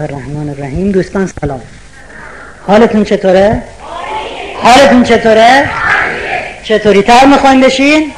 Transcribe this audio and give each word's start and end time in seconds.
الرحمن 0.00 0.48
الرحیم. 0.48 0.92
دوستان 0.92 1.30
سلام. 1.40 1.60
حالتون 2.66 3.04
چطوره؟ 3.04 3.62
حالتون 4.62 5.02
چطوره؟ 5.02 5.70
چطوری 6.62 7.02
تر 7.02 7.26
می‌خواین 7.26 7.60
بشین؟ 7.60 8.12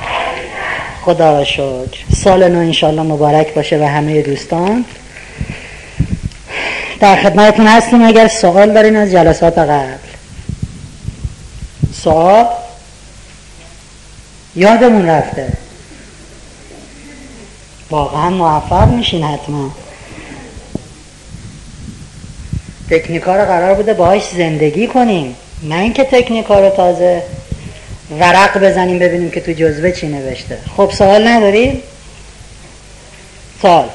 خدا 1.05 1.45
شکر. 1.45 1.99
سال 2.17 2.49
نو 2.49 2.59
انشالله 2.59 3.03
مبارک 3.03 3.55
باشه 3.55 3.79
و 3.79 3.85
همه 3.85 4.23
دوستان. 4.23 4.85
در 7.01 7.17
خدمتتون 7.17 7.67
هستیم 7.67 8.03
اگر 8.03 8.29
سوال 8.29 8.73
دارین 8.73 8.97
از 8.97 9.11
جلسات 9.11 9.59
قبل. 9.59 9.97
سوال؟ 12.03 12.47
یادمون 14.57 15.09
رفته. 15.09 15.49
واقعا 17.91 18.31
موفق 18.31 18.89
میشین 18.89 19.25
حتما. 19.25 19.71
تکنیکا 22.93 23.37
رو 23.37 23.45
قرار 23.45 23.75
بوده 23.75 23.95
باهاش 23.95 24.23
زندگی 24.29 24.87
کنیم. 24.87 25.37
نه 25.63 25.79
اینکه 25.79 26.05
تکنیکا 26.05 26.61
رو 26.61 26.71
تازه 26.71 27.23
ورق 28.21 28.59
بزنیم 28.59 28.99
ببینیم 28.99 29.31
که 29.31 29.41
تو 29.41 29.53
جزوه 29.53 29.93
چی 29.93 30.09
نوشته. 30.09 30.59
خب 30.77 30.91
سوال 30.91 31.29
نداریم 31.29 31.83
سوال. 33.63 33.89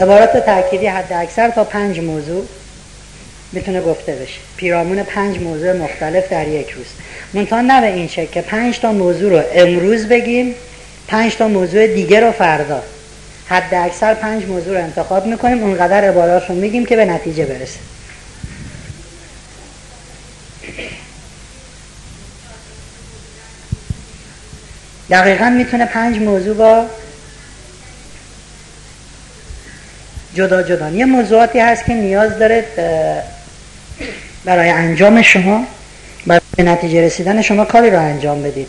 عبارات 0.00 0.36
تأکیدی 0.36 0.86
حد 0.86 1.12
اکثر 1.12 1.50
تا 1.50 1.64
پنج 1.64 2.00
موضوع. 2.00 2.46
می‌تونه 3.54 3.80
گفته 3.80 4.12
بشه. 4.12 4.40
پیرامون 4.56 5.02
پنج 5.02 5.38
موضوع 5.38 5.72
مختلف 5.72 6.28
در 6.28 6.48
یک 6.48 6.70
روز. 6.70 6.86
منتها 7.34 7.60
نه 7.60 7.80
به 7.80 7.86
این 7.86 8.08
شکل 8.08 8.32
که 8.32 8.40
پنج 8.40 8.78
تا 8.78 8.92
موضوع 8.92 9.30
رو 9.30 9.42
امروز 9.54 10.06
بگیم 10.06 10.54
پنج 11.08 11.36
تا 11.36 11.48
موضوع 11.48 11.86
دیگه 11.86 12.20
رو 12.20 12.32
فردا. 12.32 12.82
حد 13.46 13.74
اکثر 13.74 14.14
پنج 14.14 14.44
موضوع 14.44 14.78
رو 14.78 14.84
انتخاب 14.84 15.26
می‌کنیم 15.26 15.62
اونقدر 15.62 16.04
عبارات 16.04 16.48
رو 16.48 16.54
میگیم 16.54 16.86
که 16.86 16.96
به 16.96 17.04
نتیجه 17.04 17.44
برسه. 17.44 17.78
دقیقا 25.10 25.50
می‌تونه 25.50 25.86
پنج 25.86 26.18
موضوع 26.18 26.56
با 26.56 26.86
جدا 30.34 30.62
جدا 30.62 30.90
یه 30.90 31.04
موضوعاتی 31.04 31.58
هست 31.58 31.84
که 31.84 31.94
نیاز 31.94 32.38
داره 32.38 32.64
برای 34.44 34.70
انجام 34.70 35.22
شما 35.22 35.66
برای 36.26 36.40
نتیجه 36.58 37.06
رسیدن 37.06 37.42
شما 37.42 37.64
کاری 37.64 37.90
رو 37.90 37.98
انجام 38.00 38.42
بدید. 38.42 38.68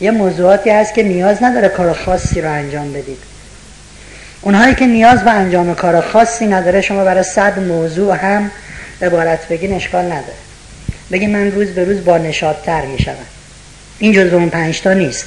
یه 0.00 0.10
موضوعاتی 0.10 0.70
هست 0.70 0.94
که 0.94 1.02
نیاز 1.02 1.42
نداره 1.42 1.68
کار 1.68 1.92
خاصی 1.92 2.40
رو 2.40 2.52
انجام 2.52 2.92
بدید. 2.92 3.18
اونهایی 4.40 4.74
که 4.74 4.86
نیاز 4.86 5.24
به 5.24 5.30
انجام 5.30 5.74
کار 5.74 6.00
خاصی 6.00 6.46
نداره 6.46 6.80
شما 6.80 7.04
برای 7.04 7.22
صد 7.22 7.58
موضوع 7.58 8.16
هم 8.16 8.50
عبارت 9.02 9.48
بگین 9.48 9.72
اشکال 9.72 10.04
نداره. 10.04 10.44
بگین 11.12 11.30
من 11.30 11.50
روز 11.50 11.68
به 11.68 11.84
روز 11.84 12.04
با 12.04 12.18
نشادتر 12.18 12.84
میشم 12.84 13.16
این 13.98 14.12
جزو 14.12 14.36
اون 14.36 14.48
پنجتا 14.48 14.92
نیست. 14.92 15.26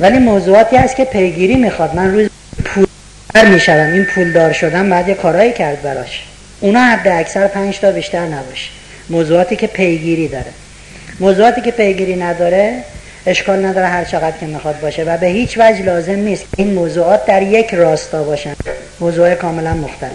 ولی 0.00 0.18
موضوعاتی 0.18 0.76
هست 0.76 0.96
که 0.96 1.04
پیگیری 1.04 1.56
می‌خواد. 1.56 1.94
من 1.94 2.14
روز 2.14 2.28
پولدار 2.64 3.54
میشم 3.54 3.90
این 3.92 4.04
پولدار 4.04 4.52
شدن 4.52 4.90
بعد 4.90 5.08
یه 5.08 5.14
کارایی 5.14 5.52
کرد 5.52 5.82
براش. 5.82 6.24
اونا 6.60 6.80
حد 6.80 7.08
اکثر 7.08 7.46
پنج 7.46 7.78
تا 7.78 7.90
بیشتر 7.90 8.26
نباشه. 8.26 8.70
موضوعاتی 9.10 9.56
که 9.56 9.66
پیگیری 9.66 10.28
داره. 10.28 10.52
موضوعاتی 11.20 11.60
که 11.60 11.70
پیگیری 11.70 12.16
نداره 12.16 12.82
اشکال 13.26 13.66
نداره 13.66 13.86
هر 13.86 14.04
چقدر 14.04 14.36
که 14.40 14.46
می‌خواد 14.46 14.80
باشه 14.80 15.04
و 15.04 15.16
به 15.18 15.26
هیچ 15.26 15.58
وجه 15.58 15.82
لازم 15.82 16.14
نیست 16.14 16.44
این 16.56 16.74
موضوعات 16.74 17.26
در 17.26 17.42
یک 17.42 17.74
راستا 17.74 18.22
باشن. 18.22 18.56
موضوع 19.00 19.34
کاملا 19.34 19.74
مختلف. 19.74 20.12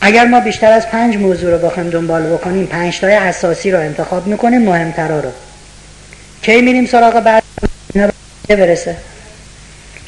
اگر 0.00 0.24
ما 0.24 0.40
بیشتر 0.40 0.72
از 0.72 0.88
پنج 0.88 1.16
موضوع 1.16 1.50
رو 1.50 1.68
بخوایم 1.68 1.90
دنبال 1.90 2.22
بکنیم 2.22 2.66
پنج 2.66 2.98
تای 3.00 3.14
اساسی 3.14 3.70
رو 3.70 3.78
انتخاب 3.78 4.26
می‌کنیم 4.26 4.62
مهمترا 4.62 5.20
رو. 5.20 5.30
کی 6.42 6.60
میریم 6.60 6.86
سراغ 6.86 7.20
بعد؟ 7.20 7.42
برسه. 8.48 8.96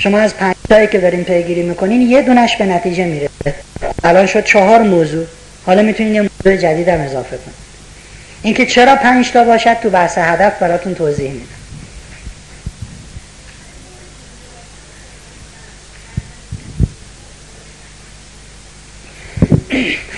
شما 0.02 0.18
از 0.18 0.36
پنج 0.36 0.54
تایی 0.68 0.86
که 0.86 0.98
داریم 0.98 1.24
پیگیری 1.24 1.62
می‌کنین 1.62 2.02
یه 2.02 2.22
دونش 2.22 2.56
به 2.56 2.64
نتیجه 2.64 3.04
می‌رسه. 3.04 3.54
الان 4.04 4.26
شد 4.26 4.44
چهار 4.44 4.82
موضوع. 4.82 5.26
حالا 5.66 5.82
می‌تونین 5.82 6.14
یه 6.14 6.22
موضوع 6.22 6.56
جدید 6.56 6.88
هم 6.88 7.00
اضافه 7.00 7.36
کنید 7.36 7.56
اینکه 8.42 8.66
چرا 8.66 8.96
پنج 8.96 9.30
تا 9.30 9.44
باشد 9.44 9.76
تو 9.82 9.90
بحث 9.90 10.18
هدف 10.18 10.58
براتون 10.58 10.94
توضیح 10.94 11.30
میدم. 11.30 11.46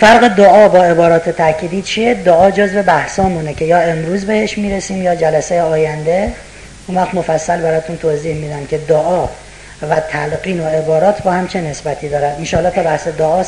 فرق 0.00 0.28
دعا 0.28 0.68
با 0.68 0.84
عبارات 0.84 1.30
تأکیدی 1.30 1.82
چیه؟ 1.82 2.14
دعا 2.14 2.50
جزو 2.50 2.82
بحثامونه 2.82 3.54
که 3.54 3.64
یا 3.64 3.78
امروز 3.78 4.24
بهش 4.24 4.58
می‌رسیم 4.58 5.02
یا 5.02 5.14
جلسه 5.14 5.62
آینده. 5.62 6.32
اون 6.86 6.98
وقت 6.98 7.14
مفصل 7.14 7.60
براتون 7.60 7.96
توضیح 7.96 8.34
میدم 8.34 8.66
که 8.66 8.78
دعا 8.78 9.28
و 9.82 10.00
تلقین 10.00 10.60
و 10.60 10.68
عبارات 10.68 11.22
با 11.22 11.32
هم 11.32 11.48
چه 11.48 11.60
نسبتی 11.60 12.08
دارن؟ 12.08 12.32
انشاءالله 12.32 12.70
تا 12.74 12.82
بحث 12.82 13.08
دعا 13.08 13.44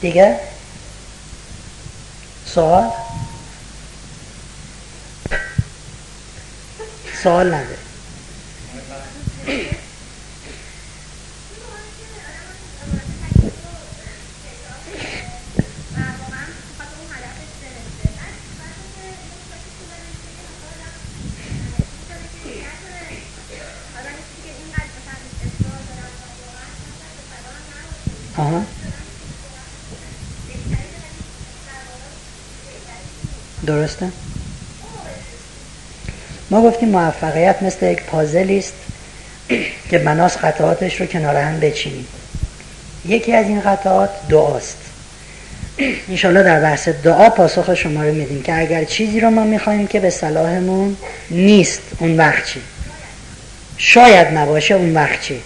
دیگه؟ 0.00 0.36
سوال؟ 2.46 2.90
سوال 7.22 7.46
نداره 7.54 7.78
آها 28.36 28.62
درسته؟ 33.66 34.08
ما 36.50 36.62
گفتیم 36.62 36.88
موفقیت 36.88 37.62
مثل 37.62 37.86
یک 37.86 38.02
پازلی 38.02 38.58
است 38.58 38.74
که 39.90 39.98
بناس 39.98 40.36
قطعاتش 40.36 41.00
رو 41.00 41.06
کنار 41.06 41.36
هم 41.36 41.60
بچینیم. 41.60 42.06
یکی 43.08 43.32
از 43.32 43.46
این 43.46 43.60
قطعات 43.60 44.10
دعاست. 44.28 44.76
انشالله 46.08 46.42
در 46.42 46.60
بحث 46.60 46.88
دعا 46.88 47.30
پاسخ 47.30 47.74
شما 47.74 48.02
رو 48.02 48.14
میدیم 48.14 48.42
که 48.42 48.58
اگر 48.58 48.84
چیزی 48.84 49.20
رو 49.20 49.30
ما 49.30 49.44
می‌خوایم 49.44 49.86
که 49.86 50.00
به 50.00 50.10
صلاحمون 50.10 50.96
نیست 51.30 51.82
اون 51.98 52.16
وقت 52.16 52.46
چی؟ 52.46 52.60
شاید 53.78 54.26
نباشه 54.26 54.74
اون 54.74 54.94
وقت 54.94 55.20
چی؟ 55.20 55.40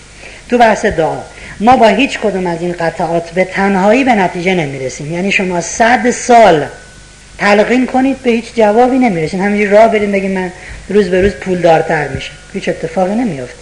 تو 0.49 0.59
بحث 0.59 0.85
دعا. 0.85 1.19
ما 1.61 1.77
با 1.77 1.87
هیچ 1.87 2.19
کدوم 2.19 2.47
از 2.47 2.61
این 2.61 2.73
قطعات 2.73 3.31
به 3.31 3.45
تنهایی 3.45 4.05
به 4.05 4.15
نتیجه 4.15 4.55
نمی‌رسیم. 4.55 5.13
یعنی 5.13 5.33
شما 5.33 5.61
صد 5.61 6.11
سال 6.11 6.67
تلقین 7.39 7.87
کنید 7.87 8.23
به 8.23 8.31
هیچ 8.31 8.55
جوابی 8.57 8.99
نمی‌رسین. 8.99 9.41
همینجوری 9.41 9.71
راه 9.71 9.89
بریم 9.89 10.13
بگیم 10.13 10.31
من 10.31 10.53
روز 10.89 11.11
به 11.11 11.21
روز 11.21 11.33
پولدارتر 11.33 12.09
میشم. 12.09 12.33
هیچ 12.53 12.69
اتفاقی 12.69 13.15
نمیافته. 13.15 13.59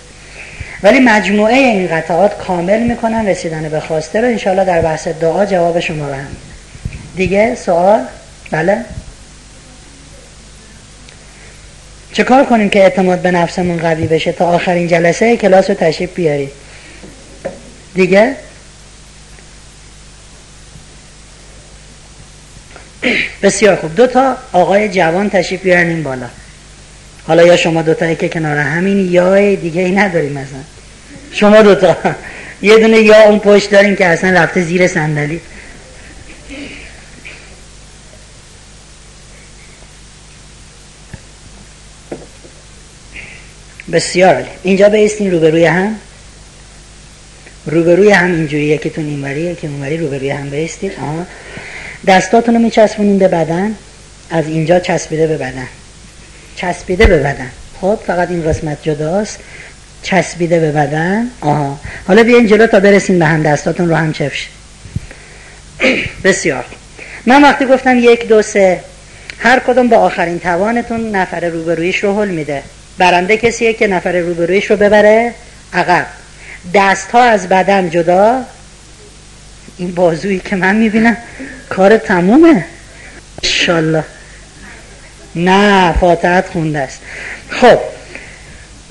ولی 0.82 1.00
مجموعه 1.00 1.54
این 1.54 1.86
قطعات 1.86 2.38
کامل 2.38 2.82
می‌کنن 2.82 3.28
رسیدن 3.28 3.68
به 3.68 3.80
خواسته 3.80 4.20
رو. 4.20 4.26
انشاءالله 4.26 4.64
در 4.64 4.80
بحث 4.80 5.08
دعا 5.08 5.46
جواب 5.46 5.80
شما 5.80 6.08
رو 6.08 6.14
هم 6.14 6.36
دیگه 7.16 7.54
سوال؟ 7.54 8.00
بله. 8.50 8.78
چه 12.12 12.24
کار 12.24 12.44
کنیم 12.44 12.68
که 12.68 12.82
اعتماد 12.82 13.18
به 13.18 13.30
نفسمون 13.30 13.78
قوی 13.78 14.06
بشه 14.06 14.32
تا 14.32 14.46
آخرین 14.46 14.88
جلسه 14.88 15.36
کلاس 15.36 15.70
رو 15.70 15.76
تشریف 15.76 16.14
بیاری 16.14 16.50
دیگه؟ 17.98 18.36
بسیار 23.42 23.76
خوب. 23.76 23.94
دو 23.94 24.06
تا 24.06 24.36
آقای 24.52 24.88
جوان 24.88 25.30
تشریف 25.30 25.62
بیارن 25.62 25.88
این 25.88 26.02
بالا. 26.02 26.26
حالا 27.26 27.46
یا 27.46 27.56
شما 27.56 27.82
دوتایی 27.82 28.16
که 28.16 28.28
کنار 28.28 28.56
همین 28.56 29.12
یا 29.12 29.54
دیگه 29.54 29.82
ای 29.82 29.92
نداریم 29.92 30.32
مثلا 30.32 30.60
شما 31.32 31.62
دوتا 31.62 31.96
یه 32.62 32.78
دونه 32.78 32.98
یا 32.98 33.22
اون 33.22 33.38
پشت 33.38 33.70
داریم 33.70 33.96
که 33.96 34.06
اصلا 34.06 34.30
رفته 34.30 34.60
زیر 34.60 34.86
صندلی. 34.86 35.40
بسیار 43.92 44.34
عالی. 44.34 44.48
اینجا 44.62 44.88
بیستین 44.88 45.30
روبروی 45.30 45.64
هم؟ 45.64 45.96
روبروی 47.68 48.10
هم 48.10 48.32
اینجوری 48.32 48.64
یکیتون 48.64 49.04
اینوری 49.04 49.40
یکی 49.40 49.66
اونوری 49.66 49.96
روبروی 49.96 50.30
هم 50.30 50.50
بیستید 50.50 50.92
آها. 51.02 51.26
دستاتون 52.06 52.54
رو 52.54 52.60
میچسبونین 52.60 53.18
به 53.18 53.28
بدن. 53.28 53.74
از 54.30 54.46
اینجا 54.46 54.80
چسبیده 54.80 55.26
به 55.26 55.36
بدن. 55.36 55.66
چسبیده 56.56 57.06
به 57.06 57.18
بدن. 57.18 57.50
خب 57.80 57.98
فقط 58.06 58.30
این 58.30 58.44
قسمت 58.44 58.78
جداست. 58.82 59.38
چسبیده 60.02 60.60
به 60.60 60.72
بدن. 60.72 61.26
آها. 61.40 61.80
حالا 62.06 62.22
بیاین 62.22 62.46
جلو 62.46 62.66
تا 62.66 62.80
برسین 62.80 63.18
به 63.18 63.26
هم. 63.26 63.42
دستاتون 63.42 63.88
رو 63.88 63.94
هم 63.94 64.12
چفش. 64.12 64.48
بسیار. 66.24 66.64
من 67.26 67.42
وقتی 67.42 67.66
گفتم 67.66 67.98
یک 67.98 68.28
دو 68.28 68.42
سه 68.42 68.80
هر 69.38 69.58
کدوم 69.58 69.88
با 69.88 69.96
آخرین 69.96 70.38
توانتون 70.38 71.16
نفر 71.16 71.40
روبرویش 71.40 72.04
رو 72.04 72.20
حل 72.20 72.28
میده. 72.28 72.62
برنده 72.98 73.36
کسیه 73.36 73.72
که 73.72 73.86
نفر 73.86 74.12
روبرویش 74.12 74.70
رو 74.70 74.76
ببره. 74.76 75.34
عقب. 75.72 76.06
دست 76.74 77.10
ها 77.10 77.22
از 77.22 77.48
بدن 77.48 77.90
جدا. 77.90 78.40
این 79.78 79.94
بازویی 79.94 80.38
که 80.38 80.56
من 80.56 80.76
می‌بینم 80.76 81.16
کار 81.68 81.96
تمومه. 81.96 82.64
انشالله. 83.44 84.04
نه 85.34 85.92
فاتحت 85.92 86.46
خونده 86.52 86.78
است. 86.78 86.98
خب 87.50 87.78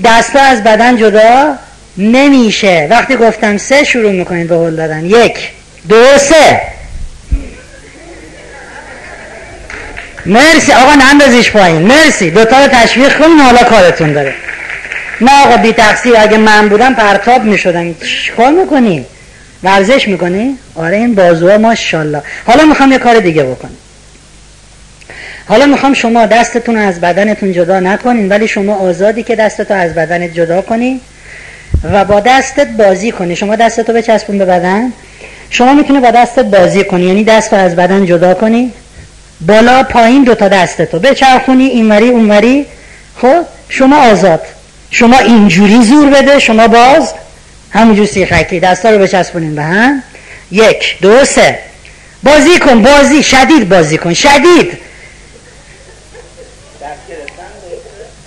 دست 0.03 0.35
ها 0.35 0.41
از 0.41 0.63
بدن 0.63 0.97
جدا 0.97 1.55
نمیشه. 1.97 2.87
وقتی 2.89 3.15
گفتم 3.15 3.57
سه 3.57 3.83
شروع 3.83 4.11
می‌کنید 4.11 4.47
به 4.47 4.55
هل 4.55 4.75
دادن. 4.75 5.05
یک 5.05 5.37
دو 5.89 6.17
سه. 6.17 6.61
مرسی. 10.25 10.71
آقا 10.73 10.93
نندازیش 10.93 11.51
پایین. 11.51 11.81
مرسی. 11.81 12.31
دوتا 12.31 12.65
رو 12.65 12.67
تشویق 12.67 13.17
کنین 13.19 13.39
حالا 13.39 13.63
کارتون 13.63 14.13
داره. 14.13 14.33
نه 15.21 15.45
آقا 15.45 15.57
بی 15.57 15.71
تقصیر 15.73 16.13
اگه 16.17 16.37
من 16.37 16.69
بودم 16.69 16.93
پرتاب 16.93 17.43
می 17.43 17.57
شدم 17.57 17.95
کار 18.37 18.51
می‌کنی؟ 18.51 19.05
ورزش 19.63 20.07
می‌کنی؟ 20.07 20.57
آره 20.75 20.97
این 20.97 21.15
بازوها 21.15 21.57
ماشالله 21.57 22.21
حالا 22.45 22.65
می‌خوام 22.65 22.91
یه 22.91 22.97
کار 22.97 23.19
دیگه 23.19 23.43
بکنیم 23.43 23.77
حالا 25.47 25.65
می‌خوام 25.65 25.93
شما 25.93 26.25
دستتون 26.25 26.77
از 26.77 27.01
بدنتون 27.01 27.53
جدا 27.53 27.79
نکنین 27.79 28.29
ولی 28.29 28.47
شما 28.47 28.75
آزادی 28.75 29.23
که 29.23 29.35
دستتو 29.35 29.73
از 29.73 29.93
بدنت 29.93 30.33
جدا 30.33 30.61
کنی 30.61 31.01
و 31.93 32.05
با 32.05 32.19
دستت 32.19 32.67
بازی 32.67 33.11
کنی. 33.11 33.35
شما 33.35 33.55
دستتو 33.55 33.93
بچسبون 33.93 34.37
به 34.37 34.45
بدن. 34.45 34.91
شما 35.49 35.73
می‌تونی 35.73 35.99
با 35.99 36.11
دستت 36.11 36.45
بازی 36.45 36.83
کنی 36.83 37.05
یعنی 37.05 37.23
دست 37.23 37.53
از 37.53 37.75
بدن 37.75 38.05
جدا 38.05 38.33
کنی. 38.33 38.71
بالا 39.41 39.83
پایین 39.83 40.23
دوتا 40.23 40.47
دستتو 40.47 40.99
بچرخونی 40.99 41.65
اینوری 41.65 42.09
اونوری. 42.09 42.65
خب 43.21 43.45
شما 43.69 44.11
آزاد. 44.11 44.41
شما 44.91 45.17
اینجوری 45.19 45.83
زور 45.83 46.09
بده 46.09 46.39
شما 46.39 46.67
باز 46.67 47.13
همونجور 47.71 48.05
سیخکی 48.05 48.59
دستا 48.59 48.89
رو 48.89 48.99
بچسبونین 48.99 49.55
به 49.55 49.63
هم. 49.63 50.03
یک 50.51 50.97
دو 51.01 51.25
سه. 51.25 51.59
بازی 52.23 52.59
کن 52.59 52.81
بازی 52.81 53.23
شدید 53.23 53.69
بازی 53.69 53.97
کن 53.97 54.13
شدید. 54.13 54.77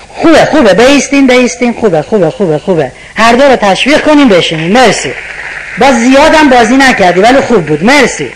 خوبه 0.08 0.44
خوبه 0.44 0.74
بیستین 0.74 1.26
بیستین 1.26 1.72
خوبه 1.72 2.02
خوبه 2.02 2.30
خوبه 2.30 2.58
خوبه. 2.58 2.92
هر 3.14 3.32
دو 3.32 3.42
رو 3.42 3.56
تشویق 3.56 4.00
کنیم 4.00 4.28
بشینیم. 4.28 4.72
مرسی. 4.72 5.12
باز 5.78 5.94
زیادم 5.94 6.48
بازی 6.48 6.76
نکردی 6.76 7.20
ولی 7.20 7.40
خوب 7.40 7.66
بود. 7.66 7.84
مرسی. 7.84 8.30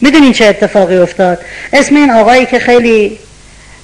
می‌دونین 0.00 0.32
چه 0.32 0.46
اتفاقی 0.46 0.96
افتاد؟ 0.96 1.38
اسم 1.72 1.96
این 1.96 2.10
آقایی 2.10 2.46
که 2.46 2.58
خیلی 2.58 3.18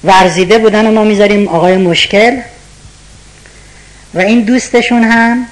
ورزیده 0.03 0.57
بودن 0.57 0.87
و 0.87 0.91
ما 0.91 1.03
می‌ذاریم 1.03 1.47
آقای 1.47 1.77
مشکل. 1.77 2.37
و 4.13 4.19
این 4.19 4.41
دوستشون 4.41 5.03
هم 5.03 5.45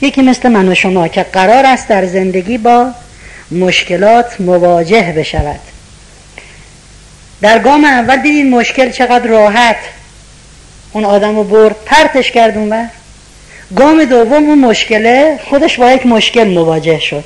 یکی 0.00 0.22
مثل 0.22 0.48
من 0.48 0.68
و 0.68 0.74
شما 0.74 1.08
که 1.08 1.22
قرار 1.22 1.66
است 1.66 1.88
در 1.88 2.06
زندگی 2.06 2.58
با 2.58 2.90
مشکلات 3.50 4.40
مواجه 4.40 5.14
بشود. 5.16 5.60
در 7.40 7.58
گام 7.58 7.84
اول 7.84 8.16
دیدین 8.16 8.50
مشکل 8.50 8.90
چقدر 8.90 9.26
راحت. 9.26 9.76
اون 10.92 11.04
آدم 11.04 11.36
رو 11.36 11.44
برد 11.44 11.76
پرتش 11.86 12.30
کرد 12.30 12.56
اون 12.56 12.90
گام 13.76 14.04
دوم 14.04 14.32
اون 14.32 14.58
مشکله 14.58 15.38
خودش 15.44 15.78
با 15.78 15.92
یک 15.92 16.06
مشکل 16.06 16.48
مواجه 16.48 17.00
شد. 17.00 17.24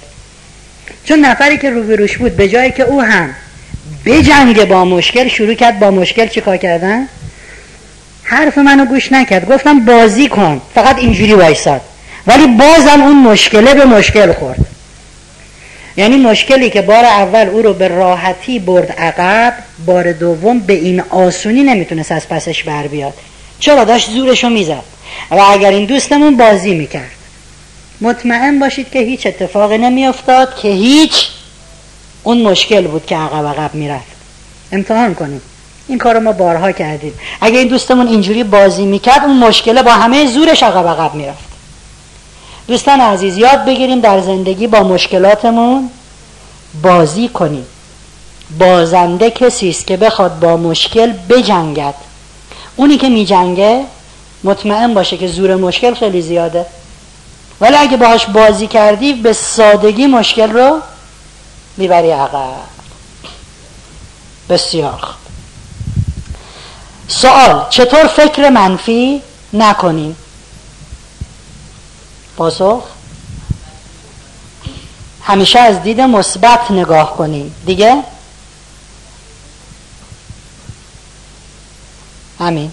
چون 1.04 1.20
نفری 1.20 1.58
که 1.58 1.70
روبروش 1.70 2.18
بود 2.18 2.36
به 2.36 2.48
جایی 2.48 2.70
که 2.70 2.82
او 2.82 3.02
هم 3.02 3.34
بجنگه 4.04 4.64
با 4.64 4.84
مشکل 4.84 5.28
شروع 5.28 5.54
کرد 5.54 5.78
با 5.78 5.90
مشکل 5.90 6.26
چیکار 6.26 6.56
کردن؟ 6.56 7.08
حرف 8.22 8.58
منو 8.58 8.84
گوش 8.84 9.12
نکرد. 9.12 9.52
گفتم 9.52 9.84
بازی 9.84 10.28
کن. 10.28 10.60
فقط 10.74 10.98
اینجوری 10.98 11.34
وایساد. 11.34 11.80
ولی 12.26 12.46
بازم 12.46 13.02
اون 13.02 13.16
مشکله 13.16 13.74
به 13.74 13.84
مشکل 13.84 14.32
خورد. 14.32 14.58
یعنی 15.96 16.16
مشکلی 16.16 16.70
که 16.70 16.82
بار 16.82 17.04
اول 17.04 17.48
او 17.48 17.62
رو 17.62 17.74
به 17.74 17.88
راحتی 17.88 18.58
برد 18.58 18.92
عقب 18.92 19.54
بار 19.86 20.12
دوم 20.12 20.58
به 20.58 20.72
این 20.72 21.00
آسونی 21.00 21.62
نمی‌تونست 21.62 22.12
از 22.12 22.28
پسش 22.28 22.62
بر 22.62 22.86
بیاد. 22.86 23.14
چرا؟ 23.58 23.84
داشت 23.84 24.10
زورشو 24.10 24.48
می‌زد. 24.48 24.82
و 25.30 25.34
اگر 25.34 25.70
این 25.70 25.84
دوستمون 25.84 26.36
بازی 26.36 26.74
می‌کرد. 26.74 27.10
مطمئن 28.00 28.58
باشید 28.58 28.90
که 28.90 28.98
هیچ 28.98 29.26
اتفاقی 29.26 29.78
نمیافتاد 29.78 30.56
که 30.62 30.68
هیچ 30.68 31.28
اون 32.22 32.42
مشکل 32.42 32.86
بود 32.86 33.06
که 33.06 33.16
عقب 33.16 33.46
عقب 33.46 33.74
می‌رفت. 33.74 34.16
امتحان 34.72 35.14
کنیم. 35.14 35.42
این 35.88 35.98
کار 35.98 36.18
ما 36.18 36.32
بارها 36.32 36.72
کردیم. 36.72 37.14
اگه 37.40 37.58
این 37.58 37.68
دوستمون 37.68 38.08
اینجوری 38.08 38.44
بازی 38.44 38.86
می‌کرد 38.86 39.24
اون 39.24 39.38
مشکله 39.38 39.82
با 39.82 39.92
همه 39.92 40.26
زورش 40.26 40.62
عقب 40.62 40.88
عقب 40.88 41.14
می‌رفت. 41.14 41.44
دوستان 42.66 43.00
عزیز 43.00 43.36
یاد 43.36 43.64
بگیریم 43.64 44.00
در 44.00 44.20
زندگی 44.20 44.66
با 44.66 44.80
مشکلاتمون 44.80 45.90
بازی 46.82 47.28
کنیم. 47.28 47.66
بازنده 48.58 49.30
کسی 49.30 49.68
است 49.68 49.86
که 49.86 49.96
بخواد 49.96 50.40
با 50.40 50.56
مشکل 50.56 51.12
بجنگد. 51.12 51.94
اونی 52.76 52.96
که 52.96 53.08
میجنگه 53.08 53.84
مطمئن 54.44 54.94
باشه 54.94 55.16
که 55.16 55.26
زور 55.26 55.56
مشکل 55.56 55.94
خیلی 55.94 56.22
زیاده. 56.22 56.66
ولی 57.60 57.76
اگه 57.76 57.96
باهاش 57.96 58.26
بازی 58.26 58.66
کردی 58.66 59.12
به 59.12 59.32
سادگی 59.32 60.06
مشکل 60.06 60.50
رو 60.50 60.78
می‌بری 61.76 62.10
عقب. 62.10 62.54
بسیار 64.48 65.14
سوال 67.08 67.66
چطور 67.70 68.06
فکر 68.06 68.48
منفی 68.48 69.22
نکنیم؟ 69.52 70.16
پاسخ؟ 72.36 72.82
همیشه 75.22 75.58
از 75.58 75.82
دید 75.82 76.00
مثبت 76.00 76.70
نگاه 76.70 77.16
کنیم 77.16 77.54
دیگه؟ 77.66 78.02
همین. 82.38 82.72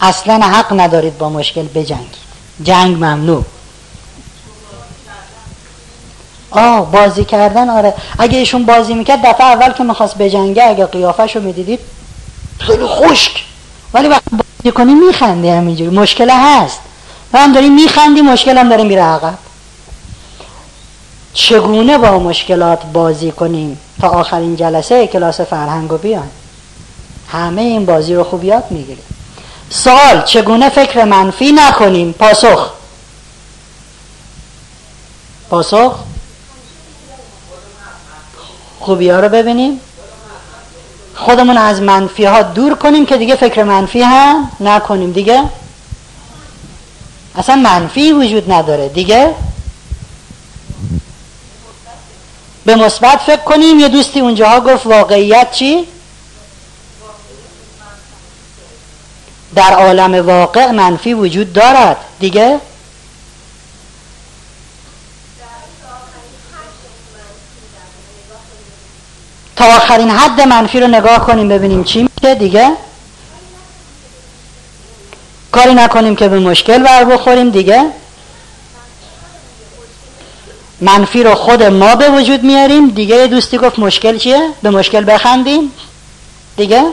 اصلا 0.00 0.34
حق 0.46 0.80
ندارید 0.80 1.18
با 1.18 1.28
مشکل 1.28 1.62
بجنگید. 1.62 2.16
جنگ 2.62 2.96
ممنوع. 2.96 3.44
آه 6.50 6.92
بازی 6.92 7.24
کردن 7.24 7.70
آره. 7.70 7.94
اگه 8.18 8.38
ایشون 8.38 8.66
بازی 8.66 8.94
می‌کرد 8.94 9.20
دفعه 9.26 9.46
اول 9.46 9.72
که 9.72 9.84
می‌خواست 9.84 10.18
بجنگه 10.18 10.64
اگه 10.64 10.86
قیافش 10.86 11.36
رو 11.36 11.42
می‌دیدید 11.42 11.80
خیلی 12.58 12.86
خشک. 12.86 13.44
ولی 13.94 14.08
وقتی 14.08 14.30
بازی 14.30 14.72
کنی 14.72 14.94
میخندی 14.94 15.48
همینجوری. 15.48 15.96
مشکل 15.96 16.30
هست. 16.30 16.80
و 17.32 17.38
هم 17.38 17.52
داری 17.52 17.68
میخندی 17.68 18.20
مشکل 18.20 18.58
هم 18.58 18.68
داره 18.68 18.84
میره 18.84 19.02
عقب. 19.02 19.38
چگونه 21.32 21.98
با 21.98 22.18
مشکلات 22.18 22.82
بازی 22.92 23.30
کنیم 23.32 23.78
تا 24.00 24.08
آخرین 24.08 24.56
جلسه 24.56 25.06
کلاس 25.06 25.40
فرهنگ 25.40 25.92
و 25.92 25.98
بیان 25.98 26.28
همه 27.32 27.62
این 27.62 27.86
بازی 27.86 28.14
رو 28.14 28.24
خوب 28.24 28.44
یاد 28.44 28.64
می‌گیریم. 28.70 29.04
سوال 29.70 30.22
چگونه 30.22 30.68
فکر 30.68 31.04
منفی 31.04 31.52
نکنیم؟ 31.52 32.12
پاسخ. 32.12 32.70
پاسخ؟ 35.50 35.98
خوبی 38.80 39.10
ها 39.10 39.20
رو 39.20 39.28
ببینیم. 39.28 39.80
خودمون 41.14 41.56
از 41.56 41.82
منفی 41.82 42.24
ها 42.24 42.42
دور 42.42 42.74
کنیم 42.74 43.06
که 43.06 43.16
دیگه 43.16 43.36
فکر 43.36 43.62
منفی 43.62 44.02
هم 44.02 44.50
نکنیم 44.60 45.12
دیگه؟ 45.12 45.44
اصلا 47.36 47.56
منفی 47.56 48.12
وجود 48.12 48.52
نداره 48.52 48.88
دیگه؟ 48.88 49.34
به 52.64 52.76
مثبت 52.76 53.18
فکر 53.18 53.42
کنیم 53.42 53.80
یه 53.80 53.88
دوستی 53.88 54.20
اونجاها 54.20 54.60
گفت 54.60 54.86
واقعیت 54.86 55.52
چی؟ 55.52 55.88
در 59.54 59.72
عالم 59.72 60.26
واقع 60.26 60.70
منفی 60.70 61.14
وجود 61.14 61.52
دارد 61.52 61.96
دیگه؟ 62.20 62.60
تا 69.58 69.64
آخرین 69.64 70.10
حد 70.10 70.40
منفی 70.40 70.80
رو 70.80 70.86
نگاه 70.86 71.26
کنیم 71.26 71.48
ببینیم 71.48 71.84
چی 71.84 72.02
میشه 72.02 72.34
دیگه. 72.34 72.72
کاری 75.52 75.74
نکنیم 75.74 76.16
که 76.16 76.28
به 76.28 76.38
مشکل 76.38 76.82
بر 76.82 77.04
بخوریم 77.04 77.50
دیگه. 77.50 77.86
منفی 80.80 81.22
رو 81.22 81.34
خود 81.34 81.62
ما 81.62 81.96
به 81.96 82.10
وجود 82.10 82.42
میاریم. 82.42 82.88
دیگه 82.88 83.26
دوستی 83.26 83.58
گفت 83.58 83.78
مشکل 83.78 84.18
چیه؟ 84.18 84.50
به 84.62 84.70
مشکل 84.70 85.04
بخندیم 85.12 85.72
دیگه. 86.56 86.84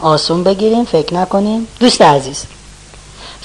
آسون 0.00 0.44
بگیریم 0.44 0.84
فکر 0.84 1.14
نکنیم. 1.14 1.68
دوست 1.80 2.02
عزیز 2.02 2.44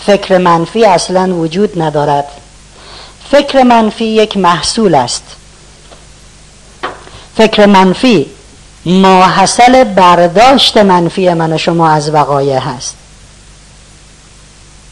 فکر 0.05 0.37
منفی 0.37 0.85
اصلا 0.85 1.35
وجود 1.35 1.81
ندارد. 1.81 2.27
فکر 3.31 3.63
منفی 3.63 4.05
یک 4.05 4.37
محصول 4.37 4.95
است. 4.95 5.23
فکر 7.37 7.65
منفی 7.65 8.25
ماحصل 8.85 9.83
برداشت 9.83 10.77
منفی 10.77 11.33
من 11.33 11.53
و 11.53 11.57
شما 11.57 11.89
از 11.89 12.09
وقایع 12.09 12.57
هست. 12.57 12.95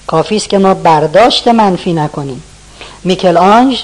کافی 0.08 0.36
است 0.36 0.50
که 0.50 0.58
ما 0.58 0.74
برداشت 0.74 1.48
منفی 1.48 1.94
نکنیم. 1.94 2.44
میکل 3.04 3.38
آنج 3.38 3.84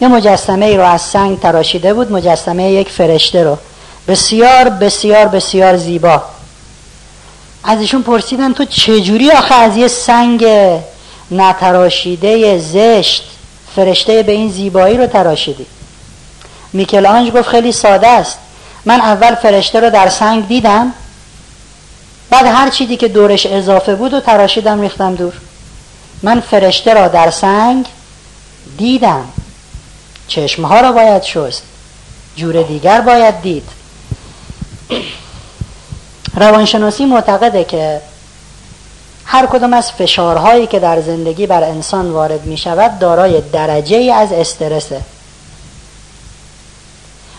یه 0.00 0.08
مجسمه 0.08 0.66
ای 0.66 0.76
رو 0.76 0.84
از 0.84 1.02
سنگ 1.02 1.40
تراشیده 1.40 1.94
بود 1.94 2.12
مجسمه 2.12 2.70
یک 2.70 2.88
فرشته 2.88 3.44
رو. 3.44 3.58
بسیار 4.08 4.68
بسیار 4.68 5.28
بسیار 5.28 5.76
زیبا. 5.76 6.22
از 7.64 7.80
ایشون 7.80 8.02
پرسیدن 8.02 8.52
تو 8.52 8.64
چجوری 8.64 9.30
آخه 9.30 9.54
از 9.54 9.76
یه 9.76 9.88
سنگ 9.88 10.46
نتراشیده 11.30 12.58
زشت 12.58 13.24
فرشته 13.76 14.22
به 14.22 14.32
این 14.32 14.50
زیبایی 14.50 14.96
رو 14.96 15.06
تراشیدی؟ 15.06 15.66
میکل 16.72 17.06
آنج 17.06 17.30
گفت 17.30 17.48
خیلی 17.48 17.72
ساده 17.72 18.08
است. 18.08 18.38
من 18.84 19.00
اول 19.00 19.34
فرشته 19.34 19.80
رو 19.80 19.90
در 19.90 20.08
سنگ 20.08 20.48
دیدم 20.48 20.92
بعد 22.30 22.46
هر 22.46 22.70
چیزی 22.70 22.96
که 22.96 23.08
دورش 23.08 23.46
اضافه 23.46 23.94
بود 23.94 24.14
و 24.14 24.20
تراشیدم 24.20 24.80
ریختم 24.80 25.14
دور. 25.14 25.34
من 26.22 26.40
فرشته 26.40 26.94
را 26.94 27.08
در 27.08 27.30
سنگ 27.30 27.86
دیدم. 28.78 29.24
چشمها 30.28 30.80
را 30.80 30.92
باید 30.92 31.22
شست. 31.22 31.62
جور 32.36 32.62
دیگر 32.62 33.00
باید 33.00 33.40
دید. 33.42 33.68
روانشناسی 36.36 37.04
معتقده 37.04 37.64
که 37.64 38.00
هر 39.24 39.46
کدام 39.46 39.72
از 39.72 39.92
فشارهایی 39.92 40.66
که 40.66 40.78
در 40.78 41.00
زندگی 41.00 41.46
بر 41.46 41.64
انسان 41.64 42.10
وارد 42.10 42.46
می 42.46 42.56
شود 42.56 42.98
دارای 42.98 43.40
درجه 43.40 43.96
ای 43.96 44.10
از 44.10 44.32
استرسه. 44.32 45.00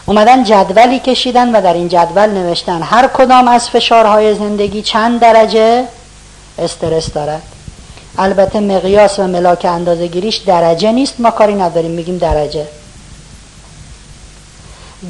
اومدن 0.10 0.44
جدولی 0.44 1.00
کشیدن 1.00 1.56
و 1.56 1.62
در 1.62 1.74
این 1.74 1.88
جدول 1.88 2.30
نوشتن. 2.30 2.82
هر 2.82 3.08
کدام 3.08 3.48
از 3.48 3.70
فشارهای 3.70 4.36
زندگی 4.36 4.82
چند 4.82 5.20
درجه 5.20 5.86
استرس 6.60 7.14
دارد. 7.14 7.42
البته 8.18 8.60
مقیاس 8.60 9.20
و 9.20 9.28
ملاک 9.28 9.66
اندازه 9.66 10.08
گیریش 10.08 10.38
درجه 10.38 10.92
نیست. 10.92 11.20
ما 11.20 11.32
کاری 11.32 11.56
نداریم 11.56 11.92
میگیم 11.92 12.18
درجه. 12.18 12.68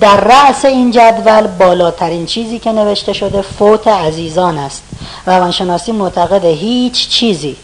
در 0.01 0.17
رأس 0.17 0.65
این 0.65 0.91
جدول 0.91 1.47
بالاترین 1.47 2.25
چیزی 2.25 2.59
که 2.59 2.71
نوشته 2.71 3.13
شده 3.13 3.41
فوت 3.41 3.87
عزیزان 3.87 4.57
است. 4.57 4.83
روانشناسی 5.25 5.91
معتقد 5.91 6.45
هیچ 6.45 7.09
چیزی 7.09 7.55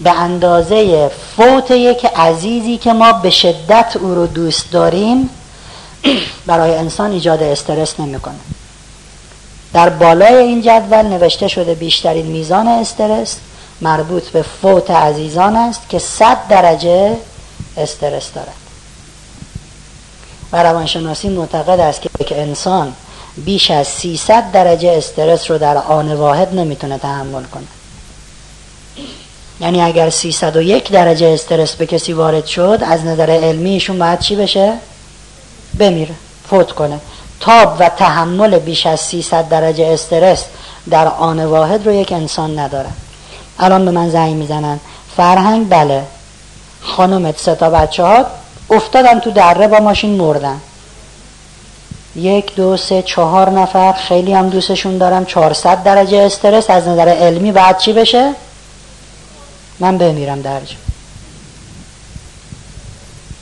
به 0.00 0.10
اندازه 0.10 1.10
فوت 1.36 1.70
یک 1.70 2.04
عزیزی 2.04 2.76
که 2.76 2.92
ما 2.92 3.12
به 3.12 3.30
شدت 3.30 3.96
او 4.00 4.14
رو 4.14 4.26
دوست 4.26 4.72
داریم 4.72 5.30
برای 6.46 6.74
انسان 6.74 7.12
ایجاد 7.12 7.42
استرس 7.42 8.00
نمی‌کنه. 8.00 8.34
در 9.72 9.88
بالای 9.88 10.34
این 10.34 10.62
جدول 10.62 11.02
نوشته 11.02 11.48
شده 11.48 11.74
بیشترین 11.74 12.26
میزان 12.26 12.68
استرس 12.68 13.36
مربوط 13.80 14.28
به 14.28 14.42
فوت 14.42 14.90
عزیزان 14.90 15.56
است 15.56 15.88
که 15.88 15.98
100 15.98 16.48
درجه 16.48 17.16
استرس 17.76 18.32
دارد. 18.32 18.54
و 20.52 20.62
روانشناسی 20.62 21.28
معتقد 21.28 21.80
است 21.80 22.00
که 22.26 22.42
انسان 22.42 22.92
بیش 23.36 23.70
از 23.70 23.86
300 23.86 24.52
درجه 24.52 24.90
استرس 24.90 25.50
رو 25.50 25.58
در 25.58 25.76
آن 25.76 26.14
واحد 26.14 26.54
نمی‌تونه 26.54 26.98
تحمل 26.98 27.42
کنه. 27.42 27.64
یعنی 29.60 29.82
اگر 29.82 30.10
301 30.10 30.90
درجه 30.90 31.26
استرس 31.26 31.74
به 31.74 31.86
کسی 31.86 32.12
وارد 32.12 32.46
شد 32.46 32.78
از 32.82 33.04
نظر 33.04 33.30
علمی 33.30 33.70
ایشون 33.70 33.98
باید 33.98 34.18
چی 34.18 34.36
بشه؟ 34.36 34.72
بمیره 35.78 36.14
فوت 36.50 36.72
کنه. 36.72 37.00
تاب 37.40 37.76
و 37.78 37.88
تحمل 37.88 38.58
بیش 38.58 38.86
از 38.86 39.00
300 39.00 39.48
درجه 39.48 39.86
استرس 39.86 40.44
در 40.90 41.08
آن 41.08 41.44
واحد 41.44 41.86
رو 41.86 41.92
یک 41.92 42.12
انسان 42.12 42.58
نداره. 42.58 42.88
الان 43.58 43.84
به 43.84 43.90
من 43.90 44.10
زنگ 44.10 44.34
می‌زنن. 44.34 44.80
فرهنگ 45.16 45.68
بله. 45.68 46.02
خانومت 46.80 47.40
سه 47.40 47.54
تا 47.54 47.70
بچه 47.70 48.02
ها 48.02 48.26
افتادن 48.70 49.20
تو 49.20 49.30
دره 49.30 49.68
با 49.68 49.78
ماشین 49.78 50.16
مردن. 50.16 50.60
یک 52.16 52.54
دو 52.54 52.76
سه 52.76 53.02
چهار 53.02 53.50
نفر 53.50 53.92
خیلی 53.92 54.34
هم 54.34 54.48
دوستشون 54.48 54.98
دارم. 54.98 55.24
400 55.24 55.82
درجه 55.82 56.18
استرس 56.18 56.70
از 56.70 56.88
نظر 56.88 57.08
علمی 57.08 57.52
بعد 57.52 57.78
چی 57.78 57.92
بشه؟ 57.92 58.32
من 59.80 59.98
بمیرم 59.98 60.42
درجا 60.42 60.76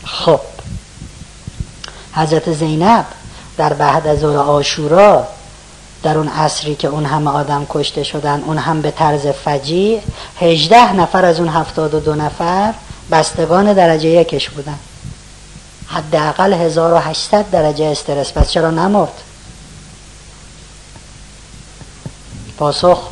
خب. 0.04 0.40
حضرت 2.14 2.52
زینب 2.52 3.04
در 3.56 3.72
بعد 3.72 4.06
از 4.06 4.24
آشورا 4.24 5.26
در 6.02 6.18
اون 6.18 6.28
عصری 6.28 6.74
که 6.74 6.88
اون 6.88 7.04
همه 7.04 7.30
آدم 7.30 7.66
کشته 7.68 8.02
شدن 8.02 8.42
اون 8.46 8.58
هم 8.58 8.80
به 8.80 8.90
طرز 8.90 9.26
فجی 9.26 10.00
هجده 10.40 10.92
نفر 10.92 11.24
از 11.24 11.40
اون 11.40 11.48
هفتاد 11.48 11.94
و 11.94 12.00
دو 12.00 12.14
نفر 12.14 12.74
بستگان 13.10 13.72
درجه 13.72 14.08
یکش 14.08 14.50
بودن. 14.50 14.78
حداقل 15.86 16.52
1800 16.52 17.50
درجه 17.50 17.84
استرس. 17.84 18.32
پس 18.32 18.50
چرا 18.50 18.70
نمرد؟ 18.70 19.12
پاسخ. 22.58 23.08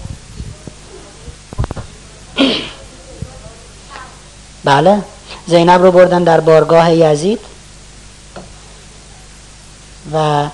بله. 4.64 5.02
زینب 5.46 5.82
رو 5.82 5.92
بردن 5.92 6.24
در 6.24 6.40
بارگاه 6.40 6.94
یزید. 6.94 7.49
و 10.12 10.48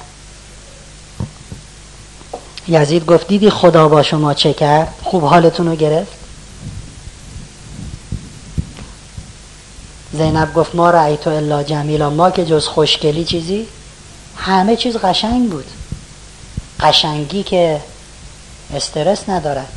یزید 2.68 3.06
گفت 3.06 3.28
دیدی 3.28 3.50
خدا 3.50 3.88
با 3.88 4.02
شما 4.02 4.34
چه 4.34 4.52
کرد؟ 4.52 4.94
خوب 5.02 5.24
حالتون 5.24 5.68
رو 5.68 5.76
گرفت؟ 5.76 6.12
زینب 10.12 10.54
گفت 10.54 10.74
ما 10.74 10.90
رأی 10.90 11.16
تو 11.16 11.30
الا 11.30 11.62
جمیلا 11.62 12.10
ما 12.10 12.30
که 12.30 12.44
جز 12.44 12.66
خوشگلی 12.66 13.24
چیزی 13.24 13.66
همه 14.36 14.76
چیز 14.76 14.96
قشنگ 14.96 15.50
بود. 15.50 15.66
قشنگی 16.80 17.42
که 17.42 17.80
استرس 18.74 19.28
ندارد. 19.28 19.68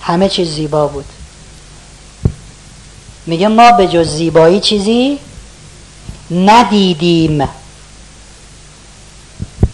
همه 0.00 0.28
چیز 0.28 0.54
زیبا 0.54 0.86
بود. 0.88 1.04
میگه 3.26 3.48
ما 3.48 3.72
به 3.72 3.88
جز 3.88 4.08
زیبایی 4.08 4.60
چیزی 4.60 5.18
ندیدیم. 6.30 7.48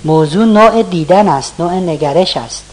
موضوع 0.05 0.45
نوع 0.45 0.83
دیدن 0.83 1.29
است 1.29 1.53
نوع 1.59 1.73
نگرش 1.73 2.37
است. 2.37 2.65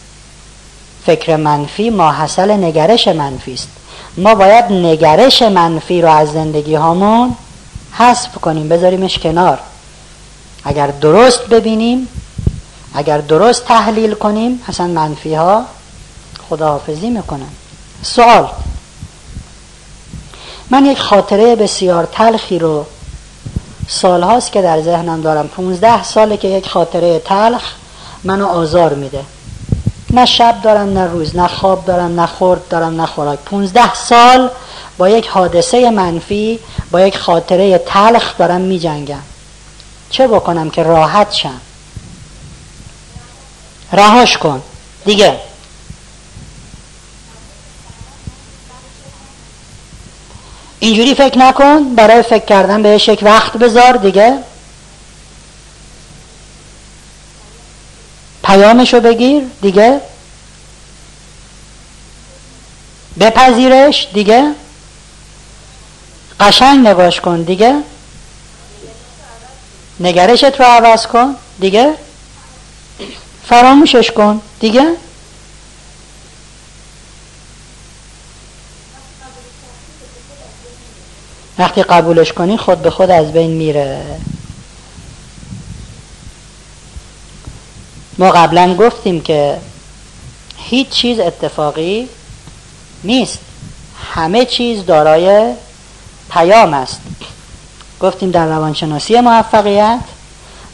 فکر 1.06 1.36
منفی 1.36 1.90
ماحصل 1.90 2.50
نگرش 2.50 3.08
منفی 3.08 3.54
است. 3.54 3.68
ما 4.16 4.34
باید 4.34 4.64
نگرش 4.64 5.42
منفی 5.42 6.02
رو 6.02 6.10
از 6.10 6.32
زندگی 6.32 6.74
هامون 6.74 7.36
حذف 7.92 8.34
کنیم 8.34 8.68
بذاریمش 8.68 9.18
کنار. 9.18 9.58
اگر 10.64 10.86
درست 10.86 11.46
ببینیم 11.46 12.08
اگر 12.94 13.18
درست 13.18 13.64
تحلیل 13.64 14.14
کنیم 14.14 14.62
اصلا 14.68 14.86
منفی 14.86 15.34
ها 15.34 15.64
خداحافظی 16.50 17.10
می‌کنن. 17.10 17.50
سوال 18.02 18.48
من 20.70 20.84
یک 20.84 20.98
خاطره 20.98 21.56
بسیار 21.56 22.08
تلخی 22.12 22.58
رو 22.58 22.86
سال 23.92 24.22
هاست 24.22 24.52
که 24.52 24.62
در 24.62 24.82
ذهنم 24.82 25.20
دارم. 25.20 25.48
15 25.48 26.02
ساله 26.02 26.36
که 26.36 26.48
یک 26.48 26.68
خاطره 26.68 27.18
تلخ 27.18 27.62
منو 28.24 28.46
آزار 28.46 28.94
میده. 28.94 29.20
نه 30.10 30.26
شب 30.26 30.62
دارم 30.62 30.92
نه 30.92 31.06
روز 31.06 31.36
نه 31.36 31.46
خواب 31.46 31.84
دارم 31.84 32.20
نه 32.20 32.26
خورد 32.26 32.68
دارم 32.68 33.00
نه 33.00 33.06
خوراک. 33.06 33.38
15 33.38 33.94
سال 33.94 34.50
با 34.98 35.08
یک 35.08 35.28
حادثه 35.28 35.90
منفی 35.90 36.58
با 36.90 37.00
یک 37.00 37.18
خاطره 37.18 37.78
تلخ 37.78 38.38
دارم 38.38 38.60
می 38.60 38.78
جنگم 38.78 39.22
چه 40.10 40.28
بکنم 40.28 40.70
که 40.70 40.82
راحت 40.82 41.32
شم؟ 41.32 41.60
رهاش 43.92 44.38
کن. 44.38 44.62
دیگه. 45.04 45.49
اینجوری 50.80 51.14
فکر 51.14 51.38
نکن 51.38 51.94
برای 51.94 52.22
فکر 52.22 52.44
کردن 52.44 52.82
بهش 52.82 53.08
یک 53.08 53.20
وقت 53.22 53.52
بذار 53.52 53.96
دیگه. 53.96 54.38
پیامشو 58.44 59.00
بگیر 59.00 59.42
دیگه. 59.62 60.00
بپذیرش 63.20 64.08
دیگه. 64.14 64.54
قشنگ 66.40 66.88
نگاش 66.88 67.20
کن 67.20 67.42
دیگه. 67.42 67.82
نگرشت 70.00 70.60
رو 70.60 70.64
عوض 70.64 71.06
کن 71.06 71.36
دیگه. 71.60 71.94
فراموشش 73.48 74.10
کن 74.10 74.40
دیگه. 74.60 74.96
وقتی 81.60 81.82
قبولش 81.82 82.32
کنی 82.32 82.56
خود 82.56 82.82
به 82.82 82.90
خود 82.90 83.10
از 83.10 83.32
بین 83.32 83.50
میره. 83.50 84.02
ما 88.18 88.30
قبلا 88.30 88.74
گفتیم 88.74 89.20
که 89.20 89.58
هیچ 90.56 90.88
چیز 90.88 91.20
اتفاقی 91.20 92.08
نیست. 93.04 93.38
همه 94.14 94.44
چیز 94.44 94.86
دارای 94.86 95.52
پیام 96.30 96.74
است. 96.74 97.00
گفتیم 98.00 98.30
در 98.30 98.46
روانشناسی 98.46 99.20
موفقیت 99.20 100.00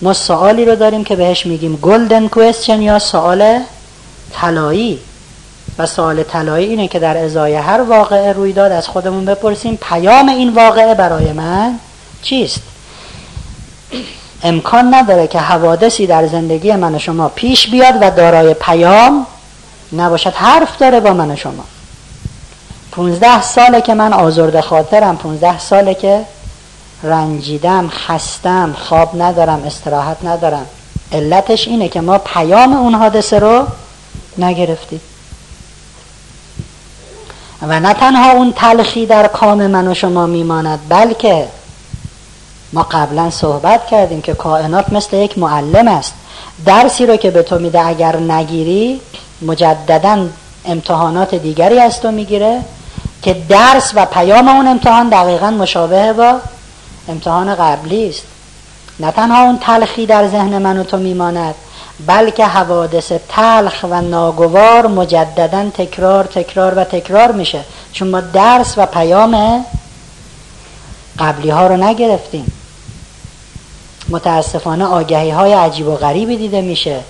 ما 0.02 0.12
سوالی 0.12 0.64
رو 0.64 0.76
داریم 0.76 1.05
که 1.05 1.16
بهش 1.16 1.47
میگیم 1.47 1.76
گلدن 1.76 2.28
کوئسچن 2.28 2.83
یا 2.83 2.99
سوال 2.99 3.61
طلایی. 4.33 4.99
و 5.78 5.87
سوال 5.87 6.23
طلایی 6.23 6.66
اینه 6.66 6.88
که 6.88 6.99
در 6.99 7.16
ازای 7.16 7.54
هر 7.54 7.80
واقعه 7.80 8.33
رویداد 8.33 8.73
از 8.73 8.88
خودمون 8.88 9.25
بپرسیم 9.25 9.78
پیام 9.83 10.28
این 10.28 10.54
واقعه 10.54 10.95
برای 10.95 11.33
من 11.33 11.78
چیست؟ 12.23 12.62
امکان 14.42 14.95
نداره 14.95 15.26
که 15.26 15.38
حوادثی 15.38 16.06
در 16.06 16.26
زندگی 16.26 16.73
من 16.73 16.95
و 16.95 16.99
شما 16.99 17.28
پیش 17.28 17.71
بیاد 17.71 17.95
و 18.00 18.11
دارای 18.11 18.54
پیام 18.54 19.26
نباشد. 19.92 20.33
حرف 20.35 20.78
داره 20.78 21.00
با 21.00 21.12
من 21.12 21.30
و 21.30 21.37
شما. 21.37 21.64
پونزده 22.92 23.42
ساله 23.42 23.80
که 23.80 23.95
من 23.95 24.12
آزرده 24.12 24.61
خاطرم 24.61 25.16
پونزده 25.16 25.59
ساله 25.59 25.95
که 25.95 26.25
رنجیدم 27.02 27.88
خستم 27.88 28.73
خواب 28.78 29.23
ندارم 29.23 29.62
استراحت 29.66 30.16
ندارم. 30.25 30.66
علتش 31.12 31.68
اینه 31.68 31.88
که 31.88 32.00
ما 32.00 32.18
پیام 32.18 32.73
اون 32.73 32.95
حادثه 32.95 33.38
رو 33.38 33.66
نگرفتیم. 34.38 35.00
و 37.63 37.81
نه 37.81 37.95
تنها 37.95 38.31
اون 38.31 38.53
تلخی 38.53 39.07
در 39.07 39.27
کام 39.27 39.67
من 39.67 39.89
و 39.89 39.95
شما 39.95 40.27
میماند 40.27 40.81
بلکه 40.89 41.49
ما 42.73 42.83
قبلا 42.83 43.31
صحبت 43.31 43.87
کردیم 43.87 44.21
که 44.21 44.35
کائنات 44.35 44.93
مثل 44.93 45.17
یک 45.17 45.39
معلم 45.39 45.89
است. 45.89 46.15
درسی 46.67 47.07
رو 47.07 47.17
که 47.17 47.31
به 47.31 47.43
تو 47.43 47.59
میده 47.59 47.87
اگر 47.87 48.17
نگیری 48.17 49.01
مجددا 49.43 50.27
امتحانات 50.65 51.35
دیگری 51.35 51.81
از 51.81 52.01
تو 52.01 52.11
می‌گیره 52.11 52.61
که 53.23 53.37
درس 53.49 53.93
و 53.95 54.07
پیام 54.07 54.49
اون 54.49 54.67
امتحان 54.67 55.09
دقیقا 55.09 55.51
مشابه 55.51 56.13
با 56.13 56.35
امتحان 57.09 57.55
قبلی 57.55 58.09
است. 58.09 58.23
نه 59.01 59.11
تنها 59.11 59.43
اون 59.43 59.59
تلخی 59.59 60.07
در 60.07 60.29
ذهن 60.29 60.59
من 60.59 60.79
و 60.79 60.85
تو 60.85 60.97
میماند 60.97 61.55
بلکه 62.00 62.47
حوادث 62.47 63.12
تلخ 63.29 63.85
و 63.91 64.00
ناگوار 64.00 64.87
مجددا 64.87 65.71
تکرار 65.71 66.25
تکرار 66.25 66.75
و 66.75 66.85
تکرار 66.85 67.33
میشه. 67.33 67.61
چون 67.93 68.09
ما 68.09 68.21
درس 68.21 68.75
و 68.76 68.87
پیام 68.87 69.65
قبلی 71.19 71.50
ها 71.50 71.67
رو 71.67 71.76
نگرفتیم. 71.76 72.53
متاسفانه 74.09 74.85
آگهی 74.85 75.31
های 75.31 75.53
عجیب 75.53 75.88
و 75.88 75.97
غریبی 75.97 76.37
دیده 76.37 76.61
میشه. 76.61 77.00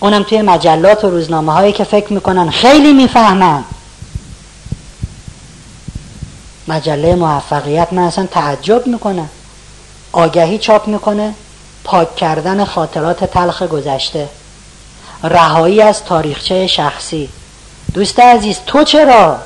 اونم 0.00 0.22
توی 0.22 0.42
مجلات 0.42 1.04
و 1.04 1.10
روزنامه 1.10 1.52
هایی 1.52 1.72
که 1.72 1.84
فکر 1.84 2.12
می‌کنن 2.12 2.50
خیلی 2.50 2.92
می‌فهمن. 2.92 3.64
مجله 6.68 7.14
موفقیت 7.14 7.92
من 7.92 8.02
اصلا 8.02 8.26
تعجب 8.26 8.86
می‌کنم 8.86 9.28
آگهی 10.12 10.58
چاپ 10.58 10.88
می‌کنه. 10.88 11.34
پاک 11.90 12.16
کردن 12.16 12.64
خاطرات 12.64 13.24
تلخ 13.24 13.62
گذشته. 13.62 14.28
رهایی 15.24 15.82
از 15.82 16.04
تاریخچه 16.04 16.66
شخصی. 16.66 17.28
دوست 17.94 18.20
عزیز 18.20 18.58
تو 18.66 18.84
چرا؟ 18.84 19.38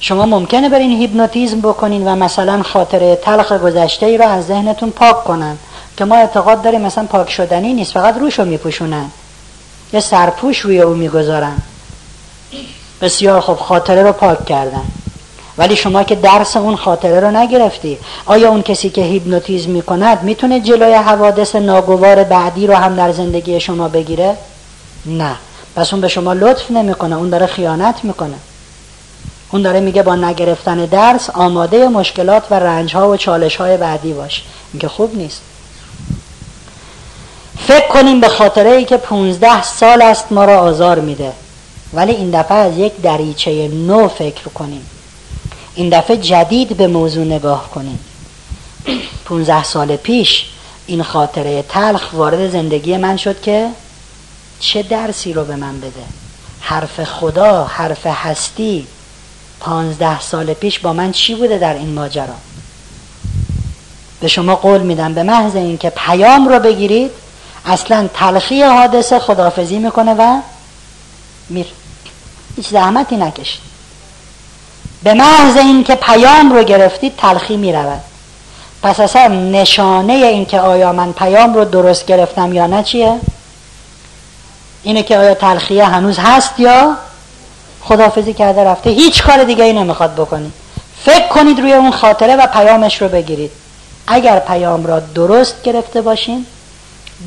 شما 0.00 0.26
ممکنه 0.26 0.68
برین 0.68 0.90
هیپنوتیزم 0.90 1.60
بکنین 1.60 2.08
و 2.08 2.16
مثلا 2.16 2.62
خاطره 2.62 3.16
تلخ 3.16 3.52
گذشته 3.52 4.06
ای 4.06 4.18
رو 4.18 4.28
از 4.28 4.46
ذهنتون 4.46 4.90
پاک 4.90 5.24
کنن 5.24 5.58
که 5.96 6.04
ما 6.04 6.16
اعتقاد 6.16 6.62
داریم 6.62 6.80
مثلا 6.80 7.04
پاک 7.04 7.30
شدنی 7.30 7.74
نیست 7.74 7.92
فقط 7.92 8.18
روشو 8.18 8.44
میپوشونن. 8.44 9.10
یه 9.92 10.00
سرپوش 10.00 10.58
روی 10.58 10.80
او 10.80 10.94
می‌گذارن. 10.94 11.58
بسیار 13.00 13.40
خوب 13.40 13.58
خاطره 13.58 14.02
رو 14.02 14.12
پاک 14.12 14.44
کردن. 14.44 14.84
ولی 15.58 15.76
شما 15.76 16.02
که 16.02 16.14
درس 16.14 16.56
اون 16.56 16.76
خاطره 16.76 17.20
رو 17.20 17.30
نگرفتی. 17.30 17.98
آیا 18.26 18.48
اون 18.48 18.62
کسی 18.62 18.90
که 18.90 19.02
هیپنوتیزم 19.02 19.70
می‌کند 19.70 20.22
می‌تونه 20.22 20.60
جلوی 20.60 20.94
حوادث 20.94 21.56
ناگوار 21.56 22.24
بعدی 22.24 22.66
رو 22.66 22.74
هم 22.74 22.96
در 22.96 23.12
زندگی 23.12 23.60
شما 23.60 23.88
بگیره؟ 23.88 24.36
نه. 25.06 25.36
پس 25.76 25.92
اون 25.92 26.00
به 26.00 26.08
شما 26.08 26.32
لطف 26.32 26.70
نمی‌کنه. 26.70 27.16
اون 27.16 27.30
داره 27.30 27.46
خیانت 27.46 28.04
می‌کنه. 28.04 28.36
اون 29.52 29.62
داره 29.62 29.80
میگه 29.80 30.02
با 30.02 30.16
نگرفتن 30.16 30.76
درس 30.76 31.30
آماده 31.30 31.88
مشکلات 31.88 32.42
و 32.50 32.54
رنج 32.54 32.96
ها 32.96 33.08
و 33.08 33.16
چالش 33.16 33.56
های 33.56 33.76
بعدی 33.76 34.12
باش. 34.12 34.44
این 34.72 34.88
خوب 34.88 35.16
نیست. 35.16 35.40
فکر 37.66 37.88
کنیم 37.88 38.20
به 38.20 38.28
خاطره 38.28 38.70
ای 38.70 38.84
که 38.84 38.96
15 38.96 39.62
سال 39.62 40.02
است 40.02 40.32
ما 40.32 40.44
را 40.44 40.58
آزار 40.58 41.00
میده. 41.00 41.32
ولی 41.92 42.12
این 42.12 42.30
دفعه 42.30 42.58
از 42.58 42.78
یک 42.78 42.92
دریچه 43.02 43.68
نو 43.68 44.08
فکر 44.08 44.48
کنیم. 44.54 44.86
این 45.74 45.88
دفعه 45.88 46.16
جدید 46.16 46.76
به 46.76 46.86
موضوع 46.86 47.24
نگاه 47.24 47.70
کنیم. 47.70 47.98
15 49.24 49.64
سال 49.64 49.96
پیش 49.96 50.46
این 50.86 51.02
خاطره 51.02 51.62
تلخ 51.62 52.12
وارد 52.12 52.50
زندگی 52.50 52.96
من 52.96 53.16
شد 53.16 53.40
که 53.40 53.68
چه 54.60 54.82
درسی 54.82 55.32
رو 55.32 55.44
به 55.44 55.56
من 55.56 55.80
بده؟ 55.80 56.04
حرف 56.60 57.04
خدا 57.04 57.64
حرف 57.64 58.06
هستی. 58.06 58.86
پانزده 59.60 60.20
سال 60.20 60.54
پیش 60.54 60.78
با 60.78 60.92
من 60.92 61.12
چی 61.12 61.34
بوده 61.34 61.58
در 61.58 61.74
این 61.74 61.94
ماجرا؟ 61.94 62.34
به 64.20 64.28
شما 64.28 64.56
قول 64.56 64.80
میدم 64.80 65.14
به 65.14 65.22
محض 65.22 65.56
اینکه 65.56 65.90
پیام 65.90 66.48
رو 66.48 66.58
بگیرید 66.58 67.10
اصلا 67.66 68.08
تلخی 68.14 68.62
حادثه 68.62 69.18
خدافزی 69.18 69.78
می‌کنه 69.78 70.14
و 70.14 70.40
میر. 71.50 71.66
هیچ 72.56 72.68
زحمتی 72.68 73.16
نکشید. 73.16 73.73
به 75.04 75.14
محض 75.14 75.56
اینکه 75.56 75.94
پیام 75.94 76.52
رو 76.52 76.64
گرفتید 76.64 77.16
تلخی 77.16 77.56
می‌رود. 77.56 78.00
پس 78.82 79.00
اصلا 79.00 79.26
نشانه 79.26 80.12
اینکه 80.12 80.60
آیا 80.60 80.92
من 80.92 81.12
پیام 81.12 81.54
رو 81.54 81.64
درست 81.64 82.06
گرفتم 82.06 82.52
یا 82.52 82.66
نه 82.66 82.82
چیه؟ 82.82 83.20
اینه 84.82 85.02
که 85.02 85.18
آیا 85.18 85.34
تلخیه 85.34 85.84
هنوز 85.84 86.18
هست 86.18 86.60
یا 86.60 86.96
خدافزی 87.82 88.34
کرده 88.34 88.64
رفته؟ 88.64 88.90
هیچ 88.90 89.22
کار 89.22 89.44
دیگه 89.44 89.64
ای 89.64 89.72
نمی‌خواد 89.72 90.14
بکنید 90.14 90.52
فکر 91.04 91.28
کنید 91.28 91.60
روی 91.60 91.72
اون 91.72 91.90
خاطره 91.90 92.36
و 92.36 92.46
پیامش 92.46 93.02
رو 93.02 93.08
بگیرید. 93.08 93.50
اگر 94.06 94.38
پیام 94.38 94.86
را 94.86 95.00
درست 95.00 95.62
گرفته 95.62 96.00
باشین 96.00 96.46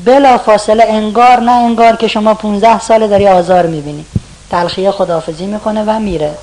بلا 0.04 0.38
فاصله 0.38 0.84
انگار 0.88 1.40
نه 1.40 1.52
انگار 1.52 1.96
که 1.96 2.08
شما 2.08 2.34
15 2.34 2.80
ساله 2.80 3.08
داری 3.08 3.28
آزار 3.28 3.66
می‌بینی. 3.66 4.04
تلخیه 4.50 4.90
خدافزی 4.90 5.46
می‌کنه 5.46 5.84
و 5.86 5.98
میره. 5.98 6.34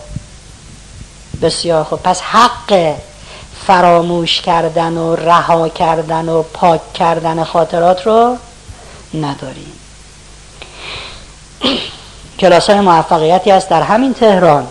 بسیار 1.41 1.83
خوب. 1.83 2.03
پس 2.03 2.21
حق 2.21 2.95
فراموش 3.67 4.41
کردن 4.41 4.97
و 4.97 5.15
رها 5.15 5.69
کردن 5.69 6.29
و 6.29 6.41
پاک 6.41 6.93
کردن 6.93 7.43
خاطرات 7.43 8.07
رو 8.07 8.37
نداریم. 9.13 9.71
کلاس 12.39 12.69
های 12.69 12.79
موفقیتی 12.79 13.51
هست 13.51 13.69
در 13.69 13.81
همین 13.81 14.13
تهران. 14.13 14.67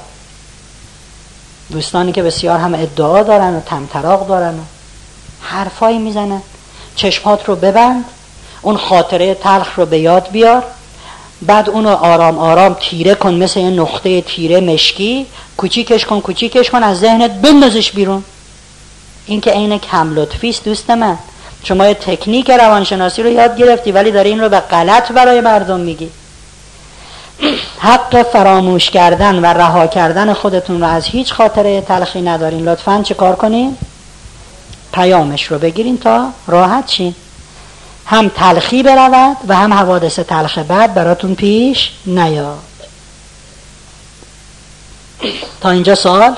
دوستانی 1.72 2.12
که 2.12 2.22
بسیار 2.22 2.58
هم 2.58 2.74
ادعا 2.74 3.22
دارن 3.22 3.56
و 3.56 3.60
تمطراق 3.60 4.28
دارن 4.28 4.54
و 4.54 4.62
حرفایی 5.40 5.98
می‌زنن. 5.98 6.42
چشمات 6.96 7.48
رو 7.48 7.56
ببند. 7.56 8.04
اون 8.62 8.76
خاطره 8.76 9.34
تلخ 9.34 9.78
رو 9.78 9.86
به 9.86 9.98
یاد 9.98 10.30
بیار. 10.30 10.64
بعد 11.42 11.70
اونو 11.70 11.88
آرام 11.88 12.38
آرام 12.38 12.76
تیره 12.80 13.14
کن 13.14 13.34
مثل 13.34 13.60
یه 13.60 13.70
نقطه 13.70 14.20
تیره 14.20 14.60
مشکی 14.60 15.26
کوچیکش 15.56 16.04
کن 16.04 16.20
کوچیکش 16.20 16.70
کن 16.70 16.82
از 16.82 16.98
ذهنت 16.98 17.30
بندازش 17.30 17.92
بیرون. 17.92 18.24
این 19.26 19.40
که 19.40 19.50
عین 19.50 19.78
کم 19.78 20.14
لطفی 20.14 20.48
است 20.48 20.64
دوست 20.64 20.90
من. 20.90 21.18
شما 21.64 21.86
یه 21.86 21.94
تکنیک 21.94 22.50
روانشناسی 22.50 23.22
رو 23.22 23.30
یاد 23.30 23.56
گرفتی 23.56 23.92
ولی 23.92 24.10
داری 24.10 24.30
این 24.30 24.40
رو 24.40 24.48
به 24.48 24.60
غلط 24.60 25.12
برای 25.12 25.40
مردم 25.40 25.80
میگی. 25.80 26.10
حق 27.78 28.22
فراموش 28.22 28.90
کردن 28.90 29.38
و 29.38 29.46
رها 29.46 29.86
کردن 29.86 30.32
خودتون 30.32 30.80
رو 30.80 30.86
از 30.86 31.04
هیچ 31.04 31.32
خاطره 31.32 31.80
تلخی 31.80 32.22
ندارین. 32.22 32.68
لطفا 32.68 33.02
چه 33.02 33.14
کار 33.14 33.36
کنین؟ 33.36 33.76
پیامش 34.92 35.44
رو 35.44 35.58
بگیرین 35.58 35.98
تا 35.98 36.30
راحت 36.46 36.90
شین. 36.90 37.14
هم 38.06 38.28
تلخی 38.28 38.82
برود 38.82 39.36
و 39.48 39.56
هم 39.56 39.74
حوادث 39.74 40.18
تلخ 40.18 40.58
بعد 40.58 40.94
براتون 40.94 41.34
پیش 41.34 41.90
نیاد. 42.06 42.58
تا 45.60 45.70
اینجا 45.70 45.94
سوال؟ 45.94 46.36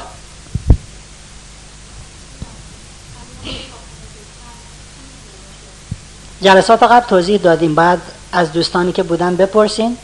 جلسات 6.43 6.83
قبل 6.83 7.07
توضیح 7.07 7.41
دادیم. 7.41 7.75
بعد 7.75 8.03
از 8.33 8.53
دوستانی 8.53 8.93
که 8.93 9.03
بودن 9.03 9.37
بپرسین. 9.37 9.97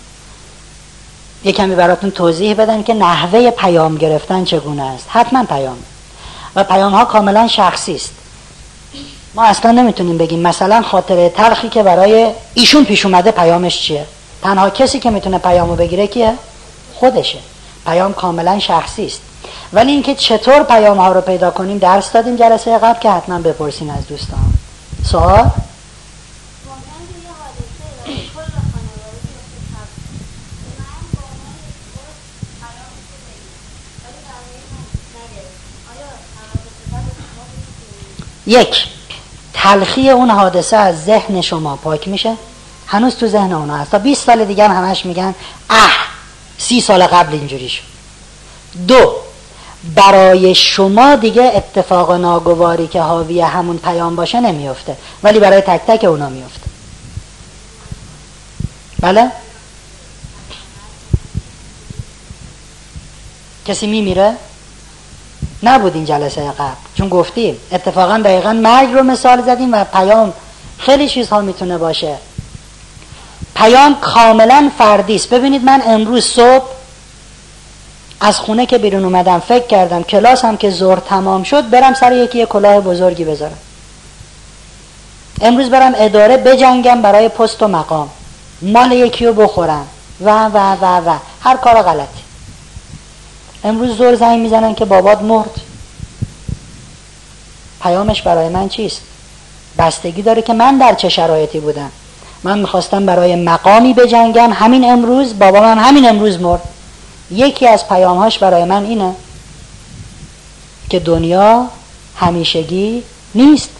یه 1.44 1.52
کمی 1.52 1.74
براتون 1.74 2.10
توضیح 2.10 2.54
بدن 2.54 2.82
که 2.82 2.94
نحوه 2.94 3.50
پیام 3.50 3.96
گرفتن 3.96 4.44
چگونه 4.44 4.82
است. 4.82 5.06
حتما 5.08 5.44
پیام. 5.44 5.78
و 6.56 6.64
پیام 6.64 6.92
ها 6.94 7.04
کاملا 7.04 7.48
شخصی 7.48 7.94
است. 7.94 8.21
ما 9.34 9.44
اصلا 9.44 9.70
نمی‌تونیم 9.70 10.18
بگیم 10.18 10.40
مثلا 10.40 10.82
خاطره 10.82 11.28
تلخی 11.28 11.68
که 11.68 11.82
برای 11.82 12.32
ایشون 12.54 12.84
پیش 12.84 13.06
اومده 13.06 13.30
پیامش 13.30 13.82
چیه؟ 13.82 14.06
تنها 14.42 14.70
کسی 14.70 15.00
که 15.00 15.10
می‌تونه 15.10 15.38
پیامو 15.38 15.76
بگیره 15.76 16.06
کیه؟ 16.06 16.34
خودشه. 16.94 17.38
پیام 17.86 18.14
کاملا 18.14 18.58
شخصی 18.58 19.06
است. 19.06 19.20
ولی 19.72 19.92
اینکه 19.92 20.14
چطور 20.14 20.62
پیام 20.62 20.96
ها 20.98 21.12
رو 21.12 21.20
پیدا 21.20 21.50
کنیم 21.50 21.78
درس 21.78 22.12
دادیم 22.12 22.36
جلسه 22.36 22.78
قبل 22.78 23.00
که 23.00 23.10
حتما 23.10 23.38
بپرسین 23.38 23.90
از 23.90 24.06
دوستان. 24.06 24.40
سوال؟ 25.04 25.50
یک. 38.46 38.86
تلخی 39.54 40.10
اون 40.10 40.30
حادثه 40.30 40.76
از 40.76 41.04
ذهن 41.04 41.40
شما 41.40 41.76
پاک 41.76 42.08
میشه؟ 42.08 42.36
هنوز 42.86 43.16
تو 43.16 43.26
ذهن 43.26 43.52
اونا 43.52 43.76
هست. 43.76 43.90
تا 43.90 43.98
20 43.98 44.26
سال 44.26 44.44
دیگه 44.44 44.68
همش 44.68 45.06
میگن 45.06 45.34
اه 45.70 45.92
سی 46.58 46.80
سال 46.80 47.06
قبل 47.06 47.32
اینجوری 47.32 47.68
شد. 47.68 47.82
دو 48.88 49.14
برای 49.94 50.54
شما 50.54 51.16
دیگه 51.16 51.42
اتفاق 51.42 52.12
ناگواری 52.12 52.86
که 52.86 53.00
حاوی 53.00 53.40
همون 53.40 53.78
پیام 53.78 54.16
باشه 54.16 54.40
نمیفته 54.40 54.96
ولی 55.22 55.40
برای 55.40 55.60
تک 55.60 55.80
تک 55.86 56.04
اونا 56.04 56.28
میفته. 56.28 56.66
بله؟ 59.00 59.30
کسی 63.66 63.86
میمیره؟ 63.86 64.36
نبود 65.62 65.94
این 65.94 66.04
جلسه 66.04 66.50
قبل. 66.50 66.76
چون 66.94 67.08
گفتیم 67.08 67.56
اتفاقا 67.72 68.18
دقیقا 68.18 68.52
مرگ 68.52 68.92
رو 68.92 69.02
مثال 69.02 69.42
زدیم 69.42 69.74
و 69.74 69.84
پیام 69.84 70.32
خیلی 70.78 71.08
چیزها 71.08 71.40
می‌تونه 71.40 71.78
باشه. 71.78 72.16
پیام 73.56 74.00
کاملا 74.00 74.70
فردی 74.78 75.14
است. 75.14 75.28
ببینید 75.28 75.64
من 75.64 75.82
امروز 75.86 76.24
صبح 76.24 76.64
از 78.20 78.38
خونه 78.38 78.66
که 78.66 78.78
بیرون 78.78 79.04
اومدم 79.04 79.38
فکر 79.38 79.66
کردم 79.66 80.02
کلاس 80.02 80.44
هم 80.44 80.56
که 80.56 80.70
زور 80.70 80.98
تمام 80.98 81.42
شد 81.42 81.70
برم 81.70 81.94
سر 81.94 82.12
یکی 82.12 82.46
کلاه 82.46 82.80
بزرگی 82.80 83.24
بذارم. 83.24 83.58
امروز 85.40 85.70
برم 85.70 85.92
اداره 85.96 86.36
بجنگم 86.36 87.02
برای 87.02 87.28
پست 87.28 87.62
و 87.62 87.68
مقام. 87.68 88.10
مال 88.62 88.92
یکی 88.92 89.26
رو 89.26 89.32
بخورم. 89.32 89.86
و 90.20 90.46
و 90.46 90.76
و 90.80 91.10
و. 91.10 91.18
هر 91.40 91.56
کار 91.56 91.82
غلطی. 91.82 92.22
امروز 93.64 93.96
زور 93.96 94.14
زنگ 94.14 94.40
می‌زنن 94.40 94.74
که 94.74 94.84
بابات 94.84 95.22
مرد. 95.22 95.60
پیامش 97.82 98.22
برای 98.22 98.48
من 98.48 98.68
چیست؟ 98.68 99.00
بستگی 99.78 100.22
داره 100.22 100.42
که 100.42 100.52
من 100.52 100.78
در 100.78 100.94
چه 100.94 101.08
شرایطی 101.08 101.60
بودم. 101.60 101.90
من 102.42 102.58
می‌خواستم 102.58 103.06
برای 103.06 103.36
مقامی 103.36 103.94
بجنگم. 103.94 104.52
همین 104.52 104.90
امروز 104.90 105.38
بابا 105.38 105.60
من 105.60 105.78
همین 105.78 106.08
امروز 106.08 106.40
مرد. 106.40 106.62
یکی 107.30 107.68
از 107.68 107.88
پیامهاش 107.88 108.38
برای 108.38 108.64
من 108.64 108.84
اینه 108.84 109.14
که 110.90 110.98
دنیا 111.00 111.66
همیشگی 112.16 113.02
نیست. 113.34 113.70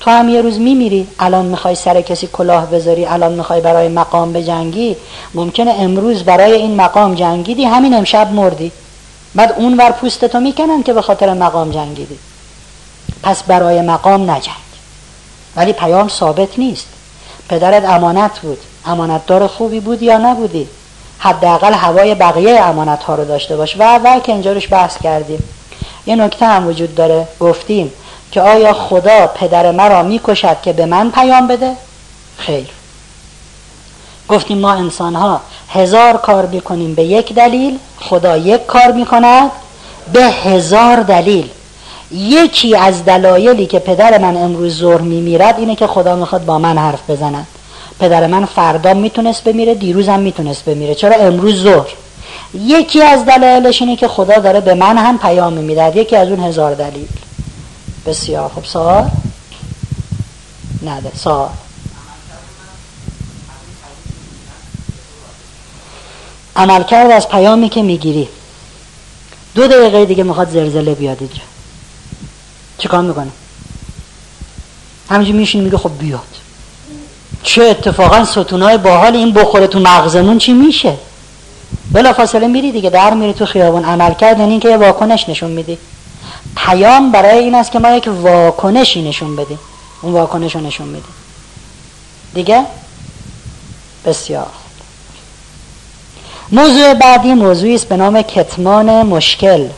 تو 0.00 0.10
هم 0.10 0.28
یه 0.28 0.42
روز 0.42 0.58
میمیری. 0.58 1.08
الان 1.18 1.46
می‌خوای 1.46 1.74
سر 1.74 2.00
کسی 2.00 2.26
کلاه 2.32 2.66
بذاری 2.70 3.06
الان 3.06 3.32
می‌خوای 3.32 3.60
برای 3.60 3.88
مقام 3.88 4.32
بجنگی. 4.32 4.96
ممکنه 5.34 5.70
امروز 5.70 6.22
برای 6.22 6.52
این 6.52 6.76
مقام 6.76 7.14
جنگیدی. 7.14 7.64
همین 7.64 7.94
امشب 7.94 8.32
مردی. 8.32 8.72
بعد 9.34 9.52
اون 9.52 9.76
ور 9.76 9.90
پوستتو 9.90 10.40
می‌کنن 10.40 10.82
که 10.82 10.92
به 10.92 11.02
خاطر 11.02 11.32
مقام 11.32 11.70
جنگیدی. 11.70 12.18
پس 13.22 13.42
برای 13.42 13.80
مقام 13.80 14.30
نجنگ. 14.30 14.56
ولی 15.56 15.72
پیام 15.72 16.08
ثابت 16.08 16.58
نیست. 16.58 16.86
پدرت 17.48 17.84
امانت 17.84 18.38
بود. 18.38 18.58
امانتدار 18.86 19.46
خوبی 19.46 19.80
بود 19.80 20.02
یا 20.02 20.18
نبودی؟ 20.18 20.68
حداقل 21.18 21.72
هوای 21.72 22.14
بقیه 22.14 22.60
امانت 22.60 23.02
ها 23.02 23.14
رو 23.14 23.24
داشته 23.24 23.56
باش. 23.56 23.76
و 23.78 23.98
و 24.04 24.20
که 24.20 24.32
اینجا 24.32 24.52
روش 24.52 24.72
بحث 24.72 24.98
کردیم. 24.98 25.44
یه 26.06 26.16
نکته 26.16 26.46
هم 26.46 26.66
وجود 26.66 26.94
داره. 26.94 27.28
گفتیم 27.40 27.92
که 28.32 28.40
آیا 28.40 28.72
خدا 28.72 29.26
پدر 29.26 29.70
مرا 29.70 30.02
می‌کشد 30.02 30.56
که 30.62 30.72
به 30.72 30.86
من 30.86 31.10
پیام 31.10 31.48
بده؟ 31.48 31.72
خیر. 32.38 32.66
گفتیم 34.32 34.58
ما 34.58 34.72
انسان 34.72 35.14
ها 35.14 35.40
هزار 35.68 36.16
کار 36.16 36.46
می‌کنیم 36.46 36.94
به 36.94 37.04
یک 37.04 37.34
دلیل 37.34 37.78
خدا 38.00 38.36
یک 38.36 38.66
کار 38.66 38.92
می‌کند 38.92 39.50
به 40.12 40.24
هزار 40.24 40.96
دلیل. 41.02 41.48
یکی 42.10 42.76
از 42.76 43.04
دلایلی 43.04 43.66
که 43.66 43.78
پدر 43.78 44.18
من 44.18 44.36
امروز 44.36 44.78
ظهر 44.78 45.00
میمیرد 45.00 45.58
اینه 45.58 45.76
که 45.76 45.86
خدا 45.86 46.16
می‌خواد 46.16 46.44
با 46.44 46.58
من 46.58 46.78
حرف 46.78 47.10
بزند 47.10 47.46
پدر 47.98 48.26
من 48.26 48.44
فردا 48.44 48.94
می‌تونست 48.94 49.44
بمیره 49.44 49.74
دیروزم 49.74 50.20
می‌تونست 50.20 50.64
بمیره. 50.64 50.94
چرا 50.94 51.16
امروز 51.16 51.62
ظهر؟ 51.62 51.88
یکی 52.54 53.02
از 53.02 53.24
دلایلش 53.24 53.82
اینه 53.82 53.96
که 53.96 54.08
خدا 54.08 54.38
داره 54.38 54.60
به 54.60 54.74
من 54.74 54.98
هم 54.98 55.18
پیام 55.18 55.52
می‌دهد. 55.52 55.96
یکی 55.96 56.16
از 56.16 56.28
اون 56.28 56.40
هزار 56.40 56.74
دلیل. 56.74 57.08
بسیار 58.06 58.50
خب 58.54 58.64
سوال؟ 58.64 59.08
نده 60.86 61.12
سوال. 61.14 61.48
عملکرد 66.56 67.10
از 67.10 67.28
پیامی 67.28 67.68
که 67.68 67.82
می‌گیری. 67.82 68.28
دو 69.54 69.66
دقیقه 69.68 70.04
دیگه 70.04 70.22
می‌خواد 70.22 70.50
زلزله 70.50 70.94
بیاد 70.94 71.16
اینجا. 71.20 71.42
چیکار 72.78 73.00
می‌کنه 73.00 73.30
همینجور 75.10 75.36
میشین 75.36 75.64
میگه 75.64 75.78
خب 75.78 75.98
بیاد. 75.98 76.20
چه 77.42 77.62
اتفاقا 77.62 78.24
ستونای 78.24 78.78
باحال 78.78 79.16
این 79.16 79.32
بخوره 79.32 79.66
تو 79.66 79.78
مغزمون 79.78 80.38
چی 80.38 80.52
میشه؟ 80.52 80.96
بلا 81.92 82.12
فاصله 82.12 82.46
میری 82.46 82.72
دیگه 82.72 82.90
در 82.90 83.14
میری 83.14 83.32
تو 83.32 83.46
خیابون. 83.46 83.84
عمل 83.84 84.14
کرد 84.14 84.38
یعنی 84.38 84.58
که 84.58 84.68
یه 84.68 84.76
واکنش 84.76 85.28
نشون 85.28 85.50
میدی. 85.50 85.78
پیام 86.56 87.12
برای 87.12 87.38
این 87.38 87.54
است 87.54 87.72
که 87.72 87.78
ما 87.78 87.90
یک 87.90 88.08
واکنشی 88.22 89.08
نشون 89.08 89.36
بدیم. 89.36 89.58
اون 90.02 90.12
واکنش 90.12 90.54
رو 90.54 90.60
نشون 90.60 90.86
میدیم. 90.86 91.14
دیگه؟ 92.34 92.64
بسیار. 94.04 94.50
موضوع 96.52 96.94
بعدی 96.94 97.34
موضوعی 97.34 97.74
است 97.74 97.88
به 97.88 97.96
نام 97.96 98.22
کتمان 98.22 99.02
مشکل. 99.02 99.68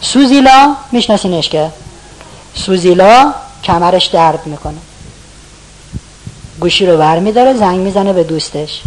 سوزیلا 0.00 0.76
میشناسینش 0.92 1.48
که؟ 1.48 1.70
سوزیلا 2.54 3.34
کمرش 3.64 4.06
درد 4.06 4.46
می‌کنه. 4.46 4.78
گوشی 6.60 6.86
رو 6.86 6.96
ور 6.96 7.18
میداره 7.18 7.54
زنگ 7.54 7.78
می‌زنه 7.78 8.12
به 8.12 8.24
دوستش. 8.24 8.80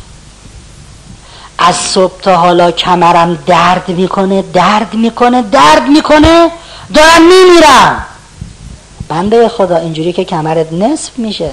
از 1.58 1.76
صبح 1.76 2.22
تا 2.22 2.38
حالا 2.38 2.72
کمرم 2.72 3.36
درد 3.46 3.90
می‌کنه 3.90 4.42
درد 4.42 4.94
می‌کنه 4.94 5.42
درد 5.42 5.88
می‌کنه 5.88 6.52
دارم 6.94 7.22
میمیرم. 7.22 8.06
بنده 9.08 9.50
خدا 9.50 9.78
اینجوری 9.78 10.14
که 10.14 10.26
کمرت 10.26 10.74
نصف 10.74 11.12
میشه. 11.18 11.52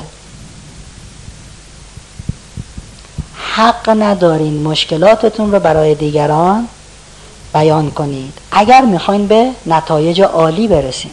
حق 3.57 3.91
ندارین 3.91 4.63
مشکلاتتون 4.63 5.53
رو 5.53 5.61
برای 5.61 5.95
دیگران 5.95 6.69
بیان 7.53 7.91
کنید. 7.91 8.33
اگر 8.53 8.81
می‌خواین 8.81 9.27
به 9.27 9.51
نتایج 9.67 10.21
عالی 10.23 10.69
برسیم 10.69 11.11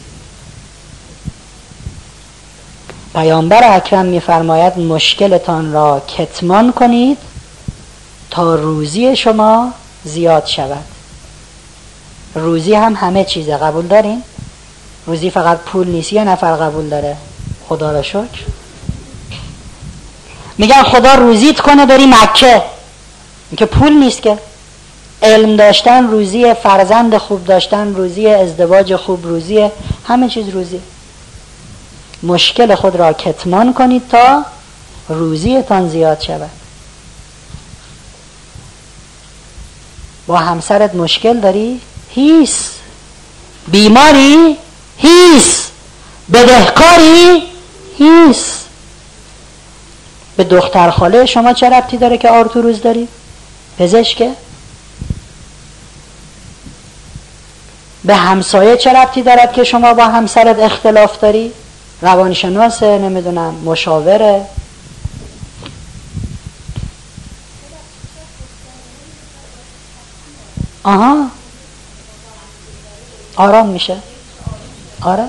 پیامبر 3.14 3.76
اکرم 3.76 4.06
میفرماید 4.06 4.78
مشکلتان 4.78 5.72
را 5.72 6.02
کتمان 6.18 6.72
کنید 6.72 7.18
تا 8.30 8.54
روزی 8.54 9.16
شما 9.16 9.72
زیاد 10.04 10.46
شود. 10.46 10.84
روزی 12.34 12.74
هم 12.74 12.94
همه 12.94 13.24
چیزه. 13.24 13.56
قبول 13.56 13.86
دارین؟ 13.86 14.22
روزی 15.06 15.30
فقط 15.30 15.58
پول 15.58 15.88
نیست. 15.88 16.12
یه 16.12 16.24
نفر 16.24 16.56
قبول 16.56 16.88
داره. 16.88 17.16
خدا 17.68 17.92
را 17.92 18.02
شکر. 18.02 18.57
میگن 20.58 20.82
خدا 20.82 21.14
روزیت 21.14 21.60
کنه 21.60 21.86
بری 21.86 22.06
مکه. 22.06 22.62
که 23.56 23.66
پول 23.66 23.92
نیست 23.92 24.22
که. 24.22 24.38
علم 25.22 25.56
داشتن 25.56 26.06
روزی 26.08 26.54
فرزند 26.54 27.16
خوب 27.18 27.44
داشتن 27.44 27.94
روزی 27.94 28.26
ازدواج 28.26 28.96
خوب 28.96 29.26
روزی 29.26 29.70
همه 30.08 30.28
چیز 30.28 30.48
روزی. 30.48 30.80
مشکل 32.22 32.74
خود 32.74 32.96
را 32.96 33.12
کتمان 33.12 33.74
کنید 33.74 34.08
تا 34.08 34.44
روزیتان 35.08 35.88
زیاد 35.88 36.20
شود. 36.20 36.50
با 40.26 40.36
همسرت 40.36 40.94
مشکل 40.94 41.40
داری؟ 41.40 41.80
هیس. 42.10 42.70
بیماری؟ 43.68 44.56
هیس. 44.98 45.68
بدهکاری؟ 46.32 47.42
هیس. 47.98 48.67
به 50.38 50.44
دختر 50.44 50.90
خاله 50.90 51.26
شما 51.26 51.52
چه 51.52 51.70
ربطی 51.70 51.96
داره 51.96 52.18
که 52.18 52.30
آرتو 52.30 52.62
روز 52.62 52.80
داری؟ 52.80 53.08
پزشکه؟ 53.78 54.30
به 58.04 58.14
همسایه 58.14 58.76
چه 58.76 58.92
ربطی 58.92 59.22
دارد 59.22 59.52
که 59.52 59.64
شما 59.64 59.94
با 59.94 60.04
همسرت 60.04 60.58
اختلاف 60.58 61.20
داری؟ 61.20 61.52
روانشناسه 62.02 62.98
نمی‌دونم 62.98 63.54
مشاوره 63.54 64.46
آها 70.84 71.26
آرام 73.36 73.66
میشه 73.66 73.96
آره 75.02 75.24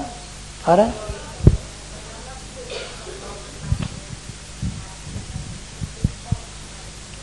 آره 0.68 0.86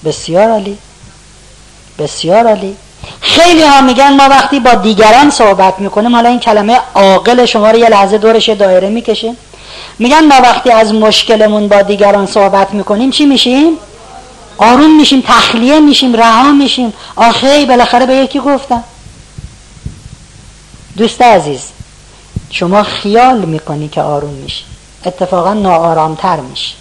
بسیار 0.07 0.51
عالی. 0.51 0.79
بسیار 1.99 2.47
عالی. 2.47 2.77
خیلی 3.21 3.62
ها 3.62 3.81
میگن 3.81 4.16
ما 4.16 4.29
وقتی 4.29 4.61
با 4.61 4.75
دیگران 4.75 5.31
صحبت 5.31 5.79
می‌کنیم 5.79 6.14
حالا 6.14 6.29
این 6.29 6.40
کلمه 6.40 6.81
عاقل 6.95 7.45
شما 7.45 7.71
رو 7.71 7.79
یه 7.79 7.88
لحظه 7.88 8.19
دورش 8.19 8.49
دایره 8.49 8.88
می‌کشیم. 8.88 9.37
میگن 9.99 10.25
ما 10.25 10.35
وقتی 10.35 10.71
از 10.71 10.95
مشکلمون 10.95 11.69
با 11.69 11.83
دیگران 11.83 12.27
صحبت 12.27 12.75
می‌کنیم 12.75 13.11
چی 13.11 13.27
میشیم؟ 13.27 13.73
آروم 14.59 14.97
میشیم 14.97 15.25
تخلیه 15.27 15.81
میشیم 15.81 16.16
رها 16.16 16.53
میشیم. 16.53 16.92
آخه 17.16 17.66
بالاخره 17.66 18.07
به 18.07 18.14
یکی 18.14 18.38
گفتم 18.38 18.85
دوست 20.97 21.23
عزیز 21.23 21.62
شما 22.51 22.83
خیال 22.83 23.38
می‌کنی 23.38 23.88
که 23.88 24.03
آروم 24.03 24.35
میشی. 24.35 24.64
اتفاقا 25.07 25.53
ناآرامتر 25.53 26.37
میشی. 26.37 26.75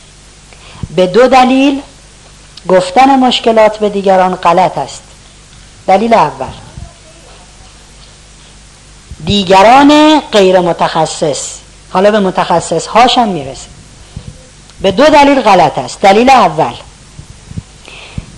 به 0.95 1.07
دو 1.07 1.27
دلیل 1.27 1.81
گفتن 2.69 3.19
مشکلات 3.19 3.77
به 3.77 3.89
دیگران 3.89 4.35
غلط 4.35 4.77
است. 4.77 5.01
دلیل 5.87 6.13
اول. 6.13 6.53
دیگران 9.25 10.19
غیر 10.19 10.59
متخصص 10.59 11.49
حالا 11.89 12.11
به 12.11 12.19
متخصص 12.19 12.87
هاشم 12.87 13.27
می‌رسه. 13.27 13.67
به 14.81 14.91
دو 14.91 15.05
دلیل 15.05 15.41
غلط 15.41 15.77
است. 15.77 16.01
دلیل 16.01 16.29
اول. 16.29 16.73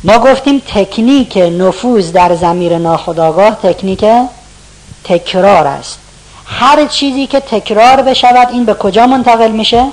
ما 0.04 0.20
گفتیم 0.20 0.62
تکنیک 0.68 1.38
نفوذ 1.38 2.12
در 2.12 2.36
زمیر 2.36 2.78
ناخداگاه 2.78 3.56
تکنیک 3.56 4.06
تکرار 5.04 5.68
است. 5.68 6.00
هر 6.46 6.86
چیزی 6.86 7.28
که 7.28 7.40
تکرار 7.40 8.02
بشود 8.02 8.48
این 8.52 8.66
به 8.66 8.74
کجا 8.74 9.08
منتقل 9.08 9.52
میشه؟ 9.52 9.86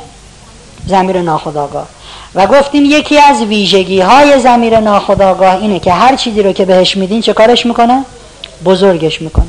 زمیر 0.87 1.23
ناخداگاه 1.23 1.87
و 2.35 2.47
گفتیم 2.47 2.85
یکی 2.85 3.19
از 3.19 3.43
ویژگی 3.43 4.01
های 4.01 4.41
زمیر 4.41 4.81
ناخداگاه 4.81 5.55
اینه 5.55 5.79
که 5.79 5.93
هر 5.93 6.17
چیزی 6.17 6.43
رو 6.43 6.53
که 6.53 6.65
بهش 6.65 6.97
میدین 6.97 7.21
چه 7.21 7.33
کارش 7.33 7.67
می‌کنه؟ 7.67 8.05
بزرگش 8.65 9.23
می‌کنه 9.23 9.47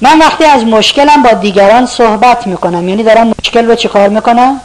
من 0.00 0.18
وقتی 0.18 0.44
از 0.44 0.64
مشکلم 0.64 1.22
با 1.22 1.32
دیگران 1.32 1.86
صحبت 1.86 2.46
می‌کنم 2.46 2.88
یعنی 2.88 3.02
دارم 3.02 3.32
مشکل 3.40 3.66
رو 3.66 3.74
چه 3.74 3.88
کار 3.88 4.08
می‌کنم؟ 4.08 4.60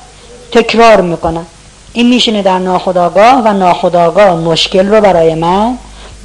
تکرار 0.51 1.01
می‌کنم 1.01 1.45
این 1.93 2.09
میشینه 2.09 2.41
در 2.41 2.59
ناخداگاه 2.59 3.41
و 3.45 3.53
ناخداگاه 3.53 4.35
مشکل 4.35 4.87
رو 4.87 5.01
برای 5.01 5.35
من 5.35 5.77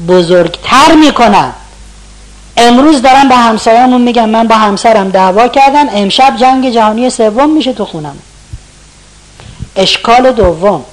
بزرگتر 0.08 0.94
می‌کنم 1.00 1.52
امروز 2.56 3.02
دارم 3.02 3.28
به 3.28 3.36
همسایه‌مون 3.36 4.00
میگم 4.00 4.28
من 4.28 4.48
با 4.48 4.54
همسرم 4.54 5.08
دعوا 5.08 5.48
کردم 5.48 5.86
امشب 5.92 6.36
جنگ 6.36 6.70
جهانی 6.70 7.10
سوم 7.10 7.50
میشه 7.50 7.72
تو 7.72 7.84
خونم 7.84 8.16
اشکال 9.78 10.32
دوم. 10.32 10.84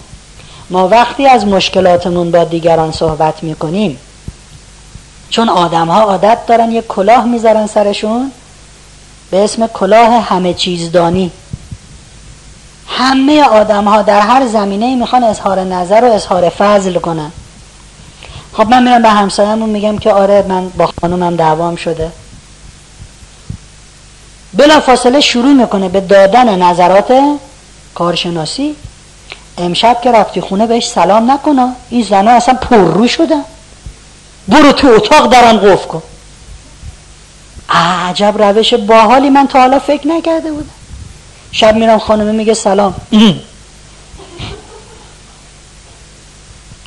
ما 0.70 0.88
وقتی 0.88 1.28
از 1.28 1.48
مشکلاتمون 1.48 2.32
با 2.32 2.44
دیگران 2.44 2.92
صحبت 2.92 3.44
می‌کنیم 3.44 4.00
چون 5.30 5.50
آدم 5.50 5.88
ها 5.88 6.02
عادت 6.02 6.46
دارن 6.48 6.72
یک 6.72 6.88
کلاه 6.88 7.26
می‌ذارن 7.26 7.68
سرشون 7.68 8.32
به 9.32 9.44
اسم 9.44 9.68
کلاه 9.68 10.22
همه 10.22 10.54
چیزدانی. 10.54 11.32
همه 12.88 13.44
آدم 13.44 13.84
ها 13.84 14.02
در 14.02 14.20
هر 14.20 14.48
زمینه 14.48 14.96
می‌خوان 14.96 15.24
اظهار 15.24 15.60
نظر 15.60 16.04
و 16.04 16.14
اظهار 16.14 16.50
فضل 16.50 16.94
کنن. 17.00 17.32
خب 18.54 18.68
من 18.68 18.84
میرم 18.84 19.02
به 19.02 19.10
همسایمون 19.10 19.70
میگم 19.70 19.98
که 19.98 20.14
آره 20.14 20.46
من 20.48 20.70
با 20.70 20.90
خانومم 21.02 21.36
دعوام 21.36 21.76
شده. 21.76 22.12
بلا 24.54 24.80
فاصله 24.80 25.22
شروع 25.22 25.54
می‌کنه 25.54 25.90
به 25.90 26.02
دادن 26.02 26.62
نظرات 26.62 27.38
کارشناسی؟ 27.96 28.76
امشب 29.58 30.02
که 30.04 30.12
رفتی 30.12 30.42
خونه 30.42 30.68
بهش 30.68 30.88
سلام 30.88 31.32
نکنه 31.32 31.76
این 31.90 32.04
زنها 32.04 32.34
اصلا 32.34 32.54
پررو 32.54 33.08
شدن 33.08 33.42
برو 34.48 34.72
تو 34.72 34.88
اتاق 34.88 35.30
درم 35.30 35.58
قفل 35.58 35.88
کن. 35.88 36.04
عجب 37.70 38.42
روش 38.42 38.74
باحالی 38.74 39.30
من 39.30 39.48
تا 39.48 39.60
حالا 39.60 39.80
فکر 39.80 40.08
نکرده 40.08 40.52
بودم. 40.52 40.70
شب 41.52 41.76
میرم 41.76 42.00
خانمه 42.00 42.32
میگه 42.32 42.54
سلام. 42.54 42.96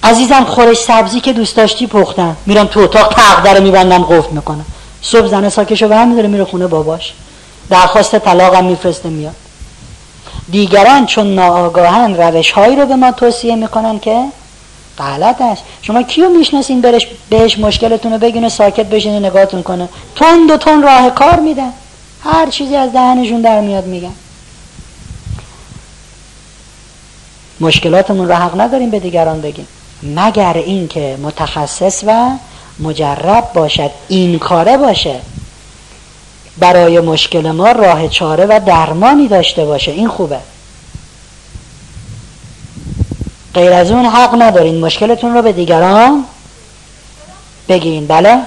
عزیزم 0.03 0.45
خورش 0.45 0.77
سبزی 0.77 1.21
که 1.21 1.33
دوست 1.33 1.57
داشتی 1.57 1.87
پختم. 1.87 2.37
میرم 2.47 2.67
تو 2.67 2.81
اتاق 2.81 3.15
تق 3.15 3.47
رو 3.47 3.63
میبندم 3.63 4.03
قفل 4.03 4.31
می‌کنم. 4.31 4.67
صبح 5.03 5.27
زن 5.27 5.49
ساکشو 5.49 5.89
به 5.89 6.05
میداره 6.05 6.29
میره 6.29 6.45
خونه 6.45 6.67
باباش. 6.67 7.13
درخواست 7.71 8.19
طلاقم 8.19 8.65
میفرسته 8.65 9.09
میاد. 9.09 9.35
دیگران 10.51 11.07
چون 11.07 11.35
ناآگاهن 11.35 12.15
روش 12.15 12.51
هایی 12.51 12.77
رو 12.77 12.87
به 12.87 12.97
ما 12.97 13.13
توصیه 13.13 13.57
می‌کنن 13.57 13.99
که 13.99 14.25
غلط 14.99 15.41
است 15.41 15.63
شما 15.83 16.03
کیو 16.03 16.29
می‌شناسین 16.29 16.81
برش 16.81 17.07
بهش 17.31 17.59
مشکلتون 17.59 18.13
رو 18.13 18.19
بگین 18.19 18.49
ساکت 18.49 18.87
بشین 18.87 19.25
نگاهتون 19.25 19.63
کنه. 19.63 19.89
تون 20.15 20.47
دو 20.47 20.57
تون 20.57 20.83
راه 20.83 21.11
کار 21.11 21.41
میدن. 21.41 21.73
هر 22.25 22.47
چیزی 22.51 22.77
از 22.77 22.93
دهنشون 22.93 23.41
در 23.41 23.61
میاد 23.61 23.87
میگن. 23.87 24.13
مشکلاتمون 27.61 28.29
رو 28.29 28.35
حق 28.35 28.61
نداریم 28.61 28.91
به 28.91 28.99
دیگران 28.99 29.41
بگیم. 29.41 29.67
مگر 30.03 30.53
اینکه 30.57 31.17
متخصص 31.23 32.05
و 32.07 32.31
مجرب 32.81 33.53
باشد 33.55 33.91
این 34.09 34.39
کاره 34.39 34.77
باشه. 34.77 35.21
برای 36.61 37.01
مشکل 37.01 37.51
ما 37.51 37.73
راه 37.73 38.09
چاره 38.09 38.47
و 38.47 38.61
درمانی 38.67 39.29
داشته 39.29 39.65
باشه. 39.65 39.93
این 39.93 40.09
خوبه. 40.09 40.39
غیر 43.55 43.73
از 43.73 43.91
اون 43.91 44.07
حق 44.07 44.43
ندارین. 44.43 44.81
مشکلتون 44.81 45.35
رو 45.35 45.43
به 45.43 45.53
دیگران 45.53 46.25
بگین. 47.69 48.07
بله؟ 48.07 48.39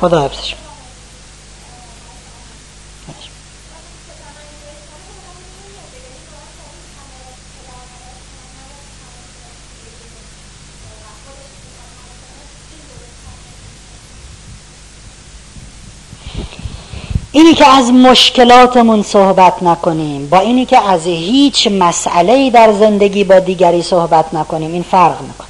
خدا 0.00 0.24
حفظش 0.24 0.54
اینی 17.32 17.49
که 17.60 17.68
از 17.68 17.92
مشکلاتمون 17.92 19.02
صحبت 19.02 19.62
نکنیم. 19.62 20.28
با 20.28 20.38
اینی 20.38 20.64
که 20.64 20.90
از 20.90 21.06
هیچ 21.06 21.66
مسئله 21.66 22.50
در 22.50 22.72
زندگی 22.72 23.24
با 23.24 23.38
دیگری 23.38 23.82
صحبت 23.82 24.34
نکنیم. 24.34 24.72
این 24.72 24.82
فرق 24.82 25.20
می‌کنه. 25.20 25.46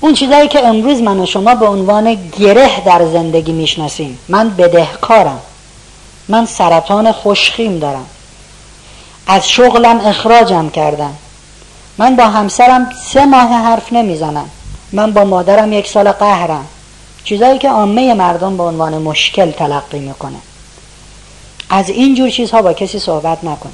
اون 0.00 0.14
چیزایی 0.14 0.48
که 0.48 0.66
امروز 0.66 1.00
من 1.00 1.20
و 1.20 1.26
شما 1.26 1.54
به 1.54 1.66
عنوان 1.66 2.14
گره 2.14 2.84
در 2.86 3.06
زندگی 3.06 3.52
می‌شناسیم. 3.52 4.18
من 4.28 4.50
بدهکارم. 4.50 5.40
من 6.28 6.46
سرطان 6.46 7.12
خوشخیم 7.12 7.78
دارم. 7.78 8.06
از 9.26 9.48
شغلم 9.48 10.00
اخراجم 10.00 10.70
کردم. 10.70 11.14
من 11.98 12.16
با 12.16 12.24
همسرم 12.24 12.90
سه 13.12 13.24
ماه 13.24 13.48
حرف 13.48 13.92
نمی‌زنم. 13.92 14.50
من 14.92 15.12
با 15.12 15.24
مادرم 15.24 15.72
یک 15.72 15.88
سال 15.88 16.12
قهرم. 16.12 16.66
چیزایی 17.24 17.58
که 17.58 17.68
عامه 17.70 18.14
مردم 18.14 18.56
به 18.56 18.62
عنوان 18.62 18.98
مشکل 18.98 19.50
تلقی 19.50 19.98
می‌کنه. 19.98 20.38
از 21.70 21.88
این 21.88 22.14
جور 22.14 22.30
چیزها 22.30 22.62
با 22.62 22.72
کسی 22.72 22.98
صحبت 22.98 23.44
نکنه. 23.44 23.72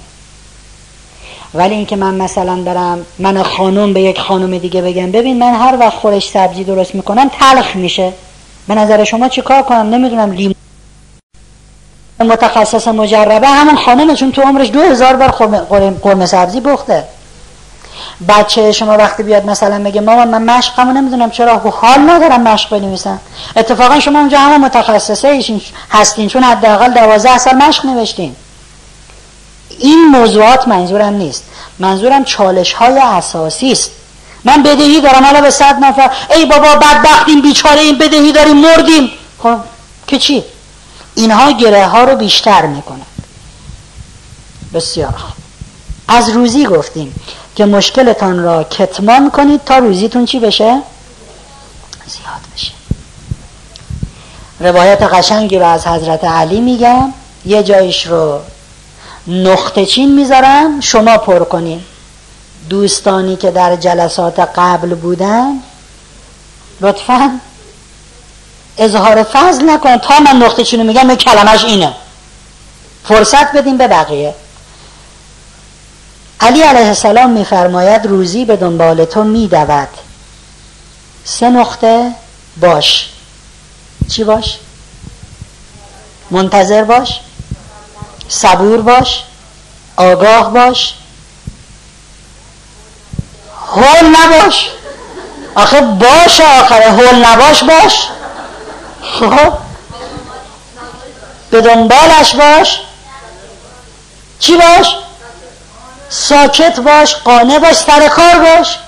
ولی 1.54 1.74
اینکه 1.74 1.96
من 1.96 2.14
مثلا 2.14 2.56
برم 2.62 3.06
من 3.18 3.42
خانم 3.42 3.92
به 3.92 4.00
یک 4.00 4.20
خانم 4.20 4.58
دیگه 4.58 4.82
بگم 4.82 5.12
ببین 5.12 5.38
من 5.38 5.54
هر 5.54 5.76
وقت 5.80 5.98
خورش 5.98 6.28
سبزی 6.28 6.64
درست 6.64 6.94
می‌کنم 6.94 7.28
تلخ 7.28 7.76
میشه. 7.76 8.12
به 8.68 8.74
نظر 8.74 9.04
شما 9.04 9.28
چی 9.28 9.42
کار 9.42 9.62
کنم؟ 9.62 9.94
نمی‌دونم 9.94 10.32
لیم. 10.32 10.54
متخصص 12.20 12.88
مجربه 12.88 13.48
همون 13.48 13.76
خانمشون 13.76 14.32
تو 14.32 14.42
عمرش 14.42 14.70
دو 14.70 14.80
هزار 14.80 15.16
بار 15.16 15.30
قرمه 15.90 16.26
سبزی 16.26 16.60
بخته. 16.60 17.04
بچه 18.28 18.72
شما 18.72 18.96
وقتی 18.96 19.22
بیاد 19.22 19.44
مثلا 19.44 19.78
میگه 19.78 20.00
ماما 20.00 20.24
من 20.24 20.56
مشقمو 20.56 20.92
نمی‌دونم 20.92 21.30
چرا 21.30 21.58
حال 21.58 22.10
ندارم 22.10 22.42
مشق 22.42 22.70
بنویسم. 22.70 23.20
اتفاقا 23.56 24.00
شما 24.00 24.18
اونجا 24.18 24.38
همه 24.38 24.58
متخصصه 24.58 25.28
ایشین 25.28 25.60
هستین 25.90 26.28
چون 26.28 26.42
حداقل 26.42 26.92
دوازده 26.92 27.38
سال 27.38 27.54
مشق 27.54 27.86
نوشتین. 27.86 28.36
این 29.78 30.08
موضوعات 30.08 30.68
منظورم 30.68 31.12
نیست. 31.12 31.44
منظورم 31.78 32.24
چالش 32.24 32.72
های 32.72 32.98
اساسی 32.98 33.72
است. 33.72 33.90
من 34.44 34.62
بدهی 34.62 35.00
دارم 35.00 35.24
حالا 35.24 35.40
به 35.40 35.50
صد 35.50 35.76
نفر 35.84 36.10
ای 36.34 36.46
بابا 36.46 36.74
بدبختیم 36.74 37.42
بیچاره 37.42 37.80
این 37.80 37.98
بدهی 37.98 38.32
داریم 38.32 38.56
مردیم. 38.56 39.10
خب 39.42 39.56
که 40.06 40.18
چی؟ 40.18 40.44
اینها 41.14 41.52
گره 41.52 41.86
ها 41.86 42.04
رو 42.04 42.16
بیشتر 42.16 42.66
می‌کنه 42.66 43.02
بسیار 44.74 45.14
از 46.08 46.28
روزی 46.28 46.66
گفتیم. 46.66 47.14
که 47.56 47.64
مشکلتان 47.64 48.38
را 48.38 48.64
کتمان 48.64 49.30
کنید 49.30 49.64
تا 49.64 49.78
روزیتون 49.78 50.24
چی 50.24 50.40
بشه؟ 50.40 50.82
زیاد 52.06 52.42
بشه. 52.54 52.72
روایت 54.60 55.02
قشنگی 55.02 55.58
رو 55.58 55.66
از 55.66 55.86
حضرت 55.86 56.24
علی 56.24 56.60
میگم. 56.60 57.12
یه 57.44 57.62
جایش 57.62 58.06
رو 58.06 58.40
نقطه 59.26 59.86
چین 59.86 60.14
می‌ذارم. 60.14 60.80
شما 60.80 61.18
پر 61.18 61.44
کنید 61.44 61.80
دوستانی 62.68 63.36
که 63.36 63.50
در 63.50 63.76
جلسات 63.76 64.40
قبل 64.40 64.94
بودن 64.94 65.52
لطفا 66.80 67.40
اظهار 68.78 69.22
فضل 69.22 69.70
نکن. 69.70 69.96
تا 69.96 70.18
من 70.18 70.36
نقطه 70.36 70.64
چینو 70.64 70.84
میگم 70.84 71.14
کلمش 71.14 71.64
اینه. 71.64 71.92
فرصت 73.04 73.52
بدیم 73.52 73.76
به 73.76 73.88
بقیه. 73.88 74.34
علی 76.46 76.62
علیه 76.62 76.86
السلام 76.86 77.30
میفرماید 77.30 78.06
روزی 78.06 78.44
به 78.44 78.56
دنبال 78.56 79.04
تو 79.04 79.24
میدود. 79.24 79.88
سه 81.24 81.50
نقطه 81.50 82.12
باش. 82.60 83.08
چی 84.10 84.24
باش؟ 84.24 84.58
منتظر 86.30 86.84
باش. 86.84 87.20
صبور 88.28 88.80
باش. 88.80 89.22
آگاه 89.96 90.52
باش. 90.52 90.94
هول 93.66 94.16
نباش. 94.16 94.70
آخه 95.54 95.80
باش 95.80 96.40
آخره 96.40 96.90
هول 96.90 97.24
نباش 97.24 97.64
باش. 97.64 98.08
خب؟ 99.02 99.52
به 101.50 101.60
دنبالش 101.60 102.34
باش. 102.34 102.80
چی 104.38 104.56
باش؟ 104.56 105.05
ساکت 106.08 106.80
باش 106.80 107.14
قانع 107.14 107.58
باش 107.58 107.76
سر 107.76 108.08
کار 108.08 108.38
باش. 108.38 108.78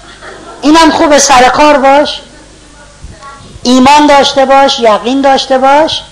اینم 0.62 0.90
خوبه 0.90 1.18
سر 1.18 1.48
کار 1.48 1.78
باش. 1.78 2.20
ایمان 3.62 4.06
داشته 4.06 4.44
باش 4.44 4.80
یقین 4.80 5.20
داشته 5.20 5.58
باش. 5.58 6.02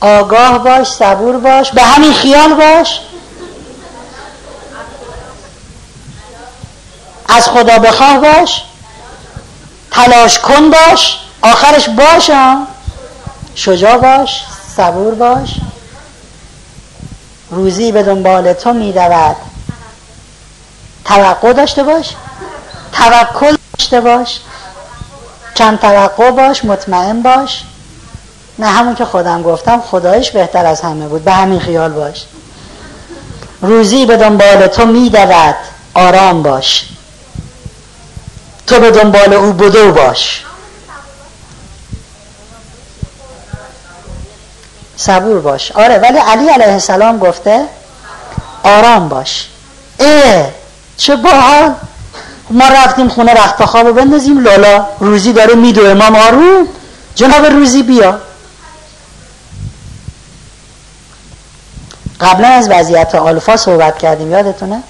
آگاه 0.00 0.58
باش 0.58 0.86
صبور 0.86 1.36
باش. 1.36 1.70
به 1.70 1.82
همین 1.82 2.12
خیال 2.12 2.54
باش. 2.54 3.00
از 7.28 7.48
خدا 7.48 7.78
بخواه 7.78 8.18
باش. 8.18 8.62
تلاش 9.90 10.38
کن 10.38 10.70
باش. 10.70 11.18
آخرش 11.42 11.88
باش 11.88 12.30
شجاع 13.54 13.96
باش 13.96 14.42
صبور 14.76 15.14
باش. 15.14 15.50
روزی 17.50 17.92
به 17.92 18.02
دنبال 18.02 18.52
تو 18.52 18.72
میدود. 18.72 19.36
توقع 21.04 21.52
داشته 21.52 21.82
باش. 21.82 22.10
توکل 22.92 23.56
داشته 23.78 24.00
باش. 24.00 24.40
چند 25.54 25.80
توقع 25.80 26.30
باش 26.30 26.64
مطمئن 26.64 27.22
باش. 27.22 27.64
نه 28.58 28.66
همون 28.66 28.94
که 28.94 29.04
خودم 29.04 29.42
گفتم 29.42 29.80
خدایش 29.80 30.30
بهتر 30.30 30.66
از 30.66 30.80
همه 30.80 31.08
بود. 31.08 31.24
به 31.24 31.32
همین 31.32 31.60
خیال 31.60 31.92
باش. 31.92 32.24
روزی 33.62 34.06
به 34.06 34.16
دنبال 34.16 34.66
تو 34.66 34.86
میدود. 34.86 35.54
آرام 35.94 36.42
باش. 36.42 36.88
تو 38.66 38.80
به 38.80 38.90
دنبال 38.90 39.32
او 39.32 39.52
بدو 39.52 39.92
باش. 39.92 40.44
صبور 44.96 45.40
باش. 45.40 45.72
آره 45.72 45.98
ولی 45.98 46.18
علی 46.18 46.48
علیه 46.48 46.72
السلام 46.72 47.18
گفته 47.18 47.64
آرام 48.62 49.08
باش. 49.08 49.48
اه! 50.00 50.63
چه 50.96 51.16
باحال؟ 51.16 51.74
ما 52.50 52.68
رفتیم 52.68 53.08
خونه 53.08 53.32
رخت 53.32 53.64
خواب 53.64 53.92
بندازیم 53.92 54.38
لالا. 54.38 54.86
روزی 55.00 55.32
داره 55.32 55.54
میدو 55.54 55.86
امام 55.86 56.16
آروم. 56.16 56.68
جناب 57.14 57.44
روزی 57.46 57.82
بیا. 57.82 58.18
قبلا 62.20 62.48
از 62.48 62.70
وضعیت 62.70 63.14
آلفا 63.14 63.56
صحبت 63.56 63.98
کردیم 63.98 64.30
یادتونه؟ 64.30 64.82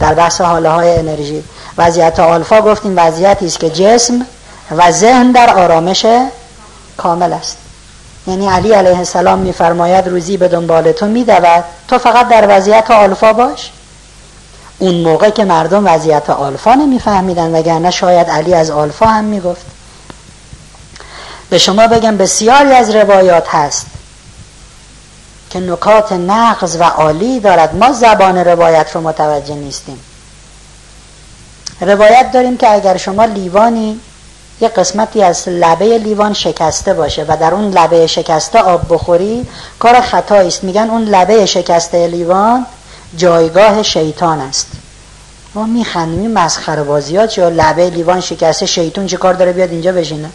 در 0.00 0.14
بحث 0.14 0.40
حاله 0.40 0.68
های 0.68 0.98
انرژی. 0.98 1.44
وضعیت 1.78 2.20
آلفا 2.20 2.60
گفتیم 2.60 2.94
وضعیتی 2.96 3.46
است 3.46 3.60
که 3.60 3.70
جسم 3.70 4.26
و 4.70 4.92
ذهن 4.92 5.32
در 5.32 5.54
آرامش 5.54 6.06
کامل 6.96 7.32
است. 7.32 7.56
یعنی 8.26 8.48
علی 8.48 8.72
علیه 8.72 8.98
السلام 8.98 9.38
میفرماید 9.38 10.08
روزی 10.08 10.36
به 10.36 10.48
دنبال 10.48 10.92
تو 10.92 11.06
میدود. 11.06 11.64
تو 11.88 11.98
فقط 11.98 12.28
در 12.28 12.46
وضعیت 12.48 12.90
آلفا 12.90 13.32
باش. 13.32 13.70
اون 14.78 14.94
موقع 14.94 15.30
که 15.30 15.44
مردم 15.44 15.86
وضعیت 15.86 16.30
آلفا 16.30 16.74
نمیفهمیدن 16.74 17.54
وگرنه 17.54 17.90
شاید 17.90 18.30
علی 18.30 18.54
از 18.54 18.70
آلفا 18.70 19.06
هم 19.06 19.24
می‌گفت. 19.24 19.66
به 21.50 21.58
شما 21.58 21.86
بگم 21.86 22.16
بسیاری 22.16 22.72
از 22.72 22.90
روایات 22.90 23.48
هست 23.48 23.86
که 25.50 25.60
نکات 25.60 26.12
نقض 26.12 26.76
و 26.80 26.82
عالی 26.82 27.40
دارد. 27.40 27.74
ما 27.74 27.92
زبان 27.92 28.38
روایت 28.38 28.90
رو 28.94 29.00
متوجه 29.00 29.54
نیستیم. 29.54 30.00
روایت 31.80 32.32
داریم 32.32 32.56
که 32.56 32.72
اگر 32.72 32.96
شما 32.96 33.24
لیوانی 33.24 34.00
یه 34.60 34.68
قسمتی 34.68 35.22
از 35.22 35.48
لبه 35.48 35.98
لیوان 35.98 36.32
شکسته 36.32 36.94
باشه 36.94 37.24
و 37.28 37.36
در 37.36 37.54
اون 37.54 37.70
لبه 37.70 38.06
شکسته 38.06 38.58
آب 38.58 38.80
بخوری 38.88 39.46
کار 39.78 40.00
خطایی 40.00 40.48
است 40.48 40.64
میگن 40.64 40.90
اون 40.90 41.02
لبه 41.04 41.46
شکسته 41.46 42.06
لیوان 42.06 42.66
جایگاه 43.16 43.82
شیطان 43.82 44.40
است. 44.40 44.66
ما 45.54 45.66
میخندیم 45.66 46.30
مسخره 46.30 46.82
بازیات 46.82 47.38
یا 47.38 47.48
لبه 47.48 47.90
لیوان 47.90 48.20
شکسته 48.20 48.66
شیطون 48.66 49.06
چه 49.06 49.16
کار 49.16 49.34
داره؟ 49.34 49.52
بیاد 49.52 49.70
اینجا 49.70 49.92
بشینه. 49.92 50.30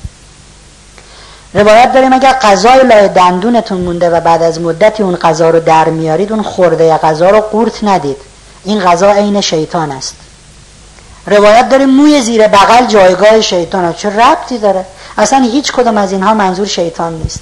روایت 1.54 1.94
داریم 1.94 2.14
اگر 2.14 2.34
غذای 2.34 2.88
لای 2.88 3.08
دندونتون 3.08 3.82
مونده 3.82 4.10
و 4.10 4.20
بعد 4.20 4.44
از 4.44 4.62
مدتی 4.62 5.04
اون 5.04 5.16
غذا 5.16 5.50
رو 5.50 5.60
در 5.60 5.90
میارید 5.90 6.32
اون 6.32 6.42
خورده 6.42 6.98
غذا 6.98 7.30
رو 7.30 7.42
قورت 7.42 7.84
ندید. 7.84 8.18
این 8.64 8.80
غذا 8.80 9.12
عین 9.12 9.42
شیطان 9.42 9.92
است. 9.92 10.16
روایت 11.28 11.70
داریم 11.70 11.90
موی 11.90 12.22
زیر 12.22 12.48
بغل 12.48 12.86
جایگاه 12.86 13.42
شیطان 13.42 13.86
است. 13.86 13.98
چه 13.98 14.10
ربطی 14.10 14.58
داره؟ 14.58 14.86
اصلا 15.18 15.40
هیچ 15.52 15.72
کدوم 15.72 15.98
از 15.98 16.12
اینها 16.12 16.34
منظور 16.34 16.68
شیطان 16.68 17.14
نیست. 17.14 17.40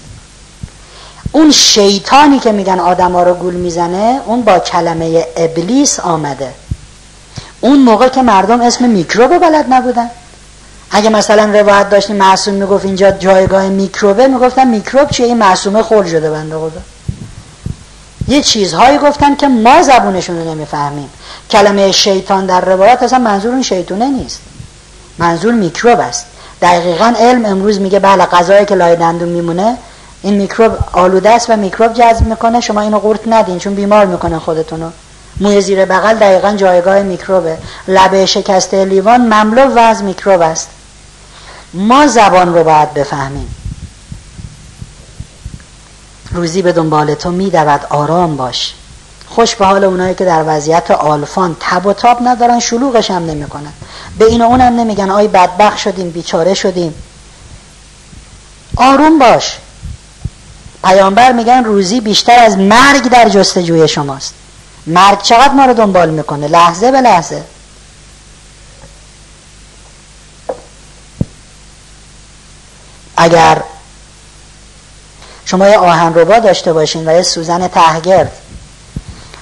اون 1.31 1.51
شیطانی 1.51 2.39
که 2.39 2.51
میگن 2.51 2.79
آدم 2.79 3.11
ها 3.11 3.23
رو 3.23 3.33
گول 3.33 3.53
می‌زنه 3.53 4.21
اون 4.25 4.41
با 4.41 4.59
کلمه 4.59 5.25
ابلیس 5.37 5.99
آمده. 5.99 6.53
اون 7.61 7.79
موقع 7.79 8.07
که 8.07 8.21
مردم 8.21 8.61
اسم 8.61 8.89
میکروب 8.89 9.37
بلد 9.37 9.65
نبودن. 9.69 10.09
اگه 10.91 11.09
مثلا 11.09 11.59
روایت 11.59 11.89
داشتیم 11.89 12.15
معصوم 12.15 12.53
می‌گفت 12.53 12.85
اینجا 12.85 13.11
جایگاه 13.11 13.67
میکروبه 13.67 14.27
می‌گفتن 14.27 14.67
میکروب 14.67 15.09
چیه؟ 15.09 15.25
این 15.25 15.37
معصومه 15.37 15.83
خور 15.83 16.05
شده 16.05 16.29
بنده 16.31 16.57
خدا. 16.57 16.81
یه 18.27 18.41
چیزهایی 18.41 18.97
گفتن 18.97 19.35
که 19.35 19.47
ما 19.47 19.81
زبونشون 19.81 20.37
رو 20.37 20.51
نمی‌فهمیم. 20.51 21.09
کلمه 21.49 21.91
شیطان 21.91 22.45
در 22.45 22.61
روایت 22.61 23.03
اصلا 23.03 23.19
منظور 23.19 23.51
اون 23.51 23.61
شیطونه 23.61 24.05
نیست. 24.05 24.39
منظور 25.17 25.53
میکروب 25.53 25.99
است. 25.99 26.25
دقیقا 26.61 27.13
علم 27.19 27.45
امروز 27.45 27.79
میگه 27.79 27.99
بله 27.99 28.25
غذایی 28.25 28.65
که 28.65 28.75
لای 28.75 28.95
دندون 28.95 29.29
میمونه 29.29 29.77
این 30.23 30.33
میکروب 30.33 30.77
آلوده 30.91 31.29
است 31.29 31.49
و 31.49 31.55
میکروب 31.55 31.93
جذب 31.93 32.27
می‌کنه. 32.27 32.61
شما 32.61 32.81
اینو 32.81 32.99
قورت 32.99 33.27
ندین 33.27 33.59
چون 33.59 33.75
بیمار 33.75 34.05
می‌کنه 34.05 34.39
خودتونو. 34.39 34.89
موی 35.39 35.61
زیر 35.61 35.85
بغل 35.85 36.15
دقیقا 36.15 36.53
جایگاه 36.55 36.99
میکروبه. 36.99 37.57
لبه 37.87 38.25
شکسته 38.25 38.85
لیوان 38.85 39.21
مملو 39.21 39.75
و 39.75 39.79
از 39.79 40.03
میکروب 40.03 40.41
است. 40.41 40.69
ما 41.73 42.07
زبان 42.07 42.53
رو 42.55 42.63
باید 42.63 42.93
بفهمیم. 42.93 43.55
روزی 46.31 46.61
به 46.61 46.71
دنبال 46.71 47.13
تو 47.13 47.31
میدود 47.31 47.85
آرام 47.89 48.37
باش. 48.37 48.73
خوش 49.29 49.55
به 49.55 49.65
حال 49.65 49.83
اونایی 49.83 50.15
که 50.15 50.25
در 50.25 50.43
وضعیت 50.47 50.91
آلفان 50.91 51.57
تب 51.59 51.85
و 51.85 51.93
تاب 51.93 52.17
ندارن 52.23 52.59
شلوغش 52.59 53.11
هم 53.11 53.25
نمی‌کنن. 53.25 53.73
به 54.17 54.25
این 54.25 54.41
و 54.41 54.45
اونم 54.45 54.79
نمیگن 54.79 55.09
آی 55.09 55.27
بدبخ 55.27 55.77
شدیم 55.77 56.09
بیچاره 56.09 56.53
شدیم. 56.53 56.93
آروم 58.75 59.19
باش. 59.19 59.57
پیامبر 60.83 61.31
میگن 61.31 61.63
روزی 61.63 62.01
بیشتر 62.01 62.39
از 62.39 62.57
مرگ 62.57 63.09
در 63.09 63.29
جستجوی 63.29 63.87
شماست. 63.87 64.33
مرگ 64.87 65.21
چقدر 65.21 65.53
ما 65.53 65.65
رو 65.65 65.73
دنبال 65.73 66.09
می‌کنه؟ 66.09 66.47
لحظه 66.47 66.91
به 66.91 67.01
لحظه. 67.01 67.43
اگر 73.17 73.61
شما 75.45 75.67
یه 75.67 75.77
آهن 75.77 76.13
ربا 76.15 76.39
داشته 76.39 76.73
باشین 76.73 77.07
و 77.07 77.13
یه 77.15 77.21
سوزن 77.21 77.67
تهگرد 77.67 78.31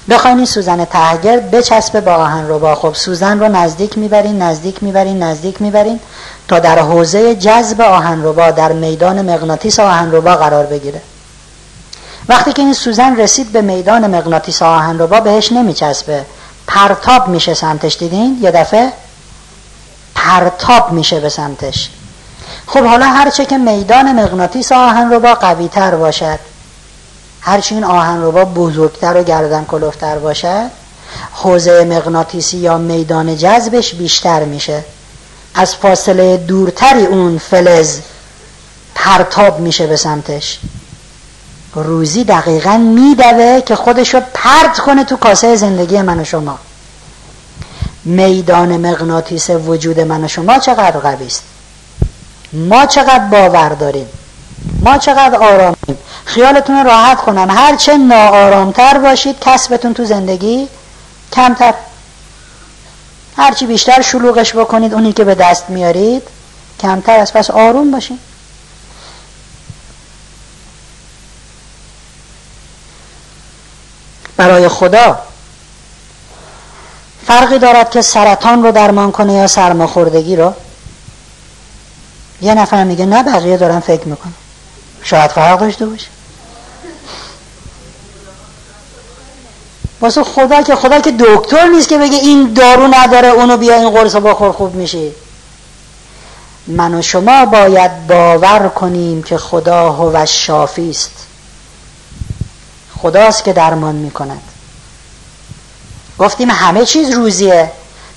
بخواین 0.09 0.37
این 0.37 0.45
سوزن 0.45 0.85
تهگرد 0.85 1.51
بچسبه 1.51 2.01
با 2.01 2.13
آهن 2.13 2.49
ربا. 2.49 2.75
خب 2.75 2.93
سوزن 2.93 3.39
رو 3.39 3.47
نزدیک 3.47 3.97
می‌برین 3.97 4.41
نزدیک 4.41 4.83
می‌برین 4.83 5.23
نزدیک 5.23 5.61
می‌برین 5.61 5.99
تا 6.47 6.59
در 6.59 6.79
حوزه 6.79 7.35
جذب 7.35 7.81
آهن 7.81 8.23
ربا 8.23 8.51
در 8.51 8.71
میدان 8.71 9.21
مغناطیس 9.21 9.79
آهن 9.79 10.11
ربا 10.11 10.35
قرار 10.35 10.65
بگیره. 10.65 11.01
وقتی 12.29 12.53
که 12.53 12.61
این 12.61 12.73
سوزن 12.73 13.15
رسید 13.15 13.51
به 13.51 13.61
میدان 13.61 14.15
مغناطیس 14.15 14.61
آهن 14.61 14.99
ربا 14.99 15.19
بهش 15.19 15.51
نمیچسبه. 15.51 16.25
پرتاب 16.67 17.27
میشه 17.27 17.53
سمتش 17.53 17.97
دیدین؟ 17.97 18.39
یه 18.41 18.51
دفعه 18.51 18.93
پرتاب 20.15 20.91
میشه 20.91 21.19
به 21.19 21.29
سمتش. 21.29 21.89
خب 22.67 22.85
حالا 22.85 23.05
هرچه 23.05 23.45
که 23.45 23.57
میدان 23.57 24.11
مغناطیس 24.23 24.71
آهن 24.71 25.13
ربا 25.13 25.33
قوی 25.33 25.67
تر 25.67 25.95
باشد 25.95 26.39
هرچی 27.41 27.75
این 27.75 27.83
آهن 27.83 28.21
ربا 28.23 28.45
بزرگتر 28.45 29.17
و 29.17 29.23
گردن 29.23 29.65
کلوفتر 29.65 30.17
باشد 30.17 30.69
حوزه 31.33 31.83
مغناطیسی 31.83 32.57
یا 32.57 32.77
میدان 32.77 33.37
جذبش 33.37 33.93
بیشتر 33.93 34.43
میشه. 34.43 34.83
از 35.55 35.75
فاصله 35.75 36.37
دورتری 36.37 37.05
اون 37.05 37.37
فلز 37.37 37.99
پرتاب 38.95 39.59
میشه 39.59 39.87
به 39.87 39.95
سمتش. 39.95 40.59
روزی 41.75 42.23
دقیقا 42.23 42.77
میدوه 42.77 43.61
که 43.61 43.75
خودشو 43.75 44.21
پرت 44.33 44.79
کنه 44.79 45.03
تو 45.03 45.17
کاسه 45.17 45.55
زندگی 45.55 46.01
من 46.01 46.19
و 46.19 46.23
شما. 46.23 46.59
میدان 48.05 48.77
مغناطیس 48.77 49.49
وجود 49.49 49.99
من 49.99 50.23
و 50.23 50.27
شما 50.27 50.59
چقدر 50.59 50.99
قوی 50.99 51.27
است؟ 51.27 51.43
ما 52.53 52.85
چقدر 52.85 53.19
باور 53.19 53.69
داریم؟ 53.69 54.07
ما 54.81 54.97
چقدر 54.97 55.35
آرامیم؟ 55.35 55.97
خیالتون 56.25 56.85
راحت 56.85 57.17
کنم. 57.17 57.47
هرچه 57.49 57.97
ناآرامتر 57.97 58.97
باشید 58.97 59.39
کسبتون 59.39 59.93
تو 59.93 60.05
زندگی 60.05 60.67
کمتر. 61.33 61.73
هرچی 63.37 63.65
بیشتر 63.65 64.01
شلوغش 64.01 64.55
بکنید 64.55 64.93
اونی 64.93 65.13
که 65.13 65.23
به 65.23 65.35
دست 65.35 65.69
میارید 65.69 66.23
کمتر 66.79 67.19
از 67.19 67.33
پس 67.33 67.51
آروم 67.51 67.91
باشید 67.91 68.28
برای 74.39 74.67
خدا. 74.67 75.19
فرقی 77.27 77.59
دارد 77.59 77.89
که 77.89 78.01
سرطان 78.01 78.63
رو 78.63 78.71
درمان 78.71 79.11
کنه 79.11 79.33
یا 79.33 79.47
سرماخوردگی 79.47 80.35
رو؟ 80.35 80.53
یه 82.41 82.53
نفر 82.53 82.83
میگه 82.83 83.05
نه 83.05 83.23
بقیه 83.23 83.57
دارن 83.57 83.79
فکر 83.79 84.07
می‌کنن. 84.07 84.33
شاید 85.03 85.31
فرق 85.31 85.59
داشته 85.59 85.85
باشه. 85.85 86.07
واسه 90.01 90.23
خدا 90.23 90.61
که 90.61 90.75
خدا 90.75 90.99
که 90.99 91.11
دکتر 91.11 91.67
نیست 91.67 91.89
که 91.89 91.97
بگه 91.97 92.17
این 92.17 92.53
دارو 92.53 92.87
نداره 92.87 93.27
اونو 93.27 93.57
بیا 93.57 93.75
این 93.75 93.89
قرص 93.89 94.15
بخور 94.15 94.51
خوب 94.51 94.75
میشی 94.75 95.11
من 96.67 96.93
و 96.93 97.01
شما 97.01 97.45
باید 97.45 98.07
باور 98.07 98.69
کنیم 98.69 99.23
که 99.23 99.37
خدا 99.37 99.91
هو 99.91 100.25
شافی 100.25 100.89
است. 100.89 101.28
خداست 103.01 103.43
که 103.43 103.53
درمان 103.53 103.95
می‌کند. 103.95 104.41
گفتیم 106.19 106.49
همه 106.49 106.85
چیز 106.85 107.09
روزیه. 107.09 107.71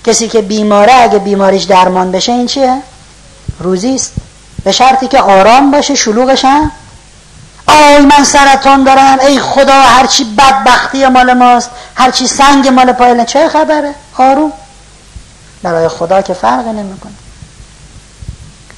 کسی 0.05 0.29
که 0.29 0.43
بیماره 0.43 0.95
اگه 0.95 1.19
بیماریش 1.19 1.63
درمان 1.63 2.13
بشه 2.13 2.33
این 2.33 2.47
چیه؟ 2.47 2.83
روزی 3.59 3.95
است 3.95 4.13
به 4.65 4.73
شرطی 4.73 5.09
که 5.09 5.21
آرام 5.21 5.71
باشه 5.71 5.95
شلوغش 5.95 6.45
هم 6.45 6.71
آی 7.67 7.99
من 7.99 8.25
سرطان 8.25 8.85
دارم. 8.85 9.19
ای 9.21 9.39
خدا 9.41 9.83
هرچی 9.83 10.25
بدبختی 10.25 11.07
مال 11.07 11.33
ماست 11.33 11.71
هرچی 11.95 12.27
سنگ 12.27 12.69
مال 12.69 12.93
پایل 12.93 13.25
چه 13.25 13.49
خبره؟ 13.49 13.95
آروم. 14.19 14.53
برای 15.63 15.89
خدا 15.89 16.23
که 16.23 16.35
فرق 16.35 16.67
نمی‌کنه. 16.67 17.13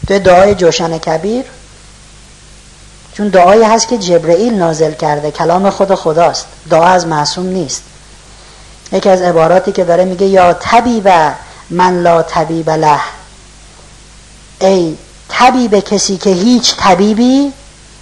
تو 0.08 0.18
دعای 0.18 0.54
جوشن 0.54 0.98
کبیر 0.98 1.44
چون 3.16 3.28
دعایی 3.28 3.62
هست 3.62 3.88
که 3.88 3.98
جبرئیل 3.98 4.54
نازل 4.54 4.92
کرده 4.92 5.30
کلام 5.30 5.70
خود 5.70 5.94
خداست. 5.94 6.46
دعا 6.70 6.84
از 6.84 7.06
معصوم 7.06 7.46
نیست. 7.46 7.82
یکی 8.92 9.08
از 9.08 9.22
عباراتی 9.22 9.72
که 9.72 9.84
داره 9.84 10.04
میگه 10.04 10.26
یا 10.26 10.52
طبیب 10.52 11.08
من 11.70 12.02
لا 12.02 12.22
طبیب 12.22 12.70
له. 12.70 13.00
ای 14.60 14.96
طبیب 15.28 15.78
کسی 15.78 16.16
که 16.16 16.30
هیچ 16.30 16.76
طبیبی 16.76 17.52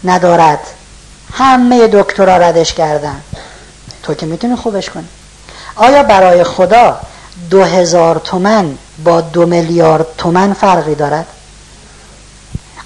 ندارد. 0.05 0.61
همه 1.33 1.89
دکترا 1.89 2.37
ردش 2.37 2.75
کردن. 2.75 3.21
تو 4.03 4.15
که 4.15 4.27
می‌تونی 4.27 4.57
خوبش 4.57 4.91
کنی. 4.91 5.09
آیا 5.77 6.03
برای 6.03 6.45
خدا 6.45 7.01
دو 7.51 7.65
هزار 7.65 8.19
تومن 8.19 8.79
با 9.05 9.21
دو 9.21 9.47
میلیارد 9.47 10.07
تومن 10.19 10.53
فرقی 10.53 10.95
دارد؟ 10.95 11.27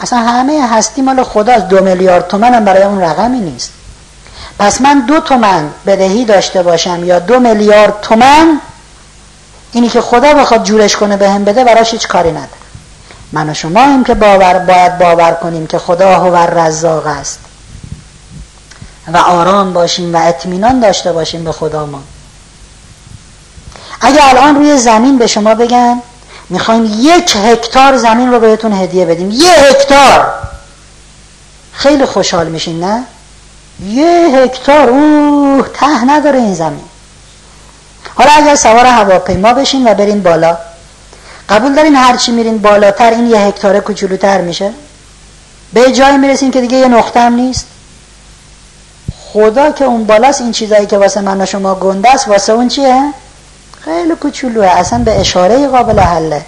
اصلا 0.00 0.18
همه 0.18 0.68
هستی 0.68 1.02
مال 1.02 1.22
خداست 1.22 1.68
دو 1.68 1.84
میلیارد 1.84 2.28
تومن 2.28 2.54
هم 2.54 2.64
برای 2.64 2.82
اون 2.82 3.00
رقمی 3.00 3.40
نیست. 3.40 3.72
پس 4.58 4.80
من 4.80 5.00
دو 5.00 5.20
تومن 5.20 5.70
بدهی 5.86 6.24
داشته 6.24 6.62
باشم 6.62 7.04
یا 7.04 7.18
دو 7.18 7.40
میلیارد 7.40 8.00
تومن 8.00 8.60
اینی 9.72 9.88
که 9.88 10.00
خدا 10.00 10.34
بخواد 10.34 10.64
جورش 10.64 10.96
کنه 10.96 11.16
به 11.16 11.30
هم 11.30 11.44
بده 11.44 11.64
براش 11.64 11.92
هیچ 11.92 12.08
کاری 12.08 12.30
نداره. 12.30 12.48
من 13.32 13.50
و 13.50 13.54
شما 13.54 13.80
این 13.80 14.04
که 14.04 14.14
باور 14.14 14.58
باید 14.58 14.98
باور 14.98 15.32
کنیم 15.32 15.66
که 15.66 15.78
خدا 15.78 16.18
هو 16.18 16.36
رزاق 16.36 17.06
است. 17.06 17.38
و 19.12 19.16
آرام 19.16 19.72
باشیم 19.72 20.14
و 20.14 20.18
اطمینان 20.28 20.80
داشته 20.80 21.12
باشیم 21.12 21.44
به 21.44 21.52
خدا 21.52 21.86
ما. 21.86 22.02
اگه 24.00 24.28
الان 24.28 24.54
روی 24.54 24.78
زمین 24.78 25.18
به 25.18 25.26
شما 25.26 25.54
بگن 25.54 26.02
می‌خوایم 26.50 26.84
یک 27.00 27.36
هکتار 27.36 27.96
زمین 27.96 28.32
رو 28.32 28.40
بهتون 28.40 28.72
هدیه 28.72 29.04
بدیم. 29.04 29.30
یه 29.30 29.50
هکتار! 29.50 30.32
خیلی 31.72 32.06
خوشحال 32.06 32.48
میشین 32.48 32.84
نه؟ 32.84 33.04
یه 33.86 34.40
هکتار. 34.42 34.88
اوه 34.88 35.68
ته 35.68 36.04
نداره 36.04 36.38
این 36.38 36.54
زمین. 36.54 36.84
حالا 38.14 38.30
اگر 38.30 38.54
سوار 38.54 38.86
هواپیما 38.86 39.52
بشین 39.52 39.88
و 39.88 39.94
برین 39.94 40.22
بالا. 40.22 40.58
قبول 41.48 41.74
دارین 41.74 41.96
هرچی 41.96 42.32
میرین 42.32 42.58
بالاتر 42.58 43.10
این 43.10 43.26
یه 43.26 43.38
هکتاره 43.38 43.80
کوچولوتر 43.80 44.40
میشه؟ 44.40 44.72
به 45.72 45.92
جای 45.92 46.16
می‌رسین 46.16 46.50
که 46.50 46.60
دیگه 46.60 46.76
یه 46.76 46.88
نقطه 46.88 47.20
هم 47.20 47.34
نیست؟ 47.34 47.66
خدا 49.32 49.70
که 49.70 49.84
اون 49.84 50.04
بالاست 50.04 50.40
این 50.40 50.52
چیزایی 50.52 50.86
که 50.86 50.98
واسه 50.98 51.20
من 51.20 51.40
و 51.40 51.46
شما 51.46 51.74
گنده 51.74 52.14
است 52.14 52.28
واسه 52.28 52.52
اون 52.52 52.68
چیه؟ 52.68 53.12
خیلی 53.86 54.14
کوچولوه. 54.14 54.66
اصلا 54.66 54.98
به 54.98 55.20
اشاره 55.20 55.68
قابل 55.68 55.98
حله. 56.00 56.44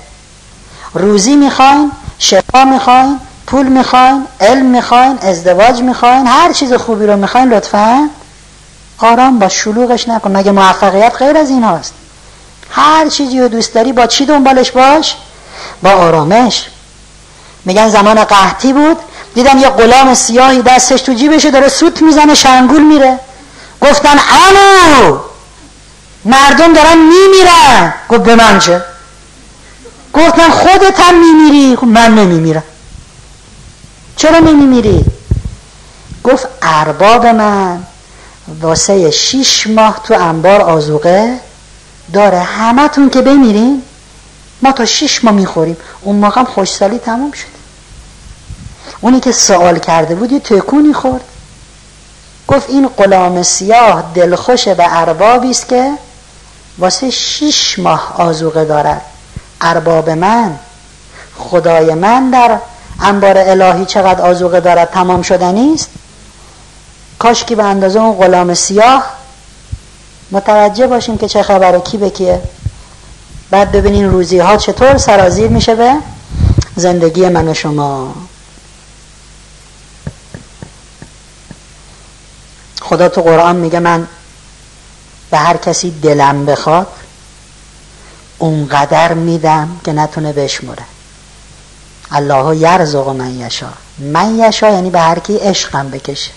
روزی 0.94 1.36
می‌خواین 1.36 1.92
شفا 2.18 2.64
می‌خواین 2.64 3.20
پول 3.46 3.66
می‌خواین 3.66 4.26
علم 4.40 4.66
می‌خواین 4.66 5.18
ازدواج 5.22 5.82
می‌خواین 5.82 6.26
هر 6.26 6.52
چیز 6.52 6.72
خوبی 6.72 7.06
رو 7.06 7.16
می‌خواین 7.16 7.48
لطفا. 7.48 8.08
آرام 8.98 9.38
با 9.38 9.48
شلوغش 9.48 10.08
نکن. 10.08 10.36
مگه 10.36 10.52
موفقیت 10.52 11.16
غیر 11.18 11.36
از 11.36 11.50
این 11.50 11.64
هاست؟ 11.64 11.94
هر 12.70 13.08
چیزی 13.08 13.40
رو 13.40 13.48
دوست 13.48 13.74
داری 13.74 13.92
با 13.92 14.06
چی 14.06 14.26
دنبالش 14.26 14.70
باش؟ 14.70 15.16
با 15.82 15.90
آرامش. 15.90 16.66
میگن 17.64 17.88
زمان 17.88 18.24
قحطی 18.24 18.72
بود 18.72 18.96
دیدم 19.34 19.58
یه 19.58 19.68
غلام 19.68 20.14
سیاهی 20.14 20.62
دستش 20.62 21.02
تو 21.02 21.12
جیبشه 21.12 21.50
داره 21.50 21.68
سوت 21.68 22.02
می‌زنه 22.02 22.34
شنگول 22.34 22.82
میره. 22.82 23.18
گفتن 23.80 24.18
انو 24.18 25.18
مردم 26.28 26.72
دارن 26.72 26.98
میمیرن. 26.98 27.94
گفت 28.08 28.22
به 28.22 28.34
من 28.34 28.58
چه؟ 28.58 28.84
گفتن 30.14 30.50
خودت 30.50 31.00
هم 31.00 31.14
میمیری. 31.20 31.76
خب 31.76 31.84
من 31.84 32.14
نمیمیرم. 32.14 32.62
چرا 34.16 34.38
نمیمیری؟ 34.38 35.04
گفت 36.24 36.48
ارباب 36.62 37.26
من 37.26 37.82
واسه 38.60 39.10
شیش 39.10 39.66
ماه 39.66 40.00
تو 40.04 40.14
انبار 40.14 40.60
آزوقه 40.60 41.40
داره 42.12 42.40
همتون 42.40 43.10
که 43.10 43.22
بمیرین 43.22 43.82
ما 44.62 44.72
تا 44.72 44.84
شیش 44.84 45.24
ماه 45.24 45.34
می‌خوریم. 45.34 45.76
اون 46.00 46.16
موقع 46.16 46.44
خوشسالی 46.44 46.98
تموم 46.98 47.32
شد. 47.32 47.58
اونی 49.00 49.20
که 49.20 49.32
سوال 49.32 49.78
کرده 49.78 50.14
بود 50.14 50.32
یه 50.32 50.40
تکونی 50.40 50.92
خورد. 50.92 51.24
گفت 52.48 52.70
این 52.70 52.88
غلام 52.88 53.42
سیاه 53.42 54.12
دلخوش 54.14 54.68
به 54.68 54.98
اربابی 55.00 55.50
است 55.50 55.68
که 55.68 55.92
واسه 56.78 57.10
شیش 57.10 57.78
ماه 57.78 58.14
آزوقه 58.16 58.64
دارد. 58.64 59.02
ارباب 59.60 60.10
من 60.10 60.58
خدای 61.38 61.94
من 61.94 62.30
در 62.30 62.58
انبار 63.00 63.38
الهی 63.38 63.84
چقدر 63.84 64.22
آزوقه 64.22 64.60
دارد 64.60 64.90
تمام 64.90 65.22
شدنی 65.22 65.74
است 65.74 65.88
کاش 67.18 67.44
که 67.44 67.56
به 67.56 67.64
اندازه 67.64 68.00
اون 68.00 68.16
غلام 68.16 68.54
سیاه 68.54 69.04
متوجه 70.30 70.86
باشیم 70.86 71.18
که 71.18 71.28
چه 71.28 71.42
خبره 71.42 71.80
کی 71.80 71.96
به 71.96 72.10
کیه. 72.10 72.40
بعد 73.50 73.72
ببینین 73.72 74.10
روزی 74.10 74.38
ها 74.38 74.56
چطور 74.56 74.98
سرازیر 74.98 75.48
میشه 75.48 75.74
به 75.74 75.94
زندگی 76.76 77.28
من 77.28 77.48
و 77.48 77.54
شما. 77.54 78.14
خدا 82.80 83.08
تو 83.08 83.22
قرآن 83.22 83.56
میگه 83.56 83.78
من 83.78 84.06
به 85.30 85.38
هر 85.38 85.56
کسی 85.56 85.90
دلم 85.90 86.46
بخواد 86.46 86.86
اونقدر 88.38 89.14
میدم 89.14 89.80
که 89.84 89.92
نتونه 89.92 90.32
بشمره 90.32 90.84
الله 92.10 92.56
یرزق 92.56 93.08
من 93.08 93.40
یشا 93.40 93.68
من 93.98 94.38
یشا 94.38 94.70
یعنی 94.70 94.90
به 94.90 95.00
هر 95.00 95.18
کی 95.18 95.36
عشقم 95.36 95.88
بکشه. 95.90 96.30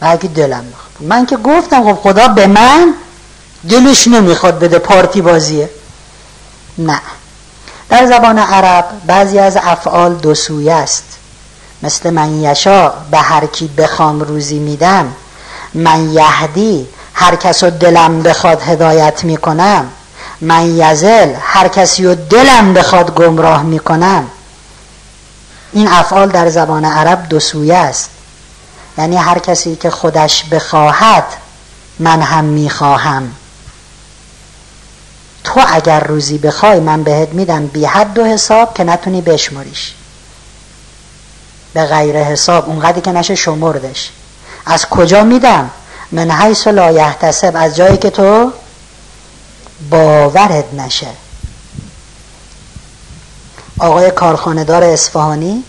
به 0.00 0.06
هر 0.06 0.16
کی 0.16 0.28
دلم 0.28 0.64
بخواد. 0.70 1.08
من 1.08 1.26
که 1.26 1.36
گفتم 1.36 1.92
خب 1.92 2.00
خدا 2.02 2.28
به 2.28 2.46
من 2.46 2.94
دلش 3.68 4.08
نمی‌خواد 4.08 4.58
بده 4.58 4.78
پارتی 4.78 5.22
بازیه. 5.22 5.70
نه. 6.78 7.00
در 7.88 8.06
زبان 8.06 8.38
عرب 8.38 8.84
بعضی 9.06 9.38
از 9.38 9.58
افعال 9.62 10.14
دو 10.14 10.34
سویه 10.34 10.72
است. 10.72 11.04
مثل 11.82 12.10
من 12.10 12.40
یشا 12.40 12.88
به 12.88 13.18
هر 13.18 13.46
کی 13.46 13.68
بخوام 13.68 14.20
روزی 14.20 14.58
میدم. 14.58 15.12
من 15.74 16.12
یهدی 16.12 16.86
هر 17.22 17.36
کس 17.36 17.64
رو 17.64 17.70
دلم 17.70 18.22
بخواد 18.22 18.62
هدایت 18.62 19.24
می‌کنم. 19.24 19.90
من 20.40 20.76
یزل 20.76 21.34
هر 21.40 21.68
کسی 21.68 22.04
رو 22.04 22.14
دلم 22.14 22.74
بخواد 22.74 23.14
گمراه 23.14 23.62
می‌کنم. 23.62 24.26
این 25.72 25.88
افعال 25.88 26.28
در 26.28 26.48
زبان 26.48 26.84
عرب 26.84 27.28
دو 27.28 27.40
سویه 27.40 27.76
است. 27.76 28.10
یعنی 28.98 29.16
هر 29.16 29.38
کسی 29.38 29.76
که 29.76 29.90
خودش 29.90 30.44
بخواهد 30.44 31.24
من 31.98 32.22
هم 32.22 32.44
می‌خواهم. 32.44 33.32
تو 35.44 35.60
اگر 35.68 36.00
روزی 36.00 36.38
بخوای 36.38 36.80
من 36.80 37.02
بهت 37.02 37.28
میدم 37.28 37.66
بی 37.66 37.84
حد 37.84 38.18
و 38.18 38.24
حساب 38.24 38.74
که 38.74 38.84
نتونی 38.84 39.20
بشمریش. 39.20 39.94
به 41.74 41.84
غیر 41.84 42.16
حساب 42.16 42.68
اونقدر 42.68 43.00
که 43.00 43.12
نشه 43.12 43.34
شمردش. 43.34 44.10
از 44.66 44.86
کجا 44.86 45.24
میدم؟ 45.24 45.70
من 46.12 46.30
حیث 46.30 46.66
لا 46.66 46.90
یحتسب 46.90 47.52
از 47.54 47.76
جایی 47.76 47.96
که 47.96 48.10
تو 48.10 48.52
باورت 49.90 50.74
نشه. 50.74 51.06
آقای 53.78 54.10
کارخانهدار 54.10 54.84
اصفهانی 54.84 55.64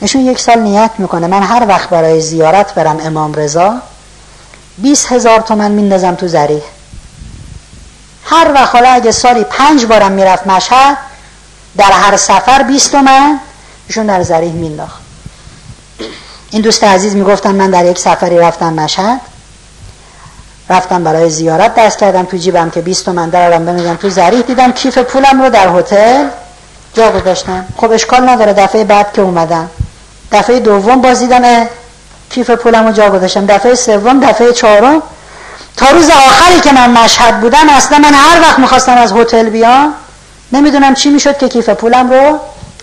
ایشون 0.00 0.20
یک 0.20 0.38
سال 0.38 0.58
نیت 0.58 0.90
می‌کنه. 0.98 1.26
من 1.26 1.42
هر 1.42 1.66
وقت 1.68 1.88
برای 1.88 2.20
زیارت 2.20 2.74
برم 2.74 3.00
امام 3.00 3.34
رضا 3.34 3.74
20 4.78 5.12
هزار 5.12 5.40
تومن 5.40 5.70
میندازم 5.70 6.14
تو 6.14 6.28
زریح. 6.28 6.62
هر 8.24 8.52
وقت 8.54 8.74
حالا 8.74 8.88
اگه 8.88 9.10
سالی 9.10 9.44
پنج 9.44 9.86
بارم 9.86 10.12
می‌رفت 10.12 10.46
مشهد 10.46 10.96
در 11.76 11.92
هر 11.92 12.16
سفر 12.16 12.62
20 12.62 12.92
تومن 12.92 13.40
ایشون 13.88 14.06
در 14.06 14.22
زریح 14.22 14.52
مینداخت. 14.52 14.99
این 16.50 16.62
دوست 16.62 16.84
عزیز 16.84 17.14
می‌گفتن 17.14 17.54
من 17.54 17.70
در 17.70 17.84
یک 17.84 17.98
سفری 17.98 18.38
رفتم 18.38 18.72
مشهد. 18.72 19.20
رفتم 20.70 21.04
برای 21.04 21.30
زیارت 21.30 21.74
دست 21.74 21.98
کردم 21.98 22.24
تو 22.24 22.36
جیبم 22.36 22.70
که 22.70 22.80
20 22.80 23.04
تومن 23.04 23.28
درارم 23.28 23.66
بمیدم 23.66 23.94
تو 23.94 24.10
زریح 24.10 24.40
دیدم 24.40 24.72
کیف 24.72 24.98
پولم 24.98 25.42
رو 25.42 25.50
در 25.50 25.68
هتل 25.68 26.24
جا 26.94 27.10
گذاشتم. 27.10 27.64
خب 27.76 27.90
اشکال 27.92 28.28
نداره. 28.28 28.52
دفعه 28.52 28.84
بعد 28.84 29.12
که 29.12 29.22
اومدم. 29.22 29.70
دفعه 30.32 30.60
دوم 30.60 31.00
باز 31.00 31.20
دیدم 31.20 31.66
کیف 32.30 32.50
پولم 32.50 32.86
رو 32.86 32.92
جا 32.92 33.10
گذاشتم. 33.10 33.46
دفعه 33.46 33.74
سوم 33.74 34.20
دفعه 34.20 34.52
چهارم. 34.52 35.02
تا 35.76 35.90
روز 35.90 36.10
آخری 36.10 36.60
که 36.60 36.72
من 36.72 36.90
مشهد 36.90 37.40
بودم 37.40 37.68
اصلا 37.68 37.98
من 37.98 38.14
هر 38.14 38.40
وقت 38.40 38.58
می‌خواستم 38.58 38.96
از 38.96 39.12
هتل 39.12 39.48
بیام 39.48 39.94
نمی‌دونم 40.52 40.94
چی 40.94 41.10
می‌شد 41.10 41.38
که 41.38 41.48
کیف 41.48 41.68
پولم 41.68 42.10
رو 42.10 42.38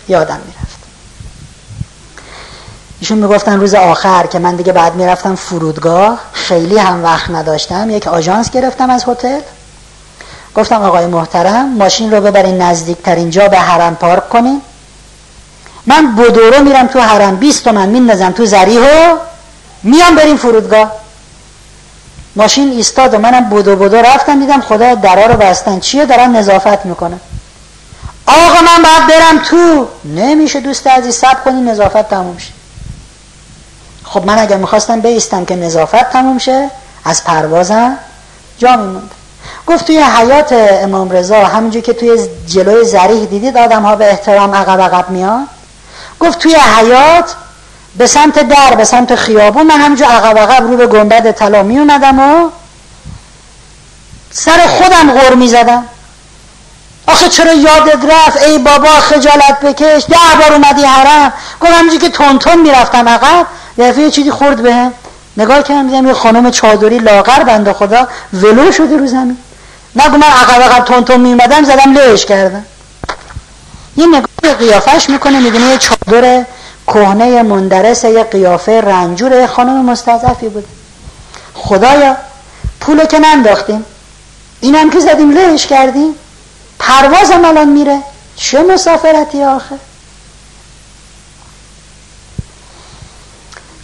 یادم 0.08 0.40
می‌رفت. 0.46 0.67
ایشون 3.00 3.18
می‌گفتن 3.18 3.60
روز 3.60 3.74
آخر 3.74 4.26
که 4.26 4.38
من 4.38 4.56
دیگه 4.56 4.72
بعد 4.72 4.94
می‌رفتم 4.94 5.34
فرودگاه 5.34 6.18
خیلی 6.32 6.78
هم 6.78 7.04
وقت 7.04 7.30
نداشتم. 7.30 7.90
یک 7.90 8.06
آژانس 8.06 8.50
گرفتم 8.50 8.90
از 8.90 9.04
هتل. 9.08 9.40
گفتم 10.54 10.82
آقای 10.82 11.06
محترم 11.06 11.68
ماشین 11.68 12.12
رو 12.12 12.20
ببرین 12.20 12.62
نزدیکترین 12.62 13.30
جا 13.30 13.48
به 13.48 13.58
حرم 13.58 13.96
پارک 13.96 14.28
کنین. 14.28 14.62
من 15.86 16.16
بدورو 16.16 16.64
میرم 16.64 16.86
تو 16.86 17.00
حرم 17.00 17.36
20 17.36 17.64
تومن 17.64 17.88
میندازم 17.88 18.30
تو 18.30 18.46
زریح 18.46 18.80
و 18.80 19.16
میام 19.82 20.14
بریم 20.14 20.36
فرودگاه. 20.36 20.92
ماشین 22.36 22.72
ایستاد 22.72 23.14
و 23.14 23.18
منم 23.18 23.50
بدو 23.50 23.76
بدو 23.76 23.96
رفتم 23.96 24.40
دیدم 24.40 24.60
خدا 24.60 24.94
درا 24.94 25.26
رو 25.26 25.36
بستن. 25.36 25.80
چیه؟ 25.80 26.06
دارن 26.06 26.36
نظافت 26.36 26.86
می‌کنه 26.86 27.20
آقا 28.26 28.60
من 28.60 28.82
باید 28.82 29.06
برم 29.08 29.38
تو. 29.38 29.88
نمیشه 30.04 30.60
دوست 30.60 30.86
عزیز 30.86 31.14
سب 31.14 31.44
کنی 31.44 31.60
نظافت 31.60 32.08
تموم 32.10 32.38
شه. 32.38 32.57
خب 34.10 34.26
من 34.26 34.38
اگر 34.38 34.56
می‌خواستم 34.56 35.00
بیستم 35.00 35.44
که 35.44 35.56
نظافت 35.56 36.10
تموم 36.10 36.38
شه 36.38 36.70
از 37.04 37.24
پروازم 37.24 37.98
جا 38.58 38.76
میموند. 38.76 39.10
گفت 39.66 39.86
توی 39.86 39.98
حیات 39.98 40.52
امام 40.82 41.10
رضا 41.10 41.44
همینجور 41.44 41.82
که 41.82 41.92
توی 41.92 42.28
جلوی 42.46 42.84
زریح 42.84 43.24
دیدید 43.24 43.58
آدم 43.58 43.82
ها 43.82 43.96
به 43.96 44.10
احترام 44.10 44.54
عقب 44.54 44.80
عقب 44.80 45.10
میاد 45.10 45.46
گفت 46.20 46.38
توی 46.38 46.54
حیات 46.54 47.34
به 47.96 48.06
سمت 48.06 48.48
در 48.48 48.74
به 48.74 48.84
سمت 48.84 49.14
خیابون 49.14 49.66
من 49.66 49.80
همینجا 49.80 50.06
عقب 50.06 50.38
عقب 50.38 50.66
رو 50.70 50.76
به 50.76 50.86
گنبد 50.86 51.30
طلا 51.30 51.62
می 51.62 51.78
اومدم 51.78 52.18
و 52.18 52.50
سر 54.30 54.66
خودم 54.66 55.12
غور 55.12 55.34
می 55.34 55.48
زدم 55.48 55.84
آخه 57.06 57.28
چرا 57.28 57.52
یادت 57.52 58.04
رفت؟ 58.10 58.42
ای 58.42 58.58
بابا 58.58 58.88
خجالت 58.88 59.60
بکش. 59.60 60.04
ده 60.08 60.16
بار 60.40 60.52
اومدی 60.52 60.82
حرم. 60.84 61.32
گفت 61.60 61.72
همینجا 61.72 61.98
که 61.98 62.08
تون 62.08 62.38
تون 62.38 62.60
می‌رفتم 62.60 63.08
عقب. 63.08 63.46
دفعه 63.78 64.04
یه 64.04 64.10
چیزی 64.10 64.30
خورد 64.30 64.62
بهم 64.62 64.92
نگاه 65.36 65.62
کردم 65.62 65.86
دیدم 65.86 66.06
یه 66.06 66.12
خانم 66.12 66.50
چادری 66.50 66.98
لاغر 66.98 67.42
بنده 67.42 67.72
خدا 67.72 68.08
ولو 68.32 68.72
شده 68.72 68.96
رو 68.96 69.06
زمین. 69.06 69.38
نگو 69.96 70.16
من 70.16 70.22
عقب 70.22 70.62
عقب 70.62 70.84
تون 70.84 71.04
تون 71.04 71.20
میومدم 71.20 71.64
زدم 71.64 71.92
لهش 71.92 72.24
کردم. 72.24 72.64
یه 73.96 74.06
نگاه 74.06 74.54
قیافش 74.58 75.10
می‌کنه 75.10 75.40
می‌بینه 75.40 75.64
یه 75.64 75.78
چادر 75.78 76.44
کهنه 76.86 77.42
مندرس 77.42 78.04
یه 78.04 78.22
قیافه 78.22 78.80
رنجور 78.80 79.46
خانم 79.46 79.84
مستضعفی 79.84 80.48
بود. 80.48 80.64
خدایا 81.54 82.16
پولو 82.80 83.04
که 83.04 83.18
ننداختیم. 83.18 83.84
اینم 84.60 84.90
که 84.90 85.00
زدیم 85.00 85.30
لهش 85.30 85.66
کردیم. 85.66 86.14
پروازم 86.78 87.44
الان 87.44 87.68
میره. 87.68 87.98
چه 88.36 88.62
مسافرتی 88.62 89.42
آخه؟ 89.42 89.78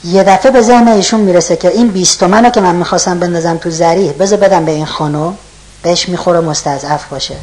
یه 0.05 0.23
دفعه 0.23 0.51
به 0.53 0.63
ذهن 0.63 0.89
ایشون 0.89 1.21
می‌رسه 1.21 1.57
که 1.57 1.69
این 1.69 1.89
بیستومنو 1.89 2.51
که 2.51 2.61
من 2.61 2.75
می‌خواستم 2.75 3.19
بندازم 3.19 3.57
تو 3.57 3.71
زریح 3.71 4.13
بذار 4.13 4.39
بدم 4.39 4.65
به 4.65 4.73
این 4.73 4.87
خانم 4.87 5.37
بهش 5.83 6.09
می‌خوره 6.09 6.41
مستضعف 6.41 7.05
باشه. 7.05 7.37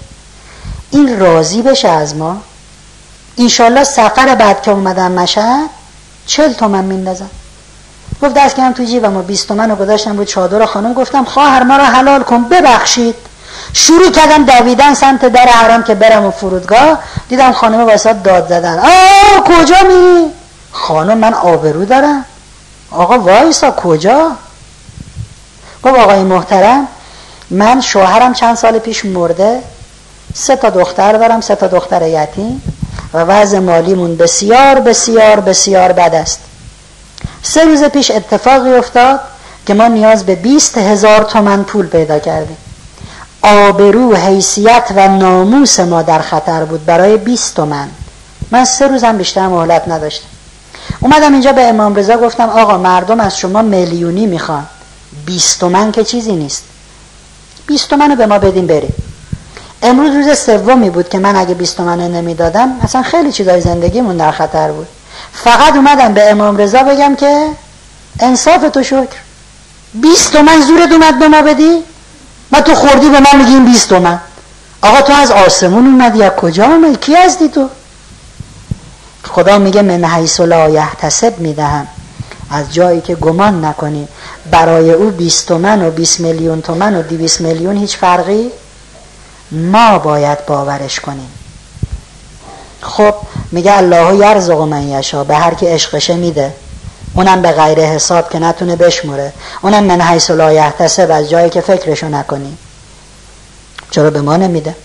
این 0.92 1.20
راضی 1.20 1.62
بشه 1.62 1.88
از 1.88 2.16
ما؟ 2.16 2.38
اینشالله 3.36 3.84
سفر 3.84 4.36
بعد 4.36 4.62
که 4.62 4.72
اومدم 4.72 5.12
مشهد 5.12 5.70
چل 6.26 6.54
تومن 6.54 6.84
میندازم. 6.84 7.30
گفت 8.22 8.34
دست 8.34 8.56
که 8.56 8.62
هم 8.62 8.74
تو 8.74 8.84
جیبم 8.84 9.18
و 9.18 9.22
بیست 9.22 9.48
تومن 9.48 9.70
رو 9.70 9.76
گذاشتم 9.76 10.16
بود 10.16 10.28
چادر 10.28 10.66
خانم 10.66 10.94
گفتم 10.94 11.26
خواهر 11.26 11.64
ما 11.64 11.78
رو 11.78 11.84
حلال 11.84 12.24
کن 12.24 12.44
ببخشید. 12.44 13.16
شروع 13.74 14.12
کردم 14.12 14.46
دویدن 14.46 14.94
سمت 14.94 15.26
در 15.26 15.48
حرم 15.48 15.84
که 15.84 15.96
برم 15.96 16.26
و 16.26 16.32
فرودگاه 16.32 17.00
دیدم 17.30 17.52
خانم 17.52 17.86
واسه 17.86 18.14
داد 18.14 18.50
زدن. 18.50 18.80
آه 18.80 19.44
کجا 19.44 19.76
می؟ 19.88 20.32
خانم 20.72 21.18
من 21.18 21.34
آبرو 21.34 21.86
دارم. 21.86 22.26
آقا 22.92 23.20
وایسا 23.20 23.72
کجا؟ 23.72 24.32
گفت 25.84 25.96
آقای 26.00 26.24
محترم 26.24 26.88
من 27.50 27.82
شوهرم 27.82 28.34
چند 28.34 28.58
سال 28.58 28.80
پیش 28.80 29.06
مرده. 29.06 29.60
سه 30.34 30.56
تا 30.56 30.70
دختر 30.70 31.14
دارم 31.14 31.42
سه 31.42 31.56
تا 31.56 31.68
دختر 31.68 32.08
یتیم 32.08 32.62
و 33.14 33.18
وضع 33.18 33.60
مالیمون 33.60 34.18
بسیار 34.18 34.80
بسیار 34.80 35.40
بسیار 35.40 35.92
بد 35.92 36.16
است. 36.16 36.40
سه 37.44 37.66
روز 37.66 37.84
پیش 37.84 38.12
اتفاقی 38.12 38.74
افتاد 38.74 39.20
که 39.66 39.74
ما 39.74 39.88
نیاز 39.88 40.26
به 40.26 40.36
بیست 40.36 40.78
هزار 40.78 41.24
تومن 41.24 41.64
پول 41.64 41.88
پیدا 41.88 42.20
کردیم. 42.20 42.58
آبرو 43.42 44.16
حیثیت 44.16 44.84
و 44.96 45.08
ناموس 45.08 45.80
ما 45.80 46.02
در 46.02 46.20
خطر 46.20 46.66
بود 46.66 46.86
برای 46.86 47.18
بیست 47.18 47.56
تومن 47.56 47.88
من 48.52 48.66
سه 48.66 48.88
روزم 48.88 49.18
بیشتر 49.18 49.48
مهلت 49.48 49.88
نداشتم. 49.88 50.31
اومدم 51.00 51.34
اینجا 51.34 51.52
به 51.52 51.68
امام 51.68 51.96
رضا 51.96 52.18
گفتم 52.18 52.50
آقا 52.50 52.78
مردم 52.78 53.20
از 53.20 53.38
شما 53.38 53.62
میلیونی 53.62 54.26
می‌خوان. 54.26 54.66
بیست 55.26 55.60
تومن 55.60 55.92
که 55.92 56.04
چیزی 56.04 56.36
نیست. 56.36 56.64
بیست 57.68 57.90
تومن 57.90 58.16
به 58.16 58.26
ما 58.26 58.40
بدیم 58.40 58.68
بریم 58.68 58.94
امروز 59.84 60.16
روز 60.16 60.40
سومی 60.40 60.90
بود 60.90 61.10
که 61.10 61.20
من 61.20 61.36
اگه 61.36 61.54
20 61.54 61.78
تومن 61.78 62.00
نمی‌دادم 62.00 62.80
اصلا 62.84 63.02
خیلی 63.02 63.32
چیزای 63.32 63.62
زندگیمون 63.62 64.18
در 64.18 64.32
خطر 64.32 64.72
بود. 64.72 64.88
فقط 65.34 65.76
اومدم 65.76 66.14
به 66.14 66.32
امام 66.32 66.58
رضا 66.58 66.84
بگم 66.84 67.16
که 67.16 67.48
انصاف 68.20 68.70
تو 68.74 68.84
شکر. 68.84 69.18
20 69.94 70.32
تومن 70.34 70.62
زورت 70.62 70.92
اومد 70.92 71.20
به 71.20 71.28
ما 71.28 71.42
بدی؟ 71.42 71.84
ما 72.52 72.62
تو 72.62 72.76
خوردی 72.76 73.10
به 73.10 73.20
من 73.20 73.38
میگیم 73.38 73.66
20 73.66 73.90
تومن. 73.90 74.20
آقا 74.82 75.02
تو 75.02 75.14
از 75.14 75.32
آسمون 75.32 75.86
اومدی 75.86 76.20
یا 76.20 76.30
کجا 76.30 76.66
اومدی؟ 76.66 76.96
کی 76.96 77.16
هستی 77.16 77.50
تو؟ 77.50 77.70
خدا 79.24 79.58
میگه 79.58 79.82
من 79.82 80.06
حیث 80.06 80.40
لا 80.40 80.70
یحتسب 80.70 81.40
می‌دهم. 81.40 81.88
از 82.50 82.74
جایی 82.74 83.02
که 83.02 83.16
گمان 83.16 83.66
نکنی. 83.66 84.08
برای 84.52 84.92
او 84.92 85.10
20 85.10 85.48
تومن 85.48 85.82
و 85.82 85.92
20 85.92 86.20
میلیون 86.20 86.62
تومن 86.62 86.96
و 86.96 87.02
200 87.02 87.42
میلیون 87.42 87.78
هیچ 87.78 87.98
فرقی 87.98 88.52
ما 89.52 90.00
باید 90.00 90.46
باورش 90.46 91.00
کنیم. 91.00 91.30
خب 92.82 93.14
میگه 93.52 93.78
الله 93.78 94.16
یرزق 94.16 94.62
من 94.62 94.88
یشا 94.88 95.24
به 95.24 95.36
هر 95.36 95.54
کی 95.54 95.68
عشقشه 95.68 96.16
میده. 96.16 96.54
اونم 97.14 97.42
به 97.42 97.52
غیر 97.52 97.80
حساب 97.80 98.30
که 98.30 98.40
نتونه 98.40 98.76
بشموره. 98.76 99.34
اونم 99.62 99.84
من 99.84 100.02
حیث 100.02 100.32
لا 100.32 100.54
یحتسب 100.54 101.12
از 101.12 101.30
جایی 101.30 101.50
که 101.50 101.62
فکرشو 101.62 102.10
نکنی. 102.10 102.58
چرا 103.92 104.10
به 104.10 104.22
ما 104.22 104.38
نمیده؟ 104.38 104.76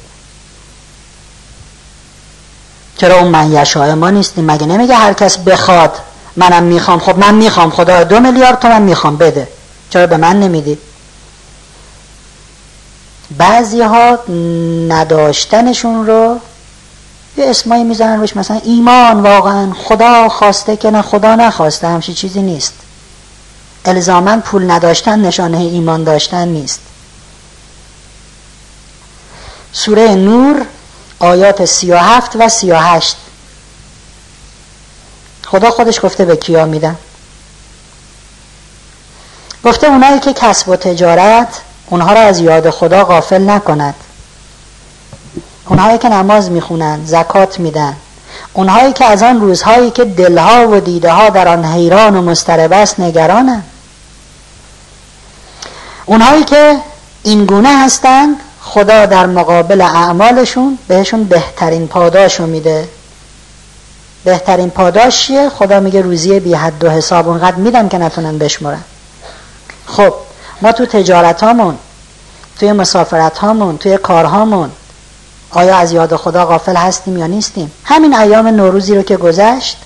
چرا 2.98 3.18
اون 3.18 3.28
من 3.28 3.52
یشای 3.52 3.94
ما 3.94 4.10
نیستیم؟ 4.10 4.50
مگه 4.50 4.66
نمیگه 4.66 4.94
هر 4.94 5.12
کس 5.12 5.38
بخواد 5.38 5.98
منم 6.36 6.62
می‌خوام؟ 6.62 6.98
خب 6.98 7.18
من 7.18 7.34
می‌خوام. 7.34 7.70
خدا 7.70 8.04
دو 8.04 8.20
میلیارد 8.20 8.58
تومن 8.58 8.82
می‌خوام. 8.82 9.16
بده. 9.16 9.48
چرا 9.90 10.06
به 10.06 10.16
من 10.16 10.40
نمیدی؟ 10.40 10.78
بعضی 13.38 13.82
ها 13.82 14.18
نداشتنشون 14.88 16.06
رو 16.06 16.40
یه 17.36 17.50
اسمایی 17.50 17.84
می‌زنن 17.84 18.20
روش. 18.20 18.36
مثلا 18.36 18.60
ایمان 18.64 19.22
واقعا 19.22 19.72
خدا 19.72 20.28
خواسته 20.28 20.76
که 20.76 20.90
نه 20.90 21.02
خدا 21.02 21.34
نخواسته. 21.34 21.88
همچی 21.88 22.14
چیزی 22.14 22.42
نیست. 22.42 22.74
الزاما 23.84 24.36
پول 24.36 24.70
نداشتن 24.70 25.20
نشانه 25.20 25.58
ایمان 25.58 26.04
داشتن 26.04 26.48
نیست. 26.48 26.80
سوره 29.72 30.14
نور 30.14 30.66
آیات 31.18 31.64
سی 31.64 31.90
و 31.90 31.96
هفت 31.96 32.36
و 32.36 32.48
سی 32.48 32.70
و 32.70 32.76
هشت. 32.76 33.16
خدا 35.46 35.70
خودش 35.70 36.00
گفته 36.04 36.24
به 36.24 36.36
کیا 36.36 36.66
میدن. 36.66 36.96
گفته 39.64 39.86
اونایی 39.86 40.20
که 40.20 40.32
کسب 40.32 40.68
و 40.68 40.76
تجارت 40.76 41.60
اونها 41.86 42.12
را 42.12 42.20
از 42.20 42.40
یاد 42.40 42.70
خدا 42.70 43.04
غافل 43.04 43.50
نکند. 43.50 43.94
اونهایی 45.68 45.98
که 45.98 46.08
نماز 46.08 46.50
می‌خونن 46.50 47.04
زکات 47.04 47.60
میدن. 47.60 47.96
اونهایی 48.52 48.92
که 48.92 49.04
از 49.04 49.22
آن 49.22 49.40
روزهایی 49.40 49.90
که 49.90 50.04
دلها 50.04 50.68
و 50.68 50.80
دیده 50.80 51.12
ها 51.12 51.28
در 51.28 51.48
آن 51.48 51.64
حیران 51.64 52.16
و 52.16 52.22
مسترب 52.22 52.72
است 52.72 53.00
نگرانن 53.00 53.62
اونهایی 56.06 56.44
که 56.44 56.76
این 57.22 57.44
گونه 57.44 57.84
هستند 57.84 58.36
خدا 58.76 59.06
در 59.06 59.26
مقابل 59.26 59.80
اعمالشون 59.80 60.78
بهشون 60.88 61.24
بهترین 61.24 61.88
پاداش 61.88 62.40
میده. 62.40 62.88
بهترین 64.24 64.70
پاداش 64.70 65.30
خدا 65.58 65.80
میگه 65.80 66.00
روزی 66.00 66.40
بی 66.40 66.54
حد 66.54 66.84
و 66.84 66.90
حساب 66.90 67.28
اونقدر 67.28 67.56
میدم 67.56 67.88
که 67.88 67.98
نتونن 67.98 68.38
بشمرن. 68.38 68.82
خب 69.86 70.14
ما 70.62 70.72
تو 70.72 70.86
تجارت 70.86 71.42
هامون 71.42 71.78
توی 72.58 72.72
مسافرت 72.72 73.38
هامون 73.38 73.78
توی 73.78 73.96
کارهامون 73.96 74.70
آیا 75.50 75.76
از 75.76 75.92
یاد 75.92 76.16
خدا 76.16 76.46
غافل 76.46 76.76
هستیم 76.76 77.18
یا 77.18 77.26
نیستیم؟ 77.26 77.72
همین 77.84 78.14
ایام 78.14 78.46
نوروزی 78.46 78.94
رو 78.94 79.02
که 79.02 79.16
گذشت 79.16 79.76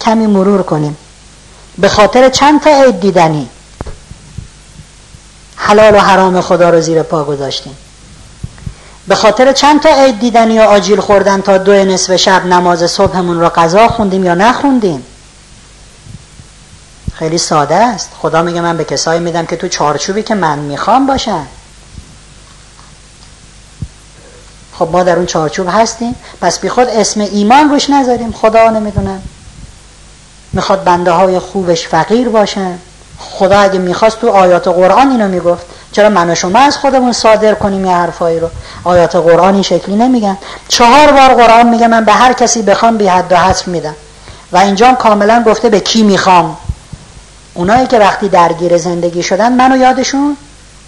کمی 0.00 0.26
مرور 0.26 0.62
کنیم. 0.62 0.96
به 1.78 1.88
خاطر 1.88 2.28
چند 2.28 2.60
تا 2.60 2.70
عید 2.70 3.00
دیدنی؟ 3.00 3.48
حلال 5.62 5.94
و 5.94 5.98
حرام 5.98 6.40
خدا 6.40 6.70
رو 6.70 6.80
زیر 6.80 7.02
پا 7.02 7.24
گذاشتیم. 7.24 7.76
به 9.08 9.14
خاطر 9.14 9.52
چند 9.52 9.80
تا 9.80 9.88
عید 9.88 10.20
دیدنی 10.20 10.58
و 10.58 10.62
آجیل 10.62 11.00
خوردن 11.00 11.40
تا 11.40 11.58
دو 11.58 11.72
نصف 11.72 12.16
شب 12.16 12.46
نماز 12.46 12.90
صبحمون 12.90 13.40
رو 13.40 13.48
قضا 13.48 13.88
خوندیم 13.88 14.24
یا 14.24 14.34
نخوندیم؟ 14.34 15.06
خیلی 17.14 17.38
ساده 17.38 17.74
است. 17.74 18.10
خدا 18.18 18.42
میگه 18.42 18.60
من 18.60 18.76
به 18.76 18.84
کسایی 18.84 19.20
میدم 19.20 19.46
که 19.46 19.56
تو 19.56 19.68
چارچوبی 19.68 20.22
که 20.22 20.34
من 20.34 20.58
می‌خوام 20.58 21.06
باشن. 21.06 21.46
خب 24.78 24.88
ما 24.92 25.02
در 25.02 25.16
اون 25.16 25.26
چارچوب 25.26 25.68
هستیم. 25.70 26.14
پس 26.40 26.58
بی 26.58 26.68
خود 26.68 26.88
اسم 26.88 27.20
ایمان 27.20 27.70
روش 27.70 27.90
نذاریم. 27.90 28.32
خدا 28.32 28.70
نمی‌دونم. 28.70 29.22
می‌خواد 30.52 30.84
بنده 30.84 31.10
های 31.10 31.38
خوبش 31.38 31.88
فقیر 31.88 32.28
باشن. 32.28 32.78
خدا 33.20 33.58
اگه 33.58 33.78
می‌خواست 33.78 34.20
تو 34.20 34.28
آیات 34.28 34.68
قرآن 34.68 35.10
اینو 35.10 35.28
می‌گفت. 35.28 35.66
چرا 35.92 36.08
من 36.08 36.30
و 36.30 36.34
شما 36.34 36.58
از 36.58 36.76
خودمون 36.76 37.12
صادر 37.12 37.54
کنیم 37.54 37.84
یه 37.84 37.92
حرفایی 37.92 38.40
رو؟ 38.40 38.48
آیات 38.84 39.16
قرآن 39.16 39.54
این 39.54 39.62
شکلی 39.62 39.96
نمیگن. 39.96 40.38
چهار 40.68 41.12
بار 41.12 41.28
قرآن 41.28 41.68
میگه 41.68 41.86
من 41.86 42.04
به 42.04 42.12
هر 42.12 42.32
کسی 42.32 42.62
بخوام 42.62 42.96
بی 42.96 43.06
حد 43.06 43.32
و 43.32 43.36
حصر 43.36 43.70
میدم. 43.70 43.94
و 44.52 44.58
اینجا 44.58 44.92
کاملا 44.92 45.42
گفته 45.46 45.68
به 45.68 45.80
کی 45.80 46.02
می‌خوام. 46.02 46.56
اونایی 47.54 47.86
که 47.86 47.98
وقتی 47.98 48.28
درگیر 48.28 48.78
زندگی 48.78 49.22
شدن 49.22 49.52
منو 49.52 49.76
یادشون 49.76 50.36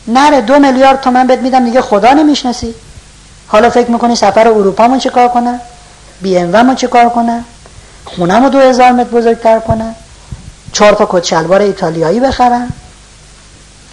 نره. 0.09 0.41
دو 0.41 0.59
میلیارد 0.59 1.01
تومن 1.01 1.27
بهت 1.27 1.39
میدم 1.39 1.65
دیگه 1.65 1.83
خدا 1.83 2.13
نمی‌شناسی. 2.13 2.75
حالا 3.49 3.71
فکر 3.71 3.91
می‌کنی 3.91 4.17
سفر 4.17 4.49
اروپا 4.49 4.99
چه 4.99 5.11
کار 5.11 5.29
کنم 5.29 5.61
بی 6.23 6.39
ام 6.39 6.75
چه 6.75 6.87
کار 6.87 7.09
کنم 7.09 7.45
خونم 8.05 8.45
رو 8.45 8.49
دو 8.49 8.59
هزار 8.59 8.93
متر 8.93 9.11
بزرگتر 9.11 9.61
کنم 9.61 9.95
چهار 10.73 10.93
تا 10.93 11.09
کت 11.11 11.25
شلوار 11.25 11.61
ایتالیایی 11.61 12.21
بخرم. 12.21 12.73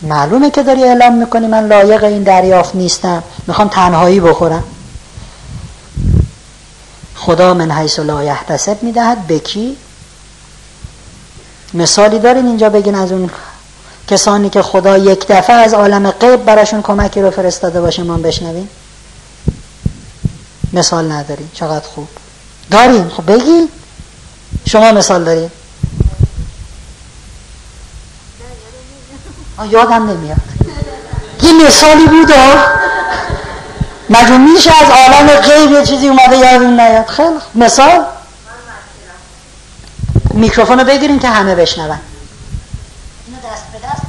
معلومه 0.02 0.52
که 0.52 0.64
داری 0.64 0.84
اعلام 0.84 1.14
می‌کنی 1.14 1.48
من 1.48 1.68
لایق 1.68 2.04
این 2.04 2.24
دریافت 2.24 2.76
نیستم. 2.76 3.24
می‌خوام 3.48 3.68
تنهایی 3.68 4.20
بخورم. 4.20 4.64
خدا 7.16 7.54
من 7.54 7.72
حیث 7.72 8.00
لا 8.00 8.24
یحتسب 8.24 8.84
می‌دهد. 8.84 9.28
به 9.28 9.40
کی؟ 9.40 9.78
مثالی 11.74 12.20
دارین 12.20 12.46
اینجا 12.46 12.70
بگین 12.70 12.96
از 12.96 13.12
اون 13.12 13.30
کسانی 14.08 14.50
که 14.50 14.62
خدا 14.62 14.98
یک 14.98 15.28
دفعه 15.28 15.56
از 15.56 15.74
عالم 15.74 16.12
غیب 16.12 16.46
براشون 16.46 16.82
کمکی 16.82 17.22
رو 17.22 17.32
فرستاده 17.32 17.82
باشه 17.82 18.04
ما 18.04 18.18
بشنویم. 18.18 18.70
مثال 20.74 21.12
نداریم 21.12 21.52
چقدر 21.54 21.86
خوب. 21.88 22.08
داریم 22.72 23.10
خب 23.10 23.32
بگین. 23.32 23.70
شما 24.66 24.92
مثال 24.92 25.24
داریم 25.24 25.52
یادم 29.66 30.10
نمیاد. 30.10 30.38
یه 31.42 31.68
مثالی 31.68 32.06
بود 32.06 32.34
مگه 34.10 34.38
میشه 34.38 34.72
از 34.72 34.90
عالم 34.90 35.28
غیب 35.28 35.72
یه 35.72 35.86
چیزی 35.86 36.08
اومده 36.08 36.38
یادم 36.38 36.82
نیاد. 36.82 37.08
خیلی 37.08 37.36
مثال؟ 37.56 38.06
میکروفون 40.34 40.80
رو 40.80 40.86
بگیریم 40.86 41.20
که 41.20 41.28
همه 41.28 41.56
بشنون. 41.56 42.00
اینو 43.28 43.38
دست 43.38 43.64
به 43.72 43.80
دست 43.88 44.02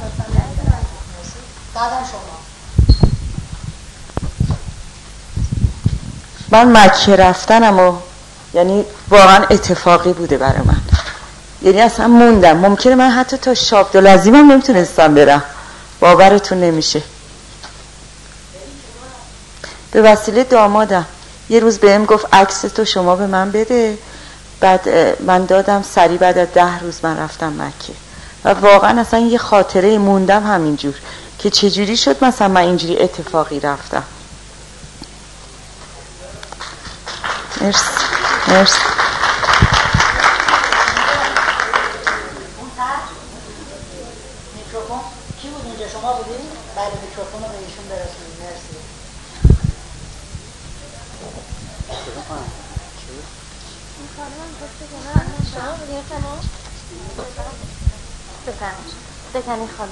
بعدم 1.75 2.03
شما. 2.11 2.41
من 6.49 6.77
مکه 6.77 7.15
رفتنم 7.15 7.79
و 7.79 7.93
یعنی 8.53 8.85
واقعا 9.09 9.45
اتفاقی 9.49 10.13
بوده 10.13 10.37
برای 10.37 10.61
من. 10.65 10.81
یعنی 11.61 11.81
اصلا 11.81 12.07
موندم. 12.07 12.57
ممکنه 12.57 12.95
من 12.95 13.09
حتی 13.09 13.37
تا 13.37 13.53
شاب 13.53 13.95
هم 13.95 14.51
نمی‌تونستم 14.51 15.13
برم. 15.13 15.43
باورتون 15.99 16.59
نمیشه. 16.59 17.01
به 19.91 20.01
وسیله 20.01 20.43
دامادم. 20.43 21.05
یه 21.49 21.59
روز 21.59 21.77
بهم 21.77 22.05
گفت 22.05 22.25
عکس 22.33 22.61
تو 22.61 22.85
شما 22.85 23.15
به 23.15 23.27
من 23.27 23.51
بده. 23.51 23.97
بعد 24.59 24.89
من 25.21 25.45
دادم 25.45 25.83
سری 25.95 26.17
بعد 26.17 26.37
از 26.37 26.47
ده 26.53 26.79
روز 26.79 26.99
من 27.03 27.17
رفتم 27.17 27.53
مکه. 27.53 27.93
و 28.45 28.53
واقعا 28.53 29.01
اصلا 29.01 29.19
یه 29.19 29.37
خاطره 29.37 29.97
موندم 29.97 30.47
همینجور. 30.47 30.93
که 31.39 31.49
چجوری 31.49 31.97
شد 31.97 32.23
مثلا 32.23 32.47
من 32.47 32.61
اینجوری 32.61 32.99
اتفاقی 32.99 33.59
رفتم؟ 33.59 34.03
مرسی. 37.61 37.83
مرسی. 38.47 38.79
خانم. 59.77 59.91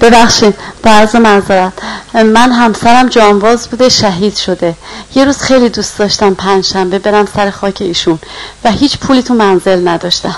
ببخشید 0.00 0.54
بعض 0.82 1.16
منظرت 1.16 1.72
من 2.14 2.52
همسرم 2.52 3.08
جانباز 3.08 3.68
بوده 3.68 3.88
شهید 3.88 4.36
شده. 4.36 4.74
یه 5.14 5.24
روز 5.24 5.38
خیلی 5.38 5.68
دوست 5.68 5.98
داشتم 5.98 6.34
پنجشنبه 6.34 6.98
برم 6.98 7.26
سر 7.36 7.50
خاک 7.50 7.76
ایشون 7.80 8.18
و 8.64 8.70
هیچ 8.70 8.98
پولی 8.98 9.22
تو 9.22 9.34
منزل 9.34 9.88
نداشتم. 9.88 10.36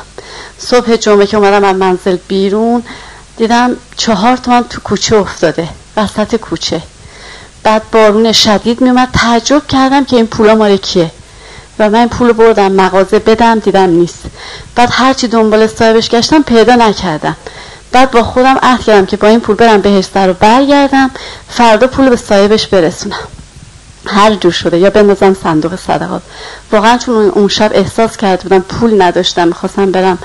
صبح 0.58 0.96
جمعه 0.96 1.26
که 1.26 1.36
اومدم 1.36 1.64
از 1.64 1.76
منزل 1.76 2.16
بیرون 2.28 2.82
دیدم 3.36 3.76
چهار 3.96 4.36
تومن 4.36 4.64
تو 4.64 4.80
کوچه 4.80 5.16
افتاده 5.16 5.68
وسط 5.96 6.36
کوچه. 6.36 6.82
بعد 7.62 7.82
بارون 7.92 8.32
شدید 8.32 8.80
میومد 8.80 9.08
تعجب 9.12 9.66
کردم 9.66 10.04
که 10.04 10.16
این 10.16 10.26
پولا 10.26 10.54
مال 10.54 10.76
کیه. 10.76 11.10
و 11.78 11.90
من 11.90 11.98
این 11.98 12.08
پول 12.08 12.32
بردم 12.32 12.72
مغازه 12.72 13.18
بدم 13.18 13.58
دیدم 13.58 13.90
نیست. 13.90 14.22
بعد 14.74 14.88
هرچی 14.92 15.28
دنبال 15.28 15.66
صاحبش 15.66 16.08
گشتم 16.08 16.42
پیدا 16.42 16.74
نکردم. 16.74 17.36
بعد 17.92 18.10
با 18.10 18.22
خودم 18.22 18.58
عهد 18.62 18.84
کردم 18.84 19.06
که 19.06 19.16
با 19.16 19.28
این 19.28 19.40
پول 19.40 19.56
برم 19.56 19.80
بهش 19.80 20.06
رو 20.14 20.32
برگردم 20.32 21.10
فردا 21.48 21.86
پول 21.86 22.08
به 22.08 22.16
صاحبش 22.16 22.66
برسونم. 22.66 23.28
هر 24.06 24.34
جور 24.34 24.52
شده. 24.52 24.78
یا 24.78 24.90
بندازم 24.90 25.34
صندوق 25.42 25.76
صدقات. 25.76 26.22
واقعا 26.72 26.98
چون 26.98 27.14
اون 27.14 27.48
شب 27.48 27.70
احساس 27.74 28.16
کرده 28.16 28.42
بودم 28.42 28.60
پول 28.60 29.02
نداشتم. 29.02 29.48
می‌خواستم 29.48 29.92
برم 29.92 30.18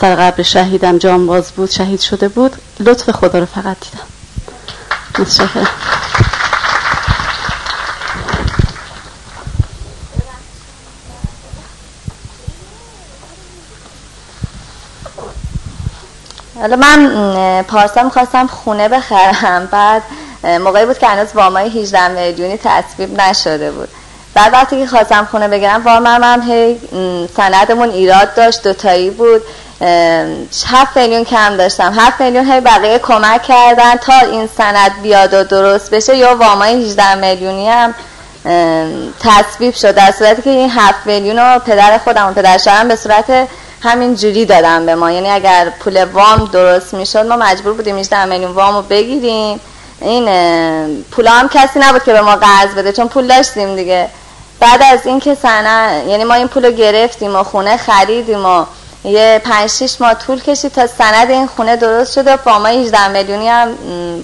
سر 0.00 0.14
قبر. 0.14 0.42
شهیدم 0.42 0.98
جانباز 0.98 1.52
بود. 1.52 1.70
شهید 1.70 2.00
شده 2.00 2.28
بود. 2.28 2.56
لطف 2.80 3.10
خدا 3.10 3.38
رو 3.38 3.46
فقط 3.46 3.76
دیدم. 3.80 4.04
متشکرم. 5.18 5.66
حالا 16.60 16.76
من 16.76 17.62
پارسا 17.62 18.02
می‌خواستم 18.02 18.46
خونه 18.46 18.88
بخرم. 18.88 19.68
بعد 19.72 20.02
موقعی 20.44 20.86
بود 20.86 20.98
که 20.98 21.06
هنوز 21.06 21.28
وامای 21.34 21.80
18 21.80 22.08
میلیونی 22.08 22.58
تصویب 22.64 23.20
نشده 23.20 23.70
بود. 23.70 23.88
بعد 24.34 24.52
وقتی 24.52 24.80
که 24.80 24.86
خواستم 24.86 25.28
خونه 25.30 25.48
بگیرم 25.48 25.84
وامم 25.84 26.20
هم 26.24 26.42
هی 26.52 26.80
سندمون 27.36 27.90
ایراد 27.90 28.34
داشت 28.34 28.62
دوتایی 28.62 29.10
بود. 29.10 29.42
هفت 30.66 30.96
میلیون 30.96 31.24
کم 31.24 31.56
داشتم. 31.56 31.92
هفت 31.96 32.20
میلیون 32.20 32.52
هی 32.52 32.60
بقیه 32.60 32.98
کمک 32.98 33.42
کردن 33.42 33.96
تا 33.96 34.18
این 34.18 34.48
سند 34.58 35.02
بیاد 35.02 35.34
و 35.34 35.44
درست 35.44 35.90
بشه. 35.90 36.16
یا 36.16 36.36
وامای 36.36 36.84
18 36.84 37.14
میلیونی 37.14 37.68
هم 37.68 37.94
تصویب 39.20 39.74
شد. 39.74 39.94
در 39.94 40.10
صورتی 40.18 40.42
که 40.42 40.50
این 40.50 40.70
هفت 40.70 41.06
میلیون 41.06 41.38
رو 41.38 41.58
پدر 41.58 41.98
خودم 41.98 42.28
و 42.28 42.32
پدر 42.32 42.58
شوهرم 42.58 42.88
به 42.88 42.96
صورت 42.96 43.48
همین 43.82 44.14
جوری 44.14 44.44
دادن 44.44 44.86
به 44.86 44.94
ما. 44.94 45.10
یعنی 45.10 45.30
اگر 45.30 45.72
پول 45.80 46.04
وام 46.04 46.48
درست 46.52 46.94
می‌شد 46.94 47.26
ما 47.26 47.36
مجبور 47.36 47.72
بودیم 47.72 47.98
18 47.98 48.24
میلیون 48.24 48.52
وام 48.52 48.76
رو 48.76 48.82
بگیریم. 48.82 49.60
این 50.04 51.04
پول 51.10 51.26
هم 51.26 51.48
کسی 51.48 51.78
نبود 51.78 52.04
که 52.04 52.12
به 52.12 52.20
ما 52.20 52.36
قرض 52.36 52.74
بده 52.74 52.92
چون 52.92 53.08
پول 53.08 53.26
داشتیم 53.26 53.76
دیگه. 53.76 54.08
بعد 54.60 54.82
از 54.82 55.06
اینکه 55.06 55.34
سنه 55.34 56.04
یعنی 56.08 56.24
ما 56.24 56.34
این 56.34 56.48
پول 56.48 56.70
گرفتیم 56.70 57.36
و 57.36 57.42
خونه 57.42 57.76
خریدیم 57.76 58.46
و 58.46 58.64
یه 59.04 59.40
پنج 59.44 59.70
شیش 59.70 60.00
ماه 60.00 60.14
طول 60.14 60.40
کشید 60.40 60.72
تا 60.72 60.86
سند 60.86 61.30
این 61.30 61.46
خونه 61.46 61.76
درست 61.76 62.12
شد 62.12 62.26
و 62.26 62.36
وامای 62.46 62.82
18 62.82 63.08
میلیونی 63.08 63.48
هم 63.48 63.68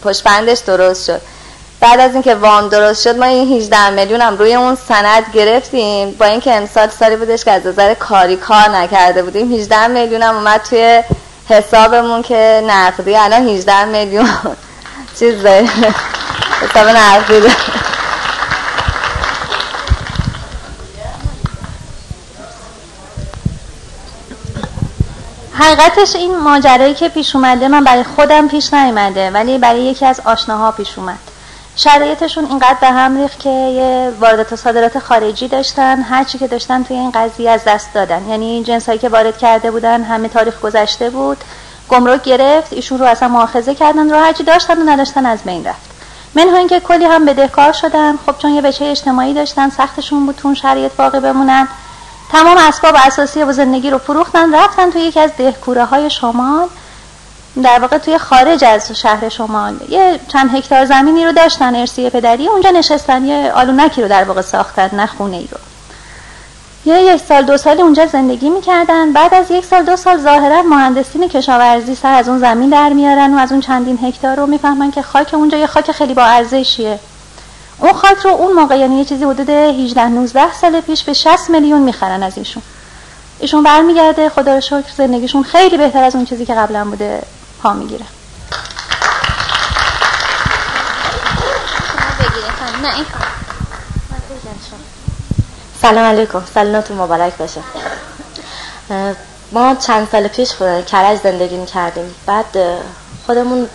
پشت 0.04 0.64
درست 0.66 1.06
شد. 1.06 1.20
بعد 1.80 2.00
از 2.00 2.12
اینکه 2.12 2.34
وام 2.34 2.68
درست 2.68 3.02
شد 3.02 3.16
ما 3.16 3.24
این 3.24 3.56
18 3.56 3.90
میلیون 3.90 4.20
هم 4.20 4.38
روی 4.38 4.54
اون 4.54 4.78
سند 4.88 5.24
گرفتیم. 5.34 6.10
با 6.10 6.26
اینکه 6.26 6.54
امسال 6.54 6.88
سالی 6.88 7.16
بودش 7.16 7.44
که 7.44 7.50
از 7.50 7.66
نظر 7.66 7.94
کاری 7.94 8.36
کار 8.36 8.68
نکرده 8.68 9.22
بودیم 9.22 9.54
18 9.54 9.86
میلیون 9.86 10.22
هم 10.22 10.34
اومد 10.34 10.60
توی 10.62 11.02
حسابمون 11.48 12.22
که 12.22 12.62
نقدی 12.66 13.16
الان 13.16 13.48
18 13.48 13.84
میلیون. 13.84 14.28
چیز 15.18 15.46
حساب 15.46 16.88
نقدی 16.88 17.48
حقیقتش 25.52 26.16
این 26.16 26.38
ماجرایی 26.38 26.94
که 26.94 27.08
پیش 27.08 27.36
اومده 27.36 27.68
من 27.68 27.84
برای 27.84 28.04
خودم 28.04 28.48
پیش 28.48 28.74
نیومده 28.74 29.30
ولی 29.30 29.58
برای 29.58 29.82
یکی 29.82 30.06
از 30.06 30.20
آشناها 30.24 30.72
پیش 30.72 30.98
اومد. 30.98 31.18
شرایطشون 31.76 32.44
اینقدر 32.44 32.76
به 32.80 32.86
هم 32.86 33.20
ریخت 33.22 33.40
که 33.40 34.12
واردات 34.20 34.52
و 34.52 34.56
صادرات 34.56 34.98
خارجی 34.98 35.48
داشتن 35.48 36.02
هر 36.02 36.24
چی 36.24 36.38
که 36.38 36.46
داشتن 36.46 36.82
توی 36.84 36.96
این 36.96 37.10
قضیه 37.10 37.50
از 37.50 37.60
دست 37.66 37.94
دادن. 37.94 38.28
یعنی 38.28 38.64
جنسایی 38.64 38.98
که 38.98 39.08
وارد 39.08 39.38
کرده 39.38 39.70
بودن 39.70 40.02
همه 40.02 40.28
تاریخ 40.28 40.60
گذشته 40.60 41.10
بود. 41.10 41.38
گمرک 41.88 42.22
گرفت 42.22 42.72
ایشون 42.72 42.98
رو 42.98 43.04
اصلا 43.04 43.28
مؤاخذه 43.28 43.74
کردن 43.74 44.10
رو 44.10 44.16
هرچی 44.16 44.42
داشتن 44.42 44.82
و 44.82 44.90
نداشتن 44.90 45.26
از 45.26 45.42
بین 45.42 45.64
رفت. 45.64 45.90
منها 46.34 46.56
اینکه 46.56 46.80
کلی 46.80 47.04
هم 47.04 47.24
بدهکار 47.24 47.72
شدن. 47.72 48.18
خب 48.26 48.38
چون 48.38 48.50
یه 48.50 48.60
بچه 48.60 48.84
اجتماعی 48.84 49.34
داشتن 49.34 49.70
سختشون 49.70 50.26
بود 50.26 50.36
تون 50.36 50.54
شرایط 50.54 50.92
باقی 50.92 51.20
بمونن. 51.20 51.68
تمام 52.32 52.56
اسباب 52.56 52.94
اساسی 53.06 53.42
و 53.42 53.52
زندگی 53.52 53.90
رو 53.90 53.98
فروختن 53.98 54.54
رفتن 54.54 54.90
توی 54.90 55.00
یکی 55.00 55.20
از 55.20 55.30
دهکوره 55.38 55.84
های 55.84 56.10
شمال. 56.10 56.68
در 57.62 57.78
واقع 57.78 57.98
توی 57.98 58.18
خارج 58.18 58.64
از 58.64 58.92
شهر 58.92 59.28
شمال. 59.28 59.76
یه 59.88 60.20
چند 60.28 60.54
هکتار 60.54 60.84
زمینی 60.84 61.24
رو 61.24 61.32
داشتن 61.32 61.74
ارسی 61.74 62.10
پدری. 62.10 62.48
اونجا 62.48 62.70
نشستن 62.70 63.24
یه 63.24 63.52
آلونکی 63.54 64.02
رو 64.02 64.08
در 64.08 64.24
واقع 64.24 64.40
ساختن 64.40 64.90
نه 64.92 65.06
خونه 65.06 65.36
ای 65.36 65.48
رو. 65.52 65.58
یه 66.84 67.02
یک 67.02 67.22
سال 67.28 67.42
دو 67.42 67.56
سالی 67.56 67.82
اونجا 67.82 68.06
زندگی 68.06 68.50
می‌کردن. 68.50 69.12
بعد 69.12 69.34
از 69.34 69.50
یک 69.50 69.64
سال 69.64 69.84
دو 69.84 69.96
سال 69.96 70.18
ظاهرا 70.18 70.62
مهندسین 70.62 71.28
کشاورزی 71.28 71.94
سر 71.94 72.14
از 72.14 72.28
اون 72.28 72.38
زمین 72.38 72.70
در 72.70 72.88
میارن 72.88 73.34
و 73.34 73.38
از 73.38 73.52
اون 73.52 73.60
چندین 73.60 73.98
هکتار 74.02 74.36
رو 74.36 74.46
می‌فهمن 74.46 74.90
که 74.90 75.02
خاک 75.02 75.34
اونجا 75.34 75.58
یه 75.58 75.66
خاک 75.66 75.92
خیلی 75.92 76.14
با 76.14 76.22
ارزشیه 76.22 76.98
اون 77.78 77.92
خاک 77.92 78.18
رو 78.24 78.30
اون 78.30 78.52
موقع 78.52 78.78
یعنی 78.78 78.98
یه 78.98 79.04
چیزی 79.04 79.24
حدود 79.24 79.50
18 79.50 80.08
19 80.08 80.52
سال 80.52 80.80
پیش 80.80 81.04
به 81.04 81.12
60 81.12 81.50
میلیون 81.50 81.80
می‌خرن 81.80 82.22
از 82.22 82.38
ایشون. 82.38 82.62
ایشون 83.38 83.62
برمیگرده. 83.62 84.28
خدا 84.28 84.54
رو 84.54 84.60
شکر 84.60 84.92
زندگیشون 84.96 85.42
خیلی 85.42 85.76
بهتر 85.76 86.04
از 86.04 86.14
اون 86.14 86.24
چیزی 86.24 86.46
که 86.46 86.54
قبلا 86.54 86.84
بوده 86.84 87.22
پا 87.62 87.72
می‌گیره. 87.72 88.04
سلام 95.82 96.04
علیکم. 96.04 96.42
سلامتون 96.54 96.96
مبارک 96.96 97.36
باشه. 97.36 97.60
ما 99.52 99.74
چند 99.74 100.08
سال 100.12 100.28
پیش 100.28 100.52
کرج 100.86 101.18
زندگی 101.22 101.56
می‌کردیم. 101.56 102.14
بعد 102.26 102.46
خودمون 103.26 103.68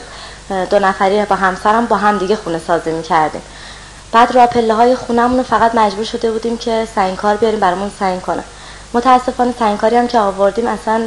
دو 0.69 0.79
نفری 0.79 1.25
با 1.25 1.35
همسرم 1.35 1.85
با 1.85 1.95
هم 1.95 2.17
دیگه 2.17 2.35
خونه 2.35 2.59
سازی 2.67 2.91
می‌کردیم. 2.91 3.41
بعد 4.11 4.35
را 4.35 4.47
پله 4.47 4.73
های 4.73 4.95
خونمون 4.95 5.43
فقط 5.43 5.75
مجبور 5.75 6.05
شده 6.05 6.31
بودیم 6.31 6.57
که 6.57 6.87
سنگکار 6.95 7.35
بیاریم 7.35 7.59
برامون 7.59 7.91
سنگ 7.99 8.21
کنه 8.21 8.43
متاسفانه 8.93 9.53
سنگکاری 9.59 9.95
هم 9.95 10.07
که 10.07 10.19
آوردیم 10.19 10.67
اصلا 10.67 11.01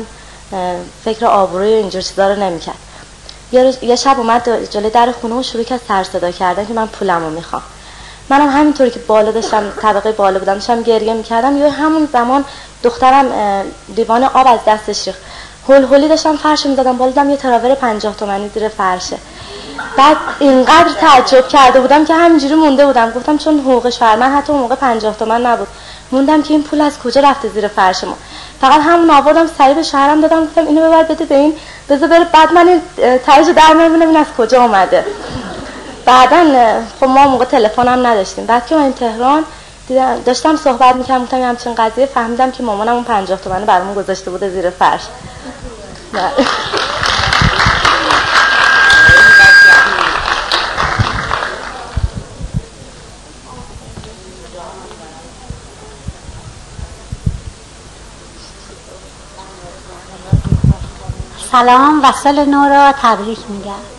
فکر 1.05 1.27
آبروی 1.27 1.73
اینجور 1.73 2.03
چیزا 2.03 2.29
رو 2.29 2.41
نمی‌کرد. 2.41 2.79
یه, 3.53 3.75
یه 3.83 3.97
شب 3.97 4.19
اومد 4.19 4.71
جلوی 4.71 4.91
در 4.91 5.13
خونه 5.21 5.35
و 5.35 5.43
شروع 5.43 5.65
کرد 5.65 5.81
سر 5.89 6.05
صدا 6.05 6.31
کردن 6.31 6.67
که 6.67 6.75
من 6.75 6.87
پولمو 6.87 7.31
می‌خوام. 7.31 7.63
منم 8.29 8.49
همینطوری 8.49 8.91
که 8.91 8.99
بالا 8.99 9.31
داشتم 9.31 9.71
طبقه 9.83 10.13
بالا 10.13 10.39
بودم 10.39 10.55
داشتم 10.55 10.83
گریه 10.83 11.15
می‌کردم. 11.15 11.57
یا 11.57 11.71
همون 11.71 12.09
زمان 12.13 12.45
دخترم 12.83 13.27
دیوان 13.97 14.25
آب 14.25 14.47
از 14.47 14.59
دستش 14.67 15.07
ریخت. 15.07 15.21
هول 15.69 15.85
هولی 15.85 16.09
داشتم 16.09 16.37
فرش 16.37 16.67
می‌دادم 16.67 16.97
بالا 16.97 17.31
یه 17.31 17.37
تراور 17.37 17.75
پنجاه 17.75 18.17
تومنی 18.17 18.51
زیر 18.55 18.69
فرشه. 18.69 19.17
بعد 19.97 20.17
اینقدر 20.39 20.93
تعجب 21.01 21.49
کرده 21.49 21.81
بودم 21.81 22.05
که 22.05 22.15
همینجوری 22.15 22.55
مونده 22.55 22.87
بودم. 22.87 23.11
گفتم 23.11 23.39
چون 23.39 23.61
حقوقش 23.61 23.99
فرمن 23.99 24.33
حتی 24.33 24.53
اون 24.53 24.63
موقع 24.63 24.75
پنجاه 24.75 25.17
تومن 25.17 25.47
نبود. 25.47 25.69
موندم 26.13 26.43
که 26.43 26.55
این 26.55 26.63
پول 26.63 26.81
از 26.81 26.99
کجا 26.99 27.21
رفته 27.21 27.49
زیر 27.49 27.69
فرش 27.69 28.05
ما. 28.05 28.17
فقط 28.61 28.81
همون 28.81 29.11
آوردم 29.11 29.47
سریع 29.59 29.75
به 29.75 29.83
شهرم 29.83 30.21
دادم. 30.21 30.45
گفتم 30.45 30.67
اینو 30.67 30.87
ببر 30.87 31.03
بده 31.03 31.25
به 31.25 31.35
این. 31.35 31.55
بذار 31.89 32.09
بره. 32.09 32.25
بعد 32.25 32.53
من 32.53 32.69
این 32.69 32.81
تایجو 33.19 33.53
در 33.53 33.73
میارم 33.73 34.01
این 34.01 34.17
از 34.17 34.27
کجا 34.39 34.63
اومده. 34.63 35.05
بعدا 36.07 36.83
خب 37.01 37.07
ما 37.07 37.27
موقع 37.27 37.45
تلفنم 37.45 38.07
نداشتیم. 38.07 38.47
بعد 38.47 38.67
که 38.67 38.77
من 38.77 38.93
تهران 38.93 39.45
داشتم 40.25 40.57
صحبت 40.57 40.97
می‌کردم 40.97 41.23
گفتم 41.23 41.43
همچین 41.43 41.75
قضیه 41.75 42.07
فهمیدم 42.07 42.51
که 42.51 42.63
مامانم 42.63 42.93
اون 42.93 43.05
50 43.05 43.39
تومن 43.39 43.65
برامون 43.65 43.95
گذاشته 43.95 44.31
بوده 44.31 44.51
زیر 44.51 44.71
فرش. 44.71 45.01
سلام 61.53 62.05
و 62.05 62.13
سال 62.13 62.45
نو 62.45 62.69
را 62.69 62.93
تبریک 63.03 63.39
میگم. 63.49 63.96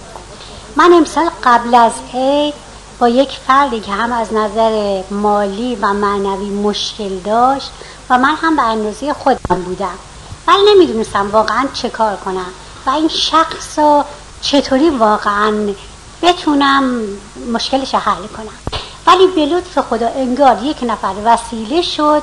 من 0.78 0.94
امسال 0.94 1.30
قبل 1.44 1.76
از 1.76 1.92
عید 2.14 2.54
با 3.00 3.08
یک 3.08 3.30
فردی 3.48 3.80
که 3.80 3.92
هم 3.92 4.14
از 4.14 4.34
نظر 4.34 5.04
مالی 5.12 5.76
و 5.76 5.94
معنوی 5.94 6.50
مشکل 6.50 7.20
داشت 7.20 7.72
و 8.10 8.18
من 8.18 8.36
هم 8.36 8.56
به 8.56 8.62
اندازه 8.62 9.14
خودم 9.14 9.62
بودم. 9.66 9.98
ولی 10.48 10.62
نمی‌دونستم 10.76 11.32
واقعا 11.32 11.66
چه 11.74 11.90
کار 11.90 12.16
کنم 12.16 12.46
و 12.86 12.90
این 12.90 13.08
شخص 13.08 13.80
رو 13.80 14.04
چطوری 14.42 14.90
واقعا 14.90 15.54
بتونم 16.22 17.02
مشکلش 17.54 17.96
حل 17.96 18.28
کنم. 18.38 18.80
ولی 19.08 19.28
به 19.28 19.46
لطف 19.46 19.80
خدا 19.80 20.08
انگار 20.08 20.64
یک 20.64 20.78
نفر 20.82 21.14
وسیله 21.26 21.82
شد 21.82 22.22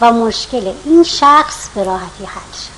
و 0.00 0.12
مشکل 0.12 0.72
این 0.84 1.02
شخص 1.02 1.68
به 1.74 1.84
راحتی 1.84 2.24
حل 2.24 2.52
شد. 2.52 2.75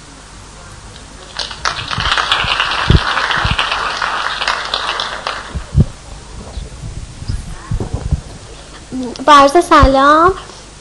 برز 9.26 9.64
سلام 9.64 10.32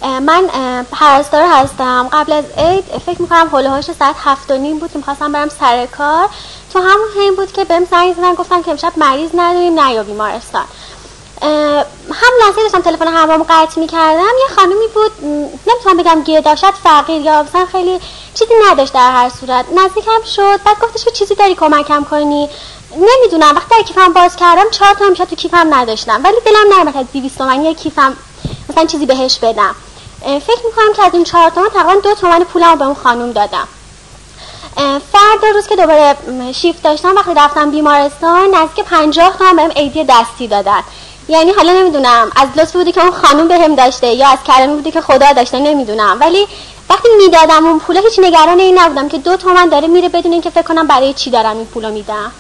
من 0.02 0.50
پرستار 0.92 1.44
هستم. 1.52 2.10
قبل 2.14 2.34
از 2.34 2.44
عید 2.58 2.84
فکر 3.06 3.22
می‌کنم 3.22 3.50
هلوهاش 3.54 3.86
ساعت 4.00 4.16
هفت 4.24 4.52
و 4.52 4.58
نیم 4.58 4.80
بود 4.80 4.92
که 4.92 4.98
می‌خواستم 4.98 5.32
برم 5.32 5.50
سر 5.50 5.86
کار. 5.86 6.30
تو 6.74 6.80
همون 6.80 7.08
حین 7.20 7.36
بود 7.36 7.52
که 7.52 7.64
بهم 7.64 7.86
زنگ 7.86 8.16
زدن 8.16 8.34
گفتم 8.34 8.64
که 8.64 8.72
امشب 8.72 8.94
مریض 8.98 9.30
نداریم 9.34 9.80
نیا 9.80 10.04
بیمارستان. 10.04 10.66
هم 11.42 12.32
لحظه 12.42 12.62
داشتم 12.62 12.82
تلفن 12.82 13.08
همرام 13.08 13.44
قطع 13.44 13.80
می‌کردم. 13.80 14.20
یه 14.20 14.56
خانومی 14.56 14.88
بود 14.94 15.12
نمی‌تونم 15.68 15.98
بگم 15.98 16.56
شد 16.56 16.74
فقیر 16.84 17.22
یا 17.22 17.44
مثلا 17.44 17.66
خیلی 17.66 18.00
چیزی 18.34 18.54
نداشت 18.70 18.94
در 18.94 19.12
هر 19.12 19.30
صورت. 19.30 19.66
نزدیکم 19.76 20.24
شد 20.36 20.64
بعد 20.64 20.80
گفتش 20.82 21.06
که 21.06 21.12
چیزی 21.12 21.36
داری 21.36 21.56
کمکم 21.56 22.04
کنی. 22.04 22.50
نمی‌دونم 22.96 23.56
وقتی 23.56 23.84
کیفم 23.84 24.14
باز 24.14 24.36
کردم 24.36 24.70
چهار 24.72 24.94
تا 24.94 25.26
تو 25.26 25.36
کیفم 25.36 25.74
نداشتم. 25.74 26.24
ولی 26.24 26.36
دلم 26.46 26.80
نمیاد 26.80 26.98
از 26.98 27.06
200 27.14 27.38
تومانی 27.38 27.76
کیفم 27.76 28.18
مثلا 28.70 28.86
چیزی 28.86 29.06
بهش 29.06 29.40
بدم. 29.40 29.76
فکر 30.22 30.66
می‌کنم 30.66 30.94
که 30.96 31.04
از 31.04 31.14
این 31.14 31.24
چهار 31.24 31.50
تومن 31.50 31.70
تقریبا 31.70 32.02
دو 32.02 32.14
تومن 32.14 32.44
پولم 32.44 32.76
به 32.76 32.86
اون 32.86 32.96
خانوم 32.96 33.32
دادم. 33.32 33.68
فرد 35.12 35.46
روز 35.54 35.68
که 35.68 35.76
دوباره 35.76 36.16
شیفت 36.54 36.84
داشتم 36.84 37.16
وقتی 37.16 37.34
رفتم 37.36 37.72
بیمارستان 37.72 38.56
نزدیک 38.56 38.86
پنجاه 38.86 39.38
تومن 39.38 39.56
بهم 39.56 39.72
ایدی 39.76 40.04
دستی 40.04 40.48
دادن. 40.48 40.84
یعنی 41.30 41.52
حالا 41.52 41.72
نمی‌دونم 41.72 42.32
از 42.36 42.48
لطف 42.56 42.74
بودی 42.74 42.92
که 42.92 43.02
اون 43.02 43.12
خانوم 43.12 43.48
بهم 43.48 43.76
داشته 43.76 44.08
یا 44.08 44.28
از 44.28 44.40
کرمی 44.48 44.74
بودی 44.76 44.92
که 44.92 45.02
خدا 45.02 45.34
داشته 45.34 45.60
نمی‌دونم. 45.60 46.18
ولی 46.22 46.48
وقتی 46.90 47.08
می‌دادم 47.18 47.66
اون 47.66 47.80
پوله 47.80 48.00
هیچ 48.00 48.20
نگران 48.20 48.60
این 48.60 48.80
نبودم 48.80 49.10
که 49.10 49.18
دو 49.18 49.38
تومن 49.38 49.70
داره 49.70 49.88
میره 49.88 50.10
بدون 50.10 50.32
اینکه 50.32 50.50
فکر 50.50 50.62
کنم 50.62 50.88
برای 50.88 51.14
چی 51.14 51.30
دارم 51.30 51.58
این 51.58 51.66
پولو 51.66 51.92
میدم. 51.92 52.32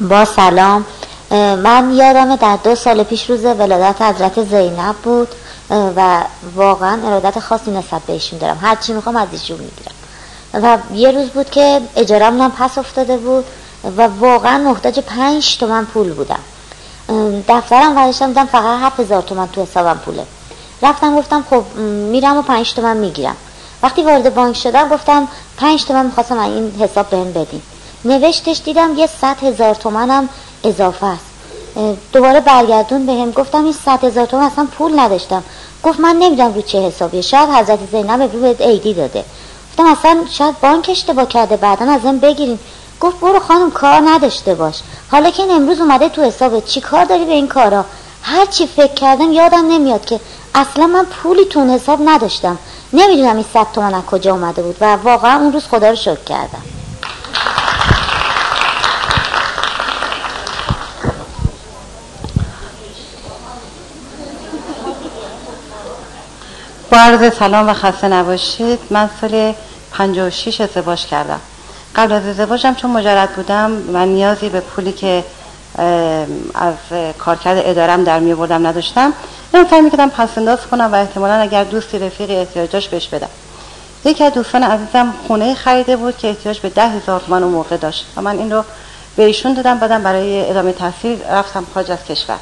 با 0.00 0.24
سلام. 0.24 0.84
من 1.30 1.92
یادم 1.94 2.36
در 2.36 2.58
دو 2.64 2.74
سال 2.74 3.02
پیش 3.02 3.30
روز 3.30 3.44
ولادت 3.44 4.02
حضرت 4.02 4.44
زینب 4.44 4.94
بود 5.02 5.28
و 5.96 6.22
واقعا 6.54 7.06
ارادت 7.06 7.40
خاصی 7.40 7.70
نسبت 7.70 8.02
بهشون 8.02 8.38
دارم. 8.38 8.58
هر 8.62 8.76
چی 8.76 8.92
می‌خوام 8.92 9.16
از 9.16 9.28
ایشون 9.32 9.58
می‌گیرم. 9.58 9.94
و 10.54 10.78
یه 10.94 11.10
روز 11.10 11.28
بود 11.28 11.50
که 11.50 11.80
اجارمونم 11.96 12.50
پس 12.50 12.78
افتاده 12.78 13.16
بود 13.16 13.44
و 13.96 14.08
واقعا 14.20 14.58
محتاج 14.58 15.00
پنج 15.00 15.58
تومن 15.58 15.84
پول 15.84 16.12
بودم. 16.12 16.40
دفترم 17.48 17.96
ورشتم 17.96 18.26
دیدم 18.26 18.46
فقط 18.46 18.80
هفت 18.80 19.00
هزار 19.00 19.22
تومن 19.22 19.48
تو 19.48 19.62
حسابم 19.62 19.98
پوله. 19.98 20.26
رفتم 20.82 21.16
گفتم 21.16 21.44
خب 21.50 21.76
میرم 22.10 22.36
و 22.36 22.42
پنج 22.42 22.74
تومن 22.74 22.96
می‌گیرم. 22.96 23.36
وقتی 23.82 24.02
وارد 24.02 24.34
بانک 24.34 24.56
شدم 24.56 24.88
گفتم 24.88 25.28
پنج 25.56 25.84
تومن 25.84 26.06
می‌خواستم 26.06 26.38
این 26.38 26.74
حساب 26.80 27.10
بهم 27.10 27.32
بدین. 27.32 27.62
نوشتش 28.04 28.60
دیدم 28.64 28.98
یه 28.98 29.06
صد 29.06 29.44
هزار 29.44 29.74
تومنم 29.74 30.28
اضافه 30.64 31.06
است. 31.06 31.24
دوباره 32.12 32.40
برگردون 32.40 33.06
به 33.06 33.12
هم 33.12 33.30
گفتم 33.30 33.64
این 33.64 33.72
صد 33.72 34.04
هزار 34.04 34.26
تومن 34.26 34.44
اصلا 34.44 34.68
پول 34.78 35.00
نداشتم. 35.00 35.42
گفت 35.82 36.00
من 36.00 36.16
نمی‌دونم 36.16 36.54
رو 36.54 36.62
چه 36.62 36.80
حسابیه 36.80 37.20
شاید 37.20 37.48
حضرت 37.48 37.78
زینب 37.92 38.22
رو 38.22 38.40
بهت 38.40 38.60
ایدی 38.60 38.94
داده. 38.94 39.24
گفتم 39.70 39.86
اصلا 39.86 40.18
شاید 40.30 40.60
بانک 40.60 40.86
اشتباه 40.90 41.28
کرده. 41.28 41.56
بعدا 41.56 41.92
از 41.92 42.04
این 42.04 42.18
بگیرین. 42.18 42.58
گفت 43.00 43.20
برو 43.20 43.40
خانم 43.40 43.70
کار 43.70 44.02
نداشته 44.04 44.54
باش. 44.54 44.80
حالا 45.10 45.30
که 45.30 45.42
این 45.42 45.52
امروز 45.52 45.80
اومده 45.80 46.08
تو 46.08 46.22
حسابت 46.22 46.64
چی 46.64 46.80
کار 46.80 47.04
داری 47.04 47.24
به 47.24 47.32
این 47.32 47.48
کارا؟ 47.48 47.84
هر 48.22 48.46
چی 48.46 48.66
فکر 48.66 48.94
کردم 48.94 49.32
یادم 49.32 49.66
نمیاد 49.66 50.04
که 50.04 50.20
اصلا 50.54 50.86
من 50.86 51.04
پولی 51.04 51.44
تو 51.44 51.60
حساب 51.60 51.98
نداشتم. 52.04 52.58
نمی‌دونم 52.92 53.36
این 53.36 53.44
صد 53.54 53.66
تومن 53.72 53.94
از 53.94 54.02
کجا 54.04 54.32
اومده 54.32 54.62
بود 54.62 54.76
و 54.80 54.96
واقعا 54.96 55.40
اون 55.40 55.52
روز 55.52 55.64
خدا 55.64 55.90
رو 55.90 55.96
شکر 55.96 56.24
کردم. 56.26 56.62
با 66.90 66.96
عرض 66.96 67.34
سلام 67.34 67.68
و 67.68 67.72
خسته 67.74 68.08
نباشید. 68.08 68.78
من 68.90 69.10
سال 69.20 69.54
56 69.92 70.60
ازدواج 70.60 71.06
کردم. 71.06 71.40
قبل 71.96 72.12
از 72.12 72.26
ازدواجم 72.26 72.74
چون 72.74 72.90
مجرد 72.90 73.30
بودم 73.30 73.70
من 73.70 74.08
نیازی 74.08 74.48
به 74.48 74.60
پولی 74.60 74.92
که 74.92 75.24
از 76.54 76.74
کارکرد 77.18 77.62
ادارم 77.64 78.04
در 78.04 78.18
می 78.18 78.34
بردم 78.34 78.66
نداشتم 78.66 79.12
من 79.52 79.64
فهم 79.64 79.84
می‌کردم 79.84 80.08
پس 80.08 80.28
انداز 80.38 80.58
کنم 80.70 80.92
و 80.92 80.94
احتمالا 80.94 81.34
اگر 81.34 81.64
دوستی 81.64 81.98
رفیقی 81.98 82.36
احتیاجاش 82.36 82.88
بهش 82.88 83.08
بدم. 83.08 83.28
یکی 84.04 84.24
از 84.24 84.32
دوستان 84.32 84.62
عزیزم 84.62 85.14
خونه 85.26 85.54
خریده 85.54 85.96
بود 85.96 86.18
که 86.18 86.28
احتیاج 86.28 86.60
به 86.60 86.68
ده 86.68 86.88
هزار 86.88 87.20
تومن 87.20 87.42
موقع 87.42 87.76
داشت 87.76 88.06
و 88.16 88.20
من 88.22 88.38
این 88.38 88.52
رو 88.52 88.64
به 89.16 89.24
ایشون 89.24 89.54
دادم 89.54 89.78
بعدم 89.78 90.02
برای 90.02 90.50
ادامه 90.50 90.72
تحصیل 90.72 91.18
رفتم 91.30 91.66
خارج 91.74 91.90
از 91.90 92.04
کشور. 92.04 92.38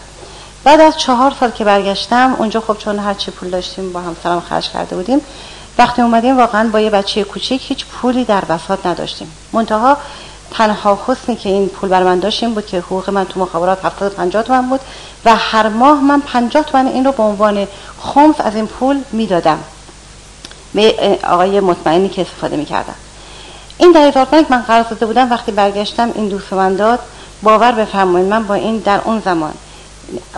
بعد 0.65 0.81
از 0.81 0.99
چهار 0.99 1.33
سال 1.41 1.51
که 1.51 1.65
برگشتم 1.65 2.35
اونجا 2.39 2.61
خب 2.61 2.79
چون 2.79 2.99
هر 2.99 3.15
چی 3.15 3.31
پول 3.31 3.51
داشتیم 3.51 3.93
با 3.93 4.01
همسرم 4.01 4.41
خرج 4.41 4.71
کرده 4.71 4.97
بودیم. 4.97 5.21
وقتی 5.79 6.03
اومدیم 6.03 6.39
واقعا 6.39 6.69
با 6.69 6.81
یه 6.81 6.91
بچه 6.91 7.25
کوچیک 7.25 7.63
هیچ 7.69 7.87
پولی 7.87 8.25
در 8.25 8.45
بساط 8.45 8.87
نداشتیم. 8.87 9.33
منتها 9.53 9.97
تنها 10.51 10.99
حسنی 11.07 11.37
که 11.37 11.49
این 11.49 11.69
پول 11.69 11.91
بر 11.91 12.03
من 12.03 12.19
داشت 12.19 12.43
این 12.43 12.55
بود 12.55 12.67
که 12.67 12.79
حقوق 12.79 13.11
من 13.11 13.25
تو 13.25 13.41
مخابرات 13.41 13.85
70 13.85 14.13
50 14.13 14.43
تومن 14.43 14.69
بود 14.69 14.81
و 15.25 15.37
هر 15.37 15.69
ماه 15.69 16.01
من 16.01 16.21
50 16.21 16.63
تومن 16.63 16.87
این 16.87 17.05
رو 17.05 17.13
به 17.13 17.23
عنوان 17.23 17.67
خمس 18.01 18.35
از 18.39 18.55
این 18.55 18.67
پول 18.67 19.01
می‌دادم. 19.13 19.59
به 20.75 21.19
آقای 21.29 21.61
مطمئنی 21.61 22.09
که 22.09 22.23
استفاده 22.23 22.57
می‌کردم. 22.57 22.95
این 23.79 23.93
در 23.93 24.09
هزار 24.09 24.27
من 24.49 24.63
قرار 24.63 24.83
داده 24.83 25.07
بودم 25.07 25.31
وقتی 25.31 25.53
برگشتم 25.53 26.11
این 26.15 26.29
دوست 26.29 26.53
من 26.53 26.77
داد 26.77 26.99
باور 27.43 27.73
بفرمایید 27.73 28.29
من 28.29 28.47
با 28.47 28.55
این 28.55 28.79
در 28.79 29.01
اون 29.05 29.23
زمان 29.25 29.53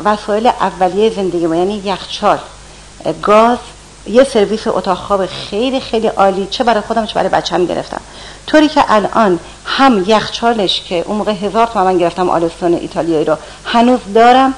وسایل 0.04 0.46
اولیه 0.46 1.10
زندگی 1.10 1.46
ما 1.46 1.56
یعنی 1.56 1.82
یخچال 1.84 2.38
گاز 3.22 3.58
یه 4.06 4.24
سرویس 4.24 4.66
اتاق 4.66 4.98
خواب 4.98 5.26
خیلی 5.26 5.80
خیلی 5.80 6.06
عالی 6.06 6.48
چه 6.50 6.64
برای 6.64 6.80
خودم 6.80 7.06
چه 7.06 7.14
برای 7.14 7.28
بچه‌م 7.28 7.66
گرفتم. 7.66 8.00
طوری 8.46 8.68
که 8.68 8.84
الان 8.88 9.38
هم 9.64 10.04
یخچالش 10.06 10.82
که 10.82 11.04
اون 11.06 11.16
موقع 11.16 11.32
هزار 11.32 11.66
تومن 11.66 11.84
من 11.84 11.98
گرفتم 11.98 12.30
آلستون 12.30 12.74
ایتالیایی 12.74 13.24
رو 13.24 13.36
هنوز 13.64 14.00
دارم 14.14 14.54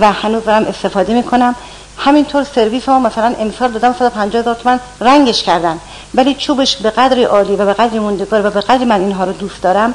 و 0.00 0.12
هنوز 0.12 0.44
دارم 0.44 0.64
استفاده 0.64 1.14
می‌کنم. 1.14 1.54
همینطور 1.98 2.44
سرویس 2.44 2.84
ها 2.88 2.98
مثلا 2.98 3.34
امسال 3.38 3.70
دادم 3.70 3.94
150 3.98 4.42
هزار 4.42 4.54
تومن 4.54 4.80
رنگش 5.00 5.42
کردن. 5.42 5.78
ولی 6.14 6.34
چوبش 6.34 6.76
به 6.76 6.90
قدری 6.90 7.24
عالی 7.24 7.56
و 7.56 7.66
به 7.66 7.72
قدری 7.72 7.98
موندگار 7.98 8.46
و 8.46 8.50
به 8.50 8.60
قدری 8.60 8.84
من 8.84 9.00
اینها 9.00 9.24
رو 9.24 9.32
دوست 9.32 9.62
دارم 9.62 9.94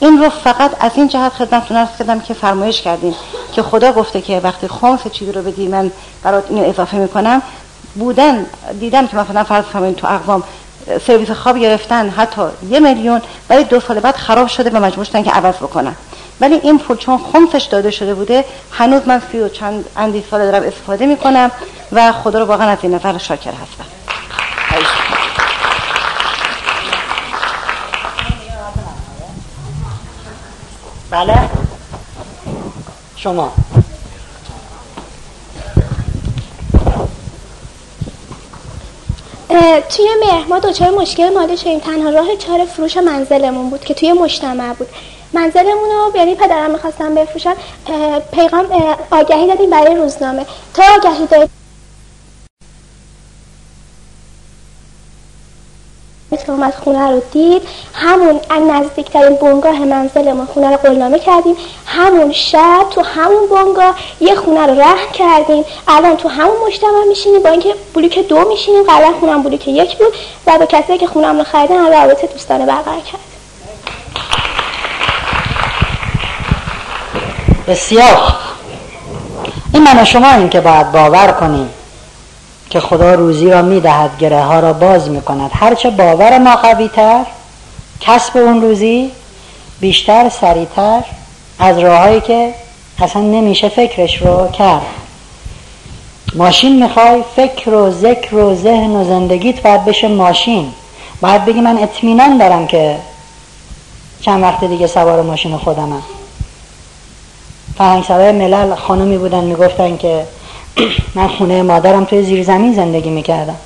این 0.00 0.18
رو 0.18 0.30
فقط 0.30 0.70
از 0.80 0.90
این 0.94 1.08
جهت 1.08 1.32
خدمتتون 1.32 1.76
عرض 1.76 1.88
کردم 1.98 2.20
که 2.20 2.34
فرمایش 2.34 2.82
کردین 2.82 3.14
که 3.52 3.62
خدا 3.62 3.92
گفته 3.92 4.20
که 4.20 4.40
وقتی 4.44 4.68
خمس 4.68 5.08
چیزی 5.12 5.32
رو 5.32 5.42
بدی 5.42 5.68
من 5.68 5.90
برات 6.22 6.44
اینو 6.50 6.68
اضافه 6.68 6.96
می‌کنم. 6.96 7.42
بودن 7.94 8.46
دیدم 8.80 9.06
که 9.06 9.16
مثلا 9.16 9.44
فرض 9.44 9.64
کنید 9.64 9.96
تو 9.96 10.06
اقوام 10.06 10.42
سرویس 11.06 11.30
خواب 11.30 11.58
گرفتن 11.58 12.10
حتی 12.10 12.42
یه 12.70 12.80
میلیون 12.80 13.22
ولی 13.50 13.64
دو 13.64 13.80
سال 13.80 14.00
بعد 14.00 14.16
خراب 14.16 14.48
شده 14.48 14.70
و 14.70 14.84
مجبور 14.84 15.04
شدن 15.04 15.22
که 15.22 15.30
عوض 15.30 15.54
بکنن. 15.54 15.96
ولی 16.40 16.54
این 16.54 16.78
پول 16.78 16.96
چون 16.96 17.20
خمسش 17.32 17.62
داده 17.62 17.90
شده 17.90 18.14
بوده 18.14 18.44
هنوز 18.70 19.02
من 19.06 19.22
سی 19.32 19.38
و 19.38 19.48
چند 19.48 19.84
اندی 19.96 20.24
سال 20.30 20.40
دارم 20.40 20.62
استفاده 20.62 21.06
می‌کنم 21.06 21.50
و 21.92 22.12
خدا 22.12 22.38
رو 22.38 22.44
واقعا 22.44 22.68
از 22.68 22.78
این 22.82 22.94
نظر 22.94 23.18
شاکر 23.18 23.50
هستم. 23.50 24.03
بله. 31.14 31.34
شما. 33.16 33.52
توی 39.96 40.08
مهر 40.20 40.44
ما 40.48 40.58
دوچار 40.58 40.90
مشکل 40.90 41.28
مالی 41.28 41.56
شدیم 41.56 41.78
تنها 41.78 42.10
راه 42.10 42.36
چهار 42.36 42.64
فروش 42.64 42.96
منزلمون 42.96 43.70
بود 43.70 43.84
که 43.84 43.94
توی 43.94 44.12
مجتمع 44.12 44.74
بود. 44.74 44.88
منزلمون 45.32 45.90
رو 45.90 46.16
یعنی 46.16 46.34
پدرم 46.34 46.70
می‌خواستم 46.70 47.14
بفروشن 47.14 47.54
پیغام 48.32 48.66
آگهی 49.10 49.46
دادیم 49.46 49.70
برای 49.70 49.96
روزنامه. 49.96 50.46
تا 50.74 50.82
آگهی 50.96 51.26
دادیم 51.26 51.50
که 56.42 56.50
اومد 56.50 56.74
خونه 56.84 57.10
رو 57.10 57.22
دید 57.32 57.62
همون 57.94 58.40
نزدیکترین 58.70 59.36
بنگاه 59.36 59.78
منزلمون 59.78 60.46
خونه 60.46 60.70
رو 60.70 60.76
قلنامه 60.76 61.18
کردیم. 61.18 61.56
همون 61.86 62.32
شب 62.32 62.86
تو 62.90 63.02
همون 63.02 63.48
بنگاه 63.50 63.94
یه 64.20 64.34
خونه 64.34 64.66
رو 64.66 64.80
رهن 64.80 65.12
کردیم. 65.12 65.64
الان 65.88 66.16
تو 66.16 66.28
همون 66.28 66.56
مجتمع 66.66 67.04
میشینیم. 67.08 67.42
با 67.42 67.48
اینکه 67.48 67.74
بلوک 67.94 68.18
دو 68.18 68.48
میشینیم. 68.48 68.82
قبلا 68.82 69.12
خونم 69.20 69.42
بلوک 69.42 69.68
یک 69.68 69.98
بود 69.98 70.14
و 70.46 70.58
با 70.58 70.66
کسی 70.66 70.98
که 70.98 71.06
خونم 71.06 71.38
رو 71.38 71.44
خریدن 71.44 71.92
رابطه 71.92 72.26
دوستانه 72.26 72.66
برقرار 72.66 73.00
کرد 73.00 73.20
بسیار. 77.68 78.34
این 79.74 79.82
من 79.82 80.04
شما 80.04 80.30
این 80.30 80.48
که 80.48 80.60
باید 80.60 80.92
باور 80.92 81.32
کنیم. 81.32 81.70
که 82.74 82.80
خدا 82.80 83.14
روزی 83.14 83.50
را 83.50 83.62
می‌دهد 83.62 84.18
گره 84.18 84.42
ها 84.42 84.60
را 84.60 84.72
باز 84.72 85.10
می‌کند. 85.10 85.50
هرچه 85.54 85.90
باور 85.90 86.38
ما 86.38 86.56
قوی 86.56 86.88
تر 86.88 87.24
کسب 88.00 88.36
اون 88.36 88.62
روزی 88.62 89.10
بیشتر 89.80 90.28
سریعتر 90.28 91.02
از 91.58 91.78
راههایی 91.78 92.20
که 92.20 92.54
اصلا 92.98 93.22
نمیشه 93.22 93.68
فکرش 93.68 94.22
رو 94.22 94.48
کرد. 94.48 94.82
ماشین 96.34 96.82
می‌خوای 96.82 97.24
فکر 97.36 97.70
و 97.70 97.90
ذکر 97.90 98.34
و 98.34 98.54
ذهن 98.54 98.90
و 98.90 99.04
زندگیت 99.04 99.62
باید 99.62 99.84
بشه 99.84 100.08
ماشین. 100.08 100.72
باید 101.20 101.44
بگی 101.44 101.60
من 101.60 101.78
اطمینان 101.78 102.38
دارم 102.38 102.66
که 102.66 102.96
چند 104.20 104.42
وقت 104.42 104.64
دیگه 104.64 104.86
سوار 104.86 105.22
ماشین 105.22 105.56
خودمم. 105.56 106.02
فرهنگ 107.78 108.12
ملل 108.12 108.74
خانمی 108.74 109.18
بودن 109.18 109.44
می‌گفتن 109.44 109.96
که 109.96 110.26
من 111.14 111.28
خونه 111.28 111.62
مادرم 111.62 112.04
توی 112.04 112.22
زیر 112.22 112.44
زمین 112.44 112.74
زندگی 112.74 113.10
می‌کردم. 113.10 113.56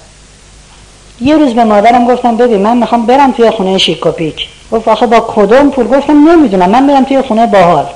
یه 1.20 1.36
روز 1.36 1.54
به 1.54 1.64
مادرم 1.64 2.06
گفتم 2.06 2.36
ببین 2.36 2.62
من 2.62 2.76
می‌خوام 2.76 3.06
برم 3.06 3.32
توی 3.32 3.50
خونه 3.50 3.78
شیکوپیک. 3.78 4.48
گفت 4.72 4.88
آخه 4.88 5.06
با 5.06 5.20
کدوم 5.20 5.70
پول؟ 5.70 5.86
گفتم 5.86 6.28
نمی‌دونم 6.28 6.70
من 6.70 6.86
برم 6.86 7.04
توی 7.04 7.22
خونه 7.22 7.46
باحال. 7.46 7.86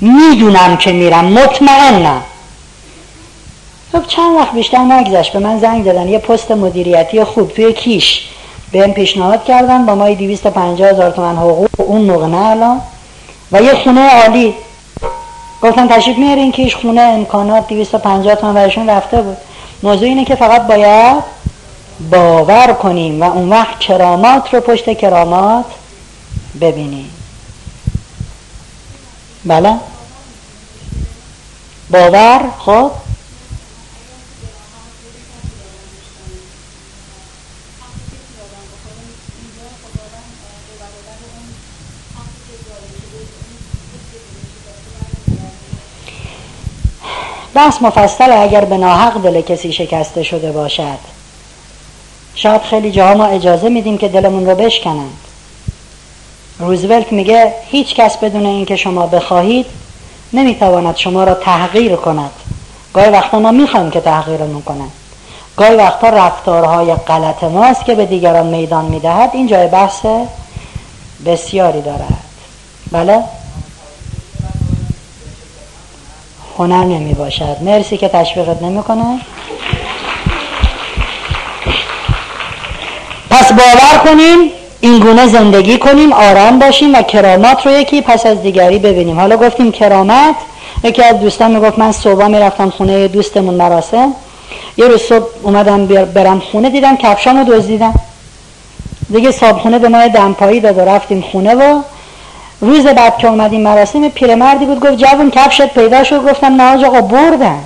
می‌دونم 0.00 0.76
که 0.76 0.92
میرم 0.92 1.24
مطمئنم. 1.24 2.22
خب 3.92 4.06
چند 4.06 4.36
وقت 4.36 4.52
بیشتر 4.52 4.78
نگذشت 4.78 5.32
به 5.32 5.38
من 5.38 5.58
زنگ 5.58 5.84
دادن 5.84 6.08
یه 6.08 6.18
پست 6.18 6.50
مدیریتی 6.50 7.24
خوب 7.24 7.52
توی 7.52 7.72
کیش. 7.72 8.26
بهم 8.72 8.92
پیشنهاد 8.92 9.44
کردن 9.44 9.86
با 9.86 9.94
مای 9.94 10.14
250 10.14 10.88
هزار 10.88 11.10
تومن 11.10 11.36
حقوق 11.36 11.68
اون 11.76 12.00
موقع 12.00 12.26
نه 12.26 12.46
الان. 12.46 12.80
و 13.52 13.62
یه 13.62 13.74
خونه 13.74 14.08
عالی. 14.22 14.54
گفتن 15.62 15.88
تشریف 15.88 16.18
میارین 16.18 16.52
کیش 16.52 16.76
خونه 16.76 17.00
امکانات 17.00 17.68
250 17.68 18.34
تومن 18.34 18.54
برشون 18.54 18.90
رفته 18.90 19.22
بود. 19.22 19.36
موضوع 19.82 20.08
اینه 20.08 20.24
که 20.24 20.34
فقط 20.34 20.66
باید 20.66 21.22
باور 22.10 22.72
کنیم 22.72 23.22
و 23.22 23.24
اون 23.24 23.48
وقت 23.48 23.78
کرامات 23.78 24.54
رو 24.54 24.60
پشت 24.60 24.98
کرامات 24.98 25.64
ببینیم. 26.60 27.10
بله؟ 29.44 29.74
باور؟ 31.90 32.40
خب؟ 32.58 32.90
بحث 47.54 47.82
مفصل 47.82 48.32
اگر 48.32 48.64
به 48.64 48.76
ناحق 48.76 49.22
دل 49.22 49.40
کسی 49.40 49.72
شکسته 49.72 50.22
شده 50.22 50.52
باشد. 50.52 50.98
شاید 52.34 52.62
خیلی 52.62 52.90
جاها 52.90 53.14
ما 53.14 53.26
اجازه 53.26 53.68
میدیم 53.68 53.98
که 53.98 54.08
دلمون 54.08 54.46
رو 54.46 54.54
بشکنند. 54.54 55.16
روزولت 56.58 57.12
میگه 57.12 57.54
هیچ 57.66 57.94
کس 57.94 58.16
بدون 58.16 58.46
اینکه 58.46 58.76
شما 58.76 59.06
بخواهید 59.06 59.66
نمی‌تواند 60.32 60.96
شما 60.96 61.24
را 61.24 61.34
تحقیر 61.34 61.96
کند. 61.96 62.30
گاهی 62.94 63.10
وقتا 63.10 63.38
ما 63.38 63.50
می‌خوایم 63.50 63.90
که 63.90 64.00
تحقیرمون 64.00 64.62
کنند. 64.62 64.92
گاهی 65.56 65.76
وقتا 65.76 66.08
رفتارهای 66.08 66.94
غلط 66.94 67.44
ماست 67.44 67.84
که 67.84 67.94
به 67.94 68.06
دیگران 68.06 68.46
میدان 68.46 68.84
می‌دهد. 68.84 69.30
این 69.32 69.46
جای 69.46 69.66
بحث 69.66 70.06
بسیاری 71.26 71.82
دارد. 71.82 72.24
بله؟ 72.92 73.22
هنر 76.60 76.84
نمی 76.84 77.14
باشد. 77.14 77.56
مرسی 77.60 77.96
که 77.96 78.08
تشویقت 78.08 78.62
نمی‌کنه 78.62 79.20
پس 83.30 83.52
باور 83.52 84.04
کنیم 84.04 84.38
این 84.80 84.98
گونه 84.98 85.26
زندگی 85.26 85.78
کنیم 85.78 86.12
آرام 86.12 86.58
باشیم 86.58 86.94
و 86.94 87.02
کرامات 87.02 87.66
رو 87.66 87.72
یکی 87.72 88.00
پس 88.00 88.26
از 88.26 88.42
دیگری 88.42 88.78
ببینیم. 88.78 89.20
حالا 89.20 89.36
گفتیم 89.36 89.72
کرامت 89.72 90.34
یکی 90.84 91.02
از 91.02 91.20
دوستان 91.20 91.50
می‌گفت 91.50 91.78
من 91.78 91.92
صبح 91.92 92.26
می‌رفتم 92.26 92.70
خونه 92.70 93.08
دوستمون 93.08 93.54
مراسم. 93.54 94.12
یه 94.76 94.86
روز 94.88 95.02
صبح 95.02 95.26
اومدم 95.42 95.86
برم 95.86 96.40
خونه 96.40 96.70
دیدم 96.70 96.96
کفشامو 96.96 97.44
دزدیدم. 97.44 97.94
دیگه 99.12 99.30
صابخونه 99.30 99.78
به 99.78 99.88
ما 99.88 100.08
دمپایی 100.08 100.60
داد 100.60 100.78
و 100.78 100.80
رفتیم 100.80 101.24
خونه 101.32 101.54
و 101.54 101.82
روز 102.60 102.86
بعد 102.86 103.18
که 103.18 103.28
اومدیم 103.28 103.60
مراسم 103.60 104.08
پیرمردی 104.08 104.66
بود 104.66 104.80
گفت 104.80 104.96
جوون 104.96 105.30
کفشت 105.30 105.66
پیدا 105.66 106.04
شد 106.04 106.30
گفتم 106.30 106.62
نه 106.62 106.86
آقا 106.86 107.00
بردن. 107.00 107.58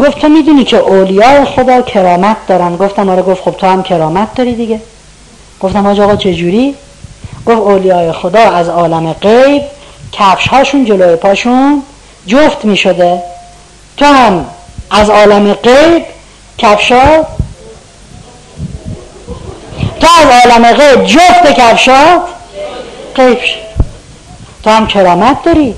گفت 0.00 0.18
تو 0.18 0.28
می‌دونی 0.28 0.64
که 0.64 0.76
اولیاء 0.76 1.44
خدا 1.44 1.82
کرامت 1.82 2.36
دارن. 2.46 2.76
گفتم 2.76 3.08
آره 3.08 3.22
گفت 3.22 3.42
خب 3.42 3.50
تو 3.50 3.66
هم 3.66 3.82
کرامت 3.82 4.34
داری 4.34 4.54
دیگه. 4.54 4.80
گفتم 5.60 5.86
آقا 5.86 6.16
چجوری 6.16 6.74
گفت 7.46 7.58
اولیاء 7.58 8.12
خدا 8.12 8.40
از 8.40 8.68
عالم 8.68 9.12
غیب 9.12 9.62
کفش 10.12 10.48
هاشون 10.48 10.84
جلوی 10.84 11.16
پاشون 11.16 11.82
جفت 12.26 12.64
می 12.64 12.76
شده 12.76 13.22
تو 13.96 14.04
هم 14.04 14.46
از 14.90 15.10
عالم 15.10 15.52
غیب 15.52 16.04
کفشا 16.58 17.24
تو 20.00 20.06
از 20.20 20.50
عالم 20.50 20.72
غیب 20.72 21.04
جفت 21.04 21.52
کفشات 21.52 22.20
غیب 23.16 23.40
شد. 23.40 23.63
تو 24.64 24.70
هم 24.70 24.86
کرامت 24.86 25.42
داری؟ 25.42 25.74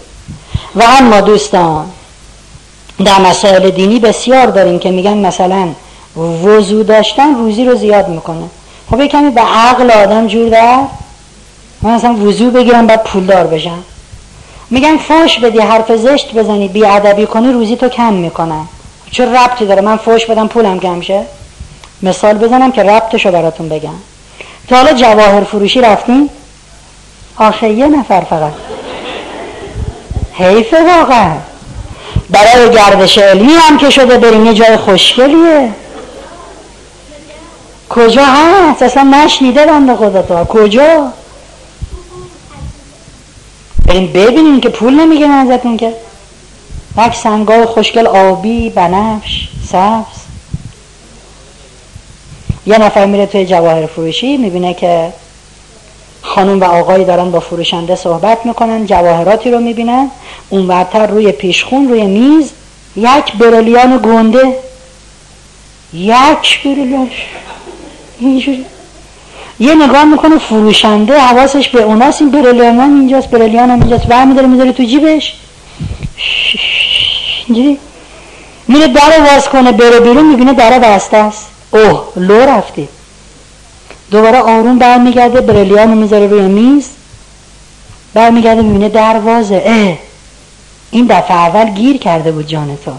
و 0.76 0.82
اما 0.98 1.20
دوستان 1.20 1.86
در 3.04 3.18
مسائل 3.20 3.70
دینی 3.70 3.98
بسیار 3.98 4.46
داریم 4.46 4.78
که 4.78 4.90
میگن 4.90 5.16
مثلا 5.16 5.68
وضو 6.16 6.82
داشتن 6.82 7.34
روزی 7.34 7.64
رو 7.64 7.76
زیاد 7.76 8.08
می‌کنه. 8.08 8.44
خب 8.90 9.00
یه 9.00 9.08
کمی 9.08 9.30
به 9.30 9.40
عقل 9.40 9.90
آدم 9.90 10.26
جور 10.26 10.48
در؟ 10.48 10.80
من 11.82 11.94
مثلا 11.94 12.14
وضو 12.14 12.50
بگیرم 12.50 12.86
بعد 12.86 13.04
پولدار 13.04 13.46
بشم. 13.46 13.78
میگن 14.70 14.96
فوش 14.96 15.38
بدی 15.38 15.58
حرف 15.58 15.96
زشت 15.96 16.34
بزنی 16.34 16.68
بی 16.68 16.84
ادبی 16.84 17.26
کنی 17.26 17.52
روزی 17.52 17.76
تو 17.76 17.88
کم 17.88 18.12
می‌کنن. 18.12 18.64
چه 19.10 19.26
ربطی 19.26 19.66
داره؟ 19.66 19.82
من 19.82 19.96
فوش 19.96 20.26
بدم 20.26 20.48
پولم 20.48 20.80
کم 20.80 21.00
شه؟ 21.00 21.22
مثال 22.02 22.38
بزنم 22.38 22.72
که 22.72 22.82
ربطشو 22.82 23.30
براتون 23.30 23.68
بگم. 23.68 23.94
تا 24.68 24.76
حالا 24.76 24.92
جواهر 24.92 25.44
فروشی 25.44 25.80
رفتیم 25.80 26.30
آخه 27.36 27.68
یه 27.68 27.86
نفر 27.86 28.20
فقط. 28.20 28.52
حیفه 30.38 30.76
واقعا 30.82 31.36
برای 32.30 32.70
گردش 32.70 33.18
علمی 33.18 33.52
هم 33.52 33.78
که 33.78 33.90
شده 33.90 34.18
بریم 34.18 34.46
یه 34.46 34.54
جای 34.54 34.76
خوشگلیه. 34.76 35.70
کجا 37.88 38.24
هست؟ 38.24 38.82
اصلا 38.82 39.02
نشنیده 39.02 39.66
بنده 39.66 39.96
خدا 39.96 40.22
تا. 40.22 40.44
کجا؟ 40.44 41.12
بریم 43.86 44.12
ببینیم 44.12 44.60
که 44.60 44.68
پول 44.68 44.94
نمیگه 44.94 45.26
ازتون 45.26 45.76
که. 45.76 45.92
یک 47.06 47.14
سنگای 47.14 47.64
خوشگل 47.64 48.06
آبی 48.06 48.70
بنفش 48.70 49.48
سبز. 49.68 50.16
یه 52.66 52.78
نفر 52.78 53.06
میره 53.06 53.26
توی 53.26 53.46
جواهر 53.46 53.86
فروشی 53.86 54.36
می‌بینه 54.36 54.74
که 54.74 55.12
خانم 56.26 56.60
و 56.60 56.64
آقایی 56.64 57.04
دارن 57.04 57.30
با 57.30 57.40
فروشنده 57.40 57.96
صحبت 57.96 58.46
می‌کنن 58.46 58.86
جواهراتی 58.86 59.50
رو 59.50 59.60
می‌بینن 59.60 60.10
اون 60.48 60.66
ورتر 60.66 61.06
روی 61.06 61.32
پیشخون 61.32 61.88
روی 61.88 62.02
میز 62.02 62.50
یک 62.96 63.32
برلیان 63.38 64.00
گنده. 64.04 64.58
یک 65.92 66.64
برلیان 66.64 67.10
اینجوری. 68.18 68.64
یه 69.60 69.74
نگاه 69.74 70.04
می‌کنه 70.04 70.38
فروشنده 70.38 71.20
حواسش 71.20 71.68
به 71.68 71.82
اوناست 71.82 72.22
این 72.22 72.30
برلیان 72.30 72.80
هم 72.80 72.94
اینجاست 72.98 73.30
برلیان 73.30 73.70
هم 73.70 73.80
اینجاست. 73.80 74.06
برمی 74.06 74.34
داره 74.34 74.46
می‌ذاره 74.46 74.72
تو 74.72 74.82
جیبش. 74.82 75.34
اینجوری. 77.46 77.78
میره 78.68 78.86
در 78.88 79.20
واز 79.32 79.48
کنه 79.48 79.72
بره 79.72 80.00
بیرون 80.00 80.26
می‌بینه 80.26 80.52
در 80.52 80.78
بسته 80.78 81.16
است. 81.16 81.46
اوه 81.70 82.02
لو 82.16 82.40
رفتی 82.40 82.88
دوباره 84.10 84.38
آروم 84.38 84.78
برمیگرده 84.78 85.40
بریلیان 85.40 85.88
رو 85.88 85.94
می‌ذاره 85.94 86.26
روی 86.26 86.42
میز. 86.42 86.88
برمیگرده 88.14 88.62
می‌بینه 88.62 88.88
دروازه. 88.88 89.62
اه 89.66 89.98
این 90.90 91.06
دفعه 91.06 91.36
اول 91.36 91.70
گیر 91.70 91.96
کرده 91.98 92.32
بود 92.32 92.46
جان 92.46 92.78
تو. 92.84 92.92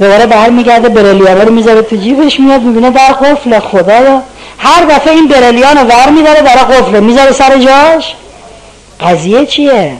دوباره 0.00 0.26
برمیگرده 0.26 0.88
برلیانه 0.88 1.44
رو 1.44 1.52
می‌ذاره 1.52 1.82
تو 1.82 1.96
جیبش 1.96 2.40
میاد 2.40 2.62
می‌بینه 2.62 2.90
در 2.90 3.12
قفل 3.12 3.58
خدا. 3.58 4.22
هر 4.58 4.84
دفعه 4.84 5.14
این 5.14 5.28
برلیان 5.28 5.76
رو 5.76 5.84
ور 5.84 6.10
میداره 6.10 6.42
در 6.42 6.56
قفل 6.56 7.00
می‌ذاره 7.00 7.32
سر 7.32 7.58
جاش. 7.58 8.14
قضیه 9.00 9.46
چیه؟ 9.46 9.96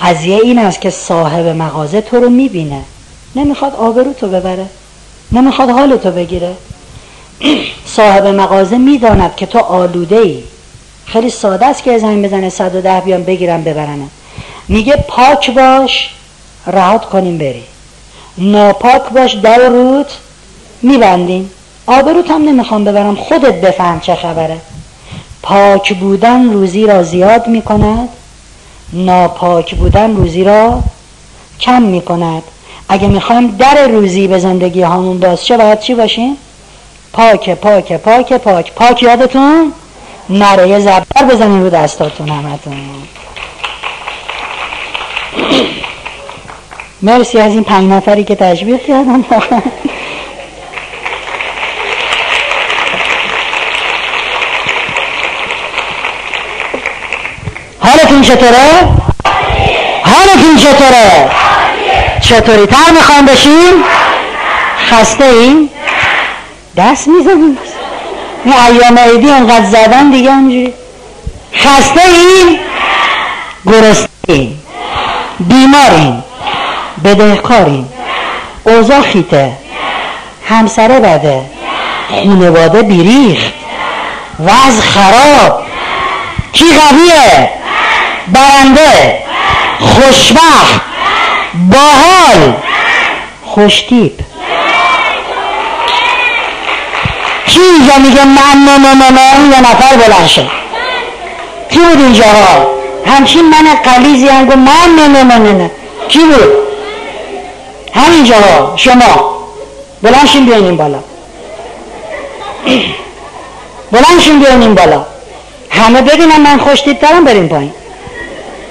قضیه 0.00 0.40
این 0.42 0.58
است 0.58 0.80
که 0.80 0.90
صاحب 0.90 1.46
مغازه 1.46 2.00
تو 2.00 2.16
رو 2.16 2.28
می‌بینه. 2.28 2.82
نمی‌خواد 3.36 3.74
آبرو 3.74 4.12
تو 4.12 4.28
ببره. 4.28 4.66
نمی‌خواد 5.32 5.70
حال 5.70 5.96
تو 5.96 6.10
بگیره. 6.10 6.54
صاحب 7.86 8.26
مغازه 8.26 8.78
می‌داند 8.78 9.36
که 9.36 9.46
تو 9.46 9.58
آلوده 9.58 10.16
ای 10.16 10.42
خیلی 11.06 11.30
ساده 11.30 11.66
است 11.66 11.82
که 11.82 11.98
زنگ 11.98 12.24
بزنه 12.24 12.48
110 12.48 13.00
بیان 13.00 13.22
بگیرم 13.22 13.64
ببرنم 13.64 14.10
میگه 14.68 14.96
پاک 15.08 15.50
باش 15.50 16.10
رهات 16.66 17.04
کنیم 17.04 17.38
بری. 17.38 17.62
ناپاک 18.38 19.02
باش 19.08 19.32
در 19.32 19.68
روت 19.68 20.18
میبندیم. 20.82 21.50
آبروت 21.86 22.30
هم 22.30 22.42
نمی‌خوام 22.42 22.84
ببرم 22.84 23.14
خودت 23.14 23.60
بفهم 23.60 24.00
چه 24.00 24.14
خبره. 24.14 24.56
پاک 25.42 25.96
بودن 25.96 26.52
روزی 26.52 26.86
را 26.86 27.02
زیاد 27.02 27.46
می‌کند 27.46 28.08
ناپاک 28.92 29.74
بودن 29.74 30.16
روزی 30.16 30.44
را 30.44 30.82
کم 31.60 31.82
می‌کند. 31.82 32.42
اگه 32.88 33.08
می‌خوایم 33.08 33.56
در 33.56 33.88
روزی 33.88 34.28
به 34.28 34.38
زندگی 34.38 34.82
همون 34.82 35.20
باز 35.20 35.44
چه 35.44 35.56
باید 35.56 35.80
چی 35.80 35.94
باشیم؟ 35.94 36.36
پاک 37.12 37.50
پاک 37.50 37.92
پاک 37.92 38.32
پاک 38.32 38.72
پاک 38.72 39.02
یادتون 39.02 39.72
نره 40.30 40.68
یه 40.68 40.80
زبر 40.80 41.24
بزنین 41.30 41.62
رو 41.62 41.70
دستاتون 41.70 42.28
همتون 42.28 42.76
مرسی 47.02 47.38
از 47.38 47.52
این 47.52 47.64
پنج 47.64 47.90
نفری 47.90 48.24
که 48.24 48.34
تشبیه 48.34 48.78
کردن 48.78 49.24
حالتون 57.78 58.22
چطوره؟ 58.22 58.88
حالتون 60.04 60.56
چطوره؟ 60.56 61.30
چطوری 62.20 62.66
تر 62.66 62.92
می‌خوایم 62.92 63.26
بشیم؟ 63.26 63.84
خسته 64.90 65.24
این؟ 65.24 65.68
دست 66.76 67.08
می‌زنیم 67.08 67.58
این 68.44 68.54
ایام 68.54 68.98
عیدی 68.98 69.30
انقدر 69.30 69.64
زدن 69.64 70.10
دیگه 70.10 70.32
همجوری 70.32 70.74
خسته 71.54 72.00
این؟ 72.00 72.58
گرسته 73.66 74.48
بیماریم. 75.40 76.24
بدهکاریم. 77.04 77.88
اوضاع 78.64 79.00
خیته. 79.00 79.52
همسره 80.48 81.00
بده. 81.00 81.40
خونواده 82.10 82.82
بیریخت. 82.82 83.52
وضع 84.40 84.80
خراب. 84.80 85.62
کی 86.52 86.64
قویه؟ 86.64 87.50
برنده. 88.28 89.18
خوشبخت. 89.80 90.80
باحال. 91.54 92.52
خوشتیپ. 93.44 94.31
کی 97.52 97.60
اینجا 97.60 97.98
میگه 97.98 98.24
من 98.24 98.64
نه 98.64 98.78
نه 98.78 99.10
نه 99.10 99.54
یه 99.54 99.60
نفر 99.60 99.96
بلند 99.96 100.26
شد 100.26 100.48
کی 101.70 101.78
بود 101.78 101.98
اینجا 101.98 102.24
ها 102.24 102.66
همچین 103.06 103.48
من 103.50 103.74
قلیزی 103.84 104.28
هم 104.28 104.46
گفت 104.46 104.56
من 104.56 104.94
نه 104.96 105.08
نه 105.08 105.22
نه 105.38 105.52
نه 105.52 105.70
کی 106.08 106.18
بود؟ 106.18 106.52
همینجا 107.94 108.34
ها 108.36 108.72
شما. 108.76 109.38
بلند 110.02 110.26
شین 110.26 110.46
بیاین 110.46 110.76
بالا. 110.76 110.98
بلند 113.92 114.20
شین 114.20 114.38
بیاین 114.38 114.74
بالا. 114.74 115.04
همه 115.70 116.02
ببینم 116.02 116.40
من 116.40 116.58
خوشتیپ 116.58 117.00
دارم 117.00 117.24
بریم 117.24 117.48
پایین. 117.48 117.72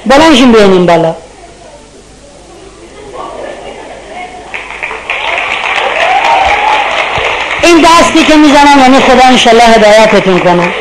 بلنشین 0.05 0.51
بیانیم 0.51 0.85
بالا. 0.85 1.15
این 7.63 7.85
دستی 7.85 8.23
که 8.23 8.35
می‌زنم 8.35 8.79
یعنی 8.79 8.99
خدا 8.99 9.23
انشالله 9.23 9.63
هدایتتون 9.63 10.39
کنه 10.39 10.73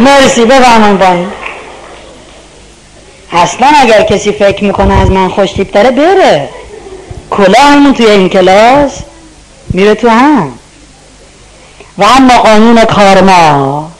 مرسی 0.00 0.44
بفهمم 0.44 0.98
پایین 0.98 1.28
اصلا 3.32 3.68
اگر 3.80 4.02
کسی 4.02 4.32
فکر 4.32 4.64
می‌کنه 4.64 5.00
از 5.00 5.10
من 5.10 5.28
خوشتیپ 5.28 5.72
داره 5.72 5.90
بره. 5.90 6.48
همون 7.58 7.94
توی 7.94 8.06
این 8.06 8.28
کلاس 8.28 8.92
میره 9.68 9.94
تو 9.94 10.08
هم. 10.08 10.52
و 11.98 12.04
اما 12.04 12.38
قانون 12.38 12.84
کارما 12.84 13.90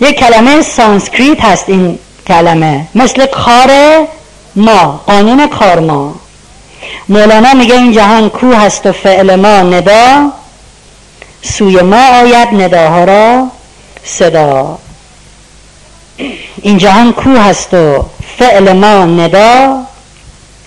یک 0.00 0.18
کلمه 0.18 0.62
سانسکریت 0.62 1.40
هست 1.40 1.64
این 1.68 1.98
کلمه 2.26 2.86
مثل 2.94 3.26
کار 3.26 3.70
ما 4.56 5.00
قانون 5.06 5.46
کار 5.46 5.78
ما. 5.78 6.14
مولانا 7.08 7.54
میگه 7.54 7.74
این 7.74 7.92
جهان 7.92 8.28
کوه 8.28 8.52
است 8.52 8.86
و 8.86 8.92
فعل 8.92 9.34
ما 9.34 9.60
ندا 9.62 10.32
سوی 11.42 11.82
ما 11.82 12.06
آید 12.08 12.48
نداها 12.52 13.04
را 13.04 13.46
صدا. 14.04 14.78
این 16.62 16.78
جهان 16.78 17.12
کوه 17.12 17.30
است 17.30 17.74
و 17.74 18.04
فعل 18.38 18.72
ما 18.72 19.04
ندا 19.04 19.82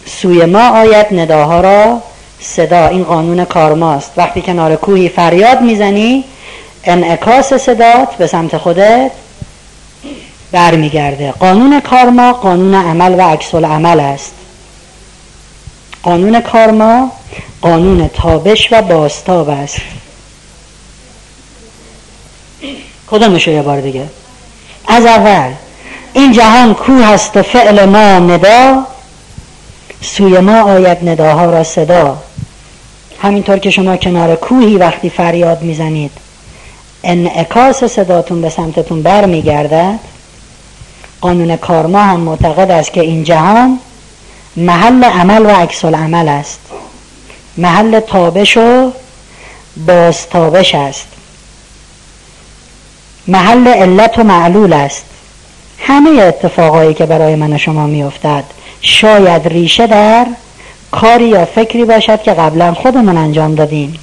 سوی 0.06 0.46
ما 0.46 0.70
آید 0.70 1.06
نداها 1.12 1.62
را 1.62 2.02
صدا. 2.40 2.88
این 2.88 3.04
قانون 3.04 3.46
کارماست 3.46 4.12
وقتی 4.18 4.42
کنار 4.42 4.76
کوهی 4.76 5.10
فریاد 5.10 5.62
می‌زنی 5.62 6.24
انعکاس 6.84 7.54
صدات 7.54 8.16
به 8.16 8.28
سمت 8.28 8.58
خودت 8.58 9.12
برمیگرده. 10.52 11.32
قانون 11.32 11.80
کارما 11.80 12.34
قانون 12.34 12.76
عمل 12.76 13.20
و 13.20 13.22
عکس 13.22 13.56
عمل 13.56 14.00
است. 14.00 14.34
قانون 16.04 16.42
کارما 16.42 17.12
قانون 17.62 18.08
تابش 18.08 18.68
و 18.72 18.82
باستاب 18.82 19.50
است. 19.50 19.82
کدامشو 23.12 23.52
یه 23.52 23.62
بار 23.62 23.82
دیگه؟ 23.82 24.06
از 24.88 25.06
اول 25.06 25.54
این 26.14 26.32
جهان 26.32 26.74
کو 26.74 26.94
هست 26.94 27.38
و 27.38 27.44
فعل 27.44 27.86
ما 27.86 28.20
ندا؟ 28.20 28.84
سوی 30.02 30.40
ما 30.40 30.62
آید 30.62 31.10
نداها 31.10 31.46
را 31.46 31.64
صدا. 31.64 32.18
همینطور 33.22 33.58
که 33.58 33.70
شما 33.70 33.98
کنار 33.98 34.36
کوهی 34.36 34.78
وقتی 34.78 35.10
فریاد 35.10 35.62
می‌زنید 35.62 36.12
انعکاس 37.04 37.84
صداتون 37.84 38.42
به 38.42 38.50
سمتتون 38.50 39.02
بر 39.02 39.26
میگردد 39.26 40.00
قانون 41.22 41.56
کارما 41.56 42.00
هم 42.00 42.20
معتقد 42.20 42.72
است 42.72 42.94
که 42.94 43.02
این 43.02 43.24
جهان 43.24 43.80
محل 44.60 45.04
عمل 45.04 45.46
و 45.46 45.50
عکس 45.50 45.86
عمل 45.86 46.28
است. 46.28 46.60
محل 47.58 48.00
تابش 48.00 48.58
و 48.58 48.92
بازتابش 49.88 50.76
است. 50.76 51.08
محل 53.28 53.68
علت 53.68 54.20
و 54.20 54.24
معلول 54.24 54.74
است. 54.74 55.06
همه 55.80 56.22
اتفاقایی 56.22 56.94
که 56.94 57.06
برای 57.06 57.36
من 57.36 57.54
و 57.54 57.58
شما 57.58 57.88
میافتد 57.88 58.44
شاید 58.82 59.48
ریشه 59.48 59.88
در 59.88 60.28
کاری 60.92 61.28
یا 61.28 61.46
فکری 61.46 61.86
باشد 61.86 62.22
که 62.22 62.34
قبلا 62.34 62.74
خودمون 62.74 63.18
انجام 63.18 63.56
دادیم. 63.56 64.00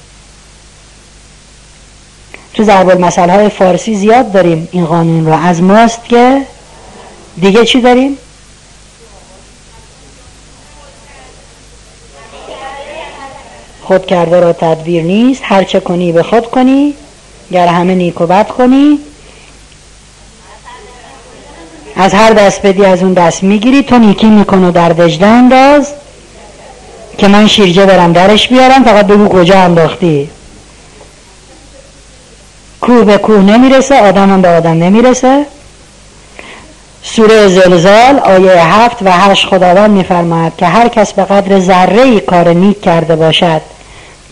تو 2.53 2.63
ضرب 2.63 2.89
المثل 2.89 3.29
های 3.29 3.49
فارسی 3.49 3.95
زیاد 3.95 4.31
داریم 4.31 4.69
این 4.71 4.85
قانون 4.85 5.25
رو. 5.25 5.33
از 5.33 5.61
ماست 5.61 6.05
که 6.05 6.41
دیگه 7.41 7.65
چی 7.65 7.81
داریم؟ 7.81 8.17
خود 13.87 14.05
کرده 14.05 14.39
را 14.39 14.53
تدبیر 14.53 15.03
نیست. 15.03 15.41
هر 15.45 15.63
چه 15.63 15.79
کنی 15.79 16.11
به 16.11 16.23
خود 16.23 16.51
کنی. 16.51 16.93
گر 17.51 17.67
همه 17.67 17.95
نیک 17.95 18.21
و 18.21 18.27
بد 18.27 18.47
کنی. 18.47 18.99
از 21.95 22.13
هر 22.13 22.33
دست 22.33 22.61
بدی 22.61 22.85
از 22.85 23.03
اون 23.03 23.13
دست 23.13 23.43
می‌گیری. 23.43 23.83
تو 23.83 23.97
نیکی 23.97 24.27
میکن 24.27 24.63
و 24.63 24.71
در 24.71 24.93
وجده 24.97 25.25
انداز 25.25 25.93
که 27.17 27.27
من 27.27 27.47
شیرجه 27.47 27.85
برم 27.85 28.13
درش 28.13 28.47
بیارم. 28.47 28.83
فقط 28.83 29.07
بگو 29.07 29.27
کجا 29.27 29.59
انداختی. 29.59 30.29
کوه 32.81 33.03
به 33.03 33.17
کوه 33.17 33.41
نمی‌رسه. 33.41 33.99
آدم 33.99 34.29
هم 34.29 34.41
به 34.41 34.49
آدم 34.49 34.83
نمی‌رسه. 34.83 35.45
سوره 37.03 37.47
زلزال 37.47 38.19
آیه 38.19 38.63
هفت 38.65 38.97
و 39.01 39.11
هشت 39.11 39.47
خداوند 39.47 39.89
میفرماید 39.89 40.53
که 40.57 40.65
هر 40.65 40.87
کس 40.87 41.13
به 41.13 41.23
قدر 41.23 41.59
ذره 41.59 42.19
کار 42.19 42.49
نیک 42.49 42.81
کرده 42.81 43.15
باشد 43.15 43.61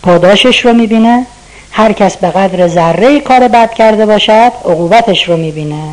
پاداشش 0.05 0.65
رو 0.65 0.73
می‌بینه. 0.73 1.25
هر 1.71 1.93
کس 1.93 2.17
به 2.17 2.29
قدر 2.31 2.67
ذره 2.67 3.19
کار 3.19 3.47
بد 3.47 3.73
کرده 3.73 4.05
باشد 4.05 4.51
عقوبتش 4.65 5.29
رو 5.29 5.37
می‌بینه. 5.37 5.89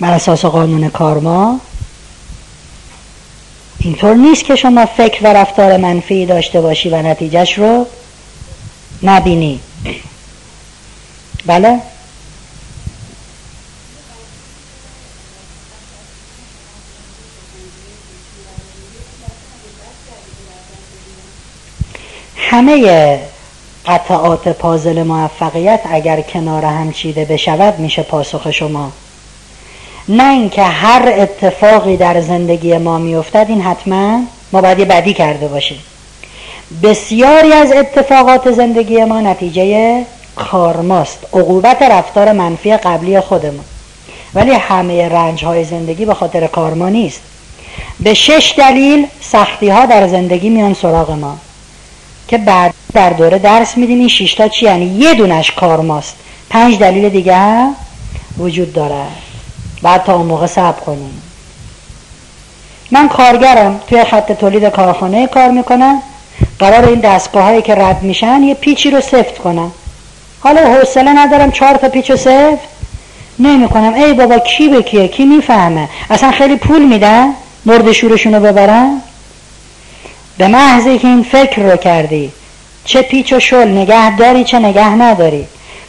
بر 0.00 0.12
اساس 0.12 0.44
قانون 0.44 0.88
کارما 0.88 1.60
اینطور 3.78 4.14
نیست 4.14 4.44
که 4.44 4.56
شما 4.56 4.86
فکر 4.86 5.24
و 5.24 5.26
رفتار 5.26 5.76
منفی 5.76 6.26
داشته 6.26 6.60
باشی 6.60 6.88
و 6.88 7.02
نتیجهش 7.02 7.58
رو 7.58 7.86
نبینی. 9.02 9.60
بله؟ 11.46 11.80
همه 22.56 23.18
قطعات 23.86 24.48
پازل 24.48 25.02
موفقیت 25.02 25.80
اگر 25.90 26.20
کنار 26.20 26.64
هم 26.64 26.92
چیده 26.92 27.24
بشود 27.24 27.78
میشه 27.78 28.02
پاسخ 28.02 28.50
شما. 28.50 28.92
نه 30.08 30.30
اینکه 30.30 30.62
هر 30.62 31.12
اتفاقی 31.16 31.96
در 31.96 32.20
زندگی 32.20 32.78
ما 32.78 32.98
میافتد 32.98 33.46
این 33.48 33.60
حتما 33.60 34.20
ما 34.52 34.60
باید 34.60 34.78
یه 34.78 34.84
بدی 34.84 35.14
کرده 35.14 35.48
باشیم. 35.48 35.78
بسیاری 36.82 37.52
از 37.52 37.72
اتفاقات 37.72 38.50
زندگی 38.50 39.04
ما 39.04 39.20
نتیجه 39.20 40.04
کارماست 40.36 41.18
عقوبت 41.32 41.82
رفتار 41.82 42.32
منفی 42.32 42.76
قبلی 42.76 43.20
خودمون. 43.20 43.64
ولی 44.34 44.52
همه 44.52 45.08
رنج 45.08 45.44
های 45.44 45.64
زندگی 45.64 46.04
به 46.04 46.14
خاطر 46.14 46.46
کارما 46.46 46.88
نیست. 46.88 47.20
به 48.00 48.14
شش 48.14 48.54
دلیل 48.58 49.06
سختی 49.20 49.68
ها 49.68 49.86
در 49.86 50.08
زندگی 50.08 50.48
میان 50.48 50.74
سراغ 50.74 51.10
ما. 51.10 51.38
که 52.28 52.38
بعد 52.38 52.74
در 52.92 53.10
دوره 53.10 53.38
درس 53.38 53.76
میدیم. 53.76 53.98
این 53.98 54.08
شیشتا 54.08 54.48
چی 54.48 54.66
یعنی 54.66 54.84
یه 54.84 55.14
دونش 55.14 55.52
کارماست 55.52 56.16
پنج 56.50 56.78
دلیل 56.78 57.08
دیگه 57.08 57.68
وجود 58.38 58.72
داره. 58.72 59.04
بعد 59.82 60.04
تا 60.04 60.14
اون 60.14 60.26
موقع 60.26 60.46
صبر 60.46 60.80
کنیم. 60.80 61.22
من 62.90 63.08
کارگرم. 63.08 63.80
توی 63.86 64.04
خط 64.04 64.32
تولید 64.32 64.64
کارخانه 64.64 65.26
کار 65.26 65.50
می‌کنم. 65.50 66.02
قرار 66.58 66.88
این 66.88 67.00
دستگاه 67.00 67.44
هایی 67.44 67.62
که 67.62 67.74
رد 67.74 68.02
میشن 68.02 68.42
یه 68.42 68.54
پیچی 68.54 68.90
رو 68.90 69.00
سفت 69.00 69.38
کنم. 69.38 69.72
حالا 70.40 70.60
حوصله 70.60 71.12
ندارم 71.12 71.50
چهار 71.50 71.76
تا 71.76 71.88
پیچ 71.88 72.12
سفت 72.12 72.68
نمی 73.38 73.68
کنم 73.68 73.94
ای 73.94 74.12
بابا 74.12 74.38
کی 74.38 74.68
به 74.68 74.82
کیه؟ 74.82 75.08
کی 75.08 75.24
می‌فهمه؟ 75.24 75.88
اصلا 76.10 76.30
خیلی 76.30 76.56
پول 76.56 76.84
میدن؟ 76.84 77.28
مرد 77.66 77.92
شورشون 77.92 78.34
رو 78.34 78.40
ببرن؟ 78.40 79.02
به 80.38 80.48
محضی 80.48 80.98
که 80.98 81.08
این 81.08 81.22
فکر 81.22 81.62
رو 81.62 81.76
کردی 81.76 82.32
چه 82.84 83.02
پیچ 83.02 83.32
و 83.32 83.40
شل 83.40 83.68
نگه 83.68 84.16
داری 84.16 84.44
چه 84.44 84.58
نگه 84.58 84.88
نداری. 84.88 85.46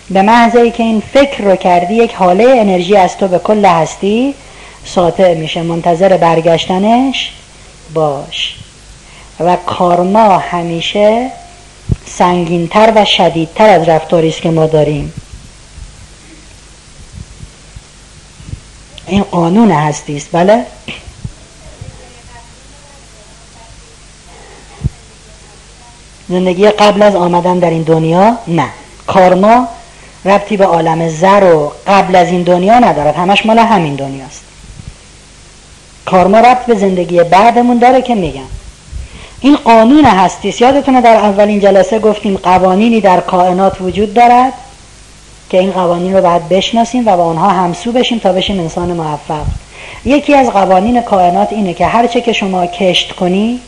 به 0.09 0.21
محضی 0.21 0.71
که 0.71 0.83
این 0.83 1.03
فکر 1.13 1.43
رو 1.43 1.55
کردی 1.55 1.93
یک 1.93 2.13
حاله 2.13 2.43
انرژی 2.43 2.97
از 2.97 3.17
تو 3.17 3.27
به 3.27 3.39
کل 3.39 3.65
هستی 3.65 4.33
ساطع 4.85 5.33
میشه. 5.33 5.61
منتظر 5.61 6.17
برگشتنش 6.17 7.31
باش. 7.93 8.55
و 9.39 9.55
کارما 9.55 10.37
همیشه 10.37 11.29
سنگینتر 12.05 12.93
و 12.95 13.05
شدیدتر 13.05 13.69
از 13.69 13.89
رفتاری 13.89 14.29
است 14.29 14.41
که 14.41 14.49
ما 14.49 14.65
داریم. 14.65 15.13
این 19.07 19.23
قانون 19.23 19.71
هستی 19.71 20.17
است 20.17 20.29
بله؟ 20.31 20.65
زندگی 26.29 26.69
قبل 26.69 27.01
از 27.01 27.15
آمدن 27.15 27.59
در 27.59 27.69
این 27.69 27.81
دنیا؟ 27.81 28.37
نه. 28.47 28.67
کارما 29.07 29.67
ربطی 30.25 30.57
به 30.57 30.65
عالم 30.65 31.09
زر 31.09 31.53
و 31.53 31.71
قبل 31.87 32.15
از 32.15 32.27
این 32.27 32.43
دنیا 32.43 32.79
ندارد. 32.79 33.15
همش 33.15 33.45
مال 33.45 33.59
همین 33.59 33.95
دنیاست. 33.95 34.43
کارما 36.05 36.39
ربط 36.39 36.65
به 36.65 36.75
زندگی 36.75 37.23
بعدمون 37.23 37.77
داره 37.77 38.01
که 38.01 38.15
میگم. 38.15 38.41
این 39.41 39.55
قانون 39.55 40.05
هستیست. 40.05 40.61
یادتونه 40.61 41.01
در 41.01 41.15
اولین 41.15 41.59
جلسه 41.59 41.99
گفتیم 41.99 42.37
قوانینی 42.37 43.01
در 43.01 43.19
کائنات 43.19 43.81
وجود 43.81 44.13
دارد 44.13 44.53
که 45.49 45.59
این 45.59 45.71
قوانین 45.71 46.15
رو 46.15 46.21
باید 46.21 46.49
بشناسیم 46.49 47.07
و 47.07 47.17
با 47.17 47.23
آنها 47.23 47.49
همسو 47.49 47.91
بشیم 47.91 48.19
تا 48.19 48.33
بشیم 48.33 48.59
انسان 48.59 48.93
موفق. 48.93 49.45
یکی 50.05 50.33
از 50.33 50.49
قوانین 50.49 51.01
کائنات 51.01 51.53
اینه 51.53 51.73
که 51.73 51.85
هرچه 51.85 52.21
که 52.21 52.33
شما 52.33 52.65
کشت 52.65 53.11
کنی 53.11 53.59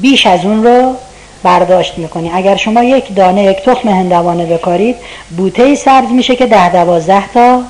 بیش 0.00 0.26
از 0.26 0.44
اون 0.44 0.64
رو 0.64 0.94
برداشت 1.42 1.98
می‌کنی. 1.98 2.30
اگر 2.34 2.56
شما 2.56 2.84
یک 2.84 3.14
دانه 3.14 3.44
یک 3.44 3.56
تخم 3.56 3.88
هندوانه 3.88 4.46
بکارید 4.46 4.96
بوته 5.36 5.62
ای 5.62 5.76
سبز 5.76 6.10
میشه 6.10 6.36
که 6.36 6.46
ده 6.46 6.72
دوازده 6.72 7.28
تا 7.34 7.62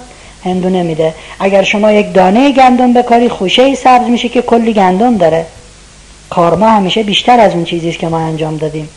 هندونه 0.45 0.83
میده 0.83 1.15
اگر 1.41 1.63
شما 1.63 1.93
یک 1.93 2.13
دانه 2.13 2.53
گندم 2.53 2.93
بکاری 2.93 3.29
خوشه 3.29 3.63
ای 3.63 3.75
سبز 3.75 4.09
میشه 4.09 4.29
که 4.29 4.43
کلی 4.43 4.73
گندم 4.73 5.17
داره. 5.17 5.47
کارما 6.31 6.69
همیشه 6.69 7.03
بیشتر 7.03 7.41
از 7.41 7.53
اون 7.55 7.65
چیزیست 7.65 7.99
که 7.99 8.09
ما 8.09 8.19
انجام 8.19 8.57
دادیم. 8.57 8.89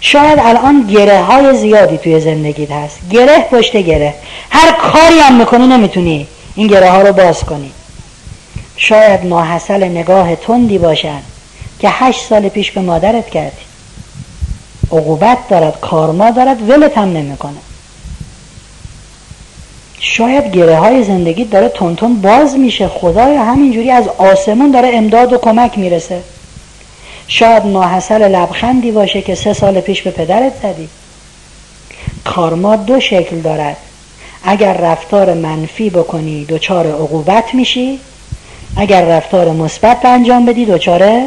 شاید 0.00 0.38
الان 0.42 0.86
گره 0.86 1.22
های 1.22 1.56
زیادی 1.56 1.98
توی 1.98 2.20
زندگیت 2.20 2.70
هست. 2.70 2.98
گره 3.10 3.38
پشت 3.38 3.76
گره. 3.76 4.14
هر 4.50 4.72
کاری 4.72 5.18
هم 5.18 5.34
می‌کنی 5.34 5.66
نمی‌تونی 5.66 6.26
این 6.54 6.66
گره 6.66 6.90
ها 6.90 7.02
رو 7.02 7.12
باز 7.12 7.44
کنی. 7.44 7.70
شاید 8.76 9.26
ماحصل 9.26 9.84
نگاه 9.84 10.36
تندی 10.36 10.78
باشد 10.78 11.22
که 11.78 11.88
هشت 11.90 12.20
سال 12.22 12.48
پیش 12.48 12.70
به 12.70 12.80
مادرت 12.80 13.30
کردی. 13.30 13.71
عقوبت 14.92 15.38
دارد 15.48 15.80
کارما 15.80 16.30
دارد 16.30 16.70
ولت 16.70 16.98
هم 16.98 17.12
نمی‌کنه. 17.12 17.58
شاید 20.00 20.52
گره 20.52 20.76
های 20.76 21.04
زندگی 21.04 21.44
داره 21.44 21.68
تون 21.68 22.20
باز 22.20 22.58
میشه. 22.58 22.88
خدایا 22.88 23.44
همینجوری 23.44 23.90
از 23.90 24.08
آسمون 24.18 24.70
داره 24.70 24.90
امداد 24.92 25.32
و 25.32 25.38
کمک 25.38 25.78
می‌رسه. 25.78 26.20
شاید 27.28 27.66
ماحصل 27.66 28.28
لبخندی 28.28 28.90
باشه 28.90 29.22
که 29.22 29.34
سه 29.34 29.52
سال 29.52 29.80
پیش 29.80 30.02
به 30.02 30.10
پدرت 30.10 30.52
زدی. 30.62 30.88
کارما 32.24 32.76
دو 32.76 33.00
شکل 33.00 33.40
دارد. 33.40 33.76
اگر 34.44 34.72
رفتار 34.72 35.34
منفی 35.34 35.90
بکنی 35.90 36.44
دچار 36.44 36.86
عقوبت 36.86 37.54
میشی. 37.54 38.00
اگر 38.76 39.04
رفتار 39.04 39.50
مثبت 39.50 40.04
انجام 40.04 40.46
بدی 40.46 40.64
دچار 40.64 41.22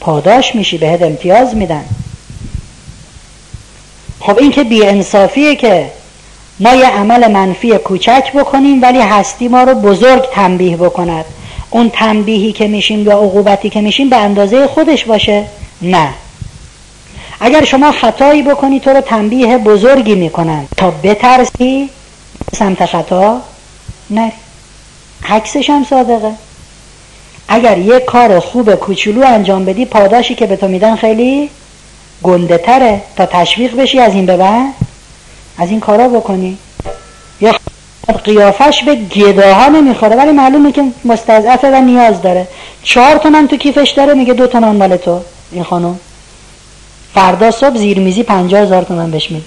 پاداش 0.00 0.54
میشی 0.54 0.78
بهت 0.78 1.02
امتیاز 1.02 1.56
میدن. 1.56 1.84
خب 4.28 4.38
این 4.38 4.50
که 4.50 4.64
بیانصافیه 4.64 5.56
که 5.56 5.90
ما 6.60 6.74
یه 6.74 6.86
عمل 6.86 7.30
منفی 7.30 7.78
کوچک 7.78 8.32
بکنیم 8.32 8.82
ولی 8.82 9.00
هستی 9.00 9.48
ما 9.48 9.62
رو 9.62 9.74
بزرگ 9.74 10.22
تنبیه 10.32 10.76
بکند. 10.76 11.24
اون 11.70 11.90
تنبیهی 11.90 12.52
که 12.52 12.68
میشیم 12.68 13.06
یا 13.06 13.12
عقوبتی 13.12 13.70
که 13.70 13.80
میشیم 13.80 14.08
به 14.08 14.16
اندازه 14.16 14.66
خودش 14.66 15.04
باشه؟ 15.04 15.44
نه. 15.82 16.08
اگر 17.40 17.64
شما 17.64 17.92
خطایی 17.92 18.42
بکنی 18.42 18.80
تو 18.80 18.90
رو 18.90 19.00
تنبیه 19.00 19.58
بزرگی 19.58 20.14
می‌کنن. 20.14 20.66
تا 20.76 20.90
بترسی 20.90 21.90
سمت 22.54 22.86
خطا؟ 22.86 23.40
نری 24.10 24.32
حکسش 25.22 25.70
هم 25.70 25.86
صادقه. 25.90 26.32
اگر 27.48 27.78
یه 27.78 28.00
کار 28.00 28.40
خوب 28.40 28.74
کوچولو 28.74 29.26
انجام 29.26 29.64
بدی 29.64 29.84
پاداشی 29.84 30.34
که 30.34 30.46
به 30.46 30.56
تو 30.56 30.68
میدن 30.68 30.96
خیلی 30.96 31.50
گنده 32.22 32.58
تره 32.58 33.00
تا 33.16 33.26
تشویق 33.26 33.76
بشی 33.76 34.00
از 34.00 34.14
این 34.14 34.26
به 34.26 34.36
بعد؟ 34.36 34.74
از 35.58 35.70
این 35.70 35.80
کارا 35.80 36.08
بکنی؟ 36.08 36.58
یا 37.40 37.54
قیافش 38.24 38.82
به 38.84 38.94
گداها 38.94 39.68
نمی‌خوره 39.68 40.16
ولی 40.16 40.32
معلومه 40.32 40.72
که 40.72 40.84
مستضعفه 41.04 41.70
و 41.70 41.80
نیاز 41.80 42.22
داره. 42.22 42.48
چهار 42.82 43.16
تومن 43.16 43.48
تو 43.48 43.56
کیفش 43.56 43.90
داره 43.90 44.14
میگه 44.14 44.34
دو 44.34 44.46
تومن 44.46 44.76
مال 44.76 44.96
تو. 44.96 45.20
این 45.52 45.64
خانم. 45.64 45.98
فردا 47.14 47.50
صبح 47.50 47.76
زیرمیزی 47.76 48.22
پنجاه 48.22 48.60
هزار 48.60 48.82
تومن 48.82 49.10
بهش 49.10 49.30
میده. 49.30 49.44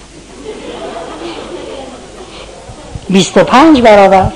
بیست 3.10 3.38
و 3.38 3.43
پنج 3.43 3.81
برابر. 3.81 4.31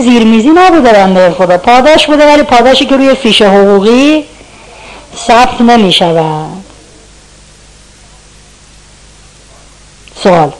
زیرمیزی 0.00 0.50
نبوده 0.54 0.92
بنده 0.92 1.30
خدا. 1.30 1.58
پاداش 1.58 2.06
بوده 2.06 2.26
ولی 2.26 2.42
پاداشی 2.42 2.86
که 2.86 2.96
روی 2.96 3.14
فیش 3.14 3.42
حقوقی 3.42 4.24
ثبت 5.26 5.60
نمی‌شود. 5.60 6.63
سوال 10.24 10.52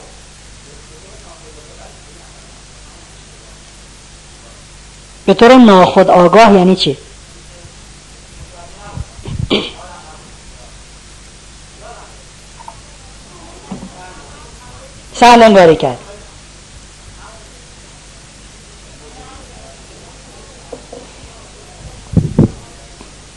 به 5.27 5.35
طور 5.35 5.55
ناخود 5.55 6.11
آگاه 6.11 6.55
یعنی 6.55 6.77
چی؟ 6.77 6.97
سهل 15.20 15.74
کرد 15.74 15.99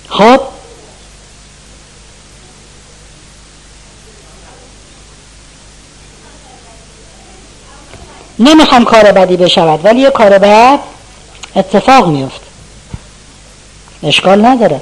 خب 0.10 0.57
نمی‌خوام 8.40 8.86
کار 8.86 9.12
بدی 9.12 9.38
بشود 9.38 9.86
ولی 9.86 10.00
یه 10.00 10.10
کار 10.10 10.38
بد 10.38 10.80
اتفاق 11.56 12.08
میفت 12.08 12.42
اشکال 14.04 14.46
نداره. 14.46 14.82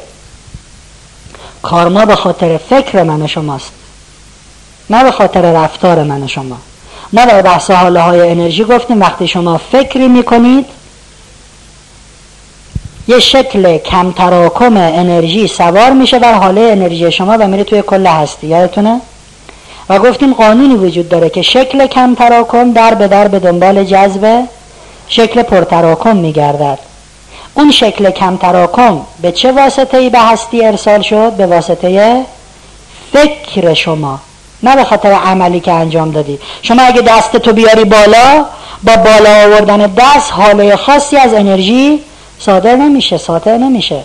کارما 1.61 2.05
به 2.05 2.15
خاطر 2.15 2.57
فکر 2.57 3.03
من 3.03 3.27
شماست 3.27 3.71
نه 4.89 5.03
به 5.03 5.11
خاطر 5.11 5.41
رفتار 5.41 6.03
من 6.03 6.27
شما. 6.27 6.57
ما 7.13 7.25
در 7.25 7.41
بحث 7.41 7.71
حاله 7.71 8.01
های 8.01 8.29
انرژی 8.29 8.63
گفتیم 8.63 9.01
وقتی 9.01 9.27
شما 9.27 9.57
فکری 9.57 10.07
می‌کنید 10.07 10.65
یه 13.07 13.19
شکل 13.19 13.77
کم 13.77 14.11
تراکم 14.11 14.77
انرژی 14.77 15.47
سوار 15.47 15.91
میشه 15.91 16.19
بر 16.19 16.33
حاله 16.33 16.61
انرژی 16.61 17.11
شما 17.11 17.37
و 17.39 17.47
میره 17.47 17.63
توی 17.63 17.81
کل 17.81 18.07
هستی. 18.07 18.47
یادتونه؟ 18.47 19.01
و 19.89 19.99
گفتیم 19.99 20.33
قانونی 20.33 20.75
وجود 20.75 21.09
داره 21.09 21.29
که 21.29 21.41
شکل 21.41 21.87
کم 21.87 22.15
تراکم 22.15 22.73
در 22.73 22.93
به 22.93 23.07
در 23.07 23.27
به 23.27 23.39
دنبال 23.39 23.83
جذب 23.83 24.43
شکل 25.07 25.43
پرتراکم 25.43 26.17
میگردد. 26.17 26.79
اون 27.53 27.71
شکل 27.71 28.09
کم 28.09 28.37
تراکم 28.37 29.01
به 29.21 29.31
چه 29.31 29.51
واسطه 29.51 29.97
ای 29.97 30.09
به 30.09 30.19
هستی 30.19 30.65
ارسال 30.65 31.01
شد؟ 31.01 31.33
به 31.33 31.45
واسطه 31.45 32.21
فکر 33.13 33.73
شما 33.73 34.19
نه 34.63 34.75
به 34.75 34.83
خاطر 34.83 35.11
عملی 35.11 35.59
که 35.59 35.71
انجام 35.71 36.11
دادی. 36.11 36.39
شما 36.61 36.81
اگه 36.81 37.01
دست 37.01 37.37
تو 37.37 37.53
بیاری 37.53 37.85
بالا 37.85 38.45
با 38.83 38.95
بالا 38.95 39.45
آوردن 39.45 39.77
دست 39.77 40.33
حاله 40.33 40.75
خاصی 40.75 41.17
از 41.17 41.33
انرژی 41.33 41.99
صادر 42.39 42.75
نمیشه 42.75 43.17
ساطع 43.17 43.57
نمیشه. 43.57 44.01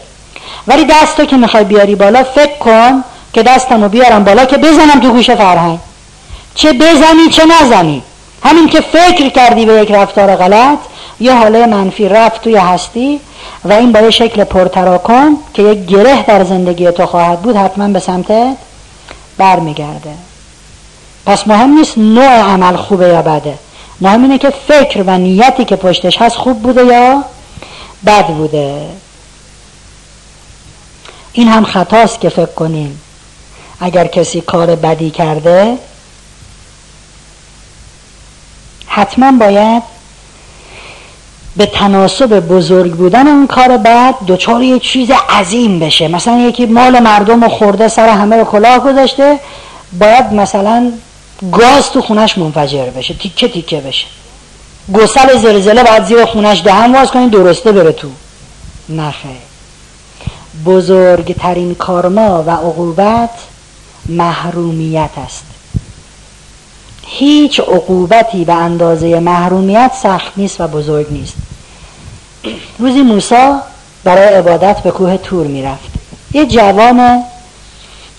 ولی 0.67 0.85
دستو 0.85 1.25
که 1.25 1.37
می‌خوای 1.37 1.65
بیاری 1.65 1.95
بالا 1.95 2.25
فکر 2.25 2.59
کن 2.59 3.05
که 3.33 3.43
دستمو 3.43 3.89
بیارم 3.89 4.25
بالا 4.25 4.45
که 4.45 4.57
بزنم 4.57 5.01
تو 5.01 5.11
گوش 5.11 5.31
فرهنگ. 5.31 5.79
چه 6.55 6.73
بزنی 6.73 7.29
چه 7.31 7.43
نزنی. 7.47 8.03
همین 8.45 8.69
که 8.69 8.81
فکر 8.81 9.29
کردی 9.29 9.67
به 9.67 9.73
یک 9.73 9.91
رفتار 9.91 10.37
غلط 10.37 10.79
یه 11.21 11.35
حاله 11.35 11.67
منفی 11.67 12.09
رفت 12.09 12.43
توی 12.43 12.57
هستی 12.57 13.21
و 13.65 13.73
این 13.73 13.93
با 13.93 14.01
یه 14.01 14.11
شکل 14.11 14.45
پرتراکم 14.45 15.37
که 15.55 15.63
یک 15.63 15.87
گره 15.87 16.23
در 16.23 16.45
زندگی 16.45 16.91
تو 16.91 17.07
خواهد 17.07 17.43
بود 17.43 17.57
حتما 17.57 17.89
به 17.89 17.99
سمتت 17.99 18.57
برمیگرده. 19.39 20.15
پس 21.27 21.47
مهم 21.47 21.71
نیست 21.71 21.99
نوع 21.99 22.41
عمل 22.41 22.77
خوبه 22.77 23.09
یا 23.09 23.23
بده. 23.23 23.59
مهم 24.01 24.23
اینه 24.23 24.39
که 24.39 24.51
فکر 24.69 25.03
و 25.07 25.19
نیتی 25.19 25.65
که 25.65 25.77
پشتش 25.77 26.23
هست 26.23 26.37
خوب 26.37 26.63
بوده 26.63 26.85
یا 26.85 27.25
بد 28.07 28.27
بوده. 28.27 28.87
این 31.33 31.49
هم 31.49 31.65
خطاست 31.65 32.21
که 32.21 32.29
فکر 32.29 32.55
کنیم. 32.55 33.01
اگر 33.81 34.07
کسی 34.07 34.41
کار 34.41 34.77
بدی 34.77 35.11
کرده 35.11 35.79
حتما 38.87 39.33
باید 39.33 39.83
به 41.57 41.67
تناسب 41.67 42.41
بزرگ 42.41 42.93
بودن 42.93 43.27
اون 43.27 43.47
کار 43.47 43.77
بعد 43.77 44.15
دوچار 44.27 44.63
یه 44.63 44.79
چیز 44.79 45.11
عظیم 45.29 45.79
بشه. 45.79 46.09
مثلا 46.09 46.39
یکی 46.39 46.67
مال 46.67 47.01
مردم 47.01 47.49
خورده 47.49 47.89
سر 47.89 48.09
همه 48.09 48.37
رو 48.37 48.45
کلاه 48.45 48.79
گذاشته 48.79 49.41
باید 49.99 50.33
مثلا 50.33 50.93
گاز 51.53 51.91
تو 51.91 52.03
خونش 52.03 52.39
منفجر 52.39 52.85
بشه 52.85 53.15
تیکه 53.15 53.49
تیکه 53.49 53.81
بشه. 53.81 54.07
گسل 54.93 55.39
زلزله 55.39 55.85
باید 55.85 56.05
زیر 56.05 56.25
خونش 56.25 56.63
دهن 56.65 56.95
واز 56.95 57.11
کنید 57.11 57.31
درسته 57.31 57.73
بره 57.73 57.93
تو. 57.93 58.09
نخه 58.89 59.29
بزرگترین 60.67 61.75
کارما 61.75 62.43
و 62.43 62.51
عقوبت 62.51 63.31
محرومیت 64.11 65.11
است. 65.25 65.45
هیچ 67.07 67.61
عقوبتی 67.61 68.45
به 68.45 68.53
اندازه 68.53 69.21
محرومیت 69.21 69.93
سخت 70.03 70.33
نیست 70.37 70.61
و 70.61 70.69
بزرگ 70.69 71.07
نیست. 71.11 71.35
روزی 72.79 73.03
موسا 73.03 73.61
برای 74.05 74.35
عبادت 74.35 74.81
به 74.81 74.91
کوه 74.91 75.17
تور 75.17 75.47
می‌رفت. 75.47 75.91
یه 76.33 76.47
جوان 76.47 77.23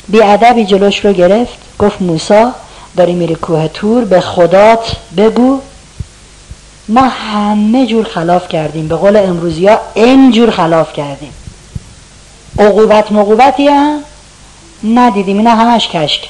بیادبی 0.08 0.66
جلوش 0.66 1.06
رو 1.06 1.14
گرفت. 1.14 1.54
گفت 1.80 2.02
موسا 2.02 2.52
داری 2.98 3.14
میری 3.14 3.36
کوه 3.36 3.68
تور 3.68 4.06
به 4.06 4.22
خدات 4.22 4.96
بگو. 5.18 5.60
ما 6.88 7.02
همه 7.02 7.86
جور 7.86 8.06
خلاف 8.06 8.48
کردیم. 8.48 8.88
به 8.88 8.96
قول 8.96 9.18
امروزی 9.18 9.68
ها 9.68 9.80
این 9.94 10.32
جور 10.32 10.52
خلاف 10.52 10.94
کردیم. 10.94 11.34
عقوبت 12.60 13.12
مقوبتی 13.12 13.68
هم 13.68 14.00
ندیدیم 14.84 15.38
اینا 15.38 15.56
همش 15.56 15.88
کشک. 15.88 16.30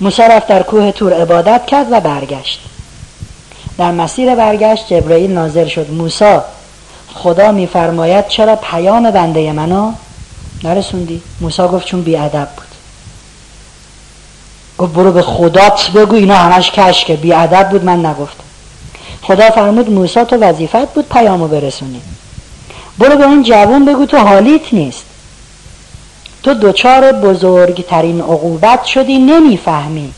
موسی 0.00 0.22
رفت 0.22 0.46
در 0.46 0.62
کوه 0.62 0.92
تور 0.92 1.12
عبادت 1.12 1.66
کرد 1.66 1.86
و 1.92 2.00
برگشت. 2.00 2.60
در 3.78 3.92
مسیر 3.92 4.34
برگشت 4.34 4.88
جبرئیل 4.88 5.32
ناظر 5.32 5.66
شد. 5.66 5.90
موسی 5.90 6.38
خدا 7.14 7.52
میفرماید 7.52 8.28
چرا 8.28 8.56
پیام 8.56 9.10
بنده 9.10 9.52
منو 9.52 9.92
نرسوندی؟ 10.64 11.22
موسی 11.40 11.62
گفت 11.62 11.86
چون 11.86 12.02
بیادب 12.02 12.48
بود. 12.56 12.66
گفت 14.78 14.92
برو 14.92 15.12
به 15.12 15.22
خدات 15.22 15.90
بگو 15.90 16.16
اینا 16.16 16.36
همش 16.36 16.70
کشکه. 16.70 17.16
بیادب 17.16 17.68
بود 17.70 17.84
من 17.84 18.06
نگفتم. 18.06 18.44
خدا 19.22 19.50
فرمود 19.50 19.90
موسی 19.90 20.24
تو 20.24 20.36
وظیفت 20.36 20.94
بود 20.94 21.08
پیامو 21.08 21.48
برسونی. 21.48 22.00
برو 22.98 23.16
به 23.16 23.24
اون 23.24 23.42
جوان 23.42 23.84
بگو 23.84 24.06
تو 24.06 24.18
حالیت 24.18 24.74
نیست. 24.74 25.04
تو 26.44 26.54
دوچار 26.54 27.12
بزرگترین 27.12 28.20
عقوبت 28.20 28.84
شدی 28.84 29.18
نمی‌فهمی. 29.18 30.12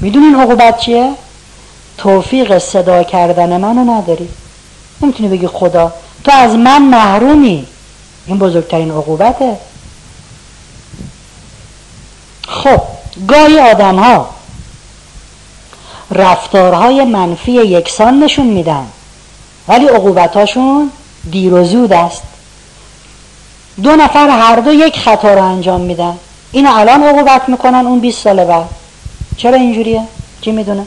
می‌دونی 0.00 0.26
این 0.26 0.34
عقوبت 0.34 0.78
چیه؟ 0.78 1.12
توفیق 1.98 2.58
صدا 2.58 3.02
کردن 3.02 3.60
منو 3.60 3.92
نداری. 3.92 4.28
نمی‌تونی 5.02 5.28
بگی 5.28 5.46
خدا 5.46 5.92
تو 6.24 6.32
از 6.32 6.54
من 6.54 6.82
محرومی. 6.82 7.66
این 8.26 8.38
بزرگترین 8.38 8.90
عقوبته. 8.90 9.56
خب 12.48 12.82
گاهی 13.28 13.58
آدم 13.58 13.96
ها 13.98 14.30
رفتارهای 16.10 17.04
منفی 17.04 17.52
یکسان 17.52 18.22
نشون 18.22 18.46
میدن 18.46 18.86
ولی 19.68 19.86
عقوبتاشون 19.86 20.90
دیر 21.30 21.54
و 21.54 21.64
زود 21.64 21.92
است. 21.92 22.22
دو 23.82 23.96
نفر 23.96 24.28
هر 24.28 24.56
دو 24.56 24.72
یک 24.72 24.98
خطا 24.98 25.34
رو 25.34 25.42
انجام 25.42 25.80
میدن. 25.80 26.18
این 26.52 26.66
الان 26.66 27.02
عقوبت 27.02 27.48
می‌کنن 27.48 27.86
اون 27.86 28.00
20 28.00 28.22
سال 28.24 28.44
بعد. 28.44 28.68
چرا 29.36 29.56
اینجوریه؟ 29.56 30.02
چی 30.40 30.52
می‌دونه؟ 30.52 30.86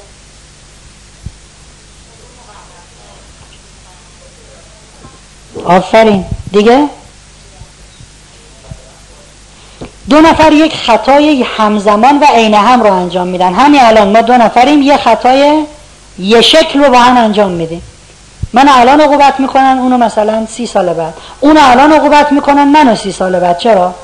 آفرین. 5.66 6.26
دیگه؟ 6.52 6.88
دو 10.10 10.22
نفر 10.22 10.54
یک 10.54 10.76
خطای 10.76 11.46
همزمان 11.58 12.20
و 12.20 12.26
عین 12.26 12.54
هم 12.54 12.84
رو 12.84 12.94
انجام 12.94 13.28
میدن. 13.28 13.54
همین 13.54 13.82
الان 13.82 14.10
ما 14.10 14.22
دو 14.22 14.34
نفریم 14.34 14.82
یه 14.82 14.98
خطای 14.98 15.64
یه 16.20 16.42
شکل 16.42 16.84
رو 16.84 16.92
با 16.92 17.00
هم 17.00 17.18
انجام 17.18 17.52
میدیم. 17.52 17.82
من 18.54 18.70
الان 18.70 19.02
عقوبت 19.02 19.40
می‌کنن 19.40 19.78
اونو 19.82 19.98
مثلا 19.98 20.46
سی 20.46 20.68
سال 20.68 20.94
بعد. 20.94 21.14
اونو 21.40 21.60
الان 21.64 21.94
عقوبت 21.94 22.32
می‌کنن 22.32 22.68
منو 22.68 22.96
سی 22.96 23.12
سال 23.12 23.40
بعد. 23.40 23.58
چرا؟ 23.58 23.96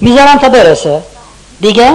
می‌ذارم 0.00 0.38
تا 0.38 0.48
برسه. 0.48 1.02
دیگه؟ 1.60 1.94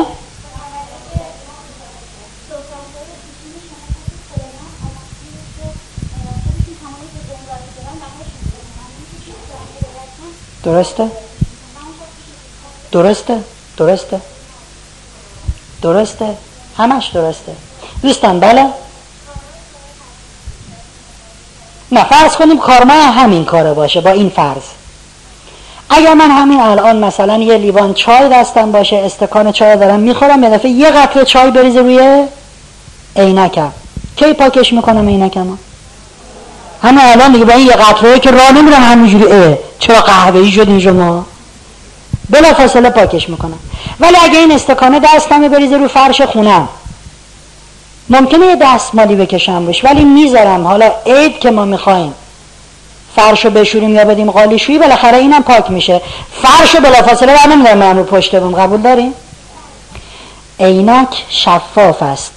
درسته؟ 10.63 11.11
درسته؟ 12.91 13.39
درسته؟ 13.77 14.21
درسته؟ 15.81 16.37
همش 16.77 17.07
درسته. 17.07 17.51
دوستان 18.01 18.39
بله؟ 18.39 18.65
نه 21.91 22.03
فرض 22.03 22.35
کنیم 22.35 22.57
کارما 22.57 22.93
همین 22.93 23.45
کاره 23.45 23.73
باشه 23.73 24.01
با 24.01 24.09
این 24.09 24.29
فرض. 24.29 24.63
اگر 25.89 26.13
من 26.13 26.31
همین 26.31 26.59
الان 26.59 26.95
مثلا 26.95 27.37
یه 27.37 27.57
لیوان 27.57 27.93
چای 27.93 28.29
دستم 28.29 28.71
باشه 28.71 28.95
استکان 28.95 29.51
چای 29.51 29.77
دارم 29.77 29.99
می‌خورم 29.99 30.43
یه 30.43 30.49
دفعه 30.49 30.71
یه 30.71 30.91
قطره 30.91 31.25
چای 31.25 31.51
بریزه 31.51 31.79
روی 31.79 32.27
عینکم. 33.15 33.71
کی 34.15 34.33
پاکش 34.33 34.73
می‌کنم 34.73 35.07
عینکم 35.07 35.57
همین 36.83 36.99
الان 37.01 37.31
دیگه 37.31 37.45
با 37.45 37.53
این 37.53 37.67
یه 37.67 37.73
قطره 37.73 38.19
که 38.19 38.31
راه 38.31 38.51
نمیرم 38.51 38.83
همینجوری 38.83 39.25
اه 39.25 39.57
چرا 39.79 40.01
قهوه‌ای 40.01 40.51
شد 40.51 40.67
این 40.69 40.79
شما؟ 40.79 41.25
بلا 42.29 42.53
فاصله 42.53 42.89
پاکش 42.89 43.29
می‌کنم. 43.29 43.59
ولی 43.99 44.17
اگه 44.23 44.39
این 44.39 44.51
استکانه 44.51 44.99
دستم 44.99 45.47
بریزه 45.47 45.77
رو 45.77 45.87
فرش 45.87 46.21
خونم 46.21 46.67
ممکنه 48.09 48.45
یه 48.45 48.55
دستمالی 48.61 49.15
بکشم 49.15 49.65
روش 49.65 49.85
ولی 49.85 50.03
می‌ذارم. 50.03 50.67
حالا 50.67 50.91
عید 51.05 51.39
که 51.39 51.51
ما 51.51 51.65
می‌خوایم. 51.65 52.13
فرشو 53.15 53.49
بشوریم 53.49 53.95
یا 53.95 54.05
بدیم 54.05 54.31
قالیشویی 54.31 54.79
بالاخره 54.79 55.17
اینم 55.17 55.43
پاک 55.43 55.71
میشه. 55.71 56.01
فرشو 56.41 56.79
بلافاصله 56.79 57.33
بر 57.35 57.47
نمیدارم 57.47 57.97
رو 57.97 58.03
پشت 58.03 58.39
بوم 58.39 58.55
قبول 58.55 58.81
داریم 58.81 59.13
عینک 60.59 61.23
شفاف 61.29 62.03
است. 62.03 62.31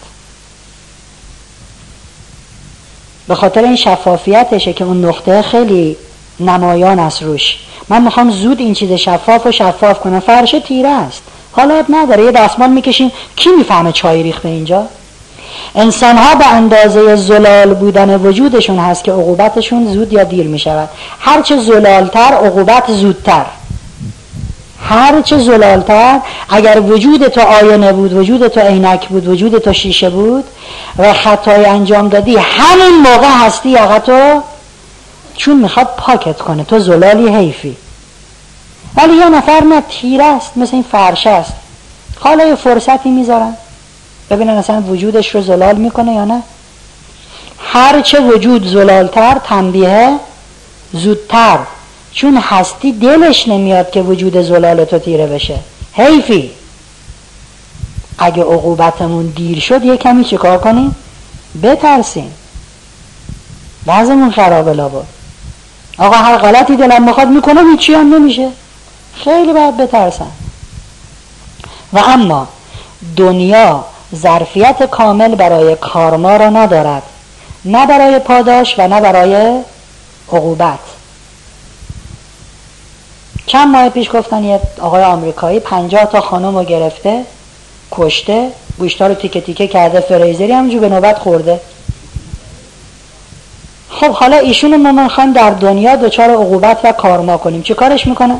به 3.28 3.34
خاطر 3.34 3.64
این 3.64 3.76
شفافیتشه 3.76 4.72
که 4.72 4.84
اون 4.84 5.04
نقطه 5.04 5.42
خیلی 5.42 5.96
نمایان 6.40 6.98
است 6.98 7.22
روش. 7.22 7.58
من 7.88 8.02
می‌خوام 8.02 8.30
زود 8.30 8.60
این 8.60 8.74
چیز 8.74 8.92
شفاف 8.92 9.46
و 9.46 9.52
شفاف 9.52 10.00
کنم. 10.00 10.20
فرش 10.20 10.54
تیره 10.64 10.88
است. 10.88 11.22
حالا 11.52 11.84
نداره. 11.88 12.24
یه 12.24 12.32
دستمال 12.32 12.70
می‌کشیم 12.70 13.12
کی 13.36 13.50
می‌فهمه 13.50 13.92
چای 13.92 14.22
ریخته 14.22 14.48
اینجا؟ 14.48 14.86
انسان 15.74 16.16
ها 16.16 16.34
به 16.34 16.46
اندازه 16.46 17.16
زلال 17.16 17.74
بودن 17.74 18.16
وجودشون 18.16 18.78
هست 18.78 19.04
که 19.04 19.12
عقوبتشون 19.12 19.86
زود 19.86 20.12
یا 20.12 20.24
دیر 20.24 20.46
می‌شود. 20.46 20.88
هرچه 21.20 21.56
زلالتر 21.56 22.20
عقوبت 22.20 22.92
زودتر. 22.92 23.46
هرچه 24.80 25.38
زلالتر 25.38 26.20
اگر 26.48 26.80
وجود 26.80 27.28
تو 27.28 27.40
آینه 27.40 27.92
بود 27.92 28.12
وجود 28.12 28.48
تو 28.48 28.60
عینک 28.60 29.08
بود 29.08 29.28
وجود 29.28 29.58
تو 29.58 29.72
شیشه 29.72 30.10
بود 30.10 30.44
و 30.98 31.12
خطای 31.12 31.66
انجام 31.66 32.08
دادی 32.08 32.36
همین 32.36 32.98
موقع 33.02 33.46
هستی 33.46 33.68
یا 33.68 33.98
تو 33.98 34.42
چون 35.36 35.56
می‌خواد 35.56 35.88
پاکت 35.96 36.38
کنه. 36.38 36.64
تو 36.64 36.78
زلالی 36.78 37.28
حیفی. 37.28 37.76
ولی 38.96 39.14
یه 39.14 39.28
نفر 39.28 39.60
نه 39.60 39.82
تیر 39.88 40.22
است 40.22 40.56
مثل 40.56 40.74
این 40.74 40.84
فرش 40.92 41.26
است. 41.26 41.52
حالا 42.20 42.44
یه 42.44 42.54
فرصتی 42.54 43.10
می‌ذارن. 43.10 43.56
ببینن 44.30 44.52
اصلا 44.52 44.82
وجودش 44.82 45.34
رو 45.34 45.42
زلال 45.42 45.76
می‌کنه 45.76 46.14
یا 46.14 46.24
نه. 46.24 46.42
هرچه 47.58 48.20
وجود 48.20 48.66
زلالتر 48.66 49.38
تنبیه 49.44 50.16
زودتر. 50.92 51.58
چون 52.16 52.36
هستی 52.36 52.92
دلش 52.92 53.48
نمیاد 53.48 53.90
که 53.90 54.02
وجود 54.02 54.42
زلال 54.42 54.84
تو 54.84 54.98
تیره 54.98 55.26
بشه. 55.26 55.58
حیفی. 55.92 56.50
اگه 58.18 58.42
عقوبتمون 58.42 59.26
دیر 59.26 59.60
شد 59.60 59.84
یه 59.84 59.96
کمی 59.96 60.24
چیکار 60.24 60.58
کنیم؟ 60.58 60.96
بترسیم. 61.62 62.34
بعضمون 63.86 64.30
خرابه 64.30 64.72
لابا 64.72 65.04
آقا 65.98 66.16
هر 66.16 66.36
غلطی 66.36 66.76
دلم 66.76 67.04
می‌خواد 67.04 67.28
می‌کنم 67.28 67.70
هیچی 67.70 67.94
هم 67.94 68.14
نمیشه. 68.14 68.48
خیلی 69.14 69.52
باید 69.52 69.76
بترسم. 69.76 70.30
و 71.92 71.98
اما 71.98 72.48
دنیا 73.16 73.84
ظرفیت 74.14 74.82
کامل 74.82 75.34
برای 75.34 75.76
کارما 75.76 76.36
را 76.36 76.50
ندارد. 76.50 77.02
نه 77.64 77.86
برای 77.86 78.18
پاداش 78.18 78.78
و 78.78 78.88
نه 78.88 79.00
برای 79.00 79.60
عقوبت. 80.32 80.95
چند 83.46 83.68
ماه 83.68 83.88
پیش 83.88 84.10
گفتن 84.16 84.44
یه 84.44 84.60
آقای 84.80 85.04
آمریکایی 85.04 85.60
پنجاه 85.60 86.04
تا 86.04 86.20
خانم 86.20 86.56
رو 86.56 86.64
گرفته 86.64 87.22
کشته 87.92 88.50
گوشتا 88.78 89.06
رو 89.06 89.14
تیکه 89.14 89.40
تیکه 89.40 89.66
کرده 89.66 90.00
فریزری 90.00 90.52
همونجور 90.52 90.80
به 90.80 90.88
نوبت 90.88 91.18
خورده. 91.18 91.60
خب 93.90 94.10
حالا 94.10 94.36
ایشون 94.36 94.76
ما 94.76 95.02
می‌خوایم 95.02 95.32
در 95.32 95.50
دنیا 95.50 95.96
دچار 95.96 96.30
عقوبت 96.30 96.78
و 96.84 96.92
کارما 96.92 97.36
کنیم. 97.36 97.62
چه 97.62 97.74
کارش 97.74 98.06
می‌کنه؟ 98.06 98.36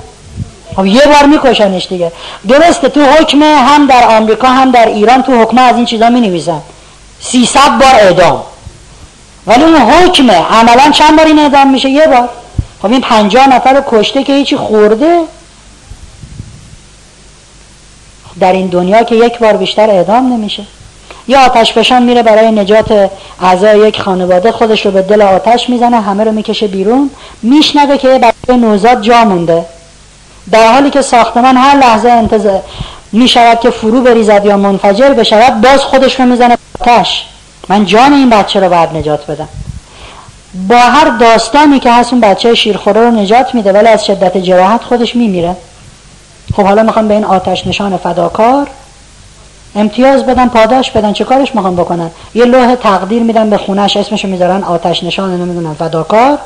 خب 0.77 0.87
یه 0.87 1.03
بار 1.07 1.27
میکشنش 1.27 1.87
دیگه. 1.87 2.12
درسته 2.49 2.89
تو 2.89 3.01
حکم 3.01 3.43
هم 3.43 3.87
در 3.87 4.16
آمریکا 4.16 4.49
هم 4.49 4.70
در 4.70 4.87
ایران 4.87 5.23
تو 5.23 5.43
حکم 5.43 5.59
از 5.59 5.77
این 5.77 5.85
چیزا 5.85 6.11
می 6.11 6.20
نویسن 6.20 6.61
سیصد 7.20 7.78
بار 7.81 7.95
اعدام. 7.95 8.43
ولی 9.47 9.65
اون 9.65 9.77
حکمه 9.77 10.35
عملا 10.35 10.91
چند 10.91 11.16
بار 11.16 11.27
این 11.27 11.39
اعدام 11.39 11.70
میشه؟ 11.70 11.89
یه 11.91 12.07
بار. 12.07 12.28
خب 12.82 12.93
این 12.93 13.01
پنجاه 13.01 13.48
نفر 13.48 13.82
کشته 13.89 14.24
که 14.24 14.32
هیچی 14.32 14.57
خورده؟ 14.57 15.20
در 18.40 18.53
این 18.53 18.66
دنیا 18.66 19.03
که 19.03 19.15
یک 19.15 19.39
بار 19.39 19.57
بیشتر 19.57 19.90
اعدام 19.90 20.32
نمیشه. 20.32 20.62
یا 21.28 21.40
آتش 21.40 21.73
فشان 21.73 22.03
میره 22.03 22.23
برای 22.23 22.51
نجات 22.51 23.11
اعضای 23.40 23.89
یک 23.89 24.01
خانواده 24.01 24.53
خودش 24.53 24.86
رو 24.86 24.93
به 24.93 25.03
دل 25.03 25.23
آتش 25.23 25.69
می‌زنه 25.70 26.01
همه 26.01 26.24
رو 26.24 26.32
می‌کشه 26.32 26.66
بیرون. 26.66 27.11
میشنوه 27.43 27.98
که 27.98 28.09
برای 28.19 28.61
نوزاد 28.61 29.03
جا 29.03 29.24
مونده. 29.24 29.65
در 30.51 30.73
حالی 30.73 30.90
که 30.90 31.03
ساختمان 31.03 31.57
هر 31.57 31.77
لحظه 31.77 32.09
انتظار 32.09 32.62
می 33.12 33.28
شود 33.28 33.61
که 33.61 33.70
فرو 33.70 34.01
بریزد 34.01 34.47
یا 34.47 34.57
منفجر 34.57 35.09
بشود 35.09 35.61
باز 35.61 35.81
خودش 35.81 36.20
رو 36.20 36.27
می‌زنه 36.27 36.59
آتش. 36.81 37.27
من 37.69 37.85
جان 37.85 38.12
این 38.12 38.31
بچه 38.31 38.61
رو 38.61 38.69
باید 38.69 38.97
نجات 38.97 39.31
بدم. 39.31 39.48
با 40.68 40.78
هر 40.78 41.09
داستانی 41.09 41.81
که 41.81 41.93
هست 41.93 42.12
اون 42.12 42.20
بچه 42.20 42.55
شیرخوره 42.55 43.01
رو 43.01 43.10
نجات 43.10 43.55
میده 43.55 43.73
ولی 43.73 43.89
از 43.89 44.06
شدت 44.06 44.36
جراحت 44.36 44.82
خودش 44.85 45.16
میمیره. 45.16 45.56
خب 46.56 46.62
حالا 46.62 46.82
می‌خوام 46.82 47.09
به 47.09 47.14
این 47.14 47.24
آتش 47.24 47.66
نشان 47.66 47.97
فداکار 47.97 48.68
امتیاز 49.77 50.27
بدن 50.27 50.48
پاداش 50.48 50.90
بدن. 50.90 51.12
چه 51.12 51.24
کارش 51.24 51.55
می‌خوام 51.55 51.77
بکنن؟ 51.77 52.10
یه 52.35 52.44
لوح 52.44 52.74
تقدیر 52.74 53.23
میدن 53.23 53.51
به 53.51 53.59
خونش 53.59 53.97
اسمشو 53.97 54.28
می‌ذارن 54.28 54.62
آتش 54.64 55.05
نشان 55.05 55.40
نمی‌دونم 55.40 55.74
فداکار. 55.74 56.39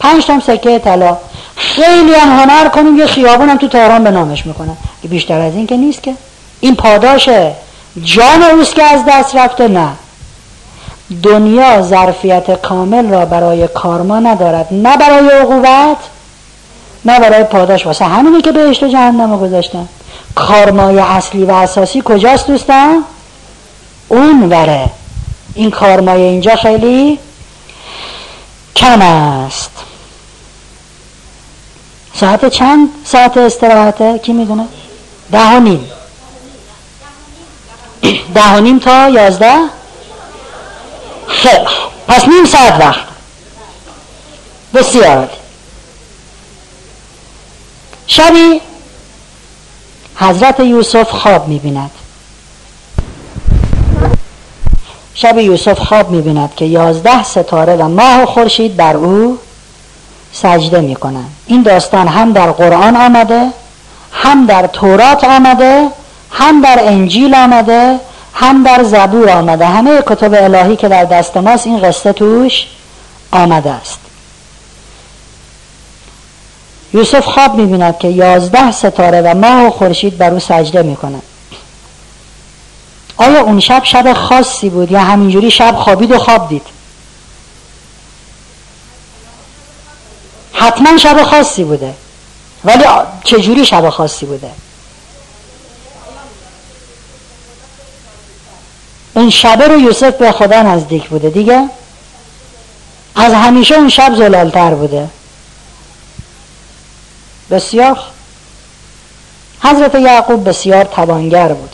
پنج 0.00 0.24
تام 0.26 0.40
سکه 0.40 0.78
طلا. 0.78 1.16
خیلی 1.56 2.14
هم 2.14 2.38
هنر 2.38 2.68
کنیم 2.68 2.98
یه 2.98 3.06
خیابون 3.06 3.48
هم 3.48 3.56
تو 3.56 3.68
تهران 3.68 4.04
به 4.04 4.10
نامش 4.10 4.46
می‌کنن. 4.46 4.76
بیشتر 5.04 5.40
از 5.40 5.54
این 5.54 5.66
که 5.66 5.76
نیست 5.76 6.02
که. 6.02 6.14
این 6.60 6.76
پاداش 6.76 7.28
جان 8.02 8.42
اوست 8.42 8.74
که 8.74 8.82
از 8.82 9.00
دست 9.08 9.36
رفته 9.36 9.68
نه. 9.68 9.88
دنیا 11.22 11.82
ظرفیت 11.82 12.62
کامل 12.62 13.10
را 13.10 13.24
برای 13.24 13.68
کارما 13.68 14.18
ندارد. 14.18 14.66
نه 14.70 14.96
برای 14.96 15.28
عقوبت 15.28 15.96
نه 17.04 17.20
برای 17.20 17.44
پاداش. 17.44 17.86
واسه 17.86 18.04
همینی 18.04 18.42
که 18.42 18.52
بهشت 18.52 18.82
و 18.82 18.88
جهنم 18.88 19.38
گذاشتن. 19.38 19.88
کارمای 20.34 20.98
اصلی 20.98 21.44
و 21.44 21.50
اساسی 21.50 22.02
کجاست 22.04 22.46
دوستان؟ 22.46 23.04
اون 24.08 24.48
وره. 24.48 24.86
این 25.54 25.70
کارمای 25.70 26.22
اینجا 26.22 26.56
خیلی 26.56 27.18
کم 28.76 29.02
است. 29.02 29.70
ساعت 32.14 32.48
چند؟ 32.48 32.88
ساعت 33.04 33.36
استراحته 33.36 34.18
کی 34.18 34.32
می‌دونه؟ 34.32 34.64
ده 35.32 35.56
و 35.56 35.60
نیم. 35.60 35.90
ده 38.34 38.54
و 38.54 38.60
نیم 38.60 38.78
تا 38.78 39.08
یازده؟ 39.08 39.54
خیلی 41.28 41.66
پس 42.08 42.28
نیم 42.28 42.44
ساعت 42.44 42.80
وقت. 42.80 43.04
بسیار. 44.74 45.28
شبی 48.06 48.60
حضرت 50.16 50.60
یوسف 50.60 51.10
خواب 51.10 51.48
می‌بیند. 51.48 51.90
شب 55.14 55.38
یوسف 55.38 55.78
خواب 55.78 56.10
می‌بیند 56.10 56.54
که 56.56 56.64
یازده 56.64 57.22
ستاره 57.22 57.76
و 57.76 57.88
ماه 57.88 58.22
و 58.22 58.26
خورشید 58.26 58.76
بر 58.76 58.96
او 58.96 59.38
سجده 60.32 60.80
می‌کنن 60.80 61.24
این 61.46 61.62
داستان 61.62 62.08
هم 62.08 62.32
در 62.32 62.52
قرآن 62.52 62.96
آمده 62.96 63.46
هم 64.12 64.46
در 64.46 64.66
تورات 64.66 65.24
آمده 65.24 65.88
هم 66.30 66.60
در 66.60 66.78
انجیل 66.82 67.34
آمده 67.34 68.00
هم 68.34 68.62
در 68.62 68.84
زبور 68.84 69.30
آمده. 69.30 69.66
همه 69.66 70.02
کتب 70.06 70.34
الهی 70.34 70.76
که 70.76 70.88
در 70.88 71.04
دست 71.04 71.36
ماست 71.36 71.66
این 71.66 71.80
قصه 71.80 72.12
توش 72.12 72.66
آمده 73.30 73.70
است. 73.70 73.98
یوسف 76.94 77.24
خواب 77.24 77.54
می‌بیند 77.54 77.98
که 77.98 78.08
یازده 78.08 78.72
ستاره 78.72 79.20
و 79.20 79.34
ماه 79.34 79.66
و 79.66 79.70
خورشید 79.70 80.18
بر 80.18 80.30
او 80.30 80.38
سجده 80.38 80.82
می‌کنند. 80.82 81.22
آیا 83.16 83.40
اون 83.40 83.60
شب 83.60 83.80
شب 83.84 84.12
خاصی 84.12 84.68
بود 84.68 84.92
یا 84.92 85.00
همینجوری 85.00 85.50
شب 85.50 85.76
خوابید 85.76 86.12
و 86.12 86.18
خواب 86.18 86.48
دید؟ 86.48 86.66
حتما 90.52 90.98
شب 90.98 91.22
خاصی 91.22 91.64
بوده. 91.64 91.94
ولی 92.64 92.84
چجوری 93.24 93.64
شب 93.64 93.90
خاصی 93.90 94.26
بوده؟ 94.26 94.50
اون 99.18 99.30
شبه 99.30 99.68
رو 99.68 99.78
یوسف 99.78 100.14
به 100.14 100.32
خدا 100.32 100.62
نزدیک 100.62 101.08
بوده 101.08 101.30
دیگه؟ 101.30 101.68
از 103.16 103.32
همیشه 103.32 103.74
اون 103.74 103.88
شب 103.88 104.14
زلالتر 104.16 104.74
بوده. 104.74 105.08
بسیار 107.50 107.98
حضرت 109.62 109.94
یعقوب 109.94 110.48
بسیار 110.48 110.84
توانگر 110.84 111.48
بود. 111.48 111.70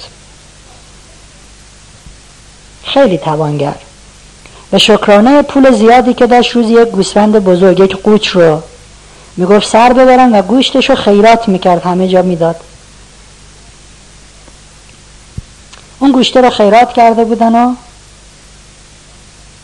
خیلی 2.84 3.18
توانگر. 3.18 3.74
به 4.70 4.78
شکرانه 4.78 5.42
پول 5.42 5.70
زیادی 5.70 6.14
که 6.14 6.26
داشت 6.26 6.52
روزی 6.52 6.72
یک 6.72 6.88
گوسفند 6.88 7.44
بزرگ 7.44 7.80
یک 7.80 7.96
قوچ 7.96 8.28
رو 8.28 8.62
می‌گفت 9.36 9.68
سر 9.68 9.92
ببرن 9.92 10.34
و 10.34 10.42
گوشتش 10.42 10.90
رو 10.90 10.96
خیرات 10.96 11.48
می‌کرد 11.48 11.82
همه 11.82 12.08
جا 12.08 12.22
می‌داد. 12.22 12.56
اون 16.04 16.12
گوشته 16.12 16.40
رو 16.40 16.50
خیرات 16.50 16.92
کرده 16.92 17.24
بودن 17.24 17.54
و 17.54 17.74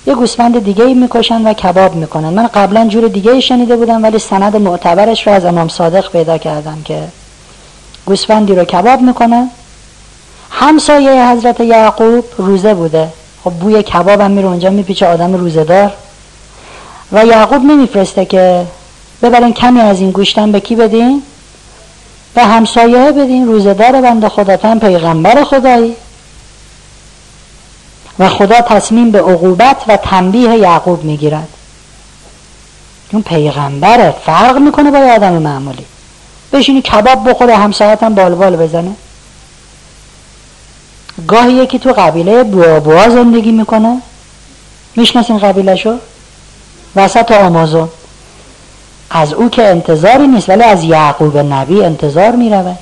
یه 0.06 0.14
گوسفند 0.14 0.64
دیگه 0.64 0.84
ای 0.84 0.94
می‌کشن 0.94 1.46
و 1.46 1.52
کباب 1.52 1.94
می‌کنن. 1.94 2.28
من 2.28 2.46
قبلا 2.46 2.88
جور 2.88 3.08
دیگه 3.08 3.30
ای 3.30 3.42
شنیده 3.42 3.76
بودم 3.76 4.02
ولی 4.02 4.18
سند 4.18 4.56
معتبرش 4.56 5.26
رو 5.26 5.32
از 5.32 5.44
امام 5.44 5.68
صادق 5.68 6.10
پیدا 6.10 6.38
کردم 6.38 6.82
که 6.84 7.08
گوسفندی 8.06 8.54
رو 8.54 8.64
کباب 8.64 9.00
می‌کنن 9.00 9.50
همسایه 10.50 11.28
حضرت 11.28 11.60
یعقوب 11.60 12.24
روزه 12.38 12.74
بوده. 12.74 13.08
خب 13.44 13.50
بوی 13.50 13.82
کباب 13.82 14.20
هم 14.20 14.30
میره 14.30 14.48
اونجا 14.48 14.70
میپیچه 14.70 15.06
آدم 15.06 15.34
روزه 15.34 15.64
دار 15.64 15.92
و 17.12 17.26
یعقوب 17.26 17.64
نمیفرسته 17.64 18.24
که 18.24 18.66
ببرین 19.22 19.52
کمی 19.52 19.80
از 19.80 20.00
این 20.00 20.10
گوشتن 20.10 20.52
به 20.52 20.60
کی 20.60 20.76
بدین؟ 20.76 21.22
به 22.34 22.44
همسایه 22.44 23.12
بدین 23.12 23.46
روزه 23.46 23.74
دار 23.74 24.00
بند 24.00 24.28
خداتن 24.28 24.78
پیغمبر 24.78 25.44
خدایی. 25.44 25.96
و 28.20 28.28
خدا 28.28 28.60
تصمیم 28.60 29.10
به 29.10 29.18
عقوبت 29.18 29.76
و 29.88 29.96
تنبیه 29.96 30.56
یعقوب 30.56 31.04
می‌گیرد. 31.04 31.48
اون 33.12 33.22
پیغمبره 33.22 34.14
فرق 34.26 34.58
می‌کنه 34.58 34.90
با 34.90 34.98
آدم 34.98 35.32
معمولی. 35.32 35.84
بشینی 36.52 36.82
کباب 36.82 37.30
بخوره 37.30 37.56
همسایت 37.56 38.02
هم 38.02 38.14
بال 38.14 38.34
بال 38.34 38.56
بزنه. 38.56 38.92
گاهی 41.28 41.52
یکی 41.52 41.78
تو 41.78 41.92
قبیله 41.92 42.44
بوا 42.44 43.08
زندگی 43.08 43.52
می‌کنه. 43.52 44.02
می‌شناسین 44.96 45.38
قبیله 45.38 45.76
شو 45.76 45.94
وسط 46.96 47.32
آمازون. 47.32 47.88
از 49.10 49.32
او 49.32 49.48
که 49.48 49.68
انتظاری 49.68 50.26
نیست 50.26 50.48
ولی 50.48 50.62
از 50.62 50.84
یعقوب 50.84 51.38
نبی 51.38 51.84
انتظار 51.84 52.30
می‌رود. 52.30 52.78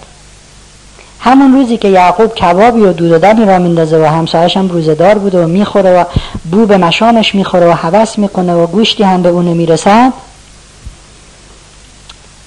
همون 1.20 1.52
روزی 1.52 1.76
که 1.76 1.88
یعقوب 1.88 2.34
کبابی 2.34 2.80
و 2.80 2.92
دود 2.92 3.24
و 3.24 3.26
را 3.26 3.58
میندازه 3.58 3.98
و 3.98 4.04
همسایش 4.04 4.56
هم 4.56 4.68
روزدار 4.68 5.18
بوده 5.18 5.44
و 5.44 5.46
می‌خوره 5.46 6.00
و 6.00 6.04
بو 6.50 6.66
به 6.66 6.76
مشامش 6.76 7.34
می‌خوره 7.34 7.66
و 7.66 7.72
حوس 7.72 8.18
می‌کنه 8.18 8.54
و 8.54 8.66
گوشتی 8.66 9.02
هم 9.02 9.22
به 9.22 9.28
اون 9.28 9.44
نمی‌رسد 9.44 10.12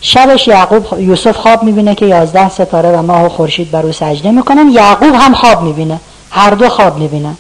شبش 0.02 0.48
یعقوب 0.48 1.00
یوسف 1.00 1.38
خواب 1.38 1.64
می‌بینه 1.64 1.96
که 1.96 2.06
یازده 2.06 2.50
ستاره 2.50 2.90
و 2.90 3.02
ماه 3.02 3.26
و 3.26 3.30
خورشید 3.30 3.72
بر 3.72 3.86
او 3.86 3.92
سجده 3.92 4.32
می‌کنن. 4.32 4.70
یعقوب 4.70 5.14
هم 5.16 5.34
خواب 5.34 5.64
می‌بینه 5.64 6.00
هر 6.30 6.52
دو 6.52 6.70
خواب 6.70 6.98
می‌بینن. 6.98 7.38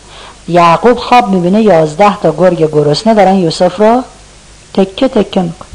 یعقوب 0.48 0.98
خواب 0.98 1.30
می‌بینه 1.30 1.62
یازده 1.62 2.18
تا 2.18 2.32
گرگ 2.32 2.72
گرسنه 2.72 3.14
دارن 3.14 3.36
یوسف 3.36 3.80
رو 3.80 4.04
تکه 4.74 5.08
تکه 5.08 5.42
میکن 5.42 5.66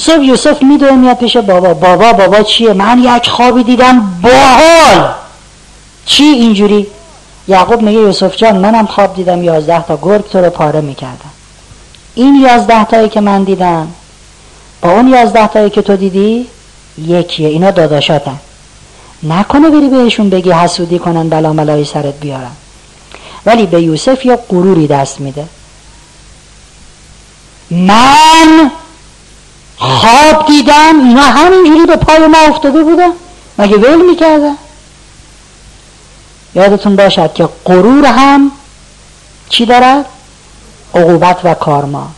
صبح 0.00 0.24
یوسف 0.24 0.62
میدوه 0.62 0.92
میاد 0.92 1.16
پیش 1.16 1.36
بابا. 1.36 1.74
بابا 1.74 2.12
بابا 2.12 2.42
چیه؟ 2.42 2.72
من 2.72 2.98
یک 2.98 3.28
خوابی 3.28 3.62
دیدم. 3.62 4.20
باحال! 4.22 5.14
چی 6.06 6.24
اینجوری؟ 6.24 6.86
یعقوب 7.48 7.82
میگه 7.82 7.98
یوسف 8.00 8.36
جان 8.36 8.56
منم 8.56 8.86
خواب 8.86 9.14
دیدم 9.14 9.42
یازده 9.42 9.82
تا 9.82 9.98
گرگ 10.02 10.28
تو 10.28 10.38
رو 10.38 10.50
پاره 10.50 10.80
می‌کردم 10.80 11.30
این 12.14 12.34
یازده 12.34 12.84
تایی 12.84 13.08
که 13.08 13.20
من 13.20 13.44
دیدم 13.44 13.88
با 14.82 14.90
اون 14.90 15.08
یازده 15.08 15.46
تایی 15.46 15.70
که 15.70 15.82
تو 15.82 15.96
دیدی 15.96 16.46
یکیه. 17.06 17.48
اینا 17.48 17.70
داداشاتن. 17.70 18.38
نکنه 19.22 19.70
بری 19.70 19.88
بهشون 19.88 20.30
بگی 20.30 20.50
حسودی 20.50 20.98
کنن 20.98 21.28
بلا 21.28 21.52
ملای 21.52 21.84
سرت 21.84 22.20
بیارن. 22.20 22.50
ولی 23.46 23.66
به 23.66 23.82
یوسف 23.82 24.26
یا 24.26 24.36
غروری 24.36 24.86
دست 24.86 25.20
میده. 25.20 25.46
من 27.70 28.70
خواب 29.78 30.46
دیدم 30.46 31.08
اینا 31.08 31.22
همینجوری 31.22 31.86
به 31.86 31.96
پای 31.96 32.26
ما 32.26 32.38
افتاده 32.38 32.82
بودن. 32.82 33.10
مگه 33.58 33.76
ول 33.76 34.10
می‌کردن؟ 34.10 34.54
یادتون 36.54 36.96
باشد 36.96 37.32
که 37.32 37.48
غرور 37.64 38.06
هم 38.06 38.50
چی 39.48 39.66
دارد؟ 39.66 40.04
عقوبت 40.94 41.38
و 41.44 41.54
کارما. 41.54 42.08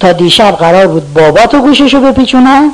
تا 0.00 0.12
دیشب 0.12 0.56
قرار 0.56 0.86
بود 0.86 1.14
بابا 1.14 1.46
تو 1.46 1.60
گوششو 1.60 2.00
بپیچونن؟ 2.00 2.70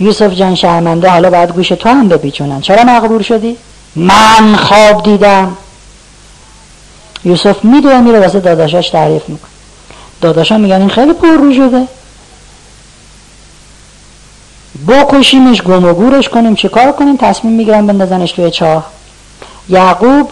یوسف 0.00 0.34
جان 0.34 0.54
شرمنده 0.54 1.10
حالا 1.10 1.30
باید 1.30 1.52
گوش 1.52 1.68
تو 1.68 1.88
هم 1.88 2.08
بپیچونن. 2.08 2.60
چرا 2.60 2.84
مغرور 2.84 3.22
شدی؟ 3.22 3.56
من 3.96 4.56
خواب 4.56 5.02
دیدم. 5.02 5.56
یوسف 7.24 7.64
میدوه 7.64 8.00
میره 8.00 8.20
واسه 8.20 8.40
داداشاش 8.40 8.90
تعریف 8.90 9.28
میکن 9.28 9.48
داداشا 10.20 10.58
میگن 10.58 10.80
این 10.80 10.90
خیلی 10.90 11.12
پر 11.12 11.28
رو 11.28 11.54
شده. 11.54 11.88
بکشیمش 14.88 15.62
گم 15.62 15.84
و 15.84 15.92
گورش 15.92 16.28
کنیم. 16.28 16.54
چه 16.54 16.68
کار 16.68 16.92
کنیم؟ 16.92 17.16
تصمیم 17.16 17.52
می‌گیرن 17.52 17.86
بندازنش 17.86 18.32
توی 18.32 18.50
چاه. 18.50 18.86
یعقوب 19.68 20.30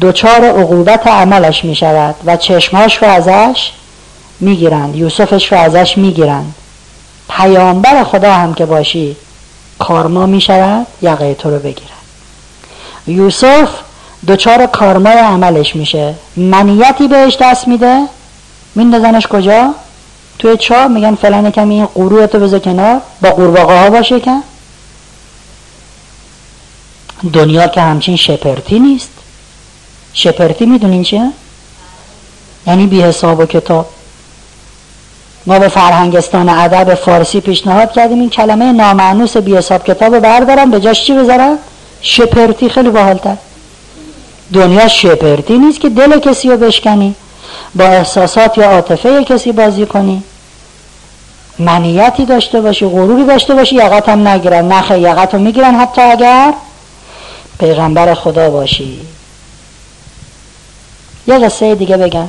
دچار 0.00 0.44
عقوبت 0.44 1.06
عملش 1.06 1.64
می‌شود 1.64 2.14
و 2.24 2.36
چشماش 2.36 3.02
رو 3.02 3.08
ازش 3.08 3.72
می‌گیرند. 4.40 4.96
یوسفش 4.96 5.52
رو 5.52 5.58
ازش 5.58 5.98
می‌گیرند. 5.98 6.54
پیامبر 7.30 8.04
خدا 8.04 8.32
هم 8.32 8.54
که 8.54 8.66
باشی 8.66 9.16
کارما 9.78 10.26
می‌شود 10.26 10.86
یقه 11.02 11.34
تو 11.34 11.50
رو 11.50 11.58
بگیرد. 11.58 11.90
یوسف 13.06 13.68
دچار 14.28 14.66
کارمای 14.66 15.18
عملش 15.18 15.76
میشه. 15.76 16.14
منیتی 16.36 17.08
بهش 17.08 17.36
دست 17.40 17.68
میده. 17.68 18.00
میندازنش 18.74 19.26
کجا؟ 19.26 19.74
توی 20.38 20.56
چا 20.56 20.88
میگن 20.88 21.14
فلان 21.14 21.50
کمی 21.50 21.74
این 21.74 21.86
قروه 21.86 22.26
تو 22.26 22.38
بذار 22.38 22.58
کنار 22.58 23.00
با 23.22 23.30
قورباغه 23.30 23.78
ها 23.78 23.90
باشه 23.90 24.20
که. 24.20 24.40
دنیا 27.32 27.66
که 27.66 27.80
همچین 27.80 28.16
شپرتی 28.16 28.78
نیست. 28.78 29.10
شپرتی 30.12 30.66
می‌دونین 30.66 31.02
چیه؟ 31.02 31.30
یعنی 32.66 32.86
بی 32.86 33.02
حساب 33.02 33.40
و 33.40 33.46
کتاب. 33.46 33.86
ما 35.46 35.58
به 35.58 35.68
فرهنگستان 35.68 36.48
ادب 36.48 36.94
فارسی 36.94 37.40
پیشنهاد 37.40 37.92
کردیم 37.92 38.20
این 38.20 38.30
کلمه 38.30 38.72
نامعنوس 38.72 39.36
بی 39.36 39.56
حساب 39.56 39.84
کتاب 39.84 40.14
رو 40.14 40.20
بردارم 40.20 40.70
به 40.70 40.80
جاش 40.80 41.06
چی 41.06 41.12
بذارم؟ 41.14 41.58
شپرتی. 42.00 42.68
خیلی 42.68 42.90
باحالتر. 42.90 43.36
دنیا 44.52 44.88
شپرتی 44.88 45.58
نیست 45.58 45.80
که 45.80 45.88
دل 45.88 46.18
کسی 46.20 46.48
رو 46.48 46.56
بشکنی. 46.56 47.14
با 47.74 47.84
احساسات 47.84 48.58
یا 48.58 48.70
عاطفه 48.70 49.24
کسی 49.24 49.52
بازی 49.52 49.86
کنی. 49.86 50.22
منیتی 51.58 52.24
داشته 52.24 52.60
باشی 52.60 52.86
غروری 52.86 53.24
داشته 53.24 53.54
باشی 53.54 53.76
یقت 53.76 54.08
هم 54.08 54.28
نگیرن 54.28 54.72
نخه 54.72 54.98
یقت 54.98 55.34
رو 55.34 55.40
می‌گیرن 55.40 55.74
حتی 55.74 56.02
اگر 56.02 56.54
پیغمبر 57.58 58.14
خدا 58.14 58.50
باشی. 58.50 59.00
یه 61.26 61.38
قصه 61.38 61.74
دیگه 61.74 61.96
بگم. 61.96 62.28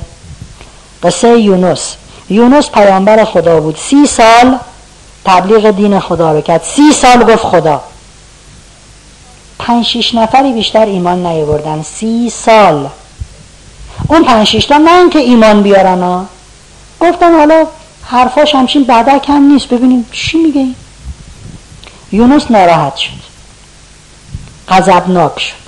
قصه 1.04 1.40
یونس. 1.40 1.96
یونس 2.30 2.70
پیامبر 2.70 3.24
خدا 3.24 3.60
بود. 3.60 3.78
سی 3.78 4.06
سال 4.08 4.58
تبلیغ 5.26 5.72
دین 5.72 6.00
خدا 6.00 6.32
رو 6.32 6.42
کرد. 6.42 6.64
سی 6.64 6.92
سال 6.92 7.24
گفت 7.24 7.44
خدا. 7.44 7.82
پنج 9.60 9.86
شیش 9.86 10.16
نفری 10.16 10.54
بیشتر 10.54 10.86
ایمان 10.86 11.26
نیاوردن. 11.26 11.82
سی 11.82 12.30
سال. 12.30 12.90
اون 14.08 14.24
پنج 14.24 14.66
تا 14.68 14.78
نه 14.78 15.10
که 15.10 15.20
ایمان 15.20 15.64
بیارن 15.64 16.02
ها 16.02 16.26
گفتن 17.00 17.36
حالا 17.36 17.68
حرفاش 18.04 18.56
همچین 18.56 18.84
بدک 18.84 19.30
هم 19.30 19.42
نیست. 19.42 19.68
ببینیم 19.68 20.06
چی 20.12 20.38
میگه 20.38 20.60
این. 20.60 20.76
یونس 22.12 22.52
ناراحت 22.52 22.96
شد. 22.96 23.12
غضبناک 24.70 25.40
شد. 25.40 25.66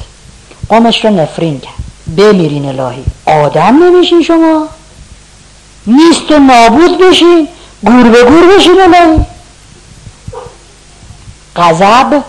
قومش 0.70 1.06
رو 1.06 1.12
نفرین 1.12 1.60
کرد. 1.60 1.74
بمیرین 2.18 2.66
الهی. 2.66 3.04
آدم 3.26 3.84
نمیشین 3.84 4.24
شما. 4.24 4.68
نیست 5.88 6.32
و 6.32 6.40
نابود 6.40 6.98
بشین 6.98 7.48
گور 7.86 8.04
به 8.04 8.24
گور 8.24 8.56
بشین 8.58 8.82
الهی. 8.82 9.26
غضب 11.56 12.24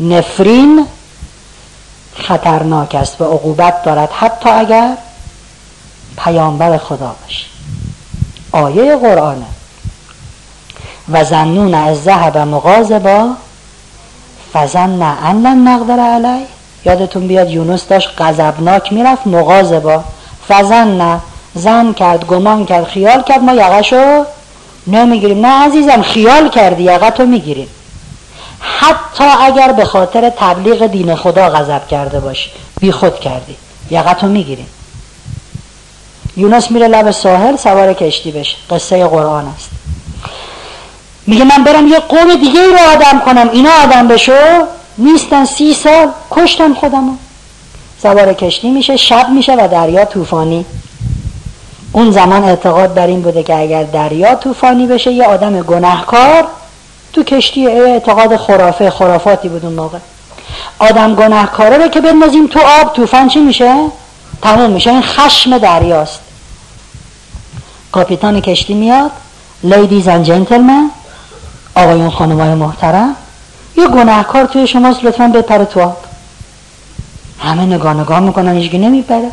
نفرین 0.00 0.86
خطرناک 2.18 2.94
است 2.94 3.20
و 3.20 3.24
عقوبت 3.24 3.82
دارد 3.82 4.10
حتی 4.12 4.48
اگر 4.48 4.96
پیامبر 6.24 6.78
خدا 6.78 7.16
باشی 7.22 7.44
آیه 8.52 8.96
قرآنه 8.96 9.46
و 11.12 11.24
زنون 11.24 11.74
از 11.74 12.02
ذهب 12.02 12.38
مغازبا 12.38 13.28
فزن 14.52 15.02
ان 15.02 15.42
لن 15.42 15.68
نقدر 15.68 16.00
علی. 16.00 16.46
یادتون 16.84 17.26
بیاد 17.28 17.50
یونس 17.50 17.86
داشت 17.86 18.10
غضبناک 18.18 18.92
می‌رفت 18.92 19.26
مغازبا 19.26 20.04
فزن 20.48 21.20
زن 21.54 21.92
کرد 21.92 22.26
گمان 22.26 22.66
کرد 22.66 22.84
خیال 22.84 23.22
کرد 23.22 23.42
ما 23.42 23.52
یقشو 23.52 24.24
نمی‌گیریم. 24.86 25.46
نه 25.46 25.66
عزیزم 25.66 26.02
خیال 26.02 26.48
کردی 26.48 26.82
یقتو 26.82 27.26
می‌گیریم. 27.26 27.68
حتی 28.80 29.24
اگر 29.24 29.72
به 29.72 29.84
خاطر 29.84 30.30
تبلیغ 30.30 30.86
دین 30.86 31.14
خدا 31.14 31.50
غضب 31.50 31.88
کرده 31.88 32.20
باشی 32.20 32.50
بی 32.80 32.92
خود 32.92 33.20
کردی. 33.20 33.56
یقتو 33.90 34.26
می‌گیریم 34.26 34.66
یونس 36.36 36.70
میره 36.70 36.88
لب 36.88 37.10
ساحل 37.10 37.56
سوار 37.56 37.92
کشتی 37.92 38.30
بشه. 38.30 38.56
قصه 38.70 39.06
قرآن 39.06 39.46
است. 39.56 39.70
میگه 41.26 41.44
من 41.44 41.64
برم 41.64 41.88
یه 41.88 41.98
قوم 41.98 42.34
دیگه 42.34 42.62
رو 42.62 42.78
آدم 42.96 43.20
کنم. 43.24 43.48
اینا 43.52 43.70
آدم 43.84 44.08
بشو. 44.08 44.66
نیستن 44.98 45.44
سی 45.44 45.74
سال. 45.74 46.08
کشتن 46.30 46.74
خودمو. 46.74 47.12
سوار 48.02 48.32
کشتی 48.32 48.70
میشه 48.70 48.96
شب 48.96 49.28
میشه 49.28 49.54
و 49.54 49.68
دریا 49.68 50.04
طوفانی. 50.04 50.64
اون 51.92 52.10
زمان 52.10 52.44
اعتقاد 52.44 52.94
بر 52.94 53.06
این 53.06 53.22
بوده 53.22 53.42
که 53.42 53.54
اگر 53.54 53.82
دریا 53.82 54.34
طوفانی 54.34 54.86
بشه 54.86 55.12
یه 55.12 55.24
آدم 55.24 55.62
گناهکار 55.62 56.44
تو 57.12 57.22
کشتی 57.22 57.66
اعتقاد 57.68 58.36
خرافه 58.36 58.90
خرافاتی 58.90 59.48
بود 59.48 59.64
اون 59.64 59.74
موقع. 59.74 59.98
آدم 60.78 61.14
گناهکاره 61.14 61.78
رو 61.78 61.88
که 61.88 62.00
بندازیم 62.00 62.46
تو 62.46 62.60
آب 62.80 62.92
طوفان 62.92 63.28
چی 63.28 63.40
میشه؟ 63.40 63.86
تموم 64.42 64.70
میشه. 64.70 64.90
این 64.90 65.02
خشم 65.02 65.58
دریاست. 65.58 66.20
کاپیتان 67.92 68.40
کشتی 68.40 68.74
میاد. 68.74 69.10
لیدیز 69.62 70.08
and 70.08 70.26
gentlemen 70.26 70.90
آقایون 71.74 72.10
خانمای 72.10 72.54
محترم 72.54 73.16
یه 73.76 73.88
گناهکار 73.88 74.44
توی 74.44 74.66
شماست 74.66 75.04
لطفا 75.04 75.28
بپره 75.28 75.64
تو 75.64 75.80
آب. 75.80 75.96
همه 77.38 77.62
نگاه 77.62 77.94
نگاه 77.94 78.20
می‌کنن 78.20 78.56
هیچگی 78.56 78.78
نمیپره. 78.78 79.30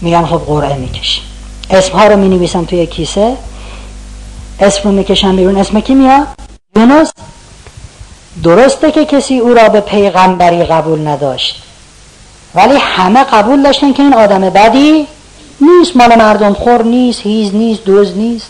میگن 0.00 0.26
خب 0.26 0.38
قرعه 0.46 0.76
می‌کشیم. 0.76 1.24
اسمها 1.70 2.06
رو 2.06 2.16
می‌نویسم 2.16 2.64
توی 2.64 2.86
کیسه. 2.86 3.36
اسم 4.60 4.80
رو 4.84 4.92
می‌کشم 4.92 5.36
بیرون. 5.36 5.58
اسم 5.58 5.80
کی 5.80 5.94
میاد؟ 5.94 6.26
یونس. 6.76 7.12
درسته 8.44 8.92
که 8.92 9.04
کسی 9.04 9.38
او 9.38 9.54
را 9.54 9.68
به 9.68 9.80
پیغمبری 9.80 10.64
قبول 10.64 11.08
نداشت. 11.08 11.62
ولی 12.54 12.76
همه 12.76 13.24
قبول 13.24 13.62
داشتن 13.62 13.92
که 13.92 14.02
این 14.02 14.14
آدم 14.14 14.40
بدی 14.40 15.06
نیست. 15.60 15.96
مال 15.96 16.14
مردم 16.18 16.52
خور 16.52 16.82
نیست 16.82 17.20
هیز 17.20 17.54
نیست 17.54 17.84
دوز 17.84 18.16
نیست. 18.16 18.46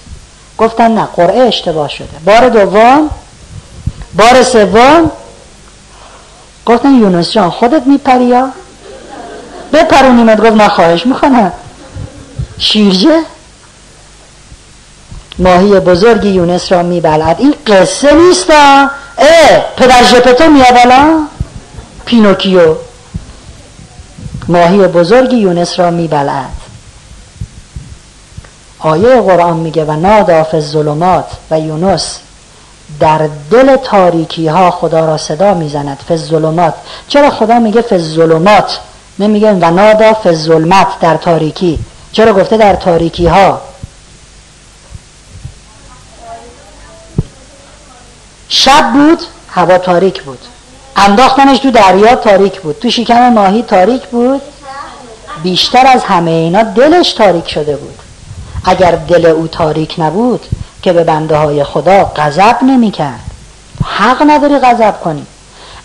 گفتن 0.58 0.90
نه 0.90 1.08
قرعه 1.16 1.40
اشتباه 1.40 1.88
شده. 1.88 2.18
بار 2.24 2.48
دوم 2.48 3.10
بار 4.14 4.42
سوم 4.42 5.10
گفتن 6.66 6.94
یونس 6.94 7.32
جان 7.32 7.50
خودت 7.50 7.86
میپری 7.86 8.24
یا؟ 8.24 8.48
بپرونیمت. 9.72 10.40
گفت 10.40 10.56
نه 10.56 10.68
خواهش 10.68 11.06
می‌کنم. 11.06 11.52
شیرجه؟ 12.58 13.22
ماهی 15.38 15.80
بزرگی 15.80 16.28
یونس 16.28 16.72
را 16.72 16.82
می‌بلعد 16.82 17.36
این 17.38 17.54
قصه 17.66 18.14
نیست 18.14 18.50
اه 18.50 18.90
پدر 19.76 20.04
ژپتو 20.04 20.50
میاد 20.50 21.28
پینوکیو. 22.04 22.74
ماهی 24.48 24.78
بزرگی 24.78 25.36
یونس 25.36 25.80
را 25.80 25.90
می‌بلعد 25.90 26.51
آیه 28.78 29.20
قرآن 29.20 29.56
میگه 29.56 29.84
و 29.84 29.92
نادی 29.93 30.33
فی 30.33 30.60
الظلمات 30.60 31.24
و 31.50 31.60
یونس 31.60 32.18
در 33.00 33.28
دل 33.50 33.76
تاریکی 33.76 34.48
ها 34.48 34.70
خدا 34.70 35.06
را 35.06 35.18
صدا 35.18 35.54
می‌زند. 35.54 35.98
فز 36.08 36.28
ظلمات 36.28 36.74
چرا 37.08 37.30
خدا 37.30 37.58
میگه 37.58 37.82
فز 37.82 38.14
ظلمات 38.14 38.78
نمیگه 39.18 39.52
و 39.52 39.70
نادا 39.70 40.12
فز 40.12 40.44
ظلمت 40.44 40.86
در 41.00 41.16
تاریکی. 41.16 41.78
چرا 42.12 42.32
گفته 42.32 42.56
در 42.56 42.74
تاریکی 42.74 43.26
ها 43.26 43.60
شب 48.48 48.93
بود 48.93 49.18
هوا 49.48 49.78
تاریک 49.78 50.23
بود. 50.23 50.39
انداختنش 50.97 51.59
تو 51.59 51.70
دریا 51.70 52.14
تاریک 52.14 52.60
بود. 52.60 52.78
تو 52.78 52.90
شکم 52.90 53.32
ماهی 53.32 53.62
تاریک 53.62 54.06
بود. 54.06 54.43
بیشتر 55.43 55.86
از 55.86 56.05
همه 56.05 56.31
اینا 56.31 56.62
دلش 56.62 57.12
تاریک 57.12 57.48
شده 57.48 57.77
بود. 57.77 57.94
اگر 58.64 58.90
دل 58.90 59.27
او 59.27 59.47
تاریک 59.47 59.94
نبود 59.98 60.40
که 60.82 60.93
به 60.93 61.05
بنده 61.05 61.36
های 61.36 61.64
خدا 61.64 62.12
غضب 62.16 62.56
نمی 62.62 62.90
کرد 62.90 63.20
حق 63.85 64.23
نداری 64.27 64.59
غضب 64.59 65.01
کنی. 65.01 65.27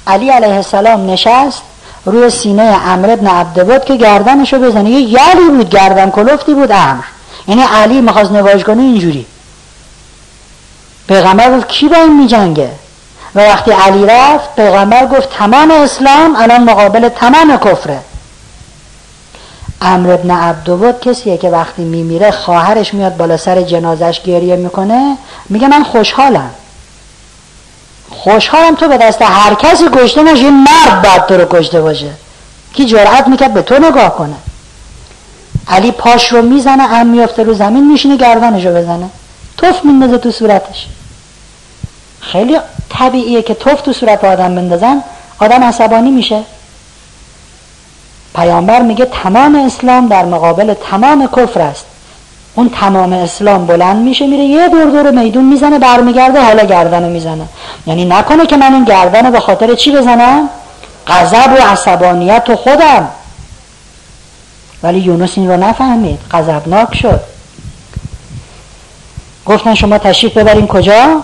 علی 0.07 0.29
علیه 0.29 0.55
السلام 0.55 1.09
نشست 1.09 1.61
روی 2.05 2.29
سینه 2.29 2.79
امر 2.87 3.09
ابن 3.09 3.27
عبدبود 3.27 3.85
که 3.85 3.95
گردنشو 3.95 4.59
بزنه. 4.59 4.89
یه 4.89 5.01
یلی 5.01 5.49
بود 5.57 5.69
گردن 5.69 6.09
کلفتی 6.09 6.53
بود 6.53 6.71
امر 6.71 7.03
یعنی 7.47 7.61
علی 7.61 8.01
می‌خواست 8.01 8.31
نواج 8.31 8.69
اینجوری. 8.69 9.25
پیغمبر 11.11 11.57
گفت 11.57 11.67
کی 11.67 11.87
با 11.87 11.95
این 11.95 12.17
میجنگه؟ 12.21 12.69
و 13.35 13.39
وقتی 13.39 13.71
علی 13.71 14.05
رفت 14.05 14.55
پیغمبر 14.55 15.05
گفت 15.05 15.29
تمام 15.29 15.71
اسلام 15.71 16.35
الان 16.35 16.63
مقابل 16.63 17.09
تمام 17.09 17.57
کفره. 17.57 17.99
امر 19.81 20.11
ابن 20.11 20.31
عبدود 20.31 20.99
کسیه 20.99 21.37
که 21.37 21.49
وقتی 21.49 21.83
میمیره 21.83 22.31
خواهرش 22.31 22.93
میاد 22.93 23.17
بالا 23.17 23.37
سر 23.37 23.61
جنازش 23.61 24.21
گریه 24.21 24.55
می‌کنه 24.55 25.17
میگه 25.49 25.67
من 25.67 25.83
خوشحالم. 25.83 26.49
خوشحالم 28.09 28.75
تو 28.75 28.87
به 28.87 28.97
دست 28.97 29.21
هر 29.21 29.53
کسی 29.53 29.85
کشته 29.93 30.23
نشی 30.23 30.49
مرد 30.49 31.01
بعد 31.01 31.25
تو 31.25 31.37
رو 31.37 31.45
کشته 31.59 31.81
باشه. 31.81 32.09
کی 32.73 32.85
جرأت 32.85 33.27
می‌کرد 33.27 33.53
به 33.53 33.61
تو 33.61 33.79
نگاه 33.79 34.15
کنه. 34.15 34.35
علی 35.67 35.91
پاش 35.91 36.33
رو 36.33 36.41
می‌زنه 36.41 36.83
ام 36.83 37.07
میفته 37.07 37.43
رو 37.43 37.53
زمین 37.53 37.91
میشینه 37.91 38.17
گردنش 38.17 38.65
رو 38.65 38.71
بزنه. 38.71 39.09
توف 39.57 39.85
میندازه 39.85 40.17
تو 40.17 40.31
صورتش. 40.31 40.87
خیلی 42.21 42.57
طبیعیه 42.89 43.41
که 43.41 43.53
توف 43.53 43.81
تو 43.81 43.93
صورت 43.93 44.23
آدم 44.23 44.55
بندازن. 44.55 45.03
آدم 45.39 45.63
عصبانی 45.63 46.11
میشه. 46.11 46.43
پیامبر 48.35 48.81
میگه 48.81 49.05
تمام 49.05 49.55
اسلام 49.55 50.07
در 50.07 50.25
مقابل 50.25 50.73
تمام 50.73 51.27
کفر 51.27 51.61
است. 51.61 51.85
اون 52.55 52.69
تمام 52.69 53.13
اسلام 53.13 53.65
بلند 53.65 53.97
میشه 53.97 54.27
میره 54.27 54.43
یه 54.43 54.67
دور 54.67 54.85
دور 54.85 55.11
میدون 55.11 55.45
می‌زنه 55.45 55.79
برمیگرده 55.79 56.41
حالا 56.41 56.65
گردنو 56.65 57.09
می‌زنه. 57.09 57.45
یعنی 57.87 58.05
نکنه 58.05 58.45
که 58.45 58.57
من 58.57 58.73
این 58.73 58.83
گردن 58.83 59.31
به 59.31 59.39
خاطر 59.39 59.75
چی 59.75 59.91
بزنم؟ 59.91 60.49
غضب 61.07 61.51
و 61.51 61.71
عصبانیت 61.71 62.49
و 62.49 62.55
خودم. 62.55 63.09
ولی 64.83 64.99
یونس 64.99 65.37
این 65.37 65.49
رو 65.49 65.57
نفهمید. 65.57 66.19
غضبناک 66.31 66.95
شد. 66.95 67.21
گفتن 69.45 69.75
شما 69.75 69.97
تشریف 69.97 70.37
ببرین 70.37 70.67
کجا؟ 70.67 71.23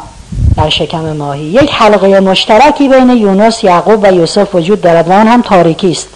در 0.58 0.70
شکم 0.70 1.14
ماهی. 1.14 1.44
یک 1.44 1.72
حلقه 1.74 2.20
مشترکی 2.20 2.90
بین 2.90 3.10
یونس 3.10 3.64
یعقوب 3.64 4.04
و 4.04 4.14
یوسف 4.14 4.56
وجود 4.56 4.82
دارد 4.82 5.08
و 5.08 5.14
آن 5.14 5.28
هم 5.28 5.42
تاریکی 5.42 5.92
است. 5.92 6.08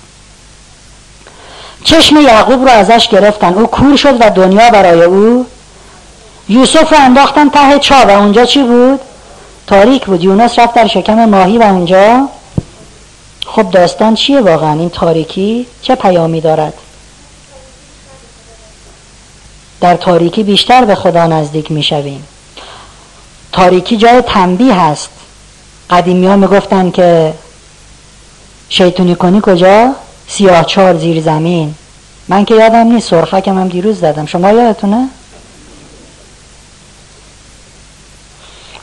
چشم 1.84 2.22
یعقوب 2.22 2.62
رو 2.62 2.72
ازش 2.72 3.08
گرفتن. 3.08 3.54
او 3.54 3.68
کور 3.68 3.96
شد 3.96 4.22
و 4.22 4.30
دنیا 4.30 4.70
برای 4.70 5.04
او. 5.04 5.46
یوسف 6.50 6.94
رو 6.94 7.00
انداختن 7.00 7.50
ته 7.50 7.80
چا 7.80 7.96
و 7.96 8.10
اونجا 8.10 8.46
چی 8.46 8.64
بود؟ 8.64 9.00
تاریک 9.68 10.06
بود. 10.06 10.24
یونس 10.24 10.60
رفت 10.60 10.74
در 10.74 10.88
شکم 10.88 11.26
ماهی 11.26 11.58
و 11.58 11.64
اونجا. 11.64 12.28
خب 13.46 13.72
داستان 13.72 14.16
چیه 14.16 14.42
واقعا؟ 14.42 14.74
این 14.74 14.90
تاریکی 14.90 15.68
چه 15.82 15.96
پیامی 15.96 16.42
دارد؟ 16.42 16.74
در 19.82 19.96
تاریکی 19.96 20.44
بیشتر 20.44 20.86
به 20.86 20.96
خدا 20.96 21.28
نزدیک 21.28 21.72
می‌شویم. 21.72 22.28
تاریکی 23.52 23.98
جای 23.98 24.22
تنبیه 24.22 24.74
هست. 24.74 25.10
قدیمی 25.90 26.28
ها 26.28 26.36
می‌گفتن 26.36 26.92
که 26.92 27.34
شیطونی 28.70 29.16
کنی 29.16 29.42
کجا؟ 29.44 29.94
سیاه 30.28 30.66
چار 30.66 30.98
زیر 30.98 31.22
زمین. 31.22 31.76
من 32.28 32.46
که 32.46 32.56
یادم 32.56 32.88
نیست 32.88 33.10
سرخکم 33.10 33.60
هم 33.60 33.68
دیروز 33.68 34.00
زدم. 34.00 34.26
شما 34.26 34.52
یادتونه؟ 34.52 35.08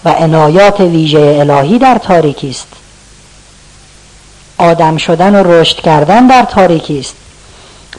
و 0.04 0.08
عنایات 0.08 0.80
ویژه 0.80 1.36
الهی 1.40 1.78
در 1.78 1.98
تاریکی 1.98 2.50
است. 2.50 2.66
آدم 4.58 4.96
شدن 4.96 5.34
و 5.34 5.52
رشد 5.52 5.76
کردن 5.80 6.26
در 6.26 6.44
تاریکی 6.44 6.98
است. 6.98 7.14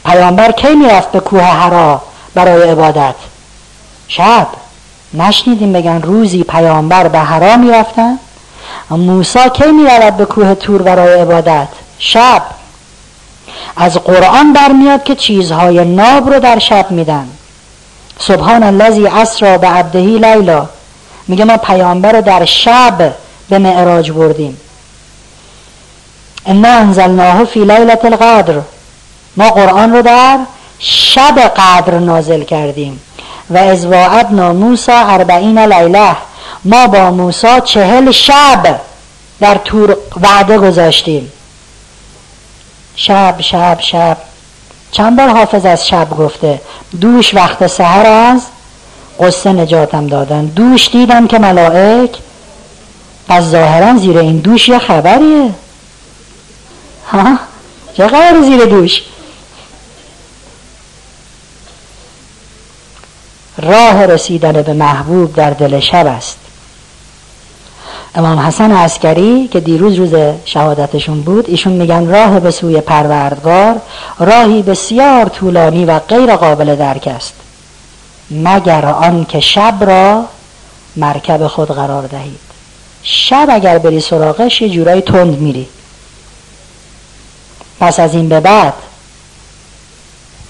پیامبر 0.04 0.52
کی 0.52 0.74
می‌رفت 0.74 1.12
به 1.12 1.20
کوه 1.20 1.42
هرا 1.42 2.02
برای 2.34 2.70
عبادت؟ 2.70 3.14
شب. 4.08 4.46
نشنیدیم 5.14 5.72
بگن 5.72 6.02
روزی 6.02 6.44
پیامبر 6.44 7.08
به 7.08 7.18
هرا 7.18 7.56
می‌رفتن؟ 7.56 8.18
موسا 8.90 9.48
کی 9.48 9.64
می‌رود 9.64 10.16
به 10.16 10.24
کوه 10.24 10.54
تور 10.54 10.82
برای 10.82 11.20
عبادت؟ 11.20 11.68
شب. 11.98 12.42
از 13.76 13.98
قرآن 13.98 14.52
برمیاد 14.52 15.04
که 15.04 15.14
چیزهای 15.14 15.84
ناب 15.84 16.32
رو 16.32 16.40
در 16.40 16.58
شب 16.58 16.90
میدن. 16.90 17.28
سبحان 18.18 18.62
الذی 18.62 19.06
اسرا 19.06 19.58
به 19.58 19.66
عبدهی 19.66 20.18
لیلا. 20.18 20.68
میگه 21.28 21.44
ما 21.44 21.56
پیامبر 21.56 22.12
رو 22.12 22.20
در 22.20 22.44
شب 22.44 23.14
به 23.48 23.58
معراج 23.58 24.10
بردیم. 24.10 24.56
انا 26.46 26.68
انزلناه 26.68 27.44
فی 27.44 27.60
لیلت 27.60 28.04
القدر. 28.04 28.60
ما 29.36 29.50
قرآن 29.50 29.92
رو 29.92 30.02
در 30.02 30.38
شب 30.78 31.38
قدر 31.38 31.98
نازل 31.98 32.42
کردیم. 32.42 33.00
و 33.50 33.56
از 33.56 33.86
وعدنا 33.86 34.52
موسی 34.52 34.92
اربعین 34.92 35.58
لیله. 35.58 36.16
ما 36.64 36.86
با 36.86 37.10
موسی 37.10 37.60
چهل 37.64 38.10
شب 38.10 38.80
در 39.40 39.54
تور 39.54 39.96
وعده 40.22 40.58
گذاشتیم. 40.58 41.32
شب 42.96 43.34
شب 43.40 43.80
شب. 43.80 44.16
چند 44.92 45.16
بار 45.16 45.28
حافظ 45.28 45.66
از 45.66 45.88
شب 45.88 46.10
گفته؟ 46.10 46.60
دوش 47.00 47.34
وقت 47.34 47.66
سهر 47.66 48.06
از 48.06 48.42
قصه 49.20 49.52
نجاتم 49.52 50.06
دادن. 50.06 50.44
دوش 50.44 50.88
دیدم 50.88 51.26
که 51.26 51.38
ملائک 51.38 52.16
از 53.28 53.50
ظاهرا 53.50 53.96
زیر 53.96 54.18
این 54.18 54.36
دوش 54.36 54.68
یه 54.68 54.78
خبریه. 54.78 55.50
ها؟ 57.12 57.38
چه 57.96 58.06
قرار 58.06 58.42
زیر 58.42 58.64
دوش؟ 58.64 59.02
راه 63.60 64.06
رسیدن 64.06 64.62
به 64.62 64.72
محبوب 64.72 65.34
در 65.34 65.50
دل 65.50 65.80
شب 65.80 66.06
است. 66.06 66.38
امام 68.14 68.38
حسن 68.38 68.72
عسکری 68.72 69.48
که 69.48 69.60
دیروز 69.60 69.94
روز 69.94 70.14
شهادتشون 70.44 71.20
بود 71.20 71.50
ایشون 71.50 71.72
میگن 71.72 72.06
راه 72.06 72.40
به 72.40 72.50
سوی 72.50 72.80
پروردگار 72.80 73.80
راهی 74.18 74.62
بسیار 74.62 75.28
طولانی 75.28 75.84
و 75.84 75.98
غیر 75.98 76.36
قابل 76.36 76.76
درک 76.76 77.08
است 77.16 77.34
مگر 78.30 78.86
آن 78.86 79.24
که 79.24 79.40
شب 79.40 79.74
را 79.80 80.24
مرکب 80.96 81.46
خود 81.46 81.68
قرار 81.68 82.06
دهید. 82.06 82.40
شب 83.02 83.46
اگر 83.50 83.78
بری 83.78 84.00
سراغش 84.00 84.62
یه 84.62 84.68
جورایی 84.68 85.00
تند 85.00 85.38
میری. 85.38 85.68
پس 87.80 88.00
از 88.00 88.14
این 88.14 88.28
به 88.28 88.40
بعد 88.40 88.74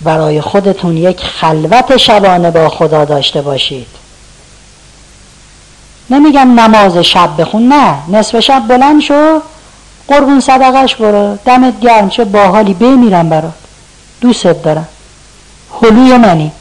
برای 0.02 0.40
خودتون 0.40 0.96
یک 0.96 1.20
خلوت 1.20 1.96
شبانه 1.96 2.50
با 2.50 2.68
خدا 2.68 3.04
داشته 3.04 3.42
باشید. 3.42 3.86
نمیگم 6.10 6.60
نماز 6.60 6.96
شب 6.96 7.40
بخون 7.40 7.68
نه 7.68 7.94
نصف 8.08 8.40
شب 8.40 8.62
بلند 8.68 9.00
شو 9.00 9.40
قربون 10.08 10.40
صدقش 10.40 10.94
برو 10.94 11.38
دمت 11.44 11.80
گرم 11.80 12.08
چه 12.08 12.24
باحالی 12.24 12.74
بمیرم 12.74 13.28
برات. 13.28 13.52
دوستت 14.20 14.62
دارم. 14.62 14.88
حلوی 15.82 16.16
منی. 16.16 16.52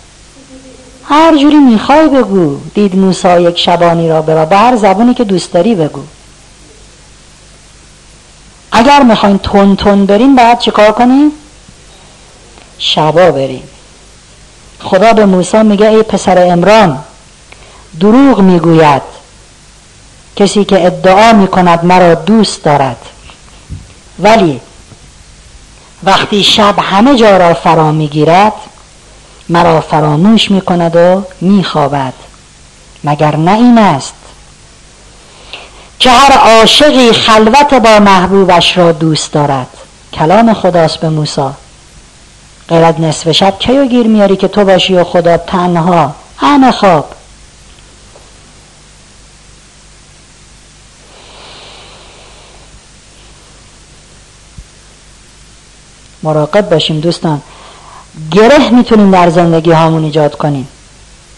هر 1.04 1.38
جوری 1.38 1.56
می‌خوای 1.56 2.08
بگو 2.08 2.58
دید 2.74 2.96
موسا 2.96 3.40
یک 3.40 3.58
شبانی 3.58 4.10
را 4.10 4.22
برا 4.22 4.46
با 4.46 4.58
هر 4.58 4.76
زبونی 4.76 5.14
که 5.14 5.24
دوست 5.24 5.54
داری 5.54 5.76
بگو. 5.76 6.02
اگر 8.72 9.04
می‌خواین 9.04 9.38
تون 9.38 9.76
تون 9.76 10.06
بریم 10.06 10.36
باید 10.36 10.60
چیکار 10.60 10.92
کنیم 10.92 11.32
شبا 12.80 13.32
بریم. 13.32 13.64
خدا 14.80 15.14
به 15.14 15.26
موسی 15.26 15.64
میگه 15.64 15.88
ای 15.88 16.04
پسر 16.04 16.52
امران 16.52 17.04
دروغ 18.00 18.40
می‌گوید. 18.40 19.02
کسی 20.36 20.66
که 20.66 20.86
ادعا 20.86 21.34
می‌کند 21.34 21.86
مرا 21.86 22.16
دوست 22.16 22.64
دارد. 22.64 22.98
ولی 24.20 24.62
وقتی 26.04 26.44
شب 26.44 26.76
همه 26.80 27.16
جا 27.16 27.38
را 27.38 27.54
فرا 27.54 27.92
می‌گیرد 27.92 28.54
مرا 29.50 29.82
فراموش 29.82 30.52
می‌کند 30.52 30.96
و 30.96 31.24
میخوابد. 31.42 32.14
مگر 33.04 33.36
نه 33.36 33.54
این 33.54 33.78
است؟ 33.78 34.14
که 36.00 36.12
هر 36.12 36.32
عاشقی 36.34 37.14
خلوت 37.14 37.74
با 37.74 38.00
محبوبش 38.00 38.78
را 38.78 38.92
دوست 38.92 39.34
دارد. 39.34 39.68
کلام 40.14 40.54
خداست 40.54 40.98
به 40.98 41.10
موسی. 41.10 41.50
غیرت 42.70 43.00
نصف 43.00 43.32
شب 43.32 43.60
کیو 43.60 43.86
گیر 43.86 44.08
میاری 44.08 44.36
که 44.36 44.48
تو 44.48 44.66
باشی 44.66 44.96
و 44.96 45.04
خدا 45.04 45.38
تنها؟ 45.38 46.16
همه 46.38 46.72
خواب. 46.72 47.16
مراقب 56.24 56.70
باشیم 56.70 57.00
دوستان. 57.00 57.42
گره 58.32 58.70
می‌تونیم 58.70 59.12
در 59.12 59.30
زندگی 59.30 59.72
هامون 59.72 60.04
ایجاد 60.04 60.36
کنیم. 60.38 60.68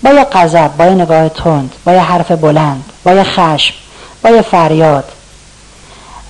با 0.03 0.09
یه 0.09 0.23
قذب 0.23 0.77
با 0.77 0.85
یه 0.85 0.91
نگاه 0.91 1.29
تند 1.29 1.75
با 1.85 1.93
یه 1.93 2.01
حرف 2.01 2.31
بلند 2.31 2.83
با 3.03 3.13
یه 3.13 3.23
خشم 3.23 3.73
با 4.23 4.29
یه 4.29 4.41
فریاد. 4.41 5.11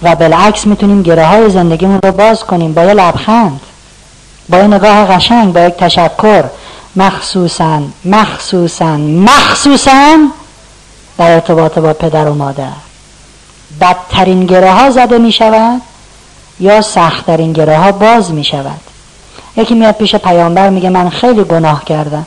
و 0.03 0.15
بالعکس 0.15 0.67
می‌تونیم 0.67 1.01
گره 1.01 1.25
های 1.25 1.49
زندگیمون 1.49 1.99
رو 2.03 2.11
باز 2.11 2.43
کنیم 2.43 2.73
با 2.73 2.83
یه 2.83 2.93
لبخند. 2.93 3.61
با 4.49 4.57
یه 4.57 4.67
نگاه 4.67 5.05
قشنگ 5.05 5.53
با 5.53 5.59
یک 5.59 5.73
تشکر 5.73 6.43
مخصوصا 6.95 7.81
مخصوصا 8.05 8.97
مخصوصا 8.97 10.17
در 11.17 11.31
ارتباط 11.31 11.79
با 11.79 11.93
پدر 11.93 12.27
و 12.27 12.33
مادر. 12.33 12.71
بدترین 13.81 14.45
گره 14.45 14.71
ها 14.71 14.91
زده 14.91 15.17
می 15.17 15.31
شود 15.31 15.81
یا 16.59 16.81
سختترین 16.81 17.53
گره 17.53 17.77
ها 17.77 17.91
باز 17.91 18.31
می 18.31 18.43
شود 18.43 18.79
یکی 19.57 19.73
میاد 19.73 19.95
پیش 19.95 20.15
پیامبر 20.15 20.69
میگه 20.69 20.89
من 20.89 21.09
خیلی 21.09 21.43
گناه 21.43 21.85
کردم. 21.85 22.25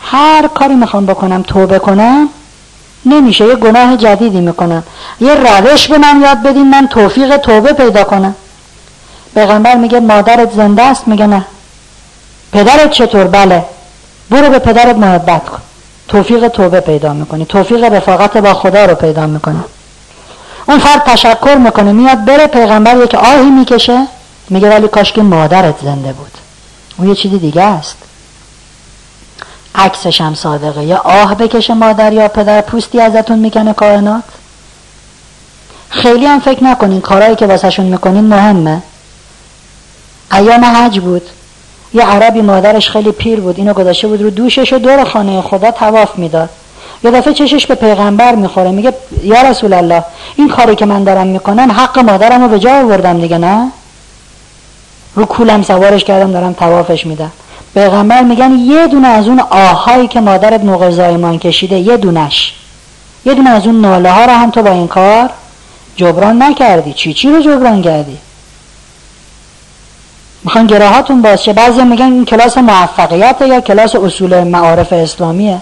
هر 0.00 0.48
کاری 0.54 0.74
می‌خوام 0.74 1.06
بکنم 1.06 1.42
توبه 1.42 1.78
کنم 1.78 2.28
نمیشه. 3.06 3.46
یه 3.46 3.54
گناه 3.54 3.96
جدیدی 3.96 4.40
می‌کنم. 4.40 4.82
یه 5.20 5.34
روش 5.34 5.88
به 5.88 5.98
من 5.98 6.20
یاد 6.22 6.42
بدین 6.42 6.70
من 6.70 6.88
توفیق 6.88 7.36
توبه 7.36 7.72
پیدا 7.72 8.04
کنم. 8.04 8.34
پیغمبر 9.34 9.76
میگه 9.76 10.00
مادرت 10.00 10.52
زنده 10.52 10.82
است؟ 10.82 11.08
میگه 11.08 11.26
نه. 11.26 11.44
پدرت 12.52 12.90
چطور؟ 12.90 13.24
بله. 13.24 13.64
برو 14.30 14.50
به 14.50 14.58
پدرت 14.58 14.96
محبت 14.96 15.48
کن. 15.48 15.58
توفیق 16.08 16.48
توبه 16.48 16.80
پیدا 16.80 17.12
می‌کنی. 17.12 17.44
توفیق 17.44 17.84
رفاقت 17.84 18.36
با 18.36 18.54
خدا 18.54 18.84
رو 18.84 18.94
پیدا 18.94 19.26
می‌کنی. 19.26 19.60
اون 20.68 20.78
فرد 20.78 21.04
تشکر 21.04 21.54
می‌کنه. 21.54 21.92
میاد 21.92 22.24
بره 22.24 22.46
پیغمبر 22.46 22.96
یک 22.96 23.14
آهی 23.14 23.50
می‌کشه. 23.50 24.06
میگه 24.50 24.70
ولی 24.70 24.88
کاش 24.88 25.12
که 25.12 25.22
مادرت 25.22 25.74
زنده 25.82 26.12
بود. 26.12 26.32
اون 26.98 27.08
یه 27.08 27.14
چیزی 27.14 27.38
دیگه 27.38 27.62
است. 27.62 27.96
عکسش 29.74 30.20
هم 30.20 30.34
صادقه. 30.34 30.84
یه 30.84 30.96
آه 30.96 31.34
بکشه 31.34 31.74
مادر 31.74 32.12
یا 32.12 32.28
پدر 32.28 32.60
پوستی 32.60 33.00
ازتون 33.00 33.38
می‌کنه 33.38 33.72
کائنات. 33.72 34.24
خیلی 35.90 36.26
هم 36.26 36.40
فکر 36.40 36.64
نکنین. 36.64 37.00
کارهایی 37.00 37.36
که 37.36 37.46
واسهشون 37.46 37.86
می‌کنین 37.86 38.24
مهمه. 38.24 38.82
ایام 40.32 40.64
حج 40.64 41.00
بود. 41.00 41.22
یه 41.94 42.06
عربی 42.06 42.42
مادرش 42.42 42.90
خیلی 42.90 43.12
پیر 43.12 43.40
بود 43.40 43.58
اینو 43.58 43.72
گذاشته 43.72 44.08
بود 44.08 44.22
رو 44.22 44.30
دوشش 44.30 44.72
و 44.72 44.78
دور 44.78 45.04
خانه 45.04 45.42
خدا 45.42 45.70
تواف 45.70 46.18
می‌داد. 46.18 46.48
یه 47.04 47.10
دفعه 47.10 47.34
چشش 47.34 47.66
به 47.66 47.74
پیغمبر 47.74 48.34
می‌خوره 48.34 48.70
میگه 48.70 48.92
یا 49.22 49.42
رسول 49.42 49.72
الله 49.72 50.04
این 50.36 50.48
کاری 50.48 50.76
که 50.76 50.86
من 50.86 51.04
دارم 51.04 51.26
می‌کنم 51.26 51.72
حق 51.72 51.98
مادرم 51.98 52.42
رو 52.42 52.48
به 52.48 52.58
جا 52.58 52.70
آوردم 52.70 53.20
دیگه 53.20 53.38
نه؟ 53.38 53.70
رو 55.14 55.24
کولم 55.24 55.62
سوارش 55.62 56.04
کردم 56.04 56.32
دارم 56.32 56.52
توافش 56.52 57.06
میدم. 57.06 57.32
پیغمبر 57.74 58.22
میگن 58.22 58.52
یه 58.52 58.86
دونه 58.86 59.08
از 59.08 59.28
اون 59.28 59.40
آهایی 59.40 60.08
که 60.08 60.20
مادرت 60.20 60.64
موقع 60.64 60.90
زایمان 60.90 61.38
کشیده 61.38 61.78
یه 61.78 61.96
دونش. 61.96 62.54
یه 63.24 63.34
دونه 63.34 63.50
از 63.50 63.66
اون 63.66 63.80
ناله 63.80 64.10
ها 64.10 64.24
رو 64.24 64.30
هم 64.30 64.50
تو 64.50 64.62
با 64.62 64.70
این 64.70 64.88
کار 64.88 65.30
جبران 65.96 66.42
نکردی. 66.42 66.92
چی 66.92 67.14
چی 67.14 67.30
رو 67.30 67.42
جبران 67.42 67.82
کردی؟ 67.82 68.18
می‌خوان 70.44 70.66
گره 70.66 70.88
هاتون 70.88 71.22
باز 71.22 71.44
شه 71.44 71.52
بعضی 71.52 71.82
میگن 71.82 72.04
این 72.04 72.24
کلاس 72.24 72.58
موفقیت 72.58 73.36
یا 73.40 73.60
کلاس 73.60 73.96
اصول 73.96 74.44
معارف 74.44 74.92
اسلامیه. 74.92 75.58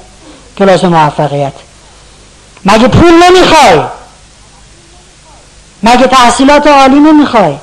کلاس 0.59 0.85
موفقیت. 0.85 1.53
مگه 2.65 2.89
پول 2.89 3.13
نمی‌خوای؟ 3.13 3.81
مگه 5.83 6.07
تحصیلات 6.07 6.67
عالی 6.67 7.01
نمی‌خوای؟ 7.01 7.57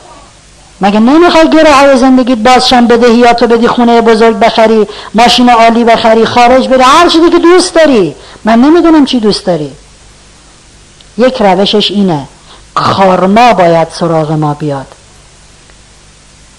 مگه 0.81 0.99
نمی‌خوای 0.99 1.49
گره 1.49 1.73
های 1.73 1.97
زندگیت 1.97 2.37
بازشن 2.37 2.87
بدهیاتو 2.87 3.47
بدی 3.47 3.67
خونه 3.67 4.01
بزرگ 4.01 4.39
بخری 4.39 4.87
ماشین 5.13 5.49
عالی 5.49 5.83
بخری 5.83 6.25
خارج 6.25 6.67
بری 6.67 6.81
هر 6.81 7.09
چیزی 7.09 7.29
که 7.29 7.39
دوست 7.39 7.75
داری. 7.75 8.15
من 8.43 8.59
نمی‌دونم 8.61 9.05
چی 9.05 9.19
دوست 9.19 9.45
داری. 9.45 9.71
یک 11.17 11.41
روشش 11.41 11.91
اینه. 11.91 12.27
کارما 12.75 13.53
باید 13.53 13.87
سراغ 13.91 14.31
ما 14.31 14.53
بیاد. 14.53 14.94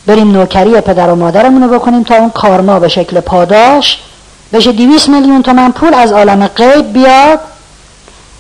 بریم 0.07 0.33
نوکری 0.33 0.81
پدر 0.81 1.11
و 1.11 1.15
مادرمون 1.15 1.63
رو 1.63 1.79
بکنیم 1.79 2.03
تا 2.03 2.15
اون 2.15 2.31
کارما 2.31 2.79
به 2.79 2.89
شکل 2.89 3.21
پاداش. 3.21 3.99
بشه 4.53 4.73
دیویس 4.73 5.09
میلیون 5.09 5.43
تومن 5.43 5.73
پول 5.73 5.95
از 5.95 6.13
عالم 6.13 6.47
غیب 6.47 6.93
بیاد 6.93 7.41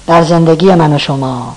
در 0.06 0.22
زندگی 0.22 0.74
من 0.74 0.92
و 0.92 0.98
شما. 0.98 1.56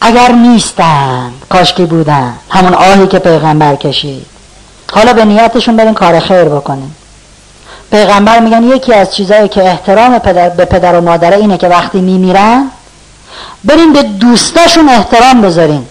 اگر 0.00 0.32
نیستن 0.32 1.32
کاشکی 1.48 1.84
بودن 1.84 2.34
همون 2.50 2.74
آهی 2.74 3.06
که 3.06 3.18
پیغمبر 3.18 3.76
کشید. 3.76 4.26
حالا 4.92 5.12
به 5.12 5.24
نیتشون 5.24 5.76
برین 5.76 5.94
کار 5.94 6.20
خیر 6.20 6.44
بکنین 6.44 6.90
پیغمبر 7.90 8.38
میگن 8.40 8.62
یکی 8.62 8.94
از 8.94 9.14
چیزهایی 9.14 9.48
که 9.48 9.62
احترام 9.62 10.18
پدر 10.18 10.48
به 10.48 10.64
پدر 10.64 10.94
و 10.94 11.00
مادره 11.00 11.36
اینه 11.36 11.58
که 11.58 11.68
وقتی 11.68 12.00
میمیرن 12.00 12.70
برین 13.64 13.92
به 13.92 14.02
دوستاشون 14.02 14.88
احترام 14.88 15.40
بذارین 15.42 15.86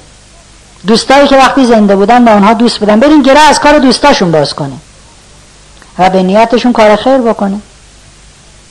دوستایی 0.87 1.27
که 1.27 1.37
وقتی 1.37 1.65
زنده 1.65 1.95
بودن 1.95 2.25
با 2.25 2.31
اونها 2.31 2.53
دوست 2.53 2.79
بودن. 2.79 2.99
برین 2.99 3.21
گره 3.21 3.39
از 3.39 3.59
کار 3.59 3.79
دوستاشون 3.79 4.31
باز 4.31 4.53
کنین 4.53 4.79
و 5.99 6.09
به 6.09 6.23
نیتشون 6.23 6.73
کار 6.73 6.95
خیر 6.95 7.17
بکنین 7.17 7.61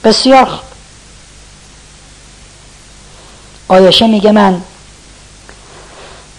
بسیار 0.04 0.48
آیشه 3.68 4.06
میگه 4.06 4.32
من 4.32 4.60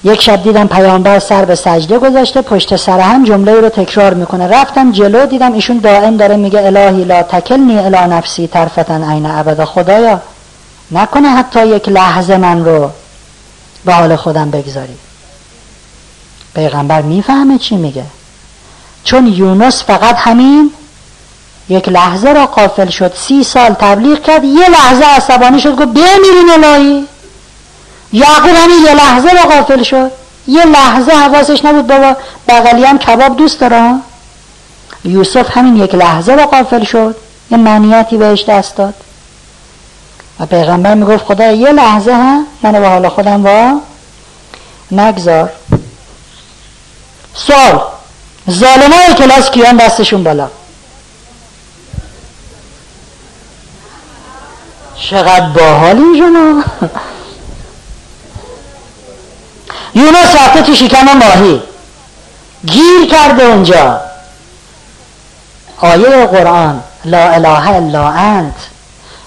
یک 0.03 0.21
شب 0.21 0.43
دیدم 0.43 0.67
پیامبر 0.67 1.19
سر 1.19 1.45
به 1.45 1.55
سجده 1.55 1.99
گذاشته 1.99 2.41
پشت 2.41 2.75
سر 2.75 2.99
هم 2.99 3.23
جمله 3.23 3.61
رو 3.61 3.69
تکرار 3.69 4.13
می‌کنه. 4.13 4.47
رفتم 4.47 4.91
جلو 4.91 5.25
دیدم 5.25 5.53
ایشون 5.53 5.77
دائم 5.77 6.17
داره 6.17 6.35
میگه 6.35 6.61
الهی 6.65 7.03
لا 7.03 7.23
تکلنی 7.23 7.79
الا 7.79 8.05
نفسی 8.05 8.47
طرفتن 8.47 9.11
عین 9.11 9.25
ابدا 9.25 9.65
خدایا. 9.65 10.21
نکنه 10.91 11.27
حتی 11.29 11.67
یک 11.67 11.89
لحظه 11.89 12.37
من 12.37 12.65
رو 12.65 12.89
به 13.85 13.93
حال 13.93 14.15
خودم 14.15 14.51
بگذاری 14.51 14.95
پیغمبر 16.55 17.01
می‌فهمه 17.01 17.57
چی 17.57 17.75
میگه. 17.75 18.03
چون 19.03 19.27
یونس 19.27 19.83
فقط 19.83 20.15
همین 20.17 20.71
یک 21.69 21.89
لحظه 21.89 22.33
را 22.33 22.45
قافل 22.45 22.89
شد 22.89 23.13
سی 23.15 23.43
سال 23.43 23.73
تبلیغ 23.73 24.21
کرد 24.21 24.43
یه 24.43 24.69
لحظه 24.69 25.05
عصبانی 25.05 25.59
شد 25.59 25.75
گفت 25.75 25.87
بمیرین 25.87 26.49
الهی. 26.63 27.07
یعقوب 28.13 28.55
همین 28.55 28.85
یه 28.85 28.93
لحظه 28.93 29.29
را 29.29 29.41
قافل 29.41 29.83
شد. 29.83 30.11
یه 30.47 30.65
لحظه 30.65 31.11
حواسش 31.11 31.65
نبود 31.65 31.87
بابا 31.87 32.15
بغلی 32.47 32.85
هم 32.85 32.97
کباب 32.97 33.37
دوست 33.37 33.59
داره. 33.59 33.95
یوسف 35.03 35.57
همین 35.57 35.75
یک 35.75 35.95
لحظه 35.95 36.35
را 36.35 36.45
قافل 36.45 36.83
شد. 36.83 37.15
یه 37.51 37.57
منیتی 37.57 38.17
بهش 38.17 38.43
دست 38.43 38.75
داد. 38.75 38.93
و 40.39 40.45
پیغمبر 40.45 40.93
می‌گفت 40.93 41.25
خدا 41.25 41.51
یه 41.51 41.71
لحظه 41.71 42.13
هم 42.13 42.45
منو 42.63 42.79
به 42.79 42.87
حال 42.87 43.09
خودم 43.09 43.43
با 43.43 43.79
نگذار. 44.91 45.49
سوال. 47.35 47.81
ظالمای 48.49 49.13
کلاس 49.17 49.51
کیان 49.51 49.77
دستشون 49.77 50.23
بالا. 50.23 50.49
چقدر 55.09 55.49
باحالین 55.49 56.17
شما 56.17 56.63
یونس 59.95 60.35
رفته 60.35 60.61
تو 60.61 60.75
شکم 60.75 61.17
ماهی. 61.17 61.61
گیر 62.65 63.09
کرده 63.11 63.43
اونجا. 63.43 64.01
آیه 65.77 66.25
قرآن. 66.25 66.83
لا 67.05 67.29
اله 67.29 67.69
الا 67.69 68.07
انت. 68.09 68.55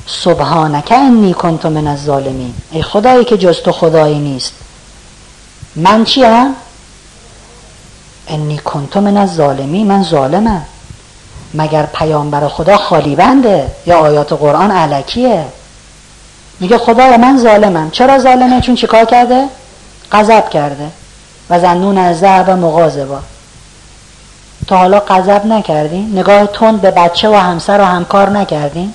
سبحانک 0.06 0.92
انی 0.92 1.34
کنت 1.34 1.66
من 1.66 1.86
الظالمین. 1.86 2.54
ای 2.70 2.82
خدایی 2.82 3.24
که 3.24 3.38
جز 3.38 3.56
تو 3.56 3.72
خدایی 3.72 4.18
نیست. 4.18 4.52
من 5.76 6.04
چیم؟ 6.04 6.56
انی 8.28 8.58
کنت 8.58 8.96
من 8.96 9.16
الظالمین 9.16 9.86
من 9.86 10.02
ظالمم. 10.02 10.62
مگر 11.54 11.86
پیامبر 11.86 12.48
خدا 12.48 12.76
خالی 12.76 13.16
بنده 13.16 13.66
یا 13.86 13.98
آیات 13.98 14.32
قرآن 14.32 14.70
علکیه؟ 14.70 15.44
میگه 16.60 16.78
خدای 16.78 17.16
من 17.16 17.38
ظالمم. 17.38 17.90
چرا 17.90 18.18
ظالمه؟ 18.18 18.60
چون 18.60 18.74
چیکار 18.74 19.04
کرده؟ 19.04 19.44
غضب 20.12 20.50
کرده. 20.50 20.90
و 21.50 21.60
زنون 21.60 21.98
از 21.98 22.18
ذهب 22.18 22.50
مغاظبا 22.50 23.20
تا 24.66 24.76
حالا 24.76 25.00
غضب 25.00 25.46
نکردین 25.46 26.18
نگاه 26.18 26.46
تند 26.46 26.80
به 26.80 26.90
بچه 26.90 27.28
و 27.28 27.34
همسر 27.34 27.80
و 27.80 27.84
همکار 27.84 28.30
نکردین 28.30 28.94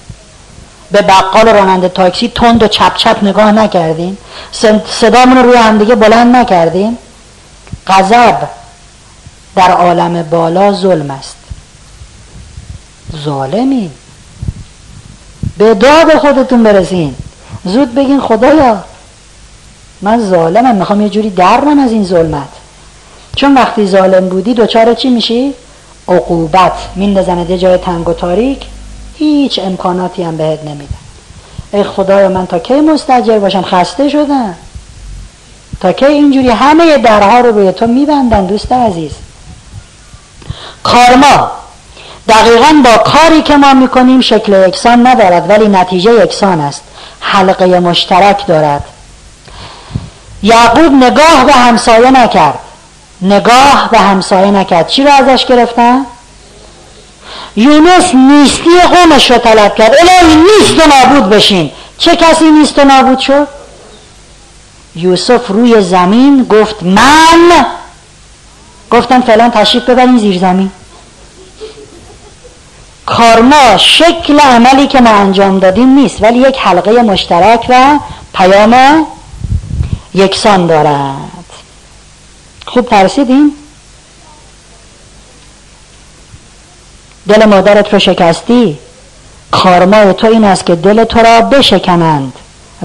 به 0.91 1.01
بقال 1.01 1.47
راننده 1.47 1.89
تاکسی 1.89 2.27
تند 2.35 2.63
و 2.63 2.67
چپ 2.67 2.95
چپ 2.95 3.23
نگاه 3.23 3.51
نکردین 3.51 4.17
صدامون 4.89 5.37
رو 5.37 5.43
روی 5.43 5.57
همدیگه 5.57 5.95
بلند 5.95 6.35
نکردین 6.35 6.97
غضب. 7.87 8.37
در 9.55 9.71
عالم 9.71 10.23
بالا 10.23 10.73
ظلم 10.73 11.11
است. 11.11 11.35
ظالمی 13.23 13.91
به 15.57 15.73
داد 15.73 16.17
خودتون 16.17 16.63
برسین. 16.63 17.15
زود 17.65 17.95
بگین 17.95 18.21
خدایا 18.21 18.83
من 20.01 20.29
ظالمم 20.29 20.75
می‌خوام 20.75 21.01
یه 21.01 21.09
جوری 21.09 21.29
درم 21.29 21.79
از 21.79 21.91
این 21.91 22.03
ظلمت. 22.03 22.49
چون 23.35 23.53
وقتی 23.53 23.87
ظالم 23.87 24.29
بودی 24.29 24.53
دوچار 24.53 24.93
چی 24.93 25.09
میشی؟ 25.09 25.53
عقوبت. 26.07 26.73
میندازند 26.95 27.49
یه 27.49 27.57
جای 27.57 27.77
تنگ 27.77 28.09
و 28.09 28.13
تاریک 28.13 28.65
هیچ 29.15 29.59
امکاناتی 29.59 30.23
هم 30.23 30.37
بهت 30.37 30.63
نمیدن. 30.63 30.95
ای 31.73 31.83
خدایا 31.83 32.29
من 32.29 32.47
تا 32.47 32.59
کی 32.59 32.73
مستجر 32.81 33.39
باشم؟ 33.39 33.61
خسته 33.61 34.09
شدم. 34.09 34.55
تا 35.81 35.91
کی 35.91 36.05
اینجوری 36.05 36.49
همه 36.49 36.97
درها 36.97 37.39
رو 37.39 37.59
روی 37.59 37.71
تو 37.71 37.87
میبندن 37.87 38.45
دوست 38.45 38.71
عزیز؟ 38.71 39.11
کارما. 40.83 41.51
دقیقا 42.27 42.81
با 42.83 42.97
کاری 42.97 43.41
که 43.41 43.57
ما 43.57 43.73
می‌کنیم 43.73 44.21
شکل 44.21 44.67
یکسان 44.67 45.07
ندارد 45.07 45.49
ولی 45.49 45.67
نتیجه 45.67 46.23
یکسان 46.23 46.61
است. 46.61 46.81
حلقه 47.19 47.79
مشترک 47.79 48.47
دارد. 48.47 48.83
یعقوب 50.43 50.93
نگاه 50.93 51.45
به 51.45 51.53
همسایه 51.53 52.11
نکرد. 52.11 52.59
نگاه 53.21 53.89
به 53.91 53.99
همسایه 53.99 54.51
نکرد. 54.51 54.87
چی 54.87 55.03
رو 55.03 55.11
ازش 55.11 55.45
گرفتن؟ 55.45 56.05
یونس 57.55 58.15
نیستی 58.15 58.81
قومش 58.81 59.31
رو 59.31 59.37
طلب 59.37 59.75
کرد. 59.75 59.95
الهی 59.99 60.35
نیست 60.35 60.73
و 60.79 60.89
نابود 60.89 61.29
بشین. 61.29 61.71
چه 61.97 62.15
کسی 62.15 62.51
نیست 62.51 62.79
و 62.79 62.83
نابود 62.83 63.19
شد؟ 63.19 63.47
یوسف 64.95 65.47
روی 65.47 65.81
زمین 65.81 66.43
گفت 66.43 66.83
من 66.83 67.65
گفتن 68.93 69.21
فلان 69.21 69.51
تشریف 69.51 69.89
ببرین 69.89 70.17
زیر 70.17 70.39
زمین 70.39 70.71
کارما 73.05 73.77
شکل 73.77 74.39
عملی 74.39 74.87
که 74.87 75.01
ما 75.01 75.09
انجام 75.09 75.59
دادیم 75.59 75.89
نیست 75.89 76.23
ولی 76.23 76.39
یک 76.39 76.57
حلقه 76.59 77.01
مشترک 77.01 77.65
و 77.69 77.99
پیام 78.33 79.05
یکسان 80.13 80.67
دارد. 80.67 81.15
خوب 82.65 82.89
ترسیدیم 82.89 83.51
دل 87.27 87.45
مادرت 87.45 87.93
رو 87.93 87.99
شکستی؟ 87.99 88.77
کارمای 89.51 90.13
تو 90.13 90.27
این 90.27 90.43
است 90.43 90.65
که 90.65 90.75
دل 90.75 91.03
تو 91.03 91.19
را 91.19 91.41
بشکنند 91.41 92.33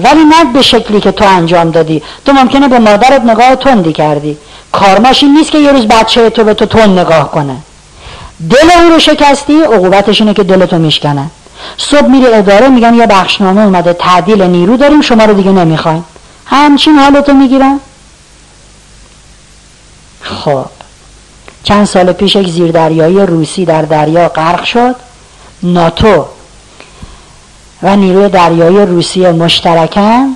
ولی 0.03 0.23
نه 0.23 0.53
به 0.53 0.61
شکلی 0.61 1.01
که 1.01 1.11
تو 1.11 1.25
انجام 1.25 1.71
دادی. 1.71 2.03
تو 2.25 2.33
ممکنه 2.33 2.67
به 2.67 2.79
مادرت 2.79 3.21
نگاه 3.21 3.55
تندی 3.55 3.93
کردی. 3.93 4.37
کارماش 4.71 5.23
این 5.23 5.37
نیست 5.37 5.51
که 5.51 5.57
یه 5.57 5.71
روز 5.71 5.87
بچه 5.87 6.29
تو 6.29 6.43
به 6.43 6.53
تو 6.53 6.65
تند 6.65 6.99
نگاه 6.99 7.31
کنه. 7.31 7.55
دل 8.49 8.71
اون 8.81 8.91
رو 8.91 8.99
شکستی 8.99 9.61
عقوبتش 9.61 10.21
اینه 10.21 10.33
که 10.33 10.43
دل 10.43 10.65
تو 10.65 10.77
میشکنن 10.77 11.29
صبح 11.77 12.07
میری 12.07 12.27
اداره 12.27 12.67
میگن 12.67 12.93
یه 12.93 13.07
بخشنامه 13.07 13.61
اومده 13.61 13.93
تعدیل 13.93 14.41
نیرو 14.41 14.77
داریم 14.77 15.01
شما 15.01 15.25
رو 15.25 15.33
دیگه 15.33 15.51
نمی‌خوایم. 15.51 16.05
همچین 16.45 16.95
حالتو 16.95 17.33
می‌گیرن؟ 17.33 17.79
خب. 20.21 20.65
چند 21.63 21.85
سال 21.85 22.11
پیش 22.11 22.35
یک 22.35 22.49
زیردریایی 22.49 23.19
روسی 23.25 23.65
در 23.65 23.81
دریا 23.81 24.29
غرق 24.29 24.63
شد. 24.63 24.95
ناتو 25.63 26.25
و 27.83 27.95
نیروی 27.95 28.29
دریایی 28.29 28.85
روسیه 28.85 29.31
مشترکن 29.31 30.35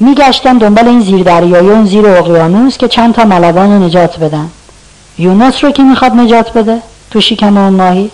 میگشتن 0.00 0.58
دنبال 0.58 0.88
این 0.88 1.00
زیردریایی 1.00 1.68
اون 1.68 1.86
زیر 1.86 2.06
اقیانوس 2.08 2.78
که 2.78 2.88
چند 2.88 3.14
تا 3.14 3.24
ملوان 3.24 3.72
رو 3.72 3.78
نجات 3.78 4.18
بدن. 4.18 4.50
یونس 5.18 5.64
رو 5.64 5.70
که 5.70 5.82
می‌خواد 5.82 6.12
نجات 6.12 6.52
بده؟ 6.52 6.78
تو 7.10 7.20
شکم 7.20 7.56
اون 7.56 7.72
ماهی؟ 7.72 8.10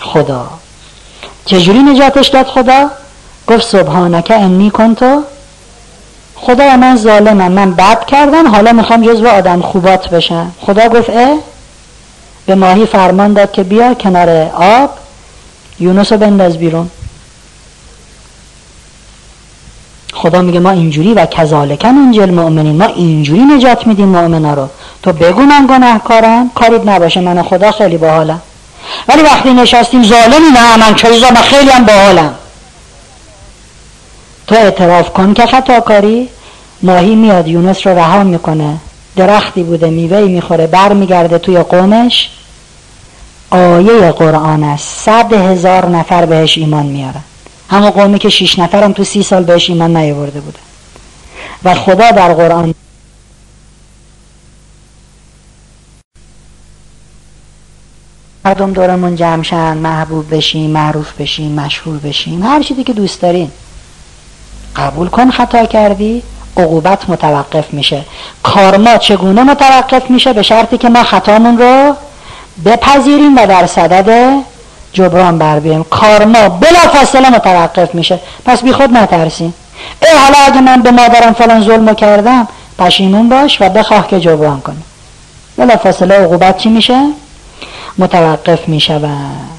خدا. 0.00 0.50
چجوری 1.46 1.78
نجاتش 1.78 2.28
داد 2.28 2.46
خدا؟ 2.46 2.90
گفت 3.46 3.66
سبحانک 3.66 4.32
انی 4.36 4.70
کنتو 4.70 5.22
خدا 6.34 6.76
من 6.76 6.96
ظالمم 6.96 7.52
من 7.52 7.74
بد 7.74 8.04
کردم 8.04 8.48
حالا 8.48 8.72
می‌خوام 8.72 9.02
جزو 9.02 9.28
آدم 9.28 9.62
خوبات 9.62 10.08
بشم. 10.08 10.52
خدا 10.60 10.88
گفت 10.88 11.10
اه؟ 11.10 11.38
به 12.46 12.54
ماهی 12.54 12.86
فرمان 12.86 13.32
داد 13.32 13.52
که 13.52 13.62
بیا 13.62 13.94
کنار 13.94 14.50
آب 14.54 14.90
یونس 15.80 16.12
رو 16.12 16.18
بنداز 16.18 16.58
بیرون. 16.58 16.90
خدا 20.12 20.42
میگه 20.42 20.60
ما 20.60 20.70
اینجوری 20.70 21.14
و 21.14 21.26
کذالکن 21.26 21.88
انجل 21.88 22.30
مؤمنین. 22.30 22.76
ما 22.76 22.84
اینجوری 22.84 23.42
نجات 23.42 23.86
میدیم 23.86 24.08
مؤمنا 24.08 24.54
رو. 24.54 24.68
تو 25.02 25.12
بگو 25.12 25.42
من 25.42 25.66
گناهکارم. 25.66 26.50
کاریت 26.54 26.86
نباشه. 26.86 27.20
من 27.20 27.42
خدا 27.42 27.72
خیلی 27.72 27.96
باحالم. 27.96 28.42
ولی 29.08 29.22
وقتی 29.22 29.52
نشستیم 29.52 30.02
ظالمی 30.02 30.50
نه 30.54 30.76
من 30.76 30.94
چه 30.94 31.08
من 31.08 31.42
خیلی 31.42 31.70
هم 31.70 31.84
باحالم. 31.84 32.34
تو 34.46 34.54
اعتراف 34.54 35.12
کن 35.12 35.34
که 35.34 35.46
خطا 35.46 35.80
کاری 35.80 36.28
ماهی 36.82 37.14
میاد 37.14 37.48
یونس 37.48 37.86
رو 37.86 37.98
رها 37.98 38.24
می‌کنه. 38.24 38.76
درختی 39.16 39.62
بوده 39.62 39.90
میوه 39.90 40.20
می‌خوره 40.20 40.66
بر 40.66 40.92
میگرده 40.92 41.38
توی 41.38 41.58
قومش. 41.58 42.30
آیه 43.50 44.12
قرآن 44.12 44.64
است 44.64 44.98
صد 45.04 45.32
هزار 45.32 45.86
نفر 45.88 46.26
بهش 46.26 46.58
ایمان 46.58 46.86
میارن. 46.86 47.22
همه 47.70 47.90
قومی 47.90 48.18
که 48.18 48.28
شیش 48.28 48.58
نفرم 48.58 48.92
تو 48.92 49.04
سی 49.04 49.22
سال 49.22 49.44
بهش 49.44 49.70
ایمان 49.70 49.96
نیاورده 49.96 50.40
بوده 50.40 50.58
و 51.64 51.74
خدا 51.74 52.10
در 52.10 52.34
قرآن 52.34 52.74
مردم 58.44 58.72
دورمون 58.72 59.16
جمع 59.16 59.42
شن 59.42 59.76
محبوب 59.76 60.34
بشیم 60.34 60.70
معروف 60.70 61.12
بشیم 61.12 61.52
مشهور 61.52 61.98
بشیم. 61.98 62.42
هر 62.42 62.62
چیزی 62.62 62.84
که 62.84 62.92
دوست 62.92 63.20
دارین. 63.20 63.50
قبول 64.76 65.08
کن 65.08 65.30
خطا 65.30 65.66
کردی. 65.66 66.22
عقوبت 66.56 67.10
متوقف 67.10 67.74
میشه. 67.74 68.04
کارما 68.42 68.96
چگونه 68.96 69.42
متوقف 69.42 70.10
میشه؟ 70.10 70.32
به 70.32 70.42
شرطی 70.42 70.78
که 70.78 70.88
ما 70.88 71.04
خطامون 71.04 71.58
رو 71.58 71.94
بپذیریم 72.64 73.36
و 73.36 73.46
در 73.46 73.66
صدد 73.66 74.34
جبران 74.92 75.38
بر 75.38 75.60
بیاریم 75.60 75.84
کارما 75.84 76.48
بلا 76.48 76.78
فاصله 76.78 77.30
متوقف 77.30 77.94
میشه. 77.94 78.20
پس 78.44 78.62
بی 78.62 78.72
خود 78.72 78.96
نترسیم. 78.96 79.54
ای 80.02 80.18
حالا 80.18 80.38
اگه 80.46 80.60
من 80.60 80.82
به 80.82 80.90
مادرم 80.90 81.32
فلان 81.32 81.64
ظلم 81.64 81.94
کردم 81.94 82.48
پشیمون 82.78 83.28
باش 83.28 83.62
و 83.62 83.68
بخواه 83.68 84.08
که 84.08 84.20
جبران 84.20 84.60
کنه. 84.60 84.76
ولی 85.58 85.76
فاصله 85.76 86.14
عقوبت 86.14 86.58
چی 86.58 86.68
میشه؟ 86.68 87.10
متوقف 87.98 88.68
می‌شود. 88.68 89.50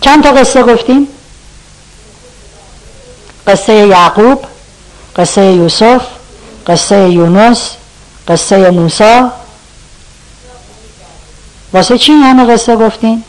چند 0.00 0.22
تا 0.22 0.32
قصه 0.32 0.62
گفتیم؟ 0.62 1.08
قصه 3.46 3.72
یعقوب 3.72 4.44
قصه 5.16 5.42
یوسف 5.42 6.02
قصه 6.66 7.10
یونس 7.10 7.70
قصه 8.28 8.70
موسی 8.70 9.22
واسه 11.72 11.98
چی 11.98 12.12
همه 12.12 12.52
قصه 12.52 12.76
گفتیم؟ 12.76 13.24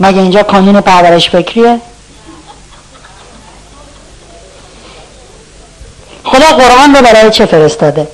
مگه 0.00 0.18
اینجا 0.18 0.42
کانون 0.42 0.80
پرورش 0.80 1.30
فکریه؟ 1.30 1.80
خدا 6.24 6.46
قرآن 6.46 6.94
رو 6.94 7.02
برای 7.02 7.30
چه 7.30 7.46
فرستاده؟ 7.46 8.08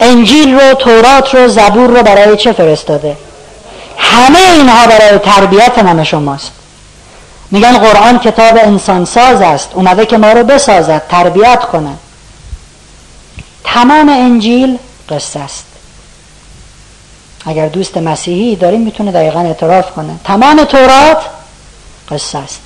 انجیل 0.00 0.54
رو 0.54 0.74
تورات 0.74 1.34
رو 1.34 1.48
زبور 1.48 1.90
رو 1.90 2.02
برای 2.02 2.36
چه 2.36 2.52
فرستاده 2.52 3.16
همه 3.98 4.38
اینها 4.38 4.86
برای 4.86 5.18
تربیت 5.18 5.78
من 5.78 6.04
شماست 6.04 6.52
میگن 7.50 7.78
قرآن 7.78 8.18
کتاب 8.18 8.56
انسان 8.56 9.04
ساز 9.04 9.40
است 9.40 9.68
اومده 9.74 10.06
که 10.06 10.18
ما 10.18 10.32
رو 10.32 10.44
بسازد 10.44 11.02
تربیت 11.08 11.60
کنه 11.60 11.92
تمام 13.64 14.08
انجیل 14.08 14.78
قصه 15.08 15.40
است 15.40 15.64
اگر 17.46 17.68
دوست 17.68 17.96
مسیحی 17.96 18.56
داریم 18.56 18.80
می‌تونه 18.80 19.12
دقیقا 19.12 19.40
اعتراف 19.40 19.90
کنه. 19.90 20.12
تمام 20.24 20.64
تورات 20.64 21.18
قصه 22.10 22.38
است. 22.38 22.60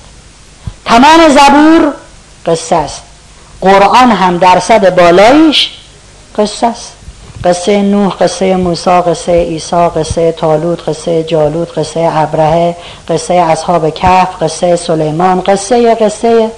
تمام 0.85 1.29
زبور 1.29 1.93
قصه 2.45 2.75
است. 2.75 3.01
قرآن 3.61 4.11
هم 4.11 4.37
درصد 4.37 4.95
بالایش 4.95 5.69
قصه 6.37 6.67
است. 6.67 6.93
قصه 7.43 7.81
نوح 7.81 8.13
قصه 8.13 8.55
موسی 8.55 8.89
قصه 8.89 9.31
عیسی 9.31 9.75
قصه 9.75 10.31
تالوت 10.31 10.89
قصه 10.89 11.23
جالوت 11.23 11.77
قصه 11.77 12.09
ابرهه 12.13 12.75
قصه 13.07 13.33
اصحاب 13.33 13.89
کف 13.89 14.43
قصه 14.43 14.75
سلیمان 14.75 15.41
قصه 15.41 15.95
قصه. 15.95 16.51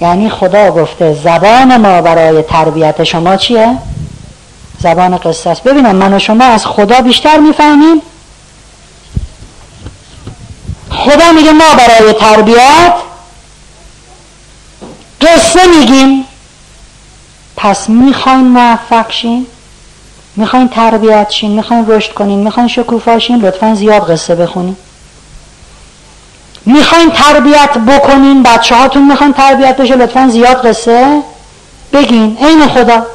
یعنی 0.00 0.30
خدا 0.30 0.70
گفته 0.70 1.14
زبان 1.14 1.76
ما 1.76 2.02
برای 2.02 2.42
تربیت 2.42 3.04
شما 3.04 3.36
چیه؟ 3.36 3.78
زبان 4.78 5.16
قصه 5.16 5.50
است. 5.50 5.62
ببینم 5.62 5.96
من 5.96 6.14
و 6.14 6.18
شما 6.18 6.44
از 6.44 6.66
خدا 6.66 7.00
بیشتر 7.00 7.38
می‌فهمیم. 7.38 8.02
خدا 10.90 11.32
میگه 11.32 11.52
ما 11.52 11.74
برای 11.78 12.12
تربیت 12.12 12.94
قصه 15.20 15.60
میگیم. 15.78 16.24
پس 17.56 17.88
می‌خواین 17.88 18.48
موفق 18.48 19.10
شین 19.10 19.46
می‌خواین 20.36 20.68
تربیت 20.68 21.30
شین 21.30 21.50
می‌خواین 21.50 21.86
رشد 21.88 22.12
کنین 22.12 22.38
می‌خواین 22.38 22.68
شکوفا 22.68 23.18
شین 23.18 23.40
لطفا 23.40 23.74
زیاد 23.74 24.10
قصه 24.10 24.34
بخونین. 24.34 24.76
می‌خواین 26.66 27.10
تربیت 27.10 27.78
بکنین 27.78 28.42
بچه 28.42 28.74
هاتون 28.74 29.10
می‌خواین 29.10 29.32
تربیت 29.32 29.76
بشه 29.76 29.96
لطفا 29.96 30.28
زیاد 30.28 30.66
قصه 30.66 31.22
بگین. 31.92 32.36
عین 32.40 32.68
خدا. 32.68 33.06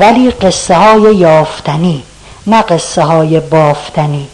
ولی 0.00 0.30
قصه 0.30 0.74
های 0.74 1.16
یافتنی 1.16 2.02
نه 2.46 2.62
قصه 2.62 3.02
های 3.02 3.40
بافتنی. 3.40 4.28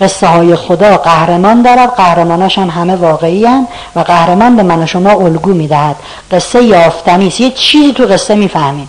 قصه 0.00 0.26
های 0.26 0.56
خدا 0.56 0.96
قهرمان 0.96 1.62
دارد 1.62 1.94
قهرماناش 1.94 2.58
هم 2.58 2.70
همه 2.70 2.96
واقعی 2.96 3.44
هم 3.44 3.68
و 3.96 4.00
قهرمان 4.00 4.56
به 4.56 4.62
من 4.62 4.82
و 4.82 4.86
شما 4.86 5.10
الگو 5.10 5.54
می‌دهد. 5.54 5.96
قصه 6.32 6.62
یافتنی 6.62 7.28
است. 7.28 7.40
یه 7.40 7.50
چیزی 7.50 7.92
تو 7.92 8.04
قصه 8.06 8.34
می‌فهمیم. 8.34 8.88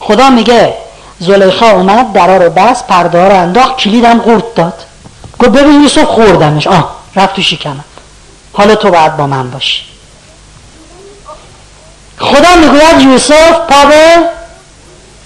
خدا 0.00 0.30
میگه 0.30 0.74
زلیخا 1.18 1.70
اومد 1.70 2.12
درا 2.12 2.36
رو 2.36 2.50
بس 2.50 2.82
پرده 2.82 3.28
رو 3.28 3.34
انداخت 3.34 3.76
کلیدم 3.76 4.18
قورت 4.18 4.54
داد. 4.54 4.84
گفت 5.38 5.50
ببین 5.50 5.82
یوسف 5.82 6.04
خوردمش. 6.04 6.66
آه 6.66 6.96
رفت 7.16 7.36
تو 7.36 7.42
شکمم. 7.42 7.84
حالا 8.52 8.74
تو 8.74 8.90
باید 8.90 9.16
با 9.16 9.26
من 9.26 9.50
باشی. 9.50 9.95
خدا 12.18 12.56
می‌گوید 12.60 13.00
یوسف 13.00 13.52
پا 13.68 13.84
به 13.88 14.16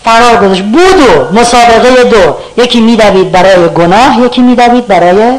فرار 0.04 0.36
گذاشت. 0.36 0.62
بودو 0.62 1.40
مسابقه 1.40 2.04
دو. 2.04 2.36
یکی 2.62 2.80
میدوید 2.80 3.32
برای 3.32 3.68
گناه 3.68 4.20
یکی 4.20 4.42
میدوید 4.42 4.86
برای 4.86 5.38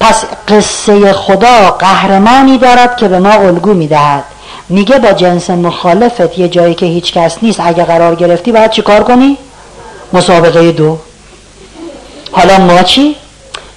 پس 0.00 0.24
قصه 0.48 1.12
خدا 1.12 1.70
قهرمانی 1.70 2.58
دارد 2.58 2.96
که 2.96 3.08
به 3.08 3.18
ما 3.18 3.30
الگو 3.30 3.74
می‌دهد. 3.74 4.24
میگه 4.68 4.98
با 4.98 5.12
جنس 5.12 5.50
مخالفت 5.50 6.38
یه 6.38 6.48
جایی 6.48 6.74
که 6.74 6.86
هیچ 6.86 7.12
کس 7.12 7.36
نیست 7.42 7.60
اگه 7.60 7.84
قرار 7.84 8.14
گرفتی 8.14 8.52
باید 8.52 8.70
چی 8.70 8.82
کار 8.82 9.04
کنی؟ 9.04 9.36
مسابقه 10.12 10.72
دو. 10.72 10.98
حالا 12.32 12.58
ما 12.58 12.82
چی؟ 12.82 13.16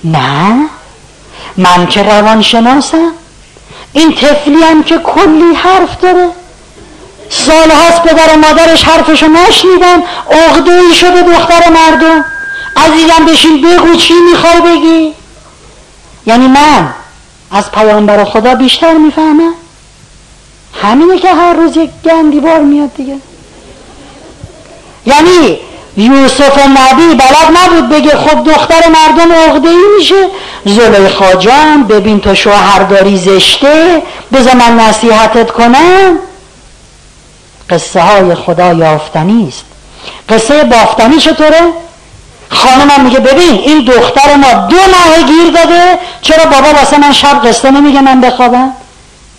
نه. 0.04 0.66
من 1.58 1.88
که 1.88 2.04
روانشناسم. 2.04 3.12
این 3.94 4.16
تفلی 4.16 4.64
هم 4.64 4.84
که 4.84 4.98
کلی 4.98 5.54
حرف 5.56 6.02
داره. 6.02 6.30
سال 7.30 7.72
هاست 7.72 8.04
پدر 8.04 8.36
و 8.36 8.38
مادرش 8.38 8.84
حرفشو 8.84 9.28
نشنیدن 9.28 10.04
ای 10.68 10.94
شده 10.94 11.22
دختر 11.22 11.70
مردم. 11.70 12.26
عزیزم 12.78 13.26
بشین 13.26 13.62
بگو 13.62 13.96
چی 13.96 14.14
می‌خوای 14.32 14.62
بگی؟ 14.62 15.14
یعنی 16.26 16.48
من 16.48 16.94
از 17.52 17.72
پیامبر 17.72 18.24
خدا 18.24 18.56
بیشتر 18.56 18.94
می‌فهمم؟ 18.94 19.54
همینه 20.84 21.20
که 21.20 21.34
هر 21.34 21.54
روز 21.54 21.78
یک 21.78 21.90
گندی 22.06 22.40
بار 22.40 22.60
میاد 22.60 22.94
دیگه. 22.94 23.18
یعنی 25.06 25.60
یوسف 25.98 26.60
نبی 26.60 27.16
بلد 27.16 27.58
نبود 27.58 27.90
بگه 27.90 28.10
خب 28.10 28.44
دختر 28.44 28.82
مردم 28.88 29.32
عقده 29.32 29.70
میشه. 29.98 30.26
زلیخا 30.66 31.36
جان 31.36 31.84
ببین 31.84 32.20
تو 32.20 32.36
شوهر 32.36 32.80
داری 32.80 33.18
زشته 33.18 34.02
بذار 34.34 34.54
من 34.54 34.80
نصیحتت 34.80 35.52
کنم. 35.52 36.20
قصه 37.70 38.02
های 38.02 38.36
خدا 38.36 38.74
یافتنی 38.74 39.48
است. 39.48 39.66
قصه 40.30 40.64
بافتنی 40.64 41.18
چطوره؟ 41.18 41.62
خانمم 42.50 43.06
میگه 43.06 43.20
ببین 43.20 43.54
این 43.54 43.86
دختر 43.86 44.36
ما 44.36 44.54
دو 44.54 44.76
ماه 44.76 45.28
گیر 45.28 45.52
داده 45.54 46.00
چرا 46.22 46.46
بابا 46.46 46.80
واسه 46.80 46.98
من 46.98 47.12
شب 47.12 47.48
قصه 47.48 47.72
نمیگه 47.72 48.02
من 48.02 48.22
بخوابم؟ 48.22 48.72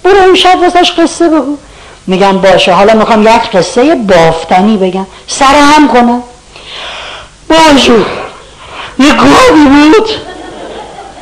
برو 0.05 0.17
اون 0.17 0.35
شب 0.35 0.59
واسش 0.63 0.93
قصه 0.93 1.29
بگو. 1.29 1.57
میگم 2.07 2.39
باشه 2.39 2.73
حالا 2.73 2.95
می‌خوام 2.95 3.23
یک 3.23 3.51
قصه 3.55 3.95
بافتنی 3.95 4.77
بگم. 4.77 5.07
سر 5.27 5.55
هم 5.77 5.89
کنه 5.89 6.23
باشه 7.53 7.93
یه 8.99 9.13
گاوی 9.13 9.65
بود 9.65 10.09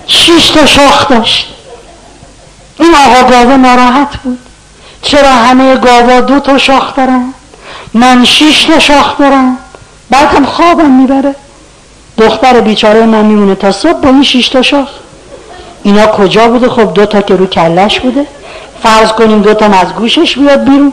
شیش 0.07 0.51
تا 0.51 0.67
شاخ 0.67 1.09
داشت. 1.09 1.47
این 2.81 2.95
آقا 2.95 3.31
گاوه 3.31 3.57
ناراحت 3.57 4.17
بود. 4.17 4.39
چرا 5.03 5.31
همه 5.31 5.77
گاوا 5.77 6.21
دو 6.21 6.41
تا 6.41 6.59
شاخ 6.59 6.97
دارن؟ 6.97 7.35
من 7.95 8.25
شیش 8.25 8.65
تا 8.65 8.79
شاخ 8.79 9.19
دارم. 9.19 9.59
بعد 10.11 10.35
هم 10.35 10.47
خوابم 10.47 10.91
می‌بره. 10.91 11.35
دختر 12.19 12.61
بیچاره 12.61 13.07
من 13.07 13.25
میمونه 13.25 13.55
تا 13.55 13.73
صبح 13.73 14.01
با 14.01 14.09
این 14.09 14.23
شیش 14.23 14.49
تا 14.49 14.63
شاخ. 14.63 14.89
اینا 15.83 16.07
کجا 16.07 16.49
بوده؟ 16.49 16.69
خب 16.69 16.95
دو 16.95 17.07
تا 17.07 17.21
که 17.21 17.37
رو 17.37 17.47
کلش 17.47 18.01
بوده. 18.01 18.27
فرض 18.83 19.13
کنیم 19.13 19.43
دو 19.43 19.55
تا 19.55 19.67
از 19.67 19.93
گوشش 19.95 20.39
بیاد 20.39 20.65
بیرون. 20.65 20.93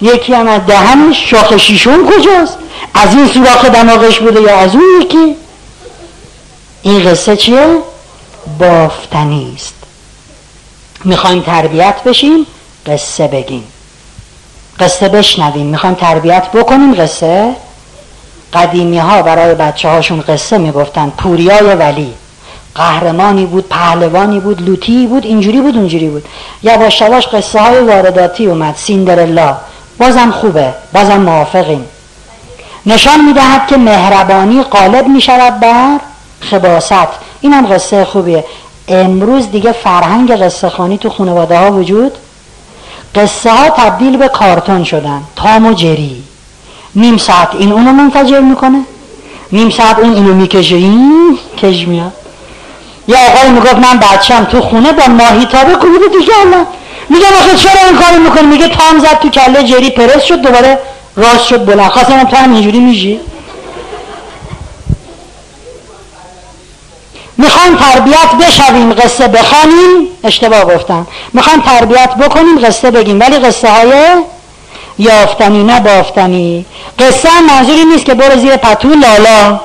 یکی 0.00 0.34
هم 0.34 0.48
از 0.48 0.66
دهنش 0.66 1.30
شاخ 1.30 1.56
شیشون 1.56 2.10
کجاست؟ 2.10 2.58
از 2.94 3.14
این 3.14 3.28
سوراخ 3.28 3.64
دماغش 3.64 4.18
بوده 4.18 4.40
یا 4.40 4.58
از 4.58 4.74
اون 4.74 4.84
یکی؟ 5.02 5.36
این 6.82 7.10
قصه 7.10 7.36
چیه؟ 7.36 7.78
بافتنی 8.58 9.52
است. 9.56 9.74
می‌خوایم 11.04 11.42
تربیت 11.42 12.02
بشیم 12.02 12.46
قصه 12.86 13.26
بگیم. 13.26 13.64
قصه 14.80 15.08
بشنویم. 15.08 15.66
می‌خوایم 15.66 15.94
تربیت 15.94 16.48
بکنیم 16.54 16.94
قصه. 16.94 17.54
قدیمی 18.52 18.98
ها 18.98 19.22
برای 19.22 19.54
بچه 19.54 19.88
هاشون 19.88 20.20
قصه 20.20 20.58
می‌گفتن. 20.58 21.12
پوریای 21.18 21.74
ولی. 21.74 22.14
قهرمانی 22.74 23.46
بود 23.46 23.68
پهلوانی 23.68 24.40
بود 24.40 24.62
لوتی 24.62 25.06
بود 25.06 25.24
اینجوری 25.24 25.60
بود 25.60 25.76
اونجوری 25.76 26.08
بود. 26.08 26.24
یواش 26.62 27.00
یواش 27.00 27.26
قصه 27.26 27.60
های 27.60 27.80
وارداتی 27.80 28.46
اومد. 28.46 28.74
سیندرلا. 28.76 29.56
بازم 29.98 30.30
خوبه 30.30 30.74
بازم 30.94 31.16
موافقیم. 31.16 31.84
نشان 32.86 33.24
می‌دهد 33.24 33.66
که 33.66 33.76
مهربانی 33.76 34.62
غالب 34.62 35.08
می‌شود 35.08 35.60
بر 35.60 35.98
خباست. 36.40 37.08
این 37.40 37.52
هم 37.52 37.66
قصه 37.74 38.04
خوبیه. 38.04 38.44
امروز 38.88 39.50
دیگه 39.50 39.72
فرهنگ 39.72 40.42
قصه 40.42 40.68
خانی 40.68 40.98
تو 40.98 41.10
خانواده 41.10 41.58
ها 41.58 41.72
وجود؟ 41.72 42.12
قصه 43.14 43.50
ها 43.50 43.70
تبدیل 43.70 44.16
به 44.16 44.28
کارتون 44.28 44.84
شدن 44.84 45.22
تام 45.36 45.66
و 45.66 45.72
جری. 45.72 46.22
نیم 46.94 47.16
ساعت 47.16 47.48
این 47.54 47.72
اونو 47.72 47.92
منفجر 47.92 48.40
می‌کنه. 48.40 48.80
نیم 49.52 49.70
ساعت 49.70 49.98
اون 49.98 50.14
اینو 50.14 50.34
می‌کشه. 50.34 50.76
این 50.76 51.38
کش 51.62 51.88
میاد. 51.88 52.12
یا 53.08 53.16
آقای 53.18 53.50
می‌گفت 53.50 53.74
من 53.74 53.98
بچم 53.98 54.44
تو 54.44 54.60
خونه 54.60 54.92
با 54.92 55.06
ماهی 55.06 55.46
تابه 55.46 55.74
کوبیده 55.74 56.18
دیگه 56.18 56.32
الان. 56.46 56.66
میگم 57.08 57.26
آخه 57.40 57.56
چرا 57.56 57.88
این 57.88 57.98
کارو 57.98 58.22
می‌کنی؟ 58.22 58.46
میگه 58.46 58.68
تام 58.68 58.98
زد 58.98 59.18
تو 59.18 59.28
کله 59.28 59.64
جری 59.64 59.90
پرس 59.90 60.22
شد 60.22 60.40
دوباره 60.40 60.78
راست 61.16 61.46
شد 61.46 61.64
بلند. 61.64 61.90
خواستم 61.90 62.24
تو 62.24 62.36
هم 62.36 62.54
اینجوری 62.54 62.80
میشی؟ 62.80 63.20
می‌خوایم 67.36 67.76
تربیت 67.76 68.30
بشویم 68.40 68.92
قصه 68.92 69.28
بخوانیم. 69.28 70.08
اشتباه 70.24 70.64
گفتم. 70.64 71.06
می‌خوایم 71.32 71.60
تربیت 71.60 72.14
بکنیم 72.14 72.66
قصه 72.66 72.90
بگیم. 72.90 73.20
ولی 73.20 73.38
قصه 73.38 73.70
های 73.70 73.92
یافتنی 74.98 75.62
نه 75.62 75.80
بافتنی. 75.80 76.66
قصه 76.98 77.28
هم 77.28 77.46
منظوری 77.46 77.84
نیست 77.84 78.04
که 78.04 78.14
برو 78.14 78.40
زیر 78.40 78.56
پتو 78.56 78.88
لالا. 78.88 79.60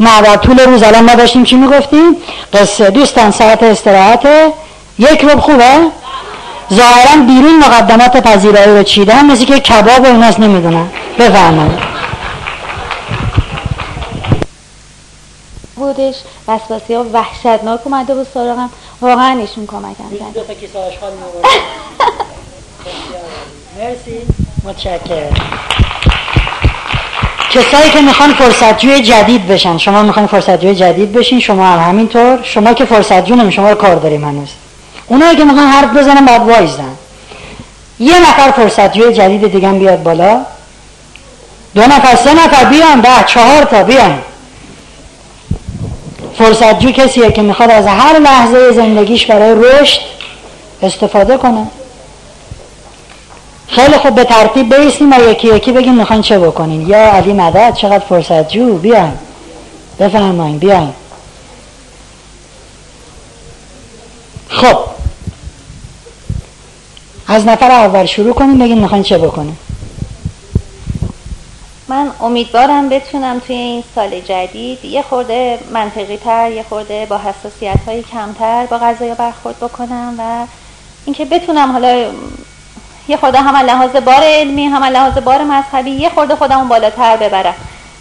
نه 0.00 0.22
در 0.22 0.36
طول 0.36 0.60
روز 0.60 0.82
الان 0.82 1.04
ما 1.04 1.14
داشتیم 1.14 1.44
چی 1.44 1.56
می‌گفتیم؟ 1.56 2.16
قصه. 2.52 2.90
دوستان 2.90 3.30
ساعت 3.30 3.62
استراحت. 3.62 4.26
یک 4.98 5.24
رب 5.24 5.40
خوبه؟ 5.40 5.64
ظاهرا 6.74 7.22
بیرون 7.26 7.58
مقدمات 7.58 8.16
پذیرایی 8.16 8.78
رو 8.78 8.82
چیدن 8.82 9.26
مثل 9.26 9.44
که 9.44 9.60
کباب 9.60 10.00
و 10.00 10.06
ایناس 10.06 10.38
نمی‌دونن. 10.40 10.86
بفرمایید. 11.18 11.78
بودش 15.76 16.14
وسواسی 16.48 16.94
ها 16.94 17.04
وحشتناک 17.12 17.80
اومده 17.84 18.14
بود 18.14 18.26
سراغم. 18.34 18.70
واقعا 19.00 19.38
ایشون 19.40 19.66
کمکم 19.66 20.10
کرد. 20.18 20.36
مرسی. 23.78 24.20
متشکرم. 24.64 25.34
کسایی 27.50 27.90
که 27.90 28.00
می‌خوان 28.00 28.34
فرصتجوی 28.34 29.02
جدید 29.02 29.48
بشن. 29.48 29.78
شما 29.78 30.02
می‌خوان 30.02 30.26
فرصتجوی 30.26 30.74
جدید 30.74 31.12
بشین 31.12 31.40
شما 31.40 31.66
هم 31.66 31.88
همینطور. 31.88 32.38
شما 32.42 32.74
که 32.74 32.84
فرصتجو 32.84 33.34
نمی 33.34 33.52
شما 33.52 33.74
کار 33.74 33.94
داریم 33.94 34.24
هنوز. 34.24 34.48
اونایی 35.10 35.36
که 35.36 35.44
می‌خوان 35.44 35.66
حرف 35.66 35.96
بزنن 35.96 36.24
بعد 36.24 36.48
وایزن 36.48 36.94
یه 37.98 38.20
نفر 38.20 38.50
فرصتجوی 38.50 39.12
جدید 39.12 39.52
دیگه 39.52 39.68
بیاد 39.68 40.02
بالا. 40.02 40.40
دو 41.74 41.82
نفر 41.82 42.16
سه 42.16 42.34
نفر 42.34 42.64
بیان 42.64 43.00
ده 43.00 43.24
چهار 43.26 43.64
تا 43.64 43.82
بیان. 43.82 44.18
فرصتجو 46.38 46.90
کسیه 46.90 47.32
که 47.32 47.42
می‌خواد 47.42 47.70
از 47.70 47.86
هر 47.86 48.18
لحظه 48.18 48.72
زندگیش 48.72 49.26
برای 49.26 49.54
رشد 49.54 50.00
استفاده 50.82 51.36
کنه. 51.36 51.66
خیلی 53.68 53.98
خوب 53.98 54.14
به 54.14 54.24
ترتیب 54.24 54.74
بیستیم 54.76 55.12
و 55.12 55.30
یکی 55.30 55.48
یکی 55.48 55.72
بگیم 55.72 55.94
می‌خواین 55.94 56.22
چه 56.22 56.38
بکنین. 56.38 56.88
یا 56.88 57.12
علی 57.12 57.32
مدد 57.32 57.74
چقدر 57.74 58.04
فرصتجو 58.08 58.78
بیان. 58.78 59.18
بفرمایین 60.00 60.58
بیان. 60.58 60.94
خب. 64.48 64.99
از 67.32 67.46
نفر 67.46 67.70
اول 67.70 68.06
شروع 68.06 68.34
کنیم 68.34 68.58
بگیم 68.58 68.78
می‌خواین 68.78 69.02
چه 69.02 69.18
بکنیم. 69.18 69.58
من 71.88 72.10
امیدوارم 72.20 72.88
بتونم 72.88 73.38
توی 73.38 73.56
این 73.56 73.84
سال 73.94 74.20
جدید 74.20 74.84
یه 74.84 75.02
خورده 75.02 75.58
منطقی 75.72 76.16
تر 76.16 76.50
یه 76.50 76.62
خورده 76.62 77.06
با 77.06 77.18
حساسیت 77.18 77.78
های 77.86 78.02
کمتر 78.02 78.66
با 78.66 78.78
غذایا 78.78 79.14
برخورد 79.14 79.56
بکنم 79.56 80.14
و 80.18 80.46
اینکه 81.04 81.24
بتونم 81.24 81.72
حالا 81.72 82.06
یه 83.08 83.16
خورده 83.16 83.40
هم 83.40 83.56
لحاظ 83.56 83.90
بار 83.90 84.22
علمی 84.22 84.64
هم 84.64 84.84
لحاظ 84.84 85.18
بار 85.18 85.44
مذهبی 85.44 85.90
یه 85.90 86.08
خورده 86.08 86.36
خودمون 86.36 86.68
بالاتر 86.68 87.16
ببرم. 87.16 87.54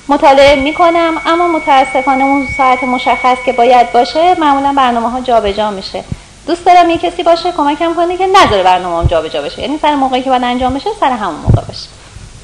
مطالعه 0.08 0.56
می‌کنم 0.56 1.22
اما 1.26 1.48
متاسفانه 1.48 2.24
اون 2.24 2.48
ساعت 2.58 2.84
مشخص 2.84 3.38
که 3.46 3.54
باید 3.54 3.92
باشه 3.92 4.40
معمولا 4.40 4.74
برنامه 4.78 5.10
ها 5.10 5.22
جابجا 5.22 5.72
میشه. 5.72 6.04
دوست 6.50 6.66
دارم 6.66 6.90
یه 6.90 6.98
کسی 6.98 7.24
باشه 7.24 7.52
کمکم 7.52 7.96
کنه 7.96 8.18
که 8.18 8.28
نذاره 8.28 8.64
برنامه 8.64 8.98
هم 8.98 9.08
جابجا 9.08 9.42
بشه. 9.42 9.62
یعنی 9.62 9.78
سر 9.82 9.96
موقعی 9.96 10.22
که 10.22 10.30
باید 10.30 10.44
انجام 10.44 10.74
بشه 10.74 10.90
سر 11.00 11.12
همون 11.12 11.36
موقع 11.36 11.62
باشه. 11.62 11.88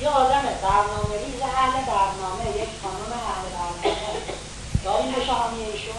یه 0.01 0.09
آدم 0.09 0.41
برنامه 0.63 1.15
ریز 1.25 1.41
اهل 1.41 1.71
برنامه 1.71 2.45
یک 2.61 2.69
خانم 2.83 3.11
اهل 3.31 3.45
برنامه. 3.55 3.97
داریم 4.85 5.13
ایشون؟ 5.73 5.95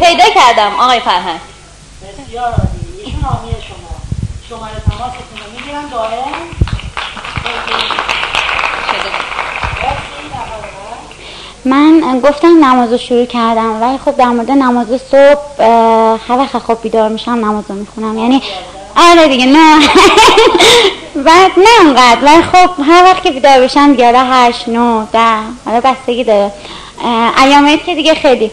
پیدا 0.00 0.24
کردم 0.34 0.80
آقای 0.80 1.00
فرهنگ. 1.00 1.40
بسیار 2.02 2.54
ایشون 3.04 3.20
حامی 3.20 3.50
شما. 3.50 3.94
شماره 4.48 4.74
تماستون 4.74 5.38
رو 5.44 5.58
می‌گیرم 5.58 5.88
دائم. 5.88 6.32
من 11.64 12.20
گفتم 12.24 12.64
نماز 12.64 12.92
رو 12.92 12.98
شروع 12.98 13.24
کردم 13.24 13.82
ولی 13.82 13.98
خب 13.98 14.16
در 14.16 14.28
مورد 14.28 14.50
نماز 14.50 14.86
صبح 14.86 15.62
هر 16.28 16.38
وقت 16.38 16.58
خوب 16.58 16.82
بیدار 16.82 17.08
میشم 17.08 17.30
نماز 17.30 17.64
رو 17.68 17.74
می‌خونم. 17.74 18.18
یعنی 18.18 18.42
آره 18.96 19.28
دیگه 19.28 19.46
نه. 19.46 19.78
بعد 21.26 21.50
نه 21.56 21.86
انقدر 21.86 22.24
ولی 22.24 22.42
خب 22.42 22.82
هر 22.82 23.04
وقت 23.04 23.22
که 23.22 23.30
بیدار 23.30 23.60
بشم 23.60 23.90
دیگه 23.90 24.12
هشت 24.14 24.68
نو 24.68 25.04
ده 25.12 25.36
حالا 25.64 25.80
بستگی 25.80 26.24
داره. 26.24 26.52
ایامت 27.44 27.84
که 27.84 27.94
دیگه 27.94 28.14
خیلی. 28.14 28.50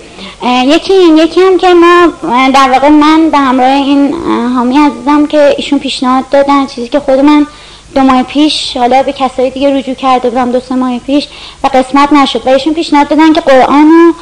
یکی 0.65 0.94
یکی 0.94 1.41
هم 1.41 1.57
که 1.57 1.73
ما 1.73 2.07
در 2.53 2.69
واقع 2.72 2.90
من 2.90 3.30
به 3.30 3.38
همراه 3.38 3.69
این 3.69 4.14
حامی 4.56 4.77
عزیزم 4.77 5.27
که 5.27 5.56
ایشون 5.57 5.80
پیشنهاد 5.80 6.30
دادن 6.30 6.65
چیزی 6.65 6.88
که 6.88 6.99
خود 6.99 7.19
من 7.19 7.48
دو 7.95 8.02
ماه 8.02 8.24
پیش 8.24 8.78
حالا 8.78 9.03
به 9.03 9.14
کسایی 9.14 9.49
دیگه 9.49 9.78
رجوع 9.78 9.95
کرده 9.95 10.30
بودم 10.30 10.52
دو 10.52 10.60
سه 10.60 10.76
ماه 10.76 10.99
پیش 10.99 11.28
و 11.64 11.68
قسمت 11.68 12.14
نشد 12.14 12.48
و 12.48 12.49
ایشون 12.49 12.74
پیشنهاد 12.74 13.07
دادن 13.07 13.34
که 13.34 13.41
قرآن 13.41 13.91
رو 13.91 14.14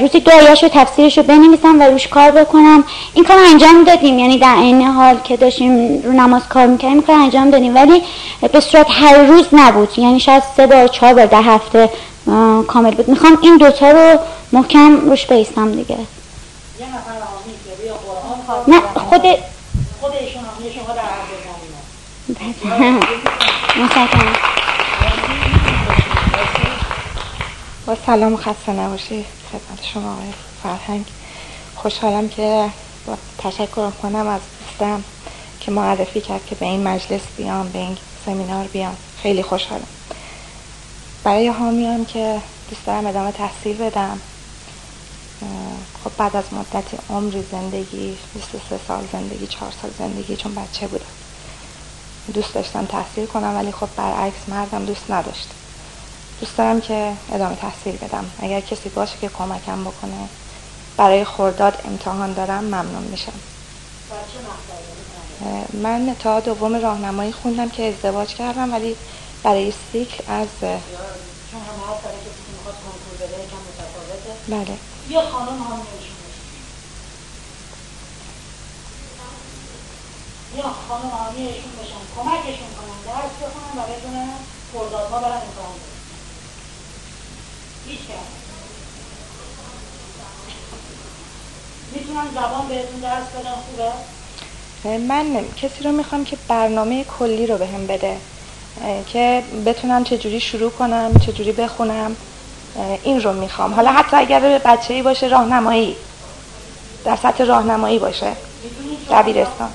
روزی 0.00 0.20
دو 0.20 0.32
آیش 0.32 0.64
و 0.64 0.68
تفسیرش 0.68 1.18
رو 1.18 1.24
بنویسم 1.24 1.80
و 1.80 1.82
روش 1.82 2.08
کار 2.08 2.30
بکنم. 2.30 2.84
این 3.14 3.24
کار 3.24 3.36
انجام 3.38 3.84
دادیم 3.84 4.18
یعنی 4.18 4.38
در 4.38 4.56
این 4.56 4.82
حال 4.82 5.16
که 5.24 5.36
داشتیم 5.36 6.02
رو 6.02 6.12
نماز 6.12 6.48
کار 6.48 6.66
می‌کردیم 6.66 7.02
کار 7.02 7.16
انجام 7.16 7.50
دادیم. 7.50 7.74
ولی 7.74 8.02
به 8.52 8.60
صورت 8.60 8.86
هر 8.90 9.22
روز 9.22 9.46
نبود. 9.52 9.98
یعنی 9.98 10.20
شاید 10.20 10.42
سه 10.56 10.66
بار 10.66 10.88
چهار 10.88 11.14
بار 11.14 11.26
در 11.26 11.42
هفته 11.42 11.90
کامل 12.68 12.90
بود. 12.90 13.08
می‌خوام 13.08 13.38
این 13.42 13.56
دوتا 13.56 13.90
رو 13.90 14.18
محکم 14.52 15.10
روش 15.10 15.26
بیستم 15.26 15.72
دیگه. 15.72 15.98
نه 18.68 18.80
خود 18.94 19.22
خود 20.00 20.12
ایشون 20.20 20.42
با 27.86 27.96
سلام 28.06 28.36
خسته 28.36 28.72
نباشی. 28.72 29.24
خدمت 29.52 29.84
شما 29.92 30.12
آقای 30.12 30.32
فرهنگ. 30.62 31.04
خوشحالم 31.74 32.28
که 32.28 32.70
با 33.06 33.16
تشکر 33.38 33.90
کنم 33.90 34.28
از 34.28 34.40
دوستم 34.60 35.04
که 35.60 35.70
معرفی 35.70 36.20
کرد 36.20 36.46
که 36.46 36.54
به 36.54 36.66
این 36.66 36.88
مجلس 36.88 37.20
بیام 37.36 37.68
به 37.68 37.78
این 37.78 37.96
سمینار 38.26 38.66
بیام. 38.66 38.96
خیلی 39.22 39.42
خوشحالم. 39.42 39.86
برای 41.24 41.48
حامیان 41.48 42.04
که 42.04 42.40
دوست 42.70 42.86
دارم 42.86 43.06
ادامه 43.06 43.32
تحصیل 43.32 43.76
بدم. 43.76 44.20
خب 46.04 46.10
بعد 46.18 46.36
از 46.36 46.44
مدتی 46.52 46.96
عمری 47.10 47.44
زندگی 47.52 48.16
23 48.34 48.80
سال 48.88 49.04
زندگی 49.12 49.46
4 49.46 49.72
سال 49.82 49.90
زندگی 49.98 50.36
چون 50.36 50.54
بچه 50.54 50.86
بودم. 50.86 51.23
دوست 52.32 52.54
داشتم 52.54 52.84
تحصیل 52.84 53.26
کنم 53.26 53.56
ولی 53.56 53.72
خب 53.72 53.88
برعکس 53.96 54.48
مردم 54.48 54.84
دوست 54.84 55.10
نداشت. 55.10 55.48
دوست 56.40 56.56
دارم 56.56 56.80
که 56.80 57.12
ادامه 57.32 57.56
تحصیل 57.56 57.96
بدم. 57.96 58.30
اگر 58.40 58.60
کسی 58.60 58.88
باشه 58.88 59.14
که 59.20 59.28
کمکم 59.28 59.84
بکنه. 59.84 60.28
برای 60.96 61.24
خورداد 61.24 61.78
امتحان 61.84 62.32
دارم 62.32 62.64
ممنون 62.64 63.02
میشم. 63.02 63.32
من 65.72 66.16
تا 66.18 66.40
دوم 66.40 66.74
راهنمایی 66.74 67.32
خوندم 67.32 67.68
که 67.68 67.88
ازدواج 67.88 68.28
کردم 68.34 68.72
ولی 68.72 68.96
برای 69.42 69.72
سیکل 69.92 70.24
از 70.28 70.48
بله. 74.48 74.78
یه 75.10 75.20
خانم 75.20 75.48
هم 75.48 75.80
یا 80.56 80.62
خانم 80.88 81.12
ایشون 81.36 81.72
بشن 81.80 82.02
کمکشون 82.16 82.70
کنن 82.76 82.98
درس 83.06 83.34
بخونن 83.42 83.74
و 83.78 83.82
بدونن 83.92 84.28
خردادها 84.72 85.18
برن 85.20 85.32
امتحان 85.32 85.74
بدن 85.74 85.94
هیچ 87.86 88.00
کس 88.00 88.30
می‌تونن 91.92 92.26
زبان 92.34 92.68
بهتون 92.68 93.00
درس 93.00 93.26
بدن 93.26 93.54
خوبه؟ 93.66 93.92
من 94.98 95.44
کسی 95.56 95.84
رو 95.84 95.92
می‌خوام 95.92 96.24
که 96.24 96.36
برنامه 96.48 97.04
کلی 97.04 97.46
رو 97.46 97.58
بهم 97.58 97.86
به 97.86 97.96
بده 97.96 98.16
که 99.06 99.42
بتونم 99.66 100.04
چجوری 100.04 100.40
شروع 100.40 100.70
کنم 100.70 101.14
چجوری 101.26 101.52
بخونم 101.52 102.16
این 103.02 103.22
رو 103.22 103.32
می‌خوام. 103.32 103.74
حالا 103.74 103.92
حتی 103.92 104.16
اگر 104.16 104.60
بچه 104.64 104.94
ای 104.94 105.02
باشه 105.02 105.26
راهنمایی 105.26 105.96
در 107.04 107.16
سطح 107.16 107.44
راهنمایی 107.44 107.98
باشه. 107.98 108.36
دبیرستان. 109.10 109.70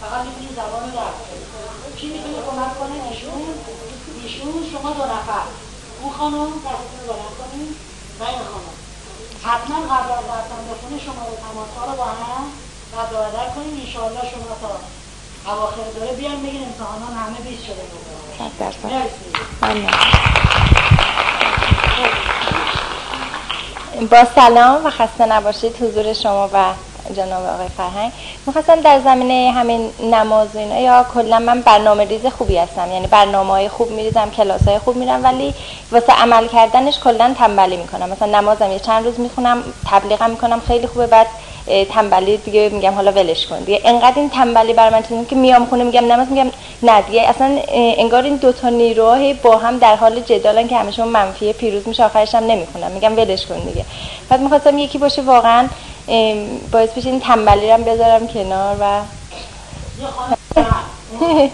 فقط 0.00 0.20
می‌تونی 0.26 0.48
زبان 0.56 0.82
رو 0.84 0.90
درک 0.96 1.18
کی 1.96 2.06
می‌تونه 2.06 2.38
کمک 2.48 2.78
کنه؟ 2.78 2.96
ایشون 3.10 3.42
ایشون 4.22 4.52
شما 4.72 4.90
دو 4.90 5.04
نفر. 5.14 5.44
اون 6.02 6.12
خانم 6.18 6.48
دستتون 6.66 7.00
رو 7.00 7.12
بلند 7.12 7.34
کنید 7.38 7.70
و 8.20 8.22
این 8.24 8.44
خانم. 8.52 8.76
حتما 9.42 9.76
قبل 9.94 10.10
از 10.12 10.24
رفتن 10.32 10.60
به 10.68 10.74
خونه 10.80 10.98
شما 11.06 11.22
رو 11.28 11.34
تماسها 11.46 11.82
رو 11.90 11.94
با 11.96 12.04
هم 12.04 12.44
رد 12.96 13.12
و 13.12 13.16
کنیم. 13.54 13.74
انشاءالله 13.80 14.20
شما 14.20 14.52
تا 14.62 14.72
اواخر 15.52 15.86
داره 15.96 16.12
بیان 16.12 16.42
بگین 16.42 16.64
امتحانان 16.64 17.12
همه 17.16 17.38
بیس 17.50 17.60
شده 17.66 17.82
با 24.10 24.24
سلام 24.34 24.86
و 24.86 24.90
خسته 24.90 25.26
نباشید 25.26 25.76
حضور 25.82 26.12
شما 26.12 26.50
و 26.52 26.74
جناب 27.16 27.46
آقای 27.54 27.68
فرهنگ. 27.76 28.12
می‌خواستم 28.46 28.80
در 28.80 29.00
زمینه 29.00 29.52
همین 29.52 29.90
نماز 30.10 30.56
اینا 30.56 30.78
یا 30.78 31.06
کلا 31.14 31.38
من 31.38 31.60
برنامه 31.60 32.04
ریز 32.04 32.26
خوبی 32.26 32.56
هستم. 32.56 32.92
یعنی 32.92 33.06
برنامه 33.06 33.50
های 33.50 33.68
خوب 33.68 33.90
میریزم 33.90 34.30
کلاس 34.30 34.68
های 34.68 34.78
خوب 34.78 34.96
میرم 34.96 35.24
ولی 35.24 35.54
واسه 35.92 36.12
عمل 36.12 36.46
کردنش 36.48 36.98
کلا 37.04 37.34
تنبلی 37.38 37.76
می‌کنم. 37.76 38.08
مثلا 38.08 38.40
نمازم 38.40 38.72
یه 38.72 38.78
چند 38.78 39.04
روز 39.04 39.20
می‌خونم 39.20 39.62
تبلیغم 39.90 40.30
می‌کنم 40.30 40.60
خیلی 40.60 40.86
خوبه. 40.86 41.06
بعد 41.06 41.26
تنبلی 41.90 42.36
دیگه 42.36 42.68
میگم 42.68 42.94
حالا 42.94 43.12
ولش 43.12 43.46
کن. 43.46 43.58
دیگه 43.58 43.80
انقدر 43.84 44.12
این 44.16 44.30
تنبلی 44.30 44.72
بر 44.72 44.90
من 44.90 45.24
که 45.26 45.36
میام 45.36 45.66
خونه 45.66 45.84
میگم 45.84 46.12
نماز 46.12 46.28
میگم 46.30 46.50
نه 46.82 47.02
دیگه 47.02 47.22
اصلا 47.22 47.58
انگار 47.72 48.22
این 48.22 48.36
دوتا 48.36 48.68
نیروهای 48.68 49.34
با 49.34 49.56
هم 49.56 49.78
در 49.78 49.96
حال 49.96 50.20
جدالن 50.20 50.68
که 50.68 50.76
همشون 50.76 51.08
منفی 51.08 51.52
پیروز 51.52 51.88
میشه 51.88 52.04
آخرش 52.04 52.34
هم 52.34 52.44
نمی‌خونم. 52.44 52.90
میگم 52.90 53.16
ولش 53.16 53.46
کن 53.46 53.58
دیگه. 53.58 53.84
بعد 54.28 54.40
می‌خواستم 54.40 54.78
یکی 54.78 54.98
باشه 54.98 55.22
واقعا 55.22 55.68
باعث 56.72 56.90
بشه 56.90 57.08
این 57.10 57.20
تنبلی 57.20 57.72
رو 57.72 57.84
بذارم 57.84 58.26
کنار 58.26 58.76
و 58.80 59.02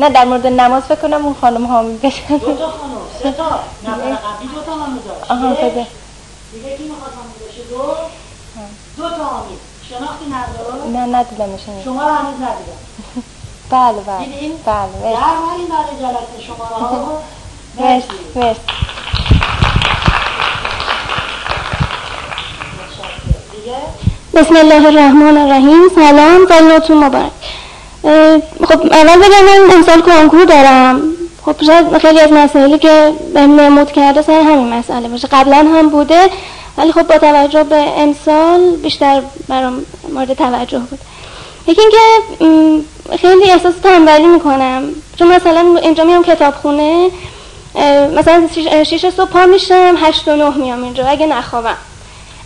نه 0.00 0.10
در 0.10 0.24
مورد 0.24 0.46
نماز 0.46 0.82
فکر 0.82 0.94
کنم 0.94 1.24
اون 1.24 1.34
خانم 1.40 1.66
ها 1.66 1.82
دو 1.82 1.98
تا 1.98 2.10
خانم 2.68 2.98
سه 3.22 3.32
تا. 3.32 3.44
نفر 3.84 4.14
قبلی 4.14 4.48
دو 4.54 4.62
تا 4.62 4.72
هم 4.72 4.98
آها 5.28 5.54
بده 5.54 5.86
دیگه 6.52 6.76
کی 6.76 6.82
می‌خواد 6.82 7.12
باشه 7.40 7.62
دو. 7.70 7.82
دو 8.96 9.08
تا 9.16 9.24
آمید 9.24 9.58
شناختی 9.88 10.24
نداره 10.26 11.06
نه 11.06 11.16
ندیدمش 11.16 11.60
شما 11.84 12.02
رو 12.02 12.08
هنوز 12.08 12.34
ندیدم. 12.34 12.78
بله 13.70 14.00
بله؟ 14.00 14.26
بله 14.64 14.86
مرسی. 14.86 15.14
در 15.14 15.54
این 15.56 15.68
برای 15.68 15.96
جلسه 16.00 16.46
شما 16.46 16.88
رو. 16.90 17.18
مرسی. 17.84 18.08
مرسی. 18.34 18.60
بسم 24.34 24.56
الله 24.56 24.86
الرحمن 24.86 25.38
الرحیم. 25.38 25.88
سلام. 25.94 26.46
سالتون 26.48 26.96
مبارک. 26.96 27.30
خب 28.64 28.80
اول 28.92 29.16
بگم 29.16 29.44
من 29.44 29.74
امسال 29.74 30.00
کنکور 30.00 30.44
دارم. 30.44 31.02
خب 31.44 31.54
شاید 31.66 31.98
خیلی 31.98 32.20
از 32.20 32.32
مسائلی 32.32 32.78
که 32.78 33.12
به 33.34 33.40
نمود 33.40 33.92
کرده 33.92 34.22
سر 34.22 34.40
همین 34.40 34.72
مسئله 34.72 35.08
باشه. 35.08 35.28
قبلا 35.28 35.56
هم 35.56 35.88
بوده 35.88 36.30
ولی 36.78 36.92
خب 36.92 37.02
با 37.02 37.18
توجه 37.18 37.64
به 37.64 37.84
امسال 37.96 38.76
بیشتر 38.76 39.22
برام 39.48 39.84
مورد 40.12 40.34
توجه 40.34 40.78
بود. 40.78 40.98
یکی 41.66 41.80
اینکه 41.80 41.98
خیلی 43.16 43.50
احساس 43.50 43.74
تنبلی 43.82 44.26
می‌کنم. 44.26 44.82
چون 45.18 45.28
مثلا 45.28 45.78
اینجا 45.82 46.04
میام 46.04 46.22
کتابخونه 46.22 47.10
مثلا 48.16 48.48
شیش 48.84 49.06
صبح 49.06 49.30
پا 49.30 49.46
میشم 49.46 49.94
هشت 49.98 50.28
و 50.28 50.36
نه 50.36 50.56
میام 50.56 50.82
اینجا. 50.82 51.06
اگه 51.06 51.26
نخوابم. 51.26 51.76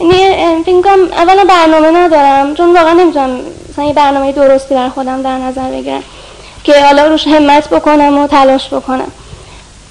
یعنی 0.01 0.63
فکر 0.65 0.89
اولا 1.13 1.45
برنامه 1.45 1.91
ندارم 1.91 2.55
چون 2.55 2.77
واقعا 2.77 2.93
نمی‌تونم 2.93 3.41
مثلا 3.71 3.85
یه 3.85 3.93
برنامه 3.93 4.33
درستی 4.33 4.75
برای 4.75 4.91
خودم 4.91 5.23
در 5.23 5.39
نظر 5.39 5.71
بگیرم 5.71 6.03
که 6.65 6.85
حالا 6.85 7.07
روش 7.07 7.27
همت 7.27 7.69
بکنم 7.69 8.19
و 8.19 8.27
تلاش 8.27 8.69
بکنم. 8.69 9.13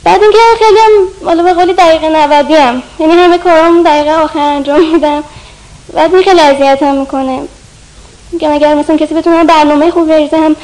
بعد 0.04 0.22
اینکه 0.22 0.38
خیلی 0.60 0.80
هم 0.80 1.28
حالا 1.28 1.44
به 1.44 1.54
قولی 1.54 1.74
دقیقه 1.74 2.10
نودی 2.10 2.56
هم 2.56 2.84
یعنی 3.00 3.14
همه 3.14 3.38
کارام 3.38 3.84
دقیقه 3.84 4.12
آخر 4.12 4.40
انجام 4.40 4.94
میدم. 4.94 5.24
بعد 5.94 6.16
این 6.16 6.24
خیلی 6.24 6.40
اذیتم 6.40 6.96
می‌کنه. 6.96 7.40
که 8.40 8.50
اگر 8.50 8.74
مثلا 8.74 8.98
کسی 8.98 9.14
بتونه 9.14 9.44
برنامه 9.44 9.92
خوب 9.92 10.08
بریزه 10.08 10.38
هم 10.38 10.56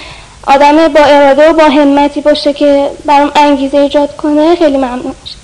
آدم 0.48 0.88
با 0.88 1.00
اراده 1.00 1.50
و 1.50 1.54
با 1.54 1.64
همتی 1.64 2.22
باشه 2.22 2.54
که 2.54 2.90
برام 3.06 3.32
انگیزه 3.36 3.78
ایجاد 3.78 4.16
کنه 4.16 4.56
خیلی 4.56 4.78
ممنون 4.78 5.16
میشه 5.22 5.41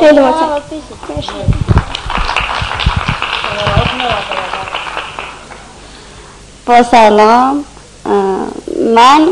خیلی 0.00 0.20
با 6.66 6.82
سلام. 6.82 7.64
من 8.94 9.28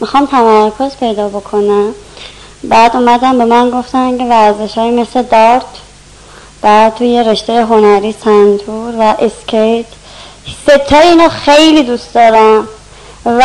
می‌خوام 0.00 0.26
تمرکز 0.26 0.96
پیدا 0.96 1.28
بکنم. 1.28 1.94
بعد 2.64 2.96
اومدم 2.96 3.38
به 3.38 3.44
من 3.44 3.70
گفتن 3.70 4.18
که 4.18 4.24
ورزش 4.24 4.78
های 4.78 4.90
مثل 4.90 5.22
دارت 5.22 5.64
بعد 6.62 6.94
توی 6.94 7.24
رشته 7.24 7.64
هنری 7.64 8.14
سنتور 8.24 8.94
و 8.98 9.14
اسکیت 9.18 9.86
ستای 10.62 11.08
اینو 11.08 11.28
خیلی 11.28 11.82
دوست 11.82 12.14
دارم. 12.14 12.68
و 13.26 13.42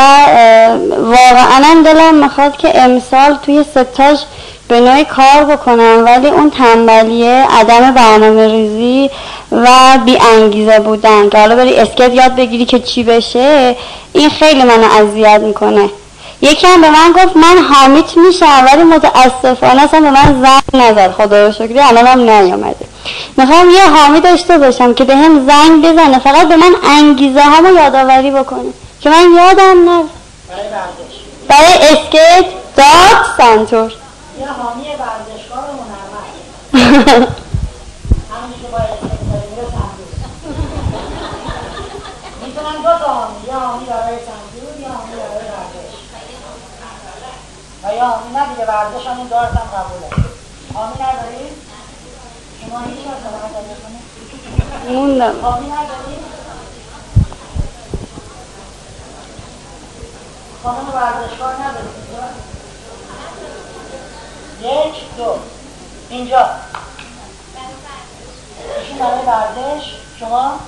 واقعا 0.98 1.82
دلم 1.86 2.16
می‌خواد 2.16 2.58
که 2.58 2.82
امسال 2.82 3.38
توی 3.46 3.64
ستاش 3.72 4.20
به 4.68 4.80
نوعی 4.80 5.06
کار 5.06 5.44
بکنم 5.44 6.04
ولی 6.06 6.28
اون 6.28 6.50
تنبلیه 6.50 7.46
عدم 7.60 7.92
برنامه 7.92 8.48
ریزی 8.48 9.10
و 9.52 9.68
بی 10.06 10.18
انگیزه 10.36 10.80
بودن. 10.80 11.30
که 11.30 11.38
حالا 11.38 11.56
بری 11.56 11.76
اسکت 11.76 12.14
یاد 12.14 12.36
بگیری 12.36 12.66
که 12.66 12.80
چی 12.80 13.04
بشه 13.04 13.76
این 14.14 14.30
خیلی 14.30 14.64
منو 14.64 14.86
اذیت 15.00 15.42
می‌کنه. 15.42 15.90
یکی 16.42 16.68
هم 16.68 16.82
به 16.82 16.90
من 16.90 17.12
گفت 17.16 17.38
من 17.38 17.58
حامیت 17.74 18.18
میشم 18.18 18.66
ولی 18.74 18.84
متاسفانه 18.84 19.84
اصلا 19.84 20.00
به 20.00 20.10
من 20.10 20.42
زنگ 20.44 20.84
نزد. 20.84 21.12
خدا 21.12 21.46
رو 21.46 21.52
شکری 21.52 21.80
الان 21.80 22.08
هم 22.08 22.20
نیامده 22.20 22.86
می‌خوام 23.38 23.70
یه 23.70 23.90
حامی 23.90 24.20
داشته 24.20 24.58
باشم 24.58 24.94
که 24.94 25.04
به 25.04 25.16
هم 25.16 25.48
زنگ 25.48 25.86
بزنه 25.86 26.20
فقط 26.20 26.48
به 26.48 26.56
من 26.56 26.76
انگیزه 26.84 27.42
همو 27.42 27.76
یادآوری 27.76 28.32
بکنه. 28.32 28.74
که 29.02 29.10
من 29.10 29.32
یادم 29.36 29.90
نه. 29.90 30.04
برای 31.48 31.74
اسکیت 31.74 32.46
داد 32.76 33.26
سنتور. 33.38 33.94
یه 34.40 34.48
حامی 34.48 34.84
ورزشکار 34.84 35.64
هنرمند 35.64 37.28
همونی 38.32 38.54
که 38.62 38.68
دو 42.78 43.06
تا 43.06 43.14
حامی 43.14 43.48
یه 43.48 43.54
حامی 43.54 43.86
برای 43.86 44.18
سنتور 44.18 44.80
یه 44.82 44.88
حامی 44.88 45.12
برای 45.12 45.48
ورزش 45.50 45.96
و 47.84 47.96
یه 47.96 48.04
حامی 48.04 48.34
نه 48.34 48.48
دیگه 48.54 48.66
ورزش 48.66 49.08
همون 49.08 49.28
دارت 49.28 49.52
هم 49.52 49.68
قبوله. 49.76 50.10
حامی 50.74 50.94
ندارید؟ 50.94 51.54
شما 52.62 52.80
هیچ 52.80 53.00
وقت؟ 53.08 53.20
موندم. 54.88 55.42
حامی 55.42 55.66
ندارید؟ 55.66 56.39
خانم 60.64 60.90
ورزشکار 60.94 61.54
ندارید 61.54 62.10
یک 64.62 65.18
دو. 65.18 65.36
اینجا. 66.10 66.50
ایشون 68.80 68.98
برای 69.00 69.26
ورزش. 69.26 69.86
شما؟ 70.20 70.60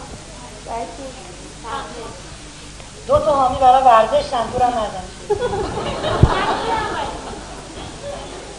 دو 3.07 3.19
تا 3.19 3.31
حامی 3.35 3.57
برای 3.59 3.83
ورزش 3.83 4.25
سنتور 4.31 4.61
هم 4.61 4.69
نزن 4.69 5.05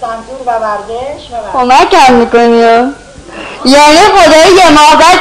سنتور 0.00 0.40
و 0.46 0.50
ورزش 0.59 1.30
و 1.30 1.34
ورزش. 1.34 1.52
کمک 1.52 1.94
هم 1.94 2.14
می‌کنی 2.14 2.56
یعنی 3.64 3.98
خدای 3.98 4.54
یه 4.56 4.70
ماه 4.70 4.96
بعد 4.96 5.20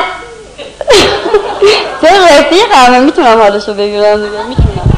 تو 2.01 2.07
رفیق 2.07 2.71
همه 2.71 2.99
می‌تونم 2.99 3.41
حالشو 3.41 3.73
بگیرم 3.73 4.25
دیگه 4.25 4.43
می‌تونم. 4.43 4.91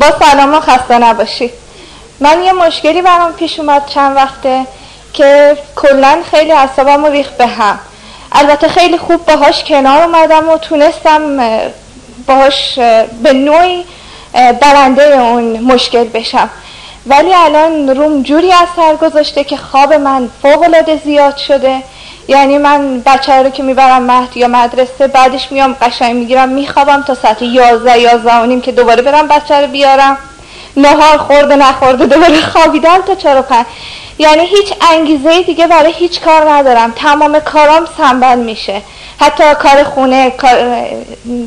با 0.00 0.10
سلام 0.20 0.54
و 0.54 0.60
خسته 0.60 0.98
نباشی. 0.98 1.50
من 2.20 2.42
یه 2.42 2.52
مشکلی 2.52 3.02
برام 3.02 3.32
پیش 3.32 3.60
اومد 3.60 3.86
چند 3.86 4.16
وقته 4.16 4.66
که 5.12 5.56
کلا 5.76 6.18
خیلی 6.30 6.52
اعصابم 6.52 7.04
ریخ 7.04 7.28
به 7.28 7.46
هم. 7.46 7.78
البته 8.32 8.68
خیلی 8.68 8.98
خوب 8.98 9.26
باهاش 9.26 9.64
کنار 9.64 10.02
اومدم 10.02 10.48
و 10.48 10.58
تونستم 10.58 11.38
باهاش 12.26 12.78
به 13.22 13.32
نوعی 13.32 13.84
برنده 14.32 15.02
اون 15.02 15.60
مشکل 15.60 16.04
بشم. 16.04 16.50
ولی 17.06 17.34
الان 17.34 17.88
روم 17.88 18.22
جوری 18.22 18.52
اثر 18.52 18.96
گذاشته 18.96 19.44
که 19.44 19.56
خواب 19.56 19.92
من 19.92 20.30
فوق 20.42 20.62
العاده 20.62 21.00
زیاد 21.04 21.36
شده. 21.36 21.82
یعنی 22.28 22.58
من 22.58 23.00
بچه 23.00 23.32
رو 23.32 23.50
که 23.50 23.62
می‌برم 23.62 24.02
مهد 24.02 24.36
یا 24.36 24.48
مدرسه 24.48 25.06
بعدش 25.06 25.52
میام 25.52 25.76
قشنگ 25.82 26.16
می‌گیرم 26.16 26.48
میخوابم 26.48 27.02
تا 27.02 27.14
ساعت 27.14 27.42
یازده 27.42 27.98
یازده 27.98 28.34
و 28.34 28.46
نیم 28.46 28.60
که 28.60 28.72
دوباره 28.72 29.02
برم 29.02 29.28
بچه 29.28 29.60
رو 29.60 29.66
بیارم. 29.66 30.18
نهار 30.76 31.18
خورده 31.18 31.56
نخورده 31.56 32.06
دوباره 32.06 32.40
خوابیدم 32.40 33.02
تا 33.06 33.14
چرا 33.14 33.42
پنج. 33.42 33.66
یعنی 34.18 34.46
هیچ 34.46 34.74
انگیزه 34.92 35.42
دیگه 35.42 35.66
برای 35.66 35.92
هیچ 35.92 36.20
کار 36.20 36.50
ندارم. 36.50 36.92
تمام 36.96 37.40
کارام 37.40 37.86
سنبل 37.98 38.38
میشه. 38.38 38.82
حتی 39.20 39.54
کار 39.54 39.84
خونه 39.84 40.30
کار 40.30 40.86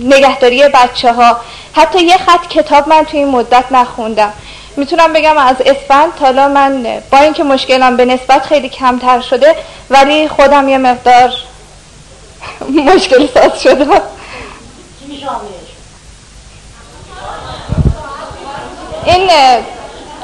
نگهداری 0.04 0.64
بچه 0.64 1.14
ها 1.14 1.38
حتی 1.74 2.06
یه 2.06 2.18
خط 2.18 2.48
کتاب 2.50 2.90
من 2.90 3.04
توی 3.04 3.20
این 3.20 3.30
مدت 3.30 3.66
نخوندم. 3.72 4.34
می‌تونم 4.78 5.14
بگم 5.14 5.38
از 5.38 5.56
اسفند 5.66 6.16
تالا 6.16 6.48
من 6.48 7.02
با 7.12 7.18
اینکه 7.18 7.44
مشکلم 7.44 7.98
به 7.98 8.06
نسبت 8.06 8.46
خیلی 8.46 8.70
کمتر 8.70 9.22
شده 9.22 9.56
ولی 9.90 10.28
خودم 10.28 10.70
یه 10.70 10.78
مقدار 10.78 11.32
مشکل 12.96 13.28
ساز 13.34 13.62
شده. 13.62 14.02
این 19.06 19.30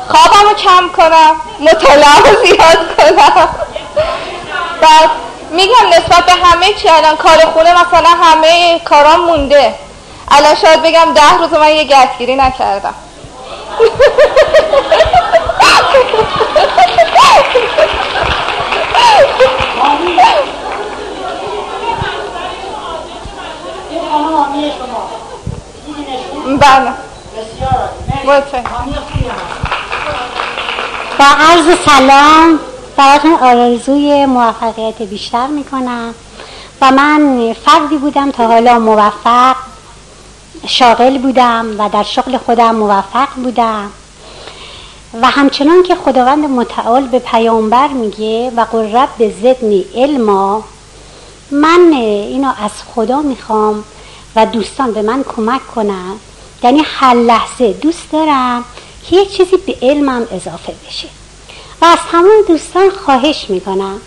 خوابم 0.08 0.50
رو 0.50 0.56
کم 0.56 0.90
کنم 0.98 1.36
مطالعه 1.60 2.46
زیاد 2.46 2.96
کنم. 2.98 3.48
بعد 4.82 5.10
میگم 5.52 5.88
نسبت 5.90 6.26
به 6.26 6.32
همه 6.32 6.74
چی 6.74 6.90
الان 6.90 7.16
کار 7.16 7.38
خونه 7.38 7.74
مثلا 7.74 8.10
همه 8.10 8.80
کارام 8.80 9.20
مونده. 9.22 9.76
الان 10.32 10.56
شاید 10.56 10.82
بگم 10.82 11.14
ده 11.14 11.38
روز 11.40 11.54
من 11.54 11.70
یه 11.70 11.84
گردگیری 11.84 12.36
نکردم. 12.36 12.94
بله. 26.60 26.94
با 31.20 31.26
عرض 31.26 31.78
سلام 31.86 32.60
براتون 32.98 33.34
آرزوی 33.34 34.26
موفقیت 34.26 35.02
بیشتر 35.02 35.48
می‌کنم. 35.48 36.14
و 36.82 36.92
من 36.92 37.54
فردی 37.66 37.98
بودم 37.98 38.32
تا 38.32 38.48
حالا 38.48 38.80
موفق 38.80 39.56
شاغل 40.68 41.18
بودم 41.18 41.66
و 41.78 41.90
در 41.90 42.04
شغل 42.04 42.38
خودم 42.38 42.76
موفق 42.76 43.28
بودم. 43.36 43.90
و 45.22 45.30
همچنان 45.30 45.84
که 45.84 45.96
خداوند 45.96 46.46
متعال 46.46 47.08
به 47.08 47.20
پیامبر 47.20 47.88
میگه 47.88 48.52
و 48.56 48.62
قرب 48.62 49.10
به 49.18 49.34
زدنی 49.42 49.86
علما 49.96 50.64
من 51.52 51.94
اینو 51.94 52.48
از 52.48 52.72
خدا 52.96 53.22
می‌خوام 53.22 53.84
و 54.36 54.46
دوستان 54.46 54.92
به 54.92 55.02
من 55.02 55.24
کمک 55.24 55.68
کنن. 55.76 56.16
یعنی 56.64 56.82
هر 56.86 57.14
لحظه 57.14 57.74
دوست 57.74 58.12
دارم 58.12 58.64
که 59.10 59.16
یک 59.16 59.38
چیزی 59.38 59.58
به 59.58 59.76
علمم 59.82 60.28
اضافه 60.32 60.74
بشه. 60.88 61.08
و 61.82 61.86
از 61.86 62.00
تمام 62.12 62.32
دوستان 62.48 62.90
خواهش 62.90 63.46
می‌کنم 63.50 64.02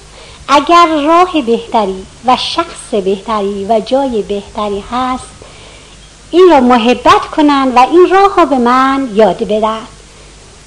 اگر 0.48 0.86
راه 1.06 1.42
بهتری 1.42 2.06
و 2.26 2.36
شخص 2.36 2.90
بهتری 3.04 3.66
و 3.68 3.80
جای 3.80 4.22
بهتری 4.22 4.84
هست 4.92 5.33
این 6.34 6.50
را 6.50 6.60
محبت 6.60 7.20
کنن 7.36 7.72
و 7.76 7.78
این 7.78 8.08
راه 8.10 8.36
را 8.36 8.44
به 8.44 8.58
من 8.58 9.10
یاد 9.14 9.38
بدن 9.38 9.80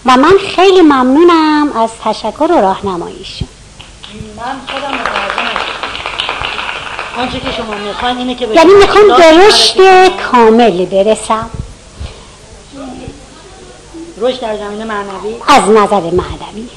و 0.05 0.17
من 0.17 0.33
خیلی 0.55 0.81
ممنونم 0.81 1.71
از 1.77 1.89
تشکر 2.03 2.51
و 2.51 2.61
راهنماییشون. 2.61 3.47
من 4.37 4.43
خودم 4.67 4.99
آنچه 7.17 7.39
که 7.39 7.51
شما 7.51 7.75
می‌خوان 7.75 8.17
اینه 8.17 8.35
که 8.35 8.47
یعنی 8.47 8.73
می‌خوام 8.73 9.17
درشت 9.17 9.77
کامل 10.31 10.85
برسم. 10.85 11.49
رشد 14.17 14.39
در 14.39 14.57
زمینه 14.57 14.85
معنوی؟ 14.85 15.35
از 15.47 15.63
نظر 15.63 16.01
معنوی. 16.01 16.67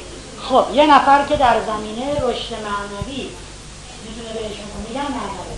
خب 0.48 0.64
یه 0.74 0.86
نفر 0.86 1.24
که 1.28 1.36
در 1.36 1.56
زمینه 1.66 2.12
رشد 2.12 2.52
معنوی 2.52 3.28
می‌تونه 4.04 4.32
بهشون 4.34 4.66
میگم 4.88 5.00
معنوی. 5.00 5.49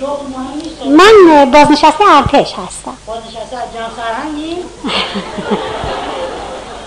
شغل 0.00 0.26
مهم 0.26 0.54
نیست 0.62 0.82
من 0.98 1.50
بازنشسته 1.50 2.04
ارتش 2.10 2.52
هستم. 2.52 2.96
بازنشسته 3.06 3.56
جناب 3.74 3.90
سرهنگی 3.96 4.56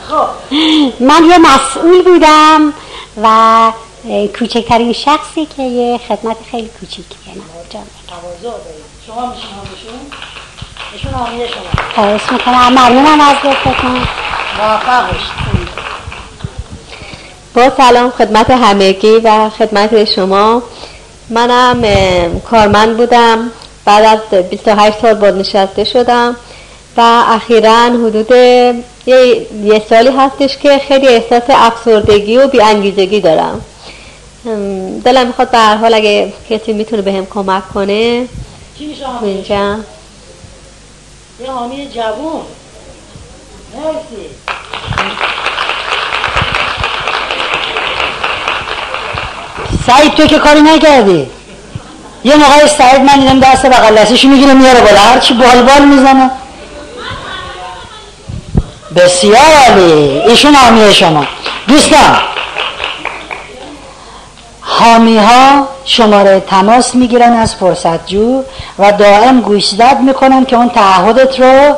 خب. 0.10 0.28
من 1.00 1.26
یه 1.30 1.38
مسئول 1.38 2.04
بودم 2.04 2.74
و 3.24 3.72
کوچکترین 4.40 4.94
شخصی 4.94 5.46
که 5.46 5.64
یه 5.64 5.98
خدمت 5.98 6.38
خیلی 6.52 6.70
کوچیکی 6.80 7.16
کنم 7.26 7.44
تواضع 8.10 8.58
دارید. 8.58 8.86
شما 9.08 9.26
میشین 9.26 9.50
همشون 9.50 10.00
ایشون 10.94 11.14
حامی 11.14 11.48
شما. 11.48 11.84
خواهش 11.96 12.22
می‌کنم. 12.32 12.70
ممنونم 12.70 13.22
از 13.22 13.36
لطفتون 13.44 14.08
موفق 14.58 15.08
باشید 15.08 15.68
با 17.56 17.70
سلام 17.78 18.10
خدمت 18.10 18.50
همگی 18.50 19.18
و 19.24 19.50
خدمت 19.50 20.04
شما. 20.16 20.64
منم 21.30 21.82
کارمند 22.40 22.98
بودم. 22.98 23.52
بعد 23.86 24.06
از 24.06 24.40
28 24.50 25.02
سال 25.02 25.14
بازنشسته 25.14 25.84
شدم. 25.84 26.36
و 26.98 27.24
اخیرا 27.28 27.72
حدود 27.72 28.32
یه, 28.32 29.48
یه 29.64 29.82
سالی 29.90 30.10
هستش 30.10 30.58
که 30.58 30.78
خیلی 30.88 31.08
احساس 31.08 31.44
افسردگی 31.50 32.38
و 32.38 32.48
بیانگیزگی 32.48 33.22
دارم. 33.22 33.62
دلم 35.06 35.28
می‌خواد 35.28 35.52
به 35.52 35.58
هر 35.58 35.76
حال 35.76 35.94
اگه 35.94 36.34
کسی 36.50 36.74
می‌تونه 36.74 37.02
بهم 37.02 37.26
کمک 37.26 37.70
کنه. 37.74 38.28
چی 38.80 38.86
میشه 38.86 39.76
یه 41.40 41.52
حامی 41.52 41.88
جوون. 41.90 42.42
مرسی. 43.76 44.30
سعید 49.88 50.16
تو 50.16 50.26
که 50.26 50.40
کاری 50.40 50.62
نکردی؟ 50.62 51.28
یه 52.24 52.36
موقع 52.36 52.68
سعید 52.68 53.02
من 53.02 53.20
دیدم 53.20 53.40
دست 53.40 53.66
بغل 53.66 53.96
دستشو 53.96 54.28
می‌گیره 54.28 54.54
میاره 54.54 54.82
بالا. 54.82 55.00
هرچی 55.00 55.34
بال 55.34 55.62
بال 55.62 55.82
می‌زنه. 55.86 56.32
بسیار 58.96 59.54
عالی. 59.68 60.22
ایشون 60.28 60.56
حامی 60.56 60.94
شما. 60.94 61.26
دوستان. 61.68 62.18
حامی 64.62 65.18
ها 65.18 65.68
شماره 65.86 66.40
تماس 66.40 66.96
می‌گیرن 66.96 67.34
از 67.34 67.56
فرصت 67.56 68.08
جو 68.08 68.44
و 68.80 68.92
دائم 68.92 69.42
گوشزد 69.42 69.98
می‌کنن 70.00 70.46
که 70.46 70.56
اون 70.56 70.70
تعهدت 70.70 71.40
رو 71.40 71.76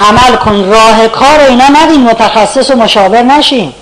عمل 0.00 0.36
کن. 0.36 0.64
راه 0.64 1.08
کار 1.08 1.40
اینا 1.40 1.68
ندین. 1.68 2.00
متخصص 2.02 2.70
و 2.70 2.76
مشاور 2.76 3.22
نشین. 3.22 3.72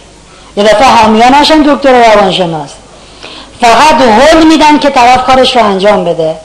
یه 0.56 0.64
دفعه 0.64 0.88
ها 0.88 1.40
نشن 1.40 1.62
دکتر 1.62 2.12
روانشناس. 2.12 2.70
فقط 3.60 4.02
حل 4.02 4.46
میدن 4.46 4.78
که 4.78 4.90
طرف 4.90 5.24
کارش 5.24 5.56
رو 5.56 5.64
انجام 5.64 6.04
بده. 6.04 6.36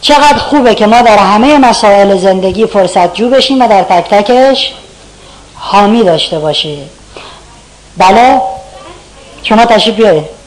چقدر 0.00 0.38
خوبه 0.38 0.74
که 0.74 0.86
ما 0.86 1.02
در 1.02 1.18
همه 1.18 1.58
مسائل 1.58 2.18
زندگی 2.18 2.66
فرصت 2.66 3.14
جو 3.14 3.30
بشیم 3.30 3.62
و 3.62 3.68
در 3.68 3.82
تک 3.82 4.10
تکش 4.10 4.72
حامی 5.54 6.04
داشته 6.04 6.38
باشیم. 6.38 6.90
بله؟ 7.96 8.40
شما 9.42 9.64
تشریف 9.64 9.96
بیارید. 9.96 10.38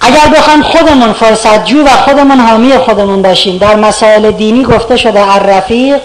اگر 0.00 0.26
بخوام 0.38 0.62
خودمون 0.62 1.12
فرصت 1.12 1.64
جو 1.64 1.84
و 1.84 1.88
خودمون 1.88 2.40
حامی 2.40 2.78
خودمون 2.78 3.22
باشیم 3.22 3.58
در 3.58 3.74
مسائل 3.74 4.30
دینی 4.30 4.64
گفته 4.64 4.96
شده 4.96 5.34
الرفیق 5.34 6.00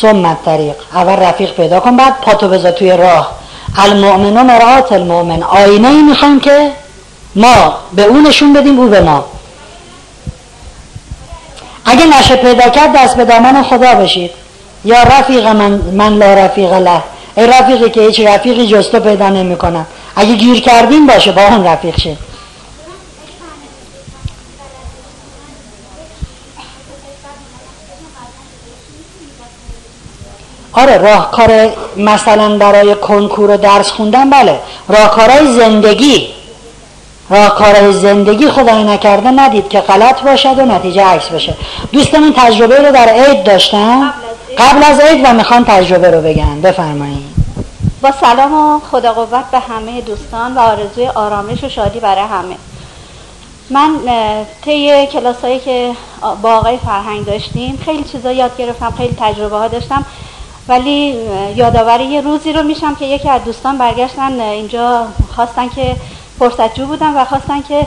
ثم 0.00 0.36
طریق 0.44 0.74
اول 0.94 1.16
رفیق 1.16 1.52
پیدا 1.54 1.80
کن 1.80 1.96
بعد 1.96 2.20
پاتو 2.20 2.48
بذار 2.48 2.72
توی 2.72 2.92
راه. 2.92 3.39
المؤمنون 3.78 4.46
مرآت 4.46 4.92
المؤمن. 4.92 5.42
آینه 5.42 5.88
ای 5.88 6.02
می‌خوایم 6.02 6.40
که 6.40 6.70
ما 7.36 7.74
به 7.92 8.02
اون 8.02 8.26
نشون 8.26 8.52
بدیم 8.52 8.80
او 8.80 8.88
به 8.88 9.00
ما. 9.00 9.24
اگه 11.84 12.06
نشه 12.18 12.36
پیدا 12.36 12.68
کرد 12.68 12.92
دست 12.92 13.16
به 13.16 13.24
دامن 13.24 13.62
خدا 13.62 13.94
بشید. 13.94 14.30
یا 14.84 15.02
رفیق 15.02 15.46
من, 15.46 15.70
من 15.70 16.18
لا 16.18 16.34
رفیق 16.34 16.72
له. 16.72 17.02
ای 17.36 17.46
رفیقی 17.46 17.90
که 17.90 18.00
هیچ 18.00 18.20
رفیقی 18.20 18.66
جستو 18.66 19.00
پیدا 19.00 19.28
نمی 19.28 19.56
کنم 19.56 19.86
اگه 20.16 20.34
گیر 20.34 20.60
کردیم 20.60 21.06
باشه 21.06 21.32
با 21.32 21.42
اون 21.42 21.64
رفیق 21.64 22.00
شید 22.00 22.29
آره 30.72 30.98
راهکار 30.98 31.70
مثلا 31.96 32.58
برای 32.58 32.94
کنکور 32.94 33.50
و 33.50 33.56
درس 33.56 33.90
خوندن 33.90 34.30
بله. 34.30 34.60
راهکارهای 34.88 35.52
زندگی. 35.52 36.28
راهکارهای 37.30 37.92
زندگی 37.92 38.48
خدای 38.48 38.84
نکرده 38.84 39.30
ندید 39.30 39.68
که 39.68 39.80
غلط 39.80 40.22
باشد 40.22 40.58
و 40.58 40.62
نتیجه 40.62 41.04
عکس 41.04 41.28
بشه. 41.28 41.56
دوستمون 41.92 42.32
تجربه 42.36 42.78
رو 42.78 42.92
در 42.92 43.08
عید 43.08 43.44
داشتن؟ 43.44 44.12
قبل 44.58 44.84
از 44.84 45.00
عید. 45.00 45.20
و 45.24 45.32
می‌خوان 45.32 45.64
تجربه 45.64 46.10
رو 46.10 46.20
بگن. 46.20 46.60
بفرمایید 46.60 47.30
با 48.02 48.12
سلام 48.20 48.54
و 48.54 48.80
خدا 48.90 49.12
قوت 49.12 49.44
به 49.52 49.58
همه 49.58 50.00
دوستان 50.00 50.54
و 50.54 50.58
آرزوی 50.58 51.08
آرامش 51.08 51.64
و 51.64 51.68
شادی 51.68 52.00
برای 52.00 52.24
همه. 52.24 52.56
من 53.70 53.90
طی 54.64 55.06
کلاس 55.06 55.36
هایی 55.42 55.58
که 55.58 55.92
با 56.42 56.56
آقای 56.56 56.78
فرهنگ 56.86 57.26
داشتیم 57.26 57.78
خیلی 57.84 58.04
چیزا 58.04 58.32
یاد 58.32 58.56
گرفتم 58.56 58.94
خیلی 58.96 59.16
تجربه 59.20 59.56
ها 59.56 59.68
داشتم. 59.68 60.04
ولی 60.70 61.16
یادآوری 61.56 62.04
یه 62.04 62.20
روزی 62.20 62.52
رو 62.52 62.62
میشم 62.62 62.94
که 62.94 63.04
یکی 63.04 63.28
از 63.28 63.44
دوستان 63.44 63.78
برگشتن 63.78 64.40
اینجا 64.40 65.06
خواستن 65.34 65.68
که 65.68 65.96
فرصتجو 66.38 66.86
بودن 66.86 67.14
و 67.14 67.24
خواستن 67.24 67.62
که 67.62 67.86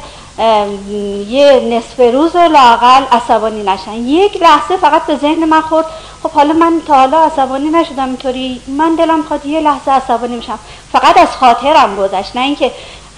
یه 1.30 1.62
نصف 1.72 2.14
روز 2.14 2.36
لاقل 2.36 3.04
عصبانی 3.12 3.64
نشن. 3.64 3.94
یک 3.94 4.42
لحظه 4.42 4.78
فقط 4.78 5.06
به 5.06 5.16
ذهن 5.16 5.46
من 5.46 5.62
خورد. 5.62 5.86
خب 6.24 6.32
حالا 6.32 6.54
من 6.54 6.82
تا 6.88 6.94
حالا 6.94 7.20
عصبانی 7.20 7.70
نشدم 7.70 8.06
اینطوری. 8.06 8.62
من 8.68 8.96
دلم 8.96 9.24
خواهد 9.24 9.46
یه 9.46 9.60
لحظه 9.60 9.92
عصبانی 9.92 10.36
میشم 10.36 10.60
فقط 10.92 11.18
از 11.18 11.30
خاطرم 11.30 11.96
گذشت 11.96 12.36
نه 12.36 12.42
اینکه 12.42 12.72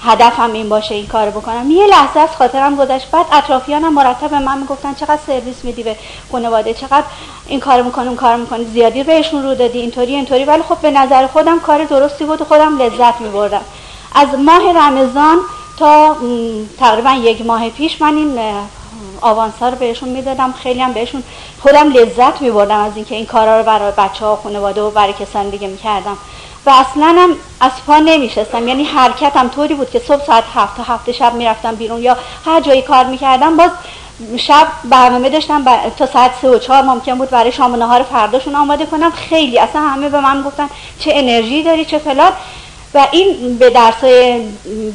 هدفم 0.06 0.54
این 0.54 0.70
باشه 0.70 0.96
این 0.96 1.08
کارو 1.08 1.32
بکنم. 1.32 1.72
یه 1.72 1.88
لحظه 1.88 2.20
از 2.20 2.30
خاطرم 2.38 2.76
گذشت. 2.76 3.12
بعد 3.12 3.26
اطرافیانم 3.32 3.94
مرتب 3.94 4.30
به 4.30 4.40
من 4.40 4.58
می‌گفتن 4.58 4.94
چقدر 4.94 5.20
سرویس 5.28 5.64
میدی 5.64 5.84
به 5.84 5.96
خانواده 6.32 6.74
چقدر 6.74 7.04
این 7.48 7.60
کار 7.60 7.82
می‌کنی 7.82 8.08
اون 8.08 8.16
کار 8.16 8.36
می‌کنی. 8.36 8.66
زیادی 8.66 9.04
بهشون 9.04 9.44
رو 9.44 9.56
دادی 9.56 9.80
اینطوری 9.80 10.16
اینطوری. 10.16 10.46
ولی 10.46 10.64
خب 10.64 10.78
به 10.78 10.92
نظر 10.92 11.28
خودم 11.28 11.60
کار 11.60 11.84
درستی 11.84 12.26
بود 12.26 12.42
و 12.42 12.46
خودم 12.46 12.78
لذت 12.78 13.22
میبردم. 13.22 13.62
از 14.16 14.28
ماه 14.46 14.74
رمضان 14.78 15.38
تا 15.80 16.16
تقریبا 16.80 17.12
یک 17.12 17.46
ماه 17.46 17.70
پیش 17.70 18.02
من 18.02 18.16
این 18.16 18.40
آوانسا 19.22 19.70
رو 19.70 19.76
بهشون 19.76 20.10
می‌دادم. 20.10 20.54
خیلی 20.64 20.82
هم 20.82 20.94
بهشون 20.94 21.24
خودم 21.62 21.92
لذت 21.92 22.42
میبردم 22.42 22.80
از 22.80 22.92
اینکه 22.96 23.16
این 23.16 23.26
کارا 23.26 23.58
رو 23.58 23.64
برای 23.64 23.92
بچه 23.98 24.26
ها 24.26 24.36
خانواده 24.44 24.82
و 24.82 24.90
برای 24.90 25.14
کسان 25.14 25.50
دیگه 25.50 25.68
می‌کردم. 25.68 26.18
و 26.66 26.70
اصلا 26.70 27.16
هم 27.18 27.30
از 27.60 27.72
پا 27.88 27.98
نمیشستم. 27.98 28.68
یعنی 28.68 28.84
حرکتم 28.84 29.48
طوری 29.48 29.74
بود 29.74 29.90
که 29.90 30.00
صبح 30.00 30.26
ساعت 30.26 30.44
هفت 30.56 30.78
تا 30.78 30.84
هفت 30.84 31.12
شب 31.12 31.34
می‌رفتم 31.34 31.76
بیرون 31.76 32.02
یا 32.02 32.18
هر 32.46 32.62
جایی 32.62 32.82
کار 32.82 33.06
می‌کردم 33.06 33.58
باز 33.58 33.70
شب 34.38 34.68
برنامه 34.84 35.30
داشتم 35.30 35.66
تا 35.90 36.06
ساعت 36.06 36.32
سه 36.42 36.50
و 36.50 36.60
چهار 36.60 36.82
ممکن 36.82 37.16
بود 37.16 37.30
برای 37.30 37.52
شام 37.52 37.74
و 37.74 37.76
نهار 37.76 38.04
فرداشون 38.04 38.56
آماده 38.56 38.86
کنم. 38.86 39.12
خیلی 39.12 39.60
اصلا 39.60 39.82
همه 39.82 40.10
به 40.10 40.20
من 40.20 40.42
گفتن 40.42 40.70
چه 41.00 41.12
انرژی 41.14 41.64
داری 41.64 41.86
چه 41.86 41.98
فلان. 41.98 42.32
و 42.94 43.08
این 43.12 43.58
به 43.58 43.70
درسای 43.70 44.42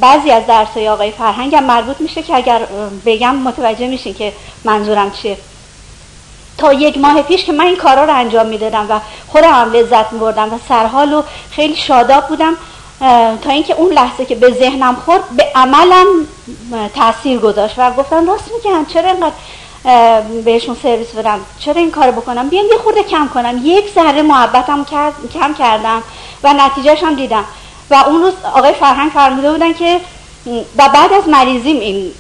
بعضی 0.01 0.31
از 0.31 0.47
درسای 0.47 0.89
آقای 0.89 1.11
فرهنگ 1.11 1.55
هم 1.55 1.65
مربوط 1.65 2.01
میشه 2.01 2.23
که 2.23 2.37
اگر 2.37 2.61
بگم 3.07 3.37
متوجه 3.37 3.87
میشین 3.87 4.15
که 4.15 4.33
منظورم 4.65 5.11
چیه. 5.11 5.37
تا 6.61 6.73
یک 6.73 6.99
ماه 6.99 7.23
پیش 7.23 7.45
که 7.45 7.53
من 7.53 7.65
این 7.65 7.77
کارا 7.77 8.05
رو 8.05 8.15
انجام 8.15 8.47
می‌دادم 8.47 8.87
و 8.91 9.01
خودم 9.29 9.53
هم 9.53 9.73
لذت 9.73 10.13
میبردم 10.13 10.55
و 10.55 10.59
سرحال 10.69 11.13
و 11.13 11.23
خیلی 11.51 11.77
شاداب 11.77 12.29
بودم 12.29 12.57
تا 13.43 13.51
اینکه 13.51 13.75
اون 13.75 13.93
لحظه 13.93 14.25
که 14.25 14.35
به 14.35 14.51
ذهنم 14.51 14.97
خورد 15.05 15.29
به 15.37 15.47
عملم 15.55 16.07
تاثیر 16.95 17.39
گذاشت 17.39 17.75
و 17.79 17.91
گفتم 17.91 18.27
راست 18.27 18.51
میگم 18.55 18.85
چرا 18.85 19.11
اینقدر 19.11 19.33
بهشون 20.45 20.77
سرویس 20.83 21.09
بدم؟ 21.09 21.41
چرا 21.59 21.75
این 21.75 21.91
کار 21.91 22.11
بکنم؟ 22.11 22.49
بیام 22.49 22.67
یه 22.67 22.79
خورده 22.79 23.03
کم 23.03 23.29
کنم. 23.35 23.61
یک 23.65 23.85
ذره 23.95 24.23
محبتم 24.23 24.87
کم 25.35 25.55
کردم 25.55 26.03
و 26.45 26.53
نتیجهش 26.53 27.03
هم 27.03 27.15
دیدم. 27.15 27.45
و 27.91 27.95
اون 27.95 28.23
روز 28.23 28.33
آقای 28.57 28.73
فرهنگ 28.73 29.11
فرموده 29.11 29.53
بودن 29.53 29.73
که 29.73 30.01
و 30.77 30.89
بعد 30.89 31.13
از 31.13 31.29
مریضیم 31.29 31.81
این 31.81 32.13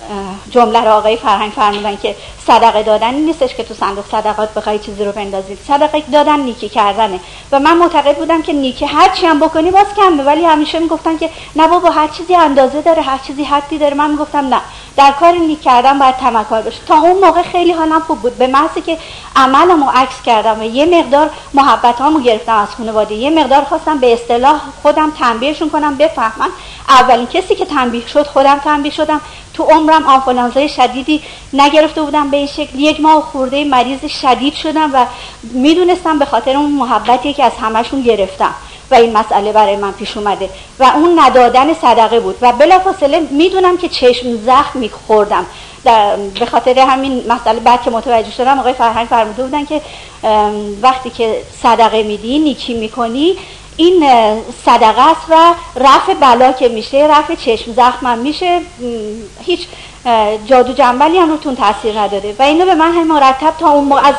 جمله 0.51 0.81
رو 0.81 0.91
آقای 0.91 1.17
فرهنگ 1.17 1.53
فرمودن 1.53 1.97
که 1.97 2.17
صدقه 2.51 2.83
دادن 2.83 3.15
نیستش 3.15 3.55
که 3.55 3.65
تو 3.65 3.75
صندوق 3.75 4.05
صدقات 4.13 4.55
بخوای 4.55 4.79
چیزی 4.79 5.05
رو 5.05 5.13
بندازید 5.13 5.59
صدقه 5.69 6.03
دادن 6.13 6.41
نیکی 6.41 6.69
کردنه. 6.69 7.21
و 7.53 7.61
من 7.61 7.77
معتقد 7.77 8.17
بودم 8.17 8.43
که 8.43 8.53
نیکی 8.53 8.87
هر 8.87 9.09
چی 9.09 9.27
هم 9.27 9.41
بکنی 9.41 9.71
باز 9.71 9.87
کمه. 9.97 10.23
ولی 10.23 10.45
همیشه 10.45 10.79
می‌گفتن 10.79 11.19
که 11.19 11.31
نه 11.57 11.69
بابا 11.69 11.91
هر 11.91 12.09
چیزی 12.09 12.35
اندازه 12.35 12.83
داره 12.83 13.03
هر 13.03 13.19
چیزی 13.19 13.45
حدی 13.45 13.79
داره. 13.79 13.95
من 13.95 14.11
می‌گفتم 14.11 14.49
نه. 14.55 14.61
در 14.97 15.13
کار 15.13 15.33
نیک 15.33 15.63
کردن 15.63 15.99
باید 15.99 16.17
تمکن 16.17 16.61
باشه. 16.61 16.81
تا 16.87 16.95
اون 16.95 17.25
موقع 17.25 17.43
خیلی 17.43 17.73
حالم 17.73 18.01
خوب 18.01 18.19
بود. 18.19 18.39
به 18.39 18.47
محضی 18.47 18.81
که 18.81 18.99
عملمو 19.37 19.91
عکس 19.95 20.23
کردم 20.23 20.61
و 20.61 20.65
یه 20.65 20.87
مقدار 20.87 21.31
محبتامو 21.55 22.21
گرفتم 22.21 22.57
از 22.57 22.69
خانواده. 22.69 23.15
یه 23.15 23.31
مقدار 23.31 23.65
خواستم 23.65 23.99
به 23.99 24.13
اصطلاح 24.13 24.61
خودم 24.83 25.11
تنبیهشون 25.11 25.71
کنم 25.71 25.97
بفهمن 25.97 26.49
اولین 26.89 27.27
کسی 27.27 27.55
که 27.55 27.65
تنبیه 27.65 28.07
شد 28.07 28.27
خودم 28.27 28.59
تنبیه 28.59 28.93
شدم. 28.93 29.21
تو 29.61 29.67
عمرم 29.67 30.07
آنفولانزای 30.07 30.69
شدیدی 30.69 31.23
نگرفته 31.53 32.03
بودم 32.03 32.31
به 32.31 32.37
این 32.37 32.47
شکل. 32.47 32.79
یک 32.79 33.01
ماه 33.01 33.23
خورده 33.23 33.65
مریض 33.65 34.05
شدید 34.05 34.55
شدم 34.55 34.91
و 34.95 35.07
می‌دونستم 35.43 36.19
به 36.19 36.25
خاطر 36.25 36.57
اون 36.57 36.71
محبتی 36.71 37.33
که 37.33 37.45
از 37.45 37.53
همشون 37.61 38.03
گرفتم 38.03 38.55
و 38.91 38.95
این 38.95 39.17
مسئله 39.17 39.53
برای 39.53 39.77
من 39.77 39.93
پیش 39.93 40.17
اومده 40.17 40.51
و 40.79 40.85
اون 40.95 41.21
ندادن 41.21 41.75
صدقه 41.75 42.21
بود. 42.21 42.37
و 42.41 42.53
بلافاصله 42.53 43.21
می‌دونم 43.31 43.77
که 43.77 43.89
چشم 43.89 44.37
زخم 44.47 44.79
میخوردم. 44.79 45.47
به 46.41 46.47
خاطر 46.51 46.79
همین 46.79 47.25
مسئله 47.29 47.61
بعد 47.61 47.83
که 47.83 47.91
متوجه 47.91 48.31
شدم 48.31 48.59
آقای 48.59 48.73
فرهنگ 48.73 49.07
فرموده 49.07 49.43
بودن 49.43 49.65
که 49.65 49.81
وقتی 50.83 51.11
که 51.11 51.43
صدقه 51.63 52.03
میدی 52.03 52.39
نیکی 52.39 52.75
می‌کنی 52.75 53.37
این 53.77 54.05
صدقه 54.67 55.11
است 55.11 55.21
و 55.31 55.55
رفع 55.77 56.15
بلا 56.15 56.53
که 56.53 56.69
میشه 56.69 57.09
رفع 57.11 57.35
چشم 57.35 57.73
زخم 57.73 58.19
میشه. 58.19 58.61
هیچ 59.45 59.67
جادو 60.47 60.73
جنبلی 60.73 61.19
هم 61.19 61.31
روتون 61.31 61.57
تاثیر 61.57 61.99
نداره. 61.99 62.35
و 62.39 62.43
اینو 62.43 62.65
به 62.65 62.75
من 62.75 62.93
هم 62.93 63.07
مرتب 63.07 63.55
تا 63.61 63.71
اون 63.71 63.93
از 63.93 64.15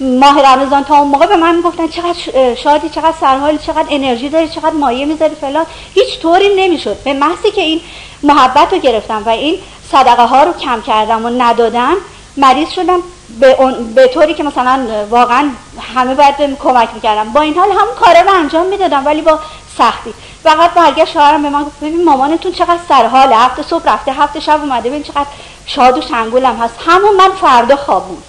ماه 0.00 0.42
رمضان 0.54 0.84
تا 0.84 0.96
اون 0.96 1.08
موقع 1.08 1.26
به 1.26 1.36
من 1.36 1.54
می‌گفتن 1.56 1.88
چقدر 1.88 2.54
شادی 2.54 2.88
چقدر 2.88 3.14
سرحالی 3.20 3.58
چقدر 3.58 3.86
انرژی 3.90 4.28
داری 4.28 4.48
چقدر 4.48 4.70
مایه 4.70 5.06
می‌ذاری 5.06 5.34
فلان. 5.34 5.66
هیچ 5.94 6.20
طوری 6.20 6.54
نمی‌شد. 6.56 7.02
به 7.04 7.12
محضی 7.12 7.50
که 7.50 7.60
این 7.60 7.80
محبت 8.22 8.72
رو 8.72 8.78
گرفتم 8.78 9.22
و 9.26 9.28
این 9.28 9.58
صدقه 9.92 10.22
ها 10.22 10.42
رو 10.42 10.52
کم 10.52 10.82
کردم 10.82 11.24
و 11.24 11.30
ندادم 11.38 11.96
مریض 12.36 12.70
شدم. 12.70 13.00
به, 13.40 13.56
به 13.94 14.06
طوری 14.08 14.34
که 14.34 14.42
مثلا 14.42 14.86
واقعا 15.10 15.50
همه 15.94 16.14
باید 16.14 16.36
بهم 16.36 16.56
کمک 16.56 16.88
می‌کردم 16.94 17.32
با 17.32 17.40
این 17.40 17.54
حال 17.54 17.70
همون 17.70 17.94
کاره 18.00 18.22
رو 18.22 18.30
انجام 18.30 18.66
می‌دادم 18.66 19.06
ولی 19.06 19.22
با 19.22 19.38
سختی. 19.78 20.14
فقط 20.42 20.70
برگشت 20.70 21.12
شوهرم 21.12 21.42
به 21.42 21.50
من 21.50 21.64
گفت 21.64 21.80
ببین 21.80 22.04
مامانتون 22.04 22.52
چقدر 22.52 22.78
سرحال 22.88 23.32
هفته 23.32 23.62
صبح 23.62 23.92
رفته 23.92 24.12
هفته 24.12 24.40
شب 24.40 24.60
اومده. 24.62 24.88
ببین 24.88 25.02
چقدر 25.02 25.26
شاد 25.66 25.98
و 25.98 26.00
شنگولم 26.00 26.56
هست. 26.56 26.74
همون 26.86 27.16
من 27.16 27.30
فردا 27.40 27.76
خواب 27.76 28.08
بود. 28.08 28.24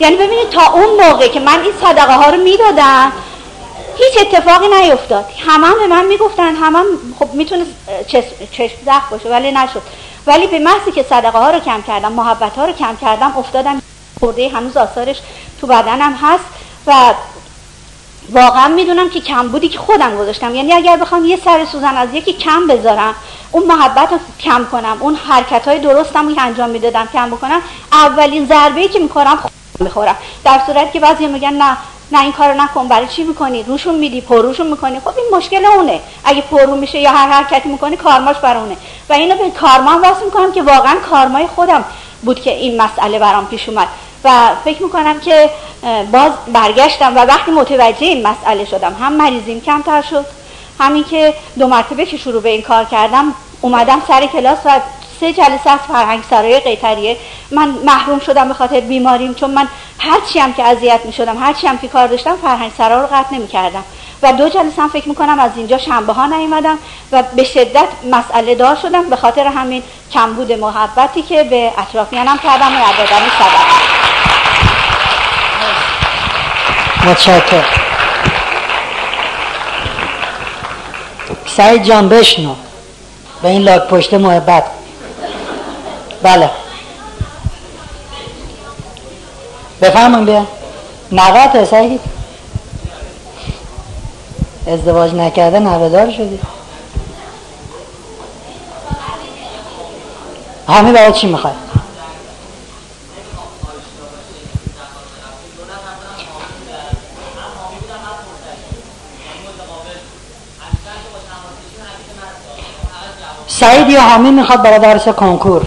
یعنی 0.00 0.16
ببینید 0.16 0.50
تا 0.50 0.72
اون 0.72 1.06
موقع 1.06 1.28
که 1.28 1.40
من 1.40 1.60
این 1.60 1.72
صدقه 1.80 2.14
ها 2.14 2.30
رو 2.30 2.42
می‌دادم 2.42 3.12
هیچ 3.96 4.26
اتفاقی 4.26 4.68
نیفتاد. 4.68 5.24
همه 5.46 5.66
هم 5.66 5.78
به 5.78 5.86
من 5.86 6.06
می‌گفتن 6.06 6.54
همه 6.54 6.78
هم 6.78 6.86
خب 7.18 7.34
می‌تونه 7.34 7.64
چشم 8.52 8.76
زخم 8.86 9.06
باشه 9.10 9.28
ولی 9.28 9.52
نشد. 9.52 9.82
ولی 10.26 10.46
به 10.46 10.58
محضی 10.58 10.92
که 10.92 11.02
صدقه 11.02 11.38
ها 11.38 11.50
رو 11.50 11.58
کم 11.58 11.82
کردم 11.82 12.12
محبت 12.12 12.56
ها 12.56 12.64
رو 12.64 12.72
کم 12.72 12.96
کردم 12.96 13.36
افتادم 13.36 13.82
خورده 14.20 14.48
هنوز 14.48 14.76
آثارش 14.76 15.16
تو 15.60 15.66
بدنم 15.66 16.12
هست 16.12 16.44
و 16.86 17.14
واقعا 18.30 18.68
می‌دونم 18.68 19.10
که 19.10 19.20
کم 19.20 19.48
بودی 19.48 19.68
که 19.68 19.78
خودم 19.78 20.16
گذاشتم. 20.16 20.54
یعنی 20.54 20.72
اگر 20.72 20.96
بخوام 20.96 21.24
یه 21.24 21.38
سر 21.44 21.64
سوزن 21.64 21.96
از 21.96 22.08
یکی 22.14 22.32
کم 22.32 22.66
بذارم 22.66 23.14
اون 23.52 23.66
محبت 23.66 24.12
رو 24.12 24.18
کم 24.40 24.66
کنم 24.72 24.96
اون 25.00 25.14
حرکت 25.14 25.68
های 25.68 25.78
درستم 25.78 26.34
که 26.34 26.42
انجام 26.42 26.70
می‌دادم 26.70 27.08
کم 27.12 27.30
بکنم 27.30 27.60
اولین 27.92 28.46
ضربه 28.46 28.88
که 28.88 28.98
می‌خورم 28.98 29.38
می‌خورم. 29.80 30.16
در 30.44 30.60
صورت 30.66 30.92
که 30.92 31.00
بعضی 31.00 31.26
میگن 31.26 31.52
نه 31.52 31.76
نه 32.12 32.22
این 32.22 32.32
کارو 32.32 32.60
نکن. 32.60 32.88
برای 32.88 33.06
چی 33.06 33.24
می‌کنی؟ 33.24 33.62
روشون 33.62 33.94
میدی 33.94 34.20
پروشون 34.20 34.66
می‌کنی. 34.66 35.00
خب 35.00 35.08
این 35.08 35.26
مشکل 35.32 35.64
اونه. 35.64 36.00
اگه 36.24 36.40
پرو 36.40 36.76
میشه 36.76 36.98
یا 36.98 37.10
هر 37.10 37.28
حرکتی 37.28 37.68
می‌کنی 37.68 37.96
کارماش 37.96 38.36
برونه 38.36 38.76
و 39.08 39.12
اینو 39.12 39.36
به 39.36 39.50
کارما 39.50 39.90
واسه 39.90 40.24
می‌کنم 40.24 40.52
که 40.52 40.62
واقعا 40.62 40.96
کارمای 41.10 41.46
خودم 41.46 41.84
بود 42.22 42.40
که 42.40 42.50
این 42.50 42.82
مسئله 42.82 43.18
برام 43.18 43.46
پیش 43.46 43.68
اومد. 43.68 43.88
و 44.24 44.50
فکر 44.64 44.82
می‌کنم 44.82 45.20
که 45.20 45.50
باز 46.12 46.32
برگشتم 46.52 47.16
و 47.16 47.18
وقتی 47.18 47.50
متوجه 47.50 48.06
این 48.06 48.26
مسئله 48.26 48.64
شدم 48.64 48.96
هم 49.00 49.12
مریضیم 49.12 49.60
کمتر 49.60 50.02
شد 50.02 50.26
همین 50.80 51.04
که 51.04 51.34
دو 51.58 51.66
مرتبه 51.66 52.06
که 52.06 52.16
شروع 52.16 52.42
به 52.42 52.48
این 52.48 52.62
کار 52.62 52.84
کردم 52.84 53.34
اومدم 53.60 54.02
سر 54.08 54.26
کلاس 54.26 54.58
و 54.64 54.80
سه 55.22 55.32
جلسه 55.32 55.70
از 55.70 55.80
فرهنگ 55.88 56.22
سرای 56.30 56.60
قیتریه. 56.60 57.16
من 57.50 57.68
محروم 57.68 58.18
شدم 58.18 58.48
به 58.48 58.54
خاطر 58.54 58.80
بیماریم 58.80 59.34
چون 59.34 59.50
من 59.50 59.68
هرچی 59.98 60.38
هم 60.38 60.52
که 60.52 60.64
اذیت 60.64 61.00
می 61.04 61.12
شدم 61.12 61.38
هرچی 61.38 61.66
هم 61.66 61.78
که 61.78 61.88
کار 61.88 62.06
داشتم 62.06 62.36
فرهنگ 62.36 62.72
سرا 62.78 63.00
رو 63.00 63.06
قطع 63.06 63.34
نمی 63.34 63.48
کردم 63.48 63.84
و 64.22 64.32
دو 64.32 64.48
جلسه 64.48 64.82
هم 64.82 64.88
فکر 64.88 65.08
می‌کنم 65.08 65.38
از 65.38 65.50
اینجا 65.56 65.78
شنبه 65.78 66.12
ها 66.12 66.26
نیومدم 66.26 66.78
و 67.12 67.22
به 67.36 67.44
شدت 67.44 67.88
مسئله 68.12 68.54
دار 68.54 68.76
شدم 68.76 69.10
به 69.10 69.16
خاطر 69.16 69.46
همین 69.46 69.82
کمبود 70.12 70.52
محبتی 70.52 71.22
که 71.22 71.44
به 71.44 71.72
اطرافیانم 71.78 72.38
کردم 72.38 72.72
و 72.72 72.78
عددن 72.78 73.22
صدق 73.38 73.62
متشکر 77.10 77.64
سعید 81.56 81.82
جان 81.82 82.08
بشنو. 82.08 82.54
به 83.42 83.48
این 83.48 83.62
لاک 83.62 83.82
پشت 83.88 84.14
محبت 84.14 84.81
بله. 86.22 86.50
بفهمم 89.80 90.24
بیا. 90.24 90.46
نوات 91.12 91.64
سعید. 91.64 92.00
ازدواج 94.66 95.14
نکرده 95.14 95.58
نوهدار 95.58 96.10
شدی. 96.10 96.40
همه 100.68 100.92
برای 100.92 101.12
چی 101.12 101.26
می‌خوای؟ 101.26 101.52
سعید 113.48 113.90
یا 113.90 114.00
همه 114.00 114.30
می‌خواد 114.30 114.62
برای 114.62 114.78
درس 114.78 115.08
کنکور. 115.08 115.66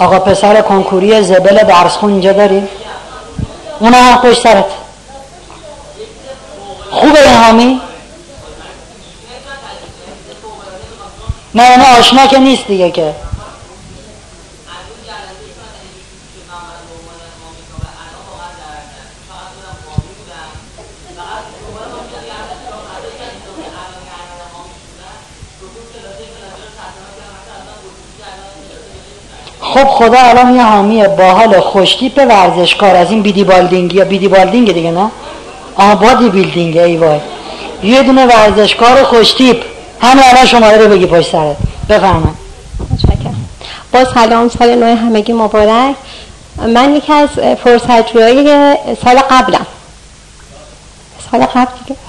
آقا 0.00 0.18
پسر 0.18 0.62
کنکوری 0.62 1.22
زبل 1.22 1.56
درس 1.56 1.96
خون 1.96 2.12
اینجا 2.12 2.32
داری؟ 2.32 2.68
اونا 3.80 3.96
هم 3.96 4.16
خوش 4.16 4.40
سرت 4.40 4.64
خوبه 6.90 7.28
این 7.28 7.36
حامی؟ 7.36 7.80
نه 11.54 11.76
نه 11.76 11.98
آشنا 11.98 12.26
که 12.26 12.38
نیست 12.38 12.66
دیگه 12.66 12.90
که 12.90 13.14
خدا 30.00 30.18
الان 30.18 30.54
یه 30.54 30.64
حامی 30.64 31.08
باحال 31.08 31.60
خوشتیپ 31.60 32.26
ورزشکار 32.28 32.96
از 32.96 33.10
این 33.10 33.22
بیدی 33.22 33.44
بالدینگ 33.44 33.94
یا 33.94 34.04
بیدی 34.04 34.28
بالدینگ 34.28 34.74
دیگه 34.74 34.90
نه؟ 34.90 35.10
آها 35.76 35.94
body 35.94 36.28
building 36.28 36.76
ای 36.76 36.96
وای. 36.96 37.20
یه 37.82 38.02
دونه 38.02 38.26
ورزشکار 38.26 39.02
خوشتیپ 39.04 39.56
همه 40.00 40.22
الان 40.30 40.46
شماره 40.46 40.78
رو 40.78 40.88
بگی 40.88 41.06
پشت 41.06 41.32
سرت. 41.32 41.56
بفرمایید. 41.88 42.36
با 43.92 44.04
سلام 44.04 44.48
سال 44.48 44.74
نو 44.74 44.96
همگی 44.96 45.32
مبارک. 45.32 45.94
من 46.56 46.96
یکی 46.96 47.12
از 47.12 47.28
فرصتجوهای 47.64 48.76
سال 49.04 49.18
قبلم. 49.30 49.66
سال 51.30 51.40
قبل 51.40 51.72
دیگه. 51.86 52.00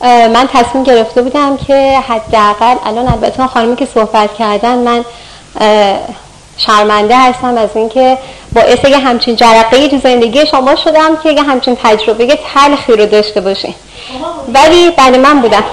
من 0.34 0.48
تصمیم 0.52 0.84
گرفته 0.84 1.22
بودم 1.22 1.56
که 1.56 2.00
حداقل 2.08 2.74
الان 2.84 3.08
البته 3.08 3.46
خانمی 3.46 3.76
که 3.76 3.88
صحبت 3.94 4.34
کردن 4.38 4.78
من 4.78 5.04
شرمنده 6.66 7.16
هستم 7.16 7.56
از 7.58 7.68
اینکه 7.74 8.18
باعث 8.52 8.84
یه 8.84 8.98
همچین 8.98 9.36
جرقه 9.36 9.88
تو 9.88 9.98
زندگی 9.98 10.46
شما 10.46 10.76
شدم 10.76 11.16
که 11.16 11.30
یه 11.30 11.42
همچین 11.42 11.76
تجربه 11.82 12.38
تلخی 12.54 12.92
رو 12.92 13.06
داشته 13.06 13.40
باشین. 13.40 13.74
ولی 14.54 14.90
بعد 14.90 15.16
من 15.16 15.40
بودم. 15.40 15.64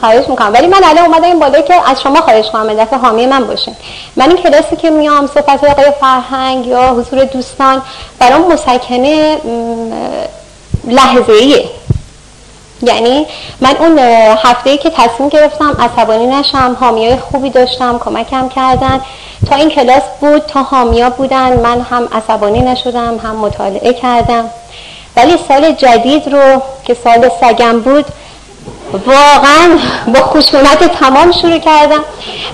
خواهش 0.00 0.28
می‌کنم. 0.28 0.52
ولی 0.52 0.66
من 0.66 0.84
الان 0.84 1.04
اومدم 1.04 1.24
این 1.24 1.38
بالا 1.38 1.60
که 1.60 1.90
از 1.90 2.02
شما 2.02 2.20
خواهش 2.20 2.50
کنم 2.50 2.74
دفعه 2.74 2.98
حامی 2.98 3.26
من 3.26 3.46
باشین. 3.46 3.76
من 4.16 4.28
این 4.28 4.36
کلاسی 4.36 4.76
که 4.76 4.90
میام 4.90 5.26
صحبت 5.26 5.64
آقای 5.64 5.92
فرهنگ 6.00 6.66
یا 6.66 6.88
حضور 6.88 7.24
دوستان 7.24 7.82
برام 8.18 8.52
مسکنه 8.52 9.38
لحظه 10.84 11.32
ایه 11.32 11.64
یعنی 12.82 13.26
من 13.60 13.76
اون 13.78 13.98
هفته 14.44 14.76
که 14.76 14.90
تصمیم 14.90 15.28
گرفتم 15.28 15.76
عصبانی 15.80 16.26
نشم 16.26 16.76
حامیای 16.80 17.16
خوبی 17.16 17.50
داشتم 17.50 17.98
کمکم 17.98 18.48
کردن. 18.48 19.00
تا 19.50 19.56
این 19.56 19.70
کلاس 19.70 20.02
بود 20.20 20.42
تا 20.42 20.62
حامیا 20.62 21.10
بودن 21.10 21.60
من 21.60 21.80
هم 21.80 22.08
عصبانی 22.12 22.60
نشدم 22.60 23.18
هم 23.18 23.36
مطالعه 23.36 23.92
کردم. 23.92 24.44
ولی 25.16 25.36
سال 25.48 25.72
جدید 25.72 26.34
رو 26.34 26.62
که 26.84 26.96
سال 27.04 27.30
سگم 27.40 27.80
بود 27.80 28.04
واقعا 29.06 29.78
با 30.14 30.20
خشونت 30.20 30.98
تمام 31.00 31.32
شروع 31.32 31.58
کردم 31.58 32.04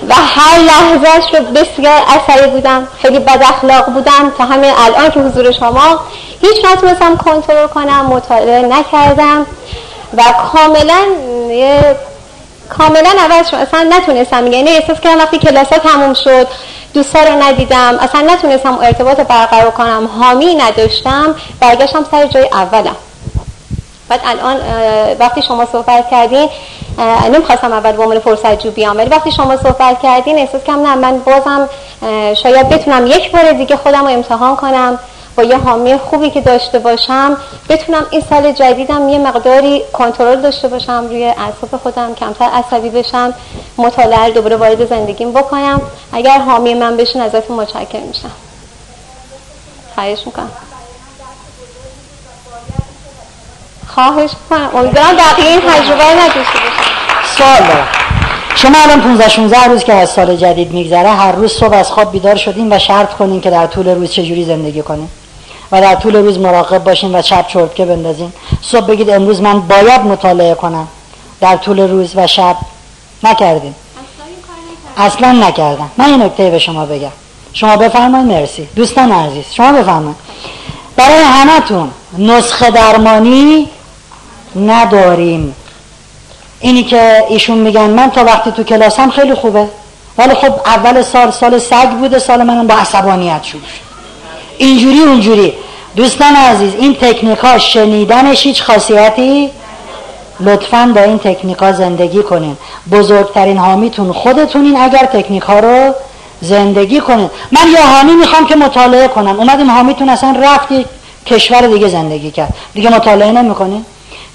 و 0.09 0.13
هر 0.15 0.59
لحظهش 0.59 1.33
رو 1.33 1.45
بسیار 1.45 2.01
عصبی 2.07 2.47
بودم. 2.47 2.87
خیلی 3.01 3.19
بد 3.19 3.43
اخلاق 3.43 3.85
بودم. 3.85 4.33
تا 4.37 4.43
همین 4.45 4.71
الان 4.77 5.11
که 5.11 5.19
حضور 5.19 5.51
شما 5.51 5.99
هیچ 6.41 6.65
نتونستم 6.65 7.17
کنترل 7.17 7.67
کنم 7.67 8.05
مطالعه 8.05 8.61
نکردم. 8.61 9.45
و 10.13 10.21
کاملا 10.51 11.03
کاملا 12.69 13.09
عوض 13.19 13.49
شد. 13.49 13.55
اصلا 13.55 13.89
نتونستم. 13.89 14.47
یعنی 14.47 14.69
احساس 14.69 14.99
کردم 14.99 15.17
وقتی 15.17 15.37
کلاس 15.37 15.73
ها 15.73 15.77
تموم 15.79 16.13
شد 16.13 16.47
دوستا 16.93 17.19
رو 17.19 17.43
ندیدم. 17.43 17.97
اصلا 18.01 18.21
نتونستم 18.21 18.77
ارتباط 18.81 19.19
برقرار 19.19 19.71
کنم. 19.71 20.09
حامی 20.21 20.55
نداشتم 20.55 21.35
برگشتم 21.59 22.05
سر 22.11 22.25
جای 22.25 22.49
اولم. 22.51 22.95
بعد 24.09 24.21
الان 24.25 24.57
وقتی 25.19 25.41
شما 25.41 25.65
صحبت 25.71 26.09
کردین 26.11 26.49
نمی‌خواستم 27.33 27.73
اول 27.73 27.91
به 27.91 28.19
فرصت 28.19 28.63
جو 28.63 28.71
بیام 28.71 28.97
ولی 28.97 29.09
وقتی 29.09 29.31
شما 29.31 29.57
صحبت 29.57 30.01
کردین 30.03 30.37
احساس 30.39 30.63
کردم 30.63 30.87
نه 30.87 30.95
من 30.95 31.19
بازم 31.19 31.69
شاید 32.43 32.69
بتونم 32.69 33.07
یک 33.07 33.31
بار 33.31 33.51
دیگه 33.51 33.75
خودم 33.75 34.01
رو 34.01 34.07
امتحان 34.07 34.55
کنم. 34.55 34.99
با 35.35 35.43
یه 35.43 35.57
حامی 35.57 35.97
خوبی 35.97 36.29
که 36.29 36.41
داشته 36.41 36.79
باشم 36.79 37.37
بتونم 37.69 38.05
این 38.11 38.23
سال 38.29 38.51
جدیدم 38.51 39.09
یه 39.09 39.19
مقداری 39.19 39.81
کنترل 39.93 40.41
داشته 40.41 40.67
باشم 40.67 41.05
روی 41.09 41.23
اعصاب 41.23 41.81
خودم 41.83 42.15
کمتر 42.15 42.45
عصبی 42.45 42.89
بشم 42.89 43.33
مطالعه 43.77 44.31
دوباره 44.31 44.55
وارد 44.55 44.89
زندگیم 44.89 45.31
بکنم. 45.31 45.81
اگر 46.13 46.39
حامی 46.39 46.73
من 46.73 46.97
بشین 46.97 47.21
ازتون 47.21 47.57
متشکر 47.57 47.99
میشم. 47.99 48.31
خواهش 49.95 50.19
می‌کنم. 50.25 50.51
خواهش 53.87 54.29
می‌کنم. 54.43 54.69
امیدوارم 54.75 55.15
بقیه 55.17 55.49
این 55.49 55.61
تجربه 55.61 56.03
نداشته 56.03 56.59
باشم. 56.59 57.87
شما 58.55 58.77
الان 58.83 59.01
15 59.01 59.29
16 59.29 59.63
روز 59.63 59.83
که 59.83 59.93
از 59.93 60.09
سال 60.09 60.35
جدید 60.35 60.71
میگذره 60.71 61.09
هر 61.09 61.31
روز 61.31 61.51
صبح 61.51 61.75
از 61.77 61.91
خواب 61.91 62.11
بیدار 62.11 62.35
شدین 62.35 62.73
و 62.73 62.79
شرط 62.79 63.13
کنین 63.13 63.41
که 63.41 63.49
در 63.49 63.67
طول 63.67 63.87
روز 63.87 64.11
چجوری 64.11 64.45
زندگی 64.45 64.81
کنین؟ 64.81 65.09
و 65.75 65.81
در 65.81 65.95
طول 65.95 66.15
روز 66.15 66.39
مراقب 66.39 66.83
باشین 66.83 67.15
و 67.15 67.21
شب 67.21 67.45
چرتکه 67.47 67.85
بندازین. 67.85 68.33
صبح 68.61 68.85
بگید 68.85 69.09
امروز 69.09 69.41
من 69.41 69.59
باید 69.59 70.01
مطالعه 70.01 70.55
کنم. 70.55 70.87
در 71.41 71.57
طول 71.57 71.79
روز 71.79 72.11
و 72.15 72.27
شب 72.27 72.55
نکردین. 73.23 73.75
اصلا 74.97 75.31
نکردم. 75.31 75.91
من 75.97 76.05
این 76.05 76.21
نکته 76.21 76.49
به 76.49 76.59
شما 76.59 76.85
بگم. 76.85 77.11
شما 77.53 77.77
بفرمایید 77.77 78.27
مرسی. 78.27 78.67
دوستان 78.75 79.11
عزیز 79.11 79.45
شما 79.51 79.71
بفرمایید. 79.71 80.15
برای 80.95 81.23
همتون 81.23 81.91
نسخه 82.17 82.71
درمانی 82.71 83.69
نداریم. 84.55 85.55
اینی 86.59 86.83
که 86.83 87.23
ایشون 87.29 87.57
میگن 87.57 87.89
من 87.89 88.11
تا 88.11 88.23
وقتی 88.23 88.51
تو 88.51 88.63
کلاسم 88.63 89.09
خیلی 89.09 89.33
خوبه. 89.33 89.67
ولی 90.17 90.35
خب 90.35 90.53
اول 90.65 91.01
سال 91.01 91.31
سال 91.31 91.59
سگ 91.59 91.89
بوده 91.89 92.19
سال 92.19 92.43
منم 92.43 92.67
با 92.67 92.73
عصبانیت 92.73 93.43
شروع 93.43 93.61
اینجوری 94.57 94.99
اونجوری. 94.99 95.53
دوستان 95.95 96.35
عزیز 96.35 96.73
این 96.75 96.95
تکنیک 96.95 97.39
ها 97.39 97.57
شنیدنش 97.57 98.45
هیچ 98.45 98.63
خاصیتی؟ 98.63 99.49
لطفا 100.39 100.91
با 100.95 101.01
این 101.01 101.17
تکنیک 101.17 101.57
ها 101.57 101.71
زندگی 101.71 102.23
کنین. 102.23 102.57
بزرگترین 102.91 103.57
حامیتون 103.57 104.11
خودتونین 104.11 104.77
اگر 104.77 105.05
تکنیک 105.05 105.43
ها 105.43 105.59
رو 105.59 105.93
زندگی 106.41 106.99
کنین. 106.99 107.29
من 107.51 107.71
یه 107.71 107.85
حامی 107.85 108.15
می‌خوام 108.15 108.47
که 108.47 108.55
مطالعه 108.55 109.07
کنم. 109.07 109.39
اومدیم 109.39 109.71
حامیتون 109.71 110.09
اصلا 110.09 110.35
رفتی 110.43 110.85
کشور 111.25 111.61
دیگه 111.61 111.87
زندگی 111.87 112.31
کرد. 112.31 112.53
دیگه 112.73 112.89
مطالعه 112.89 113.31
نمی‌کنین؟ 113.31 113.85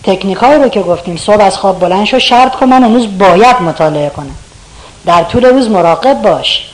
تکنیک 0.04 0.38
رو 0.38 0.68
که 0.68 0.80
گفتیم 0.80 1.16
صبح 1.16 1.44
از 1.44 1.58
خواب 1.58 1.80
بلند 1.80 2.04
شو 2.04 2.18
شرط 2.18 2.54
کن 2.54 2.66
من 2.68 2.84
امروز 2.84 3.18
باید 3.18 3.62
مطالعه 3.62 4.10
کنم. 4.10 4.36
در 5.06 5.22
طول 5.22 5.44
روز 5.44 5.70
مراقب 5.70 6.22
باش. 6.22 6.69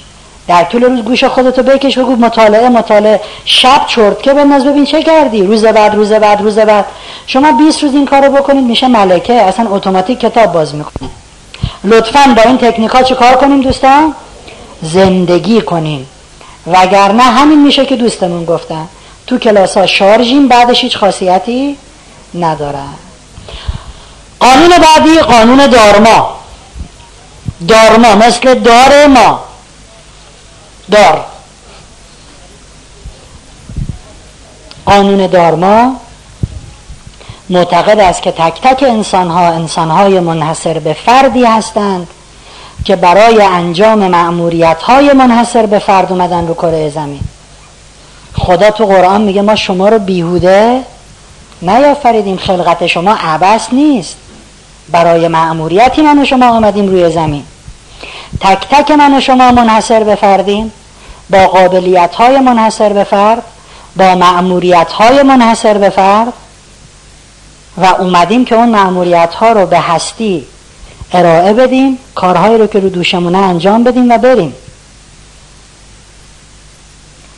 در 0.48 0.64
طول 0.64 0.85
روز 0.85 1.05
گوش 1.05 1.24
خودتو 1.24 1.62
بکش 1.62 1.98
بگو 1.98 2.16
مطالعه 2.16 2.68
مطالعه. 2.68 3.20
شب 3.44 3.86
چرتکه 3.86 4.35
بنداز. 4.35 4.64
ببین 4.64 4.85
چه 4.85 5.02
کردی؟ 5.02 5.43
روز 5.43 5.64
بعد 5.64 5.94
روز 5.94 6.12
بعد 6.12 6.40
روز 6.40 6.59
بعد. 6.59 6.85
شما 7.27 7.52
20 7.52 7.82
روز 7.82 7.94
این 7.94 8.06
کارو 8.06 8.32
بکنید 8.32 8.64
میشه 8.64 8.89
ملکه. 8.89 9.32
اصلا 9.32 9.66
اتوماتیک 9.70 10.20
کتاب 10.20 10.52
باز 10.52 10.74
می‌کنه. 10.74 11.09
لطفا 11.85 12.35
با 12.36 12.43
این 12.43 12.59
تکنیکا 12.59 13.02
چه 13.02 13.14
کار 13.14 13.36
کنیم 13.36 13.60
دوستان؟ 13.60 14.14
زندگی 14.82 15.60
کنیم. 15.60 16.06
وگرنه 16.66 17.23
همین 17.23 17.62
میشه 17.62 17.86
که 17.86 17.97
دوستمون 17.97 18.44
گفتن. 18.44 18.89
تو 19.27 19.39
کلاس 19.39 19.77
ها 19.77 19.86
شارژیم 19.86 20.48
بعدش 20.48 20.85
هیچ 20.85 20.97
خاصیتی 20.97 21.77
ندارن. 22.35 22.94
قانون 24.40 24.68
بعدی 24.68 25.18
قانون 25.18 25.66
دارما. 25.66 26.36
دارما 27.68 28.14
مثل 28.14 28.55
دار 28.55 29.06
ما. 29.06 29.45
دار. 30.91 31.25
قانون 34.87 35.27
دارما 35.27 35.97
معتقد 37.51 38.01
است 38.01 38.23
که 38.23 38.33
تک 38.33 38.61
تک 38.63 38.83
انسان 38.83 39.31
ها 39.31 39.49
انسان 39.49 39.91
های 39.91 40.21
منحصر 40.21 40.79
به 40.79 40.93
فردی 40.93 41.45
هستند 41.45 42.09
که 42.85 42.97
برای 42.97 43.43
انجام 43.43 43.99
معموریت 43.99 44.83
های 44.83 45.13
منحصر 45.13 45.67
به 45.67 45.79
فرد 45.79 46.13
اومدن 46.13 46.47
رو 46.47 46.55
کره 46.55 46.91
زمین. 46.91 47.21
خدا 48.39 48.71
تو 48.71 48.87
قرآن 48.87 49.21
میگه 49.21 49.43
ما 49.43 49.55
شما 49.57 49.89
رو 49.89 49.99
بیهوده 49.99 50.83
نیافریدیم. 51.63 52.37
خلقت 52.37 52.87
شما 52.87 53.17
عبس 53.21 53.69
نیست. 53.73 54.17
برای 54.91 55.29
معموریتی 55.29 56.03
من 56.03 56.23
و 56.23 56.25
شما 56.25 56.49
آمدیم 56.49 56.87
روی 56.87 57.11
زمین. 57.11 57.45
تک 58.40 58.68
تک 58.70 58.90
من 58.90 59.16
و 59.16 59.20
شما 59.20 59.52
منحصر 59.52 60.05
به 60.05 60.14
فردیم. 60.14 60.73
با 61.31 61.47
قابلیت 61.47 62.14
های 62.14 62.40
منحصر 62.40 62.93
به 62.93 63.05
فرد 63.05 63.43
با 63.97 64.14
معموریت 64.14 64.93
های 64.93 65.23
منحصر 65.23 65.78
به 65.78 65.90
فرد. 65.90 66.32
و 67.77 67.85
اومدیم 67.98 68.44
که 68.44 68.55
اون 68.55 68.68
معموریت 68.68 69.35
ها 69.35 69.52
رو 69.52 69.66
به 69.66 69.81
هستی 69.81 70.47
ارائه 71.12 71.52
بدیم 71.52 71.98
کارهایی 72.14 72.59
رو 72.59 72.66
که 72.66 72.81
رو 72.81 72.89
دوشمونه 72.89 73.39
انجام 73.39 73.85
بدیم 73.85 74.10
و 74.10 74.18
بریم. 74.18 74.55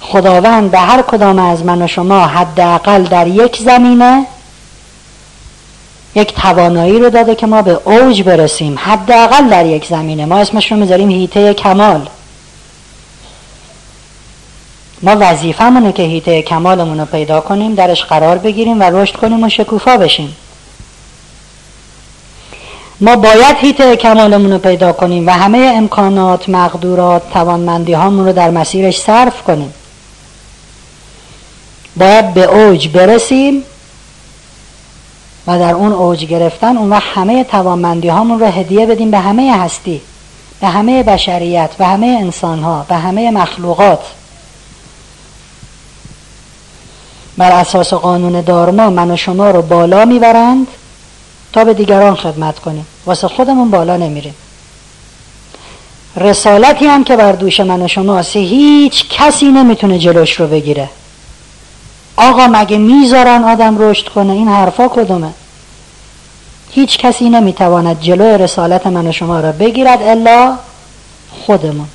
خداوند 0.01 0.70
به 0.70 0.78
هر 0.78 1.02
کدام 1.02 1.39
از 1.39 1.64
من 1.64 1.82
و 1.82 1.86
شما 1.86 2.26
حداقل 2.26 3.02
در 3.02 3.26
یک 3.26 3.56
زمینه 3.56 4.26
یک 6.14 6.35
توانایی 6.35 6.98
رو 6.98 7.10
داده 7.10 7.35
که 7.35 7.47
ما 7.47 7.62
به 7.62 7.80
اوج 7.85 8.22
برسیم. 8.22 8.78
حداقل 8.78 9.48
در 9.48 9.66
یک 9.66 9.86
زمینه. 9.86 10.24
ما 10.24 10.39
اسمش 10.39 10.72
رو 10.72 10.78
می‌ذاریم 10.78 11.10
هیته 11.10 11.55
کمال. 11.55 12.09
ما 15.02 15.16
وظیفمونه 15.20 15.93
که 15.93 16.02
هیته 16.02 16.43
کمالمون 16.43 17.01
رو 17.01 17.06
پیدا 17.06 17.40
کنیم 17.40 17.74
درش 17.74 18.05
قرار 18.05 18.39
بگیریم 18.39 18.80
و 18.80 18.82
رشد 18.82 19.16
کنیم 19.16 19.44
و 19.44 19.48
شکوفا 19.48 19.97
بشیم. 19.97 20.36
ما 23.01 23.16
باید 23.16 23.56
هیته 23.56 23.97
کمالمون 23.97 24.52
رو 24.52 24.59
پیدا 24.59 24.93
کنیم 24.93 25.26
و 25.26 25.30
همه 25.30 25.72
امکانات 25.76 26.48
مقدورات 26.48 27.30
توانمندی 27.32 27.93
هامون 27.93 28.26
رو 28.26 28.32
در 28.32 28.51
مسیرش 28.51 29.01
صرف 29.01 29.43
کنیم. 29.43 29.74
باید 31.97 32.35
به 32.35 32.44
اوج 32.44 32.89
برسیم 32.89 33.64
و 35.49 35.59
در 35.59 35.75
اون 35.75 35.93
اوج 35.93 36.25
گرفتن 36.25 36.77
اون 36.77 36.91
وقت 36.91 37.09
همه 37.15 37.45
توانمندی 37.45 38.09
هامون 38.09 38.41
رو 38.41 38.47
هدیه 38.47 38.87
بدیم 38.87 39.11
به 39.11 39.19
همه 39.19 39.57
هستی 39.57 40.01
به 40.61 40.66
همه 40.66 41.03
بشریت 41.03 41.70
به 41.79 41.87
همه 41.87 42.07
انسان 42.07 42.62
ها 42.62 42.87
به 42.89 42.95
همه 42.95 43.31
مخلوقات. 43.31 44.01
بر 47.37 47.51
اساس 47.51 47.95
قانون 47.95 48.41
دارما 48.41 48.91
من 48.91 49.11
و 49.11 49.16
شما 49.16 49.51
رو 49.51 49.62
بالا 49.62 50.05
می‌برند 50.05 50.66
تا 51.53 51.65
به 51.65 51.75
دیگران 51.75 52.15
خدمت 52.15 52.59
کنیم. 52.59 52.87
واسه 53.07 53.29
خودمون 53.29 53.70
بالا 53.70 53.97
نمیریم. 53.97 54.35
رسالتی 56.16 56.87
هم 56.87 57.05
که 57.05 57.16
بر 57.16 57.33
دوش 57.33 57.61
من 57.61 57.83
و 57.83 57.89
شماست 57.89 58.37
هیچ 58.37 59.09
کسی 59.09 59.47
نمی‌تونه 59.47 59.99
جلوش 59.99 60.41
رو 60.41 60.47
بگیره. 60.47 60.89
آقا 62.20 62.47
مگه 62.47 62.78
می‌ذارن 62.78 63.45
آدم 63.45 63.78
رشد 63.78 64.09
کنه؟ 64.09 64.32
این 64.32 64.49
حرفا 64.49 64.89
کدومه؟ 64.89 65.31
هیچ 66.70 66.99
کسی 66.99 67.31
نمی‌تواند 67.31 68.01
جلوی 68.01 68.39
رسالت 68.39 68.86
من 68.86 69.07
و 69.07 69.12
شما 69.12 69.40
را 69.40 69.53
بگیرد 69.53 70.03
الا 70.03 70.57
خودمون. 71.47 71.89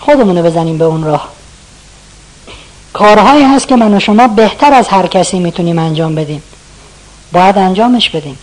خودمونو 0.00 0.42
بزنیم 0.42 0.78
به 0.78 0.84
اون 0.84 1.04
راه. 1.04 1.28
کارهایی 2.92 3.44
هست 3.44 3.68
که 3.68 3.76
من 3.76 3.94
و 3.94 4.00
شما 4.00 4.28
بهتر 4.28 4.74
از 4.74 4.88
هر 4.88 5.06
کسی 5.06 5.38
می‌تونیم 5.38 5.78
انجام 5.78 6.14
بدیم. 6.14 6.42
باید 7.32 7.58
انجامش 7.58 8.10
بدیم. 8.10 8.38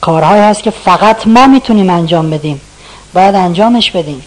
کارهایی 0.00 0.42
هست 0.42 0.62
که 0.62 0.70
فقط 0.70 1.26
ما 1.26 1.46
می‌تونیم 1.46 1.90
انجام 1.90 2.30
بدیم. 2.30 2.60
باید 3.14 3.34
انجامش 3.34 3.90
بدیم. 3.90 4.22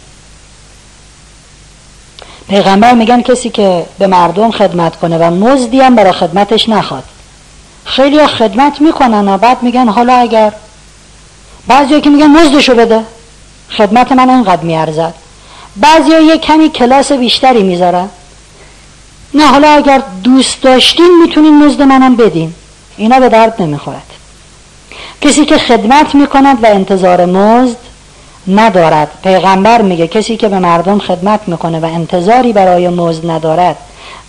پیغمبر 2.49 2.93
میگن 2.93 3.21
کسی 3.21 3.49
که 3.49 3.85
به 3.99 4.07
مردم 4.07 4.51
خدمت 4.51 4.95
کنه 4.95 5.17
و 5.17 5.31
مزدی 5.31 5.81
هم 5.81 5.95
برای 5.95 6.11
خدمتش 6.11 6.69
نخواد. 6.69 7.03
خیلی 7.85 8.27
خدمت 8.27 8.81
می‌کنن 8.81 9.27
و 9.27 9.37
بعد 9.37 9.63
میگن 9.63 9.89
حالا 9.89 10.13
اگر 10.13 10.53
بعضی 11.67 12.01
که 12.01 12.09
میگن 12.09 12.27
مزدشو 12.27 12.75
بده. 12.75 13.01
خدمت 13.77 14.11
من 14.11 14.29
انقدر 14.29 14.61
میارزد. 14.63 15.13
بعضی 15.75 16.09
یه 16.09 16.37
کمی 16.37 16.69
کلاس 16.69 17.11
بیشتری 17.11 17.63
می‌ذارن. 17.63 18.09
نه 19.33 19.47
حالا 19.47 19.69
اگر 19.69 20.01
دوست 20.23 20.61
داشتین 20.61 21.19
می‌تونین 21.23 21.65
مزد 21.65 21.81
منم 21.81 22.15
بدین. 22.15 22.53
اینا 22.97 23.19
به 23.19 23.29
درد 23.29 23.61
نمی‌خورد. 23.61 24.03
کسی 25.21 25.45
که 25.45 25.57
خدمت 25.57 26.15
می‌کند 26.15 26.63
و 26.63 26.67
انتظار 26.67 27.25
مزد 27.25 27.77
ندارد. 28.47 29.07
پیغمبر 29.23 29.81
میگه 29.81 30.07
کسی 30.07 30.37
که 30.37 30.49
به 30.49 30.59
مردم 30.59 30.99
خدمت 30.99 31.39
می‌کنه 31.47 31.79
و 31.79 31.85
انتظاری 31.85 32.53
برای 32.53 32.89
مزد 32.89 33.31
ندارد 33.31 33.75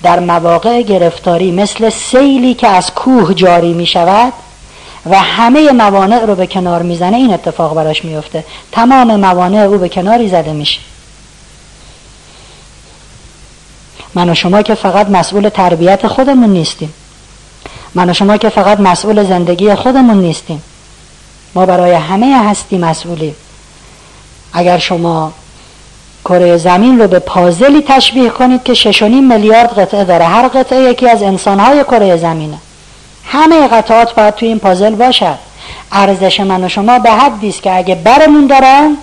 در 0.03 0.21
مواقع 0.21 0.83
گرفتاری 0.83 1.53
مثل 1.53 1.91
سیلی 1.91 2.55
که 2.55 2.67
از 2.69 2.91
کوه 2.91 3.35
جاری 3.35 3.73
می‌شود 3.73 4.33
و 5.07 5.19
همه 5.19 5.73
موانع 5.73 6.25
رو 6.25 6.35
به 6.35 6.47
کنار 6.47 6.83
می‌زنه 6.83 7.17
این 7.17 7.35
اتفاق 7.35 7.75
براش 7.75 8.05
میفته. 8.05 8.45
تمام 8.73 9.17
موانع 9.17 9.59
او 9.59 9.79
به 9.79 9.89
کناری 9.89 10.29
زده 10.29 10.53
میشه. 10.53 10.81
من 14.15 14.31
و 14.31 14.35
شما 14.35 14.63
که 14.63 14.75
فقط 14.75 15.09
مسئول 15.11 15.49
تربیت 15.49 16.07
خودمون 16.07 16.51
نیستیم. 16.51 16.95
من 17.95 18.11
و 18.11 18.13
شما 18.13 18.37
که 18.37 18.49
فقط 18.49 18.81
مسئول 18.81 19.25
زندگی 19.25 19.75
خودمون 19.75 20.17
نیستیم. 20.17 20.63
ما 21.55 21.67
برای 21.67 21.93
همه 21.93 22.49
هستی 22.49 22.79
مسئولیم. 22.79 23.35
اگر 24.53 24.79
شما 24.79 25.33
کره 26.25 26.57
زمین 26.57 26.99
رو 26.99 27.09
به 27.09 27.19
پازلی 27.19 27.83
تشبیه 27.89 28.31
کنید 28.31 28.63
که 28.63 28.75
6.5 28.75 29.03
میلیارد 29.03 29.79
قطعه 29.79 30.05
داره. 30.05 30.25
هر 30.25 30.49
قطعه 30.49 30.91
یکی 30.91 31.09
از 31.09 31.23
انسانهای 31.23 31.85
کره 31.85 32.17
زمینه. 32.17 32.59
همه 33.25 33.69
قطعات 33.69 34.15
باید 34.15 34.35
توی 34.35 34.49
این 34.49 34.59
پازل 34.59 34.95
باشد. 34.95 35.39
ارزش 35.93 36.41
من 36.41 36.65
و 36.65 36.69
شما 36.69 36.99
به 36.99 37.11
حدی 37.11 37.49
است 37.49 37.63
که 37.63 37.77
اگه 37.77 37.95
برمون 37.95 38.47
دارن 38.47 38.97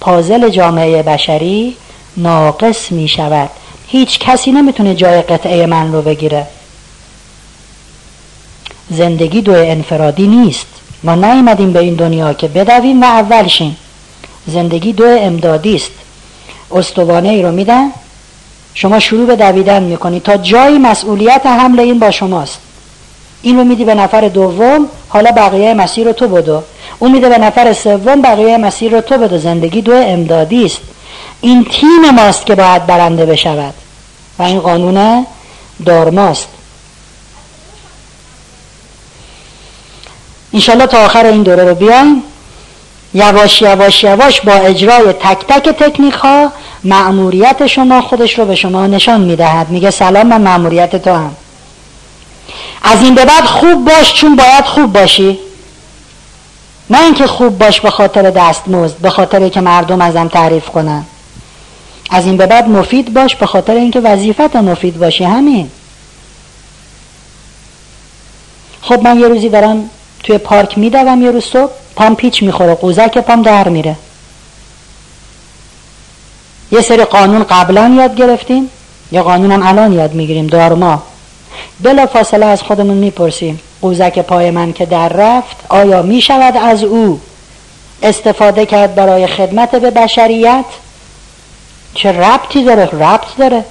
پازل 0.00 0.48
جامعه 0.48 1.02
بشری 1.02 1.76
ناقص 2.16 2.92
می 2.92 3.08
شود 3.08 3.50
هیچ 3.86 4.18
کسی 4.18 4.52
نمی‌تونه 4.52 4.94
جای 4.94 5.22
قطعه 5.22 5.66
من 5.66 5.92
رو 5.92 6.02
بگیره. 6.02 6.46
زندگی 8.90 9.40
دو 9.42 9.52
انفرادی 9.52 10.26
نیست. 10.26 10.66
ما 11.02 11.14
نیومدیم 11.14 11.72
به 11.72 11.78
این 11.78 11.94
دنیا 11.94 12.32
که 12.32 12.48
بدویم 12.48 13.02
و 13.02 13.04
اول 13.04 13.48
شیم. 13.48 13.76
زندگی 14.46 14.92
دو 14.92 15.04
امدادی 15.06 15.74
است. 15.76 15.90
استوانه 16.70 17.28
ای 17.28 17.42
رو 17.42 17.52
میدن؟ 17.52 17.90
شما 18.74 18.98
شروع 19.00 19.26
به 19.26 19.36
دویدن 19.36 19.82
می‌کنی 19.82 20.20
تا 20.20 20.36
جایی 20.36 20.78
مسئولیت 20.78 21.46
حمل 21.46 21.80
این 21.80 21.98
با 21.98 22.10
شماست. 22.10 22.58
این 23.42 23.58
رو 23.58 23.64
میدی 23.64 23.84
به 23.84 23.94
نفر 23.94 24.28
دوم 24.28 24.88
حالا 25.08 25.30
بقیه 25.30 25.74
مسیر 25.74 26.06
رو 26.06 26.12
تو 26.12 26.28
بدو. 26.28 26.62
اون 26.98 27.12
میده 27.12 27.28
به 27.28 27.38
نفر 27.38 27.72
سوم 27.72 28.22
بقیه 28.22 28.56
مسیر 28.56 28.92
رو 28.92 29.00
تو 29.00 29.18
بدو. 29.18 29.38
زندگی 29.38 29.82
دو 29.82 29.94
امدادی 29.94 30.64
است. 30.64 30.80
این 31.40 31.64
تیم 31.64 32.10
ماست 32.10 32.46
که 32.46 32.54
باید 32.54 32.86
برنده 32.86 33.26
بشود. 33.26 33.74
و 34.38 34.42
این 34.42 34.60
قانون 34.60 35.26
دارماست. 35.86 36.48
انشالله 40.54 40.86
تا 40.86 40.98
آخر 40.98 41.26
این 41.26 41.42
دوره 41.42 41.64
رو 41.64 41.74
بیایم. 41.74 42.22
یواش 43.14 43.62
یواش 43.62 44.04
یواش 44.04 44.40
با 44.40 44.52
اجرای 44.52 45.12
تک 45.12 45.46
تک 45.48 45.68
تکنیک 45.68 46.14
ها 46.14 46.52
معموریت 46.84 47.66
شما 47.66 48.00
خودش 48.00 48.38
رو 48.38 48.44
به 48.44 48.54
شما 48.54 48.86
نشان 48.86 49.20
می‌دهد. 49.20 49.68
میگه 49.70 49.90
سلام 49.90 50.26
من 50.26 50.40
معموریت 50.40 50.96
تو 50.96 51.14
هم 51.14 51.36
از 52.82 53.02
این 53.02 53.14
به 53.14 53.24
بعد 53.24 53.44
خوب 53.44 53.84
باش 53.84 54.14
چون 54.14 54.36
باید 54.36 54.64
خوب 54.64 54.92
باشی. 54.92 55.38
نه 56.90 57.02
اینکه 57.02 57.26
خوب 57.26 57.58
باش 57.58 57.80
به 57.80 57.90
خاطر 57.90 58.30
دستمزد 58.30 58.96
به 58.96 59.10
خاطر 59.10 59.48
که 59.48 59.60
مردم 59.60 60.00
ازم 60.00 60.28
تعریف 60.28 60.68
کنن. 60.68 61.04
از 62.10 62.26
این 62.26 62.36
به 62.36 62.46
بعد 62.46 62.68
مفید 62.68 63.14
باش 63.14 63.36
به 63.36 63.46
خاطر 63.46 63.74
اینکه 63.74 64.00
وظیفت 64.00 64.56
مفید 64.56 64.98
باشی 64.98 65.24
همین. 65.24 65.70
خب 68.82 69.02
من 69.02 69.20
یه 69.20 69.28
روزی 69.28 69.48
دارم 69.48 69.90
توی 70.22 70.38
پارک 70.38 70.78
میدوم 70.78 71.22
یه 71.22 71.30
روز 71.30 71.44
صبح. 71.44 71.72
پام 71.96 72.14
پیچ 72.16 72.42
می‌خوره 72.42 72.74
قوزک 72.74 73.18
پام 73.18 73.42
در 73.42 73.68
میره. 73.68 73.96
یه 76.72 76.80
سری 76.80 77.04
قانون 77.04 77.42
قبلا 77.42 77.94
یاد 77.96 78.14
گرفتیم 78.14 78.70
یا 79.12 79.22
قانونم 79.22 79.66
الان 79.66 79.92
یاد 79.92 80.14
می‌گیریم 80.14 80.46
دارما. 80.46 81.02
بلا 81.80 82.06
فاصله 82.06 82.46
از 82.46 82.62
خودمون 82.62 82.96
می‌پرسیم 82.96 83.60
قوزک 83.82 84.18
پای 84.18 84.50
من 84.50 84.72
که 84.72 84.86
در 84.86 85.08
رفت 85.08 85.56
آیا 85.68 86.02
می‌شود 86.02 86.56
از 86.56 86.84
او 86.84 87.20
استفاده 88.02 88.66
کرد 88.66 88.94
برای 88.94 89.26
خدمت 89.26 89.76
به 89.76 89.90
بشریت؟ 89.90 90.64
چه 91.94 92.12
ربطی 92.12 92.64
داره؟ 92.64 92.84
ربط 92.84 93.36
داره. 93.38 93.64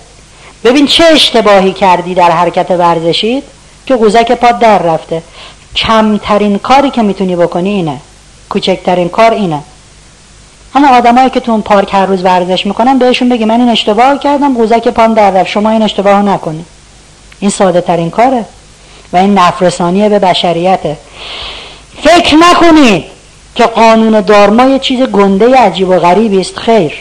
ببین 0.63 0.87
چه 0.87 1.03
اشتباهی 1.03 1.73
کردی 1.73 2.13
در 2.13 2.31
حرکت 2.31 2.71
ورزشید 2.71 3.43
که 3.85 3.95
قوزک 3.95 4.31
پاد 4.31 4.59
در 4.59 4.77
رفته. 4.77 5.23
کمترین 5.75 6.57
کاری 6.57 6.89
که 6.89 7.01
می‌تونی 7.01 7.35
بکنی 7.35 7.69
اینه. 7.69 7.99
کوچکترین 8.49 9.09
کار 9.09 9.31
اینه. 9.31 9.61
همه 10.73 10.87
آدمایی 10.87 11.29
که 11.29 11.39
تو 11.39 11.51
اون 11.51 11.61
پارک 11.61 11.93
هر 11.93 12.05
روز 12.05 12.23
ورزش 12.23 12.65
می‌کنن 12.65 12.97
بهشون 12.97 13.29
بگی 13.29 13.45
من 13.45 13.59
این 13.59 13.69
اشتباه 13.69 14.19
کردم 14.19 14.53
قوزک 14.57 14.87
پام 14.87 15.13
در 15.13 15.31
رفت. 15.31 15.49
شما 15.49 15.69
این 15.69 15.81
اشتباه 15.81 16.21
نکنی. 16.21 16.65
این 17.39 17.49
ساده 17.49 17.81
ترین 17.81 18.09
کاره 18.09 18.45
و 19.13 19.17
این 19.17 19.33
نفرسانیه 19.33 20.09
به 20.09 20.19
بشریته. 20.19 20.97
فکر 22.03 22.35
نکنید 22.35 23.05
که 23.55 23.63
قانون 23.63 24.21
دارما 24.21 24.65
یه 24.65 24.79
چیز 24.79 25.01
گنده 25.01 25.55
عجیب 25.57 25.89
و 25.89 25.99
غریبی 25.99 26.41
است. 26.41 26.57
خیر. 26.57 26.93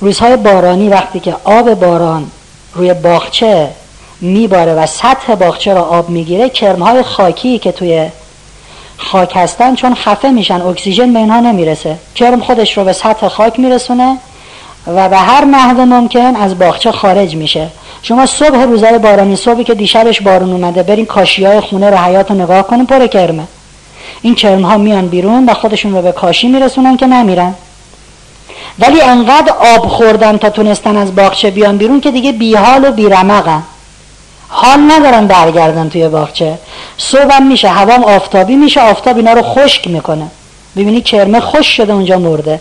روزهای 0.00 0.36
بارانی 0.36 0.88
وقتی 0.88 1.20
که 1.20 1.36
آب 1.44 1.74
باران 1.74 2.30
روی 2.74 2.94
باغچه 2.94 3.70
میباره 4.20 4.74
و 4.74 4.86
سطح 4.86 5.34
باغچه 5.34 5.74
را 5.74 5.82
آب 5.82 6.08
می‌گیره 6.08 6.48
کرمهای 6.48 7.02
خاکی 7.02 7.58
که 7.58 7.72
توی 7.72 8.08
خاک 9.00 9.32
هستن 9.36 9.74
چون 9.74 9.94
خفه 9.94 10.30
میشن 10.30 10.60
اکسیژن 10.60 11.12
به 11.12 11.18
اینها 11.18 11.40
نمی‌رسه. 11.40 11.96
کرم 12.14 12.40
خودش 12.40 12.78
رو 12.78 12.84
به 12.84 12.92
سطح 12.92 13.28
خاک 13.28 13.60
میرسونه 13.60 14.18
و 14.86 15.08
به 15.08 15.16
هر 15.16 15.44
نحو 15.44 15.80
ممکن 15.80 16.36
از 16.36 16.58
باغچه 16.58 16.92
خارج 16.92 17.36
میشه. 17.36 17.68
شما 18.02 18.26
صبح 18.26 18.62
روزای 18.62 18.98
بارانی 18.98 19.36
صبحی 19.36 19.64
که 19.64 19.74
دیشبش 19.74 20.20
بارون 20.20 20.52
اومده 20.52 20.82
برین 20.82 21.06
کاشی 21.06 21.44
های 21.44 21.60
خونه 21.60 21.90
رو 21.90 21.96
حیات 21.96 22.30
رو 22.30 22.36
نگاه 22.36 22.62
کنین 22.62 22.86
پر 22.86 23.06
کرمه. 23.06 23.42
این 24.22 24.34
کرم 24.34 24.62
ها 24.62 24.78
میان 24.78 25.08
بیرون 25.08 25.46
و 25.46 25.54
خودشون 25.54 25.94
رو 25.94 26.02
به 26.02 26.12
کاشی 26.12 26.48
میرسونن 26.48 26.96
که 26.96 27.06
نمیرن. 27.06 27.54
ولی 28.78 29.00
انقدر 29.00 29.52
آب 29.76 29.88
خوردن 29.88 30.36
تا 30.36 30.50
تونستن 30.50 30.96
از 30.96 31.14
باغچه 31.14 31.50
بیان 31.50 31.76
بیرون 31.76 32.00
که 32.00 32.10
دیگه 32.10 32.32
بیحال 32.32 32.84
و 32.84 32.90
بیرمقن 32.92 33.62
حال 34.52 34.92
ندارن 34.92 35.26
برگردن 35.26 35.88
توی 35.88 36.08
باغچه. 36.08 36.58
صبحم 36.98 37.46
میشه 37.46 37.68
هوام 37.68 38.04
آفتابی 38.04 38.56
میشه 38.56 38.80
آفتاب 38.80 39.16
اینا 39.16 39.32
رو 39.32 39.42
خشک 39.42 39.88
می‌کنه. 39.88 40.26
ببینی 40.76 41.00
کرمه 41.00 41.40
خوش 41.40 41.66
شده 41.66 41.92
اونجا 41.92 42.18
مرده. 42.18 42.60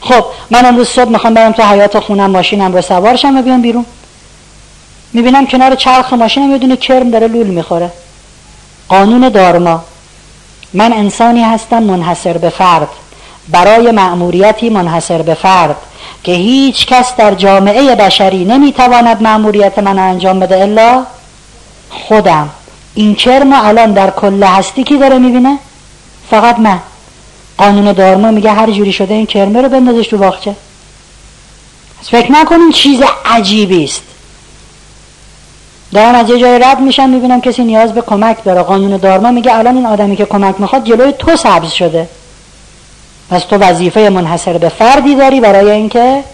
خب 0.00 0.24
من 0.50 0.66
امروز 0.66 0.88
صبح 0.88 1.08
می‌خوام 1.08 1.34
برم 1.34 1.52
تو 1.52 1.62
حیات 1.62 1.98
خونم 1.98 2.30
ماشینم 2.30 2.74
رو 2.74 2.82
سوارشم 2.82 3.36
و 3.36 3.42
بیام 3.42 3.62
بیرون. 3.62 3.86
می‌بینم 5.12 5.46
کنار 5.46 5.74
چرخ 5.74 6.12
ماشینم 6.12 6.50
یه 6.50 6.58
دونه 6.58 6.76
کرم 6.76 7.10
داره 7.10 7.26
لول 7.26 7.46
می‌خوره. 7.46 7.90
قانون 8.88 9.28
دارما. 9.28 9.84
من 10.72 10.92
انسانی 10.92 11.42
هستم 11.42 11.82
منحصر 11.82 12.38
به 12.38 12.50
فرد. 12.50 12.88
برای 13.48 13.90
مأموریتی 13.90 14.70
منحصر 14.70 15.22
به 15.22 15.34
فرد. 15.34 15.76
که 16.24 16.32
هیچ 16.32 16.86
کس 16.86 17.16
در 17.16 17.34
جامعه 17.34 17.94
بشری 17.94 18.44
نمی‌تواند 18.44 19.22
مأموریت 19.22 19.78
من 19.78 19.98
انجام 19.98 20.40
بده 20.40 20.62
الا 20.62 21.06
خودم. 21.90 22.50
این 22.94 23.14
کرم 23.14 23.52
الان 23.52 23.92
در 23.92 24.10
کل 24.10 24.42
هستی 24.42 24.84
کی 24.84 24.98
داره 24.98 25.18
می‌بینه؟ 25.18 25.58
فقط 26.30 26.58
من. 26.58 26.80
قانون 27.58 27.92
دارما 27.92 28.30
میگه 28.30 28.52
هر 28.52 28.70
جوری 28.70 28.92
شده 28.92 29.14
این 29.14 29.26
کرمه 29.26 29.62
رو 29.62 29.68
بندازش 29.68 30.06
تو 30.06 30.18
باغچه. 30.18 30.56
فکر 32.02 32.32
نکنین 32.32 32.72
چیز 32.72 33.02
عجیبی 33.24 33.84
است. 33.84 34.02
دارم 35.92 36.14
از 36.14 36.30
یه 36.30 36.38
جای 36.38 36.58
رد 36.58 36.80
میشم 36.80 37.08
می‌بینم 37.08 37.40
کسی 37.40 37.64
نیاز 37.64 37.92
به 37.92 38.00
کمک 38.00 38.44
داره. 38.44 38.62
قانون 38.62 38.96
دارما 38.96 39.30
میگه 39.30 39.54
الان 39.54 39.76
این 39.76 39.86
آدمی 39.86 40.16
که 40.16 40.24
کمک 40.24 40.54
می‌خواد 40.58 40.84
جلوی 40.84 41.12
تو 41.12 41.36
سبز 41.36 41.70
شده. 41.70 42.08
پس 43.30 43.44
تو 43.44 43.56
وظیفه 43.56 44.08
منحصر 44.10 44.58
به 44.58 44.68
فردی 44.68 45.14
داری 45.14 45.40
برای 45.40 45.70
اینکه 45.70 46.24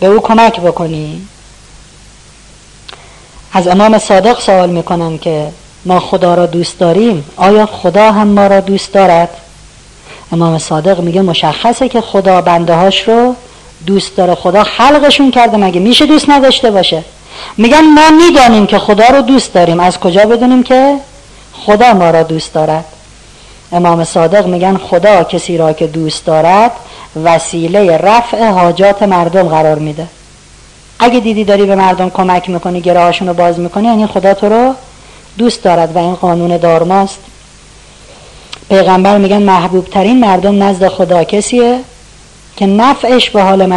به 0.00 0.06
او 0.06 0.20
کمک 0.20 0.60
بکنی. 0.60 1.22
از 3.52 3.68
امام 3.68 3.98
صادق 3.98 4.40
سوال 4.40 4.70
می‌کنم 4.70 5.18
که 5.18 5.48
ما 5.84 6.00
خدا 6.00 6.34
را 6.34 6.46
دوست 6.46 6.78
داریم 6.78 7.24
آیا 7.36 7.66
خدا 7.66 8.12
هم 8.12 8.28
ما 8.28 8.46
را 8.46 8.60
دوست 8.60 8.92
دارد؟ 8.92 9.28
امام 10.32 10.58
صادق 10.58 11.00
میگه 11.00 11.22
مشخصه 11.22 11.88
که 11.88 12.00
خدا 12.00 12.40
بنده 12.40 12.74
هاش 12.74 13.08
رو 13.08 13.34
دوست 13.86 14.16
داره. 14.16 14.34
خدا 14.34 14.64
خلقشون 14.64 15.30
کرده 15.30 15.56
مگه 15.56 15.80
میشه 15.80 16.06
دوست 16.06 16.30
نداشته 16.30 16.70
باشه؟ 16.70 17.04
میگن 17.56 17.80
ما 17.80 18.10
می‌دانیم 18.26 18.66
که 18.66 18.78
خدا 18.78 19.06
رو 19.06 19.22
دوست 19.22 19.54
داریم. 19.54 19.80
از 19.80 19.98
کجا 19.98 20.24
بدونیم 20.24 20.62
که 20.62 20.96
خدا 21.66 21.94
ما 21.94 22.10
را 22.10 22.22
دوست 22.22 22.54
دارد؟ 22.54 22.84
امام 23.72 24.04
صادق 24.04 24.46
میگن 24.46 24.76
خدا 24.76 25.24
کسی 25.24 25.58
را 25.58 25.72
که 25.72 25.86
دوست 25.86 26.26
دارد 26.26 26.72
وسیله 27.24 27.96
رفع 27.96 28.50
حاجات 28.50 29.02
مردم 29.02 29.48
قرار 29.48 29.78
میده. 29.78 30.06
اگه 31.02 31.20
دیدی 31.20 31.44
داری 31.44 31.66
به 31.66 31.74
مردم 31.74 32.10
کمک 32.10 32.50
می‌کنی 32.50 32.80
گره 32.80 33.10
رو 33.10 33.34
باز 33.34 33.58
می‌کنی 33.58 33.86
یعنی 33.86 34.06
خدا 34.06 34.34
تو 34.34 34.48
رو 34.48 34.74
دوست 35.38 35.62
دارد 35.62 35.96
و 35.96 35.98
این 35.98 36.14
قانون 36.14 36.56
دارماست. 36.56 37.18
پیغمبر 38.68 39.18
میگن 39.18 39.42
محبوب 39.42 39.84
ترین 39.84 40.20
مردم 40.20 40.62
نزد 40.62 40.88
خدا 40.88 41.24
کسیه 41.24 41.78
که 42.56 42.66
نفعش 42.66 43.30
به 43.30 43.42
حال 43.42 43.74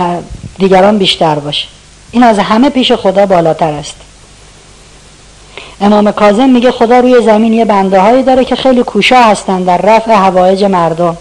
دیگران 0.60 0.98
بیشتر 0.98 1.36
باشه. 1.36 1.68
این 2.12 2.24
از 2.24 2.40
همه 2.40 2.70
پیش 2.70 2.92
خدا 2.92 3.26
بالاتر 3.26 3.72
است. 3.74 3.96
امام 5.82 6.12
کاظم 6.12 6.50
میگه 6.50 6.72
خدا 6.72 7.00
روی 7.00 7.22
زمین 7.22 7.54
یه 7.54 7.66
بنده 7.66 8.00
هایی 8.00 8.24
داره 8.24 8.46
که 8.46 8.56
خیلی 8.56 8.84
کوشا 8.84 9.22
هستن 9.22 9.64
در 9.64 9.78
رفع 9.78 10.14
هوایج 10.14 10.64
مردم. 10.64 11.18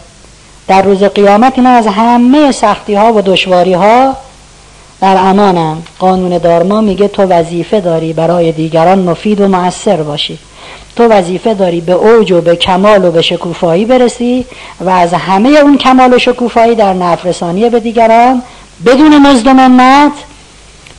در 0.68 0.82
روز 0.82 1.04
قیامت 1.04 1.52
اینا 1.56 1.70
از 1.70 1.86
همه 1.86 2.52
سختی 2.52 2.94
ها 2.94 3.12
و 3.12 3.20
دشواری 3.20 3.72
ها 3.72 4.16
در 5.02 5.16
امانن 5.18 5.76
قانون 5.98 6.38
دارما 6.38 6.80
میگه 6.80 7.08
تو 7.08 7.22
وظیفه 7.22 7.80
داری 7.80 8.12
برای 8.12 8.52
دیگران 8.52 8.98
مفید 8.98 9.40
و 9.40 9.48
مؤثر 9.48 9.96
باشی. 9.96 10.38
تو 10.96 11.08
وظیفه 11.08 11.54
داری 11.54 11.80
به 11.80 11.92
اوج 11.92 12.32
و 12.32 12.40
به 12.40 12.56
کمال 12.56 13.04
و 13.04 13.10
به 13.10 13.22
شکوفایی 13.22 13.84
برسی 13.84 14.46
و 14.80 14.88
از 14.88 15.14
همه 15.14 15.48
اون 15.48 15.78
کمال 15.78 16.14
و 16.14 16.18
شکوفایی 16.18 16.74
در 16.74 16.92
نفرسانی 16.92 17.70
به 17.70 17.80
دیگران 17.80 18.42
بدون 18.86 19.18
مزد 19.18 19.46
و 19.46 19.54
منت 19.54 20.12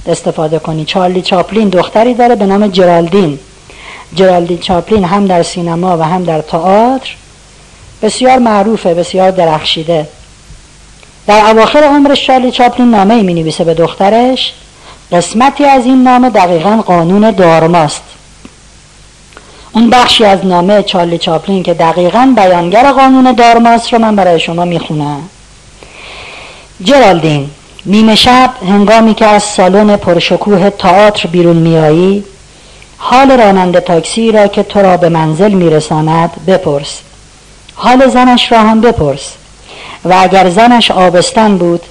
استفاده 0.07 0.59
کنی. 0.59 0.85
چارلی 0.85 1.21
چاپلین 1.21 1.69
دختری 1.69 2.13
داره 2.13 2.35
به 2.35 2.45
نام 2.45 2.67
جرالدین. 2.67 3.39
جرالدین 4.15 4.57
چاپلین 4.57 5.03
هم 5.03 5.25
در 5.25 5.43
سینما 5.43 5.97
و 5.97 6.01
هم 6.01 6.23
در 6.23 6.41
تئاتر 6.41 7.15
بسیار 8.01 8.39
معروفه 8.39 8.93
بسیار 8.93 9.31
درخشیده. 9.31 10.07
در 11.27 11.49
اواخر 11.49 11.83
عمرش 11.83 12.27
چارلی 12.27 12.51
چاپلین 12.51 12.91
نامه 12.91 13.21
می 13.21 13.33
نویسه 13.33 13.63
به 13.63 13.73
دخترش. 13.73 14.53
قسمتی 15.11 15.65
از 15.65 15.85
این 15.85 16.03
نامه 16.03 16.29
دقیقا 16.29 16.83
قانون 16.85 17.31
دارماست. 17.31 18.03
اون 19.71 19.89
بخشی 19.89 20.25
از 20.25 20.45
نامه 20.45 20.83
چارلی 20.83 21.17
چاپلین 21.17 21.63
که 21.63 21.73
دقیقا 21.73 22.33
بیانگر 22.35 22.91
قانون 22.91 23.31
دارماست 23.31 23.93
رو 23.93 23.99
من 23.99 24.15
برای 24.15 24.39
شما 24.39 24.65
می‌خونم. 24.65 25.29
جرالدین 26.83 27.49
نیمه 27.85 28.15
شب 28.15 28.53
هنگامی 28.67 29.13
که 29.13 29.25
از 29.25 29.43
سالن 29.43 29.95
پرشکوه 29.95 30.69
تئاتر 30.69 31.27
بیرون 31.29 31.55
میایی 31.55 32.23
حال 32.97 33.31
راننده 33.31 33.79
تاکسی 33.79 34.31
را 34.31 34.47
که 34.47 34.63
تو 34.63 34.79
را 34.79 34.97
به 34.97 35.09
منزل 35.09 35.51
میرساند 35.51 36.45
بپرس. 36.47 36.99
حال 37.75 38.09
زنش 38.09 38.51
را 38.51 38.59
هم 38.59 38.81
بپرس. 38.81 39.33
و 40.05 40.13
اگر 40.19 40.49
زنش 40.49 40.91
آبستن 40.91 41.57
بود 41.57 41.81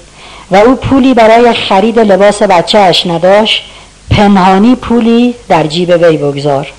و 0.50 0.56
او 0.56 0.74
پولی 0.74 1.14
برای 1.14 1.52
خرید 1.52 1.98
لباس 1.98 2.42
بچهش 2.42 3.06
نداشت 3.06 3.62
پنهانی 4.10 4.74
پولی 4.74 5.34
در 5.48 5.66
جیب 5.66 5.88
وی 6.02 6.16
بگذار. 6.16 6.72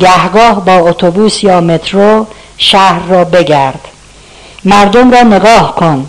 گهگاه 0.00 0.64
با 0.64 0.72
اتوبوس 0.72 1.44
یا 1.44 1.60
مترو 1.60 2.26
شهر 2.58 3.06
را 3.08 3.24
بگرد. 3.24 3.80
مردم 4.64 5.10
را 5.10 5.22
نگاه 5.22 5.74
کن. 5.74 6.06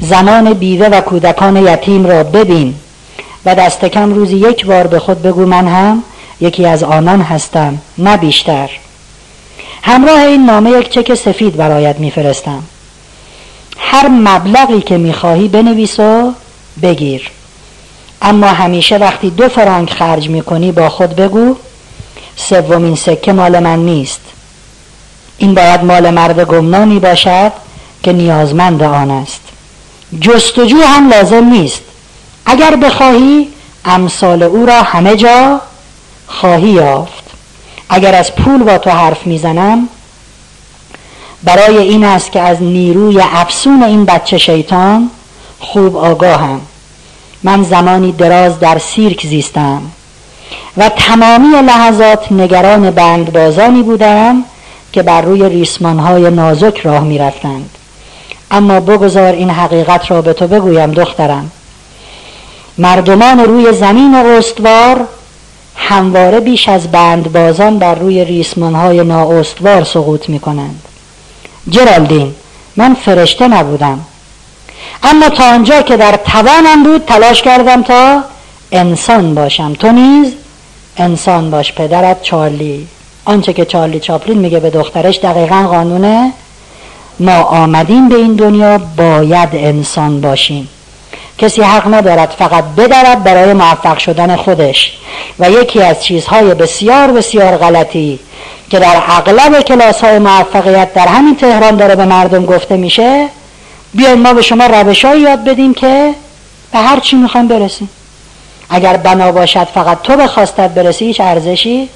زنان 0.00 0.52
بیوه 0.52 0.86
و 0.86 1.00
کودکان 1.00 1.56
یتیم 1.56 2.06
را 2.06 2.24
ببین 2.24 2.74
و 3.44 3.54
دست 3.54 3.84
کم 3.84 4.14
روزی 4.14 4.36
یک 4.36 4.66
بار 4.66 4.86
به 4.86 4.98
خود 4.98 5.22
بگو 5.22 5.46
من 5.46 5.68
هم 5.68 6.02
یکی 6.40 6.66
از 6.66 6.82
آنان 6.82 7.20
هستم 7.20 7.78
نه 7.98 8.16
بیشتر. 8.16 8.70
همراه 9.82 10.20
این 10.20 10.46
نامه 10.46 10.70
یک 10.70 10.88
چک 10.88 11.14
سفید 11.14 11.56
برایت 11.56 11.98
میفرستم. 11.98 12.62
هر 13.78 14.08
مبلغی 14.08 14.80
که 14.80 14.98
می‌خواهی 14.98 15.48
بنویس 15.48 16.00
و 16.00 16.32
بگیر. 16.82 17.30
اما 18.22 18.46
همیشه 18.46 18.96
وقتی 18.96 19.30
دو 19.30 19.48
فرانک 19.48 19.92
خرج 19.92 20.28
می‌کنی 20.28 20.72
با 20.72 20.88
خود 20.88 21.16
بگو 21.16 21.56
سومین 22.36 22.96
سکه 22.96 23.32
مال 23.32 23.58
من 23.58 23.78
نیست. 23.78 24.20
این 25.38 25.54
باید 25.54 25.84
مال 25.84 26.10
مرد 26.10 26.40
گمنامی 26.40 26.98
باشد 26.98 27.52
که 28.02 28.12
نیازمند 28.12 28.82
آن 28.82 29.10
است. 29.10 29.40
جستجو 30.20 30.82
هم 30.82 31.08
لازم 31.08 31.44
نیست. 31.44 31.82
اگر 32.46 32.76
بخواهی 32.76 33.48
امثال 33.84 34.42
او 34.42 34.66
را 34.66 34.82
همه 34.82 35.16
جا 35.16 35.60
خواهی 36.26 36.68
یافت. 36.68 37.24
اگر 37.88 38.14
از 38.14 38.34
پول 38.34 38.62
با 38.62 38.78
تو 38.78 38.90
حرف 38.90 39.26
می‌زنم 39.26 39.88
برای 41.44 41.78
این 41.78 42.04
است 42.04 42.32
که 42.32 42.40
از 42.40 42.62
نیروی 42.62 43.20
افسون 43.20 43.82
این 43.82 44.04
بچه 44.04 44.38
شیطان 44.38 45.10
خوب 45.58 45.96
آگاهم. 45.96 46.60
من 47.42 47.62
زمانی 47.62 48.12
دراز 48.12 48.60
در 48.60 48.78
سیرک 48.78 49.26
زیستم 49.26 49.82
و 50.76 50.88
تمامی 50.88 51.48
لحظات 51.48 52.32
نگران 52.32 52.90
بندبازانی 52.90 53.82
بودم 53.82 54.44
که 54.92 55.02
بر 55.02 55.20
روی 55.20 55.48
ریسمانهای 55.48 56.30
نازک 56.30 56.78
راه 56.78 57.04
می‌رفتند. 57.04 57.70
اما 58.50 58.80
بگذار 58.80 59.32
این 59.32 59.50
حقیقت 59.50 60.10
را 60.10 60.22
به 60.22 60.32
تو 60.32 60.46
بگویم 60.46 60.92
دخترم. 60.92 61.50
مردمان 62.78 63.40
روی 63.40 63.72
زمین 63.72 64.14
استوار 64.14 65.00
همواره 65.76 66.40
بیش 66.40 66.68
از 66.68 66.90
بندبازان 66.90 67.78
بر 67.78 67.94
روی 67.94 68.24
ریسمانهای 68.24 69.04
نااستوار 69.04 69.84
سقوط 69.84 70.28
می 70.28 70.40
کنند 70.40 70.82
جرالدین 71.70 72.34
من 72.76 72.94
فرشته 72.94 73.48
نبودم. 73.48 74.00
اما 75.02 75.28
تا 75.28 75.44
آنجا 75.44 75.82
که 75.82 75.96
در 75.96 76.16
توانم 76.16 76.82
بود 76.82 77.04
تلاش 77.04 77.42
کردم 77.42 77.82
تا 77.82 78.24
انسان 78.72 79.34
باشم. 79.34 79.72
تو 79.72 79.92
نیز 79.92 80.32
انسان 80.96 81.50
باش 81.50 81.72
پدرت 81.72 82.22
چارلی. 82.22 82.86
آنچه 83.24 83.52
که 83.52 83.64
چارلی 83.64 84.00
چاپلین 84.00 84.38
میگه 84.38 84.60
به 84.60 84.70
دخترش 84.70 85.18
دقیقا 85.18 85.68
قانونه. 85.70 86.32
ما 87.20 87.42
آمدیم 87.42 88.08
به 88.08 88.14
این 88.14 88.34
دنیا 88.34 88.78
باید 88.78 89.48
انسان 89.52 90.20
باشیم. 90.20 90.68
کسی 91.38 91.62
حق 91.62 91.94
ندارد 91.94 92.34
فقط 92.38 92.64
بدرد 92.64 93.24
برای 93.24 93.52
موفق 93.52 93.98
شدن 93.98 94.36
خودش. 94.36 94.92
و 95.38 95.50
یکی 95.50 95.82
از 95.82 96.04
چیزهای 96.04 96.54
بسیار 96.54 97.12
بسیار 97.12 97.56
غلطی 97.56 98.20
که 98.70 98.78
در 98.78 99.02
اغلب 99.06 99.60
کلاس 99.60 100.00
های 100.00 100.18
موفقیت 100.18 100.94
در 100.94 101.06
همین 101.06 101.36
تهران 101.36 101.76
داره 101.76 101.96
به 101.96 102.04
مردم 102.04 102.46
گفته 102.46 102.76
میشه 102.76 103.28
بیاین 103.94 104.22
ما 104.22 104.32
به 104.32 104.42
شما 104.42 104.66
روش 104.66 105.04
یاد 105.04 105.44
بدیم 105.44 105.74
که 105.74 106.14
به 106.72 106.78
هر 106.78 107.00
چی 107.00 107.16
می‌خوایم 107.16 107.48
برسیم. 107.48 107.90
اگر 108.70 108.96
بنا 108.96 109.32
باشد 109.32 109.64
فقط 109.74 110.02
تو 110.02 110.16
به 110.16 110.26
خواستت 110.26 110.70
برسی 110.70 111.04
هیچ 111.04 111.20
ارزشی 111.20 111.88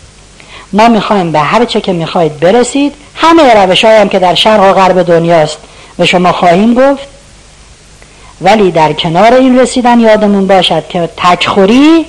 ما 0.73 0.89
می‌خوایم 0.89 1.33
به 1.33 1.39
هر 1.39 1.65
چه 1.65 1.81
که 1.81 1.93
می‌خواید 1.93 2.41
برسید. 2.41 2.95
همه 3.15 3.55
روش 3.55 3.85
هم 3.85 4.09
که 4.09 4.19
در 4.19 4.35
شرق 4.35 4.61
و 4.61 4.73
غرب 4.73 5.03
دنیاست 5.03 5.59
به 5.97 6.07
شما 6.07 6.33
خواهیم 6.33 6.75
گفت. 6.75 7.09
ولی 8.41 8.71
در 8.71 8.93
کنار 8.93 9.35
این 9.35 9.59
رسیدن 9.59 10.01
یادمون 10.01 10.47
باشد 10.47 10.89
که 10.89 11.09
تکخوری 11.17 12.07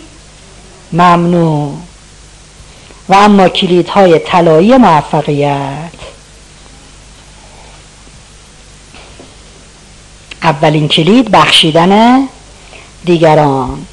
ممنوع. 0.94 1.74
و 3.10 3.14
اما 3.14 3.50
کلیدهای 3.50 4.20
طلایی 4.20 4.78
موفقیت. 4.78 5.90
اولین 10.44 10.88
کلید 10.88 11.32
بخشیدن 11.32 12.28
دیگران. 13.06 13.86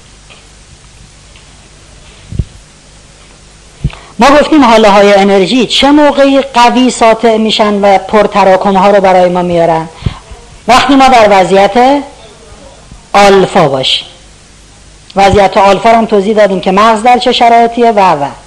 ما 4.18 4.26
گفتیم 4.30 4.64
حاله 4.64 4.90
های 4.90 5.14
انرژی 5.14 5.66
چه 5.66 5.90
موقعی 5.90 6.40
قوی 6.40 6.90
ساطع 6.90 7.36
میشن 7.36 7.74
و 7.74 7.98
پرتراکم 7.98 8.76
ها 8.76 8.90
رو 8.90 9.00
برای 9.00 9.28
ما 9.28 9.42
میارن؟ 9.42 9.88
وقتی 10.68 10.94
ما 10.94 11.08
در 11.08 11.26
وضعیت 11.30 12.02
آلفا 13.12 13.68
باشیم. 13.68 14.06
وضعیت 15.16 15.56
آلفا 15.56 15.90
رو 15.90 15.96
هم 15.96 16.06
توضیح 16.06 16.36
دادیم 16.36 16.60
که 16.60 16.72
مغز 16.72 17.02
در 17.02 17.18
چه 17.18 17.32
شرایطیه 17.32 17.90
و 17.90 18.00
و. 18.00 18.45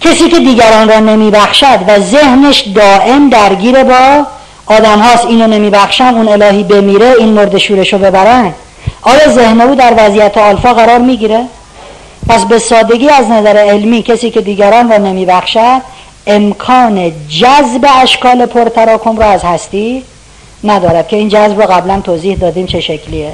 کسی 0.00 0.28
که 0.28 0.38
دیگران 0.38 0.88
را 0.88 0.98
نمیبخشد 0.98 1.78
و 1.88 2.00
ذهنش 2.00 2.60
دائم 2.60 3.30
درگیر 3.30 3.84
با 3.84 4.26
آدم 4.66 4.98
هاست. 4.98 5.26
اینو 5.26 5.46
نمیبخشن 5.46 6.14
اون 6.14 6.28
الهی 6.28 6.62
بمیره 6.62 7.14
این 7.18 7.28
مرد 7.28 7.58
شورش 7.58 7.92
رو 7.92 7.98
ببرن. 7.98 8.54
آیا 9.02 9.28
ذهن 9.28 9.60
او 9.60 9.74
در 9.74 9.94
وضعیت 9.98 10.38
آلفا 10.38 10.74
قرار 10.74 10.98
می‌گیره؟ 10.98 11.44
پس 12.28 12.44
به 12.44 12.58
سادگی 12.58 13.08
از 13.08 13.30
نظر 13.30 13.56
علمی 13.56 14.02
کسی 14.02 14.30
که 14.30 14.40
دیگران 14.40 14.90
را 14.90 14.96
نمیبخشد 14.96 15.82
امکان 16.26 17.12
جذب 17.28 17.86
اشکال 18.02 18.46
پرتراکم 18.46 19.18
را 19.18 19.26
از 19.26 19.44
هستی 19.44 20.02
ندارد 20.64 21.08
که 21.08 21.16
این 21.16 21.28
جذب 21.28 21.60
رو 21.60 21.66
قبلا 21.66 22.00
توضیح 22.00 22.36
دادیم 22.36 22.66
چه 22.66 22.80
شکلیه. 22.80 23.32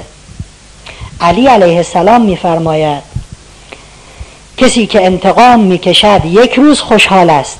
علی 1.20 1.46
علیه 1.46 1.76
السلام 1.76 2.20
میفرماید 2.20 3.11
کسی 4.62 4.86
که 4.86 5.06
انتقام 5.06 5.60
می‌کشد 5.60 6.20
یک 6.24 6.54
روز 6.54 6.80
خوشحال 6.80 7.30
است 7.30 7.58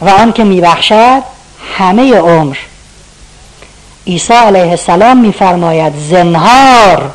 و 0.00 0.08
آن 0.08 0.32
که 0.32 0.44
میبخشد 0.44 1.22
همه 1.78 2.14
عمر. 2.14 2.56
عیسی 4.06 4.32
علیه 4.32 4.70
السلام 4.70 5.16
میفرماید 5.16 5.92
زنهار 6.10 7.10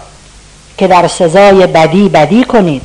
که 0.78 0.88
در 0.88 1.08
سزای 1.08 1.68
بدی 1.68 2.10
بدی 2.10 2.44
کنید. 2.44 2.82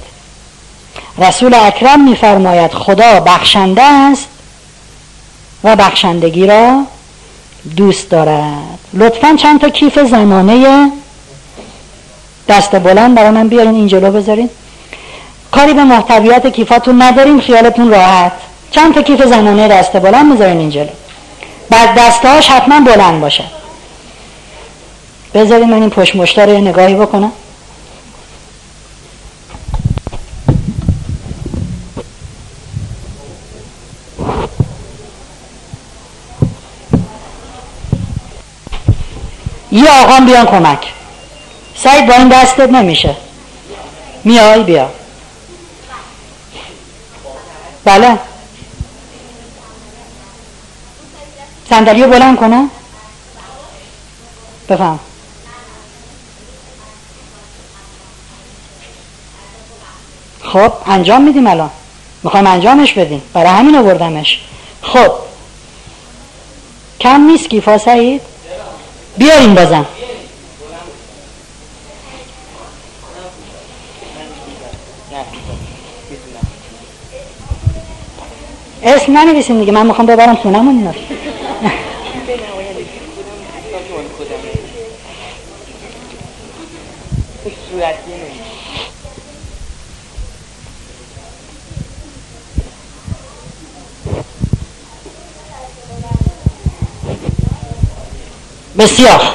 رسول 1.18 1.54
اکرم 1.54 2.08
میفرماید 2.08 2.72
خدا 2.72 3.20
بخشنده 3.20 3.82
است 3.82 4.28
و 5.64 5.76
بخشندگی 5.76 6.46
را 6.46 6.82
دوست 7.76 8.10
دارد. 8.10 8.78
لطفا 8.92 9.36
چند 9.38 9.60
تا 9.60 9.68
کیف 9.68 9.98
زمانه 9.98 10.90
دست 12.48 12.76
بلند 12.76 13.14
برای 13.14 13.30
من 13.30 13.48
بیارین 13.48 13.74
این 13.74 13.86
جلو 13.86 14.12
بذارین. 14.12 14.50
کاری 15.52 15.74
به 15.74 15.84
محتویات 15.84 16.46
کیفاتون 16.46 17.02
نداریم 17.02 17.40
خیالتون 17.40 17.90
راحت. 17.90 18.32
چند 18.70 18.94
تا 18.94 19.02
کیف 19.02 19.26
زمانه 19.26 19.68
دست 19.68 19.92
بلند 19.92 20.34
بذارین 20.34 20.58
این 20.58 20.70
جلو 20.70 20.88
بعد 21.70 21.94
دستهاش 21.98 22.48
حتما 22.48 22.80
بلند 22.80 23.20
باشه. 23.20 23.44
بذارین 25.34 25.70
من 25.70 25.80
این 25.80 25.90
پشت 25.90 26.38
رو 26.38 26.58
نگاهی 26.58 26.94
بکنم. 26.94 27.32
یه 39.72 39.90
آقام 39.90 40.26
بیان 40.26 40.46
کمک. 40.46 40.78
سعید 41.76 42.06
با 42.06 42.14
این 42.14 42.28
دستت 42.28 42.70
نمیشه. 42.70 43.16
میای 44.24 44.62
بیا. 44.62 44.88
بله. 47.88 48.18
صندلی 51.70 52.06
بلند 52.06 52.38
کنه. 52.38 52.68
بفهم. 54.68 54.98
خب 60.42 60.72
انجام 60.86 61.22
میدیم 61.22 61.46
الان. 61.46 61.70
می‌خوایم 62.22 62.46
انجامش 62.46 62.92
بدیم. 62.92 63.22
برای 63.32 63.48
همین 63.48 63.76
آوردمش. 63.76 64.40
خب. 64.82 65.12
کم 67.00 67.20
نیست 67.20 67.50
کیفا 67.50 67.78
سعید؟ 67.78 68.22
بیاریم 69.18 69.54
بازم. 69.54 69.86
اسم 78.82 79.18
ننویسیم 79.18 79.60
دیگه. 79.60 79.72
من 79.72 79.86
می‌خوام 79.86 80.06
ببرم 80.06 80.34
خونمون 80.36 80.76
اینا. 80.76 80.94
بسیار. 98.78 99.34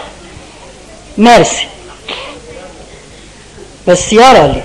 مرسی. 1.17 1.67
بسیار 3.87 4.35
عالی. 4.35 4.63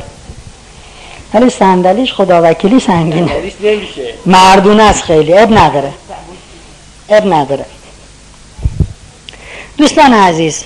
ولی 1.35 1.51
صندلیش 1.51 2.13
خدا 2.13 2.41
وکیلی 2.43 2.81
سنگینه. 2.81 3.33
مردونه 4.27 4.83
است 4.83 5.03
خیلی. 5.03 5.33
اب 5.39 5.59
نداره. 5.59 5.93
اب 7.09 7.35
نداره. 7.35 7.65
دوستان 9.77 10.15
عزیز 10.15 10.65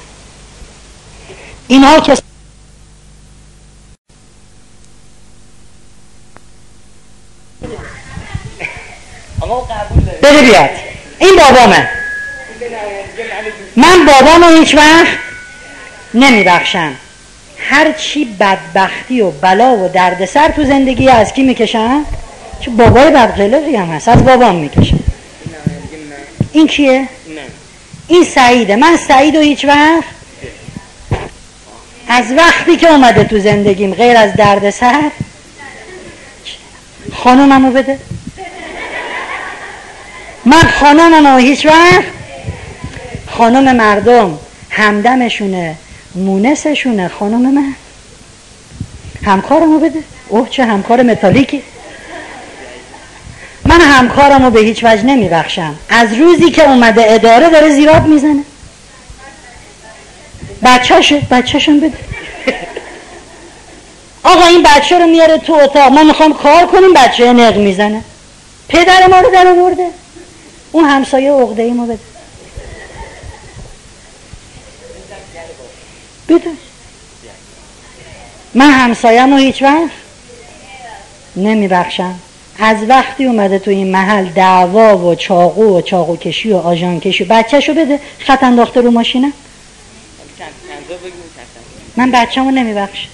اینها 1.68 2.00
که 2.00 2.14
بده 10.22 10.42
بیاد. 10.42 10.70
این 11.18 11.36
بابامه. 11.36 11.88
من 13.76 14.06
بابامو 14.06 14.58
هیچ 14.58 14.74
وقت 14.74 15.06
نمیبخشم. 16.14 16.94
هر 17.62 17.92
چی 17.92 18.24
بدبختی 18.24 19.20
و 19.20 19.30
بلا 19.30 19.76
و 19.76 19.88
دردسر 19.88 20.48
تو 20.48 20.64
زندگی 20.64 21.08
از 21.08 21.32
کی 21.32 21.42
می‌کشم 21.42 22.04
چه 22.60 22.70
بابای 22.70 23.10
بدقلقی 23.10 23.76
هم 23.76 23.88
هست. 23.88 24.08
از 24.08 24.24
بابام 24.24 24.54
می‌کشم 24.54 24.98
این 26.52 26.66
کیه؟ 26.66 27.08
این 28.08 28.24
سعیده. 28.24 28.76
من 28.76 28.96
سعید 28.96 29.36
و 29.36 29.40
هیچ 29.40 29.64
وقت؟ 29.64 30.04
از 32.08 32.32
وقتی 32.36 32.76
که 32.76 32.90
اومده 32.90 33.24
تو 33.24 33.38
زندگیم 33.38 33.94
غیر 33.94 34.16
از 34.16 34.34
دردسر؟ 34.34 35.10
خانوممو 37.14 37.70
بده. 37.70 37.98
من 40.44 40.62
خانوممو 40.62 41.38
هیچ 41.38 41.66
وقت؟ 41.66 42.04
خانم 43.30 43.76
مردم 43.76 44.38
همدمشونه. 44.70 45.76
مونسشونه 46.14 47.08
خانم 47.08 47.54
من. 47.54 47.74
همکارمو 49.24 49.78
بده. 49.78 50.00
اوه 50.28 50.48
چه 50.48 50.64
همکار 50.64 51.02
متالیکی. 51.02 51.62
من 53.64 53.80
همکارمو 53.80 54.50
به 54.50 54.60
هیچ 54.60 54.84
وجه 54.84 55.02
نمی 55.02 55.28
بخشم 55.28 55.74
از 55.88 56.14
روزی 56.14 56.50
که 56.50 56.68
اومده 56.68 57.12
اداره 57.12 57.50
داره 57.50 57.70
زیراب 57.70 58.06
می‌زنه. 58.06 58.44
بچهشه 60.62 61.20
بچهشون 61.30 61.80
بده. 61.80 61.98
آقا 64.22 64.46
این 64.46 64.62
بچه 64.62 64.98
رو 64.98 65.06
میاره 65.06 65.38
تو 65.38 65.54
اتاق. 65.54 65.92
ما 65.92 66.02
می‌خوام 66.02 66.32
کار 66.34 66.66
کنیم 66.66 66.92
بچه 66.92 67.32
نق 67.32 67.56
می‌زنه. 67.56 68.00
پدر 68.68 69.06
ما 69.06 69.20
رو 69.20 69.30
در 69.30 69.46
آورده. 69.46 69.86
اون 70.72 70.84
همسایه 70.84 71.32
عقده 71.32 71.62
ای 71.62 71.72
ما 71.72 71.86
بده. 71.86 72.11
بده 76.28 76.50
من 78.54 78.70
همسایم 78.70 79.30
رو 79.30 79.36
هیچ 79.36 79.62
وقت 79.62 79.90
نمیبخشم. 81.36 82.14
از 82.58 82.76
وقتی 82.88 83.24
اومده 83.24 83.58
تو 83.58 83.70
این 83.70 83.90
محل 83.90 84.28
دعوا 84.28 84.98
و 84.98 85.14
چاقو 85.14 85.78
و 85.78 85.80
چاقو 85.80 86.16
کشی 86.16 86.52
و 86.52 86.56
آژان 86.56 87.00
کشی 87.00 87.24
بچهشو 87.24 87.74
بده 87.74 88.00
خط 88.18 88.44
انداخته 88.44 88.80
رو 88.80 88.90
ماشینم 88.90 89.32
من 91.96 92.10
بچه‌مو 92.10 92.50
نمیبخشم. 92.50 93.08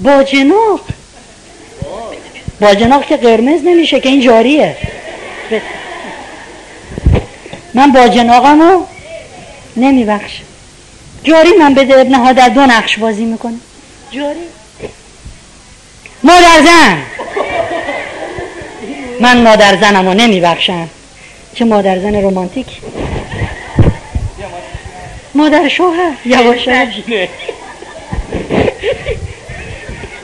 با 0.00 0.22
جناق. 0.22 0.80
با 2.60 2.74
جناق 2.74 3.06
که 3.06 3.16
قرمز 3.16 3.60
نمیشه 3.64 4.00
که 4.00 4.08
این 4.08 4.20
جاریه. 4.20 4.76
من 7.74 7.92
با 7.92 8.08
جناقمو 8.08 8.84
نمیبخشم. 9.76 10.47
جاری 11.24 11.52
من 11.58 11.74
بده 11.74 12.00
ابن 12.00 12.14
ها 12.14 12.32
در 12.32 12.48
دو 12.48 12.60
نقش 12.60 12.98
بازی 12.98 13.24
می‌کنه 13.24 13.56
جاری؟ 14.10 14.40
مادر 16.22 16.62
زن. 16.64 16.98
من 19.20 19.42
مادر 19.42 19.76
زنم 19.80 20.08
رو 20.08 20.14
نمیبخشم. 20.14 20.88
چه 21.54 21.64
مادر 21.64 21.98
زن 21.98 22.14
رومانتیک 22.14 22.66
مادر 25.34 25.68
شوهر. 25.68 26.12
یواش 26.24 26.68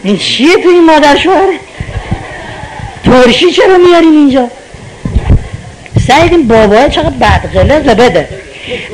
این 0.04 0.18
چیه 0.18 0.56
تو 0.56 0.68
این 0.68 0.84
مادر 0.84 1.18
شوهر؟ 1.18 1.58
ترشی 3.04 3.50
چرا 3.50 3.76
میاریم 3.76 4.12
اینجا؟ 4.12 4.50
سعید 6.06 6.32
این 6.32 6.48
بابای 6.48 6.90
چقدر 6.90 7.10
بدقلقه 7.10 7.94
بده. 7.94 8.28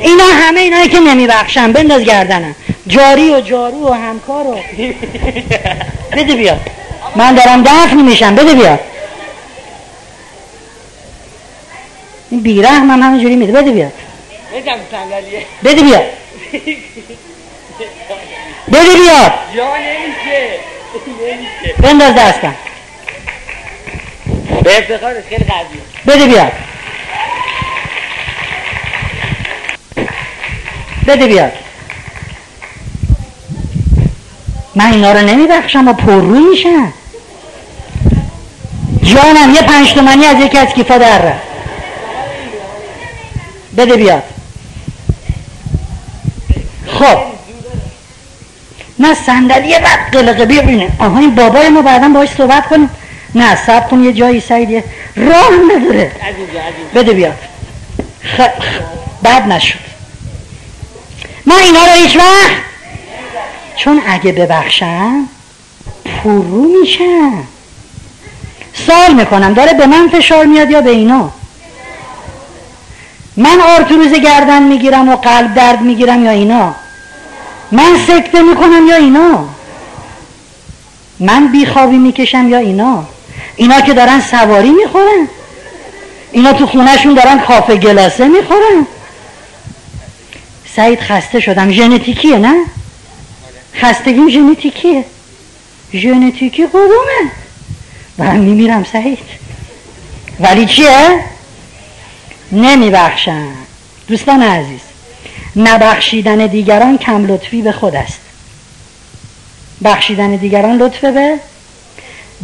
اینا 0.01 0.23
همه 0.33 0.59
اینایی 0.59 0.89
که 0.89 0.99
نمیبخشن. 0.99 1.71
بنداز 1.71 2.03
گردنم. 2.03 2.55
جاری 2.87 3.29
و 3.29 3.41
جارو 3.41 3.89
و 3.89 3.93
همکار 3.93 4.47
و 4.47 4.59
بده 6.11 6.35
بیاد. 6.35 6.59
من 7.15 7.35
دارم 7.35 7.63
دفن 7.63 8.01
میشم 8.01 8.35
بده 8.35 8.53
بیاد. 8.53 8.79
این 12.29 12.41
بیره 12.41 12.79
من 12.79 13.01
همینجوری 13.01 13.35
میده. 13.35 13.51
بده 13.53 13.71
بیاد. 13.71 13.91
بده 15.63 15.81
بیاد. 15.81 16.03
بده 18.67 18.93
بیاد. 18.95 19.31
بنداز 21.79 22.15
دستم 22.15 22.55
به 24.63 24.77
افتخارش 24.77 25.23
خیلی 25.29 25.43
قویه. 25.45 25.81
بده 26.07 26.27
بیاد. 26.27 26.51
بده 31.07 31.27
بیاد. 31.27 31.51
من 34.75 34.91
اینا 34.91 35.11
رو 35.11 35.19
نمیبخشم 35.19 35.87
و 35.87 35.93
پررو 35.93 36.49
میشم. 36.49 36.93
جانم 39.03 39.53
یه 39.55 39.61
پنج 39.61 39.93
تومنی 39.93 40.25
از 40.25 40.39
یکی 40.39 40.57
از 40.57 40.67
کیفا 40.67 40.97
در 40.97 41.21
رفت. 41.21 41.41
بده 43.77 43.97
بیاد. 43.97 44.23
خب. 46.87 47.17
نه 48.99 49.13
صندلی 49.13 49.79
بعد 49.79 49.99
قلقه 50.11 50.45
ببینه 50.45 50.89
آها 50.99 51.19
این 51.19 51.35
بابای 51.35 51.69
ما 51.69 51.81
بعدا 51.81 52.09
باش 52.09 52.29
صحبت 52.29 52.67
کنیم. 52.67 52.89
نه 53.35 53.55
سب 53.55 53.89
کن 53.89 54.03
یه 54.03 54.13
جایی 54.13 54.39
سعید 54.39 54.83
راه 55.15 55.49
نداره. 55.77 56.11
بده 56.95 57.13
بیاد. 57.13 57.37
خ... 58.23 58.41
خ... 58.41 58.81
بد 59.23 59.47
نشد. 59.47 59.90
من 61.45 61.55
اینا 61.55 61.85
رو 61.85 61.91
هیچ 61.91 62.15
وقت 62.15 62.51
چون 63.75 64.01
اگه 64.07 64.31
ببخشم 64.31 65.27
پررو 66.05 66.67
میشم. 66.81 67.43
سال 68.87 69.13
می‌کنم 69.13 69.53
داره 69.53 69.73
به 69.73 69.85
من 69.85 70.09
فشار 70.09 70.45
میاد 70.45 70.71
یا 70.71 70.81
به 70.81 70.89
اینا؟ 70.89 71.31
من 73.37 73.61
آرتروز 73.61 74.13
گردن 74.13 74.63
می‌گیرم 74.63 75.09
و 75.09 75.15
قلب 75.15 75.53
درد 75.53 75.81
می‌گیرم 75.81 76.25
یا 76.25 76.31
اینا؟ 76.31 76.75
من 77.71 77.97
سکته 78.07 78.41
می‌کنم 78.41 78.87
یا 78.87 78.95
اینا؟ 78.95 79.45
من 81.19 81.47
بیخوابی 81.47 81.97
می‌کشم 81.97 82.49
یا 82.49 82.57
اینا؟ 82.57 83.03
اینا 83.55 83.81
که 83.81 83.93
دارن 83.93 84.21
سواری 84.21 84.69
می‌خورن؟ 84.69 85.27
اینا 86.31 86.53
تو 86.53 86.67
خونهشون 86.67 87.13
دارن 87.13 87.39
کافه 87.39 87.75
گلاسه 87.75 88.27
می‌خورن؟ 88.27 88.87
سعید 90.75 90.99
خسته 90.99 91.39
شدم. 91.39 91.71
ژنتیکیه 91.71 92.37
نه؟ 92.37 92.55
خستگیم 93.75 94.29
ژنتیکیه. 94.29 95.05
ژنتیکی 95.93 96.67
کدومه 96.67 97.31
من 98.17 98.37
میمیرم 98.37 98.83
سعید. 98.83 99.19
ولی 100.39 100.65
چیه؟ 100.65 101.19
نمیبخشم. 102.51 103.47
دوستان 104.07 104.41
عزیز 104.41 104.79
نبخشیدن 105.55 106.47
دیگران 106.47 106.97
کم 106.97 107.25
لطفی 107.25 107.61
به 107.61 107.71
خود 107.71 107.95
است. 107.95 108.19
بخشیدن 109.83 110.35
دیگران 110.35 110.77
لطفه 110.77 111.11
به؟ 111.11 111.37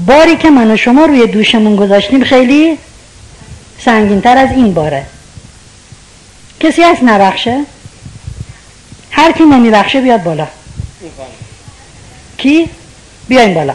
باری 0.06 0.36
که 0.36 0.50
من 0.50 0.72
و 0.72 0.78
شما 0.78 1.06
روی 1.06 1.28
دوشمون 1.28 1.76
گذاشتیم 1.76 2.24
خیلی 2.24 2.78
سنگین 3.80 4.22
تر 4.22 4.38
از 4.38 4.52
این 4.52 4.74
باره. 4.74 5.06
کسی 6.60 6.82
هست 6.82 7.04
نبخشه؟ 7.04 7.64
هر 9.12 9.32
کی 9.32 9.44
نمیبخشه 9.44 10.02
بیاد 10.02 10.24
بالا. 10.24 10.48
کی؟ 12.38 12.70
بیاین 13.28 13.54
بالا. 13.54 13.74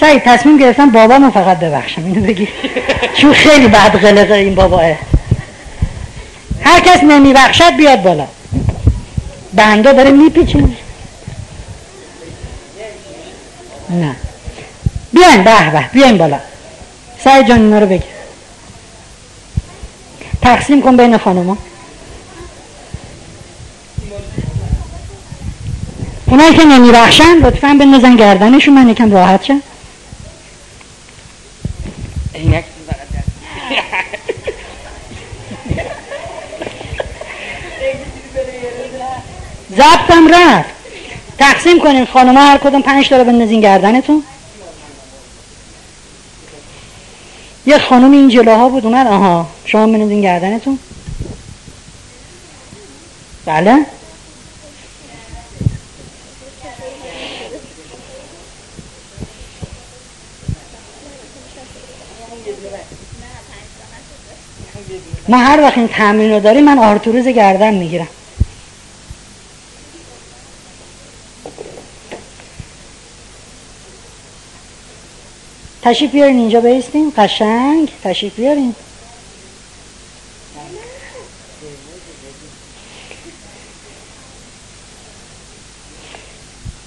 سعید 0.00 0.22
تصمیم 0.22 0.58
گرفتم 0.58 0.90
بابامو 0.90 1.30
فقط 1.30 1.58
ببخشم 1.58 2.04
اینو 2.04 2.26
بگی. 2.26 2.48
چون 3.16 3.32
خیلی 3.32 3.68
بد 3.68 3.96
غلقه 3.96 4.34
این 4.34 4.54
باباه. 4.54 4.82
هر 6.64 6.80
کس 6.80 7.02
نمیبخشد 7.02 7.76
بیاد 7.76 8.02
بالا. 8.02 8.26
بنده 9.52 9.92
داره 9.92 10.10
میپیچین 10.10 10.76
نه. 13.90 14.16
بیاین 15.12 15.44
به 15.44 15.70
به 15.70 15.88
بیاین 15.92 16.18
بالا. 16.18 16.38
سعید 17.24 17.48
جان 17.48 17.60
اینا 17.60 17.78
رو 17.78 17.86
بگیر 17.86 18.02
تقسیم 20.42 20.82
کن 20.82 20.96
بین 20.96 21.18
خانوما. 21.18 21.56
اونایی 26.32 26.54
که 26.56 26.64
نمیبخشن 26.64 27.36
لطفا 27.38 27.76
بندازن 27.80 28.16
گردنشون. 28.16 28.74
من 28.74 28.88
یکم 28.88 29.12
راحت 29.12 29.44
شم. 29.44 29.62
زبطم 39.70 40.28
رفت. 40.28 40.68
تقسیم 41.38 41.80
کنین 41.80 42.04
خانم 42.04 42.36
هر 42.36 42.58
کدوم 42.58 42.82
پنج 42.82 43.08
تا 43.08 43.16
رو 43.16 43.24
بندازین 43.24 43.60
گردنتون. 43.60 44.22
یه 47.66 47.78
خانم 47.78 48.12
این 48.12 48.28
جلوها 48.28 48.68
بود 48.68 48.86
اومد. 48.86 49.06
آها 49.06 49.46
شما 49.64 49.86
بندازین 49.86 50.20
گردنتون. 50.20 50.78
بله. 53.46 53.86
ما 65.32 65.38
هر 65.38 65.60
وقت 65.60 65.78
این 65.78 65.88
تمرین 65.88 66.30
رو 66.30 66.40
داریم 66.40 66.64
من 66.64 66.78
آرتوروز 66.78 67.28
گردن 67.28 67.74
می‌گیرم. 67.74 68.08
تشریف 75.82 76.10
بیارین 76.10 76.38
اینجا 76.38 76.60
بیستیم. 76.60 77.10
قشنگ. 77.16 77.88
تشریف 78.04 78.36
بیارین. 78.36 78.74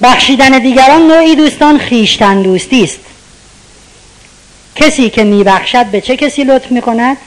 بخشیدن 0.02 0.60
دیگران 0.60 1.02
نوعی 1.08 1.36
دوستان 1.36 1.78
خیشتن 1.78 2.42
دوستی 2.42 2.84
است. 2.84 3.00
کسی 4.76 5.10
که 5.10 5.24
میبخشد 5.24 5.86
به 5.86 6.02
چه 6.02 6.18
کسی 6.18 6.44
لطف 6.44 6.72
می‌کند؟ 6.72 7.18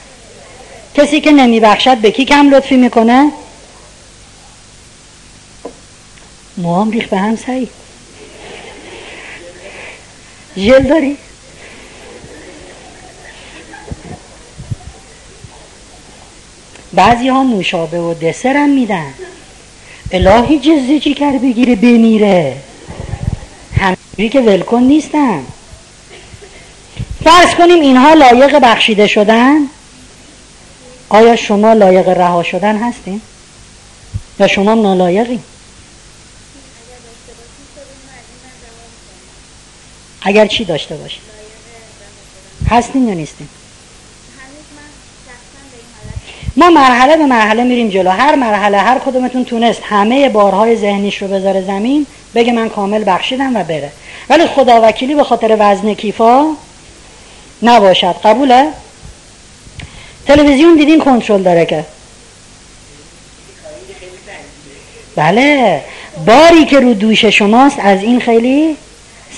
کسی 0.98 1.20
که 1.20 1.32
نمیبخشد 1.32 1.96
به 1.96 2.10
کی 2.10 2.24
کم 2.24 2.50
لطفی 2.50 2.76
می‌کنه؟ 2.76 3.30
موام 6.56 6.90
ریخ 6.90 7.08
به 7.08 7.18
هم 7.18 7.36
سعی. 7.36 7.68
جل 10.56 10.82
داری؟ 10.82 11.16
بعضی 16.92 17.28
ها 17.28 17.42
نوشابه 17.42 18.00
و 18.00 18.14
دسرم 18.14 18.56
هم 18.56 18.70
میدن. 18.70 19.14
الهی 20.12 20.58
جزی 20.58 21.00
چی 21.00 21.14
کر 21.14 21.32
بگیره 21.32 21.76
بمیره؟ 21.76 22.56
همینجوری 23.76 24.28
که 24.28 24.40
ولکن 24.40 24.82
نیستن. 24.82 25.44
فرض 27.24 27.54
کنیم 27.54 27.80
اینها 27.80 28.14
لایق 28.14 28.58
بخشیده 28.58 29.06
شدن؟ 29.06 29.77
آیا 31.08 31.36
شما 31.36 31.72
لایق 31.72 32.08
رها 32.08 32.42
شدن 32.42 32.76
هستین؟ 32.76 33.20
یا 34.40 34.46
شما 34.46 34.74
نالایقی؟ 34.74 35.40
اگر 40.22 40.46
چی 40.46 40.64
داشته 40.64 40.96
باشید 40.96 41.22
هستین 42.70 43.08
یا 43.08 43.14
نیستین؟ 43.14 43.48
ما 46.56 46.70
مرحله 46.70 47.16
به 47.16 47.26
مرحله 47.26 47.64
میریم 47.64 47.88
جلو. 47.88 48.10
هر 48.10 48.34
مرحله 48.34 48.78
هر 48.78 48.98
کدومتون 48.98 49.44
تونست 49.44 49.80
همه 49.84 50.28
بارهای 50.28 50.76
ذهنیش 50.76 51.22
رو 51.22 51.28
بذاره 51.28 51.62
زمین 51.62 52.06
بگه 52.34 52.52
من 52.52 52.68
کامل 52.68 53.04
بخشیدم 53.06 53.56
و 53.56 53.64
بره. 53.64 53.92
ولی 54.28 54.46
خدا 54.46 54.80
وکیلی 54.82 55.14
به 55.14 55.24
خاطر 55.24 55.56
وزن 55.60 55.94
کیفا 55.94 56.46
نباشد. 57.62 58.14
قبوله؟ 58.24 58.68
تلویزیون 60.28 60.76
دیدین 60.76 61.00
کنترل 61.00 61.42
داره 61.42 61.66
که. 61.66 61.84
بله. 65.16 65.80
باری 66.26 66.64
که 66.64 66.80
رو 66.80 66.94
دوش 66.94 67.24
شماست 67.24 67.76
از 67.78 68.02
این 68.02 68.20
خیلی 68.20 68.76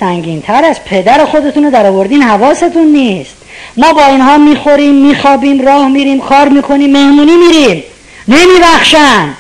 سنگین 0.01 0.43
تر 0.43 0.65
از 0.65 0.85
پدر 0.85 1.25
خودتون 1.25 1.65
رو 1.65 1.71
در 1.71 1.87
آوردین 1.87 2.23
حواستون 2.23 2.87
نیست. 2.87 3.37
ما 3.77 3.93
با 3.93 4.07
اینها 4.07 4.39
می‌خوریم 4.39 4.95
میخوابیم 4.95 5.61
راه 5.67 5.89
میریم 5.89 6.21
کار 6.21 6.49
می‌کنیم 6.49 6.93
مهمونی 6.93 7.37
میریم. 7.37 7.83
نمیبخشن. 8.29 9.35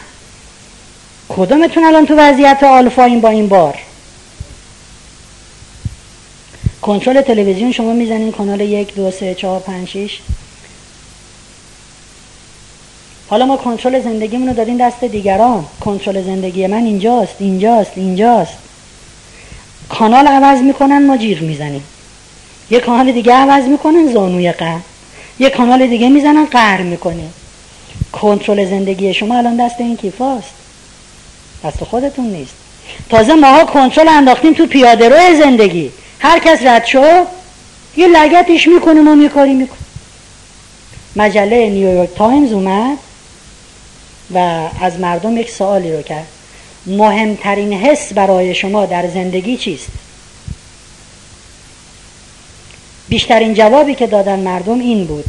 کدومتون 1.28 1.84
الان 1.84 2.06
تو 2.06 2.14
وضعیت 2.16 2.62
آلفا 2.62 3.04
این 3.04 3.20
با 3.20 3.28
این 3.28 3.48
بار؟ 3.48 3.78
کنترل 6.82 7.20
تلویزیون 7.20 7.72
شما 7.72 7.92
می‌زنین 7.92 8.32
کانال 8.32 8.60
یک 8.60 8.94
دو 8.94 9.10
سه 9.10 9.34
چهار 9.34 9.60
پنج 9.60 9.88
شیش 9.88 10.20
حالا 13.30 13.46
ما 13.46 13.56
کنترل 13.56 14.00
زندگیمون 14.00 14.48
رو 14.48 14.54
دادیم 14.54 14.76
دست 14.76 15.04
دیگران. 15.04 15.64
کنترل 15.80 16.22
زندگی 16.22 16.66
من 16.66 16.84
اینجاست 16.84 17.34
اینجاست 17.38 17.92
اینجاست. 17.96 18.52
کانال 19.88 20.26
عوض 20.26 20.60
می‌کنن 20.60 21.06
ما 21.06 21.16
جیر 21.16 21.42
می‌زنیم. 21.42 21.84
یه 22.70 22.80
کانال 22.80 23.12
دیگه 23.12 23.32
عوض 23.32 23.64
می‌کنن 23.64 24.12
زانوی 24.12 24.52
قهر. 24.52 24.80
یه 25.38 25.50
کانال 25.50 25.86
دیگه 25.86 26.08
می‌زنن 26.08 26.44
قهر 26.44 26.82
می‌کنه 26.82 27.24
کنترل 28.12 28.70
زندگی 28.70 29.14
شما 29.14 29.38
الان 29.38 29.56
دست 29.56 29.80
این 29.80 29.96
کیفاست. 29.96 30.50
دست 31.64 31.84
خودتون 31.84 32.24
نیست. 32.24 32.54
تازه 33.10 33.34
ماها 33.34 33.64
کنترل 33.64 34.08
انداختیم 34.08 34.52
تو 34.52 34.66
پیاده 34.66 35.08
روی 35.08 35.36
زندگی. 35.36 35.90
هر 36.18 36.38
کس 36.38 36.62
رد 36.62 36.84
شد 36.84 37.26
یه 37.96 38.06
لگتش 38.06 38.68
می‌کنیم 38.68 39.08
و 39.08 39.14
میکاری 39.14 39.54
می‌کنیم. 39.54 39.86
مجله 41.16 41.70
نیویورک 41.70 42.14
تایمز 42.14 42.52
اومد. 42.52 42.98
و 44.34 44.68
از 44.80 45.00
مردم 45.00 45.36
یک 45.36 45.50
سوالی 45.50 45.92
رو 45.92 46.02
کرد. 46.02 46.26
مهمترین 46.86 47.72
حس 47.72 48.12
برای 48.12 48.54
شما 48.54 48.86
در 48.86 49.08
زندگی 49.08 49.56
چیست؟ 49.56 49.88
بیشترین 53.08 53.54
جوابی 53.54 53.94
که 53.94 54.06
دادن 54.06 54.40
مردم 54.40 54.80
این 54.80 55.04
بود. 55.04 55.24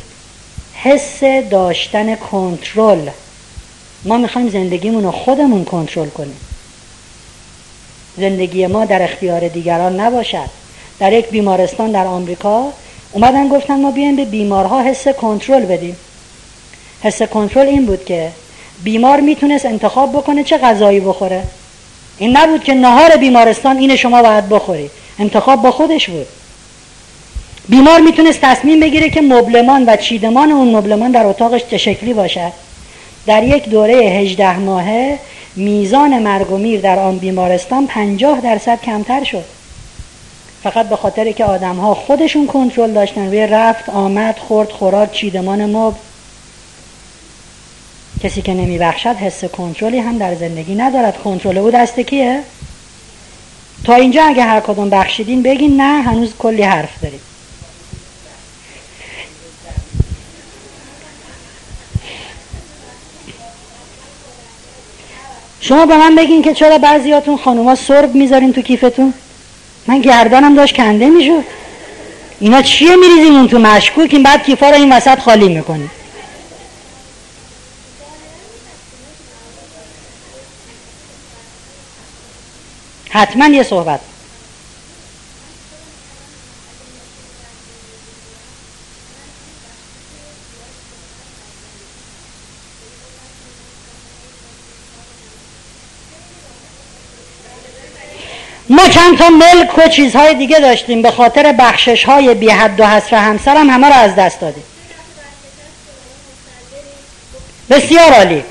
حس 0.73 1.23
داشتن 1.49 2.15
کنترل. 2.15 3.09
ما 4.05 4.17
می‌خوایم 4.17 4.49
زندگیمون 4.49 5.03
رو 5.03 5.11
خودمون 5.11 5.65
کنترل 5.65 6.09
کنیم. 6.09 6.37
زندگی 8.17 8.67
ما 8.67 8.85
در 8.85 9.01
اختیار 9.01 9.47
دیگران 9.47 9.99
نباشد. 9.99 10.49
در 10.99 11.13
یک 11.13 11.29
بیمارستان 11.29 11.91
در 11.91 12.05
آمریکا 12.05 12.73
اومدن 13.11 13.47
گفتن 13.47 13.81
ما 13.81 13.91
بیایم 13.91 14.15
به 14.15 14.25
بیمارها 14.25 14.81
حس 14.81 15.07
کنترل 15.07 15.65
بدیم. 15.65 15.95
حس 17.03 17.21
کنترل 17.21 17.67
این 17.67 17.85
بود 17.85 18.05
که 18.05 18.31
بیمار 18.83 19.19
می‌تونست 19.19 19.65
انتخاب 19.65 20.11
بکنه 20.11 20.43
چه 20.43 20.57
غذایی 20.57 20.99
بخوره. 20.99 21.43
این 22.17 22.37
نبود 22.37 22.63
که 22.63 22.73
نهار 22.73 23.17
بیمارستان 23.17 23.77
این 23.77 23.95
شما 23.95 24.21
باید 24.21 24.49
بخوری. 24.49 24.89
انتخاب 25.19 25.61
با 25.61 25.71
خودش 25.71 26.09
بود. 26.09 26.27
بیمار 27.69 27.99
می‌تونست 27.99 28.41
تصمیم 28.41 28.79
بگیره 28.79 29.09
که 29.09 29.21
مبلمان 29.21 29.85
و 29.85 29.95
چیدمان 29.95 30.51
اون 30.51 30.75
مبلمان 30.75 31.11
در 31.11 31.25
اتاقش 31.25 31.61
چه 31.71 31.77
شکلی 31.77 32.13
باشد 32.13 32.51
در 33.25 33.43
یک 33.43 33.69
دوره 33.69 33.93
هجده 33.93 34.57
ماهه 34.57 35.19
میزان 35.55 36.19
مرگ 36.19 36.51
و 36.51 36.57
میر 36.57 36.81
در 36.81 36.99
آن 36.99 37.17
بیمارستان 37.17 37.87
پنجاه 37.87 38.41
درصد 38.41 38.81
کمتر 38.81 39.23
شد. 39.23 39.43
فقط 40.63 40.89
به 40.89 40.95
خاطر 40.95 41.31
که 41.31 41.45
آدم 41.45 41.75
ها 41.75 41.93
خودشون 41.93 42.47
کنترل 42.47 42.91
داشتن 42.91 43.25
روی 43.25 43.47
رفت 43.47 43.89
آمد 43.89 44.37
خورد 44.37 44.69
خوراک 44.69 45.11
چیدمان 45.11 45.65
مبل. 45.65 45.97
کسی 48.23 48.41
که 48.41 48.53
نمیبخشد 48.53 49.15
حس 49.15 49.45
کنترلی 49.45 49.99
هم 49.99 50.17
در 50.17 50.35
زندگی 50.35 50.75
ندارد. 50.75 51.17
کنترل 51.17 51.57
او 51.57 51.71
دست 51.71 51.99
کیه؟ 51.99 52.43
تا 53.83 53.95
اینجا 53.95 54.23
اگه 54.23 54.43
هر 54.43 54.59
کدوم 54.59 54.89
بخشیدین 54.89 55.43
بگین 55.43 55.81
نه 55.81 56.01
هنوز 56.01 56.33
کلی 56.39 56.63
حرف 56.63 57.01
دارید 57.01 57.21
شما 65.61 65.85
به 65.85 65.97
من 65.97 66.15
بگین 66.15 66.41
که 66.41 66.53
چرا 66.53 66.77
بعضیاتون 66.77 67.37
خانوما 67.37 67.75
سرب 67.75 68.15
می‌ذارین 68.15 68.53
تو 68.53 68.61
کیفتون؟ 68.61 69.13
من 69.87 70.01
گردانم 70.01 70.55
داشت 70.55 70.75
کنده 70.75 71.09
می‌شد. 71.09 71.43
اینا 72.39 72.61
چیه 72.61 72.95
میریزین 72.95 73.35
اون 73.35 73.47
تو 73.47 73.59
مشکوک 73.59 74.15
بعد 74.15 74.43
کیفا 74.43 74.69
رو 74.69 74.75
این 74.75 74.93
وسط 74.93 75.19
خالی 75.19 75.49
می‌کنی 75.49 75.89
حتما 83.11 83.47
یه 83.47 83.63
صحبت. 83.63 83.99
ما 98.69 98.87
چند 98.87 99.17
تا 99.17 99.29
ملک 99.29 99.77
و 99.77 99.87
چیزهای 99.87 100.33
دیگه 100.33 100.59
داشتیم. 100.59 101.01
به 101.01 101.11
خاطر 101.11 101.51
بخشش 101.59 102.03
های 102.03 102.33
بی 102.33 102.49
حد 102.49 102.79
و 102.79 102.85
حسر 102.85 103.15
همسرم 103.15 103.69
همه 103.69 103.87
رو 103.87 103.93
از 103.93 104.15
دست 104.15 104.39
دادیم. 104.39 104.63
بسیار 107.69 108.13
عالی. 108.13 108.43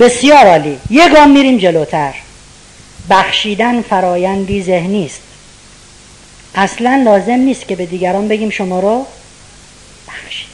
بسیار 0.00 0.46
عالی. 0.46 0.78
یه 0.90 1.08
گام 1.08 1.30
میریم 1.30 1.58
جلوتر. 1.58 2.14
بخشیدن 3.10 3.82
فرایندی 3.82 4.62
ذهنی 4.62 5.06
است. 5.06 5.20
اصلا 6.54 7.02
لازم 7.04 7.32
نیست 7.32 7.68
که 7.68 7.76
به 7.76 7.86
دیگران 7.86 8.28
بگیم 8.28 8.50
شما 8.50 8.80
رو 8.80 9.06
بخشید. 10.08 10.48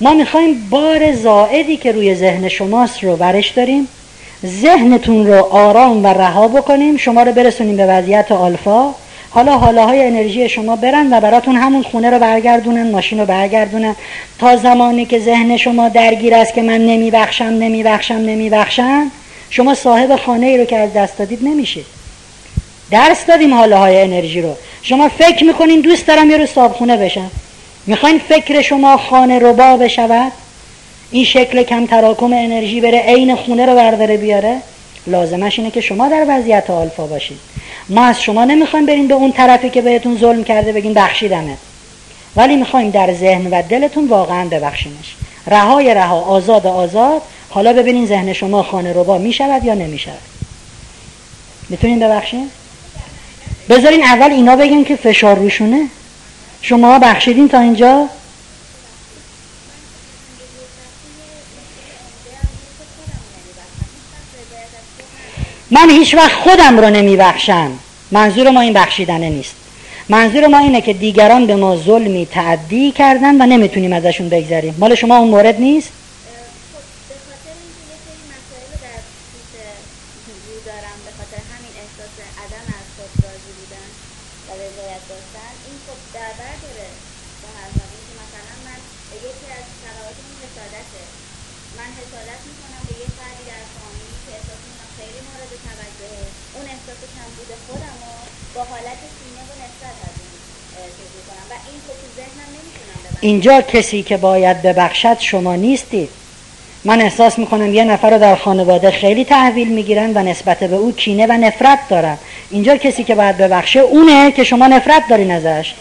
ما 0.00 0.14
می‌خوایم 0.14 0.68
بار 0.70 1.12
زائدی 1.12 1.76
که 1.76 1.92
روی 1.92 2.14
ذهن 2.14 2.48
شماست 2.48 3.04
رو 3.04 3.16
برش 3.16 3.48
داریم 3.48 3.88
ذهنتون 4.46 5.26
رو 5.26 5.44
آرام 5.44 6.04
و 6.04 6.06
رها 6.06 6.48
بکنیم 6.48 6.96
شما 6.96 7.22
رو 7.22 7.32
برسونیم 7.32 7.76
به 7.76 7.86
وضعیت 7.86 8.32
آلفا. 8.32 8.94
حالا 9.34 9.58
حالا 9.58 9.86
های 9.86 10.06
انرژی 10.06 10.48
شما 10.48 10.76
برن 10.76 11.12
و 11.12 11.20
براتون 11.20 11.56
همون 11.56 11.82
خونه 11.82 12.10
رو 12.10 12.18
برگردونن 12.18 12.90
ماشین 12.90 13.20
رو 13.20 13.26
برگردونن. 13.26 13.96
تا 14.38 14.56
زمانی 14.56 15.06
که 15.06 15.18
ذهن 15.18 15.56
شما 15.56 15.88
درگیر 15.88 16.34
است 16.34 16.54
که 16.54 16.62
من 16.62 16.80
نمیبخشم 16.80 17.44
نمیبخشم 17.44 18.14
نمیبخشم 18.14 19.10
شما 19.50 19.74
صاحب 19.74 20.16
خانه 20.16 20.46
ای 20.46 20.58
رو 20.58 20.64
که 20.64 20.78
از 20.78 20.92
دست 20.92 21.18
دادید 21.18 21.38
نمیشید 21.42 21.86
درس 22.90 23.26
دادیم 23.26 23.54
حالا 23.54 23.78
های 23.78 24.02
انرژی 24.02 24.40
رو. 24.40 24.54
شما 24.82 25.08
فکر 25.08 25.44
می‌کنین 25.44 25.80
دوست 25.80 26.06
دارم 26.06 26.30
یه 26.30 26.36
رو 26.36 26.46
صابخونه 26.46 26.96
بشم. 26.96 27.30
می‌خواین 27.86 28.18
فکر 28.18 28.62
شما 28.62 28.96
خانه 28.96 29.38
ربا 29.38 29.76
بشود؟ 29.76 30.32
این 31.10 31.24
شکل 31.24 31.62
کم 31.62 31.86
تراکم 31.86 32.32
انرژی 32.32 32.80
بره 32.80 32.98
عین 32.98 33.34
خونه 33.34 33.66
رو 33.66 33.74
برداره 33.74 34.16
بیاره؟ 34.16 34.56
لازمش 35.06 35.58
اینه 35.58 35.70
که 35.70 35.80
شما 35.80 36.08
در 36.08 36.24
وضعیت 36.28 36.70
آلفا 36.70 37.06
باشید. 37.06 37.38
ما 37.88 38.04
از 38.04 38.22
شما 38.22 38.44
نمی‌خوایم 38.44 38.86
بریم 38.86 39.08
به 39.08 39.14
اون 39.14 39.32
طرفی 39.32 39.70
که 39.70 39.82
بهتون 39.82 40.18
ظلم 40.18 40.44
کرده 40.44 40.72
بگیم 40.72 40.94
بخشیدمه 40.94 41.56
ولی 42.36 42.56
می‌خوایم 42.56 42.90
در 42.90 43.14
ذهن 43.14 43.46
و 43.46 43.62
دلتون 43.62 44.08
واقعا 44.08 44.48
ببخشینش 44.48 45.14
رهای 45.46 45.94
رها 45.94 46.20
آزاد 46.20 46.66
آزاد. 46.66 47.22
حالا 47.50 47.72
ببینین 47.72 48.06
ذهن 48.06 48.32
شما 48.32 48.62
خانه 48.62 48.92
ربا 48.92 49.18
می‌شود 49.18 49.64
یا 49.64 49.74
نمی‌شود. 49.74 50.18
می‌تونین 51.68 51.98
ببخشین 51.98 52.50
بذارین 53.68 54.04
اول 54.04 54.30
اینا 54.30 54.56
بگیم 54.56 54.84
که 54.84 54.96
فشار 54.96 55.36
روشونه. 55.36 55.86
شما 56.62 56.98
بخشیدین 56.98 57.48
تا 57.48 57.60
اینجا؟ 57.60 58.08
من 65.74 65.90
هیچ 65.90 66.14
وقت 66.14 66.32
خودم 66.32 66.80
رو 66.80 66.90
نمیبخشم. 66.90 67.70
منظور 68.10 68.50
ما 68.50 68.60
این 68.60 68.72
بخشیدنه 68.72 69.28
نیست. 69.28 69.54
منظور 70.08 70.46
ما 70.46 70.58
اینه 70.58 70.80
که 70.80 70.92
دیگران 70.92 71.46
به 71.46 71.56
ما 71.56 71.76
ظلمی 71.76 72.26
تعدی 72.26 72.90
کردن 72.90 73.42
و 73.42 73.46
نمی‌تونیم 73.46 73.92
ازشون 73.92 74.28
بگذریم. 74.28 74.74
مال 74.78 74.94
شما 74.94 75.16
اون 75.16 75.28
مورد 75.28 75.60
نیست؟ 75.60 75.90
اینجا 103.24 103.60
کسی 103.60 104.02
که 104.02 104.16
باید 104.16 104.62
ببخشد 104.62 105.16
شما 105.20 105.56
نیستید 105.56 106.08
من 106.84 107.00
احساس 107.00 107.38
می‌کنم 107.38 107.74
یه 107.74 107.84
نفر 107.84 108.10
رو 108.10 108.18
در 108.18 108.36
خانواده 108.36 108.90
خیلی 108.90 109.24
تحویل 109.24 109.68
می‌گیرن 109.68 110.12
و 110.14 110.22
نسبت 110.22 110.58
به 110.58 110.76
او 110.76 110.92
کینه 110.92 111.26
و 111.26 111.32
نفرت 111.32 111.78
دارن. 111.88 112.18
اینجا 112.50 112.76
کسی 112.76 113.04
که 113.04 113.14
باید 113.14 113.36
ببخشه 113.36 113.80
اونه 113.80 114.32
که 114.32 114.44
شما 114.44 114.66
نفرت 114.66 115.02
دارین 115.10 115.30
ازش. 115.30 115.74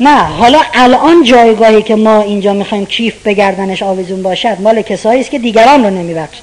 نه 0.00 0.16
حالا 0.16 0.60
الان 0.74 1.24
جایگاهی 1.24 1.82
که 1.82 1.96
ما 1.96 2.22
اینجا 2.22 2.52
می‌خوایم 2.52 2.86
کیف 2.86 3.14
بگردنش 3.24 3.82
آویزون 3.82 4.22
باشد 4.22 4.56
مال 4.60 4.82
کسایی 4.82 5.20
است 5.20 5.30
که 5.30 5.38
دیگران 5.38 5.84
رو 5.84 5.90
نمیبخشد 5.90 6.42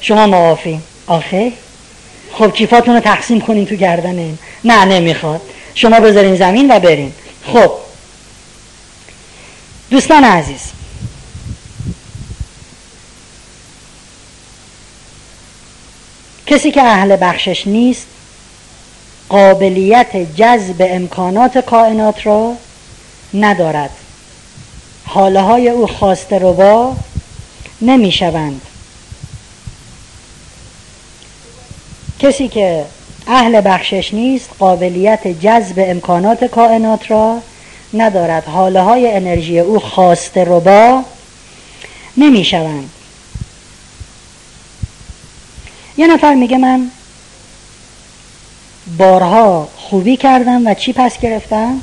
شما 0.00 0.26
معافی. 0.26 0.80
آخه؟ 1.06 1.52
خب 2.32 2.52
کیفاتون 2.52 2.94
رو 2.94 3.00
تقسیم 3.00 3.40
کنین 3.40 3.66
تو 3.66 3.74
گردن 3.74 4.38
نه 4.64 4.84
نمی‌خواد. 4.84 5.40
شما 5.74 6.00
بذارین 6.00 6.36
زمین 6.36 6.76
و 6.76 6.78
برین. 6.78 7.12
خب. 7.52 7.70
دوستان 9.92 10.24
عزیز. 10.24 10.60
کسی 16.46 16.70
که 16.70 16.82
اهل 16.82 17.16
بخشش 17.20 17.66
نیست 17.66 18.06
قابلیت 19.28 20.16
جذب 20.36 20.86
امکانات 20.90 21.58
کائنات 21.58 22.26
را 22.26 22.54
ندارد. 23.34 23.90
حاله 25.06 25.40
های 25.40 25.68
او 25.68 25.86
خواسته 25.86 26.38
روا 26.38 26.96
نمی 27.80 28.12
شوند 28.12 28.60
کسی 32.18 32.48
که 32.48 32.84
اهل 33.26 33.60
بخشش 33.64 34.14
نیست 34.14 34.50
قابلیت 34.58 35.26
جذب 35.26 35.74
امکانات 35.78 36.44
کائنات 36.44 37.10
را 37.10 37.42
ندارد. 37.94 38.44
حاله 38.44 38.80
های 38.80 39.12
انرژی 39.12 39.58
او 39.58 39.78
خواسته 39.78 40.44
ربا 40.44 41.04
نمی 42.16 42.44
شوند 42.44 42.90
یه 45.96 46.06
نفر 46.06 46.34
میگه 46.34 46.58
من 46.58 46.90
بارها 48.98 49.68
خوبی 49.76 50.16
کردم 50.16 50.66
و 50.66 50.74
چی 50.74 50.92
پس 50.92 51.18
گرفتم؟ 51.18 51.80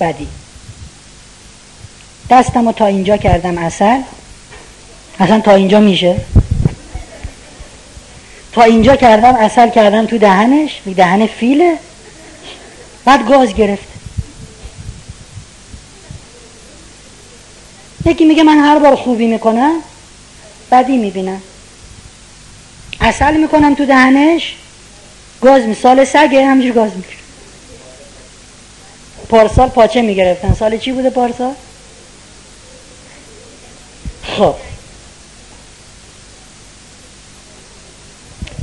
بدی. 0.00 0.28
دستم 2.30 2.66
رو 2.66 2.72
تا 2.72 2.86
اینجا 2.86 3.16
کردم 3.16 3.58
اصل. 3.58 4.00
اصلا 5.20 5.40
تا 5.40 5.54
اینجا 5.54 5.80
میشه؟ 5.80 6.16
تا 8.52 8.62
اینجا 8.62 8.96
کردم 8.96 9.34
اصل 9.34 9.70
کردم 9.70 10.06
تو 10.06 10.18
دهنش؟ 10.18 10.80
دهن 10.96 11.26
فیله. 11.26 11.76
بعد 13.04 13.28
گاز 13.28 13.54
گرفت. 13.54 13.97
یکی 18.08 18.24
میگه 18.24 18.42
من 18.42 18.58
هر 18.58 18.78
بار 18.78 18.94
خوبی 18.96 19.26
می‌کنم 19.26 19.72
بدی 20.70 20.96
می‌بینم. 20.96 21.42
اصل 23.00 23.36
می‌کنم 23.36 23.74
تو 23.74 23.86
دهنش 23.86 24.56
گاز 25.40 25.62
می 25.62 25.74
سال 25.74 26.04
سگه 26.04 26.46
همجور 26.46 26.72
گاز 26.72 26.90
می‌کنم 26.96 27.12
پارسال 29.28 29.68
پاچه 29.68 30.02
می‌گرفتن. 30.02 30.54
سال 30.54 30.78
چی 30.78 30.92
بوده 30.92 31.10
پارسال؟ 31.10 31.54
خب. 34.22 34.54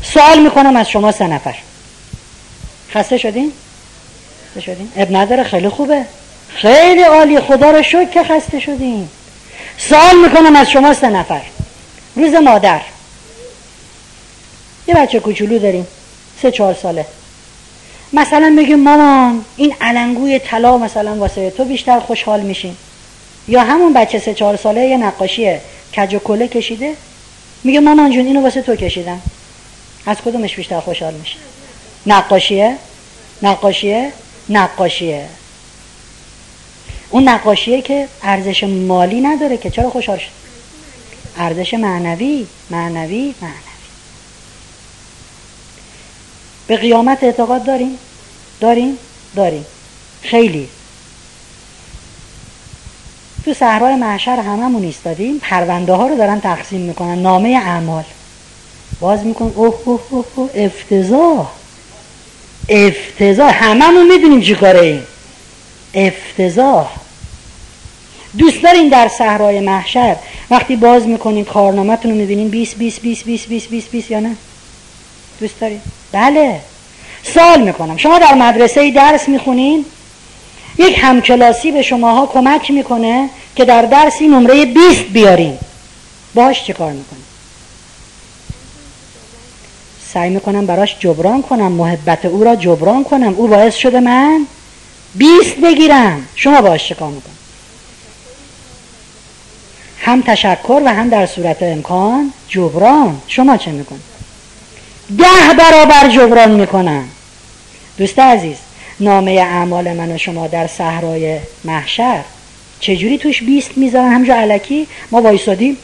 سوال 0.04 0.42
می‌کنم 0.42 0.76
از 0.76 0.90
شما 0.90 1.12
سه 1.12 1.28
نفر. 1.28 1.56
خسته 2.94 3.18
شدین؟ 3.18 3.52
خسته 4.50 4.62
شدین؟ 4.62 4.92
اب 4.96 5.16
نداره 5.16 5.44
خیلی 5.44 5.70
خوبه. 5.70 6.06
خیلی 6.50 7.02
عالی 7.02 7.40
خدا 7.40 7.72
رو 7.72 7.84
شکر 7.84 8.06
که 8.06 8.24
خسته 8.24 8.60
شدین. 8.60 9.10
سوال 9.78 10.18
می‌کنم 10.24 10.56
از 10.56 10.70
شما 10.70 10.94
سه 10.94 11.10
نفر. 11.10 11.42
روز 12.16 12.34
مادر. 12.34 12.82
یه 14.88 14.95
بچه 14.95 15.20
کوچولو 15.20 15.60
داریم. 15.60 15.88
سه 16.42 16.52
چهار 16.52 16.74
ساله. 16.74 17.06
مثلا 18.14 18.50
میگیم 18.50 18.80
مامان 18.80 19.45
این 19.58 19.76
علنگوی 19.82 20.40
طلا 20.40 20.78
مثلا 20.78 21.16
واسه 21.16 21.52
تو 21.52 21.66
بیشتر 21.66 22.00
خوشحال 22.00 22.42
میشین 22.42 22.78
یا 23.48 23.64
همون 23.64 23.94
بچه 23.94 24.20
سه 24.20 24.34
چهار 24.34 24.56
ساله 24.56 24.82
یه 24.82 24.98
نقاشیه. 24.98 25.62
کج 25.98 26.16
و 26.16 26.20
کله 26.20 26.48
کشیده؟ 26.48 26.94
میگه 27.64 27.80
مامان 27.80 28.12
جون 28.12 28.26
اینو 28.26 28.42
واسه 28.42 28.62
تو 28.62 28.76
کشیدم. 28.76 29.22
از 30.06 30.18
کدومش 30.18 30.56
بیشتر 30.56 30.80
خوشحال 30.80 31.14
میشه؟ 31.14 31.36
نقاشیه؟ 32.06 32.76
نقاشیه؟ 33.42 34.12
نقاشیه. 34.50 35.26
اون 37.16 37.30
نقاشیه 37.30 37.82
که 37.82 38.08
ارزش 38.24 38.64
مالی 38.64 39.22
نداره 39.22 39.58
که 39.58 39.69
چرا 39.69 39.90
خوشحال 39.90 40.18
شد؟ 40.18 40.30
ارزش 41.38 41.74
معنوی 41.74 42.48
معنوی 42.69 43.35
معنوی. 43.42 43.56
به 46.68 46.77
قیامت 46.77 47.24
اعتقاد 47.24 47.64
داریم؟ 47.64 47.98
داریم؟ 48.60 48.98
داریم. 49.35 49.66
خیلی. 50.22 50.69
تو 53.45 53.53
صحرای 53.53 53.95
محشر 53.95 54.40
هممون 54.40 54.84
ایستادیم. 54.84 55.40
پرونده 55.40 55.94
ها 55.94 56.08
رو 56.08 56.18
دارن 56.18 56.42
تقسیم 56.42 56.82
می‌کنن. 56.82 57.22
نامه 57.22 57.50
اعمال. 57.50 58.03
باز 59.00 59.26
میکن 59.26 59.53
اوه 59.56 59.76
اوه 59.85 60.02
اوه, 60.10 60.26
اوه 60.35 60.50
افتضاح. 60.56 61.52
افتضاح. 62.69 63.64
هممون 63.64 64.11
می‌دونیم 64.14 64.42
چی 64.42 64.56
کاره 64.56 64.80
ایم. 64.80 65.03
افتضاح. 65.94 67.05
دوست 68.38 68.62
دارین 68.64 68.90
در 68.90 69.08
صحرای 69.08 69.60
محشر. 69.60 70.16
وقتی 70.50 70.76
باز 70.76 71.08
می‌کنین 71.08 71.46
کارنامهتون 71.46 72.12
رو 72.12 72.18
می‌بینین 72.18 72.50
20 72.50 72.76
20 72.76 73.02
20 73.02 73.26
20 73.26 73.48
20 73.48 73.70
20 73.70 73.92
20 73.92 74.12
یا 74.12 74.20
نه؟ 74.20 74.36
دوست 75.40 75.60
دارین؟ 75.60 75.82
بله. 76.12 76.60
سوال 77.24 77.62
می‌کنم. 77.62 77.98
شما 77.98 78.20
در 78.20 78.34
مدرسه 78.34 78.92
درس 78.92 79.30
می‌خونین؟ 79.30 79.86
یک 80.78 81.00
همکلاسی 81.02 81.72
به 81.72 81.82
شماها 81.82 82.26
کمک 82.26 82.72
می‌کنه 82.72 83.30
که 83.56 83.66
در 83.66 83.82
درسی 83.82 84.28
نمره 84.28 84.66
20 84.66 85.02
بیارین. 85.02 85.58
باش 86.34 86.64
چه 86.64 86.74
کار 86.74 86.92
می‌کنه 86.92 87.20
سعی 90.14 90.30
می‌کنم 90.30 90.66
براش 90.66 90.96
جبران 91.00 91.42
کنم 91.42 91.72
محبت 91.72 92.26
او 92.26 92.44
را 92.44 92.56
جبران 92.56 93.04
کنم. 93.04 93.34
او 93.38 93.48
باعث 93.48 93.76
شده 93.76 94.00
من 94.00 94.48
20 95.16 95.56
بگیرم. 95.64 96.28
شما 96.36 96.62
باش 96.62 96.88
چه 96.90 96.96
کار 96.96 97.12
می‌کنم 97.12 97.35
هم 100.06 100.22
تشکر 100.22 100.82
و 100.85 100.93
هم 100.93 101.09
در 101.09 101.25
صورت 101.25 101.64
امکان 101.64 102.34
جبران. 102.48 103.22
شما 103.27 103.58
چه 103.58 103.72
می‌کنید؟ 103.72 104.01
ده 105.17 105.53
برابر 105.58 106.09
جبران 106.09 106.51
می‌کنم. 106.51 107.03
دوست 107.98 108.19
عزیز 108.19 108.58
نامه 109.00 109.32
اعمال 109.32 109.93
من 109.93 110.11
و 110.11 110.17
شما 110.17 110.48
در 110.48 110.67
صحرای 110.67 111.40
محشر. 111.64 112.24
چجوری 112.80 113.17
توش 113.17 113.43
بیست 113.43 113.77
می‌ذارن؟ 113.77 114.11
همجا 114.11 114.35
علکی؟ 114.35 114.88
ما 115.11 115.22
وایسادیم. 115.22 115.77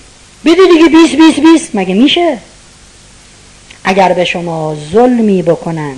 بده 0.46 0.62
دیگه 0.74 0.90
بیست 0.90 1.16
بیست 1.16 1.40
بیست. 1.40 1.70
مگه 1.74 1.94
میشه؟ 1.94 2.38
اگر 3.84 4.14
به 4.14 4.26
شما 4.26 4.76
ظلمی 4.92 5.42
بکنن 5.42 5.96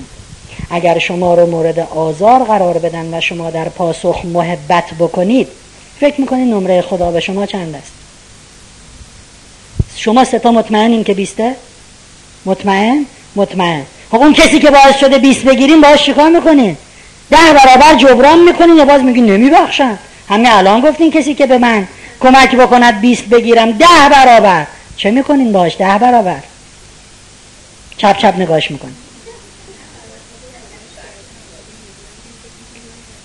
اگر 0.70 1.00
شما 1.00 1.36
رو 1.36 1.46
مورد 1.46 1.80
آزار 1.80 2.44
قرار 2.44 2.78
بدن 2.78 3.18
و 3.18 3.22
شما 3.22 3.50
در 3.50 3.70
پاسخ 3.70 4.26
محبت 4.26 4.94
بکنید 5.00 5.48
فکر 6.00 6.22
می‌کنید 6.22 6.54
نمره 6.54 6.82
خدا 6.82 7.12
به 7.12 7.20
شما 7.20 7.46
چند 7.46 7.76
است؟ 7.76 8.03
شما 9.96 10.24
ستا 10.24 10.52
مطمئنین 10.52 11.04
که 11.04 11.14
بیسته؟ 11.14 11.56
مطمئن؟ 12.46 13.06
مطمئن. 13.36 13.86
خب 14.12 14.18
اون 14.18 14.34
کسی 14.34 14.60
که 14.60 14.72
باعث 14.72 14.98
شده 14.98 15.18
20 15.18 15.44
بگیریم 15.44 15.82
باعث 15.82 16.00
چیکار 16.00 16.30
می‌کنین 16.30 16.78
ده 17.32 17.54
برابر 17.54 17.96
جبران 17.96 18.40
می‌کنین 18.40 18.78
یا 18.78 18.86
باز 18.86 19.04
میگین 19.04 19.26
نمیبخشم. 19.26 19.98
همه 20.30 20.58
الان 20.58 20.82
گفتین 20.82 21.12
کسی 21.12 21.34
که 21.34 21.46
به 21.46 21.58
من 21.58 21.88
کمک 22.20 22.56
بکند 22.56 23.02
20 23.02 23.24
بگیرم 23.24 23.72
ده 23.72 24.10
برابر. 24.12 24.68
چه 24.98 25.12
می‌کنین 25.12 25.52
باش 25.52 25.78
ده 25.78 25.98
برابر. 25.98 26.40
چپ 27.98 28.18
چپ 28.18 28.34
نگاش 28.38 28.72
می‌کنین. 28.72 28.96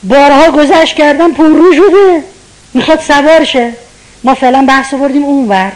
بارها 0.03 0.51
گذشت 0.51 0.97
کردم 0.97 1.33
پر 1.33 1.45
رو 1.45 1.75
شده 1.75 2.23
می‌خواد 2.75 3.01
سوار 3.01 3.45
شه. 3.45 3.73
ما 4.25 4.35
فعلا 4.35 4.65
بحث 4.69 4.95
اون 4.95 5.25
اونور. 5.25 5.73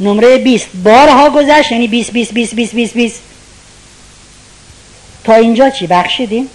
نمره 0.00 0.38
20 0.38 0.66
بارها 0.84 1.30
گذشت 1.30 1.72
یعنی 1.72 1.88
20 1.88 2.12
20 2.12 2.34
20 2.34 2.54
20 2.54 2.74
20 2.74 2.94
20 2.94 3.20
تا 5.24 5.34
اینجا 5.34 5.70
چی؟ 5.70 5.86
بخشیدیم؟ 5.86 6.48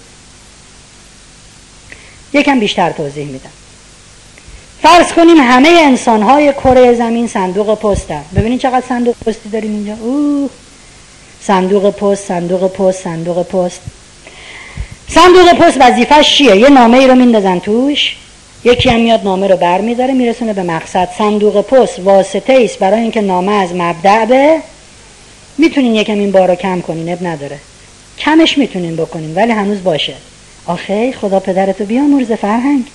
یکم 2.33 2.59
بیشتر 2.59 2.91
توضیح 2.91 3.25
میدم. 3.25 3.49
فرض 4.81 5.13
کنیم 5.13 5.37
همه 5.37 5.69
انسان 5.69 6.23
های 6.23 6.53
کره 6.53 6.93
زمین 6.93 7.27
صندوق 7.27 7.79
پستن 7.79 8.25
ببینید 8.35 8.59
چقدر 8.59 8.85
صندوق 8.89 9.15
پستی 9.25 9.49
داریم 9.49 9.71
اینجا. 9.71 9.93
اوه. 9.93 10.49
صندوق 11.41 11.89
پست 11.89 12.27
صندوق 12.27 12.71
پست 12.71 13.03
صندوق 13.03 13.43
پست. 13.43 13.81
صندوق 15.09 15.53
پست 15.53 15.77
وظیفش 15.79 16.37
چیه؟ 16.37 16.55
یه 16.55 16.69
نامه 16.69 16.97
ای 16.97 17.07
رو 17.07 17.15
میندازن 17.15 17.59
توش. 17.59 18.15
یکی 18.67 18.89
هم 18.89 18.99
میاد 18.99 19.23
نامه 19.23 19.47
رو 19.47 19.57
بر 19.57 19.81
میداره 19.81 20.13
میرسونه 20.13 20.53
به 20.53 20.63
مقصد. 20.63 21.09
صندوق 21.17 21.61
پست 21.61 21.99
واسطه 21.99 22.61
است 22.63 22.79
برای 22.79 22.99
اینکه 22.99 23.21
نامه 23.21 23.51
از 23.51 23.69
مبدع 23.75 24.25
به 24.25 24.57
می‌تونین 25.57 25.95
یکم 25.95 26.13
این 26.13 26.31
بارو 26.31 26.55
کم 26.55 26.81
کنین 26.81 27.13
اب 27.13 27.27
نداره. 27.27 27.59
کمش 28.19 28.57
می‌تونین 28.57 28.95
بکنین 28.95 29.35
ولی 29.35 29.51
هنوز 29.51 29.83
باشه. 29.83 30.13
آخه 30.65 31.11
خدا 31.11 31.39
پدرتو 31.39 31.85
بیامرز 31.85 32.31
فرهنگ. 32.31 32.85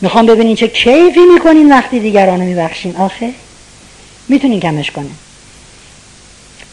می‌خوام 0.00 0.26
ببینین 0.26 0.56
چه 0.56 0.68
کیفی 0.68 1.20
می‌کنین 1.34 1.72
وقتی 1.72 2.00
دیگرانو 2.00 2.44
میبخشین. 2.44 2.96
آخه 2.96 3.30
می‌تونین 4.28 4.60
کمش 4.60 4.90
کنین. 4.90 5.14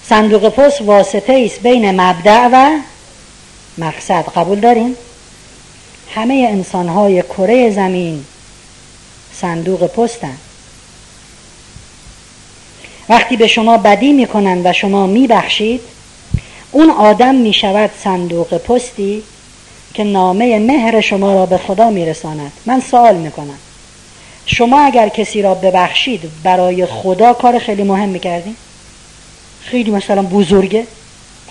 صندوق 0.06 0.50
پست 0.50 0.82
واسطه 0.82 1.44
است 1.46 1.60
بین 1.60 2.02
مبدع 2.02 2.50
و 2.54 2.80
مقصد. 3.78 4.26
قبول 4.36 4.60
دارین؟ 4.60 4.96
همه 6.16 6.48
انسان 6.52 6.90
های 6.90 7.22
کره 7.22 7.70
زمین 7.70 8.26
صندوق 9.34 9.88
پستن. 9.88 10.38
وقتی 13.10 13.38
به 13.38 13.48
شما 13.48 13.78
بدی 13.78 14.14
می‌کنن 14.14 14.62
و 14.64 14.74
شما 14.74 15.08
میبخشید 15.08 15.82
اون 16.72 16.90
آدم 16.90 17.36
می‌شود 17.36 17.90
صندوق 18.04 18.58
پستی 18.58 19.24
که 19.94 20.04
نامه 20.04 20.60
مهر 20.60 21.02
شما 21.02 21.34
را 21.34 21.46
به 21.46 21.58
خدا 21.58 21.90
میرساند. 21.90 22.52
من 22.66 22.80
سوال 22.80 23.16
می‌کنم. 23.16 23.58
شما 24.46 24.80
اگر 24.80 25.10
کسی 25.10 25.42
را 25.42 25.54
ببخشید 25.54 26.32
برای 26.44 26.86
خدا 26.86 27.34
کار 27.34 27.60
خیلی 27.60 27.84
مهم 27.84 28.10
می‌کردین؟ 28.10 28.56
خیلی 29.62 29.92
مثلا 29.92 30.22
بزرگه؟ 30.22 30.88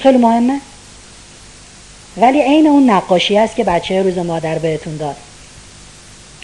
خیلی 0.00 0.18
مهمه؟ 0.18 0.60
ولی 2.16 2.42
عین 2.42 2.66
اون 2.66 2.90
نقاشی 2.90 3.38
است 3.38 3.56
که 3.56 3.64
بچه 3.64 4.02
روز 4.02 4.18
مادر 4.18 4.58
بهتون 4.58 4.96
داد. 4.96 5.16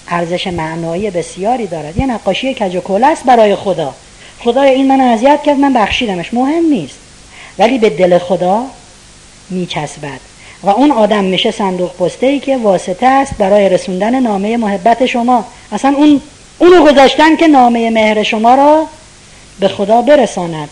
ارزش 0.09 0.47
معنایی 0.47 1.11
بسیاری 1.11 1.67
دارد. 1.67 1.97
یه 1.97 2.07
نقاشی 2.07 2.55
کج 2.55 2.77
و 2.77 3.05
است 3.05 3.25
برای 3.25 3.57
خدا. 3.57 3.95
خدای 4.45 4.71
این 4.71 4.89
من 4.89 5.01
اذیت 5.01 5.43
کرد 5.43 5.59
من 5.59 5.73
بخشیدمش. 5.73 6.35
مهم 6.35 6.65
نیست. 6.65 6.99
ولی 7.59 7.79
به 7.79 7.91
دل 7.91 8.19
خدا 8.19 8.63
میچسبد. 9.51 10.21
و 10.63 10.71
اون 10.71 10.91
آدم 10.91 11.25
میشه 11.25 11.51
صندوق 11.51 11.97
پسته 11.97 12.27
ای 12.27 12.41
که 12.41 12.57
واسطه 12.57 13.07
است 13.07 13.35
برای 13.39 13.69
رسوندن 13.69 14.21
نامه 14.21 14.57
محبت 14.57 15.07
شما. 15.07 15.45
اصلا 15.73 15.95
اون 15.97 16.21
اونو 16.59 16.93
گذاشتن 16.93 17.37
که 17.37 17.47
نامه 17.47 17.91
مهر 17.91 18.23
شما 18.23 18.55
را 18.55 18.87
به 19.61 19.69
خدا 19.69 20.03
برساند. 20.03 20.69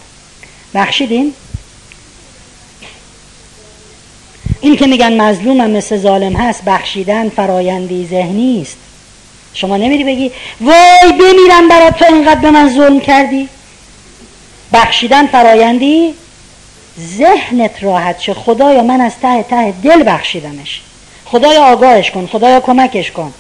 بخشیدین؟ 0.75 1.35
این 4.60 4.76
که 4.76 4.86
میگن 4.86 5.20
مظلومم 5.20 5.70
مثل 5.70 5.97
ظالم 5.97 6.36
هست 6.36 6.64
بخشیدن 6.64 7.28
فرایندی 7.28 8.06
ذهنی 8.10 8.62
است. 8.62 8.76
شما 9.55 9.76
نمیری 9.76 10.05
بگی 10.05 10.32
وای 10.60 11.12
بمیرم 11.12 11.68
برات 11.68 11.98
تو 11.98 12.05
اینقدر 12.14 12.40
به 12.40 12.50
من 12.50 12.74
ظلم 12.74 13.00
کردی؟ 13.00 13.48
بخشیدن 14.72 15.26
فرایندی 15.26 16.14
ذهنت 17.16 17.84
راحت 17.84 18.20
شه. 18.20 18.34
خدایا 18.34 18.82
من 18.82 19.00
از 19.00 19.12
ته 19.22 19.42
ته 19.42 19.74
دل 19.82 20.02
بخشیدمش. 20.06 20.82
خدایا 21.24 21.64
آگاهش 21.64 22.10
کن 22.10 22.26
خدایا 22.26 22.60
کمکش 22.60 23.10
کن. 23.10 23.34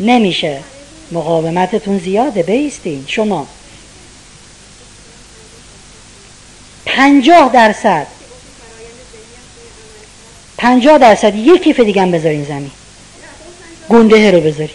نمیشه. 0.00 0.60
مقاومتتون 1.12 1.98
زیاده 1.98 2.42
بیستین. 2.42 3.04
شما 3.08 3.46
پنجاه 6.86 7.50
درصد 7.52 8.06
پنجاه 10.64 10.98
درصد 10.98 11.34
یک 11.34 11.62
کیف 11.62 11.80
دیگه 11.80 12.02
هم 12.02 12.10
بذارین 12.10 12.44
زمین. 12.44 12.70
گنده 13.88 14.30
رو 14.30 14.40
بذاری 14.40 14.70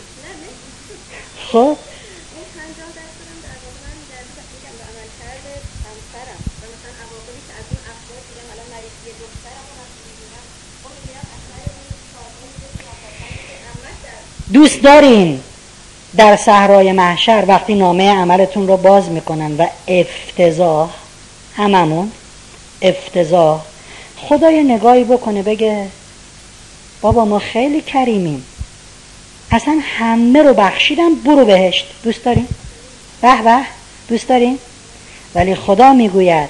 خب. 1.51 1.77
دوست 14.53 14.82
دارین 14.84 15.40
در 16.18 16.35
صحرای 16.35 16.92
محشر 16.92 17.45
وقتی 17.48 17.76
نامه 17.76 18.11
عملتون 18.11 18.68
رو 18.68 18.77
باز 18.77 19.09
می‌کنن 19.09 19.58
و 19.58 19.68
افتضاح 19.88 20.90
هممون 21.56 22.11
افتضاح 22.82 23.61
خدا 24.22 24.52
یه 24.52 24.64
نگاهی 24.64 25.04
بکنه 25.04 25.44
بگه 25.44 25.88
بابا 27.02 27.26
ما 27.26 27.40
خیلی 27.40 27.82
کریمیم 27.82 28.44
اصلا 29.52 29.80
همه 29.98 30.44
رو 30.44 30.54
بخشیدم 30.54 31.16
برو 31.16 31.46
بهشت 31.46 31.86
دوست 32.04 32.26
داریم؟ 32.26 32.48
به 33.22 33.42
به 33.42 33.62
دوست 34.08 34.28
داریم؟ 34.28 34.60
ولی 35.36 35.56
خدا 35.56 35.94
می‌گوید 35.94 36.50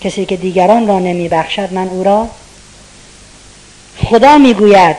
کسی 0.00 0.24
که 0.24 0.36
دیگران 0.36 0.86
را 0.86 0.98
نمی 0.98 1.28
بخشد 1.28 1.72
من 1.72 1.88
او 1.88 2.04
را 2.04 2.28
خدا 4.04 4.38
می‌گوید 4.38 4.96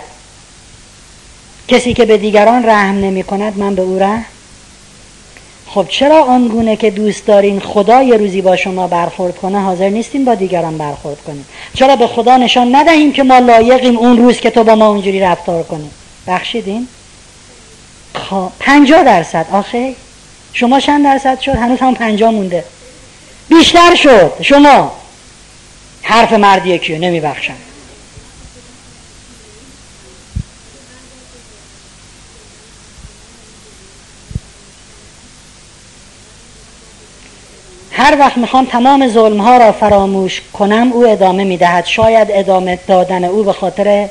کسی 1.68 1.94
که 1.94 2.06
به 2.06 2.18
دیگران 2.18 2.66
رحم 2.66 2.96
نمی 2.96 3.24
کند 3.24 3.58
من 3.58 3.76
به 3.76 3.82
او 3.82 4.00
رحم 4.00 4.26
خب 5.68 5.85
چرا 5.90 6.24
آنگونه 6.24 6.76
که 6.76 6.90
دوست 6.92 7.26
دارین 7.26 7.60
خدا 7.60 8.03
یه 8.03 8.18
روزی 8.18 8.42
با 8.42 8.56
شما 8.56 8.88
برخورد 8.88 9.38
کنه 9.38 9.61
حاضر 9.61 9.90
نیستیم 9.90 10.26
با 10.26 10.35
دیگران 10.35 10.77
برخورد 10.77 11.22
کنیم؟ 11.22 11.45
چرا 11.74 11.95
به 11.95 12.08
خدا 12.08 12.38
نشان 12.38 12.76
ندهیم 12.76 13.11
که 13.11 13.24
ما 13.24 13.40
لایقیم 13.40 13.98
اون 13.98 14.18
روز 14.18 14.40
که 14.40 14.50
تو 14.50 14.64
با 14.64 14.76
ما 14.76 14.88
اونجوری 14.88 15.19
رفتار 15.19 15.64
کنیم 15.64 15.92
بخشیدین؟ 16.27 16.88
خب 18.14 18.52
پنجاه 18.60 19.03
درصد. 19.03 19.45
آخه 19.52 19.94
شما 20.53 20.80
چند 20.80 21.03
درصد 21.03 21.40
شد؟ 21.40 21.56
هنوز 21.56 21.80
هم 21.80 21.94
پنجاه 21.94 22.32
مونده. 22.32 22.64
بیشتر 23.50 23.95
شد. 23.95 24.32
شما 24.42 24.92
حرف 26.02 26.34
مردیه 26.34 26.77
کیو 26.77 26.98
نمیبخشن 26.98 27.56
هر 38.06 38.19
وقت 38.19 38.38
می‌خوام 38.38 38.66
تمام 38.66 39.08
ظلم 39.08 39.42
ها 39.42 39.58
را 39.58 39.72
فراموش 39.72 40.42
کنم 40.53 40.92
او 40.93 41.08
ادامه 41.08 41.43
می‌دهد. 41.43 41.85
شاید 41.85 42.27
ادامه 42.32 42.80
دادن 42.88 43.24
او 43.24 43.43
به 43.43 43.53
خاطر 43.53 44.09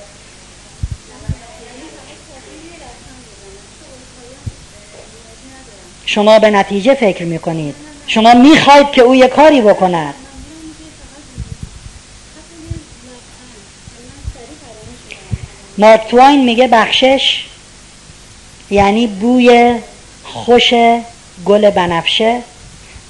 شما 6.06 6.38
به 6.38 6.50
نتیجه 6.50 6.94
فکر 6.94 7.24
می‌کنید. 7.24 7.74
شما 8.06 8.34
می‌خواید 8.34 8.90
که 8.90 9.02
او 9.02 9.14
یه 9.14 9.28
کاری 9.28 9.60
بکند. 9.60 10.14
مارک 15.78 16.08
توین 16.08 16.44
میگه 16.44 16.68
بخشش 16.68 17.44
یعنی 18.70 19.06
بوی 19.06 19.74
خوش 20.24 20.74
گل 21.44 21.70
بنفشه. 21.70 22.42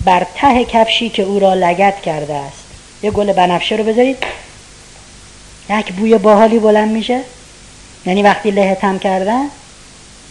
بر 0.04 0.26
ته 0.34 0.64
کفشی 0.64 1.08
که 1.08 1.22
او 1.22 1.38
را 1.38 1.54
لگت 1.54 2.02
کرده 2.02 2.34
است. 2.34 2.64
یه 3.02 3.10
گل 3.10 3.32
بنفشه 3.32 3.76
رو 3.76 3.84
بذارید. 3.84 4.18
یک 5.70 5.92
بوی 5.92 6.18
باحالی 6.18 6.58
بلند 6.58 6.90
میشه. 6.90 7.20
یعنی 8.06 8.22
وقتی 8.22 8.50
لهتم 8.50 8.98
کردن 8.98 9.44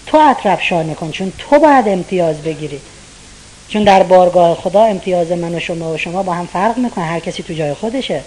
تو 0.06 0.18
اطرف 0.18 0.62
شانه 0.62 0.94
کن 0.94 1.12
چون 1.12 1.34
تو 1.38 1.60
باید 1.60 1.88
امتیاز 1.88 2.42
بگیری. 2.42 2.80
چون 3.70 3.84
در 3.84 4.04
بارگاه 4.04 4.56
خدا 4.56 4.84
امتیاز 4.84 5.32
من 5.32 5.56
و 5.56 5.60
شما 5.60 5.94
و 5.94 5.98
شما 5.98 6.24
با 6.24 6.34
هم 6.34 6.46
فرق 6.46 6.78
می‌کنه. 6.78 7.06
هر 7.06 7.20
کسی 7.20 7.44
تو 7.44 7.54
جای 7.54 7.74
خودشه. 7.74 8.22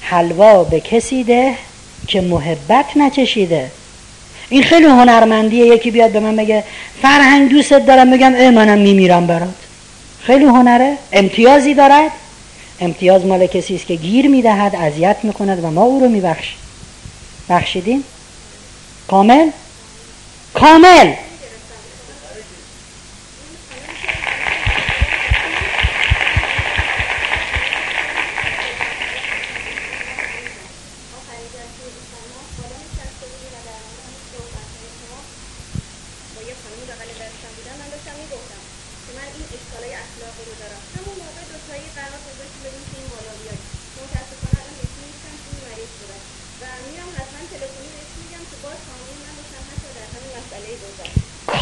حلوا 0.00 0.64
به 0.64 0.80
کسی 0.80 1.24
ده 1.24 1.54
که 2.06 2.20
محبت 2.20 2.86
نچشیده. 2.96 3.70
این 4.52 4.62
خیلی 4.62 4.86
هنرمندیه. 4.86 5.66
یکی 5.66 5.90
بیاد 5.90 6.10
به 6.10 6.20
من 6.20 6.36
بگه 6.36 6.64
فرهنگ 7.02 7.50
دوستت 7.50 7.86
دارم. 7.86 8.10
بگم 8.10 8.34
ای 8.34 8.50
منم 8.50 8.78
میمیرم 8.78 9.26
برات. 9.26 9.54
خیلی 10.22 10.44
هنره. 10.44 10.96
امتیازی 11.12 11.74
دارد. 11.74 12.10
امتیاز 12.80 13.26
مال 13.26 13.46
کسی 13.46 13.74
است 13.74 13.86
که 13.86 13.94
گیر 13.94 14.28
می‌دهد 14.28 14.76
اذیت 14.76 15.16
می‌کند 15.22 15.64
و 15.64 15.70
ما 15.70 15.82
او 15.82 16.00
رو 16.00 16.08
میبخشیم. 16.08 16.56
بخشیدین 17.48 18.04
کامل؟ 19.08 19.48
کامل! 20.54 21.12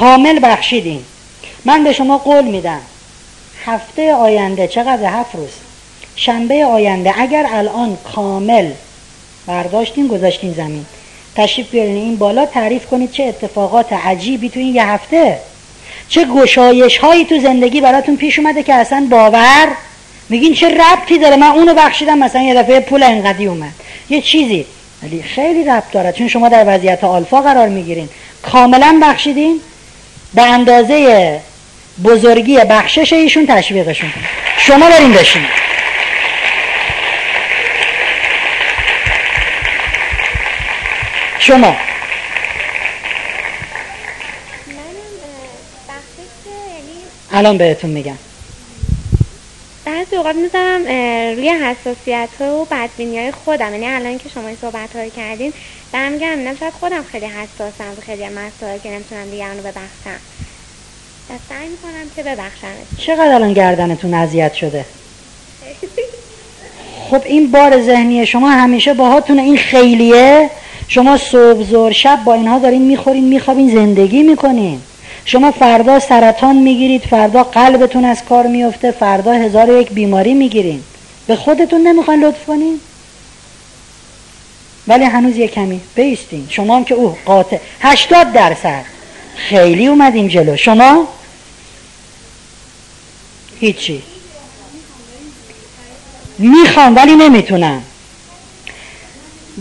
کامل 0.01 0.41
بخشیدین. 0.43 1.05
من 1.65 1.85
به 1.85 1.93
شما 1.93 2.19
قول 2.19 2.45
میدم 2.45 2.81
هفته 3.67 4.15
آینده 4.15 4.69
چقدر 4.69 5.05
هفت 5.05 5.35
روز 5.35 5.51
شنبه 6.17 6.65
آینده 6.65 7.15
اگر 7.19 7.47
الان 7.53 7.99
کامل 8.15 8.71
برداشتین 9.47 10.07
گذاشتین 10.07 10.53
زمین 10.53 10.85
تشریف 11.37 11.71
بیارین 11.71 11.97
این 11.97 12.17
بالا 12.17 12.47
تعریف 12.47 12.87
کنید 12.87 13.13
چه 13.13 13.25
اتفاقات 13.25 13.93
عجیبی 13.93 14.49
تو 14.49 14.61
این 14.61 14.75
یه 14.75 14.87
هفته. 14.87 15.39
چه 16.09 16.25
گشایش 16.25 16.99
هایی 16.99 17.25
تو 17.25 17.41
زندگی 17.41 17.81
براتون 17.81 18.17
پیش 18.17 18.39
اومده 18.39 18.63
که 18.63 18.75
اصلا 18.75 19.07
باور؟ 19.11 19.69
میگین 20.29 20.55
چه 20.55 20.69
ربطی 20.69 21.19
داره؟ 21.19 21.37
من 21.37 21.51
اونو 21.51 21.75
بخشیدم 21.75 22.19
مثلا 22.19 22.43
یه 22.43 22.55
دفعه 22.55 22.81
پول 22.81 23.03
انقدی 23.03 23.47
اومد. 23.47 23.73
یه 24.11 24.21
چیزی. 24.21 24.67
ولی 25.03 25.23
خیلی 25.23 25.65
ربط 25.65 25.91
داره 25.93 26.13
چون 26.13 26.29
شما 26.29 26.49
در 26.49 26.65
وضعیت 26.67 27.05
آلفا 27.05 27.41
قرار 27.41 27.69
می‌گیرین. 27.69 28.09
کاملا 28.43 28.99
بخشیدین؟ 29.03 29.61
به 30.35 30.43
اندازه 30.43 31.41
بزرگی 32.05 32.59
بخشش 32.59 33.13
ایشون 33.13 33.47
تشویقشون 33.47 34.13
شما 34.59 34.91
بریم 34.91 35.13
بشین 35.13 35.43
شما. 41.39 41.67
یعنی 41.67 41.77
الان 47.33 47.59
بهتون 47.59 47.91
میگم. 47.91 48.30
بعضی 49.85 50.17
اوقات 50.17 50.37
می‌ذارم 50.37 50.83
روی 51.37 51.49
حساسیت 51.49 52.29
ها 52.41 52.57
و 52.57 52.67
بدبینی 52.71 53.19
های 53.19 53.31
خودم. 53.31 53.73
یعنی 53.73 53.87
الان 53.87 54.19
که 54.19 54.29
شما 54.29 54.49
این 54.49 54.57
صحبت 54.61 54.97
های 54.97 55.11
کردین 55.11 55.53
دارم 55.93 56.13
میگم 56.13 56.55
شاید 56.61 56.73
خودم 56.73 57.05
خیلی 57.13 57.27
حساسم 57.27 57.91
و 57.99 58.01
خیلی 58.07 58.29
مسائل 58.29 58.79
که 58.79 58.91
نمی‌تونم 58.91 59.31
دیگران 59.31 59.57
رو 59.57 59.63
ببخشم. 59.63 60.21
و 61.31 61.33
سعی 61.49 61.69
می‌کنم 61.69 62.11
که 62.17 62.23
ببخشم 62.23 62.97
چقدر 62.99 63.35
الان 63.35 63.53
گردنتون 63.53 64.15
اذیت 64.15 64.55
شده؟ 64.55 64.85
خب 67.11 67.23
این 67.25 67.51
بار 67.51 67.83
ذهنی 67.83 68.27
شما 68.27 68.51
همیشه 68.51 68.95
باهاتون 68.95 69.39
این 69.39 69.57
خیلیه. 69.57 70.51
شما 70.89 71.17
صبح 71.17 71.63
زور 71.63 71.93
شب 71.93 72.19
با 72.25 72.35
اینها 72.35 72.59
دارین 72.59 72.83
می‌خورین 72.83 73.25
میخوابین 73.25 73.71
زندگی 73.71 74.23
می‌کنین. 74.23 74.83
شما 75.31 75.51
فردا 75.51 75.99
سرطان 75.99 76.57
می‌گیرید 76.57 77.03
فردا 77.03 77.45
قلبتون 77.45 78.05
از 78.05 78.25
کار 78.25 78.47
میفته 78.47 78.91
فردا 78.91 79.33
هزار 79.33 79.71
و 79.71 79.81
یک 79.81 79.91
بیماری 79.91 80.35
می‌گیرین. 80.35 80.83
به 81.27 81.37
خودتون 81.37 81.81
نمی‌خواین 81.87 82.25
لطف 82.25 82.45
کنین؟ 82.47 82.81
ولی 84.89 85.05
هنوز 85.05 85.37
یه 85.37 85.49
کمی 85.49 85.81
بیستین. 85.95 86.47
شما 86.51 86.77
هم 86.77 86.85
که 86.85 86.95
اوه 86.95 87.17
قاطع. 87.25 87.59
هشتاد 87.81 88.33
درصد. 88.33 88.85
خیلی 89.37 89.87
اومدیم 89.87 90.29
جلو. 90.29 90.57
شما؟ 90.57 91.09
هیچی. 93.61 94.03
می‌خوام 96.39 96.97
ولی 96.97 97.15
نمی‌تونم 97.15 97.83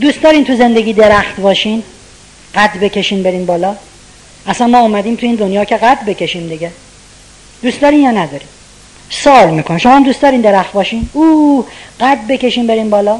دوست 0.02 0.22
دارین 0.22 0.44
تو 0.44 0.56
زندگی 0.56 0.94
درخت 0.94 1.36
باشین؟ 1.36 1.84
قد 2.56 2.80
بکشین 2.80 3.24
برین 3.24 3.46
بالا؟ 3.46 3.76
اصلا 4.50 4.68
ما 4.68 4.80
اومدیم 4.80 5.16
تو 5.16 5.26
این 5.26 5.36
دنیا 5.36 5.66
که 5.66 5.78
قد 5.78 6.06
بکشیم 6.06 6.48
دیگه. 6.48 6.72
دوست 7.62 7.82
دارین 7.82 8.00
یا 8.00 8.12
ندارین؟ 8.12 8.48
سال 9.10 9.50
میکن 9.50 9.78
شما 9.78 9.96
هم 9.96 10.04
دوست 10.04 10.22
دارین 10.22 10.42
درخت 10.42 10.72
باشین؟ 10.72 11.10
او 11.14 11.66
قد 12.00 12.28
بکشین 12.30 12.68
برین 12.68 12.90
بالا. 12.90 13.20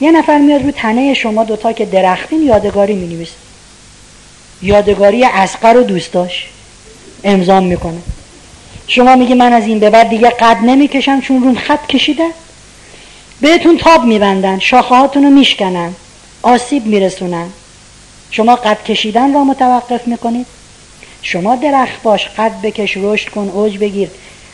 یه 0.00 0.12
نفر 0.12 0.38
میاد 0.38 0.62
رو 0.62 0.70
تنه 0.70 1.14
شما 1.14 1.44
دوتا 1.44 1.72
که 1.72 1.84
درختین 1.84 2.42
یادگاری 2.42 2.94
می 2.94 3.26
یادگاری 4.62 5.24
اسقر 5.24 5.76
و 5.76 5.82
دوستاش. 5.82 6.48
امضام 7.24 7.64
می‌کنه. 7.64 7.98
شما 8.86 9.16
میگی 9.16 9.34
من 9.34 9.52
از 9.52 9.66
این 9.66 9.78
به 9.78 9.90
بعد 9.90 10.08
دیگه 10.08 10.30
قد 10.30 10.56
نمی‌کشم 10.62 11.20
چون 11.20 11.42
رون 11.42 11.58
خط 11.58 11.86
کشیده؟ 11.86 12.26
بهتون 13.40 13.78
تاب 13.78 14.04
میبندن 14.04 14.58
شاخه 14.58 14.94
هاتون 14.94 15.24
رو 15.24 15.30
میشکنن 15.30 15.94
آسیب 16.42 16.86
میرسونن. 16.86 17.46
شما 18.30 18.56
قد 18.56 18.84
کشیدن 18.84 19.34
را 19.34 19.44
متوقف 19.44 20.06
می‌کنید. 20.08 20.46
شما 21.22 21.56
درخت 21.56 22.02
باش 22.02 22.28
قد 22.38 22.52
بکش 22.62 22.96
رشد 22.96 23.28
کن 23.28 23.50
اوج 23.54 23.78
بگیر. 23.78 24.10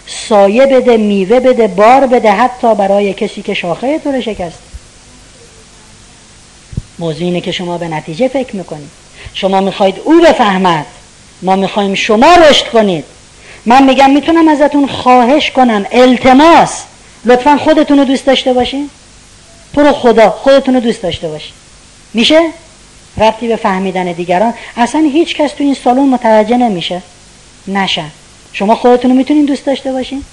سایه 0.07 0.67
بده 0.67 0.97
میوه 0.97 1.41
بده 1.41 1.67
بار 1.67 2.07
بده 2.07 2.31
حتی 2.31 2.75
برای 2.75 3.15
کسی 3.15 3.43
که 3.43 3.55
شاخه 3.55 3.99
تو 3.99 4.13
رو 4.13 4.21
شکست. 4.21 4.59
موضوع 6.99 7.25
اینه 7.25 7.41
که 7.41 7.53
شما 7.53 7.79
به 7.79 7.89
نتیجه 7.89 8.29
فکر 8.29 8.57
می‌کنید. 8.57 8.91
شما 9.35 9.61
می‌خواید 9.61 10.01
او 10.05 10.21
بفهمد. 10.21 10.87
ما 11.43 11.57
می‌خوایم 11.57 11.95
شما 11.95 12.35
رشد 12.35 12.69
کنید. 12.69 13.05
من 13.67 13.85
میگم 13.85 14.11
می‌تونم 14.11 14.49
ازتون 14.49 14.87
خواهش 14.87 15.51
کنم. 15.51 15.87
التماس. 15.93 16.83
لطفا 17.25 17.59
خودتون 17.65 17.99
رو 17.99 18.05
دوست 18.05 18.27
داشته 18.27 18.53
باشین. 18.53 18.91
تو 19.75 19.93
خدا 19.93 20.31
خودتون 20.31 20.75
رو 20.75 20.81
دوست 20.81 21.03
داشته 21.03 21.29
باشین. 21.29 21.53
میشه؟ 22.15 22.41
ربطی 23.17 23.49
به 23.49 23.57
فهمیدن 23.57 24.13
دیگران 24.13 24.55
اصلا 24.77 25.01
هیچ 25.13 25.37
کس 25.37 25.53
تو 25.53 25.65
این 25.65 25.75
سالن 25.75 26.09
متوجه 26.09 26.57
نمیشه. 26.57 27.03
نشن 27.69 28.11
شما 28.53 28.75
خودتون 28.75 29.11
رو 29.11 29.17
می‌تونین 29.17 29.45
دوست 29.45 29.67
داشته 29.67 29.93
باشین. 29.93 30.25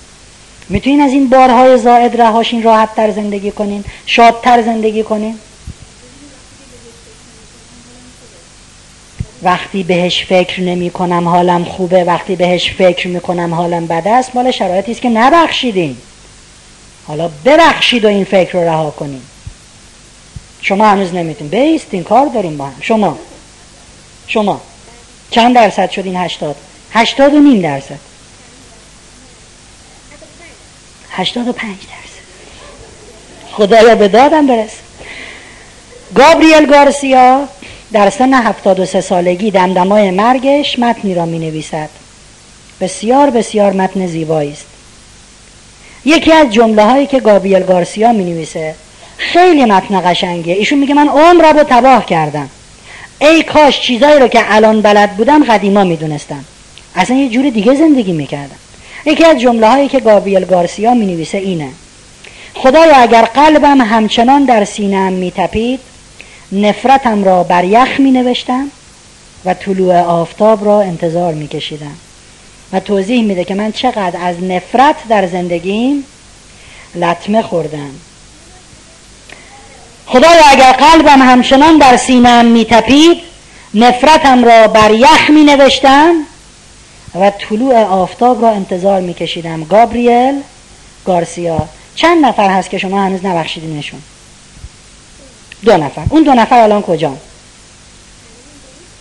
می‌تونین 0.69 1.01
از 1.01 1.11
این 1.11 1.29
بارهای 1.29 1.77
زائد 1.77 2.21
رهاشین 2.21 2.63
راحت 2.63 2.95
تر 2.95 3.11
زندگی 3.11 3.51
کنین 3.51 3.83
شادتر 4.05 4.61
زندگی 4.61 5.03
کنین. 5.03 5.39
وقتی 9.43 9.83
بهش 9.83 10.25
فکر 10.25 10.61
نمی 10.61 10.89
کنم 10.89 11.27
حالم 11.27 11.63
خوبه 11.63 12.03
وقتی 12.03 12.35
بهش 12.35 12.71
فکر 12.71 13.07
می 13.07 13.19
کنم 13.19 13.53
حالم 13.53 13.87
بده 13.87 14.09
است 14.11 14.35
مال 14.35 14.51
شرایطی 14.51 14.91
است 14.91 15.01
که 15.01 15.09
نبخشیدین. 15.09 15.97
حالا 17.07 17.29
ببخشید 17.45 18.05
و 18.05 18.07
این 18.07 18.23
فکر 18.23 18.53
رو 18.53 18.69
رها 18.69 18.91
کنین. 18.91 19.21
شما 20.63 20.87
هنوز 20.87 21.13
نمیتون 21.13 21.47
بیستین 21.47 22.03
کار 22.03 22.25
داریم 22.25 22.57
با 22.57 22.65
هم. 22.65 22.75
شما. 22.81 23.17
شما. 24.27 24.61
چند 25.31 25.55
درصد 25.55 25.89
شد 25.89 26.05
این 26.05 26.15
هشتاد؟ 26.15 26.55
هشتاد 26.91 27.33
و 27.33 27.39
نیم 27.39 27.61
درصد. 27.61 27.99
هشتاد 31.11 31.47
و 31.47 31.53
پنج 31.53 31.77
درصد. 31.77 32.23
خدایا 33.51 33.95
به 33.95 34.07
دادم 34.07 34.47
برس. 34.47 34.71
گابریل 36.15 36.65
گارسیا 36.65 37.47
در 37.91 38.09
سن 38.09 38.33
73 38.33 39.01
سالگی 39.01 39.51
دمدمای 39.51 40.11
مرگش 40.11 40.79
متنی 40.79 41.15
را 41.15 41.25
می 41.25 41.39
نویسد 41.39 41.89
بسیار 42.81 43.29
بسیار 43.29 43.73
متن 43.73 44.07
زیبایی 44.07 44.51
است. 44.51 44.65
یکی 46.05 46.31
از 46.31 46.53
جمله 46.53 46.83
هایی 46.83 47.07
که 47.07 47.19
گابریل 47.19 47.63
گارسیا 47.63 48.11
می 48.11 48.23
نویسه 48.23 48.75
خیلی 49.17 49.65
متن 49.65 50.11
قشنگه 50.11 50.53
ایشون 50.53 50.79
میگه 50.79 50.93
من 50.93 51.07
عمر 51.07 51.51
رو 51.51 51.63
تباه 51.69 52.05
کردم. 52.05 52.49
ای 53.21 53.43
کاش 53.43 53.81
چیزایی 53.81 54.19
رو 54.19 54.27
که 54.27 54.55
الان 54.55 54.81
بلد 54.81 55.17
بودم 55.17 55.43
قدیما 55.43 55.83
می‌دونستم. 55.83 56.45
اصلا 56.95 57.17
یه 57.17 57.29
جور 57.29 57.49
دیگه 57.49 57.75
زندگی 57.75 58.11
می‌کردم. 58.11 58.55
یکی 59.05 59.25
از 59.25 59.39
جمله 59.39 59.67
هایی 59.67 59.87
که 59.87 59.99
گابریل 59.99 60.45
گارسیا 60.45 60.93
می 60.93 61.05
نویسه 61.05 61.37
اینه. 61.37 61.69
خدایا 62.53 62.95
اگر 62.95 63.21
قلبم 63.21 63.81
همچنان 63.81 64.45
در 64.45 64.65
سینه‌ام 64.65 65.13
میتپید 65.13 65.79
نفرتم 66.51 67.23
را 67.23 67.43
بر 67.43 67.63
یخ 67.63 67.99
می 67.99 68.11
نوشتم 68.11 68.67
و 69.45 69.53
طلوع 69.53 69.99
آفتاب 69.99 70.65
را 70.65 70.81
انتظار 70.81 71.33
می 71.33 71.47
کشیدم 71.47 71.95
و 72.73 72.79
توضیح 72.79 73.23
میده 73.23 73.43
که 73.43 73.55
من 73.55 73.71
چقدر 73.71 74.19
از 74.21 74.43
نفرت 74.43 74.95
در 75.09 75.27
زندگیم 75.27 76.03
لطمه 76.95 77.41
خوردم. 77.41 77.91
خدایا 80.07 80.45
اگر 80.49 80.71
قلبم 80.71 81.21
همچنان 81.21 81.77
در 81.77 81.97
سینم 81.97 82.45
می 82.45 82.65
تپید 82.65 83.17
نفرتم 83.73 84.43
را 84.43 84.67
بر 84.67 84.91
یخ 84.91 85.29
می 85.29 85.43
نوشتم 85.43 86.13
و 87.15 87.31
طلوع 87.31 87.83
آفتاب 87.83 88.41
را 88.41 88.49
انتظار 88.49 89.01
می 89.01 89.13
کشیدم 89.13 89.63
گابریل 89.63 90.41
گارسیا 91.05 91.67
چند 91.95 92.25
نفر 92.25 92.49
هست 92.49 92.69
که 92.69 92.77
شما 92.77 93.03
هنوز 93.03 93.25
نبخشیدینشون؟ 93.25 94.01
دو 95.65 95.77
نفر. 95.77 96.01
اون 96.09 96.23
دو 96.23 96.33
نفر 96.33 96.59
الان 96.59 96.81
کجان؟ 96.81 97.17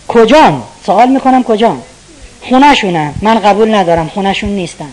کجان؟ 0.07 0.63
سوال 0.85 1.09
می‌کنم 1.09 1.43
کجان؟ 1.43 1.81
خونهشونن. 2.49 3.13
من 3.21 3.39
قبول 3.39 3.75
ندارم 3.75 4.09
خونهشون 4.09 4.49
نیستن. 4.49 4.91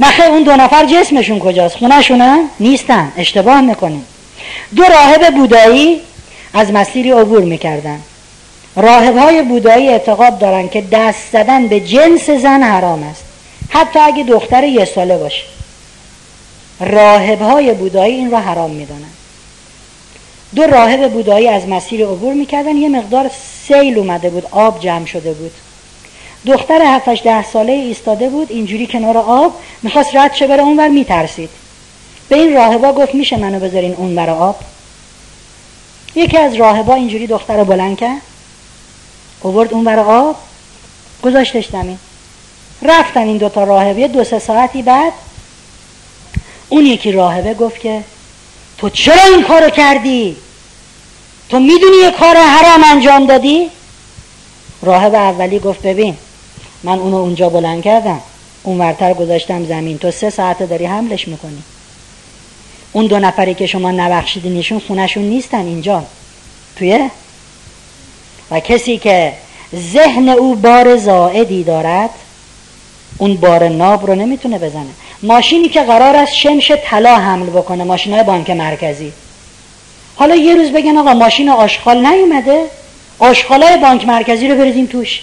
نخه 0.00 0.24
اون 0.24 0.42
دو 0.42 0.56
نفر 0.56 0.86
جسمشون 0.86 1.38
کجاست؟ 1.38 1.76
خونهشونن 1.76 2.44
نیستن. 2.60 3.12
اشتباه 3.16 3.60
می‌کنیم. 3.60 4.06
دو 4.76 4.82
راهب 4.82 5.34
بودایی 5.34 6.00
از 6.54 6.72
مسیری 6.72 7.10
عبور 7.10 7.42
می‌کردن. 7.42 8.00
راهب 8.76 9.16
های 9.16 9.42
بودایی 9.42 9.88
اعتقاد 9.88 10.38
دارن 10.38 10.68
که 10.68 10.80
دست 10.80 11.32
زدن 11.32 11.66
به 11.66 11.80
جنس 11.80 12.30
زن 12.30 12.62
حرام 12.62 13.02
است. 13.02 13.24
حتی 13.70 13.98
اگه 13.98 14.22
دختر 14.22 14.64
یه 14.64 14.84
ساله 14.84 15.18
باشه. 15.18 15.42
راهب 16.80 17.42
های 17.42 17.74
بودایی 17.74 18.14
این 18.14 18.30
را 18.30 18.40
حرام 18.40 18.70
می‌دانن. 18.70 19.10
دو 20.54 20.62
راهب 20.62 21.12
بودایی 21.12 21.48
از 21.48 21.68
مسیر 21.68 22.06
عبور 22.06 22.34
می‌کردن. 22.34 22.76
یه 22.76 22.88
مقدار 22.88 23.30
سیل 23.68 23.98
اومده 23.98 24.30
بود 24.30 24.46
آب 24.50 24.80
جمع 24.80 25.06
شده 25.06 25.32
بود. 25.32 25.52
دختر 26.46 26.82
7 26.82 27.22
ده 27.24 27.44
ساله 27.44 27.72
ایستاده 27.72 28.28
بود 28.28 28.50
اینجوری 28.50 28.86
کنار 28.86 29.16
آب 29.18 29.60
می‌خواست 29.82 30.16
رد 30.16 30.34
شه 30.34 30.46
بره 30.46 30.62
اونور 30.62 30.88
میترسید. 30.88 31.50
به 32.28 32.36
این 32.36 32.54
راهبا 32.54 32.92
گفت 32.92 33.14
میشه 33.14 33.36
منو 33.36 33.60
بذارین 33.60 33.94
اون 33.94 34.18
آب؟ 34.18 34.56
یکی 36.14 36.38
از 36.38 36.54
راهبا 36.54 36.94
اینجوری 36.94 37.26
دختر 37.26 37.56
رو 37.56 37.64
بلند 37.64 37.98
کرد. 37.98 38.22
اوورد 39.40 39.74
اون 39.74 39.88
آب 39.88 40.36
گذاشتش 41.22 41.68
زمین. 41.68 41.98
رفتن 42.82 43.20
این 43.20 43.36
دوتا 43.36 43.64
راهبه 43.64 44.08
دو 44.08 44.24
سه 44.24 44.38
ساعتی 44.38 44.82
بعد 44.82 45.12
اون 46.68 46.86
یکی 46.86 47.12
راهبه 47.12 47.54
گفت 47.54 47.80
که 47.80 48.04
تو 48.78 48.88
چرا 48.88 49.24
این 49.24 49.42
کارو 49.42 49.70
کردی؟ 49.70 50.36
تو 51.48 51.58
می‌دونی 51.58 51.96
یه 51.96 52.10
کار 52.10 52.36
حرام 52.36 52.84
انجام 52.84 53.26
دادی؟ 53.26 53.70
راهب 54.82 55.14
اولی 55.14 55.58
گفت 55.58 55.82
ببین 55.82 56.16
من 56.82 56.98
اونو 56.98 57.16
اونجا 57.16 57.48
بلند 57.48 57.82
کردم. 57.82 58.20
اون 58.62 58.78
ورتر 58.78 59.14
گذاشتم 59.14 59.64
زمین. 59.64 59.98
تو 59.98 60.10
سه 60.10 60.30
ساعته 60.30 60.66
داری 60.66 60.86
حملش 60.86 61.28
می‌کنی. 61.28 61.62
اون 62.92 63.06
دو 63.06 63.18
نفری 63.18 63.54
که 63.54 63.66
شما 63.66 63.90
نبخشیدینشون 63.90 64.78
خونشون 64.78 65.22
نیستن 65.22 65.66
اینجا. 65.66 66.02
توی؟ 66.76 67.10
و 68.50 68.60
کسی 68.60 68.98
که 68.98 69.32
ذهن 69.92 70.28
او 70.28 70.54
بار 70.54 70.96
زائدی 70.96 71.64
دارد 71.64 72.10
اون 73.18 73.34
بار 73.34 73.68
ناب 73.68 74.06
رو 74.06 74.14
نمی‌تونه 74.14 74.58
بزنه. 74.58 74.90
ماشینی 75.22 75.68
که 75.68 75.82
قرار 75.82 76.16
است 76.16 76.34
شمش 76.34 76.72
طلا 76.84 77.16
حمل 77.16 77.46
بکنه 77.46 77.84
ماشین 77.84 78.14
های 78.14 78.22
بانک 78.22 78.50
مرکزی. 78.50 79.12
حالا 80.16 80.34
یه 80.34 80.54
روز 80.54 80.70
بگن 80.70 80.96
آقا 80.96 81.14
ماشین 81.14 81.48
آشغال 81.48 82.06
نیومده؟ 82.06 82.64
های 83.20 83.76
بانک 83.82 84.04
مرکزی 84.04 84.48
رو 84.48 84.56
بریزیم 84.56 84.86
توش. 84.86 85.22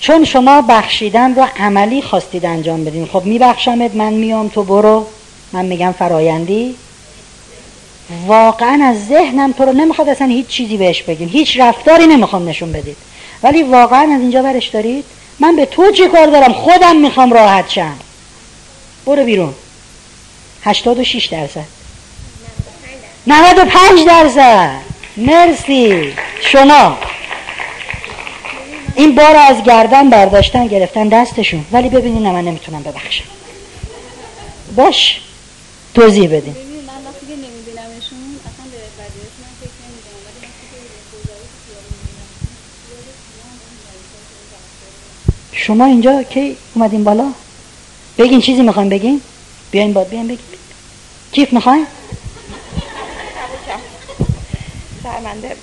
چون 0.00 0.24
شما 0.24 0.62
بخشیدن 0.62 1.34
رو 1.34 1.46
عملی 1.58 2.02
خواستید 2.02 2.46
انجام 2.46 2.84
بدین. 2.84 3.06
خب 3.06 3.24
میبخشمت 3.24 3.94
من 3.94 4.12
میام 4.12 4.48
تو 4.48 4.62
برو. 4.62 5.06
من 5.52 5.64
میگم 5.64 5.94
فرایندی. 5.98 6.74
واقعا 8.26 8.84
از 8.84 9.06
ذهنم 9.08 9.52
تو 9.52 9.64
رو 9.64 9.72
نمی‌خواد 9.72 10.08
اصلا 10.08 10.26
هیچ 10.26 10.46
چیزی 10.46 10.76
بهش 10.76 11.02
بگین. 11.02 11.28
هیچ 11.28 11.60
رفتاری 11.60 12.06
نمی‌خوام 12.06 12.48
نشون 12.48 12.72
بدید. 12.72 12.96
ولی 13.42 13.62
واقعا 13.62 14.14
از 14.14 14.20
اینجا 14.20 14.42
برش 14.42 14.68
دارید. 14.68 15.04
من 15.40 15.56
به 15.56 15.66
تو 15.66 15.90
چی 15.90 16.08
کار 16.08 16.26
دارم؟ 16.26 16.52
خودم 16.52 16.96
می‌خوام 16.96 17.32
راحت 17.32 17.70
شم. 17.70 17.96
برو 19.06 19.24
بیرون. 19.24 19.54
86 20.64 21.26
درصد. 21.26 21.64
95 23.26 24.06
درصد. 24.06 24.80
مرسی. 25.16 26.12
شما. 26.40 26.98
این 28.94 29.14
بار 29.14 29.36
از 29.36 29.62
گردن 29.62 30.10
برداشتن 30.10 30.66
گرفتن 30.66 31.08
دستشون. 31.08 31.64
ولی 31.72 31.88
ببینین 31.88 32.32
من 32.32 32.44
نمی‌تونم 32.44 32.82
ببخشم. 32.82 33.24
باش. 34.76 35.20
توضیح 35.94 36.36
بدین. 36.36 36.56
شما 45.52 45.84
اینجا 45.84 46.22
کی 46.22 46.56
اومدین 46.74 47.04
بالا؟ 47.04 47.32
بگین 48.18 48.40
چیزی 48.40 48.62
می‌خواین 48.62 48.88
بگین؟ 48.88 49.20
بیاین 49.70 49.92
باد 49.92 50.08
بیاین 50.08 50.26
بگین. 50.26 50.38
کیف 51.32 51.52
می‌خواین 51.52 51.86
شرمنده 55.02 55.56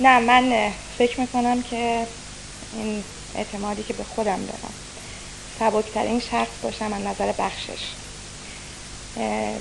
نه 0.00 0.18
من 0.20 0.72
فکر 0.98 1.20
می‌کنم 1.20 1.62
که 1.62 2.08
این 2.72 3.04
اعتمادی 3.34 3.82
که 3.82 3.92
به 3.94 4.04
خودم 4.04 4.46
دارم 4.46 4.74
سبکترین 5.58 6.20
شخص 6.20 6.58
باشم 6.62 6.92
از 6.92 7.02
نظر 7.02 7.32
بخشش. 7.32 7.94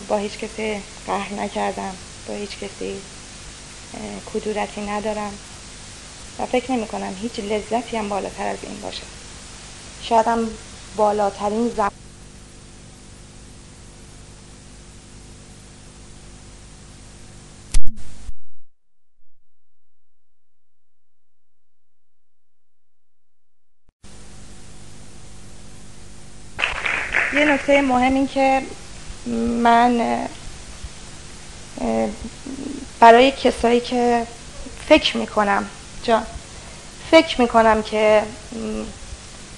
با 0.07 0.17
هیچ 0.17 0.37
کسی 0.37 0.83
قهر 1.05 1.33
نکردم 1.33 1.97
با 2.27 2.33
هیچ 2.33 2.59
کسی 2.59 3.03
کدورتی 4.25 4.81
ندارم 4.81 5.39
و 6.39 6.45
فکر 6.45 6.71
نمی 6.71 6.87
کنم 6.87 7.15
هیچ 7.15 7.39
لذتی 7.39 7.97
هم 7.97 8.09
بالاتر 8.09 8.47
از 8.47 8.63
این 8.63 8.81
باشه. 8.81 9.07
شاید 9.99 10.27
هم 10.27 10.57
بالاترین 10.95 11.69
زمان 11.69 11.89
یه 27.37 27.45
نکته 27.45 27.81
مهم 27.81 28.13
این 28.13 28.27
که 28.27 28.61
من 29.61 30.17
برای 32.99 33.31
کسایی 33.31 33.79
که 33.79 34.27
فکر 34.89 35.17
می‌کنم 35.17 35.65
جان 36.03 36.23
فکر 37.11 37.41
می‌کنم 37.41 37.83
که 37.83 38.23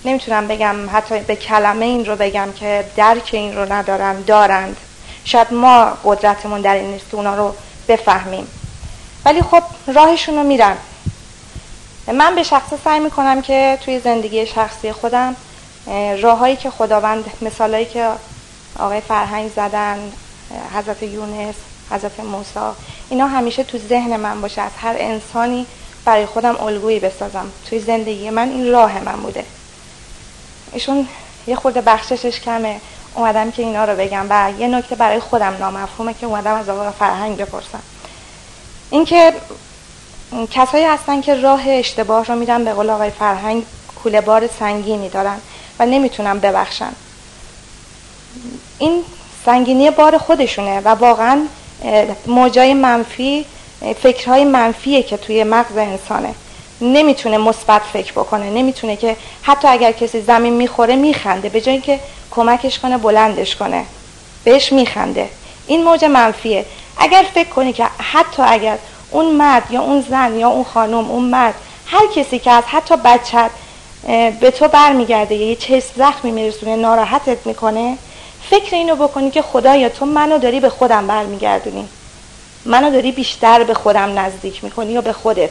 نمی‌تونم 0.05 0.47
بگم 0.47 0.75
حتی 0.93 1.19
به 1.19 1.35
کلمه 1.35 1.85
این 1.85 2.05
رو 2.05 2.15
بگم 2.15 2.47
که 2.59 2.85
درک 2.95 3.29
این 3.33 3.55
رو 3.55 3.73
ندارن 3.73 4.21
دارند. 4.21 4.77
شاید 5.25 5.53
ما 5.53 5.97
قدرتمون 6.03 6.61
در 6.61 6.75
این 6.75 6.91
نیست 6.91 7.13
اونا 7.13 7.35
رو 7.35 7.55
بفهمیم. 7.87 8.47
ولی 9.25 9.41
خب 9.41 9.63
راهشون 9.87 10.35
رو 10.35 10.43
میرن. 10.43 10.77
من 12.07 12.35
به 12.35 12.43
شخصه 12.43 12.77
سعی 12.83 12.99
می‌کنم 12.99 13.41
که 13.41 13.77
توی 13.85 13.99
زندگی 13.99 14.45
شخصی 14.45 14.91
خودم 14.91 15.35
راههایی 16.21 16.55
که 16.55 16.69
خداوند 16.69 17.25
مثالهایی 17.41 17.85
که 17.85 18.09
آقای 18.79 19.01
فرهنگ 19.01 19.51
زدن 19.55 20.11
حضرت 20.73 21.03
یونس 21.03 21.55
حضرت 21.91 22.19
موسی 22.19 22.59
اینا 23.09 23.27
همیشه 23.27 23.63
تو 23.63 23.77
ذهن 23.77 24.15
من 24.15 24.41
باشه. 24.41 24.61
از 24.61 24.71
هر 24.81 24.95
انسانی 24.99 25.65
برای 26.05 26.25
خودم 26.25 26.55
الگویی 26.61 26.99
بسازم. 26.99 27.51
توی 27.69 27.79
زندگی 27.79 28.29
من 28.29 28.49
این 28.49 28.71
راه 28.71 29.03
من 29.03 29.15
بوده. 29.15 29.45
ایشون 30.73 31.07
یه 31.47 31.55
خورده 31.55 31.81
بخششش 31.81 32.39
کمه. 32.39 32.81
اومدم 33.15 33.51
که 33.51 33.63
اینا 33.63 33.85
رو 33.85 33.95
بگم. 33.95 34.25
و 34.29 34.51
یه 34.59 34.67
نکته 34.67 34.95
برای 34.95 35.19
خودم 35.19 35.57
نامفهومه 35.59 36.13
که 36.13 36.25
اومدم 36.25 36.53
از 36.53 36.69
آقای 36.69 36.89
فرهنگ 36.99 37.37
بپرسم. 37.37 37.81
اینکه 38.89 39.33
کسایی 40.51 40.85
هستن 40.85 41.21
که 41.21 41.35
راه 41.35 41.61
اشتباه 41.69 42.25
رو 42.25 42.35
میرن 42.35 42.63
به 42.63 42.73
قول 42.73 42.89
آقای 42.89 43.09
فرهنگ 43.09 43.65
کوله 44.03 44.21
بار 44.21 44.47
سنگینی 44.59 45.09
دارن. 45.09 45.37
و 45.79 45.85
نمی‌تونم 45.85 46.39
ببخشن 46.39 46.91
این 48.79 49.03
سنگینی 49.45 49.91
بار 49.91 50.17
خودشونه 50.17 50.79
و 50.79 50.87
واقعا 50.87 51.41
موجای 52.27 52.73
منفی 52.73 53.45
فکرهای 54.03 54.43
منفیه 54.43 55.03
که 55.03 55.17
توی 55.17 55.43
مغز 55.43 55.77
انسانه. 55.77 56.33
نمی‌تونه 56.81 57.37
مثبت 57.37 57.81
فکر 57.93 58.11
بکنه 58.11 58.49
نمی‌تونه 58.49 58.95
که 58.95 59.15
حتی 59.41 59.67
اگر 59.67 59.91
کسی 59.91 60.21
زمین 60.21 60.53
می‌خوره 60.53 60.95
میخنده 60.95 61.49
به 61.49 61.61
جای 61.61 61.81
که 61.81 61.99
کمکش 62.31 62.79
کنه 62.79 62.97
بلندش 62.97 63.55
کنه 63.55 63.85
بهش 64.43 64.73
میخنده. 64.73 65.29
این 65.67 65.83
موج 65.83 66.05
منفیه. 66.05 66.65
اگر 66.97 67.25
فکر 67.33 67.49
کنی 67.49 67.73
که 67.73 67.87
حتی 67.97 68.43
اگر 68.45 68.77
اون 69.11 69.25
مرد 69.25 69.71
یا 69.71 69.81
اون 69.81 70.05
زن 70.09 70.37
یا 70.37 70.49
اون 70.49 70.63
خانم 70.63 71.11
اون 71.11 71.23
مرد 71.23 71.53
هر 71.85 72.07
کسی 72.15 72.39
که 72.39 72.51
از 72.51 72.63
حتی 72.63 72.95
بچت 72.95 73.49
به 74.41 74.51
تو 74.51 74.67
برمیگرده 74.67 75.35
یه 75.35 75.55
چه 75.55 75.83
زخمی 75.95 76.31
میرسونه 76.31 76.75
ناراحتت 76.75 77.45
می‌کنه. 77.45 77.97
فکر 78.49 78.75
اینو 78.75 78.95
بکنی 78.95 79.31
که 79.31 79.41
خدایا 79.41 79.89
تو 79.89 80.05
منو 80.05 80.37
داری 80.37 80.59
به 80.59 80.69
خودم 80.69 81.07
برمیگردونی. 81.07 81.89
منو 82.65 82.91
داری 82.91 83.11
بیشتر 83.11 83.63
به 83.63 83.73
خودم 83.73 84.19
نزدیک 84.19 84.63
می‌کنی 84.63 84.91
یا 84.91 85.01
به 85.01 85.13
خودت؟ 85.13 85.49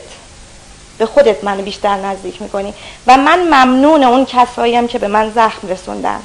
به 0.98 1.06
خودت 1.06 1.44
منو 1.44 1.62
بیشتر 1.62 1.96
نزدیک 1.96 2.42
می‌کنی. 2.42 2.74
و 3.06 3.16
من 3.16 3.38
ممنون 3.38 4.04
اون 4.04 4.24
کساییم 4.24 4.88
که 4.88 4.98
به 4.98 5.08
من 5.08 5.30
زخم 5.30 5.68
رسوندن. 5.68 6.20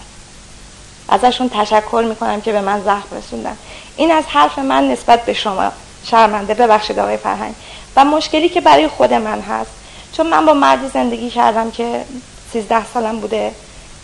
ازشون 1.10 1.50
تشکر 1.50 2.06
می‌کنم 2.10 2.42
که 2.42 2.52
به 2.52 2.62
من 2.62 2.82
زخم 2.82 3.18
رسوندن. 3.18 3.58
این 3.98 4.12
از 4.12 4.24
حرف 4.28 4.60
من 4.60 4.92
نسبت 4.92 5.26
به 5.26 5.34
شما. 5.34 5.72
شرمنده 6.06 6.54
ببخشید 6.54 7.00
آقای 7.00 7.18
فرهنگ. 7.18 7.56
و 7.96 8.06
مشکلی 8.06 8.50
که 8.50 8.62
برای 8.62 8.88
خود 8.88 9.14
من 9.14 9.42
هست 9.42 9.72
چون 10.18 10.28
من 10.28 10.46
با 10.46 10.54
مردی 10.54 10.88
زندگی 10.88 11.30
کردم 11.30 11.72
که 11.72 12.06
13 12.54 12.86
سالم 12.94 13.20
بوده 13.20 13.56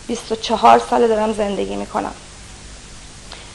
24 0.06 0.82
سال 0.90 1.08
دارم 1.08 1.32
زندگی 1.32 1.76
می‌کنم. 1.76 2.12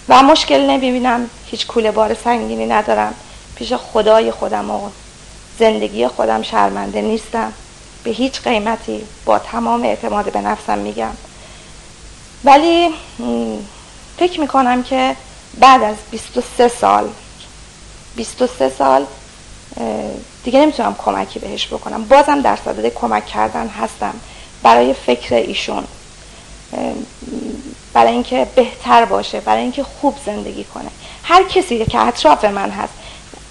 و 0.10 0.24
مشکل 0.24 0.62
نمی‌بینم 0.70 1.30
هیچ 1.46 1.68
کوله 1.68 1.92
بار 1.92 2.14
سنگینی 2.14 2.66
ندارم. 2.66 3.14
پیش 3.56 3.74
خدای 3.74 4.32
خودم 4.32 4.72
و 4.72 4.90
زندگی 5.60 6.08
خودم 6.08 6.42
شرمنده 6.42 7.02
نیستم. 7.02 7.54
به 8.04 8.12
هیچ 8.12 8.42
قیمتی 8.42 9.04
با 9.26 9.40
تمام 9.40 9.84
اعتماد 9.84 10.32
به 10.32 10.42
نفسم 10.42 10.78
میگم. 10.78 11.14
ولی 12.44 12.90
فکر 14.18 14.40
می‌کنم 14.40 14.84
که 14.84 15.16
بعد 15.60 15.84
از 15.84 15.96
23 16.12 16.68
سال 16.68 17.10
23 18.16 18.70
سال 18.70 19.06
دیگه 20.44 20.60
نمی‌تونم 20.60 20.96
کمکی 20.98 21.40
بهش 21.40 21.68
بکنم. 21.68 22.06
بازم 22.06 22.42
در 22.42 22.56
صدد 22.56 22.94
کمک 22.94 23.26
کردن 23.26 23.68
هستم 23.68 24.14
برای 24.64 24.94
فکر 24.94 25.36
ایشون. 25.36 25.84
برای 27.94 28.12
اینکه 28.12 28.48
بهتر 28.56 29.06
باشه 29.06 29.40
برای 29.40 29.62
اینکه 29.62 29.84
خوب 29.84 30.16
زندگی 30.26 30.64
کنه. 30.64 30.90
هر 31.24 31.44
کسی 31.44 31.86
که 31.86 32.08
اطراف 32.08 32.46
من 32.46 32.70
هست. 32.70 32.94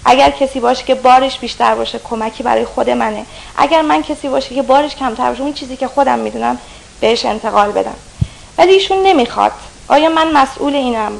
اگر 0.05 0.29
کسی 0.29 0.59
باشه 0.59 0.83
که 0.83 0.95
بارش 0.95 1.39
بیشتر 1.39 1.75
باشه 1.75 1.99
کمکی 1.99 2.43
برای 2.43 2.65
خود 2.65 2.89
منه. 2.89 3.25
اگر 3.57 3.81
من 3.81 4.03
کسی 4.03 4.27
باشه 4.27 4.55
که 4.55 4.61
بارش 4.61 4.95
کمتر 4.95 5.29
باشه 5.29 5.41
اون 5.41 5.53
چیزی 5.53 5.77
که 5.77 5.87
خودم 5.87 6.19
می‌دونم 6.19 6.57
بهش 6.99 7.25
انتقال 7.25 7.71
بدم. 7.71 7.95
ولی 8.57 8.71
ایشون 8.71 9.03
نمی‌خواد. 9.03 9.51
آیا 9.87 10.09
من 10.09 10.31
مسئول 10.31 10.75
اینم 10.75 11.11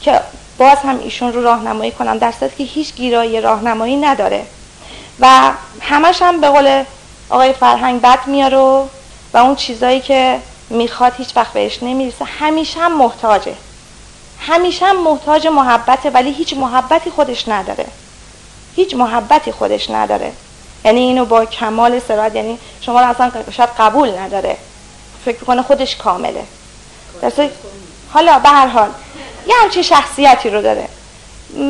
که 0.00 0.20
باز 0.58 0.78
هم 0.78 0.98
ایشون 0.98 1.32
رو 1.32 1.42
راهنمایی 1.42 1.90
کنم 1.90 2.18
در 2.18 2.34
که 2.58 2.64
هیچ 2.64 2.94
گیرایی 2.94 3.40
راهنمایی 3.40 3.96
نداره. 3.96 4.46
و 5.20 5.52
همش 5.80 6.22
هم 6.22 6.40
به 6.40 6.48
قول 6.48 6.84
آقای 7.30 7.52
فرهنگ 7.52 8.00
بد 8.00 8.26
میاره 8.26 8.56
و 8.56 8.88
اون 9.34 9.56
چیزایی 9.56 10.00
که 10.00 10.38
می‌خواد 10.70 11.12
هیچ 11.16 11.36
وقت 11.36 11.52
بهش 11.52 11.82
نمی‌رسه 11.82 12.24
همیشه 12.24 12.80
هم 12.80 12.98
محتاجه. 12.98 13.54
همیشه 14.40 14.86
هم 14.86 14.96
محتاج 15.02 15.46
محبته 15.46 16.10
ولی 16.10 16.32
هیچ 16.32 16.54
محبتی 16.54 17.10
خودش 17.10 17.48
نداره. 17.48 17.86
هیچ 18.76 18.94
محبتی 18.94 19.52
خودش 19.52 19.90
نداره. 19.90 20.32
یعنی 20.84 21.00
اینو 21.00 21.24
با 21.24 21.44
کمال 21.44 22.00
سرعت 22.08 22.34
یعنی 22.34 22.58
شما 22.80 23.00
رو 23.00 23.08
اصلا 23.08 23.30
شاید 23.50 23.70
قبول 23.78 24.18
نداره. 24.18 24.56
فکر 25.24 25.44
کنه 25.44 25.62
خودش 25.62 25.96
کامله. 25.96 26.44
حالا 28.12 28.38
به 28.38 28.48
هر 28.48 28.66
حال 28.66 28.88
یه 29.48 29.54
همچین 29.62 29.82
شخصیتی 29.82 30.50
رو 30.50 30.62
داره. 30.62 30.88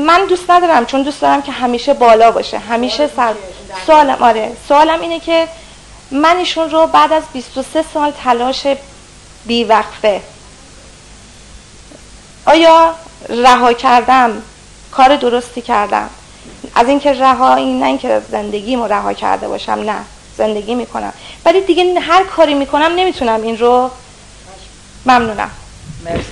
من 0.06 0.26
دوست 0.26 0.50
ندارم 0.50 0.86
چون 0.86 1.02
دوست 1.02 1.20
دارم 1.20 1.42
که 1.42 1.52
همیشه 1.52 1.94
بالا 1.94 2.30
باشه 2.30 2.58
همیشه 2.58 3.10
سر 3.16 3.34
سوالم 3.86 4.22
آره 4.22 4.52
سوالم 4.68 5.00
اینه 5.00 5.20
که 5.20 5.48
من 6.10 6.36
ایشون 6.36 6.70
رو 6.70 6.86
بعد 6.86 7.12
از 7.12 7.22
23 7.32 7.84
سال 7.94 8.10
تلاش 8.24 8.66
بیوقفه. 9.46 10.20
آیا 12.46 12.94
رها 13.28 13.72
کردم؟ 13.72 14.42
کار 14.92 15.16
درستی 15.16 15.62
کردم. 15.62 16.10
از 16.74 16.88
اینکه 16.88 17.12
رهایی 17.12 17.78
نه 17.78 17.86
اینکه 17.86 18.22
زندگیمو 18.30 18.86
رها 18.86 19.12
کرده 19.12 19.48
باشم 19.48 19.72
نه 19.72 20.04
زندگی 20.36 20.74
می‌کنم. 20.74 21.12
ولی 21.44 21.60
دیگه 21.60 22.00
هر 22.00 22.24
کاری 22.24 22.54
می‌کنم 22.54 22.92
نمی‌تونم 22.96 23.42
این 23.42 23.58
رو 23.58 23.90
ممنونم. 25.06 25.50
مرسی. 26.04 26.22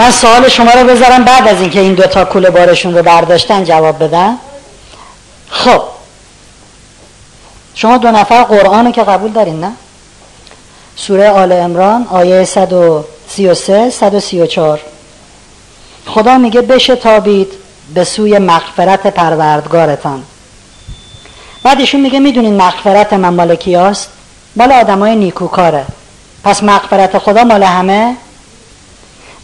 من 0.00 0.10
سوال 0.10 0.48
شما 0.48 0.72
رو 0.72 0.86
بذارم 0.88 1.24
بعد 1.24 1.48
از 1.48 1.60
اینکه 1.60 1.80
این 1.80 1.94
دوتا 1.94 2.24
کوله 2.24 2.50
بارشون 2.50 2.94
رو 2.94 3.02
برداشتن 3.02 3.64
جواب 3.64 4.04
بدن 4.04 4.36
خب. 5.48 5.82
شما 7.74 7.98
دو 7.98 8.10
نفر 8.10 8.42
قرآن 8.42 8.92
که 8.92 9.02
قبول 9.02 9.32
دارین 9.32 9.60
نه؟ 9.60 9.72
سوره 10.96 11.30
آل 11.30 11.52
امران 11.52 12.06
آیه 12.10 12.44
133 12.44 13.90
134 13.90 14.80
خدا 16.06 16.38
میگه 16.38 16.60
بشتابید 16.60 17.52
به 17.94 18.04
سوی 18.04 18.38
مغفرت 18.38 19.06
پروردگارتان. 19.06 20.22
بعد 21.62 21.80
ایشون 21.80 22.00
میگه 22.00 22.20
می‌دونین 22.20 22.56
مغفرت 22.56 23.12
من 23.12 23.34
مال 23.34 23.56
کیاست 23.56 24.08
مال 24.56 24.72
آدمای 24.72 25.16
نیکوکاره. 25.16 25.84
پس 26.44 26.62
مغفرت 26.62 27.18
خدا 27.18 27.44
مال 27.44 27.62
همه؟ 27.62 28.16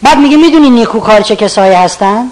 بعد 0.02 0.18
میگه 0.18 0.36
می‌دونین 0.36 0.74
نیکوکار 0.74 1.20
چه 1.20 1.36
کسایی 1.36 1.74
هستن؟ 1.74 2.24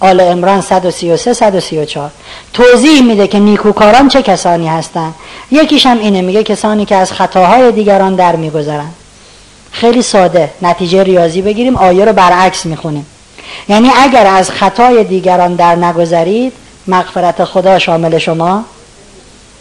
آل 0.00 0.20
امران 0.20 0.60
133 0.60 1.32
134 1.32 2.10
توضیح 2.52 3.02
میده 3.02 3.26
که 3.26 3.38
نیکوکاران 3.38 4.08
چه 4.08 4.22
کسانی 4.22 4.68
هستند 4.68 5.14
یکیش 5.50 5.86
هم 5.86 5.98
اینه 5.98 6.22
میگه 6.22 6.42
کسانی 6.42 6.84
که 6.84 6.96
از 6.96 7.12
خطاهای 7.12 7.72
دیگران 7.72 8.14
در 8.14 8.36
میگذرن. 8.36 8.90
خیلی 9.72 10.02
ساده 10.02 10.50
نتیجه 10.62 11.02
ریاضی 11.02 11.42
بگیریم 11.42 11.76
آیه 11.76 12.04
رو 12.04 12.12
برعکس 12.12 12.66
می‌خونیم. 12.66 13.06
یعنی 13.68 13.90
اگر 13.96 14.26
از 14.26 14.50
خطای 14.50 15.04
دیگران 15.04 15.54
در 15.54 15.76
نگذرید 15.76 16.52
مغفرت 16.86 17.44
خدا 17.44 17.78
شامل 17.78 18.18
شما 18.18 18.64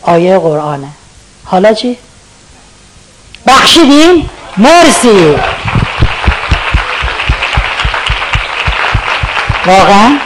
آیه 0.01 0.39
قرآنه. 0.39 0.87
حالا 1.45 1.73
چی؟ 1.73 1.97
بخشیدیم؟ 3.47 4.29
مرسی. 4.57 5.35
واقعا؟ 9.65 10.17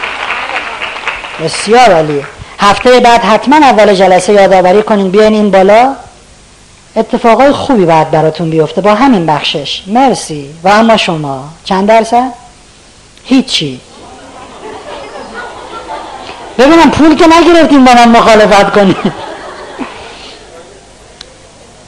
بسیار 1.43 1.91
عالیه. 1.91 2.25
هفته 2.59 2.99
بعد 2.99 3.21
حتما 3.21 3.55
اول 3.55 3.93
جلسه 3.93 4.33
یادآوری 4.33 4.83
کنین. 4.83 5.11
بیاین 5.11 5.33
این 5.33 5.51
بالا. 5.51 5.95
اتفاقای 6.95 7.51
خوبی 7.51 7.85
بعد 7.85 8.11
براتون 8.11 8.49
بیفته 8.49 8.81
با 8.81 8.95
همین 8.95 9.25
بخشش. 9.25 9.83
مرسی. 9.87 10.49
و 10.63 10.69
اما 10.69 10.97
شما 10.97 11.49
چند 11.63 11.87
درصد؟ 11.87 12.31
هیچی. 13.23 13.79
ببینم 16.57 16.91
پول 16.91 17.15
که 17.15 17.25
نگرفتیم 17.27 17.85
با 17.85 17.93
من 17.93 18.09
مخالفت 18.09 18.73
کنیم 18.73 19.13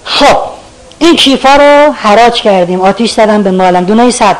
خب 0.04 0.38
این 1.00 1.16
کیفا 1.16 1.56
رو 1.56 1.94
حراج 1.94 2.42
کردیم. 2.42 2.82
آتیش 2.82 3.12
زدم 3.12 3.44
به 3.44 3.52
مالم. 3.52 3.84
دونه 3.84 4.12
صد 4.12 4.38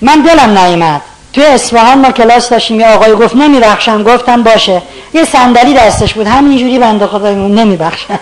من 0.00 0.22
دلم 0.22 0.58
نیمد 0.58 1.02
توی 1.32 1.44
اصفهان 1.44 1.98
ما 1.98 2.10
کلاس 2.10 2.48
داشتیم 2.48 2.80
یه 2.80 2.86
آقای 2.86 3.12
گفت 3.12 3.36
نمیبخشم. 3.36 4.02
گفتم 4.02 4.42
باشه. 4.42 4.82
یه 5.14 5.24
صندلی 5.24 5.74
دستش 5.74 6.14
بود. 6.14 6.26
همینجوری 6.26 6.78
بنده 6.78 7.06
خدا 7.06 7.30
نمیبخشم. 7.30 8.18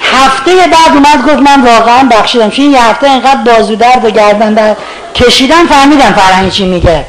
هفته 0.00 0.54
بعد 0.54 0.92
اومد 0.94 1.32
گفت 1.32 1.42
من 1.42 1.64
واقعا 1.64 2.08
بخشیدم. 2.12 2.50
چون 2.50 2.64
یه 2.64 2.84
هفته 2.84 3.10
اینقدر 3.10 3.52
بازو 3.52 3.76
درد 3.76 4.04
و 4.04 4.10
گردن 4.10 4.54
در 4.54 4.76
کشیدم 5.14 5.66
فهمیدم 5.66 6.12
فرهنگ 6.12 6.50
چی 6.50 6.66
میگه. 6.66 7.04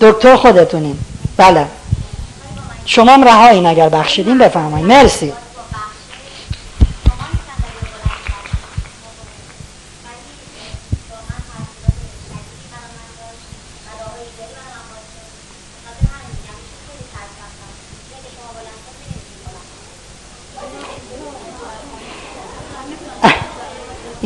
دکتر 0.00 0.36
خودتونین 0.36 0.98
بله. 1.36 1.66
شما 2.86 3.12
هم 3.12 3.24
رهایین 3.24 3.66
اگر 3.66 3.88
بخشیدین 3.88 4.38
بفرمایید. 4.38 4.86
مرسی. 4.86 5.32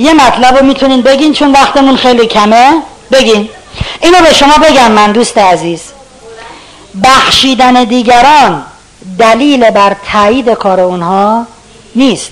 یه 0.01 0.13
مطلب 0.13 0.57
رو 0.57 0.67
می‌تونین 0.67 1.03
بگین 1.03 1.33
چون 1.33 1.53
وقتمون 1.53 1.97
خیلی 1.97 2.27
کمه. 2.27 2.83
بگین. 3.13 3.49
اینو 4.03 4.19
به 4.21 4.33
شما 4.33 4.55
بگم 4.63 4.91
من 4.91 5.13
دوست 5.13 5.39
عزیز. 5.39 5.83
بخشیدن 7.05 7.85
دیگران 7.85 8.63
دلیل 9.19 9.71
بر 9.71 9.97
تایید 10.13 10.49
کار 10.49 10.81
اونها 10.81 11.47
نیست. 11.97 12.31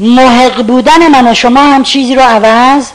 محق 0.00 0.62
بودن 0.62 1.08
من 1.08 1.30
و 1.30 1.34
شما 1.34 1.60
هم 1.60 1.82
چیزی 1.82 2.14
رو 2.14 2.22
عوض 2.22 2.86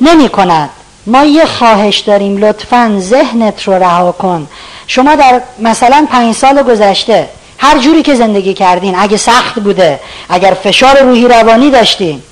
نمی 0.00 0.28
کند. 0.28 0.70
ما 1.06 1.24
یه 1.24 1.46
خواهش 1.46 1.98
داریم 1.98 2.36
لطفا 2.36 2.96
ذهنت 2.98 3.62
رو 3.62 3.74
رها 3.74 4.12
کن. 4.12 4.48
شما 4.86 5.14
در 5.14 5.40
مثلا 5.58 6.06
پنج 6.10 6.34
سال 6.34 6.62
گذشته 6.62 7.28
هر 7.58 7.78
جوری 7.78 8.02
که 8.02 8.14
زندگی 8.14 8.54
کردین 8.54 8.94
اگه 8.98 9.16
سخت 9.16 9.60
بوده 9.60 10.00
اگر 10.28 10.56
فشار 10.64 11.02
روحی 11.02 11.28
روانی 11.28 11.70
داشتین 11.70 12.22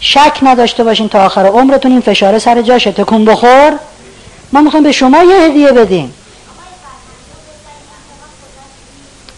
شک 0.00 0.38
نداشته 0.42 0.84
باشین 0.84 1.08
تا 1.08 1.26
آخر 1.26 1.46
عمرتون 1.46 1.92
این 1.92 2.00
فشار 2.00 2.38
سر 2.38 2.62
جاشه 2.62 2.92
تکون 2.92 3.24
بخور. 3.24 3.72
ما 4.52 4.60
می‌خوایم 4.60 4.84
به 4.84 4.92
شما 4.92 5.22
یه 5.22 5.36
هدیه 5.36 5.72
بدیم. 5.72 6.14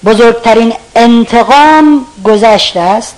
بزرگترین 0.05 0.73
انتقام 0.97 2.07
گذشته 2.25 2.81
است. 2.81 3.17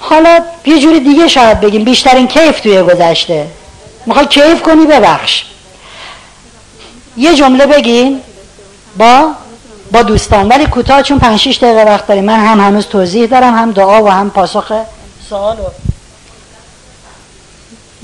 حالا 0.00 0.40
یه 0.66 0.78
جوری 0.78 1.00
دیگه 1.00 1.28
شاید 1.28 1.60
بگیم 1.60 1.84
بیشترین 1.84 2.26
کیف 2.26 2.60
توی 2.60 2.82
گذشته. 2.82 3.46
می‌خوای 4.06 4.26
کیف 4.26 4.62
کنی؟ 4.62 4.86
ببخش. 4.86 5.44
یه 7.16 7.34
جمله 7.34 7.66
بگین. 7.66 8.20
با 8.96 9.30
با 9.92 10.02
دوستان. 10.02 10.48
ولی 10.48 10.66
کوتاه 10.66 11.02
چون 11.02 11.18
5 11.18 11.38
6 11.38 11.58
دقیقه 11.58 11.84
وقت 11.84 12.06
داریم. 12.06 12.24
من 12.24 12.46
هم 12.46 12.60
هنوز 12.60 12.86
توضیح 12.86 13.26
دارم 13.26 13.54
هم 13.54 13.72
دعا 13.72 14.02
و 14.04 14.08
هم 14.08 14.30
پاسخ 14.30 14.72
سوال 15.28 15.56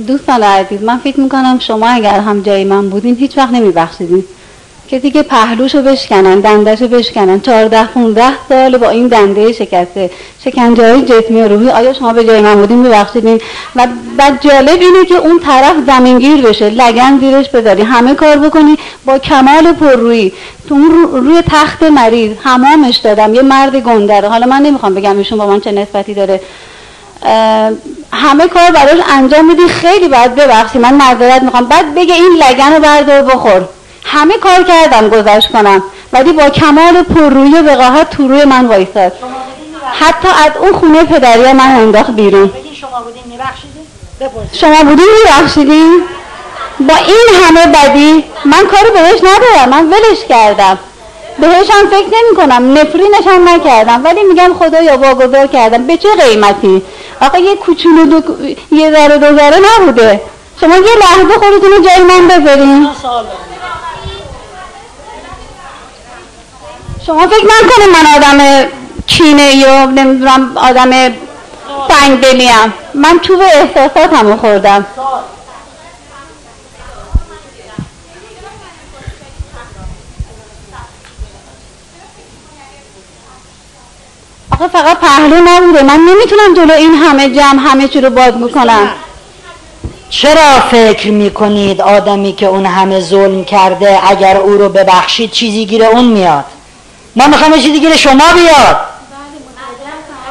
دوستان 0.06 0.42
عزیز 0.42 0.82
من 0.82 0.98
فکر 0.98 1.20
می‌کنم 1.20 1.58
شما 1.58 1.88
اگر 1.88 2.20
هم 2.20 2.42
جای 2.42 2.64
من 2.64 2.90
بودین 2.90 3.16
هیچ 3.16 3.38
وقت 3.38 3.50
نمیبخشیدین. 3.50 4.24
کسی 4.94 5.10
که 5.10 5.22
پهلوشو 5.22 5.82
بشکنن 5.82 6.40
دندشو 6.40 6.88
بشکنن. 6.88 7.40
14 7.40 7.84
15 7.84 8.22
سال 8.48 8.78
با 8.78 8.90
این 8.90 9.08
دنده 9.08 9.52
شکسته. 9.52 10.10
شکنجه 10.44 10.92
های 10.92 11.02
جسمی 11.02 11.42
و 11.42 11.48
روحی. 11.48 11.70
آیا 11.70 11.92
شما 11.92 12.12
به 12.12 12.24
جای 12.24 12.40
من 12.40 12.54
بودین؟ 12.54 12.78
میبخشیدین 12.78 13.40
و 13.76 13.86
بعد 14.16 14.40
جالب 14.40 14.80
اینه 14.80 15.04
که 15.04 15.14
اون 15.14 15.40
طرف 15.40 15.76
زمینگیر 15.86 16.42
بشه. 16.42 16.70
لگن 16.70 17.18
زیرش 17.20 17.48
بذاری. 17.48 17.82
همه 17.82 18.14
کار 18.14 18.36
بکنی 18.36 18.76
با 19.04 19.18
کمال 19.18 19.72
پررویی. 19.72 20.32
تو 20.68 20.74
اون 20.74 21.08
روی 21.12 21.42
تخت 21.42 21.82
مریض 21.82 22.32
همامش 22.44 22.96
دادم. 22.96 23.34
یه 23.34 23.42
مرد 23.42 23.76
گندره. 23.76 24.28
حالا 24.28 24.46
من 24.46 24.62
نمی‌خوام 24.62 24.94
بگم 24.94 25.18
ایشون 25.18 25.38
با 25.38 25.46
من 25.46 25.60
چه 25.60 25.72
نسبتی 25.72 26.14
داره. 26.14 26.40
همه 28.12 28.48
کار 28.48 28.70
براش 28.70 29.00
انجام 29.10 29.46
میدی. 29.46 29.68
خیلی 29.68 30.08
باید 30.08 30.34
ببخشی. 30.34 30.78
من 30.78 30.94
معذرت 30.94 31.42
می‌خوام. 31.42 31.64
بعد 31.64 31.94
بگه 31.94 32.14
این 32.14 32.42
لگن 32.48 32.72
رو 32.72 32.80
بردار 32.80 33.22
بخور. 33.22 33.68
همه 34.04 34.38
کار 34.38 34.62
کردم 34.62 35.08
گذشت 35.08 35.52
کنم. 35.52 35.82
ولی 36.12 36.32
با 36.32 36.48
کمال 36.48 37.02
پررویی 37.02 37.54
و 37.54 37.62
وقاحت 37.62 38.10
تو 38.10 38.28
روی 38.28 38.44
من 38.44 38.66
وایساد 38.66 39.12
حتی 40.00 40.28
از 40.28 40.56
اون 40.60 40.72
خونه 40.72 41.04
پدری 41.04 41.52
من 41.52 41.76
انداخت 41.76 42.10
بیرون. 42.10 42.50
شما 44.52 44.82
بودین 44.84 45.06
میبخشیدین؟ 45.18 46.02
با 46.80 46.94
این 46.94 47.28
همه 47.44 47.66
بدی 47.66 48.24
من 48.44 48.66
کارو 48.66 48.92
بهش 48.92 49.20
ندارم 49.22 49.68
من 49.68 49.86
ولش 49.86 50.24
کردم. 50.28 50.78
بهش 51.38 51.70
هم 51.70 51.86
فکر 51.86 52.06
نمی 52.06 52.36
کنم 52.36 52.72
نفرینش 52.78 53.26
هم 53.26 53.48
نکردم. 53.48 54.04
ولی 54.04 54.22
میگم 54.22 54.54
خدا 54.58 54.82
یا 54.82 54.96
واگذار 54.96 55.46
کردم. 55.46 55.86
به 55.86 55.96
چه 55.96 56.08
قیمتی؟ 56.14 56.82
آقا 57.20 57.38
یه 57.38 57.56
کوچولو 57.56 58.04
دو... 58.06 58.22
یه 58.72 58.90
ذره 58.90 59.18
دو 59.18 59.36
ذره 59.36 59.56
نبوده. 59.80 60.20
شما 60.60 60.76
یه 60.76 60.96
لحظه 61.00 61.38
خودتون 61.38 61.70
رو 61.70 61.84
جای 61.84 62.02
من 62.02 62.28
بذارین. 62.28 62.88
شما 67.06 67.26
فکر 67.26 67.44
نکنید 67.44 67.88
من 67.92 68.06
آدم 68.16 68.68
کینه 69.06 69.54
یا 69.54 69.84
نمی‌دونم 69.84 70.56
آدم 70.56 70.90
سنگ 71.88 72.20
دلیم 72.20 72.74
من 72.94 73.18
تو 73.22 73.36
به 73.36 73.44
احساسات 73.44 74.12
همو 74.12 74.36
خوردم 74.36 74.86
آخه 84.50 84.68
فقط 84.68 84.98
پهلو 84.98 85.36
نبوده. 85.44 85.82
من 85.82 86.00
نمی‌تونم 86.00 86.54
جلو 86.56 86.74
این 86.74 86.94
همه 86.94 87.30
جمع 87.30 87.70
همه 87.70 87.88
چی 87.88 88.00
رو 88.00 88.10
باز 88.10 88.36
می‌کنم. 88.36 88.88
چرا 90.10 90.60
فکر 90.70 91.10
می‌کنید 91.10 91.80
آدمی 91.80 92.32
که 92.32 92.46
اون 92.46 92.66
همه 92.66 93.00
ظلم 93.00 93.44
کرده 93.44 94.00
اگر 94.08 94.36
او 94.36 94.50
رو 94.52 94.68
ببخشید 94.68 95.30
چیزی 95.30 95.66
گیره 95.66 95.86
اون 95.86 96.04
میاد؟ 96.04 96.44
من 97.16 97.30
می‌خوام 97.30 97.52
چیزی 97.52 97.80
گیره 97.80 97.96
شما 97.96 98.32
بیاد. 98.34 98.76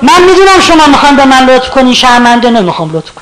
من 0.02 0.24
می‌دونم 0.24 0.60
شما 0.62 0.88
می‌خوام 0.88 1.16
به 1.16 1.26
من 1.26 1.46
لطف 1.46 1.70
کنی 1.70 1.96
شرمنده 1.96 2.50
نمی‌خوام 2.50 2.92
لطف 2.94 3.12
کن 3.12 3.22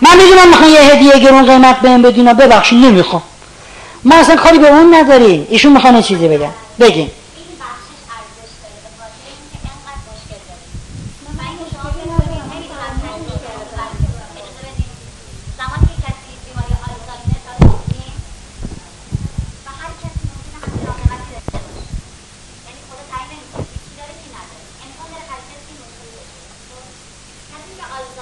من 0.00 0.16
می‌دونم 0.16 0.48
می‌خوام 0.48 0.70
یه 0.70 0.80
هدیه 0.80 1.18
گرون 1.18 1.46
قیمت 1.46 1.80
بهم 1.80 2.02
بدین 2.02 2.32
ببخشید 2.32 2.84
نمی‌خوام. 2.84 3.22
ما 4.04 4.16
اصلا 4.16 4.36
کاری 4.36 4.58
به 4.58 4.68
اون 4.68 4.94
نداری 4.94 5.46
ایشون 5.50 5.72
می‌خوان 5.72 6.02
چیزی 6.02 6.28
بگن. 6.28 6.50
بگین. 6.80 7.10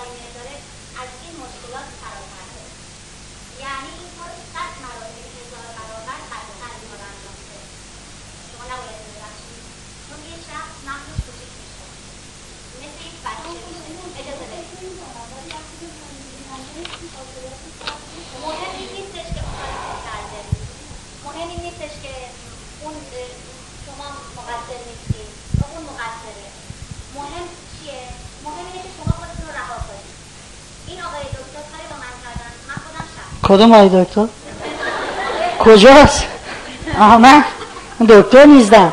جامعه 0.00 0.30
داره 0.38 0.56
از 1.02 1.10
این 1.24 1.34
مشکلات 1.42 1.88
فراتره 2.02 2.64
یعنی 3.62 3.90
این 4.00 4.10
کار 4.16 4.32
صد 4.52 4.72
مراتب 4.84 5.26
هزار 5.38 5.66
برابر 5.78 6.20
بدتر 6.30 6.72
اینا 6.80 6.96
رو 7.00 7.06
انداخته 7.12 7.58
شما 8.50 8.64
نباید 8.70 9.00
ببخشید 9.06 9.64
چون 10.06 10.20
یه 10.30 10.36
شخص 10.48 10.74
مغزش 10.88 11.18
کوچیک 11.26 11.52
میشه 11.60 11.84
مثل 12.82 13.00
یک 13.08 13.16
بچه 13.26 13.48
اجازه 14.20 14.46
بدید 14.52 14.80
مهم 18.44 18.72
این 18.78 18.90
نیستش 18.96 19.28
که 19.34 19.42
اون 19.44 19.98
کرده 20.06 20.40
مهم 21.24 21.48
این 21.48 21.60
نیستش 21.66 21.94
که 22.04 22.14
اون 22.82 22.94
شما 23.84 24.06
مقدر 24.38 24.80
نیستید 24.88 25.30
و 25.58 25.62
اون 25.72 25.82
مقدره 25.90 26.48
مهم 27.14 27.46
چیه 27.72 28.02
مهم 28.44 28.66
اینه 28.66 28.82
که 28.82 28.88
شما 28.98 29.30
کدوم 33.42 33.72
آقای 33.72 34.04
دکتر؟ 34.04 34.26
کجاست؟ 35.58 36.24
آها 36.98 37.18
من 37.18 37.44
دکتر 38.08 38.44
نیستم. 38.44 38.92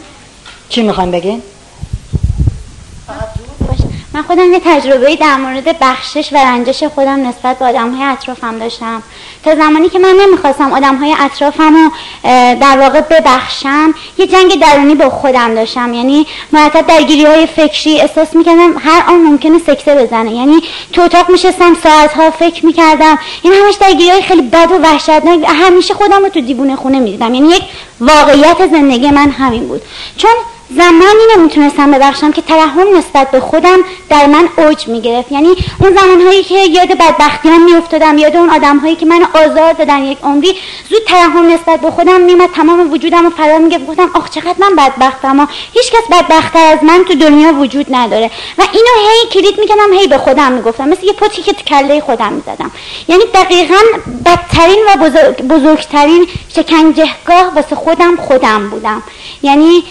چی 0.71 0.83
می‌خوایم 0.83 1.11
بگین؟ 1.11 1.41
من 4.13 4.21
خودم 4.21 4.53
یه 4.53 4.61
تجربه 4.65 5.15
در 5.15 5.35
مورد 5.35 5.79
بخشش 5.79 6.33
و 6.33 6.37
رنجش 6.37 6.83
خودم 6.83 7.27
نسبت 7.27 7.59
به 7.59 7.65
آدم 7.65 7.95
های 7.95 8.03
اطرافم 8.03 8.59
داشتم. 8.59 9.03
تا 9.43 9.55
زمانی 9.55 9.89
که 9.89 9.99
من 9.99 10.15
نمی‌خواستم 10.21 10.73
آدم 10.73 10.95
های 10.95 11.15
اطرافم 11.19 11.75
رو 11.75 11.89
در 12.55 12.77
واقع 12.79 13.01
ببخشم 13.01 13.93
یه 14.17 14.27
جنگ 14.27 14.59
درونی 14.59 14.95
با 14.95 15.09
خودم 15.09 15.55
داشتم. 15.55 15.93
یعنی 15.93 16.27
مرتب 16.51 16.87
درگیری 16.87 17.25
های 17.25 17.47
فکری 17.47 18.01
احساس 18.01 18.35
می‌کردم 18.35 18.77
هر 18.77 19.03
آن 19.07 19.21
ممکنه 19.21 19.59
سکته 19.59 19.95
بزنه. 19.95 20.31
یعنی 20.31 20.61
تو 20.93 21.01
اتاق 21.01 21.29
میشستم 21.29 21.73
ساعت 21.83 22.13
ها 22.13 22.31
فکر 22.31 22.65
می‌کردم. 22.65 23.19
این 23.41 23.53
همش 23.53 23.75
درگیری 23.75 24.09
های 24.09 24.21
خیلی 24.21 24.41
بد 24.41 24.71
و 24.71 24.75
وحشتناک. 24.75 25.39
همیشه 25.47 25.93
خودم 25.93 26.23
رو 26.23 26.29
تو 26.29 26.41
دیوونه 26.41 26.75
خونه 26.75 26.99
می‌دیدم. 26.99 27.33
یعنی 27.33 27.49
یک 27.49 27.63
واقعیت 27.99 28.67
زندگی 28.71 29.11
من 29.11 29.29
همین 29.29 29.67
بود. 29.67 29.81
چون 30.17 30.31
زمانی 30.75 31.23
نمی‌تونستم 31.37 31.91
ببخشم 31.91 32.31
که 32.31 32.41
ترحم 32.41 32.97
نسبت 32.97 33.31
به 33.31 33.39
خودم 33.39 33.79
در 34.09 34.25
من 34.25 34.49
اوج 34.57 34.87
می‌گرفت. 34.87 35.31
یعنی 35.31 35.55
اون 35.79 35.95
زمانهایی 35.95 36.43
که 36.43 36.55
یاد 36.55 36.97
بدبختی 36.97 37.49
هم 37.49 37.65
میافتادم 37.65 38.17
یاد 38.17 38.35
اون 38.35 38.49
آدم 38.49 38.77
هایی 38.77 38.95
که 38.95 39.05
منو 39.05 39.25
آزار 39.33 39.73
دادن 39.73 40.03
یک 40.03 40.17
عمری 40.23 40.55
زود 40.89 41.03
ترحم 41.07 41.47
نسبت 41.47 41.81
به 41.81 41.91
خودم 41.91 42.21
میمد 42.21 42.49
تمام 42.55 42.91
وجودم 42.91 43.23
رو 43.23 43.29
فرا 43.29 43.57
می‌گرفت. 43.57 43.87
گفتم 43.87 44.09
آخ 44.13 44.29
چقدر 44.29 44.55
من 44.59 44.75
بدبختم 44.75 45.39
و 45.39 45.45
هیچ 45.73 45.91
کس 45.91 46.03
بدبختتر 46.11 46.65
از 46.73 46.83
من 46.83 47.03
تو 47.03 47.15
دنیا 47.15 47.53
وجود 47.53 47.85
نداره. 47.89 48.31
و 48.57 48.63
اینو 48.73 49.09
هی 49.09 49.29
کلید 49.31 49.59
می‌کنم 49.59 49.93
هی 49.93 50.07
به 50.07 50.17
خودم 50.17 50.51
می‌گفتم. 50.51 50.89
مثل 50.89 51.05
یه 51.05 51.13
پتی 51.13 51.41
که 51.41 51.53
تو 51.53 51.63
کله 51.63 52.01
خودم 52.01 52.33
می‌زدم. 52.33 52.71
یعنی 53.07 53.23
دقیقا 53.33 53.79
بدترین 54.25 54.83
و 54.87 54.97
بزرگ 55.05 55.41
بزرگترین 55.41 56.27
شکنجهگاه 56.55 57.55
واسه 57.55 57.75
خودم 57.75 58.15
خودم 58.15 58.69
بودم. 58.69 59.03
یعنی 59.43 59.83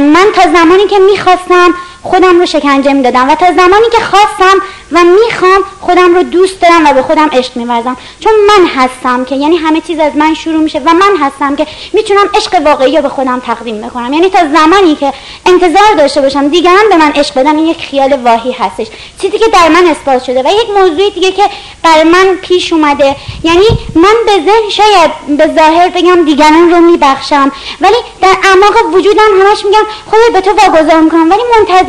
من 0.00 0.23
تا 0.32 0.52
زمانی 0.52 0.86
که 0.86 0.98
می‌خواستم 0.98 1.74
خودم 2.04 2.40
رو 2.40 2.46
شکنجه 2.46 2.92
می‌دادم 2.92 3.28
و 3.30 3.34
تا 3.34 3.46
زمانی 3.46 3.86
که 3.92 4.00
خواستم 4.00 4.58
و 4.92 5.04
می‌خوام 5.04 5.62
خودم 5.80 6.14
رو 6.14 6.22
دوست 6.22 6.60
دارم 6.60 6.86
و 6.86 6.92
به 6.92 7.02
خودم 7.02 7.28
عشق 7.32 7.56
میورزم. 7.56 7.96
چون 8.20 8.32
من 8.48 8.66
هستم 8.66 9.24
که 9.24 9.34
یعنی 9.36 9.56
همه 9.56 9.80
چیز 9.80 9.98
از 9.98 10.16
من 10.16 10.34
شروع 10.34 10.60
میشه 10.60 10.78
و 10.78 10.92
من 10.92 11.16
هستم 11.20 11.56
که 11.56 11.66
می‌تونم 11.92 12.28
عشق 12.34 12.62
واقعی 12.64 12.96
رو 12.96 13.02
به 13.02 13.08
خودم 13.08 13.42
تقدیم 13.46 13.80
بکنم. 13.80 14.12
یعنی 14.12 14.30
تا 14.30 14.38
زمانی 14.38 14.94
که 14.94 15.12
انتظار 15.46 15.94
داشته 15.98 16.20
باشم 16.20 16.48
دیگران 16.48 16.88
به 16.90 16.96
من 16.96 17.12
عشق 17.12 17.38
بدن 17.40 17.56
این 17.56 17.66
یک 17.66 17.80
خیال 17.80 18.12
واهی 18.12 18.52
هستش. 18.52 18.86
چیزی 19.22 19.38
که 19.38 19.48
در 19.52 19.68
من 19.68 19.86
اثبات 19.86 20.24
شده 20.24 20.42
و 20.42 20.52
یک 20.52 20.70
موضوعی 20.76 21.10
دیگه 21.10 21.32
که 21.32 21.42
بر 21.82 22.02
من 22.02 22.34
پیش 22.42 22.72
اومده. 22.72 23.16
یعنی 23.44 23.66
من 23.94 24.14
به 24.26 24.32
ذهن 24.32 24.70
شاید 24.70 25.10
به 25.38 25.54
ظاهر 25.54 25.88
بگم 25.88 26.24
دیگران 26.24 26.70
رو 26.70 26.80
میبخشم. 26.80 27.52
ولی 27.80 27.96
در 28.22 28.36
اعماق 28.44 28.94
وجودم 28.94 29.30
همش 29.40 29.64
میگم 29.64 29.84
خدا 30.06 30.32
به 30.32 30.40
تو 30.40 30.50
واگذار 30.50 31.00
می‌کنم. 31.00 31.30
ولی 31.30 31.42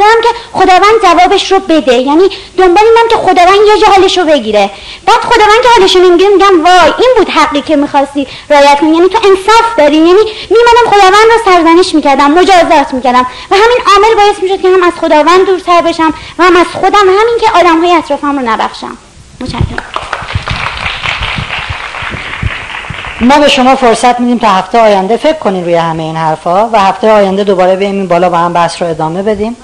منتظرم 0.06 0.22
که 0.22 0.30
خداوند 0.54 1.02
جوابش 1.04 1.52
رو 1.52 1.60
بده. 1.60 1.94
یعنی 1.94 2.30
دنبال 2.58 2.84
اینم 2.84 3.08
که 3.10 3.16
خداوند 3.16 3.68
یه 3.68 3.78
جا 3.82 3.88
حالش 3.88 4.18
رو 4.18 4.26
بگیره. 4.26 4.72
بعد 5.06 5.22
خداوند 5.22 5.62
که 5.64 5.70
حالش 5.78 5.96
رو 5.96 6.02
می‌گیره 6.02 6.30
میگم 6.30 6.64
وای 6.64 6.94
این 6.98 7.10
بود 7.18 7.30
حقی 7.30 7.62
که 7.62 7.76
می‌خواستی 7.76 8.28
رایت 8.50 8.80
کنی. 8.80 8.98
یعنی 8.98 9.10
تو 9.10 9.18
انصاف 9.18 9.76
داری. 9.78 9.96
یعنی 9.96 10.24
میمدم 10.50 10.86
خداوند 10.92 11.32
رو 11.32 11.52
سرزنش 11.52 11.96
می‌کردم 11.96 12.32
مجازات 12.32 12.94
می‌کردم. 12.94 13.26
و 13.52 13.56
همین 13.56 13.78
عامل 13.88 14.16
باعث 14.16 14.40
می‌شد 14.44 14.62
که 14.62 14.68
هم 14.68 14.84
از 14.84 14.94
خداوند 15.02 15.46
دورتر 15.46 15.82
بشم 15.82 16.14
و 16.40 16.44
هم 16.44 16.56
از 16.56 16.68
خودم 16.74 17.08
همین 17.08 17.38
که 17.42 17.48
آدم 17.60 17.82
های 17.82 17.96
اطرافم 17.96 18.40
رو 18.40 18.46
نبخشم. 18.46 18.98
متشکرم. 19.42 19.84
ما 23.22 23.40
به 23.40 23.48
شما 23.48 23.76
فرصت 23.76 24.20
میدیم 24.20 24.38
تا 24.38 24.48
هفته 24.48 24.80
آینده 24.80 25.18
فکر 25.18 25.34
کنین 25.40 25.64
روی 25.64 25.76
همه 25.76 26.04
این 26.04 26.16
حرفا 26.18 26.70
و 26.74 26.80
هفته 26.80 27.12
آینده 27.12 27.44
دوباره 27.44 27.76
به 27.76 27.86
این 27.86 28.08
بالا 28.08 28.30
با 28.30 28.38
هم 28.38 28.54
بحث 28.54 28.82
رو 28.82 28.88
ادامه 28.88 29.24
بدیم. 29.24 29.58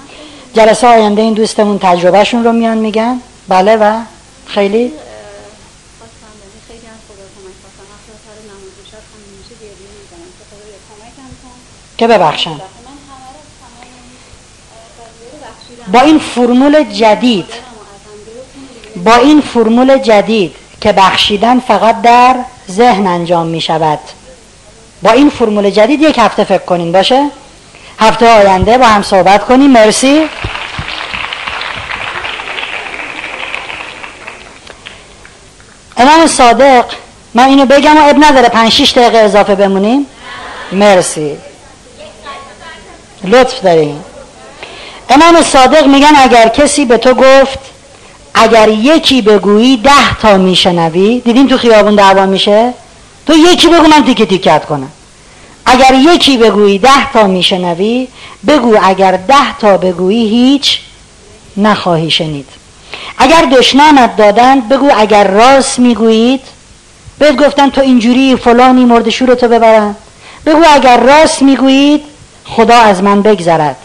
جلسه 0.54 0.88
آینده 0.88 1.22
این 1.22 1.34
دوستمون 1.34 1.80
تجربهشون 1.80 2.44
رو 2.44 2.52
میان 2.52 2.78
میگن. 2.78 3.22
بله 3.48 3.76
و 3.76 4.02
خیلی 4.46 4.94
که 11.98 12.08
ببخشن. 12.08 12.62
با 15.94 16.00
این 16.00 16.20
فرمول 16.20 16.84
جدید 16.84 17.46
با 19.04 19.16
این 19.16 19.42
فرمول 19.42 19.98
جدید 19.98 20.56
که 20.82 20.92
بخشیدن 20.92 21.60
فقط 21.60 22.02
در 22.02 22.36
ذهن 22.72 23.08
انجام 23.08 23.48
می 23.48 23.62
شود 23.62 24.00
با 25.02 25.12
این 25.12 25.30
فرمول 25.30 25.70
جدید 25.70 26.02
یک 26.02 26.18
هفته 26.18 26.44
فکر 26.44 26.66
کنین 26.66 26.92
باشه؟ 26.92 27.30
هفته 28.02 28.30
آینده 28.30 28.78
با 28.78 28.86
هم 28.86 29.02
صحبت 29.02 29.46
کنیم. 29.46 29.72
مرسی. 29.72 30.30
امام 35.98 36.28
صادق 36.28 36.86
من 37.34 37.44
اینو 37.44 37.66
بگم 37.66 37.98
و 37.98 38.02
اب 38.10 38.16
نداره 38.20 38.50
پنج 38.50 38.72
شیش 38.72 38.92
دقیقه 38.92 39.18
اضافه 39.18 39.56
بمونیم. 39.56 40.06
مرسی. 40.72 41.38
لطف 43.24 43.62
داریم 43.62 44.04
امام 45.10 45.44
صادق 45.44 45.86
میگن 45.88 46.14
اگر 46.16 46.48
کسی 46.48 46.86
به 46.86 46.98
تو 46.98 47.14
گفت 47.14 47.60
اگر 48.34 48.70
یکی 48.70 49.22
بگویی 49.22 49.78
ده 49.78 50.16
تا 50.22 50.38
میشنوی 50.38 51.20
دیدیم 51.26 51.48
تو 51.48 51.58
خیابون 51.58 51.96
دعوا 51.96 52.26
میشه؟ 52.26 52.74
تو 53.28 53.34
یکی 53.34 53.68
بگو 53.68 53.88
من 53.88 54.06
تیکه 54.06 54.26
تیکت 54.26 54.66
کنم. 54.66 54.92
اگر 55.66 55.94
یکی 55.94 56.38
بگویی 56.38 56.80
ده 56.80 57.12
تا 57.14 57.28
میشنوی 57.28 58.08
بگو 58.48 58.78
اگر 58.84 59.12
ده 59.12 59.58
تا 59.60 59.78
بگویی 59.78 60.28
هیچ 60.28 60.80
نخواهی 61.58 62.12
شنید. 62.12 62.48
اگر 63.18 63.46
دشنامت 63.46 64.16
دادند 64.16 64.70
بگو 64.70 64.90
اگر 64.98 65.28
راست 65.28 65.80
می‌گویید 65.80 66.42
بهت 67.20 67.36
گفتن 67.36 67.70
تو 67.70 67.82
اینجوری 67.82 68.36
فلانی 68.36 68.86
مرد 68.86 69.10
شورتو 69.10 69.48
ببرن. 69.48 69.96
بگو 70.46 70.64
اگر 70.74 70.98
راست 70.98 71.42
می‌گویید 71.42 72.02
خدا 72.46 72.78
از 72.78 73.04
من 73.04 73.22
بگذرد. 73.22 73.76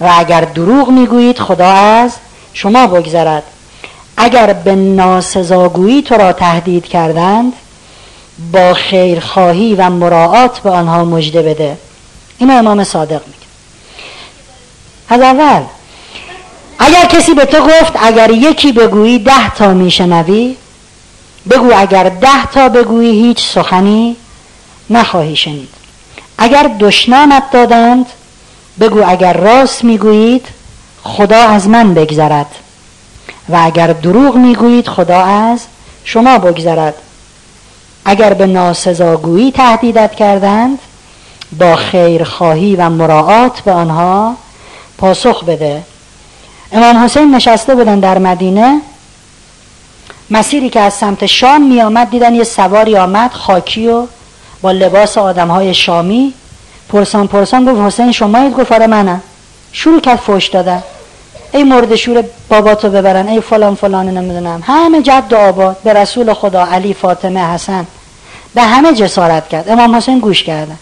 و 0.00 0.10
اگر 0.18 0.40
دروغ 0.40 0.90
می‌گویید 0.90 1.38
خدا 1.38 1.72
از 1.72 2.12
شما 2.52 2.86
بگذرد. 2.86 3.42
اگر 4.16 4.52
به 4.52 4.74
ناسزاگویی 4.74 6.02
تو 6.02 6.14
را 6.14 6.32
تهدید 6.32 6.84
کردند 6.86 7.52
با 8.52 8.74
خیرخواهی 8.74 9.74
و 9.74 9.90
مراعات 9.90 10.58
به 10.58 10.70
آنها 10.70 11.04
مژده 11.04 11.42
بده. 11.42 11.78
اینو 12.38 12.58
امام 12.58 12.84
صادق 12.84 13.20
میگه. 13.26 13.38
از 15.08 15.20
اول 15.20 15.62
اگر 16.78 17.04
کسی 17.04 17.34
به 17.34 17.44
تو 17.44 17.60
گفت 17.60 17.92
اگر 18.02 18.30
یکی 18.30 18.72
بگویی 18.72 19.18
ده 19.18 19.54
تا 19.54 19.74
میشنوی 19.74 20.56
بگو 21.50 21.72
اگر 21.76 22.08
ده 22.08 22.46
تا 22.54 22.68
بگویی 22.68 23.10
هیچ 23.10 23.46
سخنی 23.46 24.16
نخواهی 24.90 25.36
شنید. 25.36 25.68
اگر 26.38 26.70
دشنامت 26.80 27.50
دادند 27.50 28.06
بگو 28.80 29.02
اگر 29.06 29.32
راست 29.32 29.84
می‌گویید 29.84 30.46
خدا 31.02 31.48
از 31.48 31.68
من 31.68 31.94
بگذرد. 31.94 32.46
و 33.48 33.58
اگر 33.62 33.86
دروغ 33.86 34.36
می‌گویید 34.36 34.88
خدا 34.88 35.24
از 35.24 35.60
شما 36.04 36.38
بگذرد. 36.38 36.94
اگر 38.04 38.34
به 38.34 38.46
ناسزاگویی 38.46 39.52
تهدیدت 39.52 40.14
کردند 40.14 40.78
با 41.58 41.76
خیرخواهی 41.76 42.76
و 42.76 42.88
مراعات 42.88 43.60
به 43.60 43.72
آنها 43.72 44.36
پاسخ 44.98 45.44
بده. 45.44 45.82
امام 46.72 47.04
حسین 47.04 47.34
نشسته 47.34 47.74
بودن 47.74 48.00
در 48.00 48.18
مدینه. 48.18 48.80
مسیری 50.30 50.70
که 50.70 50.80
از 50.80 50.94
سمت 50.94 51.26
شام 51.26 51.62
می 51.62 51.82
آمد 51.82 52.10
دیدن 52.10 52.34
یه 52.34 52.44
سواری 52.44 52.96
آمد 52.96 53.32
خاکی 53.32 53.88
و 53.88 54.06
با 54.62 54.72
لباس 54.72 55.18
آدم 55.18 55.48
های 55.48 55.74
شامی. 55.74 56.34
پرسان 56.88 57.26
پرسان 57.26 57.64
گفت 57.64 57.80
حسین 57.80 58.12
شمایید 58.12 58.54
گفت 58.54 58.72
آره 58.72 58.86
منم. 58.86 59.22
شروع 59.72 60.00
کرد 60.00 60.18
فوش 60.18 60.48
دادن. 60.48 60.82
ای 61.52 61.64
مرد 61.64 61.94
شور 61.96 62.24
باباتو 62.48 62.90
ببرن 62.90 63.28
ای 63.28 63.40
فلان 63.40 63.74
فلان 63.74 64.08
نمی‌دونم. 64.08 64.62
همه 64.66 65.02
جد 65.02 65.24
و 65.30 65.36
آباد. 65.36 65.76
به 65.84 65.92
رسول 65.92 66.32
خدا 66.32 66.64
علی 66.64 66.94
فاطمه 66.94 67.54
حسن. 67.54 67.86
به 68.54 68.62
همه 68.62 68.94
جسارت 68.94 69.48
کرد. 69.48 69.68
امام 69.68 69.96
حسین 69.96 70.18
گوش 70.18 70.42
کردن. 70.42 70.78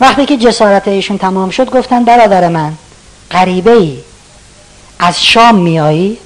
وقتی 0.00 0.26
که 0.26 0.36
جسارت 0.36 0.88
ایشون 0.88 1.18
تمام 1.18 1.50
شد 1.50 1.70
گفتن 1.70 2.04
برادر 2.04 2.48
من 2.48 2.72
غریبه 3.30 3.70
ای. 3.70 3.98
از 4.98 5.24
شام 5.24 5.54
میایی 5.54 6.18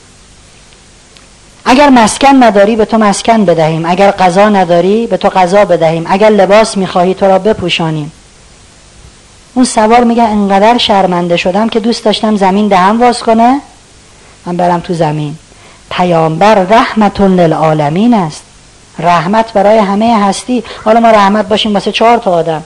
اگر 1.65 1.89
مسکن 1.89 2.43
نداری 2.43 2.77
به 2.77 2.85
تو 2.85 2.99
مسکن 2.99 3.45
بدهیم. 3.45 3.87
اگر 3.87 4.11
غذا 4.11 4.49
نداری 4.49 5.07
به 5.07 5.17
تو 5.17 5.29
غذا 5.29 5.65
بدهیم. 5.65 6.05
اگر 6.09 6.31
لباس 6.31 6.77
می‌خواهی 6.77 7.15
تو 7.15 7.27
را 7.27 7.39
بپوشانیم. 7.39 8.13
اون 9.55 9.65
سوار 9.65 10.05
میگه 10.05 10.23
انقدر 10.23 10.79
شرمنده 10.79 11.37
شدم 11.37 11.69
که 11.69 11.81
دوست 11.81 12.05
داشتم 12.05 12.37
زمین 12.37 12.69
دهم 12.69 13.01
واز 13.03 13.23
کنه. 13.23 13.61
من 14.47 14.57
برم 14.57 14.81
تو 14.81 14.95
زمین. 14.95 15.35
پیامبر 15.91 16.55
رحمتون 16.55 17.41
للعالمین 17.41 18.15
است. 18.15 18.43
رحمت 18.99 19.53
برای 19.53 19.79
همه 19.79 20.25
هستی. 20.25 20.65
حالا 20.85 21.01
ما 21.01 21.11
رحمت 21.11 21.49
باشیم 21.49 21.75
واسه 21.75 21.93
چهار 21.93 22.19
تا 22.19 22.33
آدم. 22.33 22.65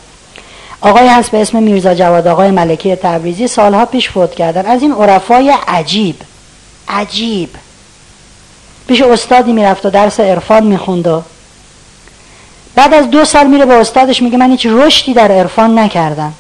آقای 0.81 1.09
هست 1.09 1.31
به 1.31 1.41
اسم 1.41 1.63
میرزا 1.63 1.95
جواد 1.95 2.27
آقای 2.27 2.51
ملکی 2.51 2.97
تبریزی 2.97 3.49
سالها 3.49 3.85
پیش 3.85 4.11
فوت 4.11 4.35
کردن. 4.35 4.67
از 4.67 4.83
این 4.83 4.93
عرفای 4.93 5.55
عجیب. 5.69 6.17
عجیب. 6.89 7.51
پیش 8.89 9.03
استادی 9.03 9.53
می‌رفت 9.53 9.87
و 9.87 9.91
درس 9.91 10.21
عرفان 10.21 10.65
می‌خوند 10.65 11.25
بعد 12.75 12.95
از 12.95 13.11
دو 13.11 13.25
سال 13.25 13.47
میره 13.47 13.67
به 13.67 13.75
استادش 13.75 14.23
میگه 14.23 14.39
من 14.39 14.51
هیچ 14.51 14.67
رشدی 14.67 15.15
در 15.15 15.33
عرفان 15.33 15.79
نکردم. 15.79 16.33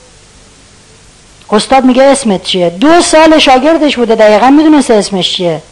استاد 1.53 1.85
میگه 1.85 2.03
اسمت 2.03 2.43
چیه؟ 2.43 2.71
دو 2.71 3.01
سال 3.01 3.39
شاگردش 3.39 3.97
بوده 3.97 4.15
دقیقا 4.15 4.51
می‌دونست 4.51 4.91
اسمش 4.91 5.33
چیه. 5.33 5.63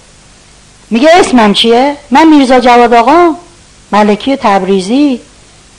میگه 0.91 1.09
اسمم 1.15 1.53
چیه؟ 1.53 1.97
من 2.11 2.29
میرزا 2.29 2.61
جواد 2.61 2.95
آقا 2.95 3.29
ملکی 3.93 4.37
تبریزی. 4.37 5.21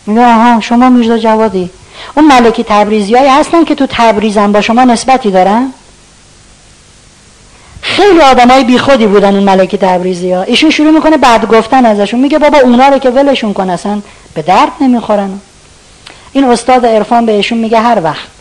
میگه 0.06 0.26
آها 0.26 0.62
شما 0.62 0.90
میرزا 0.90 1.18
جوادی. 1.18 1.70
اون 2.16 2.28
ملکی 2.28 2.64
تبریزی 2.64 3.16
هایی 3.16 3.30
هستن 3.30 3.64
که 3.64 3.76
تو 3.76 3.88
تبریزن 3.90 4.52
با 4.52 4.62
شما 4.62 4.84
نسبتی 4.84 5.32
دارن. 5.32 5.74
خیلی 7.82 8.22
آدم 8.22 8.50
های 8.50 8.64
بی 8.64 8.78
خودی 8.78 9.08
بودن 9.08 9.36
اون 9.36 9.44
ملکی 9.44 9.78
تبریزی 9.78 10.32
ها 10.32 10.42
ایشون 10.42 10.70
شروع 10.70 10.92
می‌کنه 10.92 11.18
بعد 11.18 11.46
گفتن 11.46 11.86
ازشون. 11.86 12.20
میگه 12.20 12.40
بابا 12.40 12.58
اونا 12.58 12.88
رو 12.88 12.98
که 12.98 13.10
ولشون 13.10 13.54
کن 13.54 13.70
اصلا 13.70 14.02
به 14.34 14.42
درد 14.42 14.72
نمی‌خورن. 14.82 15.40
این 16.34 16.44
استاد 16.44 16.86
عرفان 16.86 17.26
بهشون 17.26 17.58
میگه 17.58 17.80
هر 17.80 18.02
وقت 18.04 18.33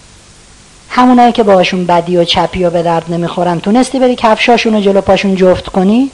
همونایی 0.94 1.32
که 1.32 1.42
باشون 1.42 1.86
بدی 1.86 2.16
و 2.16 2.24
چپی 2.24 2.64
و 2.64 2.70
به 2.70 2.82
درد 2.82 3.12
نمی‌خورن. 3.12 3.60
تونستی 3.60 3.98
بری 3.98 4.16
کفشاشون 4.16 4.74
و 4.74 4.80
جلو 4.80 5.00
پاشون 5.00 5.34
جفت 5.34 5.68
کنی؟ 5.68 6.10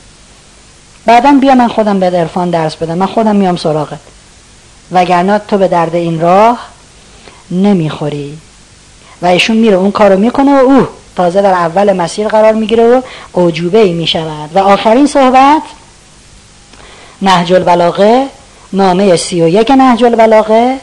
بعدا 1.06 1.38
بیا 1.40 1.54
من 1.54 1.68
خودم 1.68 2.00
به 2.00 2.06
عرفان 2.06 2.50
درس 2.50 2.76
بدم. 2.76 2.94
من 2.94 3.06
خودم 3.06 3.36
میام 3.36 3.56
سراغت. 3.56 3.98
وگرنه 4.92 5.38
تو 5.38 5.58
به 5.58 5.68
درد 5.68 5.94
این 5.94 6.20
راه 6.20 6.58
نمی‌خوری. 7.50 8.38
و 9.22 9.26
ایشون 9.26 9.56
میره. 9.56 9.76
اون 9.76 9.90
کارو 9.90 10.18
می‌کنه 10.18 10.62
و 10.62 10.64
او 10.64 10.86
تازه 11.16 11.42
در 11.42 11.52
اول 11.52 11.92
مسیر 11.92 12.28
قرار 12.28 12.52
می‌گیره 12.52 12.96
و 12.96 13.00
اوجوبه 13.32 13.78
ای 13.78 13.92
می‌شود. 13.92 14.50
و 14.54 14.58
آخرین 14.58 15.06
صحبت 15.06 15.62
نهج 17.22 17.52
البلاغه 17.52 18.26
نامه 18.72 19.16
سی 19.16 19.42
و 19.42 19.48
یک 19.48 19.70
نهج 19.70 20.04
البلاغه 20.04 20.76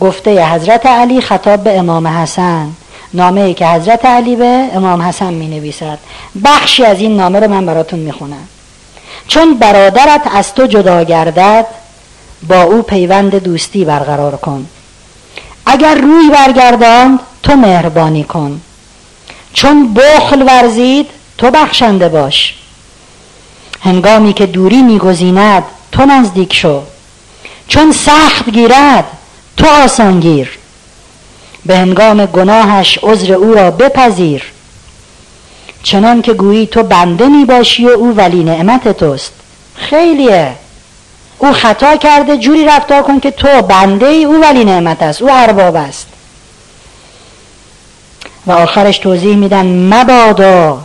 گفته 0.00 0.46
حضرت 0.46 0.86
علی 0.86 1.20
خطاب 1.20 1.64
به 1.64 1.78
امام 1.78 2.06
حسن. 2.06 2.70
نامه 3.16 3.40
ای 3.40 3.54
که 3.54 3.66
حضرت 3.66 4.04
علی 4.04 4.36
به 4.36 4.68
امام 4.74 5.02
حسن 5.02 5.32
می 5.32 5.46
نویسد 5.46 5.98
بخشی 6.44 6.84
از 6.84 7.00
این 7.00 7.16
نامه 7.16 7.40
رو 7.40 7.48
من 7.48 7.66
براتون 7.66 7.98
می 7.98 8.12
خونم 8.12 8.48
چون 9.28 9.54
برادرت 9.54 10.22
از 10.34 10.54
تو 10.54 10.66
جدا 10.66 11.02
گردد 11.02 11.66
با 12.48 12.62
او 12.62 12.82
پیوند 12.82 13.34
دوستی 13.34 13.84
برقرار 13.84 14.36
کن. 14.36 14.66
اگر 15.66 15.94
روی 15.94 16.30
برگرداند 16.30 17.20
تو 17.42 17.56
مهربانی 17.56 18.24
کن. 18.24 18.60
چون 19.52 19.94
بخل 19.94 20.42
ورزید 20.42 21.06
تو 21.38 21.50
بخشنده 21.50 22.08
باش. 22.08 22.54
هنگامی 23.80 24.32
که 24.32 24.46
دوری 24.46 24.82
میگزیند 24.82 25.62
تو 25.92 26.04
نزدیک 26.04 26.54
شو. 26.54 26.82
چون 27.68 27.92
سخت 27.92 28.50
گیرد 28.50 29.04
تو 29.56 29.66
آسان 29.66 30.20
گیر. 30.20 30.58
به 31.66 31.78
هنگام 31.78 32.26
گناهش 32.26 32.98
عذر 33.02 33.32
او 33.32 33.54
را 33.54 33.70
بپذیر. 33.70 34.42
چنان 35.82 36.22
که 36.22 36.32
گویی 36.32 36.66
تو 36.66 36.82
بنده 36.82 37.28
می 37.28 37.44
باشی 37.44 37.86
و 37.86 37.88
او 37.88 38.16
ولی 38.16 38.44
نعمت 38.44 38.88
توست. 38.88 39.32
خیلیه. 39.74 40.52
او 41.38 41.52
خطا 41.52 41.96
کرده 41.96 42.36
جوری 42.36 42.64
رفتار 42.64 43.02
کن 43.02 43.20
که 43.20 43.30
تو 43.30 43.62
بنده 43.62 44.06
ای 44.06 44.24
او 44.24 44.40
ولی 44.42 44.64
نعمت 44.64 45.02
است. 45.02 45.22
او 45.22 45.28
ارباب 45.32 45.76
است. 45.76 46.06
و 48.46 48.52
آخرش 48.52 48.98
توضیح 48.98 49.36
میدن 49.36 49.66
مبادا 49.94 50.82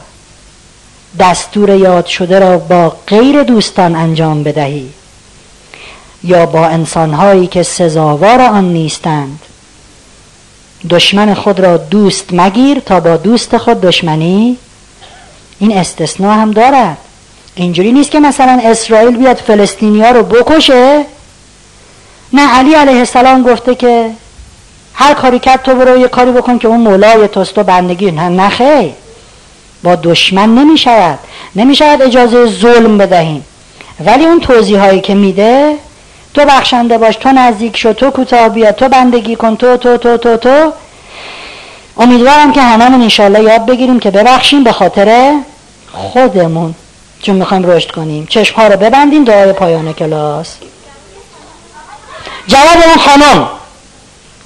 دستور 1.20 1.70
یاد 1.70 2.06
شده 2.06 2.40
را 2.40 2.58
با 2.58 2.96
غیر 3.08 3.44
دوستان 3.44 3.96
انجام 3.96 4.44
بدهی 4.44 4.90
یا 6.24 6.46
با 6.46 6.66
انسانهایی 6.66 7.48
که 7.48 7.64
سزاوار 7.64 8.42
آن 8.42 8.74
نیستند. 8.74 9.40
دشمن 10.90 11.34
خود 11.34 11.60
را 11.60 11.78
دوست 11.78 12.26
مگیر 12.32 12.80
تا 12.80 13.00
با 13.00 13.18
دوست 13.18 13.58
خود 13.58 13.82
دشمنی. 13.82 14.58
این 15.60 15.78
استثناء 15.78 16.34
هم 16.34 16.52
دارد. 16.52 16.98
اینجوری 17.56 17.92
نیست 17.92 18.12
که 18.12 18.20
مثلا 18.20 18.62
اسرائیل 18.64 19.18
بیاد 19.18 19.38
فلسطینی 19.38 20.02
ها 20.02 20.12
رو 20.12 20.24
بکشه. 20.24 21.06
نه 22.34 22.48
علی 22.48 22.74
علیه 22.74 22.98
السلام 22.98 23.44
گفته 23.44 23.76
که 23.76 24.12
هر 24.94 25.14
کاری 25.14 25.40
کرد 25.40 25.64
تو 25.64 25.76
برو 25.76 25.98
یه 25.98 26.08
کاری 26.08 26.32
بکن 26.32 26.58
که 26.58 26.68
اون 26.68 26.80
مولای 26.80 27.28
توست 27.28 27.58
و 27.58 27.64
بندگی. 27.64 28.12
نه 28.12 28.30
نخیر 28.30 28.92
با 29.84 29.96
دشمن 29.96 30.56
نمی 31.56 31.76
شود 31.76 32.02
اجازه 32.02 32.46
ظلم 32.46 32.98
بدهیم. 32.98 33.46
ولی 34.06 34.26
اون 34.26 34.40
توضیح 34.40 34.80
هایی 34.80 35.02
که 35.02 35.16
میده 35.16 35.76
تو 36.34 36.46
بخشنده 36.46 36.98
باش 36.98 37.16
تو 37.16 37.32
نزدیک 37.32 37.78
شو 37.78 37.94
تو 37.94 38.12
کوتاه 38.12 38.50
بیا 38.50 38.72
تو 38.72 38.90
بندگی 38.90 39.36
کن 39.36 39.56
تو 39.56 39.78
تو 39.78 39.98
تو 39.98 40.18
تو 40.18 40.38
تو. 40.38 40.74
امیدوارم 41.98 42.52
که 42.54 42.62
هممون 42.62 43.02
انشالله 43.02 43.44
یاد 43.44 43.66
بگیریم 43.66 44.00
که 44.00 44.12
ببخشیم 44.12 44.64
به 44.64 44.72
خاطر 44.72 45.40
خودمون. 45.94 46.76
چون 47.22 47.36
می‌خوایم 47.36 47.66
رشد 47.66 47.92
کنیم. 47.92 48.26
چشم 48.30 48.56
ها 48.56 48.68
رو 48.68 48.78
ببندیم 48.78 49.24
دعای 49.24 49.54
پایان 49.54 49.94
کلاس. 49.94 50.56
جواب 52.48 52.78
اون 52.86 52.98
خانم. 52.98 53.48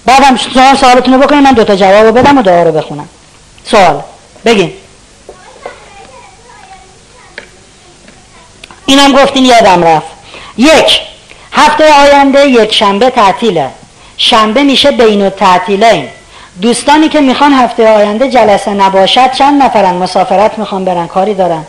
بعدم 0.05 0.35
شما 0.35 0.75
سوالتون 0.75 1.13
رو 1.13 1.19
بکنیم 1.19 1.43
من 1.43 1.51
دوتا 1.51 1.75
جواب 1.75 2.05
رو 2.05 2.11
بدم 2.11 2.37
و 2.37 2.41
دعا 2.41 2.63
رو 2.63 2.71
بخونم. 2.71 3.09
سوال. 3.65 4.01
بگین. 4.45 4.73
اینم 8.85 9.11
گفتین 9.13 9.45
یادم 9.45 9.83
رفت. 9.83 10.07
یک. 10.57 11.01
هفته 11.55 11.93
آینده 11.93 12.47
یک 12.47 12.73
شنبه 12.73 13.09
تعطیله. 13.09 13.69
شنبه 14.17 14.63
میشه 14.63 14.91
بین 14.91 15.27
و 15.27 15.29
تعطیله 15.29 16.09
دوستانی 16.61 17.09
که 17.09 17.21
می‌خوان 17.21 17.53
هفته 17.53 17.87
آینده 17.87 18.29
جلسه 18.29 18.71
نباشد 18.71 19.31
چند 19.31 19.63
نفرن؟ 19.63 19.93
مسافرت 19.93 20.57
می‌خوان 20.59 20.85
برن 20.85 21.07
کاری 21.07 21.33
دارن. 21.33 21.63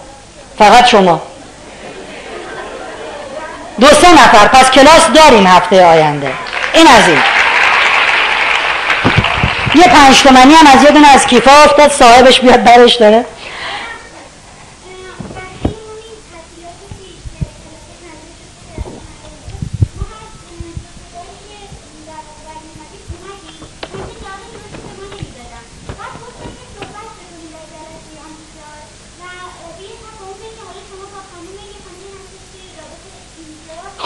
فقط 0.58 0.86
شما. 0.86 1.20
دو 3.80 3.86
سه 3.86 4.12
نفر. 4.12 4.48
پس 4.48 4.70
کلاس 4.70 5.06
داریم 5.14 5.46
هفته 5.46 5.86
آینده. 5.86 6.32
این 6.74 6.86
از 6.86 7.08
این. 7.08 7.18
یه 9.74 9.88
پنج 9.88 10.22
تومنی 10.22 10.54
هم 10.54 10.66
از 10.66 10.84
یه 10.84 10.90
دونه 10.90 11.08
از 11.08 11.26
کیفا 11.26 11.52
افتاد. 11.64 11.90
صاحبش 11.90 12.40
بیاد 12.40 12.64
برش 12.64 12.94
داره. 12.94 13.24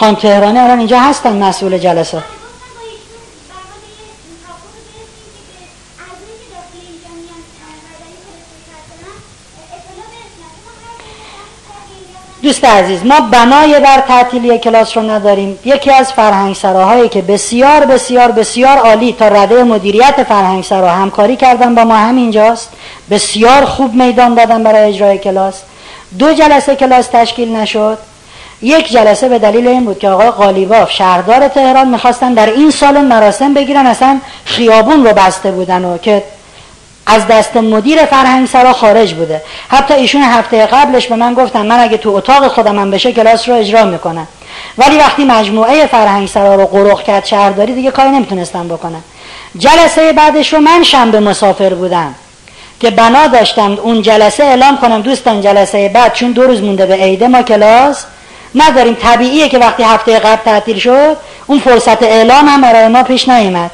خان 0.01 0.15
تهرانی 0.15 0.59
الان 0.59 0.79
اینجا 0.79 0.99
هستن 0.99 1.43
مسئول 1.43 1.77
جلسه. 1.77 2.23
دوست 12.41 12.65
عزیز 12.65 13.05
ما 13.05 13.19
بنای 13.19 13.79
بر 13.79 14.03
تعطیلی 14.07 14.57
کلاس 14.57 14.97
رو 14.97 15.03
نداریم. 15.09 15.59
یکی 15.65 15.91
از 15.91 16.13
فرهنگ 16.13 16.55
سراهایی 16.55 17.09
که 17.09 17.21
بسیار 17.21 17.85
بسیار 17.85 18.31
بسیار 18.31 18.77
عالی 18.77 19.13
تا 19.13 19.27
رده 19.27 19.63
مدیریت 19.63 20.23
فرهنگ 20.23 20.63
سرا 20.63 20.89
همکاری 20.89 21.35
کردن 21.35 21.75
با 21.75 21.83
ما 21.83 21.95
همینجاست. 21.95 22.69
بسیار 23.09 23.65
خوب 23.65 23.93
میدان 23.93 24.33
دادن 24.33 24.63
برای 24.63 24.89
اجرای 24.89 25.17
کلاس. 25.17 25.61
دو 26.19 26.33
جلسه 26.33 26.75
کلاس 26.75 27.07
تشکیل 27.07 27.55
نشد. 27.55 28.10
یک 28.61 28.91
جلسه 28.91 29.29
به 29.29 29.39
دلیل 29.39 29.67
این 29.67 29.85
بود 29.85 29.99
که 29.99 30.09
آقای 30.09 30.29
قالیباف 30.29 30.91
شهردار 30.91 31.47
تهران 31.47 31.87
می‌خواستن 31.87 32.33
در 32.33 32.49
این 32.49 32.71
سال 32.71 33.01
مراسم 33.01 33.53
بگیرن 33.53 33.85
اصلا 33.85 34.19
خیابون 34.45 35.05
رو 35.05 35.13
بسته 35.13 35.51
بودن 35.51 35.85
و 35.85 35.97
که 35.97 36.23
از 37.05 37.27
دست 37.27 37.57
مدیر 37.57 38.05
فرهنگ 38.05 38.47
سرا 38.47 38.73
خارج 38.73 39.13
بوده. 39.13 39.41
حتی 39.69 39.93
ایشون 39.93 40.21
هفته 40.21 40.65
قبلش 40.65 41.07
به 41.07 41.15
من 41.15 41.33
گفتن 41.33 41.65
من 41.65 41.79
اگه 41.79 41.97
تو 41.97 42.09
اتاق 42.09 42.47
خودم 42.47 42.79
هم 42.79 42.91
بشه 42.91 43.11
کلاس 43.11 43.49
رو 43.49 43.55
اجرا 43.55 43.85
می‌کنم. 43.85 44.27
ولی 44.77 44.97
وقتی 44.97 45.23
مجموعه 45.23 45.85
فرهنگ 45.85 46.27
سرا 46.27 46.55
رو 46.55 46.65
قرق 46.65 47.03
کرد 47.03 47.25
شهرداری 47.25 47.73
دیگه 47.73 47.91
کاری 47.91 48.09
نمی‌تونستم 48.09 48.67
بکنم 48.67 49.03
جلسه 49.57 50.13
بعدش 50.13 50.53
رو 50.53 50.59
من 50.59 50.83
شنبه 50.83 51.19
مسافر 51.19 51.73
بودم 51.73 52.15
که 52.79 52.89
بنا 52.89 53.27
داشتم 53.27 53.77
اون 53.83 54.01
جلسه 54.01 54.43
اعلام 54.43 54.77
کنم 54.77 55.01
دوستان 55.01 55.41
جلسه 55.41 55.89
بعد 55.89 56.13
چون 56.13 56.31
دو 56.31 56.43
روز 56.43 56.61
مونده 56.61 56.85
به 56.85 56.93
عیده 56.93 57.27
ما 57.27 57.41
کلاس 57.41 58.05
نداریم. 58.55 58.93
طبیعیه 58.93 59.49
که 59.49 59.59
وقتی 59.59 59.83
هفته 59.83 60.19
قبل 60.19 60.43
تعطیل 60.43 60.77
شد 60.77 61.17
اون 61.47 61.59
فرصت 61.59 62.03
اعلام 62.03 62.47
هم 62.47 62.61
برای 62.61 62.87
ما 62.87 63.03
پیش 63.03 63.29
نیامد 63.29 63.71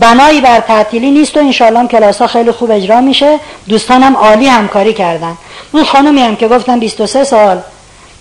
بنایی 0.00 0.40
بر 0.40 0.60
تعطیلی 0.60 1.10
نیست 1.10 1.36
و 1.36 1.40
انشالله 1.40 1.86
کلاس 1.86 2.18
ها 2.18 2.26
خیلی 2.26 2.50
خوب 2.50 2.70
اجرا 2.70 3.00
میشه. 3.00 3.38
دوستانم 3.68 4.16
عالی 4.16 4.46
همکاری 4.46 4.92
کردن. 4.92 5.36
اون 5.72 5.84
خانومی 5.84 6.22
هم 6.22 6.36
که 6.36 6.48
گفتم 6.48 6.80
23 6.80 7.24
سال 7.24 7.62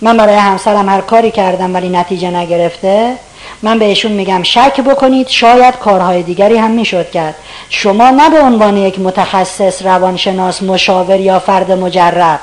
من 0.02 0.18
برای 0.18 0.36
همسرم 0.36 0.90
هر 0.90 1.02
کاری 1.02 1.32
کردم 1.32 1.74
ولی 1.74 1.90
نتیجه 1.90 2.30
نگرفته. 2.30 3.16
من 3.62 3.80
بهشون 3.80 4.12
میگم 4.12 4.44
شک 4.44 4.82
بکنید 4.82 5.28
شاید 5.28 5.76
کارهای 5.76 6.24
دیگری 6.24 6.58
هم 6.58 6.72
می‌شد 6.72 7.12
کرد. 7.12 7.36
شما 7.70 8.10
نه 8.10 8.30
به 8.30 8.40
عنوان 8.42 8.78
یک 8.78 9.00
متخصص 9.00 9.82
روانشناس 9.82 10.64
مشاور 10.64 11.20
یا 11.20 11.40
فرد 11.40 11.72
مجرب. 11.72 12.40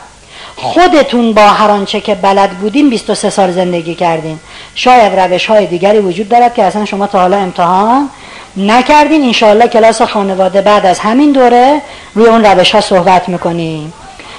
خودتون 0.60 1.32
با 1.32 1.42
هر 1.42 1.70
آنچه 1.70 2.00
که 2.00 2.14
بلد 2.14 2.50
بودین 2.50 2.90
23 2.90 3.30
سال 3.30 3.52
زندگی 3.52 3.94
کردین. 3.94 4.38
شاید 4.74 5.20
روش 5.20 5.46
های 5.46 5.66
دیگری 5.66 5.98
وجود 5.98 6.28
دارد 6.28 6.54
که 6.54 6.64
اصلا 6.64 6.84
شما 6.84 7.06
تا 7.06 7.20
حالا 7.20 7.36
امتحان 7.36 8.10
نکردین. 8.56 9.24
انشاءالله 9.24 9.68
کلاس 9.68 10.02
خانواده 10.02 10.60
بعد 10.60 10.86
از 10.86 10.98
همین 10.98 11.32
دوره 11.32 11.82
روی 12.14 12.26
اون 12.26 12.44
روش 12.44 12.74
ها 12.74 12.80
صحبت 12.80 13.28
می‌کنیم. 13.28 13.92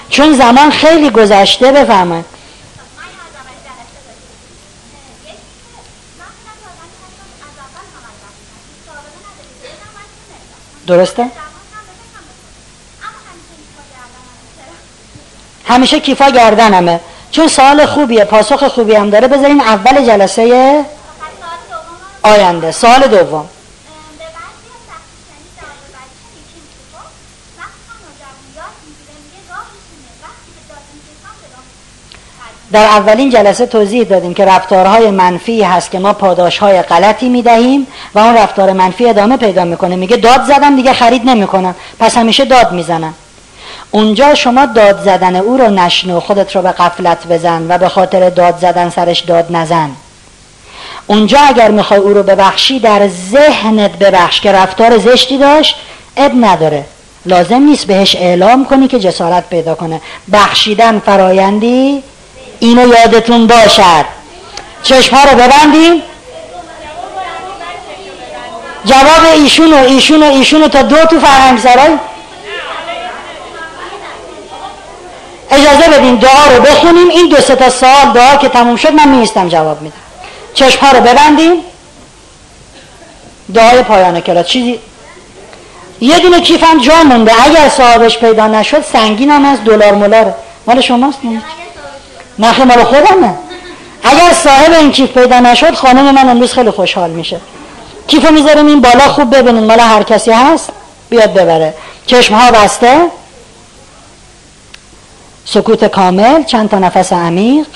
چون 0.09 0.33
زمان 0.33 0.69
خیلی 0.69 1.09
گذشته 1.09 1.71
بفهمد 1.71 2.25
درسته؟ 10.87 11.25
همیشه 15.69 15.99
کیفا 15.99 16.29
گردنمه. 16.29 16.99
چون 17.31 17.47
سال 17.47 17.85
خوبیه 17.85 18.23
پاسخ 18.23 18.63
خوبی 18.63 18.95
هم 18.95 19.09
داره. 19.09 19.27
بذارین 19.27 19.61
اول 19.61 20.05
جلسه 20.05 20.85
آینده 22.23 22.71
سال 22.71 23.07
دوم. 23.07 23.49
در 32.71 32.83
اولین 32.83 33.29
جلسه 33.29 33.65
توضیح 33.65 34.03
دادیم 34.03 34.33
که 34.33 34.45
رفتارهای 34.45 35.11
منفی 35.11 35.63
هست 35.63 35.91
که 35.91 35.99
ما 35.99 36.13
پاداشهای 36.13 36.81
غلطی 36.81 37.29
می‌دهیم 37.29 37.87
و 38.15 38.19
اون 38.19 38.35
رفتار 38.35 38.73
منفی 38.73 39.09
ادامه 39.09 39.37
پیدا 39.37 39.65
می‌کنه. 39.65 39.95
میگه 39.95 40.17
داد 40.17 40.43
زدم 40.43 40.75
دیگه 40.75 40.93
خرید 40.93 41.25
نمی‌کنم. 41.25 41.75
پس 41.99 42.17
همیشه 42.17 42.45
داد 42.45 42.71
می‌زنم. 42.71 43.13
اونجا 43.91 44.35
شما 44.35 44.65
داد 44.65 45.03
زدن 45.03 45.35
او 45.35 45.57
رو 45.57 45.69
نشنو 45.69 46.19
خودت 46.19 46.55
رو 46.55 46.61
به 46.61 46.71
قفلت 46.71 47.27
بزن 47.27 47.65
و 47.69 47.77
به 47.77 47.89
خاطر 47.89 48.29
داد 48.29 48.57
زدن 48.57 48.89
سرش 48.89 49.19
داد 49.19 49.45
نزن. 49.49 49.89
اونجا 51.07 51.39
اگر 51.39 51.71
می‌خوای 51.71 51.99
او 51.99 52.09
رو 52.09 52.23
ببخشی 52.23 52.79
در 52.79 53.07
ذهنت 53.07 53.91
ببخش 53.91 54.41
که 54.41 54.51
رفتار 54.51 54.97
زشتی 54.97 55.37
داشت 55.37 55.75
اب 56.17 56.31
نداره. 56.41 56.85
لازم 57.25 57.61
نیست 57.61 57.85
بهش 57.85 58.15
اعلام 58.15 58.65
کنی 58.65 58.87
که 58.87 58.99
جسارت 58.99 59.49
پیدا 59.49 59.75
کنه. 59.75 60.01
بخشیدن 60.33 60.99
فرایندی 60.99 62.03
اینو 62.59 62.87
یادتون 62.87 63.47
باشد. 63.47 64.05
چشم 64.83 65.15
ها 65.15 65.23
رو 65.23 65.37
ببندیم. 65.37 66.01
جواب 68.85 69.33
ایشون 69.35 69.73
و 69.73 69.77
ایشون 69.77 70.23
و 70.23 70.25
ایشون 70.25 70.67
تا 70.67 70.81
دو 70.81 71.05
تو 71.05 71.19
فرهنگ 71.19 71.59
سرای. 71.59 71.97
اجازه 75.51 75.89
بدیم 75.97 76.15
دعا 76.15 76.47
رو 76.55 76.61
بخونیم. 76.61 77.09
این 77.09 77.29
دو 77.29 77.37
سه 77.37 77.55
تا 77.55 77.69
سال 77.69 78.11
دعا 78.13 78.35
که 78.35 78.49
تموم 78.49 78.75
شد 78.75 78.93
من 78.93 79.07
میستم 79.07 79.49
جواب 79.49 79.81
میدم. 79.81 79.95
چشم 80.53 80.79
ها 80.85 80.91
رو 80.91 81.01
ببندیم 81.01 81.53
دعای 83.53 83.83
پایان 83.83 84.21
کلاس 84.21 84.47
چیزی 84.47 84.79
یه 86.01 86.19
دونه 86.19 86.41
کیفم 86.41 86.79
جا 86.79 87.03
مونده. 87.03 87.31
اگر 87.45 87.69
صاحبش 87.69 88.17
پیدا 88.17 88.47
نشد 88.47 88.83
سنگین 88.93 89.29
هم 89.29 89.45
از 89.45 89.63
دلار 89.63 89.91
مولار 89.91 90.33
مال 90.67 90.81
شماست 90.81 91.19
نه 91.23 91.41
نخه 92.39 92.63
مال 92.63 92.83
خودمه. 92.83 93.33
اگر 94.03 94.33
صاحب 94.43 94.73
این 94.73 94.91
کیف 94.91 95.09
پیدا 95.09 95.39
نشد 95.39 95.75
خانم 95.75 96.15
من 96.15 96.29
امروز 96.29 96.53
خیلی 96.53 96.71
خوشحال 96.71 97.09
میشه. 97.09 97.39
کیفو 98.07 98.33
می‌ذاریم 98.33 98.67
این 98.67 98.81
بالا. 98.81 98.99
خوب 98.99 99.35
ببینین 99.35 99.63
مال 99.63 99.79
هر 99.79 100.03
کسی 100.03 100.31
هست. 100.31 100.69
بیاد 101.09 101.33
ببره. 101.33 101.73
چشم 102.05 102.35
ها 102.35 102.51
بسته. 102.51 102.97
سکوت 105.53 105.85
کامل 105.85 106.43
چند 106.43 106.69
تا 106.69 106.79
نفس 106.79 107.13
عمیق. 107.13 107.67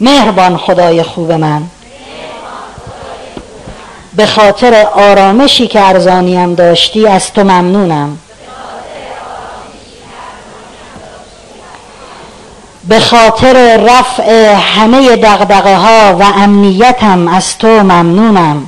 مهربان 0.00 0.56
خدای 0.56 1.02
خوب 1.02 1.32
من. 1.32 1.62
به 4.16 4.26
خاطر 4.26 4.86
آرامشی 4.86 5.66
که 5.66 5.80
ارزانیم 5.80 6.54
داشتی 6.54 7.06
از 7.06 7.32
تو 7.32 7.44
ممنونم. 7.44 8.18
به 12.88 13.00
خاطر 13.00 13.76
رفع 13.76 14.54
همه 14.54 15.16
دقدقه 15.16 15.76
ها 15.76 16.16
و 16.16 16.22
امنیتم 16.22 17.28
از 17.28 17.58
تو 17.58 17.68
ممنونم. 17.68 18.66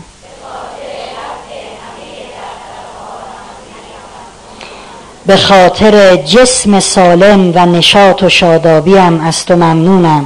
به 5.27 5.37
خاطر 5.37 6.17
جسم 6.17 6.81
سالم 6.81 7.53
و 7.55 7.67
نشاط 7.67 8.23
و 8.23 8.29
شادابیم 8.29 9.21
از 9.21 9.47
تو 9.47 9.57
ممنونم. 9.57 10.25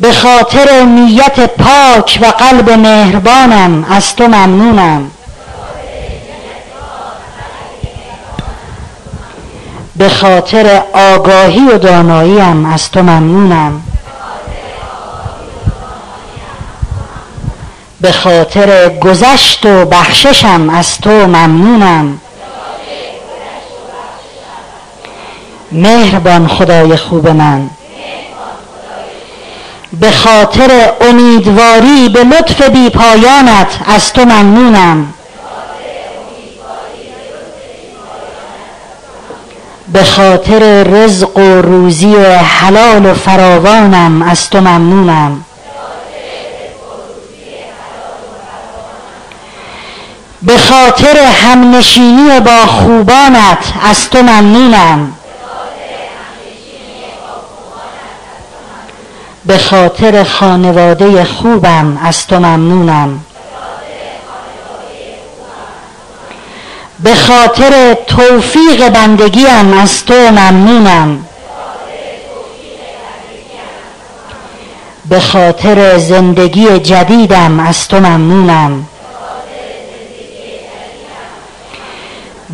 به 0.00 0.12
خاطر 0.12 0.82
نیت 0.82 1.40
پاک 1.40 2.18
و 2.22 2.26
قلب 2.26 2.70
مهربانم 2.70 3.86
از 3.90 4.16
تو 4.16 4.24
ممنونم. 4.24 5.10
به 9.96 10.08
خاطر 10.08 10.82
آگاهی 10.92 11.68
و 11.68 11.78
داناییم 11.78 12.66
از 12.66 12.90
تو 12.90 13.02
ممنونم. 13.02 13.82
به 18.04 18.12
خاطر 18.12 18.88
گذشت 18.88 19.66
و 19.66 19.84
بخششم 19.84 20.70
از 20.70 20.98
تو 20.98 21.10
ممنونم. 21.10 22.20
مهربان 25.72 26.48
خدای 26.48 26.96
خوب 26.96 27.28
من. 27.28 27.70
به 29.92 30.10
خاطر 30.10 30.92
امیدواری 31.00 32.08
به 32.08 32.24
لطف 32.24 32.62
بی 32.62 32.90
پایانت 32.90 33.78
از 33.86 34.12
تو 34.12 34.24
ممنونم. 34.24 35.14
به 39.92 40.04
خاطر 40.04 40.82
رزق 40.82 41.38
و 41.38 41.62
روزی 41.62 42.16
حلال 42.60 43.06
و 43.06 43.14
فراوانم 43.14 44.22
از 44.22 44.50
تو 44.50 44.60
ممنونم. 44.60 45.44
به 50.44 50.58
خاطر 50.58 51.16
همنشینی 51.16 52.40
با 52.40 52.66
خوبانت 52.66 53.72
از 53.90 54.10
تو 54.10 54.22
ممنونم. 54.22 55.12
به 59.46 59.58
خاطر 59.58 60.24
خانواده 60.24 61.24
خوبم 61.24 61.98
از 62.04 62.26
تو 62.26 62.36
ممنونم. 62.36 63.20
به 66.98 67.14
خاطر 67.14 67.94
توفیق 68.06 68.88
بندگیم 68.88 69.72
از 69.82 70.04
تو 70.04 70.14
ممنونم. 70.14 71.26
به 75.08 75.20
خاطر 75.20 75.98
زندگی 75.98 76.78
جدیدم 76.78 77.60
از 77.60 77.88
تو 77.88 77.96
ممنونم. 77.96 78.86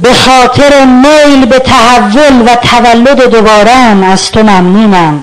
به 0.02 0.12
خاطر 0.12 0.84
میل 0.84 1.46
به 1.46 1.58
تحول 1.58 2.42
و 2.46 2.54
تولد 2.54 3.30
دوبارم 3.30 4.02
از 4.02 4.30
تو 4.30 4.42
ممنونم. 4.42 5.22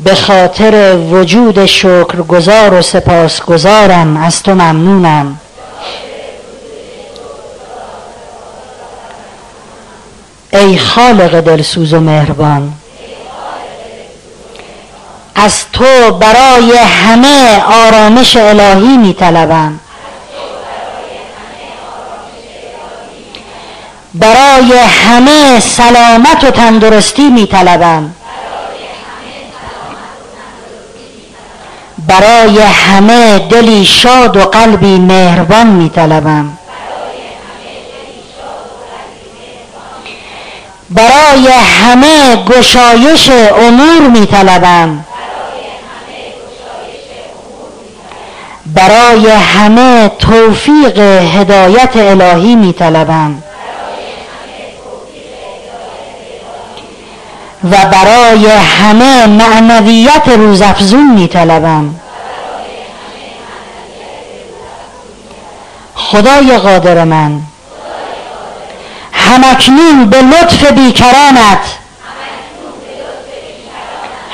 به 0.00 0.14
خاطر 0.14 0.96
وجود 0.96 1.66
شکرگزار 1.66 2.74
و 2.74 2.82
سپاسگزارم 2.82 4.16
از 4.16 4.42
تو 4.42 4.54
ممنونم. 4.54 5.38
ای 10.52 10.78
خالق 10.78 11.40
دلسوز 11.40 11.92
و 11.92 12.00
مهربان 12.00 12.72
از 15.34 15.52
تو 15.72 16.12
برای 16.12 16.72
همه 16.76 17.62
آرامش 17.64 18.36
الهی 18.36 18.96
می 18.96 19.14
طلبم 19.14 19.80
برای 24.14 24.72
همه 24.78 25.60
سلامت 25.60 26.44
و 26.44 26.50
تندرستی 26.50 27.28
می 27.28 27.46
طلبم 27.46 28.14
برای 32.06 32.58
همه 32.58 33.38
دلی 33.38 33.84
شاد 33.84 34.36
و 34.36 34.40
قلبی 34.44 34.98
مهربان 34.98 35.66
می 35.66 35.88
طلبم 35.88 36.58
برای 40.90 41.48
همه 41.48 42.36
گشایش 42.36 43.30
امور 43.30 44.08
می 44.08 44.26
طلبم 44.26 45.04
برای 48.66 49.30
همه 49.30 50.08
توفیق 50.08 50.98
هدایت 50.98 51.96
الهی 51.96 52.54
می 52.54 52.72
طلبم 52.72 53.42
و 57.64 57.76
برای 57.92 58.46
همه 58.46 59.26
معنویت 59.26 60.28
روزافزون 60.28 61.10
می 61.14 61.28
طلبم 61.28 61.94
خدای 65.94 66.58
قادر 66.58 67.04
من 67.04 67.40
همکنون 69.12 70.10
به 70.10 70.22
لطف 70.22 70.72
بیکرانت 70.72 71.78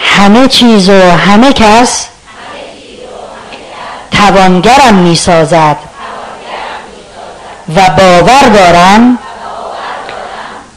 همه 0.03 0.49
چیز 0.49 0.89
و 0.89 1.11
همه 1.11 1.53
کس 1.53 2.07
توانگرم 4.19 4.95
می 4.95 5.17
سازد 5.17 5.77
و 7.77 7.81
باور 7.99 8.49
دارم 8.55 9.19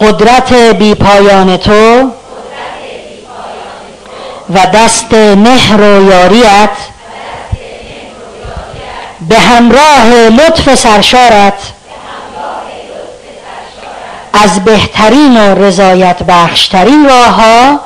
قدرت 0.01 0.53
بی 0.53 0.95
پایان 0.95 1.57
تو 1.57 2.11
و 4.53 4.65
دست 4.73 5.13
مهر 5.13 5.81
و 5.81 6.09
یاریت 6.09 6.69
به 9.29 9.39
همراه 9.39 10.05
لطف 10.07 10.75
سرشارت 10.75 11.53
از 14.33 14.63
بهترین 14.63 15.37
و 15.37 15.55
رضایت 15.65 16.23
بخشترین 16.23 17.05
راه 17.09 17.27
ها 17.27 17.79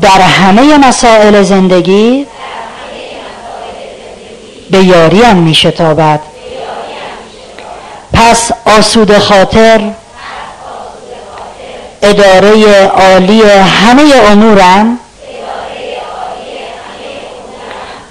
در 0.00 0.20
همه 0.20 0.78
مسائل 0.78 1.42
زندگی 1.42 2.26
به 4.70 4.84
یاریم 4.84 5.36
می 5.36 5.54
شتابد 5.54 6.20
پس 8.12 8.50
آسود 8.64 9.18
خاطر 9.18 9.80
اداره 12.02 12.84
عالی 12.86 13.42
همه 13.42 14.02
امورم 14.30 14.98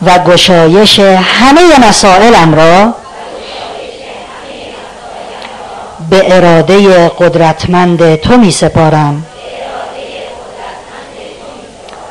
و 0.05 0.19
گشایش 0.19 0.99
همه 0.99 1.87
مسائلم 1.89 2.55
را 2.55 2.93
به 6.09 6.35
اراده 6.35 7.09
قدرتمند 7.09 8.15
تو 8.15 8.37
می 8.37 8.51
سپارم 8.51 9.25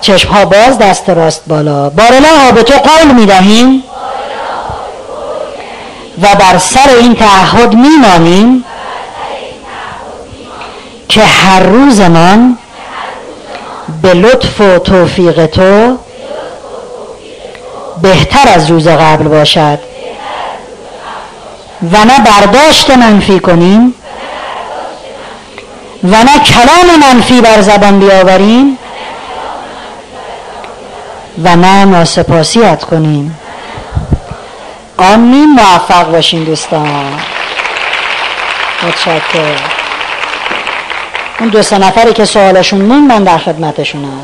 چشم 0.04 0.28
ها 0.28 0.44
باز 0.44 0.78
دست 0.78 1.10
راست 1.10 1.42
بالا. 1.46 1.90
بارلا 1.90 2.52
به 2.54 2.62
تو 2.62 2.74
قول 2.74 3.12
می 3.12 3.26
دهیم 3.26 3.82
و 6.22 6.26
بر 6.34 6.58
سر 6.58 6.90
این 7.00 7.14
تعهد 7.14 7.74
می 7.74 7.88
مانیم 8.02 8.64
که 11.08 11.24
هر 11.24 11.60
روزمان 11.60 12.58
به 14.02 14.14
لطف 14.14 14.60
و 14.60 14.78
توفیق 14.78 15.46
تو 15.46 15.98
بهتر 18.02 18.48
از 18.54 18.70
روز 18.70 18.88
قبل 18.88 19.28
باشد. 19.28 19.78
و 21.92 22.04
نه 22.04 22.18
برداشت 22.24 22.90
منفی 22.90 23.40
کنیم 23.40 23.94
و 26.04 26.16
نه 26.24 26.38
کلام 26.38 27.00
منفی 27.00 27.40
بر 27.40 27.60
زبان 27.60 28.00
بیاوریم. 28.00 28.78
و 31.42 31.56
نه 31.56 31.84
ناسپاسیت 31.84 32.84
کنیم. 32.84 33.38
آمین 34.98 35.54
موفق 35.54 36.12
باشین 36.12 36.44
دوستان. 36.44 37.20
متشکر 38.82 39.56
اون 41.40 41.48
دو 41.48 41.62
سه 41.62 41.78
نفری 41.78 42.12
که 42.12 42.24
سوالشون 42.24 42.80
مون 42.80 43.06
من 43.06 43.24
در 43.24 43.38
خدمتشونم 43.38 44.22